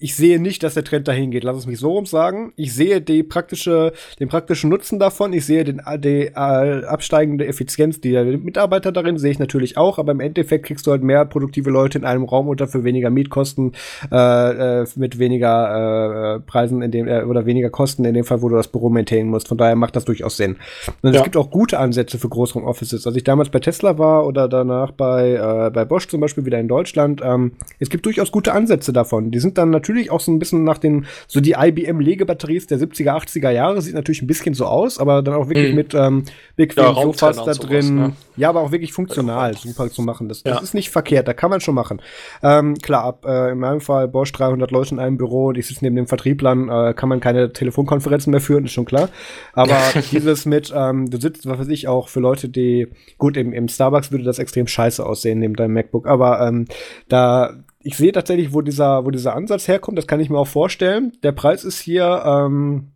ich 0.00 0.16
sehe 0.16 0.40
nicht, 0.40 0.62
dass 0.62 0.74
der 0.74 0.84
Trend 0.84 1.06
dahin 1.06 1.30
geht. 1.30 1.44
Lass 1.44 1.58
es 1.58 1.66
mich 1.66 1.78
so 1.78 1.92
rum 1.92 2.06
sagen. 2.06 2.54
Ich 2.56 2.74
sehe 2.74 3.02
die 3.02 3.22
praktische, 3.22 3.92
den 4.18 4.28
praktischen 4.28 4.70
Nutzen 4.70 4.98
davon. 4.98 5.34
Ich 5.34 5.44
sehe 5.44 5.62
den, 5.62 5.82
die 5.98 6.26
äh, 6.26 6.34
absteigende 6.34 7.46
Effizienz 7.46 8.00
der 8.00 8.24
Mitarbeiter 8.24 8.92
darin, 8.92 9.18
sehe 9.18 9.30
ich 9.30 9.38
natürlich 9.38 9.76
auch. 9.76 9.98
Aber 9.98 10.12
im 10.12 10.20
Endeffekt 10.20 10.64
kriegst 10.64 10.86
du 10.86 10.90
halt 10.90 11.02
mehr 11.02 11.26
produktive 11.26 11.68
Leute 11.68 11.98
in 11.98 12.06
einem 12.06 12.24
Raum 12.24 12.48
unter 12.48 12.66
für 12.66 12.82
weniger 12.82 13.10
Mietkosten, 13.10 13.72
äh, 14.10 14.80
äh, 14.80 14.86
mit 14.96 15.18
weniger 15.18 16.36
äh, 16.36 16.40
Preisen 16.40 16.80
in 16.80 16.90
dem, 16.90 17.06
äh, 17.06 17.22
oder 17.24 17.44
weniger 17.44 17.68
Kosten 17.68 18.06
in 18.06 18.14
dem 18.14 18.24
Fall, 18.24 18.40
wo 18.40 18.48
du 18.48 18.56
das 18.56 18.68
Büro 18.68 18.88
maintainen 18.88 19.28
musst. 19.28 19.48
Von 19.48 19.58
daher 19.58 19.76
macht 19.76 19.96
das 19.96 20.06
durchaus 20.06 20.38
Sinn. 20.38 20.56
Und 21.02 21.12
ja. 21.12 21.18
es 21.18 21.24
gibt 21.24 21.36
auch 21.36 21.50
gute 21.50 21.78
Ansätze 21.78 22.18
für 22.18 22.30
Großraum-Offices. 22.30 23.06
Als 23.06 23.16
ich 23.16 23.24
damals 23.24 23.50
bei 23.50 23.58
Tesla 23.58 23.98
war 23.98 24.26
oder 24.26 24.48
danach 24.48 24.92
bei, 24.92 25.34
äh, 25.34 25.70
bei 25.70 25.84
Bosch 25.84 26.08
zum 26.08 26.22
Beispiel 26.22 26.46
wieder 26.46 26.58
in 26.58 26.68
Deutschland, 26.68 27.20
ähm, 27.22 27.52
es 27.78 27.90
gibt 27.90 28.06
durchaus 28.06 28.32
gute 28.32 28.54
Ansätze 28.54 28.94
davon. 28.94 29.30
Die 29.30 29.40
sind 29.40 29.58
dann 29.58 29.68
natürlich 29.68 29.89
natürlich 29.90 30.10
auch 30.10 30.20
so 30.20 30.32
ein 30.32 30.38
bisschen 30.38 30.64
nach 30.64 30.78
den, 30.78 31.06
so 31.26 31.40
die 31.40 31.54
IBM-Legebatteries 31.58 32.66
der 32.66 32.78
70er, 32.78 33.12
80er 33.12 33.50
Jahre, 33.50 33.82
sieht 33.82 33.94
natürlich 33.94 34.22
ein 34.22 34.26
bisschen 34.26 34.54
so 34.54 34.66
aus, 34.66 34.98
aber 34.98 35.22
dann 35.22 35.34
auch 35.34 35.48
wirklich 35.48 35.70
mhm. 35.70 35.76
mit 35.76 35.94
ähm, 35.94 36.24
bequem 36.56 36.84
ja, 36.84 36.94
Sofas 36.94 37.36
da 37.36 37.52
drin. 37.52 37.82
Sowas, 37.82 37.90
ne? 37.90 38.12
Ja, 38.36 38.48
aber 38.48 38.60
auch 38.60 38.72
wirklich 38.72 38.92
funktional, 38.92 39.56
super 39.56 39.90
zu 39.90 40.02
machen. 40.02 40.28
Das, 40.28 40.42
das 40.42 40.56
ja. 40.56 40.62
ist 40.62 40.74
nicht 40.74 40.90
verkehrt, 40.90 41.28
da 41.28 41.34
kann 41.34 41.50
man 41.50 41.60
schon 41.60 41.74
machen. 41.74 42.00
Ähm, 42.42 42.74
klar, 42.76 43.04
ab, 43.04 43.26
äh, 43.26 43.50
in 43.52 43.58
meinem 43.58 43.80
Fall 43.80 44.08
Bosch 44.08 44.32
300 44.32 44.70
Leute 44.70 44.94
in 44.94 45.00
einem 45.00 45.16
Büro 45.16 45.46
und 45.48 45.58
ich 45.58 45.66
sitze 45.66 45.84
neben 45.84 45.96
dem 45.96 46.06
Vertrieblern, 46.06 46.68
äh, 46.68 46.94
kann 46.94 47.08
man 47.08 47.20
keine 47.20 47.52
Telefonkonferenzen 47.52 48.30
mehr 48.30 48.40
führen, 48.40 48.64
ist 48.64 48.72
schon 48.72 48.84
klar. 48.84 49.08
Aber 49.52 49.76
dieses 50.12 50.46
mit, 50.46 50.72
ähm, 50.74 51.10
du 51.10 51.20
sitzt, 51.20 51.46
was 51.46 51.58
weiß 51.58 51.68
ich, 51.68 51.88
auch 51.88 52.08
für 52.08 52.20
Leute, 52.20 52.48
die, 52.48 52.88
gut, 53.18 53.36
im, 53.36 53.52
im 53.52 53.68
Starbucks 53.68 54.10
würde 54.10 54.24
das 54.24 54.38
extrem 54.38 54.66
scheiße 54.66 55.04
aussehen 55.04 55.40
neben 55.40 55.54
deinem 55.54 55.74
MacBook, 55.74 56.06
aber 56.06 56.46
ähm, 56.46 56.66
da 57.08 57.54
ich 57.82 57.96
sehe 57.96 58.12
tatsächlich, 58.12 58.52
wo 58.52 58.60
dieser, 58.60 59.04
wo 59.04 59.10
dieser 59.10 59.34
Ansatz 59.34 59.66
herkommt, 59.66 59.98
das 59.98 60.06
kann 60.06 60.20
ich 60.20 60.30
mir 60.30 60.38
auch 60.38 60.46
vorstellen. 60.46 61.12
Der 61.22 61.32
Preis 61.32 61.64
ist 61.64 61.80
hier 61.80 62.22
ähm, 62.26 62.92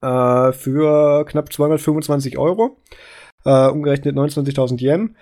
äh, 0.00 0.52
für 0.52 1.24
knapp 1.26 1.52
225 1.52 2.38
Euro, 2.38 2.78
äh, 3.44 3.68
umgerechnet 3.68 4.16
29.000 4.16 4.80
Yen. 4.80 5.16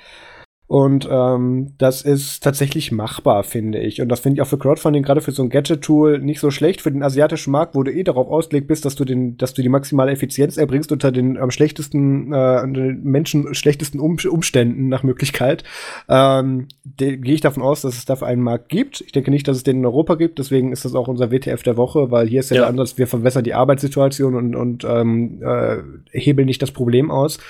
Und 0.70 1.08
ähm, 1.10 1.74
das 1.78 2.02
ist 2.02 2.44
tatsächlich 2.44 2.92
machbar, 2.92 3.42
finde 3.42 3.80
ich. 3.80 4.00
Und 4.00 4.08
das 4.08 4.20
finde 4.20 4.36
ich 4.36 4.42
auch 4.42 4.46
für 4.46 4.56
Crowdfunding, 4.56 5.02
gerade 5.02 5.20
für 5.20 5.32
so 5.32 5.42
ein 5.42 5.48
Gadget-Tool, 5.48 6.20
nicht 6.20 6.38
so 6.38 6.52
schlecht. 6.52 6.80
Für 6.80 6.92
den 6.92 7.02
asiatischen 7.02 7.50
Markt, 7.50 7.74
wo 7.74 7.82
du 7.82 7.92
eh 7.92 8.04
darauf 8.04 8.28
ausgelegt 8.28 8.68
bist, 8.68 8.84
dass 8.84 8.94
du 8.94 9.04
den, 9.04 9.36
dass 9.36 9.52
du 9.52 9.62
die 9.62 9.68
maximale 9.68 10.12
Effizienz 10.12 10.56
erbringst 10.56 10.92
unter 10.92 11.10
den 11.10 11.38
am 11.38 11.50
schlechtesten, 11.50 12.32
äh, 12.32 12.72
den 12.72 13.02
Menschen 13.02 13.52
schlechtesten 13.52 13.98
um 13.98 14.16
Umständen 14.30 14.88
nach 14.88 15.02
Möglichkeit, 15.02 15.64
ähm, 16.08 16.68
gehe 16.96 17.34
ich 17.34 17.40
davon 17.40 17.64
aus, 17.64 17.82
dass 17.82 17.96
es 17.96 18.04
dafür 18.04 18.28
einen 18.28 18.42
Markt 18.42 18.68
gibt. 18.68 19.00
Ich 19.00 19.10
denke 19.10 19.32
nicht, 19.32 19.48
dass 19.48 19.56
es 19.56 19.64
den 19.64 19.78
in 19.78 19.86
Europa 19.86 20.14
gibt, 20.14 20.38
deswegen 20.38 20.70
ist 20.70 20.84
das 20.84 20.94
auch 20.94 21.08
unser 21.08 21.32
WTF 21.32 21.64
der 21.64 21.76
Woche, 21.78 22.12
weil 22.12 22.28
hier 22.28 22.38
ist 22.38 22.50
ja, 22.50 22.54
ja. 22.54 22.62
der 22.62 22.68
Ansatz, 22.68 22.96
wir 22.96 23.08
verbessern 23.08 23.42
die 23.42 23.54
Arbeitssituation 23.54 24.36
und, 24.36 24.54
und 24.54 24.84
ähm, 24.84 25.42
äh, 25.42 25.78
hebeln 26.12 26.46
nicht 26.46 26.62
das 26.62 26.70
Problem 26.70 27.10
aus. 27.10 27.40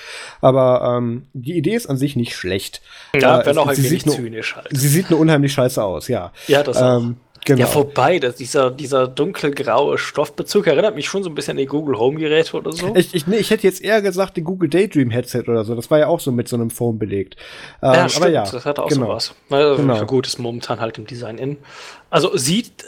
Aber 0.41 0.97
ähm, 0.97 1.27
die 1.33 1.55
Idee 1.55 1.75
ist 1.75 1.85
an 1.85 1.97
sich 1.97 2.15
nicht 2.15 2.33
schlecht. 2.33 2.81
Ja, 3.15 3.45
wenn 3.45 3.57
auch 3.57 3.67
ein 3.67 3.77
wenig 3.77 4.05
zynisch 4.05 4.55
halt. 4.55 4.67
Sie 4.71 4.87
sieht 4.87 5.09
nur 5.09 5.19
unheimlich 5.19 5.51
scheiße 5.53 5.83
aus, 5.83 6.07
ja. 6.07 6.31
Ja, 6.47 6.63
das 6.63 6.79
ähm, 6.79 7.17
Genau. 7.43 7.61
Ja, 7.67 7.73
wobei, 7.73 8.19
das, 8.19 8.35
dieser, 8.35 8.69
dieser 8.69 9.07
dunkelgraue 9.07 9.97
Stoffbezug 9.97 10.67
erinnert 10.67 10.95
mich 10.95 11.07
schon 11.07 11.23
so 11.23 11.29
ein 11.29 11.33
bisschen 11.33 11.51
an 11.51 11.57
die 11.57 11.65
Google 11.65 11.97
Home-Geräte 11.97 12.55
oder 12.55 12.71
so. 12.71 12.95
Ich, 12.95 13.15
ich, 13.15 13.25
nee, 13.25 13.37
ich 13.37 13.49
hätte 13.49 13.63
jetzt 13.65 13.81
eher 13.81 14.03
gesagt, 14.03 14.37
die 14.37 14.43
Google 14.43 14.69
Daydream-Headset 14.69 15.45
oder 15.47 15.63
so. 15.63 15.73
Das 15.73 15.89
war 15.89 15.97
ja 15.97 16.07
auch 16.07 16.19
so 16.19 16.31
mit 16.31 16.47
so 16.47 16.55
einem 16.55 16.69
Foam 16.69 16.99
belegt. 16.99 17.37
Ähm, 17.81 17.93
ja, 17.93 18.09
stimmt, 18.09 18.25
aber 18.25 18.33
ja, 18.33 18.43
das 18.43 18.65
hatte 18.65 18.83
auch 18.83 18.89
genau. 18.89 19.07
sowas. 19.07 19.33
Also, 19.49 19.81
genau. 19.81 20.05
Gut, 20.05 20.27
ist 20.27 20.37
momentan 20.37 20.79
halt 20.79 20.99
im 20.99 21.07
Design 21.07 21.39
in. 21.39 21.57
Also 22.11 22.37
sieht 22.37 22.85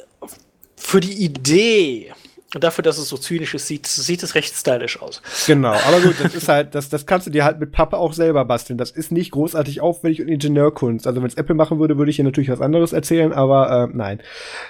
für 0.75 0.99
die 0.99 1.23
Idee 1.23 2.13
und 2.53 2.63
dafür, 2.63 2.83
dass 2.83 2.97
es 2.97 3.09
so 3.09 3.17
zynisch 3.17 3.53
ist, 3.55 3.67
sieht, 3.67 3.87
sieht 3.87 4.21
es 4.21 4.35
recht 4.35 4.55
stylisch 4.55 5.01
aus. 5.01 5.21
Genau, 5.47 5.71
aber 5.71 6.01
gut, 6.01 6.15
das 6.21 6.35
ist 6.35 6.47
halt, 6.47 6.75
das, 6.75 6.89
das 6.89 7.05
kannst 7.05 7.25
du 7.25 7.31
dir 7.31 7.43
halt 7.43 7.59
mit 7.59 7.71
Pappe 7.71 7.97
auch 7.97 8.13
selber 8.13 8.45
basteln. 8.45 8.77
Das 8.77 8.91
ist 8.91 9.11
nicht 9.11 9.31
großartig 9.31 9.81
aufwendig 9.81 10.21
und 10.21 10.27
Ingenieurkunst. 10.27 11.07
Also 11.07 11.21
wenn 11.21 11.27
es 11.27 11.35
Apple 11.35 11.55
machen 11.55 11.79
würde, 11.79 11.97
würde 11.97 12.11
ich 12.11 12.17
hier 12.17 12.25
natürlich 12.25 12.49
was 12.49 12.61
anderes 12.61 12.93
erzählen, 12.93 13.33
aber 13.33 13.89
äh, 13.89 13.95
nein. 13.95 14.19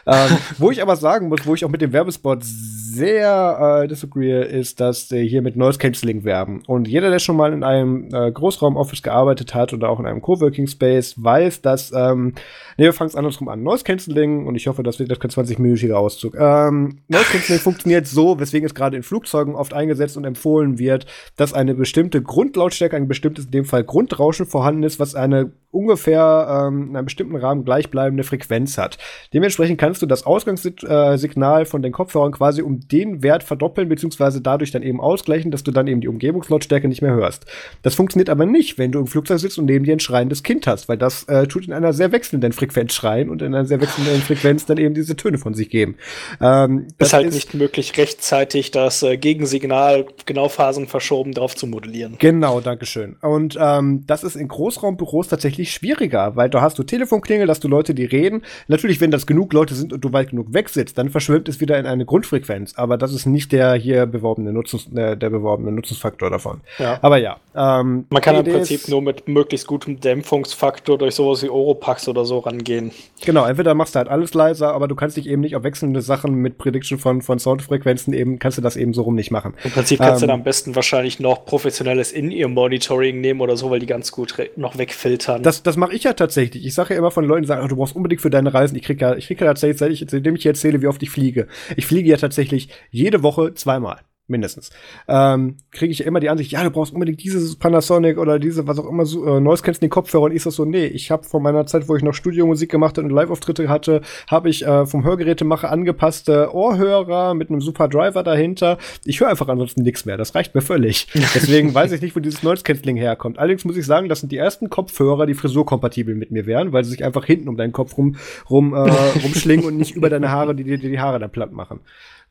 Ähm, 0.05 0.37
wo 0.57 0.71
ich 0.71 0.81
aber 0.81 0.95
sagen 0.95 1.27
muss, 1.27 1.45
wo 1.45 1.55
ich 1.55 1.65
auch 1.65 1.69
mit 1.69 1.81
dem 1.81 1.91
Werbespot 1.91 2.39
sehr 2.43 3.81
äh, 3.83 3.87
disagree, 3.87 4.43
ist, 4.43 4.79
dass 4.79 5.11
äh, 5.11 5.27
hier 5.27 5.41
mit 5.41 5.55
Noise 5.55 5.79
Cancelling 5.79 6.23
werben. 6.23 6.63
Und 6.67 6.87
jeder, 6.87 7.09
der 7.09 7.19
schon 7.19 7.35
mal 7.35 7.51
in 7.51 7.63
einem 7.63 8.09
äh, 8.13 8.31
Großraumoffice 8.31 9.01
gearbeitet 9.01 9.53
hat 9.53 9.73
oder 9.73 9.89
auch 9.89 9.99
in 9.99 10.05
einem 10.05 10.21
Coworking 10.21 10.67
Space, 10.67 11.15
weiß, 11.17 11.61
dass, 11.61 11.91
ähm, 11.91 12.33
nee, 12.77 12.85
wir 12.85 12.93
fangen 12.93 13.09
es 13.09 13.15
andersrum 13.15 13.49
an. 13.49 13.63
Noise 13.63 13.83
Cancelling, 13.83 14.45
und 14.45 14.55
ich 14.55 14.67
hoffe, 14.67 14.83
das 14.83 14.99
wird 14.99 15.11
das 15.11 15.19
kein 15.19 15.31
20-minütiger 15.31 15.95
Auszug. 15.95 16.35
Ähm, 16.35 16.99
Noise 17.07 17.25
Cancelling 17.31 17.61
funktioniert 17.73 18.05
so, 18.05 18.39
weswegen 18.39 18.67
es 18.67 18.75
gerade 18.75 18.95
in 18.95 19.03
Flugzeugen 19.03 19.55
oft 19.55 19.73
eingesetzt 19.73 20.15
und 20.15 20.25
empfohlen 20.25 20.77
wird, 20.77 21.07
dass 21.37 21.53
eine 21.53 21.73
bestimmte 21.73 22.21
Grundlautstärke, 22.21 22.95
ein 22.95 23.07
bestimmtes, 23.07 23.45
in 23.45 23.51
dem 23.51 23.65
Fall 23.65 23.83
Grundrauschen 23.83 24.45
vorhanden 24.45 24.83
ist, 24.83 24.99
was 24.99 25.15
eine 25.15 25.51
ungefähr 25.73 26.67
ähm, 26.67 26.89
in 26.89 26.95
einem 26.95 27.05
bestimmten 27.05 27.35
Rahmen 27.35 27.65
gleichbleibende 27.65 28.23
Frequenz 28.23 28.77
hat. 28.77 28.99
Dementsprechend 29.33 29.79
kannst 29.79 30.03
du 30.03 30.05
das 30.05 30.23
Ausgangssignal 30.23 31.65
von 31.65 31.81
den 31.81 31.91
Kopfhörern 31.91 32.31
quasi 32.31 32.61
um 32.61 32.87
den 32.87 33.23
Wert 33.23 33.41
verdoppeln, 33.41 33.89
beziehungsweise 33.89 34.39
dadurch 34.39 34.69
dann 34.69 34.83
eben 34.83 35.01
ausgleichen, 35.01 35.49
dass 35.49 35.63
du 35.63 35.71
dann 35.71 35.87
eben 35.87 35.99
die 35.99 36.07
Umgebungslautstärke 36.07 36.87
nicht 36.87 37.01
mehr 37.01 37.13
hörst. 37.13 37.47
Das 37.81 37.95
funktioniert 37.95 38.29
aber 38.29 38.45
nicht, 38.45 38.77
wenn 38.77 38.91
du 38.91 38.99
im 38.99 39.07
Flugzeug 39.07 39.39
sitzt 39.39 39.57
und 39.57 39.65
neben 39.65 39.83
dir 39.83 39.93
ein 39.93 39.99
schreiendes 39.99 40.43
Kind 40.43 40.67
hast, 40.67 40.87
weil 40.89 40.97
das 40.97 41.23
äh, 41.23 41.47
tut 41.47 41.65
in 41.65 41.73
einer 41.73 41.91
sehr 41.91 42.11
wechselnden 42.11 42.53
Frequenz 42.53 42.93
schreien 42.93 43.29
und 43.29 43.41
in 43.41 43.55
einer 43.55 43.65
sehr 43.65 43.81
wechselnden 43.81 44.21
Frequenz 44.21 44.67
dann 44.67 44.77
eben 44.77 44.93
diese 44.93 45.15
Töne 45.15 45.39
von 45.39 45.55
sich 45.55 45.71
geben. 45.71 45.95
Ähm, 46.39 46.87
das 46.99 47.09
ist 47.09 47.13
halt 47.13 47.27
ist 47.27 47.33
nicht 47.33 47.53
möglich, 47.63 47.97
rechtzeitig 47.97 48.71
das 48.71 49.03
äh, 49.03 49.15
Gegensignal 49.15 50.05
genau 50.25 50.49
Phasen 50.49 50.87
verschoben 50.87 51.33
drauf 51.33 51.55
zu 51.55 51.65
modellieren. 51.65 52.15
Genau, 52.19 52.59
Dankeschön. 52.59 53.15
Und 53.21 53.57
ähm, 53.59 54.03
das 54.05 54.25
ist 54.25 54.35
in 54.35 54.49
Großraumbüros 54.49 55.29
tatsächlich 55.29 55.71
schwieriger, 55.71 56.35
weil 56.35 56.49
da 56.49 56.61
hast 56.61 56.77
du 56.77 56.83
Telefonklingel, 56.83 57.47
dass 57.47 57.61
du 57.61 57.69
Leute, 57.69 57.93
die 57.93 58.03
reden. 58.03 58.43
Natürlich, 58.67 58.99
wenn 58.99 59.11
das 59.11 59.25
genug 59.25 59.53
Leute 59.53 59.75
sind 59.75 59.93
und 59.93 60.03
du 60.03 60.11
weit 60.11 60.31
genug 60.31 60.53
weg 60.53 60.67
sitzt, 60.67 60.97
dann 60.97 61.09
verschwimmt 61.09 61.47
es 61.47 61.61
wieder 61.61 61.79
in 61.79 61.85
eine 61.85 62.05
Grundfrequenz. 62.05 62.73
Aber 62.75 62.97
das 62.97 63.13
ist 63.13 63.25
nicht 63.25 63.53
der 63.53 63.75
hier 63.75 64.05
beworbene 64.05 64.51
Nutzens, 64.51 64.87
der, 64.89 65.15
der 65.15 65.29
beworbene 65.29 65.71
Nutzungsfaktor 65.71 66.29
davon. 66.29 66.59
Ja. 66.79 66.99
Aber 67.01 67.17
ja. 67.17 67.37
Ähm, 67.55 68.05
Man 68.09 68.21
kann 68.21 68.35
im 68.35 68.43
Prinzip 68.43 68.89
nur 68.89 69.01
mit 69.01 69.27
möglichst 69.29 69.67
gutem 69.67 70.01
Dämpfungsfaktor 70.01 70.97
durch 70.97 71.15
sowas 71.15 71.43
wie 71.43 71.49
Oropax 71.49 72.09
oder 72.09 72.25
so 72.25 72.39
rangehen. 72.39 72.91
Genau, 73.23 73.45
entweder 73.45 73.73
machst 73.73 73.95
du 73.95 73.99
halt 73.99 74.09
alles 74.09 74.33
leiser, 74.33 74.73
aber 74.73 74.89
du 74.89 74.95
kannst 74.95 75.15
dich 75.15 75.27
eben 75.27 75.41
nicht 75.41 75.55
auf 75.55 75.63
wechselnde 75.63 76.01
Sachen 76.01 76.35
mit 76.35 76.57
Prediction 76.57 76.99
von, 76.99 77.21
von 77.21 77.39
Soundfrequenzen 77.53 78.13
eben, 78.13 78.39
kannst 78.39 78.57
du 78.57 78.61
das 78.61 78.75
eben 78.75 78.93
so 78.93 79.03
rum 79.03 79.15
nicht 79.15 79.31
machen. 79.31 79.53
Im 79.63 79.71
Prinzip 79.71 79.99
kannst 79.99 80.21
ähm, 80.21 80.27
du 80.27 80.31
dann 80.31 80.39
am 80.39 80.43
besten 80.43 80.75
wahrscheinlich 80.75 81.19
noch 81.19 81.45
professionelles 81.45 82.11
In-Ear-Monitoring 82.11 83.21
nehmen 83.21 83.41
oder 83.41 83.57
so, 83.57 83.69
weil 83.69 83.79
die 83.79 83.85
ganz 83.85 84.11
gut 84.11 84.35
noch 84.55 84.77
wegfiltern. 84.77 85.43
Das, 85.43 85.63
das 85.63 85.77
mache 85.77 85.93
ich 85.93 86.03
ja 86.03 86.13
tatsächlich. 86.13 86.65
Ich 86.65 86.73
sage 86.73 86.93
ja 86.93 86.99
immer 86.99 87.11
von 87.11 87.25
Leuten, 87.25 87.43
die 87.43 87.47
sagen, 87.47 87.63
oh, 87.63 87.67
du 87.67 87.75
brauchst 87.75 87.95
unbedingt 87.95 88.21
für 88.21 88.29
deine 88.29 88.53
Reisen. 88.53 88.75
Ich 88.75 88.83
kriege 88.83 89.05
ja, 89.05 89.15
ich 89.15 89.27
krieg 89.27 89.39
ja 89.39 89.47
tatsächlich, 89.47 89.77
seit 89.77 89.91
ich, 89.91 90.05
seitdem 90.09 90.35
ich 90.35 90.45
erzähle, 90.45 90.81
wie 90.81 90.87
oft 90.87 91.01
ich 91.03 91.09
fliege. 91.09 91.47
Ich 91.77 91.85
fliege 91.85 92.09
ja 92.09 92.17
tatsächlich 92.17 92.69
jede 92.89 93.23
Woche 93.23 93.53
zweimal 93.53 93.99
mindestens, 94.33 94.71
ähm, 95.07 95.57
kriege 95.71 95.91
ich 95.91 96.01
immer 96.01 96.19
die 96.19 96.29
Ansicht, 96.29 96.51
ja, 96.51 96.63
du 96.63 96.71
brauchst 96.71 96.93
unbedingt 96.93 97.23
dieses 97.23 97.55
Panasonic 97.55 98.17
oder 98.17 98.39
diese, 98.39 98.67
was 98.67 98.79
auch 98.79 98.89
immer, 98.89 99.05
so, 99.05 99.25
äh, 99.25 99.39
Noise 99.39 99.63
den 99.63 99.89
Kopfhörer 99.89 100.23
und 100.23 100.35
ich 100.35 100.43
sag 100.43 100.51
so, 100.51 100.65
nee, 100.65 100.85
ich 100.85 101.11
habe 101.11 101.23
von 101.23 101.41
meiner 101.41 101.65
Zeit, 101.65 101.87
wo 101.87 101.95
ich 101.95 102.03
noch 102.03 102.13
Studiomusik 102.13 102.69
gemacht 102.69 102.97
und 102.97 103.09
Live-Auftritte 103.09 103.69
hatte, 103.69 104.01
habe 104.27 104.49
ich 104.49 104.65
äh, 104.65 104.85
vom 104.85 105.03
Hörgerätemacher 105.03 105.71
angepasste 105.71 106.53
Ohrhörer 106.53 107.33
mit 107.33 107.49
einem 107.49 107.61
super 107.61 107.87
Driver 107.87 108.23
dahinter. 108.23 108.77
Ich 109.05 109.19
höre 109.21 109.29
einfach 109.29 109.47
ansonsten 109.47 109.83
nichts 109.83 110.05
mehr, 110.05 110.17
das 110.17 110.35
reicht 110.35 110.55
mir 110.55 110.61
völlig. 110.61 111.07
Deswegen 111.13 111.73
weiß 111.73 111.91
ich 111.91 112.01
nicht, 112.01 112.15
wo 112.15 112.19
dieses 112.19 112.43
Noise 112.43 112.63
Cancelling 112.63 112.97
herkommt. 112.97 113.39
Allerdings 113.39 113.63
muss 113.63 113.77
ich 113.77 113.85
sagen, 113.85 114.09
das 114.09 114.19
sind 114.19 114.31
die 114.31 114.37
ersten 114.37 114.69
Kopfhörer, 114.69 115.25
die 115.25 115.33
frisurkompatibel 115.33 116.15
mit 116.15 116.31
mir 116.31 116.45
wären, 116.45 116.73
weil 116.73 116.83
sie 116.83 116.91
sich 116.91 117.03
einfach 117.03 117.25
hinten 117.25 117.47
um 117.47 117.57
deinen 117.57 117.71
Kopf 117.71 117.97
rum, 117.97 118.15
rum 118.49 118.73
äh, 118.73 118.89
rumschlingen 119.23 119.65
und 119.65 119.77
nicht 119.77 119.95
über 119.95 120.09
deine 120.09 120.31
Haare, 120.31 120.55
die 120.55 120.63
dir 120.63 120.77
die, 120.77 120.89
die 120.89 120.99
Haare 120.99 121.19
dann 121.19 121.31
platt 121.31 121.51
machen. 121.51 121.79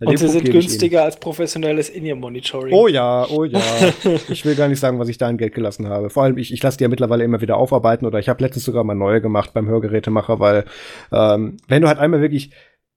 Und 0.06 0.18
sie 0.18 0.28
sind 0.28 0.50
günstiger 0.50 1.04
als 1.04 1.18
professionelles 1.18 1.88
In-Ear-Monitoring. 1.90 2.74
Oh 2.74 2.88
ja, 2.88 3.26
oh 3.28 3.44
ja. 3.44 3.60
ich 4.28 4.44
will 4.44 4.54
gar 4.54 4.68
nicht 4.68 4.80
sagen, 4.80 4.98
was 4.98 5.08
ich 5.08 5.18
da 5.18 5.28
an 5.28 5.38
Geld 5.38 5.54
gelassen 5.54 5.88
habe. 5.88 6.10
Vor 6.10 6.24
allem, 6.24 6.38
ich, 6.38 6.52
ich 6.52 6.62
lasse 6.62 6.78
die 6.78 6.84
ja 6.84 6.88
mittlerweile 6.88 7.24
immer 7.24 7.40
wieder 7.40 7.56
aufarbeiten 7.56 8.06
oder 8.06 8.18
ich 8.18 8.28
habe 8.28 8.42
letztens 8.42 8.64
sogar 8.64 8.84
mal 8.84 8.94
neue 8.94 9.20
gemacht 9.20 9.52
beim 9.54 9.68
Hörgerätemacher, 9.68 10.40
weil 10.40 10.64
ähm, 11.12 11.56
wenn 11.68 11.82
du 11.82 11.88
halt 11.88 11.98
einmal 11.98 12.20
wirklich 12.20 12.50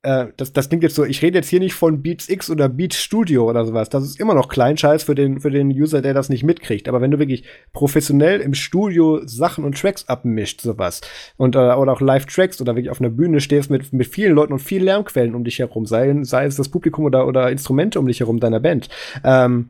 äh, 0.05 0.27
das, 0.37 0.53
das 0.53 0.69
klingt 0.69 0.83
jetzt 0.83 0.95
so, 0.95 1.03
ich 1.03 1.21
rede 1.21 1.39
jetzt 1.39 1.49
hier 1.49 1.59
nicht 1.59 1.73
von 1.73 2.01
Beats 2.01 2.29
X 2.29 2.49
oder 2.49 2.69
Beats 2.69 3.01
Studio 3.01 3.49
oder 3.49 3.65
sowas. 3.65 3.89
Das 3.89 4.03
ist 4.03 4.19
immer 4.19 4.35
noch 4.35 4.49
Kleinscheiß 4.49 5.03
für 5.03 5.15
den, 5.15 5.39
für 5.39 5.49
den 5.49 5.69
User, 5.69 6.01
der 6.01 6.13
das 6.13 6.29
nicht 6.29 6.43
mitkriegt. 6.43 6.87
Aber 6.87 7.01
wenn 7.01 7.11
du 7.11 7.19
wirklich 7.19 7.43
professionell 7.73 8.39
im 8.39 8.53
Studio 8.53 9.21
Sachen 9.25 9.63
und 9.63 9.77
Tracks 9.77 10.07
abmischt, 10.07 10.61
sowas, 10.61 11.01
und, 11.37 11.55
äh, 11.55 11.59
oder 11.59 11.91
auch 11.91 12.01
Live-Tracks 12.01 12.61
oder 12.61 12.75
wirklich 12.75 12.91
auf 12.91 13.01
einer 13.01 13.09
Bühne 13.09 13.41
stehst 13.41 13.71
mit, 13.71 13.91
mit 13.91 14.07
vielen 14.07 14.33
Leuten 14.33 14.53
und 14.53 14.59
vielen 14.59 14.85
Lärmquellen 14.85 15.35
um 15.35 15.43
dich 15.43 15.59
herum, 15.59 15.85
sei, 15.85 16.15
sei 16.21 16.45
es 16.45 16.55
das 16.55 16.69
Publikum 16.69 17.05
oder, 17.05 17.27
oder 17.27 17.49
Instrumente 17.49 17.99
um 17.99 18.07
dich 18.07 18.19
herum 18.19 18.39
deiner 18.39 18.59
Band, 18.59 18.89
ähm, 19.23 19.69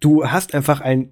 du 0.00 0.26
hast 0.26 0.54
einfach 0.54 0.80
ein 0.80 1.10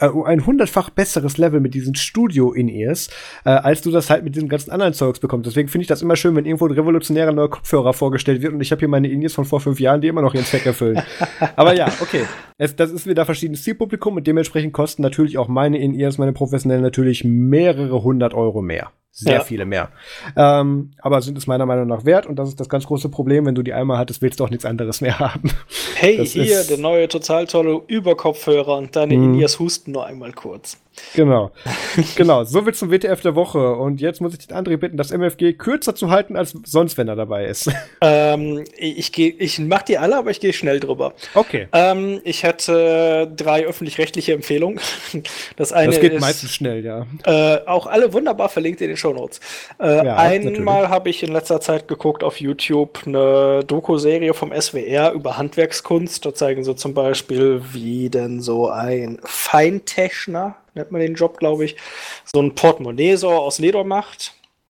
ein 0.00 0.44
hundertfach 0.44 0.90
besseres 0.90 1.38
Level 1.38 1.60
mit 1.60 1.72
diesen 1.72 1.94
Studio-In-Ears, 1.94 3.10
äh, 3.44 3.50
als 3.50 3.80
du 3.80 3.92
das 3.92 4.10
halt 4.10 4.24
mit 4.24 4.34
diesem 4.34 4.48
ganzen 4.48 4.72
anderen 4.72 4.92
Zeugs 4.92 5.20
bekommst. 5.20 5.46
Deswegen 5.46 5.68
finde 5.68 5.82
ich 5.82 5.88
das 5.88 6.02
immer 6.02 6.16
schön, 6.16 6.34
wenn 6.34 6.46
irgendwo 6.46 6.66
ein 6.66 6.72
revolutionärer 6.72 7.30
neuer 7.30 7.50
Kopfhörer 7.50 7.92
vorgestellt 7.92 8.42
wird 8.42 8.52
und 8.52 8.60
ich 8.60 8.72
habe 8.72 8.80
hier 8.80 8.88
meine 8.88 9.08
In-Ears 9.08 9.34
von 9.34 9.44
vor 9.44 9.60
fünf 9.60 9.78
Jahren, 9.78 10.00
die 10.00 10.08
immer 10.08 10.22
noch 10.22 10.34
ihren 10.34 10.44
Zweck 10.44 10.66
erfüllen. 10.66 11.00
Aber 11.56 11.74
ja, 11.74 11.86
okay. 12.00 12.24
Es, 12.56 12.74
das 12.74 12.90
ist 12.90 13.06
wieder 13.06 13.24
verschiedenes 13.24 13.62
Zielpublikum 13.62 14.16
und 14.16 14.26
dementsprechend 14.26 14.72
kosten 14.72 15.02
natürlich 15.02 15.38
auch 15.38 15.46
meine 15.46 15.78
In-Ears, 15.78 16.18
meine 16.18 16.32
professionellen 16.32 16.82
natürlich 16.82 17.22
mehrere 17.22 18.02
hundert 18.02 18.34
Euro 18.34 18.62
mehr 18.62 18.90
sehr 19.18 19.34
ja. 19.34 19.40
viele 19.40 19.64
mehr. 19.64 19.88
Ähm, 20.36 20.92
aber 20.98 21.20
sind 21.22 21.36
es 21.36 21.46
meiner 21.46 21.66
Meinung 21.66 21.88
nach 21.88 22.04
wert 22.04 22.26
und 22.26 22.36
das 22.36 22.48
ist 22.48 22.60
das 22.60 22.68
ganz 22.68 22.86
große 22.86 23.08
Problem, 23.08 23.46
wenn 23.46 23.54
du 23.54 23.62
die 23.62 23.72
einmal 23.72 23.98
hattest, 23.98 24.22
willst 24.22 24.38
du 24.38 24.44
auch 24.44 24.50
nichts 24.50 24.64
anderes 24.64 25.00
mehr 25.00 25.18
haben. 25.18 25.50
Hey, 25.96 26.18
das 26.18 26.30
hier, 26.30 26.62
der 26.64 26.78
neue 26.78 27.08
total 27.08 27.46
tolle 27.46 27.82
Überkopfhörer 27.88 28.76
und 28.76 28.94
deine 28.94 29.16
mm. 29.16 29.34
In-Ears 29.34 29.58
husten 29.58 29.92
nur 29.92 30.06
einmal 30.06 30.32
kurz. 30.32 30.78
Genau. 31.14 31.50
genau. 32.16 32.44
So 32.44 32.64
wird 32.66 32.76
zum 32.76 32.90
WTF 32.90 33.20
der 33.20 33.34
Woche. 33.34 33.74
Und 33.74 34.00
jetzt 34.00 34.20
muss 34.20 34.32
ich 34.32 34.46
den 34.46 34.56
André 34.56 34.76
bitten, 34.76 34.96
das 34.96 35.10
MFG 35.10 35.54
kürzer 35.54 35.94
zu 35.94 36.10
halten 36.10 36.36
als 36.36 36.54
sonst, 36.64 36.96
wenn 36.98 37.08
er 37.08 37.16
dabei 37.16 37.46
ist. 37.46 37.70
Ähm, 38.00 38.64
ich 38.76 39.12
gehe, 39.12 39.30
ich 39.30 39.58
mach 39.58 39.82
die 39.82 39.98
alle, 39.98 40.16
aber 40.16 40.30
ich 40.30 40.38
gehe 40.40 40.52
schnell 40.52 40.78
drüber. 40.78 41.14
Okay. 41.34 41.66
Ähm, 41.72 42.20
ich 42.22 42.44
hätte 42.44 43.30
drei 43.34 43.64
öffentlich-rechtliche 43.64 44.32
Empfehlungen. 44.34 44.80
Das 45.56 45.72
eine 45.72 45.92
das 45.92 46.00
geht 46.00 46.12
ist, 46.12 46.20
meistens 46.20 46.54
schnell, 46.54 46.84
ja. 46.84 47.06
Äh, 47.24 47.66
auch 47.66 47.86
alle 47.86 48.12
wunderbar 48.12 48.48
verlinkt 48.48 48.80
in 48.80 48.88
den 48.88 48.96
Shownotes. 48.96 49.40
Äh, 49.80 50.06
ja, 50.06 50.16
einmal 50.16 50.88
habe 50.88 51.10
ich 51.10 51.22
in 51.22 51.32
letzter 51.32 51.60
Zeit 51.60 51.88
geguckt 51.88 52.22
auf 52.22 52.40
YouTube 52.40 53.00
eine 53.06 53.64
Doku-Serie 53.64 54.34
vom 54.34 54.52
SWR 54.52 55.12
über 55.12 55.36
Handwerkskunst. 55.36 56.24
Da 56.24 56.34
zeigen 56.34 56.64
sie 56.64 56.76
zum 56.76 56.94
Beispiel, 56.94 57.62
wie 57.72 58.10
denn 58.10 58.40
so 58.40 58.68
ein 58.68 59.18
Feintechner 59.24 60.56
nennt 60.78 60.92
man 60.92 61.00
den 61.00 61.14
Job, 61.14 61.38
glaube 61.38 61.64
ich, 61.64 61.76
so 62.24 62.40
ein 62.40 62.54
Portemonnaie 62.54 63.16
so 63.16 63.30
aus 63.30 63.58
Leder 63.58 63.84
macht. 63.84 64.34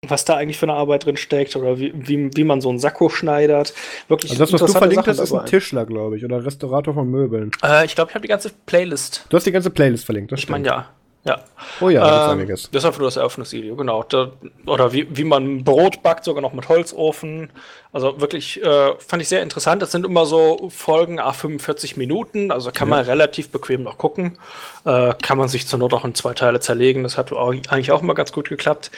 Was 0.08 0.24
da 0.24 0.38
eigentlich 0.38 0.58
für 0.58 0.66
eine 0.66 0.76
Arbeit 0.76 1.06
drin 1.06 1.18
steckt 1.18 1.58
oder 1.58 1.78
wie, 1.78 1.92
wie, 1.94 2.30
wie 2.34 2.44
man 2.46 2.62
so 2.62 2.70
einen 2.70 2.80
Sakko 2.80 3.10
schneidert. 3.10 3.74
Wirklich 4.08 4.32
also 4.32 4.44
das, 4.46 4.54
was 4.54 4.72
du 4.72 4.78
verlinkt 4.78 5.08
hast, 5.08 5.20
ist 5.20 5.34
ein 5.34 5.46
Tischler, 5.46 5.86
glaube 5.86 6.16
ich, 6.16 6.24
oder 6.24 6.46
Restaurator 6.46 6.94
von 6.94 7.12
Möbeln. 7.12 7.52
Äh, 7.62 7.86
ich 7.86 7.96
glaube, 7.96 8.10
ich 8.10 8.16
habe 8.16 8.22
die 8.22 8.30
ganze 8.30 8.50
Playlist. 8.66 9.26
Du 9.28 9.36
hast 9.36 9.46
die 9.46 9.52
ganze 9.52 9.70
Playlist 9.70 10.06
verlinkt, 10.06 10.32
das 10.32 10.40
Ich 10.40 10.48
meine, 10.48 10.66
ja. 10.66 10.90
Ja. 11.30 11.40
Oh 11.80 11.90
ja, 11.90 12.02
das 12.02 12.26
ähm, 12.26 12.40
einiges. 12.40 12.74
Einfach 12.74 12.98
nur 12.98 13.08
das 13.08 13.18
Eröffnungsvideo, 13.18 13.76
genau. 13.76 14.02
Da, 14.02 14.32
oder 14.66 14.94
wie, 14.94 15.06
wie 15.16 15.24
man 15.24 15.64
Brot 15.64 16.02
backt, 16.02 16.24
sogar 16.24 16.42
noch 16.42 16.54
mit 16.54 16.68
Holzofen. 16.70 17.52
Also 17.92 18.20
wirklich, 18.20 18.64
äh, 18.64 18.94
fand 18.98 19.22
ich 19.22 19.30
sehr 19.30 19.44
interessant. 19.44 19.82
Das 19.82 19.92
sind 19.92 20.06
immer 20.06 20.26
so 20.26 20.72
Folgen, 20.72 21.20
a 21.20 21.32
45 21.32 21.98
Minuten, 21.98 22.52
also 22.52 22.72
kann 22.72 22.90
ja. 22.90 22.96
man 22.96 23.06
relativ 23.06 23.50
bequem 23.52 23.84
noch 23.84 24.00
gucken. 24.00 24.40
Äh, 24.86 25.14
kann 25.22 25.38
man 25.38 25.50
sich 25.50 25.68
zur 25.68 25.78
Not 25.78 25.94
auch 25.94 26.06
in 26.06 26.16
zwei 26.16 26.34
Teile 26.34 26.60
zerlegen. 26.62 27.04
Das 27.04 27.18
hat 27.18 27.32
auch, 27.32 27.50
eigentlich 27.50 27.92
auch 27.92 28.02
immer 28.02 28.16
ganz 28.16 28.32
gut 28.32 28.50
geklappt. 28.50 28.90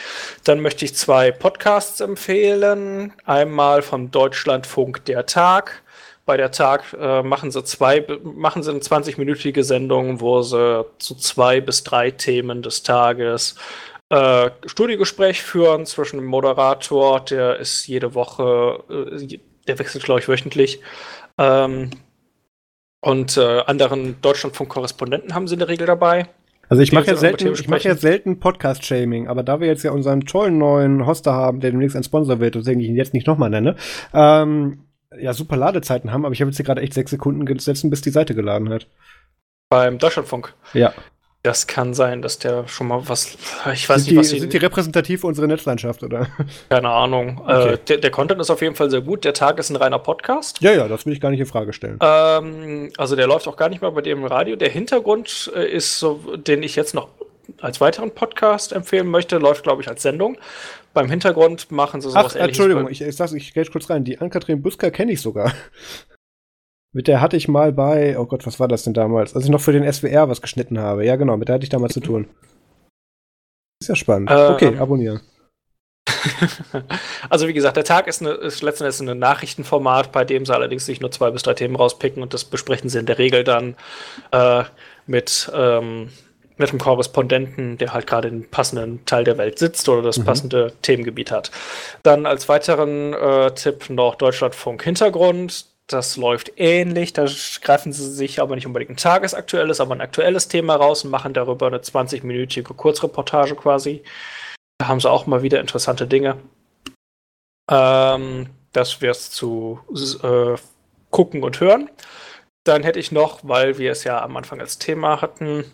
Dann 0.46 0.62
möchte 0.62 0.86
ich 0.86 0.96
zwei 0.96 1.32
Podcasts 1.32 2.00
empfehlen. 2.00 3.12
Einmal 3.26 3.82
vom 3.82 4.10
Deutschlandfunk 4.10 5.04
Der 5.04 5.26
Tag 5.26 5.82
bei 6.32 6.38
der 6.38 6.52
Tag 6.52 6.96
äh, 6.98 7.24
machen 7.24 7.52
sie 7.52 7.62
zwei, 7.66 8.08
machen 8.24 8.64
sie 8.64 8.72
eine 8.72 8.80
20-minütige 8.80 9.64
Sendung, 9.64 10.22
wo 10.22 10.42
sie 10.42 10.86
zu 10.98 11.16
zwei 11.16 11.60
bis 11.60 11.84
drei 11.84 12.10
Themen 12.10 12.62
des 12.62 12.84
Tages 12.84 13.56
äh, 14.08 14.50
Studiogespräch 14.66 15.42
führen 15.42 15.86
zwischen 15.86 16.20
dem 16.20 16.28
Moderator, 16.28 17.20
der 17.20 17.58
ist 17.58 17.86
jede 17.86 18.16
Woche, 18.16 18.82
äh, 18.90 19.40
der 19.68 19.78
wechselt, 19.78 20.06
glaube 20.06 20.22
ich, 20.22 20.30
wöchentlich. 20.30 20.80
Ähm, 21.38 21.90
und 23.02 23.36
äh, 23.36 23.64
anderen 23.66 24.22
Deutschlandfunk-Korrespondenten 24.22 25.36
haben 25.36 25.50
sie 25.50 25.56
in 25.56 25.60
der 25.60 25.68
Regel 25.68 25.86
dabei. 25.86 26.30
Also 26.70 26.82
ich 26.82 26.94
mache 26.94 27.08
ja 27.08 27.18
selten, 27.18 27.52
ich 27.52 27.84
ja 27.84 27.96
selten 27.96 28.40
Podcast-Shaming, 28.40 29.28
aber 29.28 29.44
da 29.44 29.60
wir 29.60 29.68
jetzt 29.68 29.84
ja 29.84 29.92
unseren 29.92 30.22
tollen 30.22 30.58
neuen 30.60 31.06
Hoster 31.06 31.34
haben, 31.34 31.60
der 31.60 31.72
demnächst 31.72 31.98
ein 31.98 32.06
Sponsor 32.06 32.40
wird, 32.40 32.56
deswegen 32.56 32.80
ich 32.80 32.88
ihn 32.88 32.96
jetzt 32.96 33.14
nicht 33.14 33.28
nochmal 33.28 33.50
nenne, 33.50 33.76
ähm, 34.14 34.86
ja, 35.20 35.34
super 35.34 35.58
Ladezeiten 35.58 36.12
haben, 36.12 36.26
aber 36.26 36.34
ich 36.34 36.42
habe 36.42 36.50
jetzt 36.50 36.58
hier 36.58 36.66
gerade 36.66 36.82
echt 36.82 36.94
sechs 36.94 37.12
Sekunden 37.12 37.46
gesetzt, 37.46 37.90
bis 37.90 38.02
die 38.02 38.10
Seite 38.10 38.36
geladen 38.36 38.70
hat. 38.70 38.88
Beim 39.70 39.98
Deutschlandfunk? 39.98 40.54
Ja. 40.74 40.94
Das 41.44 41.66
kann 41.66 41.96
sein, 41.96 42.22
dass 42.22 42.38
der 42.38 42.68
schon 42.68 42.88
mal 42.88 43.10
was. 43.10 43.36
Ich 43.74 43.90
weiß 43.90 44.04
sind 44.04 44.12
nicht, 44.12 44.20
was 44.20 44.30
die, 44.30 44.40
Sind 44.40 44.54
die 44.54 44.58
repräsentativ 44.58 45.22
für 45.22 45.28
unsere 45.28 45.48
Netzlandschaft, 45.48 46.04
oder? 46.04 46.28
Keine 46.70 46.90
Ahnung. 46.90 47.42
Okay. 47.44 47.74
Äh, 47.74 47.78
der, 47.88 47.98
der, 47.98 48.12
Content 48.12 48.40
ist 48.40 48.52
auf 48.52 48.62
jeden 48.62 48.76
Fall 48.76 48.92
sehr 48.92 49.02
gut. 49.02 49.26
Der 49.26 49.34
Tag 49.34 49.58
ist 49.58 49.72
ein 49.72 49.76
reiner 49.76 49.98
Podcast. 49.98 50.62
Ja, 50.62 50.72
ja, 50.72 50.88
das 50.88 51.06
will 51.06 51.14
ich 51.14 51.22
gar 51.22 51.32
nicht 51.32 51.40
in 51.40 51.48
Frage 51.48 51.74
stellen. 51.74 51.98
Ähm, 52.00 52.92
also 52.98 53.16
der 53.16 53.26
läuft 53.26 53.48
auch 53.48 53.58
gar 53.58 53.70
nicht 53.70 53.82
mal 53.82 53.92
bei 53.92 54.02
dem 54.02 54.20
im 54.20 54.26
Radio. 54.26 54.56
Der 54.56 54.70
Hintergrund 54.70 55.52
äh, 55.56 55.68
ist 55.68 55.98
so, 55.98 56.38
den 56.38 56.62
ich 56.62 56.76
jetzt 56.76 56.94
noch 56.94 57.08
als 57.60 57.82
weiteren 57.82 58.12
Podcast 58.12 58.72
empfehlen 58.72 59.08
möchte, 59.08 59.38
läuft, 59.38 59.64
glaube 59.64 59.82
ich, 59.82 59.88
als 59.88 60.04
Sendung. 60.04 60.38
Beim 60.94 61.10
Hintergrund 61.10 61.72
machen 61.72 62.02
sie 62.02 62.10
sowas 62.10 62.36
Ach, 62.36 62.42
Entschuldigung, 62.42 62.90
ich, 62.90 63.02
ich, 63.02 63.16
sag, 63.16 63.32
ich 63.32 63.54
gehe 63.54 63.66
kurz 63.66 63.90
rein. 63.90 64.04
Die 64.04 64.20
Ann-Kathrin 64.20 64.62
Busker 64.62 64.92
kenne 64.92 65.14
ich 65.14 65.22
sogar. 65.22 65.54
Mit 66.94 67.08
der 67.08 67.22
hatte 67.22 67.38
ich 67.38 67.48
mal 67.48 67.72
bei, 67.72 68.20
oh 68.20 68.26
Gott, 68.26 68.46
was 68.46 68.60
war 68.60 68.68
das 68.68 68.84
denn 68.84 68.94
damals? 68.94 69.34
Als 69.34 69.46
ich 69.46 69.50
noch 69.50 69.62
für 69.62 69.72
den 69.72 69.90
SWR 69.92 70.28
was 70.28 70.42
geschnitten 70.42 70.78
habe. 70.78 71.06
Ja, 71.06 71.16
genau, 71.16 71.38
mit 71.38 71.48
der 71.48 71.56
hatte 71.56 71.64
ich 71.64 71.70
damals 71.70 71.94
zu 71.94 72.02
tun. 72.02 72.28
Ist 73.82 73.88
ja 73.88 73.96
spannend. 73.96 74.30
Äh, 74.30 74.50
okay, 74.50 74.78
abonnieren. 74.78 75.22
also 77.30 77.48
wie 77.48 77.54
gesagt, 77.54 77.78
der 77.78 77.86
Tag 77.86 78.08
ist, 78.08 78.22
eine, 78.22 78.32
ist 78.32 78.62
letzten 78.62 78.84
Endes 78.84 79.00
ein 79.00 79.18
Nachrichtenformat, 79.18 80.12
bei 80.12 80.26
dem 80.26 80.46
sie 80.46 80.54
allerdings 80.54 80.86
sich 80.86 81.00
nur 81.00 81.12
zwei 81.12 81.32
bis 81.32 81.44
drei 81.44 81.54
Themen 81.54 81.78
rauspicken 81.78 82.22
und 82.22 82.34
das 82.34 82.44
besprechen 82.44 82.90
sie 82.90 83.00
in 83.00 83.06
der 83.06 83.18
Regel 83.18 83.46
dann 83.46 83.76
äh, 84.32 84.66
mit, 85.08 85.50
ähm, 85.54 86.10
mit 86.58 86.70
einem 86.70 86.80
Korrespondenten, 86.80 87.78
der 87.78 87.94
halt 87.94 88.08
gerade 88.08 88.28
in 88.28 88.50
passenden 88.50 89.06
Teil 89.06 89.24
der 89.24 89.38
Welt 89.38 89.60
sitzt 89.60 89.88
oder 89.90 90.02
das 90.02 90.20
mhm. 90.20 90.26
passende 90.26 90.74
Themengebiet 90.82 91.32
hat. 91.32 91.52
Dann 92.04 92.26
als 92.26 92.50
weiteren 92.50 93.14
äh, 93.14 93.52
Tipp 93.52 93.90
noch 93.90 94.16
Deutschlandfunk 94.16 94.84
Hintergrund. 94.84 95.66
Das 95.88 96.16
läuft 96.16 96.54
ähnlich. 96.58 97.14
Da 97.14 97.26
greifen 97.62 97.92
sie 97.92 98.10
sich 98.10 98.40
aber 98.42 98.56
nicht 98.56 98.68
unbedingt 98.68 98.92
ein 98.92 98.98
tagesaktuelles, 98.98 99.82
aber 99.82 99.96
ein 99.96 100.02
aktuelles 100.02 100.48
Thema 100.48 100.76
raus 100.76 101.04
und 101.04 101.12
machen 101.12 101.34
darüber 101.34 101.68
eine 101.68 101.80
20-minütige 101.80 102.74
Kurzreportage 102.74 103.56
quasi. 103.56 104.04
Da 104.78 104.88
haben 104.88 105.00
sie 105.00 105.10
auch 105.10 105.26
mal 105.26 105.44
wieder 105.44 105.60
interessante 105.60 106.08
Dinge. 106.08 106.38
Ähm, 107.70 108.48
das 108.74 109.02
wäre 109.02 109.12
es 109.12 109.32
zu 109.32 109.80
äh, 110.24 110.56
gucken 111.10 111.44
und 111.44 111.60
hören. 111.60 111.90
Dann 112.64 112.84
hätte 112.84 113.00
ich 113.00 113.12
noch, 113.12 113.40
weil 113.44 113.78
wir 113.78 113.92
es 113.92 114.04
ja 114.04 114.22
am 114.22 114.38
Anfang 114.38 114.60
als 114.60 114.78
Thema 114.78 115.22
hatten, 115.22 115.66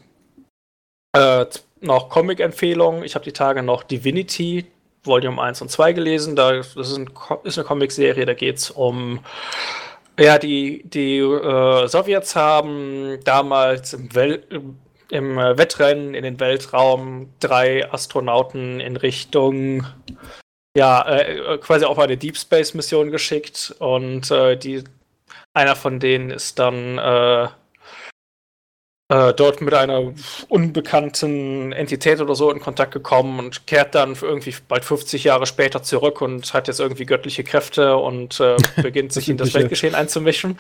äh, 1.13 1.45
noch 1.81 2.09
Comic-Empfehlungen. 2.09 3.03
Ich 3.03 3.15
habe 3.15 3.25
die 3.25 3.33
Tage 3.33 3.63
noch 3.63 3.83
Divinity 3.83 4.65
Volume 5.03 5.41
1 5.41 5.61
und 5.61 5.69
2 5.69 5.93
gelesen. 5.93 6.35
Da, 6.35 6.53
das 6.57 6.75
ist, 6.75 6.97
ein, 6.97 7.09
ist 7.43 7.57
eine 7.57 7.67
Comic-Serie, 7.67 8.25
da 8.25 8.33
geht 8.33 8.57
es 8.57 8.71
um 8.71 9.19
ja, 10.19 10.39
die, 10.39 10.81
die 10.83 11.19
äh, 11.19 11.87
Sowjets 11.87 12.35
haben 12.35 13.19
damals 13.23 13.93
im, 13.93 14.13
Wel 14.15 14.43
im 15.11 15.37
äh, 15.37 15.57
Wettrennen 15.57 16.15
in 16.15 16.23
den 16.23 16.39
Weltraum 16.39 17.31
drei 17.39 17.91
Astronauten 17.91 18.79
in 18.79 18.97
Richtung, 18.97 19.85
ja, 20.75 21.07
äh, 21.07 21.57
quasi 21.59 21.85
auf 21.85 21.99
eine 21.99 22.17
Deep 22.17 22.35
Space 22.35 22.73
Mission 22.73 23.11
geschickt 23.11 23.75
und 23.79 24.31
äh, 24.31 24.57
die, 24.57 24.83
einer 25.53 25.75
von 25.75 25.99
denen 25.99 26.31
ist 26.31 26.57
dann 26.59 26.97
äh, 29.09 29.17
äh, 29.17 29.33
dort 29.33 29.61
mit 29.61 29.73
einer 29.73 30.13
unbekannten 30.49 31.71
Entität 31.71 32.19
oder 32.19 32.35
so 32.35 32.51
in 32.51 32.59
Kontakt 32.59 32.93
gekommen 32.93 33.39
und 33.39 33.65
kehrt 33.65 33.95
dann 33.95 34.15
irgendwie 34.21 34.53
bald 34.67 34.85
50 34.85 35.23
Jahre 35.23 35.45
später 35.45 35.81
zurück 35.81 36.21
und 36.21 36.53
hat 36.53 36.67
jetzt 36.67 36.79
irgendwie 36.79 37.05
göttliche 37.05 37.43
Kräfte 37.43 37.95
und 37.97 38.39
äh, 38.39 38.57
beginnt 38.81 39.13
sich 39.13 39.29
in 39.29 39.37
das 39.37 39.53
Weltgeschehen 39.53 39.95
einzumischen. 39.95 40.57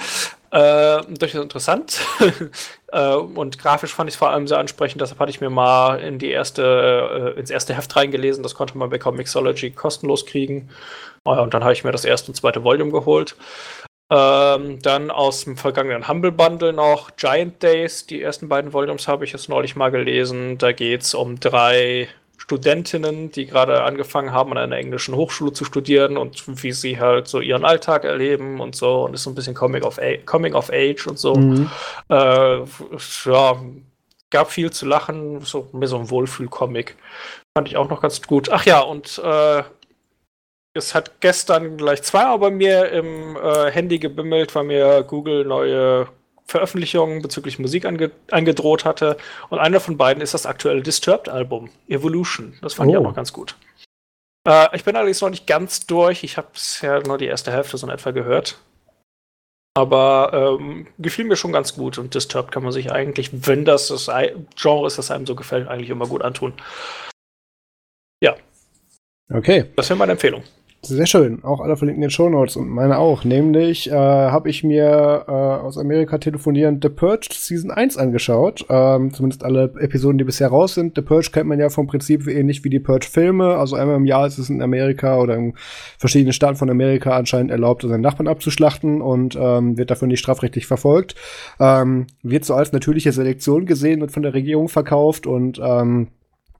Äh, 0.51 1.01
durchaus 1.09 1.41
interessant. 1.41 1.99
äh, 2.91 3.13
und 3.15 3.59
grafisch 3.59 3.93
fand 3.93 4.09
ich 4.09 4.15
es 4.15 4.19
vor 4.19 4.29
allem 4.29 4.47
sehr 4.47 4.59
ansprechend, 4.59 5.01
deshalb 5.01 5.19
hatte 5.19 5.29
ich 5.29 5.41
mir 5.41 5.49
mal 5.49 5.99
in 5.99 6.19
die 6.19 6.29
erste, 6.29 7.33
äh, 7.35 7.39
ins 7.39 7.49
erste 7.49 7.75
Heft 7.75 7.95
reingelesen. 7.95 8.43
Das 8.43 8.55
konnte 8.55 8.77
man 8.77 8.89
bei 8.89 8.97
Comixology 8.97 9.71
kostenlos 9.71 10.25
kriegen. 10.25 10.69
Ja, 11.25 11.41
und 11.41 11.53
dann 11.53 11.63
habe 11.63 11.73
ich 11.73 11.83
mir 11.83 11.91
das 11.91 12.05
erste 12.05 12.31
und 12.31 12.35
zweite 12.35 12.63
Volume 12.63 12.91
geholt. 12.91 13.35
Ähm, 14.09 14.81
dann 14.81 15.11
aus 15.11 15.43
dem 15.43 15.57
vergangenen 15.57 16.07
Humble 16.07 16.31
Bundle 16.31 16.71
noch 16.71 17.15
Giant 17.17 17.61
Days. 17.61 18.05
Die 18.05 18.21
ersten 18.21 18.47
beiden 18.47 18.71
Volumes 18.71 19.07
habe 19.07 19.25
ich 19.25 19.33
jetzt 19.33 19.49
neulich 19.49 19.75
mal 19.75 19.91
gelesen. 19.91 20.57
Da 20.57 20.71
geht 20.71 21.01
es 21.01 21.13
um 21.13 21.39
drei 21.39 22.07
Studentinnen, 22.37 23.31
die 23.31 23.47
gerade 23.47 23.83
angefangen 23.83 24.31
haben, 24.31 24.51
an 24.51 24.59
einer 24.59 24.77
englischen 24.77 25.13
Hochschule 25.13 25.51
zu 25.51 25.65
studieren 25.65 26.15
und 26.15 26.63
wie 26.63 26.71
sie 26.71 26.97
halt 26.97 27.27
so 27.27 27.41
ihren 27.41 27.65
Alltag 27.65 28.05
erleben 28.05 28.61
und 28.61 28.77
so. 28.77 29.03
Und 29.03 29.13
ist 29.13 29.23
so 29.23 29.29
ein 29.29 29.35
bisschen 29.35 29.55
Coming 29.55 29.83
of, 29.83 29.99
A 29.99 30.15
Coming 30.25 30.53
of 30.53 30.69
Age 30.71 31.07
und 31.07 31.19
so. 31.19 31.35
Mhm. 31.35 31.69
Äh, 32.07 32.59
ja, 33.25 33.61
gab 34.29 34.51
viel 34.51 34.71
zu 34.71 34.85
lachen. 34.85 35.41
So, 35.41 35.67
mehr 35.73 35.89
so 35.89 35.97
ein 35.97 36.09
Wohlfühl-Comic. 36.09 36.95
Fand 37.57 37.67
ich 37.67 37.75
auch 37.75 37.89
noch 37.89 38.01
ganz 38.01 38.21
gut. 38.21 38.49
Ach 38.49 38.65
ja, 38.65 38.79
und 38.79 39.19
äh, 39.21 39.63
es 40.77 40.95
hat 40.95 41.19
gestern 41.19 41.77
gleich 41.77 42.03
zweimal 42.03 42.39
bei 42.39 42.51
mir 42.51 42.89
im 42.91 43.35
äh, 43.35 43.71
Handy 43.71 43.99
gebimmelt, 43.99 44.55
weil 44.55 44.63
mir 44.63 45.03
Google 45.03 45.45
neue 45.45 46.07
Veröffentlichungen 46.45 47.21
bezüglich 47.21 47.59
Musik 47.59 47.85
ange 47.85 48.11
angedroht 48.31 48.85
hatte. 48.85 49.17
Und 49.49 49.59
einer 49.59 49.79
von 49.79 49.97
beiden 49.97 50.21
ist 50.23 50.33
das 50.33 50.45
aktuelle 50.45 50.81
Disturbed-Album, 50.81 51.69
Evolution. 51.87 52.57
Das 52.61 52.73
fand 52.73 52.89
oh. 52.89 52.91
ich 52.93 52.97
auch 52.97 53.03
noch 53.03 53.15
ganz 53.15 53.33
gut. 53.33 53.55
Äh, 54.47 54.75
ich 54.75 54.85
bin 54.85 54.95
allerdings 54.95 55.21
noch 55.21 55.29
nicht 55.29 55.45
ganz 55.45 55.85
durch. 55.85 56.23
Ich 56.23 56.37
habe 56.37 56.47
bisher 56.53 57.05
nur 57.05 57.17
die 57.17 57.25
erste 57.25 57.51
Hälfte 57.51 57.77
so 57.77 57.85
in 57.85 57.93
etwa 57.93 58.11
gehört. 58.11 58.59
Aber 59.75 60.57
ähm, 60.59 60.87
gefiel 60.97 61.25
mir 61.25 61.35
schon 61.35 61.51
ganz 61.51 61.75
gut. 61.75 61.97
Und 61.97 62.15
Disturbed 62.15 62.51
kann 62.51 62.63
man 62.63 62.71
sich 62.71 62.91
eigentlich, 62.91 63.47
wenn 63.47 63.65
das 63.65 63.89
das 63.89 64.09
Genre 64.55 64.87
ist, 64.87 64.97
das 64.97 65.11
einem 65.11 65.27
so 65.27 65.35
gefällt, 65.35 65.67
eigentlich 65.67 65.89
immer 65.89 66.07
gut 66.07 66.23
antun. 66.23 66.53
Ja. 68.23 68.35
Okay. 69.31 69.65
Das 69.75 69.89
wäre 69.89 69.99
meine 69.99 70.13
Empfehlung. 70.13 70.43
Sehr 70.87 71.05
schön. 71.05 71.43
Auch 71.43 71.59
alle 71.59 71.75
verlinken 71.75 72.01
in 72.01 72.07
den 72.07 72.11
Show 72.11 72.29
Notes 72.29 72.55
und 72.55 72.69
meine 72.69 72.97
auch. 72.97 73.25
Nämlich 73.25 73.91
äh, 73.91 73.93
habe 73.93 74.49
ich 74.49 74.63
mir 74.63 75.25
äh, 75.27 75.31
aus 75.31 75.77
Amerika 75.77 76.17
telefonieren 76.17 76.79
The 76.81 76.87
Purge 76.87 77.27
Season 77.33 77.71
1 77.71 77.97
angeschaut. 77.97 78.65
Ähm, 78.69 79.13
zumindest 79.13 79.43
alle 79.43 79.73
Episoden, 79.79 80.17
die 80.17 80.23
bisher 80.23 80.47
raus 80.47 80.75
sind. 80.75 80.95
The 80.95 81.01
Purge 81.01 81.29
kennt 81.33 81.49
man 81.49 81.59
ja 81.59 81.67
vom 81.69 81.87
Prinzip 81.87 82.25
ähnlich 82.27 82.63
wie 82.63 82.69
die 82.69 82.79
Purge-Filme. 82.79 83.57
Also 83.57 83.75
einmal 83.75 83.97
im 83.97 84.05
Jahr 84.05 84.27
ist 84.27 84.37
es 84.37 84.49
in 84.49 84.61
Amerika 84.61 85.17
oder 85.19 85.35
in 85.35 85.55
verschiedenen 85.97 86.31
Staaten 86.31 86.55
von 86.55 86.69
Amerika 86.69 87.17
anscheinend 87.17 87.51
erlaubt, 87.51 87.81
seinen 87.81 87.99
Nachbarn 87.99 88.29
abzuschlachten 88.29 89.01
und 89.01 89.35
ähm, 89.35 89.77
wird 89.77 89.91
dafür 89.91 90.07
nicht 90.07 90.19
strafrechtlich 90.19 90.67
verfolgt. 90.67 91.15
Ähm, 91.59 92.07
wird 92.23 92.45
so 92.45 92.53
als 92.53 92.71
natürliche 92.71 93.11
Selektion 93.11 93.65
gesehen 93.65 94.01
und 94.01 94.13
von 94.13 94.23
der 94.23 94.33
Regierung 94.33 94.69
verkauft 94.69 95.27
und 95.27 95.59
ähm, 95.61 96.07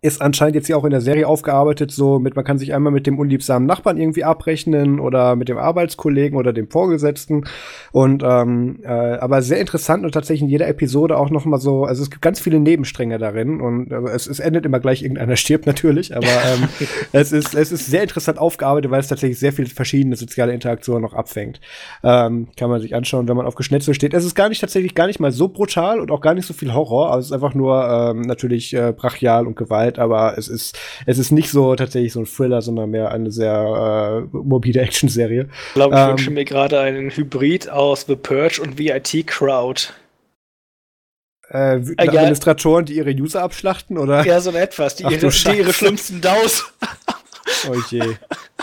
ist 0.02 0.22
anscheinend 0.22 0.56
jetzt 0.56 0.68
hier 0.68 0.78
auch 0.78 0.84
in 0.84 0.92
der 0.92 1.02
Serie 1.02 1.28
aufgearbeitet, 1.28 1.92
so 1.92 2.20
mit, 2.20 2.36
man 2.36 2.46
kann 2.46 2.60
sich 2.60 2.74
einmal 2.74 2.94
mit 2.94 3.08
dem 3.08 3.18
unliebsamen 3.18 3.68
Nachbarn 3.68 3.98
irgendwie 3.98 4.24
abrechnen 4.24 5.00
oder 5.00 5.36
mit 5.36 5.50
dem 5.50 5.58
Arbeitskollegen 5.58 6.38
oder 6.38 6.54
dem 6.54 6.70
Vorgesetzten. 6.70 7.46
Und 7.92 8.24
ähm, 8.24 8.80
äh, 8.84 8.90
aber 8.90 9.42
sehr 9.42 9.60
interessant 9.60 10.06
und 10.06 10.12
tatsächlich 10.12 10.44
in 10.44 10.50
jeder 10.50 10.68
Episode 10.68 11.18
auch 11.18 11.30
noch 11.30 11.46
mal 11.46 11.58
so, 11.58 11.86
also 11.86 12.04
es 12.04 12.12
gibt 12.12 12.22
ganz 12.22 12.40
viele 12.40 12.60
Nebenstränge 12.60 13.18
darin 13.18 13.60
und 13.60 13.92
also 13.92 14.08
es, 14.08 14.28
es 14.28 14.40
endet 14.40 14.66
immer 14.66 14.80
gleich, 14.80 15.02
irgendeiner 15.02 15.36
stirbt 15.48 15.66
natürlich, 15.66 16.16
aber 16.16 16.28
ähm, 16.28 16.68
es, 17.12 17.32
ist, 17.32 17.56
es 17.56 17.72
ist 17.72 17.88
sehr 17.88 18.04
interessant 18.04 18.38
aufgearbeitet, 18.38 18.92
weil 18.92 19.00
es 19.00 19.08
tatsächlich 19.08 19.40
sehr 19.40 19.54
viele 19.54 19.70
verschiedene 19.70 20.16
soziale 20.16 20.54
Interaktionen 20.54 21.02
noch 21.02 21.14
abfängt. 21.14 21.60
Ähm, 22.04 22.50
kann 22.56 22.70
man 22.70 22.82
sich 22.82 22.94
anschauen, 22.94 23.28
wenn 23.28 23.38
man 23.38 23.48
auf 23.48 23.56
Geschnetzel 23.56 23.94
steht. 23.94 24.14
Es 24.14 24.26
ist 24.26 24.36
gar 24.36 24.50
nicht 24.50 24.62
tatsächlich 24.62 24.94
gar 24.94 25.08
nicht 25.08 25.20
mal 25.20 25.32
so 25.32 25.48
brutal 25.48 26.00
und 26.00 26.12
auch 26.12 26.22
gar 26.22 26.36
nicht 26.36 26.46
so 26.46 26.54
viel 26.54 26.74
Horror, 26.74 27.12
also 27.12 27.20
es 27.20 27.26
ist 27.28 27.34
einfach 27.34 27.56
nur 27.56 27.88
ähm, 27.88 28.22
natürlich 28.22 28.74
äh, 28.76 28.94
brachial 28.96 29.48
und 29.48 29.56
Gewalt 29.56 29.87
Zeit, 29.88 30.00
aber 30.00 30.38
es 30.38 30.48
ist, 30.48 30.78
es 31.06 31.18
ist 31.18 31.32
nicht 31.32 31.50
so 31.50 31.76
tatsächlich 31.76 32.14
so 32.14 32.20
ein 32.20 32.26
Thriller, 32.26 32.62
sondern 32.62 32.90
mehr 32.90 33.12
eine 33.12 33.32
sehr 33.32 34.28
äh, 34.34 34.38
mobile 34.38 34.82
Action-Serie. 34.88 35.50
Ich 35.70 35.74
glaube, 35.74 35.96
ich 35.96 36.02
ähm, 36.02 36.10
wünsche 36.10 36.32
mir 36.32 36.46
gerade 36.46 36.80
einen 36.80 37.10
Hybrid 37.10 37.70
aus 37.70 38.06
The 38.08 38.16
Purge 38.16 38.62
und 38.62 38.78
VIT 38.78 39.28
Crowd. 39.28 39.90
Äh, 41.50 41.80
Administratoren, 41.98 42.86
die 42.86 42.98
ihre 42.98 43.12
User 43.12 43.42
abschlachten, 43.42 43.98
oder? 43.98 44.26
Ja, 44.26 44.42
so 44.42 44.52
etwas, 44.52 44.96
die, 44.96 45.06
Ach, 45.06 45.12
ihre, 45.12 45.30
die 45.30 45.58
ihre 45.58 45.72
schlimmsten 45.72 46.20
DAOs. 46.20 46.66
oh 47.70 47.76
je. 47.90 48.02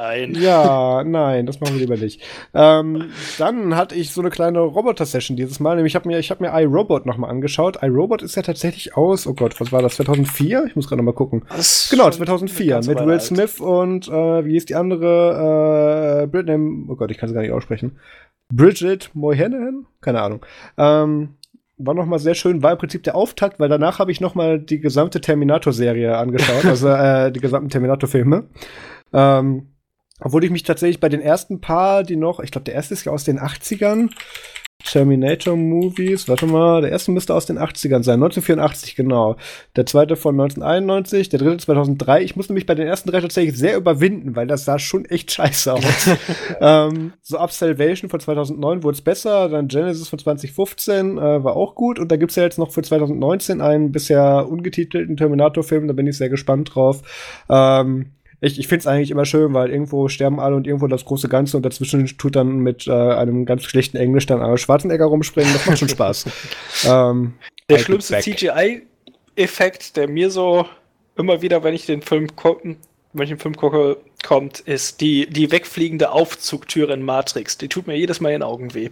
ein. 0.00 0.34
Ja, 0.34 1.04
nein, 1.04 1.46
das 1.46 1.60
machen 1.60 1.74
wir 1.74 1.80
lieber 1.80 1.96
nicht. 1.96 2.22
Ähm, 2.54 3.10
dann 3.38 3.76
hatte 3.76 3.94
ich 3.94 4.12
so 4.12 4.20
eine 4.20 4.30
kleine 4.30 4.60
Roboter-Session 4.60 5.36
dieses 5.36 5.60
Mal, 5.60 5.76
nämlich 5.76 5.92
ich 5.92 5.94
habe 5.94 6.08
mir, 6.08 6.18
ich 6.18 6.30
hab 6.30 6.40
mir 6.40 6.50
iRobot 6.52 7.06
nochmal 7.06 7.30
angeschaut. 7.30 7.82
iRobot 7.82 8.22
ist 8.22 8.36
ja 8.36 8.42
tatsächlich 8.42 8.96
aus, 8.96 9.26
oh 9.26 9.34
Gott, 9.34 9.60
was 9.60 9.72
war 9.72 9.82
das, 9.82 9.96
2004? 9.96 10.64
Ich 10.66 10.76
muss 10.76 10.88
gerade 10.88 10.98
nochmal 10.98 11.14
gucken. 11.14 11.42
Das 11.56 11.88
genau, 11.90 12.10
2004, 12.10 12.76
mit 12.78 12.88
Will 12.88 13.10
alt. 13.10 13.22
Smith 13.22 13.60
und, 13.60 14.08
äh, 14.08 14.44
wie 14.44 14.56
ist 14.56 14.68
die 14.68 14.74
andere, 14.74 16.22
äh, 16.22 16.26
Britney, 16.26 16.86
oh 16.88 16.96
Gott, 16.96 17.10
ich 17.10 17.18
kann 17.18 17.28
sie 17.28 17.34
gar 17.34 17.42
nicht 17.42 17.52
aussprechen. 17.52 17.98
Bridget 18.52 19.10
Moynihan? 19.14 19.86
Keine 20.00 20.22
Ahnung. 20.22 20.44
Ähm, 20.76 21.36
war 21.78 21.94
noch 21.94 22.06
mal 22.06 22.18
sehr 22.18 22.34
schön, 22.34 22.62
war 22.62 22.72
im 22.72 22.78
Prinzip 22.78 23.02
der 23.04 23.14
Auftakt, 23.16 23.58
weil 23.58 23.68
danach 23.68 23.98
habe 23.98 24.12
ich 24.12 24.20
noch 24.20 24.34
mal 24.34 24.58
die 24.60 24.80
gesamte 24.80 25.20
Terminator-Serie 25.20 26.16
angeschaut, 26.16 26.64
also 26.64 26.88
äh, 26.88 27.32
die 27.32 27.40
gesamten 27.40 27.70
Terminator-Filme. 27.70 28.44
Ähm, 29.12 29.69
obwohl 30.20 30.44
ich 30.44 30.50
mich 30.50 30.62
tatsächlich 30.62 31.00
bei 31.00 31.08
den 31.08 31.20
ersten 31.20 31.60
paar, 31.60 32.02
die 32.02 32.16
noch, 32.16 32.40
ich 32.40 32.50
glaube, 32.50 32.64
der 32.64 32.74
erste 32.74 32.94
ist 32.94 33.04
ja 33.04 33.12
aus 33.12 33.24
den 33.24 33.38
80ern, 33.38 34.10
Terminator 34.84 35.56
Movies, 35.56 36.28
warte 36.28 36.46
mal, 36.46 36.80
der 36.80 36.90
erste 36.90 37.12
müsste 37.12 37.34
aus 37.34 37.46
den 37.46 37.58
80ern 37.58 38.02
sein, 38.02 38.14
1984, 38.14 38.96
genau. 38.96 39.36
Der 39.76 39.86
zweite 39.86 40.16
von 40.16 40.34
1991, 40.34 41.28
der 41.28 41.38
dritte 41.38 41.58
2003. 41.58 42.22
Ich 42.22 42.36
musste 42.36 42.52
mich 42.52 42.66
bei 42.66 42.74
den 42.74 42.86
ersten 42.86 43.10
drei 43.10 43.20
tatsächlich 43.20 43.56
sehr 43.56 43.76
überwinden, 43.76 44.36
weil 44.36 44.46
das 44.46 44.64
sah 44.64 44.78
schon 44.78 45.04
echt 45.04 45.30
scheiße 45.32 45.72
aus. 45.72 46.10
ähm, 46.60 47.12
so 47.22 47.38
ab 47.38 47.52
Salvation 47.52 48.10
von 48.10 48.20
2009 48.20 48.82
wurde 48.82 48.96
es 48.96 49.02
besser, 49.02 49.48
dann 49.48 49.68
Genesis 49.68 50.08
von 50.08 50.18
2015 50.18 51.18
äh, 51.18 51.44
war 51.44 51.56
auch 51.56 51.74
gut 51.74 51.98
und 51.98 52.10
da 52.10 52.16
gibt's 52.16 52.36
ja 52.36 52.42
jetzt 52.42 52.58
noch 52.58 52.72
für 52.72 52.82
2019 52.82 53.60
einen 53.60 53.92
bisher 53.92 54.48
ungetitelten 54.48 55.16
Terminator-Film, 55.16 55.88
da 55.88 55.92
bin 55.92 56.06
ich 56.06 56.16
sehr 56.16 56.30
gespannt 56.30 56.74
drauf. 56.74 57.02
Ähm, 57.48 58.12
ich, 58.40 58.58
ich 58.58 58.68
finde 58.68 58.80
es 58.80 58.86
eigentlich 58.86 59.10
immer 59.10 59.24
schön, 59.24 59.52
weil 59.54 59.70
irgendwo 59.70 60.08
sterben 60.08 60.40
alle 60.40 60.56
und 60.56 60.66
irgendwo 60.66 60.86
das 60.86 61.04
große 61.04 61.28
Ganze 61.28 61.56
und 61.56 61.64
dazwischen 61.64 62.06
tut 62.18 62.36
dann 62.36 62.60
mit 62.60 62.86
äh, 62.86 62.92
einem 62.92 63.44
ganz 63.44 63.64
schlechten 63.64 63.96
Englisch 63.96 64.26
dann 64.26 64.40
Arnold 64.40 64.60
Schwarzenegger 64.60 65.06
rumspringen. 65.06 65.52
Das 65.52 65.66
macht 65.66 65.78
schon 65.78 65.88
Spaß. 65.88 66.26
ähm, 66.86 67.34
der 67.68 67.78
schlimmste 67.78 68.18
CGI-Effekt, 68.18 69.96
der 69.96 70.08
mir 70.08 70.30
so 70.30 70.66
immer 71.16 71.42
wieder, 71.42 71.62
wenn 71.62 71.74
ich 71.74 71.86
den 71.86 72.02
Film 72.02 72.28
wenn 73.12 73.24
ich 73.24 73.30
den 73.30 73.38
Film 73.38 73.56
gucke, 73.56 73.96
kommt, 74.24 74.60
ist 74.60 75.00
die, 75.00 75.28
die 75.28 75.50
wegfliegende 75.50 76.12
Aufzugtüre 76.12 76.92
in 76.92 77.02
Matrix. 77.02 77.58
Die 77.58 77.68
tut 77.68 77.86
mir 77.86 77.96
jedes 77.96 78.20
Mal 78.20 78.30
in 78.30 78.36
den 78.36 78.42
Augen 78.42 78.72
weh. 78.74 78.90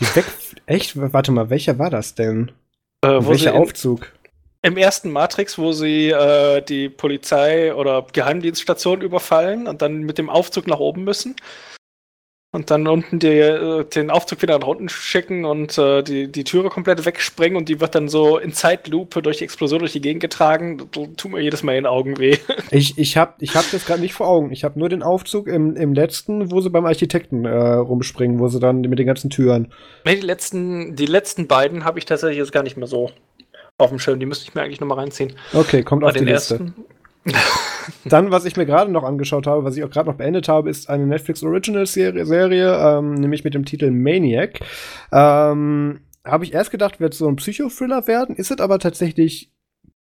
Die 0.00 0.16
weg 0.16 0.24
Echt? 0.66 0.92
Warte 0.94 1.32
mal, 1.32 1.50
welcher 1.50 1.78
war 1.78 1.90
das 1.90 2.14
denn? 2.14 2.52
Äh, 3.02 3.08
welcher 3.08 3.54
Aufzug? 3.54 4.12
Im 4.62 4.76
ersten 4.76 5.12
Matrix, 5.12 5.56
wo 5.56 5.72
sie 5.72 6.10
äh, 6.10 6.60
die 6.62 6.88
Polizei 6.88 7.72
oder 7.72 8.04
Geheimdienststation 8.12 9.02
überfallen 9.02 9.68
und 9.68 9.82
dann 9.82 10.00
mit 10.00 10.18
dem 10.18 10.28
Aufzug 10.28 10.66
nach 10.66 10.80
oben 10.80 11.04
müssen. 11.04 11.36
Und 12.50 12.70
dann 12.70 12.88
unten 12.88 13.18
die, 13.18 13.28
äh, 13.28 13.84
den 13.84 14.10
Aufzug 14.10 14.40
wieder 14.40 14.58
nach 14.58 14.66
unten 14.66 14.88
schicken 14.88 15.44
und 15.44 15.76
äh, 15.76 16.02
die, 16.02 16.32
die 16.32 16.44
Türe 16.44 16.70
komplett 16.70 17.04
wegsprengen 17.04 17.58
und 17.58 17.68
die 17.68 17.78
wird 17.78 17.94
dann 17.94 18.08
so 18.08 18.38
in 18.38 18.52
Zeitlupe 18.52 19.20
durch 19.20 19.36
die 19.36 19.44
Explosion 19.44 19.80
durch 19.80 19.92
die 19.92 20.00
Gegend 20.00 20.22
getragen. 20.22 20.78
Das 20.78 21.08
tut 21.16 21.30
mir 21.30 21.40
jedes 21.40 21.62
Mal 21.62 21.72
in 21.72 21.84
den 21.84 21.86
Augen 21.86 22.18
weh. 22.18 22.38
Ich, 22.70 22.98
ich 22.98 23.16
habe 23.16 23.34
ich 23.38 23.54
hab 23.54 23.70
das 23.70 23.86
gerade 23.86 24.00
nicht 24.00 24.14
vor 24.14 24.28
Augen. 24.28 24.50
Ich 24.50 24.64
habe 24.64 24.78
nur 24.78 24.88
den 24.88 25.02
Aufzug 25.02 25.46
im, 25.46 25.76
im 25.76 25.94
letzten, 25.94 26.50
wo 26.50 26.60
sie 26.60 26.70
beim 26.70 26.84
Architekten 26.84 27.44
äh, 27.44 27.50
rumspringen, 27.50 28.38
wo 28.40 28.48
sie 28.48 28.60
dann 28.60 28.80
mit 28.80 28.98
den 28.98 29.06
ganzen 29.06 29.30
Türen. 29.30 29.72
Nee, 30.04 30.16
die 30.16 30.26
letzten, 30.26 30.96
die 30.96 31.06
letzten 31.06 31.46
beiden 31.46 31.84
habe 31.84 31.98
ich 31.98 32.06
tatsächlich 32.06 32.38
jetzt 32.38 32.52
gar 32.52 32.62
nicht 32.62 32.76
mehr 32.76 32.88
so 32.88 33.10
auf 33.78 33.90
dem 33.90 33.98
Schirm. 33.98 34.20
Die 34.20 34.26
müsste 34.26 34.44
ich 34.46 34.54
mir 34.54 34.62
eigentlich 34.62 34.80
nochmal 34.80 34.98
reinziehen. 34.98 35.32
Okay, 35.52 35.82
kommt 35.82 36.02
Bei 36.02 36.08
auf 36.08 36.14
die 36.14 36.24
Liste. 36.24 36.72
Dann, 38.04 38.30
was 38.30 38.44
ich 38.44 38.56
mir 38.56 38.66
gerade 38.66 38.90
noch 38.90 39.04
angeschaut 39.04 39.46
habe, 39.46 39.64
was 39.64 39.76
ich 39.76 39.84
auch 39.84 39.90
gerade 39.90 40.08
noch 40.08 40.16
beendet 40.16 40.48
habe, 40.48 40.70
ist 40.70 40.88
eine 40.88 41.06
Netflix 41.06 41.42
Original 41.42 41.86
Serie, 41.86 42.24
Serie 42.26 42.76
ähm, 42.76 43.14
nämlich 43.14 43.44
mit 43.44 43.54
dem 43.54 43.64
Titel 43.64 43.90
Maniac. 43.90 44.60
Ähm, 45.12 46.00
habe 46.24 46.44
ich 46.44 46.52
erst 46.52 46.70
gedacht, 46.70 47.00
wird 47.00 47.14
so 47.14 47.28
ein 47.28 47.36
Psychothriller 47.36 48.06
werden, 48.06 48.36
ist 48.36 48.50
es 48.50 48.60
aber 48.60 48.78
tatsächlich 48.78 49.50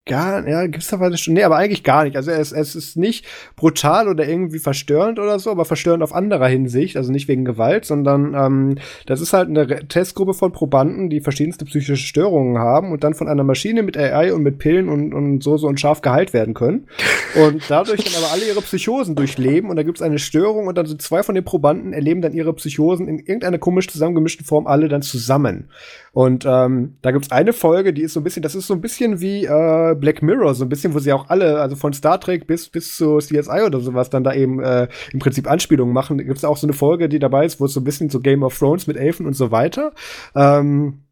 Gar, 0.08 0.48
ja, 0.48 0.68
gewisserweise 0.68 1.18
schon. 1.18 1.34
Nee, 1.34 1.42
aber 1.42 1.56
eigentlich 1.56 1.84
gar 1.84 2.04
nicht. 2.04 2.16
Also 2.16 2.30
es, 2.30 2.52
es 2.52 2.76
ist 2.76 2.96
nicht 2.96 3.26
brutal 3.56 4.08
oder 4.08 4.28
irgendwie 4.28 4.60
verstörend 4.60 5.18
oder 5.18 5.40
so, 5.40 5.50
aber 5.50 5.66
verstörend 5.66 6.04
auf 6.04 6.14
anderer 6.14 6.48
Hinsicht, 6.48 6.96
also 6.96 7.12
nicht 7.12 7.28
wegen 7.28 7.44
Gewalt, 7.44 7.86
sondern 7.86 8.36
ähm, 8.36 8.78
das 9.08 9.20
ist 9.20 9.34
halt 9.34 9.50
eine 9.50 9.88
Testgruppe 9.88 10.36
von 10.36 10.52
Probanden, 10.52 11.10
die 11.10 11.22
verschiedenste 11.22 11.66
psychische 11.66 11.98
Störungen 11.98 12.60
haben 12.60 12.92
und 12.92 13.04
dann 13.04 13.16
von 13.16 13.28
einer 13.28 13.44
Maschine 13.44 13.82
mit 13.82 13.98
AI 13.98 14.32
und 14.32 14.44
mit 14.44 14.60
Pillen 14.60 14.90
und, 14.90 15.12
und 15.12 15.42
so 15.42 15.58
so 15.58 15.66
und 15.66 15.80
scharf 15.80 16.02
geheilt 16.02 16.34
werden 16.34 16.54
können. 16.54 16.86
Und 17.34 17.64
dadurch 17.68 18.04
dann 18.04 18.24
aber 18.24 18.32
alle 18.32 18.46
ihre 18.46 18.62
Psychosen 18.62 19.16
durchleben 19.16 19.72
und 19.72 19.76
da 19.76 19.82
gibt 19.82 19.98
es 19.98 20.04
eine 20.04 20.20
Störung 20.20 20.68
und 20.68 20.78
dann 20.78 20.86
sind 20.86 21.02
zwei 21.02 21.24
von 21.24 21.34
den 21.34 21.46
Probanden 21.46 21.94
erleben 21.94 22.22
dann 22.22 22.34
ihre 22.34 22.54
Psychosen 22.54 23.08
in 23.08 23.18
irgendeiner 23.18 23.58
komisch 23.58 23.88
zusammengemischten 23.88 24.46
Form 24.46 24.68
alle 24.68 24.88
dann 24.88 25.02
zusammen. 25.02 25.70
Und 26.12 26.46
ähm, 26.48 26.96
da 27.02 27.12
gibt's 27.12 27.32
eine 27.32 27.54
Folge, 27.54 27.92
die 27.92 28.04
ist 28.04 28.14
so 28.14 28.20
ein 28.20 28.24
bisschen, 28.24 28.44
das 28.44 28.54
ist 28.54 28.68
so 28.68 28.74
ein 28.76 28.82
bisschen 28.82 29.20
wie 29.20 29.46
äh, 29.46 29.95
Black 29.96 30.22
Mirror, 30.22 30.54
so 30.56 30.66
ein 30.66 30.70
bisschen, 30.70 30.94
wo 30.94 31.00
sie 31.00 31.14
auch 31.14 31.30
alle, 31.30 31.60
also 31.60 31.76
von 31.76 31.94
Star 31.94 32.20
Trek 32.20 32.48
bis, 32.48 32.70
bis 32.70 32.96
zu 32.96 33.18
CSI 33.18 33.64
oder 33.66 33.80
sowas, 33.80 34.10
dann 34.10 34.24
da 34.24 34.34
eben 34.34 34.62
äh, 34.62 34.88
im 35.14 35.20
Prinzip 35.20 35.50
Anspielungen 35.50 35.94
machen. 35.94 36.18
Da 36.18 36.24
gibt's 36.24 36.44
auch 36.44 36.58
so 36.58 36.68
eine 36.68 36.74
Folge, 36.74 37.10
die 37.10 37.20
dabei 37.20 37.46
ist, 37.46 37.60
wo 37.60 37.66
es 37.66 37.74
so 37.74 37.80
ein 37.80 37.84
bisschen 37.86 38.10
so 38.10 38.20
Game 38.20 38.44
of 38.44 38.58
Thrones 38.58 38.88
mit 38.88 38.98
Elfen 38.98 39.26
und 39.26 39.34
so 39.34 39.52
weiter. 39.52 39.94
Ähm, 40.36 41.05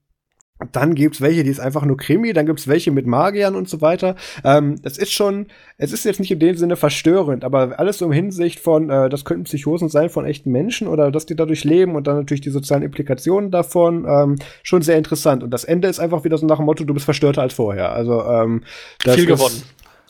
dann 0.71 0.95
gibt's 0.95 1.21
welche, 1.21 1.43
die 1.43 1.49
ist 1.49 1.59
einfach 1.59 1.85
nur 1.85 1.97
Krimi, 1.97 2.33
dann 2.33 2.45
gibt's 2.45 2.67
welche 2.67 2.91
mit 2.91 3.05
Magiern 3.05 3.55
und 3.55 3.69
so 3.69 3.81
weiter. 3.81 4.15
Ähm, 4.43 4.81
das 4.81 4.97
ist 4.97 5.11
schon, 5.11 5.47
es 5.77 5.91
ist 5.91 6.05
jetzt 6.05 6.19
nicht 6.19 6.31
in 6.31 6.39
dem 6.39 6.55
Sinne 6.55 6.75
verstörend, 6.75 7.43
aber 7.43 7.79
alles 7.79 7.97
so 7.97 8.05
im 8.05 8.11
Hinsicht 8.11 8.59
von, 8.59 8.89
äh, 8.89 9.09
das 9.09 9.25
könnten 9.25 9.43
Psychosen 9.43 9.89
sein 9.89 10.09
von 10.09 10.25
echten 10.25 10.51
Menschen 10.51 10.87
oder 10.87 11.11
dass 11.11 11.25
die 11.25 11.35
dadurch 11.35 11.63
leben 11.63 11.95
und 11.95 12.07
dann 12.07 12.17
natürlich 12.17 12.41
die 12.41 12.49
sozialen 12.49 12.83
Implikationen 12.83 13.51
davon, 13.51 14.05
ähm, 14.07 14.35
schon 14.63 14.81
sehr 14.81 14.97
interessant. 14.97 15.43
Und 15.43 15.51
das 15.51 15.63
Ende 15.63 15.87
ist 15.87 15.99
einfach 15.99 16.23
wieder 16.23 16.37
so 16.37 16.45
nach 16.45 16.57
dem 16.57 16.65
Motto, 16.65 16.83
du 16.83 16.93
bist 16.93 17.05
verstörter 17.05 17.41
als 17.41 17.53
vorher. 17.53 17.93
Also 17.93 18.23
ähm, 18.23 18.63
das 19.03 19.15
viel 19.15 19.25
gewonnen. 19.25 19.63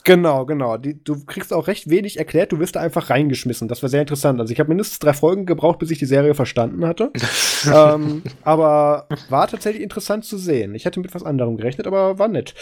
Genau, 0.03 0.45
genau. 0.45 0.77
Die, 0.77 1.01
du 1.01 1.23
kriegst 1.25 1.53
auch 1.53 1.67
recht 1.67 1.89
wenig 1.89 2.19
erklärt, 2.19 2.51
du 2.51 2.59
wirst 2.59 2.75
da 2.75 2.81
einfach 2.81 3.09
reingeschmissen. 3.09 3.69
Das 3.69 3.81
war 3.83 3.89
sehr 3.89 4.01
interessant. 4.01 4.39
Also 4.39 4.51
ich 4.51 4.59
habe 4.59 4.67
mindestens 4.69 4.99
drei 4.99 5.13
Folgen 5.13 5.45
gebraucht, 5.45 5.79
bis 5.79 5.91
ich 5.91 5.99
die 5.99 6.05
Serie 6.05 6.35
verstanden 6.35 6.85
hatte. 6.85 7.11
ähm, 7.73 8.21
aber 8.43 9.07
war 9.29 9.47
tatsächlich 9.47 9.81
interessant 9.81 10.25
zu 10.25 10.37
sehen. 10.37 10.75
Ich 10.75 10.83
hätte 10.83 10.99
mit 10.99 11.15
was 11.15 11.23
anderem 11.23 11.55
gerechnet, 11.55 11.87
aber 11.87 12.19
war 12.19 12.27
nett. 12.27 12.53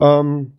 Ähm, 0.00 0.58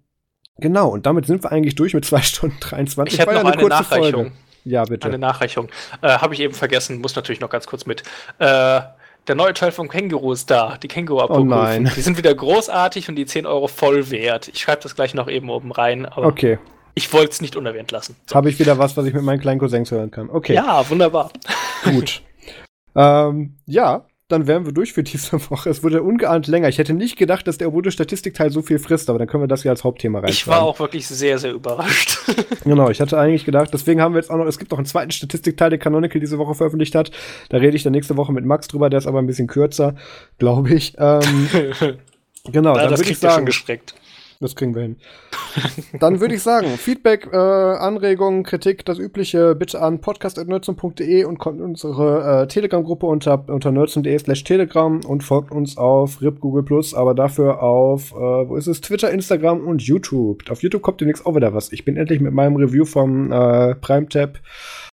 genau, 0.58 0.90
und 0.90 1.06
damit 1.06 1.26
sind 1.26 1.44
wir 1.44 1.52
eigentlich 1.52 1.76
durch 1.76 1.94
mit 1.94 2.06
zwei 2.06 2.22
Stunden 2.22 2.58
23. 2.62 3.14
Ich 3.14 3.20
hätte 3.20 3.34
noch 3.34 3.44
eine, 3.44 3.58
eine 3.58 3.68
Nachreichung. 3.68 4.12
Folge. 4.12 4.32
Ja, 4.64 4.86
bitte. 4.86 5.08
Eine 5.08 5.18
Nachreichung. 5.18 5.68
Äh, 6.02 6.10
habe 6.10 6.34
ich 6.34 6.40
eben 6.40 6.54
vergessen, 6.54 7.00
muss 7.00 7.16
natürlich 7.16 7.42
noch 7.42 7.50
ganz 7.50 7.68
kurz 7.68 7.86
mit. 7.86 8.04
Äh, 8.40 8.82
der 9.30 9.36
neue 9.36 9.54
Teil 9.54 9.72
vom 9.72 9.88
Känguru 9.88 10.34
ist 10.34 10.50
da, 10.50 10.78
die 10.82 10.88
Känguru-Apokryphen. 10.88 11.86
Oh 11.86 11.92
die 11.96 12.02
sind 12.02 12.18
wieder 12.18 12.34
großartig 12.34 13.10
und 13.10 13.16
die 13.16 13.28
10 13.28 13.46
Euro 13.46 13.68
voll 13.68 14.10
wert. 14.10 14.48
Ich 14.48 14.60
schreibe 14.60 14.82
das 14.82 14.96
gleich 14.96 15.14
noch 15.14 15.30
eben 15.30 15.50
oben 15.50 15.72
rein. 15.72 16.08
okay. 16.16 16.58
Ich 16.96 17.14
wollte 17.14 17.32
es 17.32 17.40
nicht 17.40 17.56
unerwähnt 17.56 17.92
lassen. 17.92 18.16
So. 18.26 18.36
Habe 18.36 18.50
ich 18.50 18.60
wieder 18.60 18.78
was, 18.78 18.98
was 18.98 19.06
ich 19.06 19.14
mit 19.14 19.24
meinen 19.24 19.40
kleinen 19.40 19.60
Cousins 19.60 19.92
hören 19.92 20.12
kann. 20.12 20.30
Okay. 20.30 20.56
Ja, 20.56 20.90
wunderbar. 20.90 21.32
Gut. 21.86 22.24
ähm, 22.96 23.56
ja, 23.68 24.06
dann 24.30 24.46
wären 24.46 24.66
wir 24.66 24.72
durch 24.72 24.94
für 24.94 25.04
diese 25.04 25.34
Woche. 25.50 25.70
Es 25.70 25.84
wurde 25.84 26.02
ungeahnt 26.02 26.48
länger. 26.48 26.70
Ich 26.70 26.78
hätte 26.78 26.94
nicht 26.94 27.18
gedacht, 27.18 27.48
dass 27.48 27.58
der 27.58 27.68
Obodo-Statistikteil 27.68 28.52
so 28.52 28.62
viel 28.62 28.80
frisst, 28.80 29.10
aber 29.10 29.20
dann 29.20 29.28
können 29.28 29.44
wir 29.44 29.48
das 29.48 29.64
ja 29.64 29.72
als 29.72 29.84
Hauptthema 29.84 30.20
rein. 30.20 30.30
Ich 30.30 30.48
war 30.48 30.62
auch 30.62 30.80
wirklich 30.80 31.08
sehr, 31.08 31.40
sehr 31.40 31.52
überrascht. 31.52 32.20
genau, 32.64 32.90
ich 32.90 33.02
hatte 33.02 33.18
eigentlich 33.18 33.44
gedacht, 33.44 33.72
deswegen 33.74 34.02
haben 34.02 34.14
wir 34.14 34.22
jetzt 34.22 34.30
auch 34.30 34.38
noch, 34.38 34.46
es 34.46 34.60
gibt 34.60 34.72
noch 34.72 34.78
einen 34.78 34.86
zweiten 34.86 35.12
Statistikteil, 35.12 35.72
den 35.72 35.80
Canonical 35.80 36.22
diese 36.22 36.38
Woche 36.38 36.54
veröffentlicht 36.54 36.96
hat. 36.96 37.12
Da 37.50 37.58
rede 37.58 37.76
ich 37.76 37.84
dann 37.84 37.92
nächste 37.92 38.16
Woche 38.18 38.32
mit 38.32 38.46
Max 38.46 38.68
drüber, 38.68 38.90
der 38.90 39.00
ist 39.00 39.08
aber 39.08 39.20
ein 39.20 39.28
bisschen 39.28 39.48
kürzer, 39.48 39.96
glaube 40.38 40.74
ich. 40.74 40.94
Ähm, 41.00 41.50
genau, 42.46 42.76
ja, 42.76 42.88
dann 42.88 43.00
würde 43.00 43.12
ich 43.12 43.18
sagen. 43.18 43.36
Schon 43.36 43.46
gestreckt. 43.48 43.96
Das 44.42 44.56
kriegen 44.56 44.74
wir 44.74 44.84
hin. 44.84 44.96
Dann 46.00 46.22
würde 46.22 46.34
ich 46.34 46.42
sagen, 46.42 46.70
Feedback, 46.78 47.28
äh, 47.34 47.36
Anregungen, 47.36 48.44
Kritik, 48.44 48.86
das 48.86 48.98
Übliche, 48.98 49.54
bitte 49.54 49.82
an 49.82 50.00
podcast.nerdsum.de 50.00 51.26
und 51.26 51.40
kommt 51.40 51.60
unsere 51.60 52.44
äh, 52.44 52.48
Telegram-Gruppe 52.48 53.06
unter, 53.06 53.50
unter 53.50 53.74
nerdsum.de 53.74 54.18
slash 54.18 54.46
Telegram 54.46 55.02
und 55.06 55.26
folgt 55.26 55.52
uns 55.52 55.78
auf 55.78 56.22
RIP 56.22 56.40
Google 56.40 56.64
Plus, 56.64 56.94
aber 56.94 57.16
dafür 57.16 57.62
auf, 57.62 58.12
äh, 58.12 58.16
wo 58.16 58.56
ist 58.56 58.68
es, 58.68 58.80
Twitter, 58.80 59.12
Instagram 59.12 59.68
und 59.68 59.82
YouTube. 59.82 60.50
Auf 60.50 60.64
YouTube 60.64 60.84
kommt 60.84 61.02
demnächst 61.02 61.26
auch 61.26 61.36
wieder 61.36 61.54
was. 61.54 61.74
Ich 61.74 61.84
bin 61.84 61.98
endlich 61.98 62.22
mit 62.22 62.32
meinem 62.32 62.56
Review 62.56 62.86
vom 62.86 63.34
äh, 63.34 63.76
Prime-Tab 63.76 64.40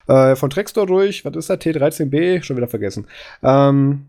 äh, 0.06 0.36
von 0.36 0.48
Trackstore 0.48 0.86
durch. 0.86 1.26
Was 1.26 1.36
ist 1.36 1.50
da? 1.50 1.54
T13B? 1.54 2.42
Schon 2.42 2.56
wieder 2.56 2.68
vergessen. 2.68 3.06
Ähm, 3.42 4.06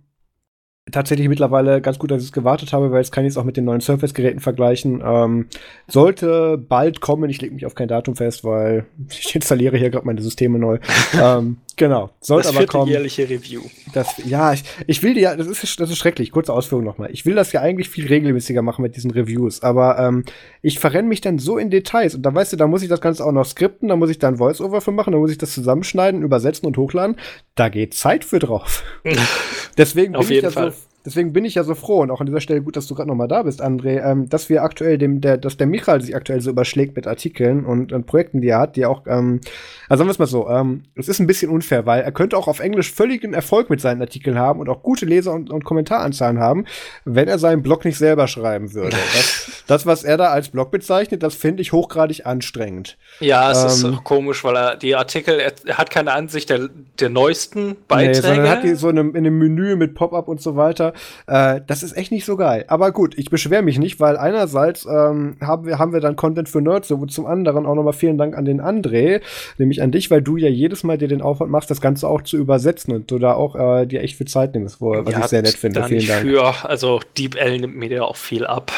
tatsächlich 0.92 1.28
mittlerweile 1.28 1.82
ganz 1.82 1.98
gut, 1.98 2.12
dass 2.12 2.22
ich 2.22 2.30
es 2.30 2.34
gewartet 2.34 2.72
habe, 2.72 2.92
weil 2.92 3.00
jetzt 3.00 3.12
kann 3.12 3.26
ich 3.26 3.32
es 3.32 3.38
auch 3.38 3.44
mit 3.44 3.58
den 3.58 3.66
neuen 3.66 3.82
Surface-Geräten 3.82 4.40
vergleichen. 4.40 5.02
Ähm, 5.04 5.48
sollte 5.88 6.58
bald 6.58 7.02
kommen, 7.02 7.30
ich 7.30 7.42
lege 7.42 7.54
mich 7.54 7.66
auf 7.66 7.76
kein 7.76 7.88
Datum 7.88 8.16
fest, 8.16 8.44
weil 8.44 8.86
ich 9.10 9.34
installiere 9.36 9.78
hier 9.78 9.90
gerade 9.90 10.06
meine 10.06 10.22
Systeme 10.22 10.60
neu. 10.60 10.78
ähm, 11.22 11.58
Genau. 11.78 12.10
Sollte 12.22 12.48
das 12.48 12.56
aber 12.56 12.66
kommen. 12.66 12.90
jährliche 12.92 13.30
Review. 13.30 13.62
Das, 13.94 14.16
ja, 14.26 14.54
ich, 14.54 14.64
ich 14.88 15.04
will 15.04 15.14
die 15.14 15.22
ja, 15.22 15.36
das 15.36 15.48
ist, 15.48 15.80
das 15.80 15.90
ist 15.90 15.98
schrecklich. 15.98 16.32
Kurze 16.32 16.54
Ausführung 16.54 16.86
nochmal. 16.86 17.10
Ich 17.12 17.26
will 17.26 17.36
das 17.36 17.52
ja 17.52 17.62
eigentlich 17.62 17.90
viel 17.90 18.08
regelmäßiger 18.08 18.62
machen 18.62 18.82
mit 18.82 18.96
diesen 18.96 19.12
Reviews, 19.12 19.62
aber 19.62 20.00
ähm, 20.00 20.24
ich 20.62 20.80
verrenne 20.80 21.08
mich 21.08 21.22
dann 21.22 21.40
so 21.40 21.58
in 21.58 21.70
Details 21.70 22.16
und 22.16 22.22
da 22.22 22.34
weißt 22.34 22.54
du, 22.54 22.58
da 22.58 22.68
muss 22.68 22.82
ich 22.82 22.90
das 22.90 23.02
Ganze 23.02 23.26
auch 23.26 23.32
noch 23.32 23.46
skripten, 23.46 23.90
da 23.90 23.96
muss 23.96 24.10
ich 24.10 24.20
dann 24.20 24.38
Voice-Over 24.38 24.82
für 24.82 24.92
machen, 24.92 25.12
da 25.12 25.20
muss 25.20 25.32
ich 25.32 25.38
das 25.38 25.54
zusammenschneiden, 25.54 26.22
übersetzen 26.24 26.66
und 26.66 26.78
hochladen. 26.78 27.18
Da 27.56 27.70
geht 27.70 27.94
Zeit 27.94 28.24
für 28.24 28.40
drauf. 28.40 28.84
Deswegen 29.78 30.14
bin 30.14 30.22
Auf 30.22 30.30
jeden 30.30 30.48
ich 30.48 30.56
ja 30.56 30.62
Fall. 30.62 30.72
so 30.72 30.78
Deswegen 31.06 31.34
bin 31.34 31.46
ich 31.46 31.56
ja 31.56 31.64
so 31.64 31.76
froh 31.76 32.02
und 32.02 32.10
auch 32.10 32.20
an 32.20 32.26
dieser 32.26 32.42
Stelle 32.42 32.62
gut, 32.62 32.76
dass 32.76 32.88
du 32.88 32.96
gerade 32.96 33.08
noch 33.08 33.16
mal 33.16 33.28
da 33.28 33.44
bist, 33.44 33.64
André, 33.64 34.04
ähm, 34.04 34.28
dass 34.28 34.50
wir 34.50 34.64
aktuell 34.64 34.98
dem, 34.98 35.22
der, 35.22 35.38
dass 35.38 35.56
der 35.58 35.68
Michael 35.68 36.02
sich 36.02 36.16
aktuell 36.16 36.42
so 36.42 36.50
überschlägt 36.50 36.96
mit 36.96 37.06
Artikeln 37.06 37.64
und, 37.64 37.94
und 37.94 38.08
Projekten, 38.08 38.42
die 38.42 38.50
er 38.50 38.60
hat, 38.60 38.76
die 38.76 38.86
auch, 38.86 39.04
ähm, 39.06 39.40
also 39.88 40.02
sagen 40.02 40.08
wir 40.08 40.12
es 40.12 40.20
mal 40.20 40.26
so, 40.26 40.50
ähm, 40.50 40.84
es 40.96 41.08
ist 41.08 41.20
ein 41.20 41.28
bisschen 41.28 41.52
unfair, 41.52 41.86
weil 41.86 42.02
er 42.02 42.12
könnte 42.12 42.38
auch 42.38 42.48
auf 42.48 42.60
Englisch 42.60 42.92
völligen 42.92 43.34
Erfolg 43.34 43.70
mit 43.70 43.82
seinen 43.82 44.02
Artikeln 44.02 44.40
haben 44.40 44.60
und 44.60 44.68
auch 44.68 44.82
gute 44.82 45.06
Leser- 45.06 45.34
und, 45.34 45.52
und 45.52 45.64
Kommentaranzahlen 45.64 46.40
haben, 46.40 46.66
wenn 47.06 47.28
er 47.28 47.38
seinen 47.38 47.62
Blog 47.62 47.86
nicht 47.86 47.98
selber 47.98 48.28
schreiben 48.28 48.74
würde. 48.74 48.98
Das, 49.16 49.64
das 49.68 49.86
was 49.86 50.04
er 50.04 50.18
da 50.18 50.30
als 50.30 50.50
Blog 50.50 50.72
bezeichnet, 50.72 51.24
das 51.24 51.36
finde 51.36 51.62
ich 51.62 51.72
hochgradig 51.72 52.26
anstrengend. 52.26 52.98
Ja, 53.20 53.52
es 53.52 53.64
ist 53.64 53.84
ähm, 53.84 54.00
komisch, 54.04 54.44
weil 54.44 54.56
er 54.56 54.76
die 54.76 54.96
Artikel, 54.96 55.40
er, 55.40 55.54
er, 55.66 55.78
hat 55.78 55.90
keine 55.90 56.12
Ansicht 56.12 56.50
der, 56.50 56.70
der 57.00 57.10
neuesten 57.10 57.78
Beiträge. 57.88 58.10
Nee, 58.10 58.22
sondern 58.22 58.46
er 58.46 58.52
hat 58.52 58.64
die 58.64 58.76
so 58.76 58.90
in 58.90 59.00
einem, 59.00 59.10
in 59.12 59.26
einem 59.26 59.38
Menü 59.38 59.76
mit 59.76 59.96
Pop-up 59.96 60.28
und 60.28 60.42
so 60.42 60.56
weiter. 60.56 60.94
Äh, 61.28 61.62
das 61.66 61.84
ist 61.84 61.96
echt 61.96 62.12
nicht 62.12 62.26
so 62.26 62.38
geil. 62.38 62.66
Aber 62.68 62.92
gut, 62.92 63.18
ich 63.18 63.30
beschwere 63.30 63.62
mich 63.62 63.80
nicht, 63.80 64.00
weil 64.00 64.18
einerseits 64.18 64.86
ähm, 64.86 65.38
haben, 65.42 65.66
wir, 65.66 65.80
haben 65.80 65.94
wir 65.94 66.02
dann 66.02 66.16
Content 66.16 66.50
für 66.50 66.62
Nerds, 66.62 66.88
so 66.88 67.06
zum 67.06 67.26
anderen 67.26 67.66
auch 67.66 67.76
nochmal 67.76 67.94
vielen 67.94 68.18
Dank 68.18 68.38
an 68.38 68.46
den 68.46 68.62
André, 68.62 69.22
nämlich 69.58 69.82
an 69.82 69.92
dich, 69.92 70.12
weil 70.12 70.22
du 70.22 70.38
ja 70.38 70.50
jedes 70.50 70.84
Mal 70.84 70.98
dir 70.98 71.08
den 71.08 71.22
Aufwand 71.22 71.52
machst, 71.52 71.70
das 71.70 71.82
Ganze 71.82 72.08
auch 72.08 72.22
zu 72.22 72.38
übersetzen 72.38 72.94
und 72.94 73.12
du 73.12 73.20
da 73.20 73.34
auch 73.34 73.56
äh, 73.56 73.86
dir 73.86 74.02
echt 74.02 74.18
viel 74.18 74.28
Zeit 74.28 74.54
nimmst, 74.56 74.82
wo, 74.82 74.92
was 74.92 75.14
ja, 75.14 75.20
ich 75.20 75.26
sehr 75.26 75.42
nett 75.42 75.56
finde. 75.56 75.84
Vielen 75.84 76.08
Dank. 76.08 76.22
Für, 76.22 76.70
also 76.70 77.00
Deep 77.18 77.36
L 77.36 77.60
nimmt 77.60 77.76
mir 77.76 77.90
ja 77.90 78.04
auch 78.04 78.16
viel 78.16 78.46
ab. 78.46 78.72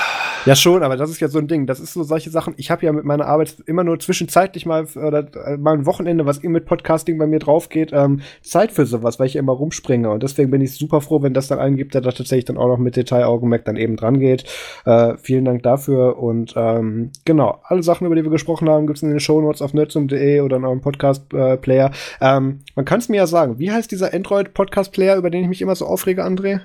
Ja, 0.46 0.56
schon, 0.56 0.84
aber 0.84 0.96
das 0.96 1.10
ist 1.10 1.20
ja 1.20 1.28
so 1.28 1.40
ein 1.40 1.48
Ding. 1.48 1.68
Das 1.68 1.80
ist 1.80 1.94
so 1.94 2.04
solche 2.04 2.30
Sachen. 2.30 2.54
Ich 2.58 2.72
habe 2.72 2.86
ja 2.86 2.94
mit 2.94 3.04
meiner 3.04 3.26
Arbeit 3.26 3.56
immer 3.66 3.84
nur 3.84 4.00
zwischenzeitlich 4.00 4.66
mal 4.66 4.86
oder 4.96 5.28
äh, 5.46 5.58
mal 5.58 5.74
ein 5.74 5.86
Wochenende, 5.86 6.26
was 6.26 6.42
mit 6.42 6.66
Podcasting 6.66 7.18
bei 7.18 7.28
mir 7.28 7.40
drauf 7.40 7.70
geht, 7.70 7.92
ähm, 7.94 8.22
Zeit 8.42 8.72
für 8.72 8.86
sowas, 8.86 9.20
weil 9.20 9.28
ich 9.28 9.34
ja 9.34 9.40
immer 9.40 9.54
rumspringe. 9.54 10.10
Und 10.10 10.24
deswegen 10.24 10.52
bin 10.52 10.62
ich 10.62 10.74
super 10.74 11.02
froh, 11.02 11.22
wenn 11.22 11.34
das 11.34 11.48
dann 11.48 11.60
einen 11.60 11.76
gibt, 11.76 11.94
der 11.94 12.02
da 12.08 12.12
tatsächlich 12.12 12.46
dann 12.46 12.58
auch 12.58 12.68
noch 12.68 12.78
mit 12.78 12.96
Detailaugenmerk 12.96 13.66
dann 13.66 13.78
eben 13.78 13.96
dran 13.96 14.20
geht. 14.20 14.46
Äh, 14.86 15.18
vielen 15.18 15.46
Dank 15.46 15.64
dafür. 15.64 16.18
Und 16.18 16.54
ähm, 16.56 17.12
genau, 17.26 17.60
alle 17.64 17.84
Sachen, 17.84 18.06
über 18.08 18.16
die 18.16 18.24
wir 18.24 18.32
gesprochen 18.32 18.70
haben, 18.70 18.88
gibt 18.88 18.98
es 18.98 19.04
in 19.04 19.10
den 19.10 19.20
Shownotes 19.20 19.62
auf 19.62 19.74
nerdsum.de 19.74 20.42
oder 20.42 20.58
in 20.58 20.66
eurem 20.66 20.82
Podcast-Player. 20.82 21.92
Äh, 22.20 22.38
ähm, 22.38 22.60
man 22.76 22.86
kann 22.86 23.00
es 23.00 23.10
mir 23.10 23.18
ja 23.18 23.28
sagen. 23.28 23.60
Wie 23.60 23.72
heißt 23.72 23.92
dieser 23.92 24.14
Android-Podcast-Player, 24.14 25.18
über 25.18 25.30
den 25.30 25.44
ich 25.44 25.50
mich 25.50 25.62
immer 25.62 25.76
so 25.76 25.86
aufrege, 25.86 26.26
André? 26.26 26.62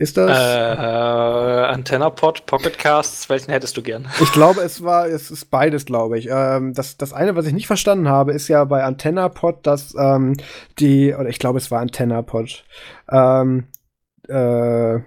Ist 0.00 0.16
das? 0.16 0.30
Äh, 0.30 0.74
äh, 0.74 1.64
AntennaPod, 1.64 2.46
Pocketcasts, 2.46 3.28
welchen 3.28 3.50
hättest 3.50 3.76
du 3.76 3.82
gern? 3.82 4.06
Ich 4.20 4.32
glaube, 4.32 4.60
es 4.60 4.84
war, 4.84 5.08
es 5.08 5.32
ist 5.32 5.46
beides, 5.50 5.86
glaube 5.86 6.20
ich. 6.20 6.28
Ähm, 6.30 6.72
das, 6.72 6.98
das 6.98 7.12
eine, 7.12 7.34
was 7.34 7.46
ich 7.46 7.52
nicht 7.52 7.66
verstanden 7.66 8.08
habe, 8.08 8.32
ist 8.32 8.46
ja 8.46 8.64
bei 8.64 8.84
AntennaPod, 8.84 9.66
dass 9.66 9.96
ähm, 9.98 10.36
die, 10.78 11.12
oder 11.14 11.28
ich 11.28 11.40
glaube, 11.40 11.58
es 11.58 11.72
war 11.72 11.80
AntennaPod, 11.80 12.64
ähm, 13.10 13.66
äh, 14.28 15.00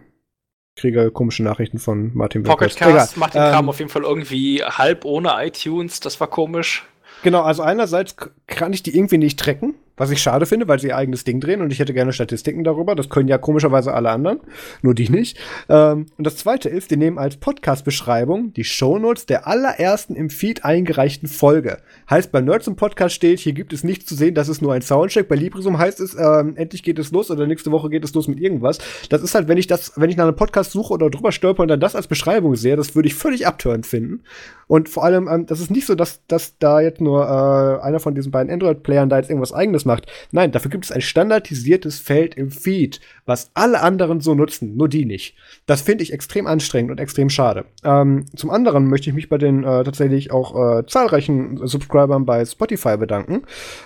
kriege 0.75 1.11
komische 1.11 1.43
Nachrichten 1.43 1.79
von 1.79 2.11
Martin 2.13 2.43
Pocketcast 2.43 3.17
macht 3.17 3.35
den 3.35 3.41
Kram 3.41 3.65
ähm, 3.65 3.69
auf 3.69 3.79
jeden 3.79 3.91
Fall 3.91 4.03
irgendwie 4.03 4.63
halb 4.63 5.05
ohne 5.05 5.33
iTunes, 5.45 5.99
das 5.99 6.19
war 6.19 6.27
komisch. 6.27 6.85
Genau, 7.23 7.41
also 7.41 7.61
einerseits 7.61 8.15
kann 8.47 8.73
ich 8.73 8.83
die 8.83 8.95
irgendwie 8.95 9.17
nicht 9.17 9.39
tracken. 9.39 9.75
Was 9.97 10.11
ich 10.11 10.21
schade 10.21 10.45
finde, 10.45 10.67
weil 10.67 10.79
sie 10.79 10.87
ihr 10.87 10.97
eigenes 10.97 11.23
Ding 11.23 11.39
drehen 11.39 11.61
und 11.61 11.71
ich 11.71 11.79
hätte 11.79 11.93
gerne 11.93 12.13
Statistiken 12.13 12.63
darüber. 12.63 12.95
Das 12.95 13.09
können 13.09 13.27
ja 13.27 13.37
komischerweise 13.37 13.93
alle 13.93 14.09
anderen, 14.09 14.39
nur 14.81 14.93
die 14.93 15.09
nicht. 15.09 15.37
Ähm, 15.69 16.07
und 16.17 16.25
das 16.25 16.37
zweite 16.37 16.69
ist, 16.69 16.91
die 16.91 16.97
nehmen 16.97 17.17
als 17.17 17.37
Podcast-Beschreibung 17.37 18.53
die 18.53 18.63
Shownotes 18.63 19.25
der 19.25 19.47
allerersten 19.47 20.15
im 20.15 20.29
Feed 20.29 20.65
eingereichten 20.65 21.27
Folge. 21.27 21.77
Heißt, 22.09 22.31
bei 22.31 22.41
Nerds 22.41 22.67
im 22.67 22.75
Podcast 22.75 23.15
steht, 23.15 23.39
hier 23.39 23.53
gibt 23.53 23.73
es 23.73 23.83
nichts 23.83 24.05
zu 24.05 24.15
sehen, 24.15 24.33
das 24.35 24.49
ist 24.49 24.61
nur 24.61 24.73
ein 24.73 24.81
Soundcheck. 24.81 25.27
Bei 25.27 25.35
Librisum 25.35 25.77
heißt 25.77 25.99
es, 25.99 26.15
ähm, 26.15 26.55
endlich 26.55 26.83
geht 26.83 26.99
es 26.99 27.11
los 27.11 27.29
oder 27.29 27.47
nächste 27.47 27.71
Woche 27.71 27.89
geht 27.89 28.03
es 28.03 28.13
los 28.13 28.27
mit 28.27 28.39
irgendwas. 28.39 28.79
Das 29.09 29.21
ist 29.21 29.35
halt, 29.35 29.47
wenn 29.47 29.57
ich 29.57 29.67
das, 29.67 29.93
wenn 29.95 30.09
ich 30.09 30.17
nach 30.17 30.25
einem 30.25 30.35
Podcast 30.35 30.71
suche 30.71 30.93
oder 30.93 31.09
drüber 31.09 31.31
stolper 31.31 31.63
und 31.63 31.67
dann 31.67 31.79
das 31.79 31.95
als 31.95 32.07
Beschreibung 32.07 32.55
sehe, 32.55 32.75
das 32.75 32.95
würde 32.95 33.07
ich 33.07 33.15
völlig 33.15 33.47
abtörend 33.47 33.85
finden. 33.85 34.23
Und 34.67 34.89
vor 34.89 35.03
allem, 35.03 35.27
ähm, 35.27 35.45
das 35.45 35.59
ist 35.59 35.69
nicht 35.69 35.85
so, 35.85 35.95
dass, 35.95 36.25
dass 36.27 36.57
da 36.57 36.79
jetzt 36.79 37.01
nur 37.01 37.23
äh, 37.23 37.85
einer 37.85 37.99
von 37.99 38.15
diesen 38.15 38.31
beiden 38.31 38.51
Android-Playern 38.51 39.09
da 39.09 39.17
jetzt 39.17 39.29
irgendwas 39.29 39.53
eigenes 39.53 39.80
macht. 39.85 40.07
Nein, 40.31 40.51
dafür 40.51 40.71
gibt 40.71 40.85
es 40.85 40.91
ein 40.91 41.01
standardisiertes 41.01 41.99
Feld 41.99 42.35
im 42.35 42.51
Feed, 42.51 42.99
was 43.25 43.51
alle 43.53 43.81
anderen 43.81 44.21
so 44.21 44.35
nutzen, 44.35 44.75
nur 44.75 44.89
die 44.89 45.05
nicht. 45.05 45.35
Das 45.65 45.81
finde 45.81 46.03
ich 46.03 46.13
extrem 46.13 46.47
anstrengend 46.47 46.91
und 46.91 46.99
extrem 46.99 47.29
schade. 47.29 47.65
Ähm, 47.83 48.25
zum 48.35 48.49
anderen 48.49 48.87
möchte 48.87 49.09
ich 49.09 49.15
mich 49.15 49.29
bei 49.29 49.37
den 49.37 49.63
äh, 49.63 49.83
tatsächlich 49.83 50.31
auch 50.31 50.79
äh, 50.79 50.85
zahlreichen 50.85 51.65
Subscribern 51.65 52.25
bei 52.25 52.43
Spotify 52.45 52.97
bedanken 52.97 53.43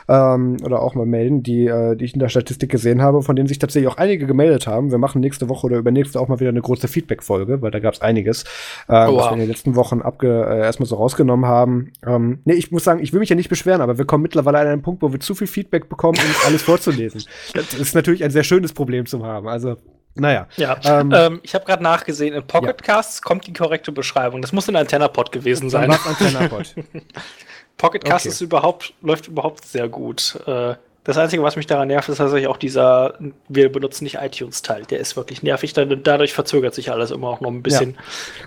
ähm, 0.07 0.57
oder 0.63 0.81
auch 0.81 0.95
mal 0.95 1.05
melden, 1.05 1.43
die, 1.43 1.67
äh, 1.67 1.95
die 1.95 2.05
ich 2.05 2.13
in 2.13 2.19
der 2.19 2.29
Statistik 2.29 2.71
gesehen 2.71 3.01
habe, 3.01 3.21
von 3.21 3.35
denen 3.35 3.47
sich 3.47 3.59
tatsächlich 3.59 3.91
auch 3.91 3.97
einige 3.97 4.25
gemeldet 4.25 4.67
haben. 4.67 4.91
Wir 4.91 4.97
machen 4.97 5.21
nächste 5.21 5.49
Woche 5.49 5.67
oder 5.67 5.77
übernächste 5.77 6.19
auch 6.19 6.27
mal 6.27 6.39
wieder 6.39 6.49
eine 6.49 6.61
große 6.61 6.87
Feedback-Folge, 6.87 7.61
weil 7.61 7.71
da 7.71 7.79
gab 7.79 7.93
es 7.93 8.01
einiges, 8.01 8.43
äh, 8.87 9.07
oh, 9.07 9.17
was 9.17 9.27
wir 9.27 9.33
in 9.33 9.39
den 9.39 9.49
letzten 9.49 9.75
Wochen 9.75 10.01
abge 10.01 10.27
äh, 10.27 10.59
erstmal 10.59 10.87
so 10.87 10.95
rausgenommen 10.95 11.45
haben. 11.45 11.91
Ähm, 12.05 12.39
nee, 12.45 12.53
ich 12.53 12.71
muss 12.71 12.83
sagen, 12.83 13.01
ich 13.01 13.13
will 13.13 13.19
mich 13.19 13.29
ja 13.29 13.35
nicht 13.35 13.49
beschweren, 13.49 13.81
aber 13.81 13.97
wir 13.97 14.05
kommen 14.05 14.23
mittlerweile 14.23 14.59
an 14.59 14.67
einen 14.67 14.81
Punkt, 14.81 15.01
wo 15.01 15.11
wir 15.11 15.19
zu 15.19 15.35
viel 15.35 15.47
Feedback 15.47 15.84
bekommen, 15.89 16.17
um 16.19 16.47
alles 16.47 16.61
vorzulesen. 16.61 17.23
Das 17.53 17.73
ist 17.73 17.95
natürlich 17.95 18.23
ein 18.23 18.31
sehr 18.31 18.43
schönes 18.43 18.73
Problem 18.73 19.05
zu 19.05 19.25
haben. 19.25 19.47
Also 19.47 19.77
naja. 20.15 20.47
Ja. 20.55 20.77
Ähm, 20.83 21.11
ähm, 21.13 21.39
ich 21.43 21.53
habe 21.55 21.65
gerade 21.65 21.83
nachgesehen, 21.83 22.33
in 22.33 22.47
Pocketcasts 22.47 23.17
ja. 23.17 23.27
kommt 23.27 23.47
die 23.47 23.53
korrekte 23.53 23.91
Beschreibung. 23.91 24.41
Das 24.41 24.53
muss 24.53 24.69
ein 24.69 24.75
AntennaPod 24.75 25.31
gewesen 25.31 25.69
sein. 25.69 25.91
AntennaPod. 25.91 26.73
Pocketcast 27.77 28.25
okay. 28.25 28.33
ist 28.33 28.41
überhaupt, 28.41 28.93
läuft 29.01 29.27
überhaupt 29.27 29.65
sehr 29.65 29.89
gut. 29.89 30.39
Äh, 30.47 30.75
das 31.05 31.19
Einzige, 31.19 31.43
was 31.43 31.55
mich 31.55 31.67
daran 31.67 31.87
nervt, 31.87 32.09
ist 32.09 32.17
tatsächlich 32.17 32.47
auch 32.47 32.57
dieser, 32.57 33.13
wir 33.47 33.71
benutzen 33.71 34.05
nicht 34.05 34.17
iTunes-Teil. 34.19 34.83
Der 34.89 34.99
ist 34.99 35.15
wirklich 35.15 35.43
nervig. 35.43 35.71
Dadurch 35.73 36.33
verzögert 36.33 36.73
sich 36.73 36.91
alles 36.91 37.11
immer 37.11 37.27
auch 37.27 37.41
noch 37.41 37.51
ein 37.51 37.61
bisschen. 37.61 37.91
Ja. 37.91 37.97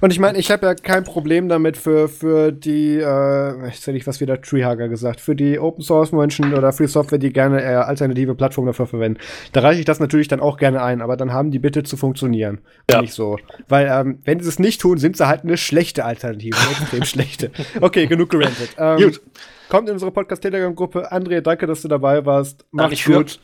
Und 0.00 0.10
ich 0.10 0.18
meine, 0.18 0.38
ich 0.38 0.50
habe 0.50 0.66
ja 0.66 0.74
kein 0.74 1.04
Problem 1.04 1.48
damit 1.48 1.76
für, 1.76 2.08
für 2.08 2.50
die, 2.50 2.96
äh, 2.96 3.68
ich 3.68 3.86
hätte 3.86 4.06
was 4.06 4.20
wieder 4.20 4.42
Treehugger 4.42 4.88
gesagt, 4.88 5.20
für 5.20 5.36
die 5.36 5.60
Open-Source-Menschen 5.60 6.52
oder 6.52 6.72
für 6.72 6.82
die 6.82 6.88
Software, 6.90 7.18
die 7.18 7.32
gerne 7.32 7.62
äh, 7.62 7.74
alternative 7.76 8.34
Plattformen 8.34 8.66
dafür 8.66 8.88
verwenden. 8.88 9.20
Da 9.52 9.60
reiche 9.60 9.78
ich 9.78 9.86
das 9.86 10.00
natürlich 10.00 10.26
dann 10.26 10.40
auch 10.40 10.56
gerne 10.56 10.82
ein, 10.82 11.00
aber 11.00 11.16
dann 11.16 11.32
haben 11.32 11.52
die 11.52 11.60
bitte 11.60 11.84
zu 11.84 11.96
funktionieren. 11.96 12.58
Ja. 12.90 13.02
Nicht 13.02 13.14
so. 13.14 13.38
Weil, 13.68 13.86
ähm, 13.88 14.18
wenn 14.24 14.40
sie 14.40 14.48
es 14.48 14.58
nicht 14.58 14.80
tun, 14.80 14.98
sind 14.98 15.16
sie 15.16 15.28
halt 15.28 15.44
eine 15.44 15.56
schlechte 15.56 16.04
Alternative. 16.04 16.56
Eine 16.56 16.70
extrem 16.70 17.04
schlechte. 17.04 17.50
Okay, 17.80 18.08
genug 18.08 18.30
gerantet. 18.30 18.70
Ähm, 18.78 18.98
Gut. 18.98 19.20
Kommt 19.68 19.88
in 19.88 19.94
unsere 19.94 20.10
Podcast-Telegram-Gruppe. 20.10 21.12
André, 21.12 21.40
danke, 21.40 21.66
dass 21.66 21.82
du 21.82 21.88
dabei 21.88 22.24
warst. 22.24 22.64
Macht's 22.70 23.05
gut. 23.05 23.40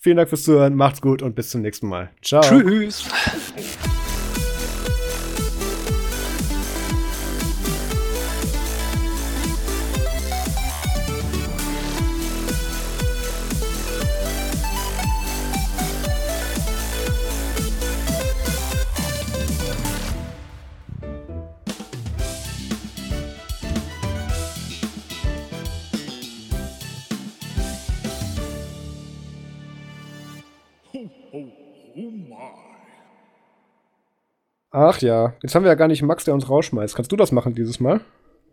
Vielen 0.00 0.16
Dank 0.16 0.28
fürs 0.28 0.44
Zuhören. 0.44 0.74
Macht's 0.74 1.00
gut 1.00 1.22
und 1.22 1.34
bis 1.34 1.50
zum 1.50 1.62
nächsten 1.62 1.88
Mal. 1.88 2.10
Ciao. 2.22 2.42
Tschüss. 2.42 3.08
Ach 34.70 35.00
ja, 35.00 35.34
jetzt 35.42 35.54
haben 35.54 35.64
wir 35.64 35.70
ja 35.70 35.76
gar 35.76 35.88
nicht 35.88 36.02
Max, 36.02 36.24
der 36.24 36.34
uns 36.34 36.48
rausschmeißt. 36.48 36.94
Kannst 36.94 37.10
du 37.10 37.16
das 37.16 37.32
machen 37.32 37.54
dieses 37.54 37.80
Mal? 37.80 38.00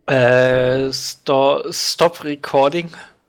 Äh, 0.06 0.92
sto 0.92 1.62
Stop 1.70 2.24
Recording. 2.24 2.90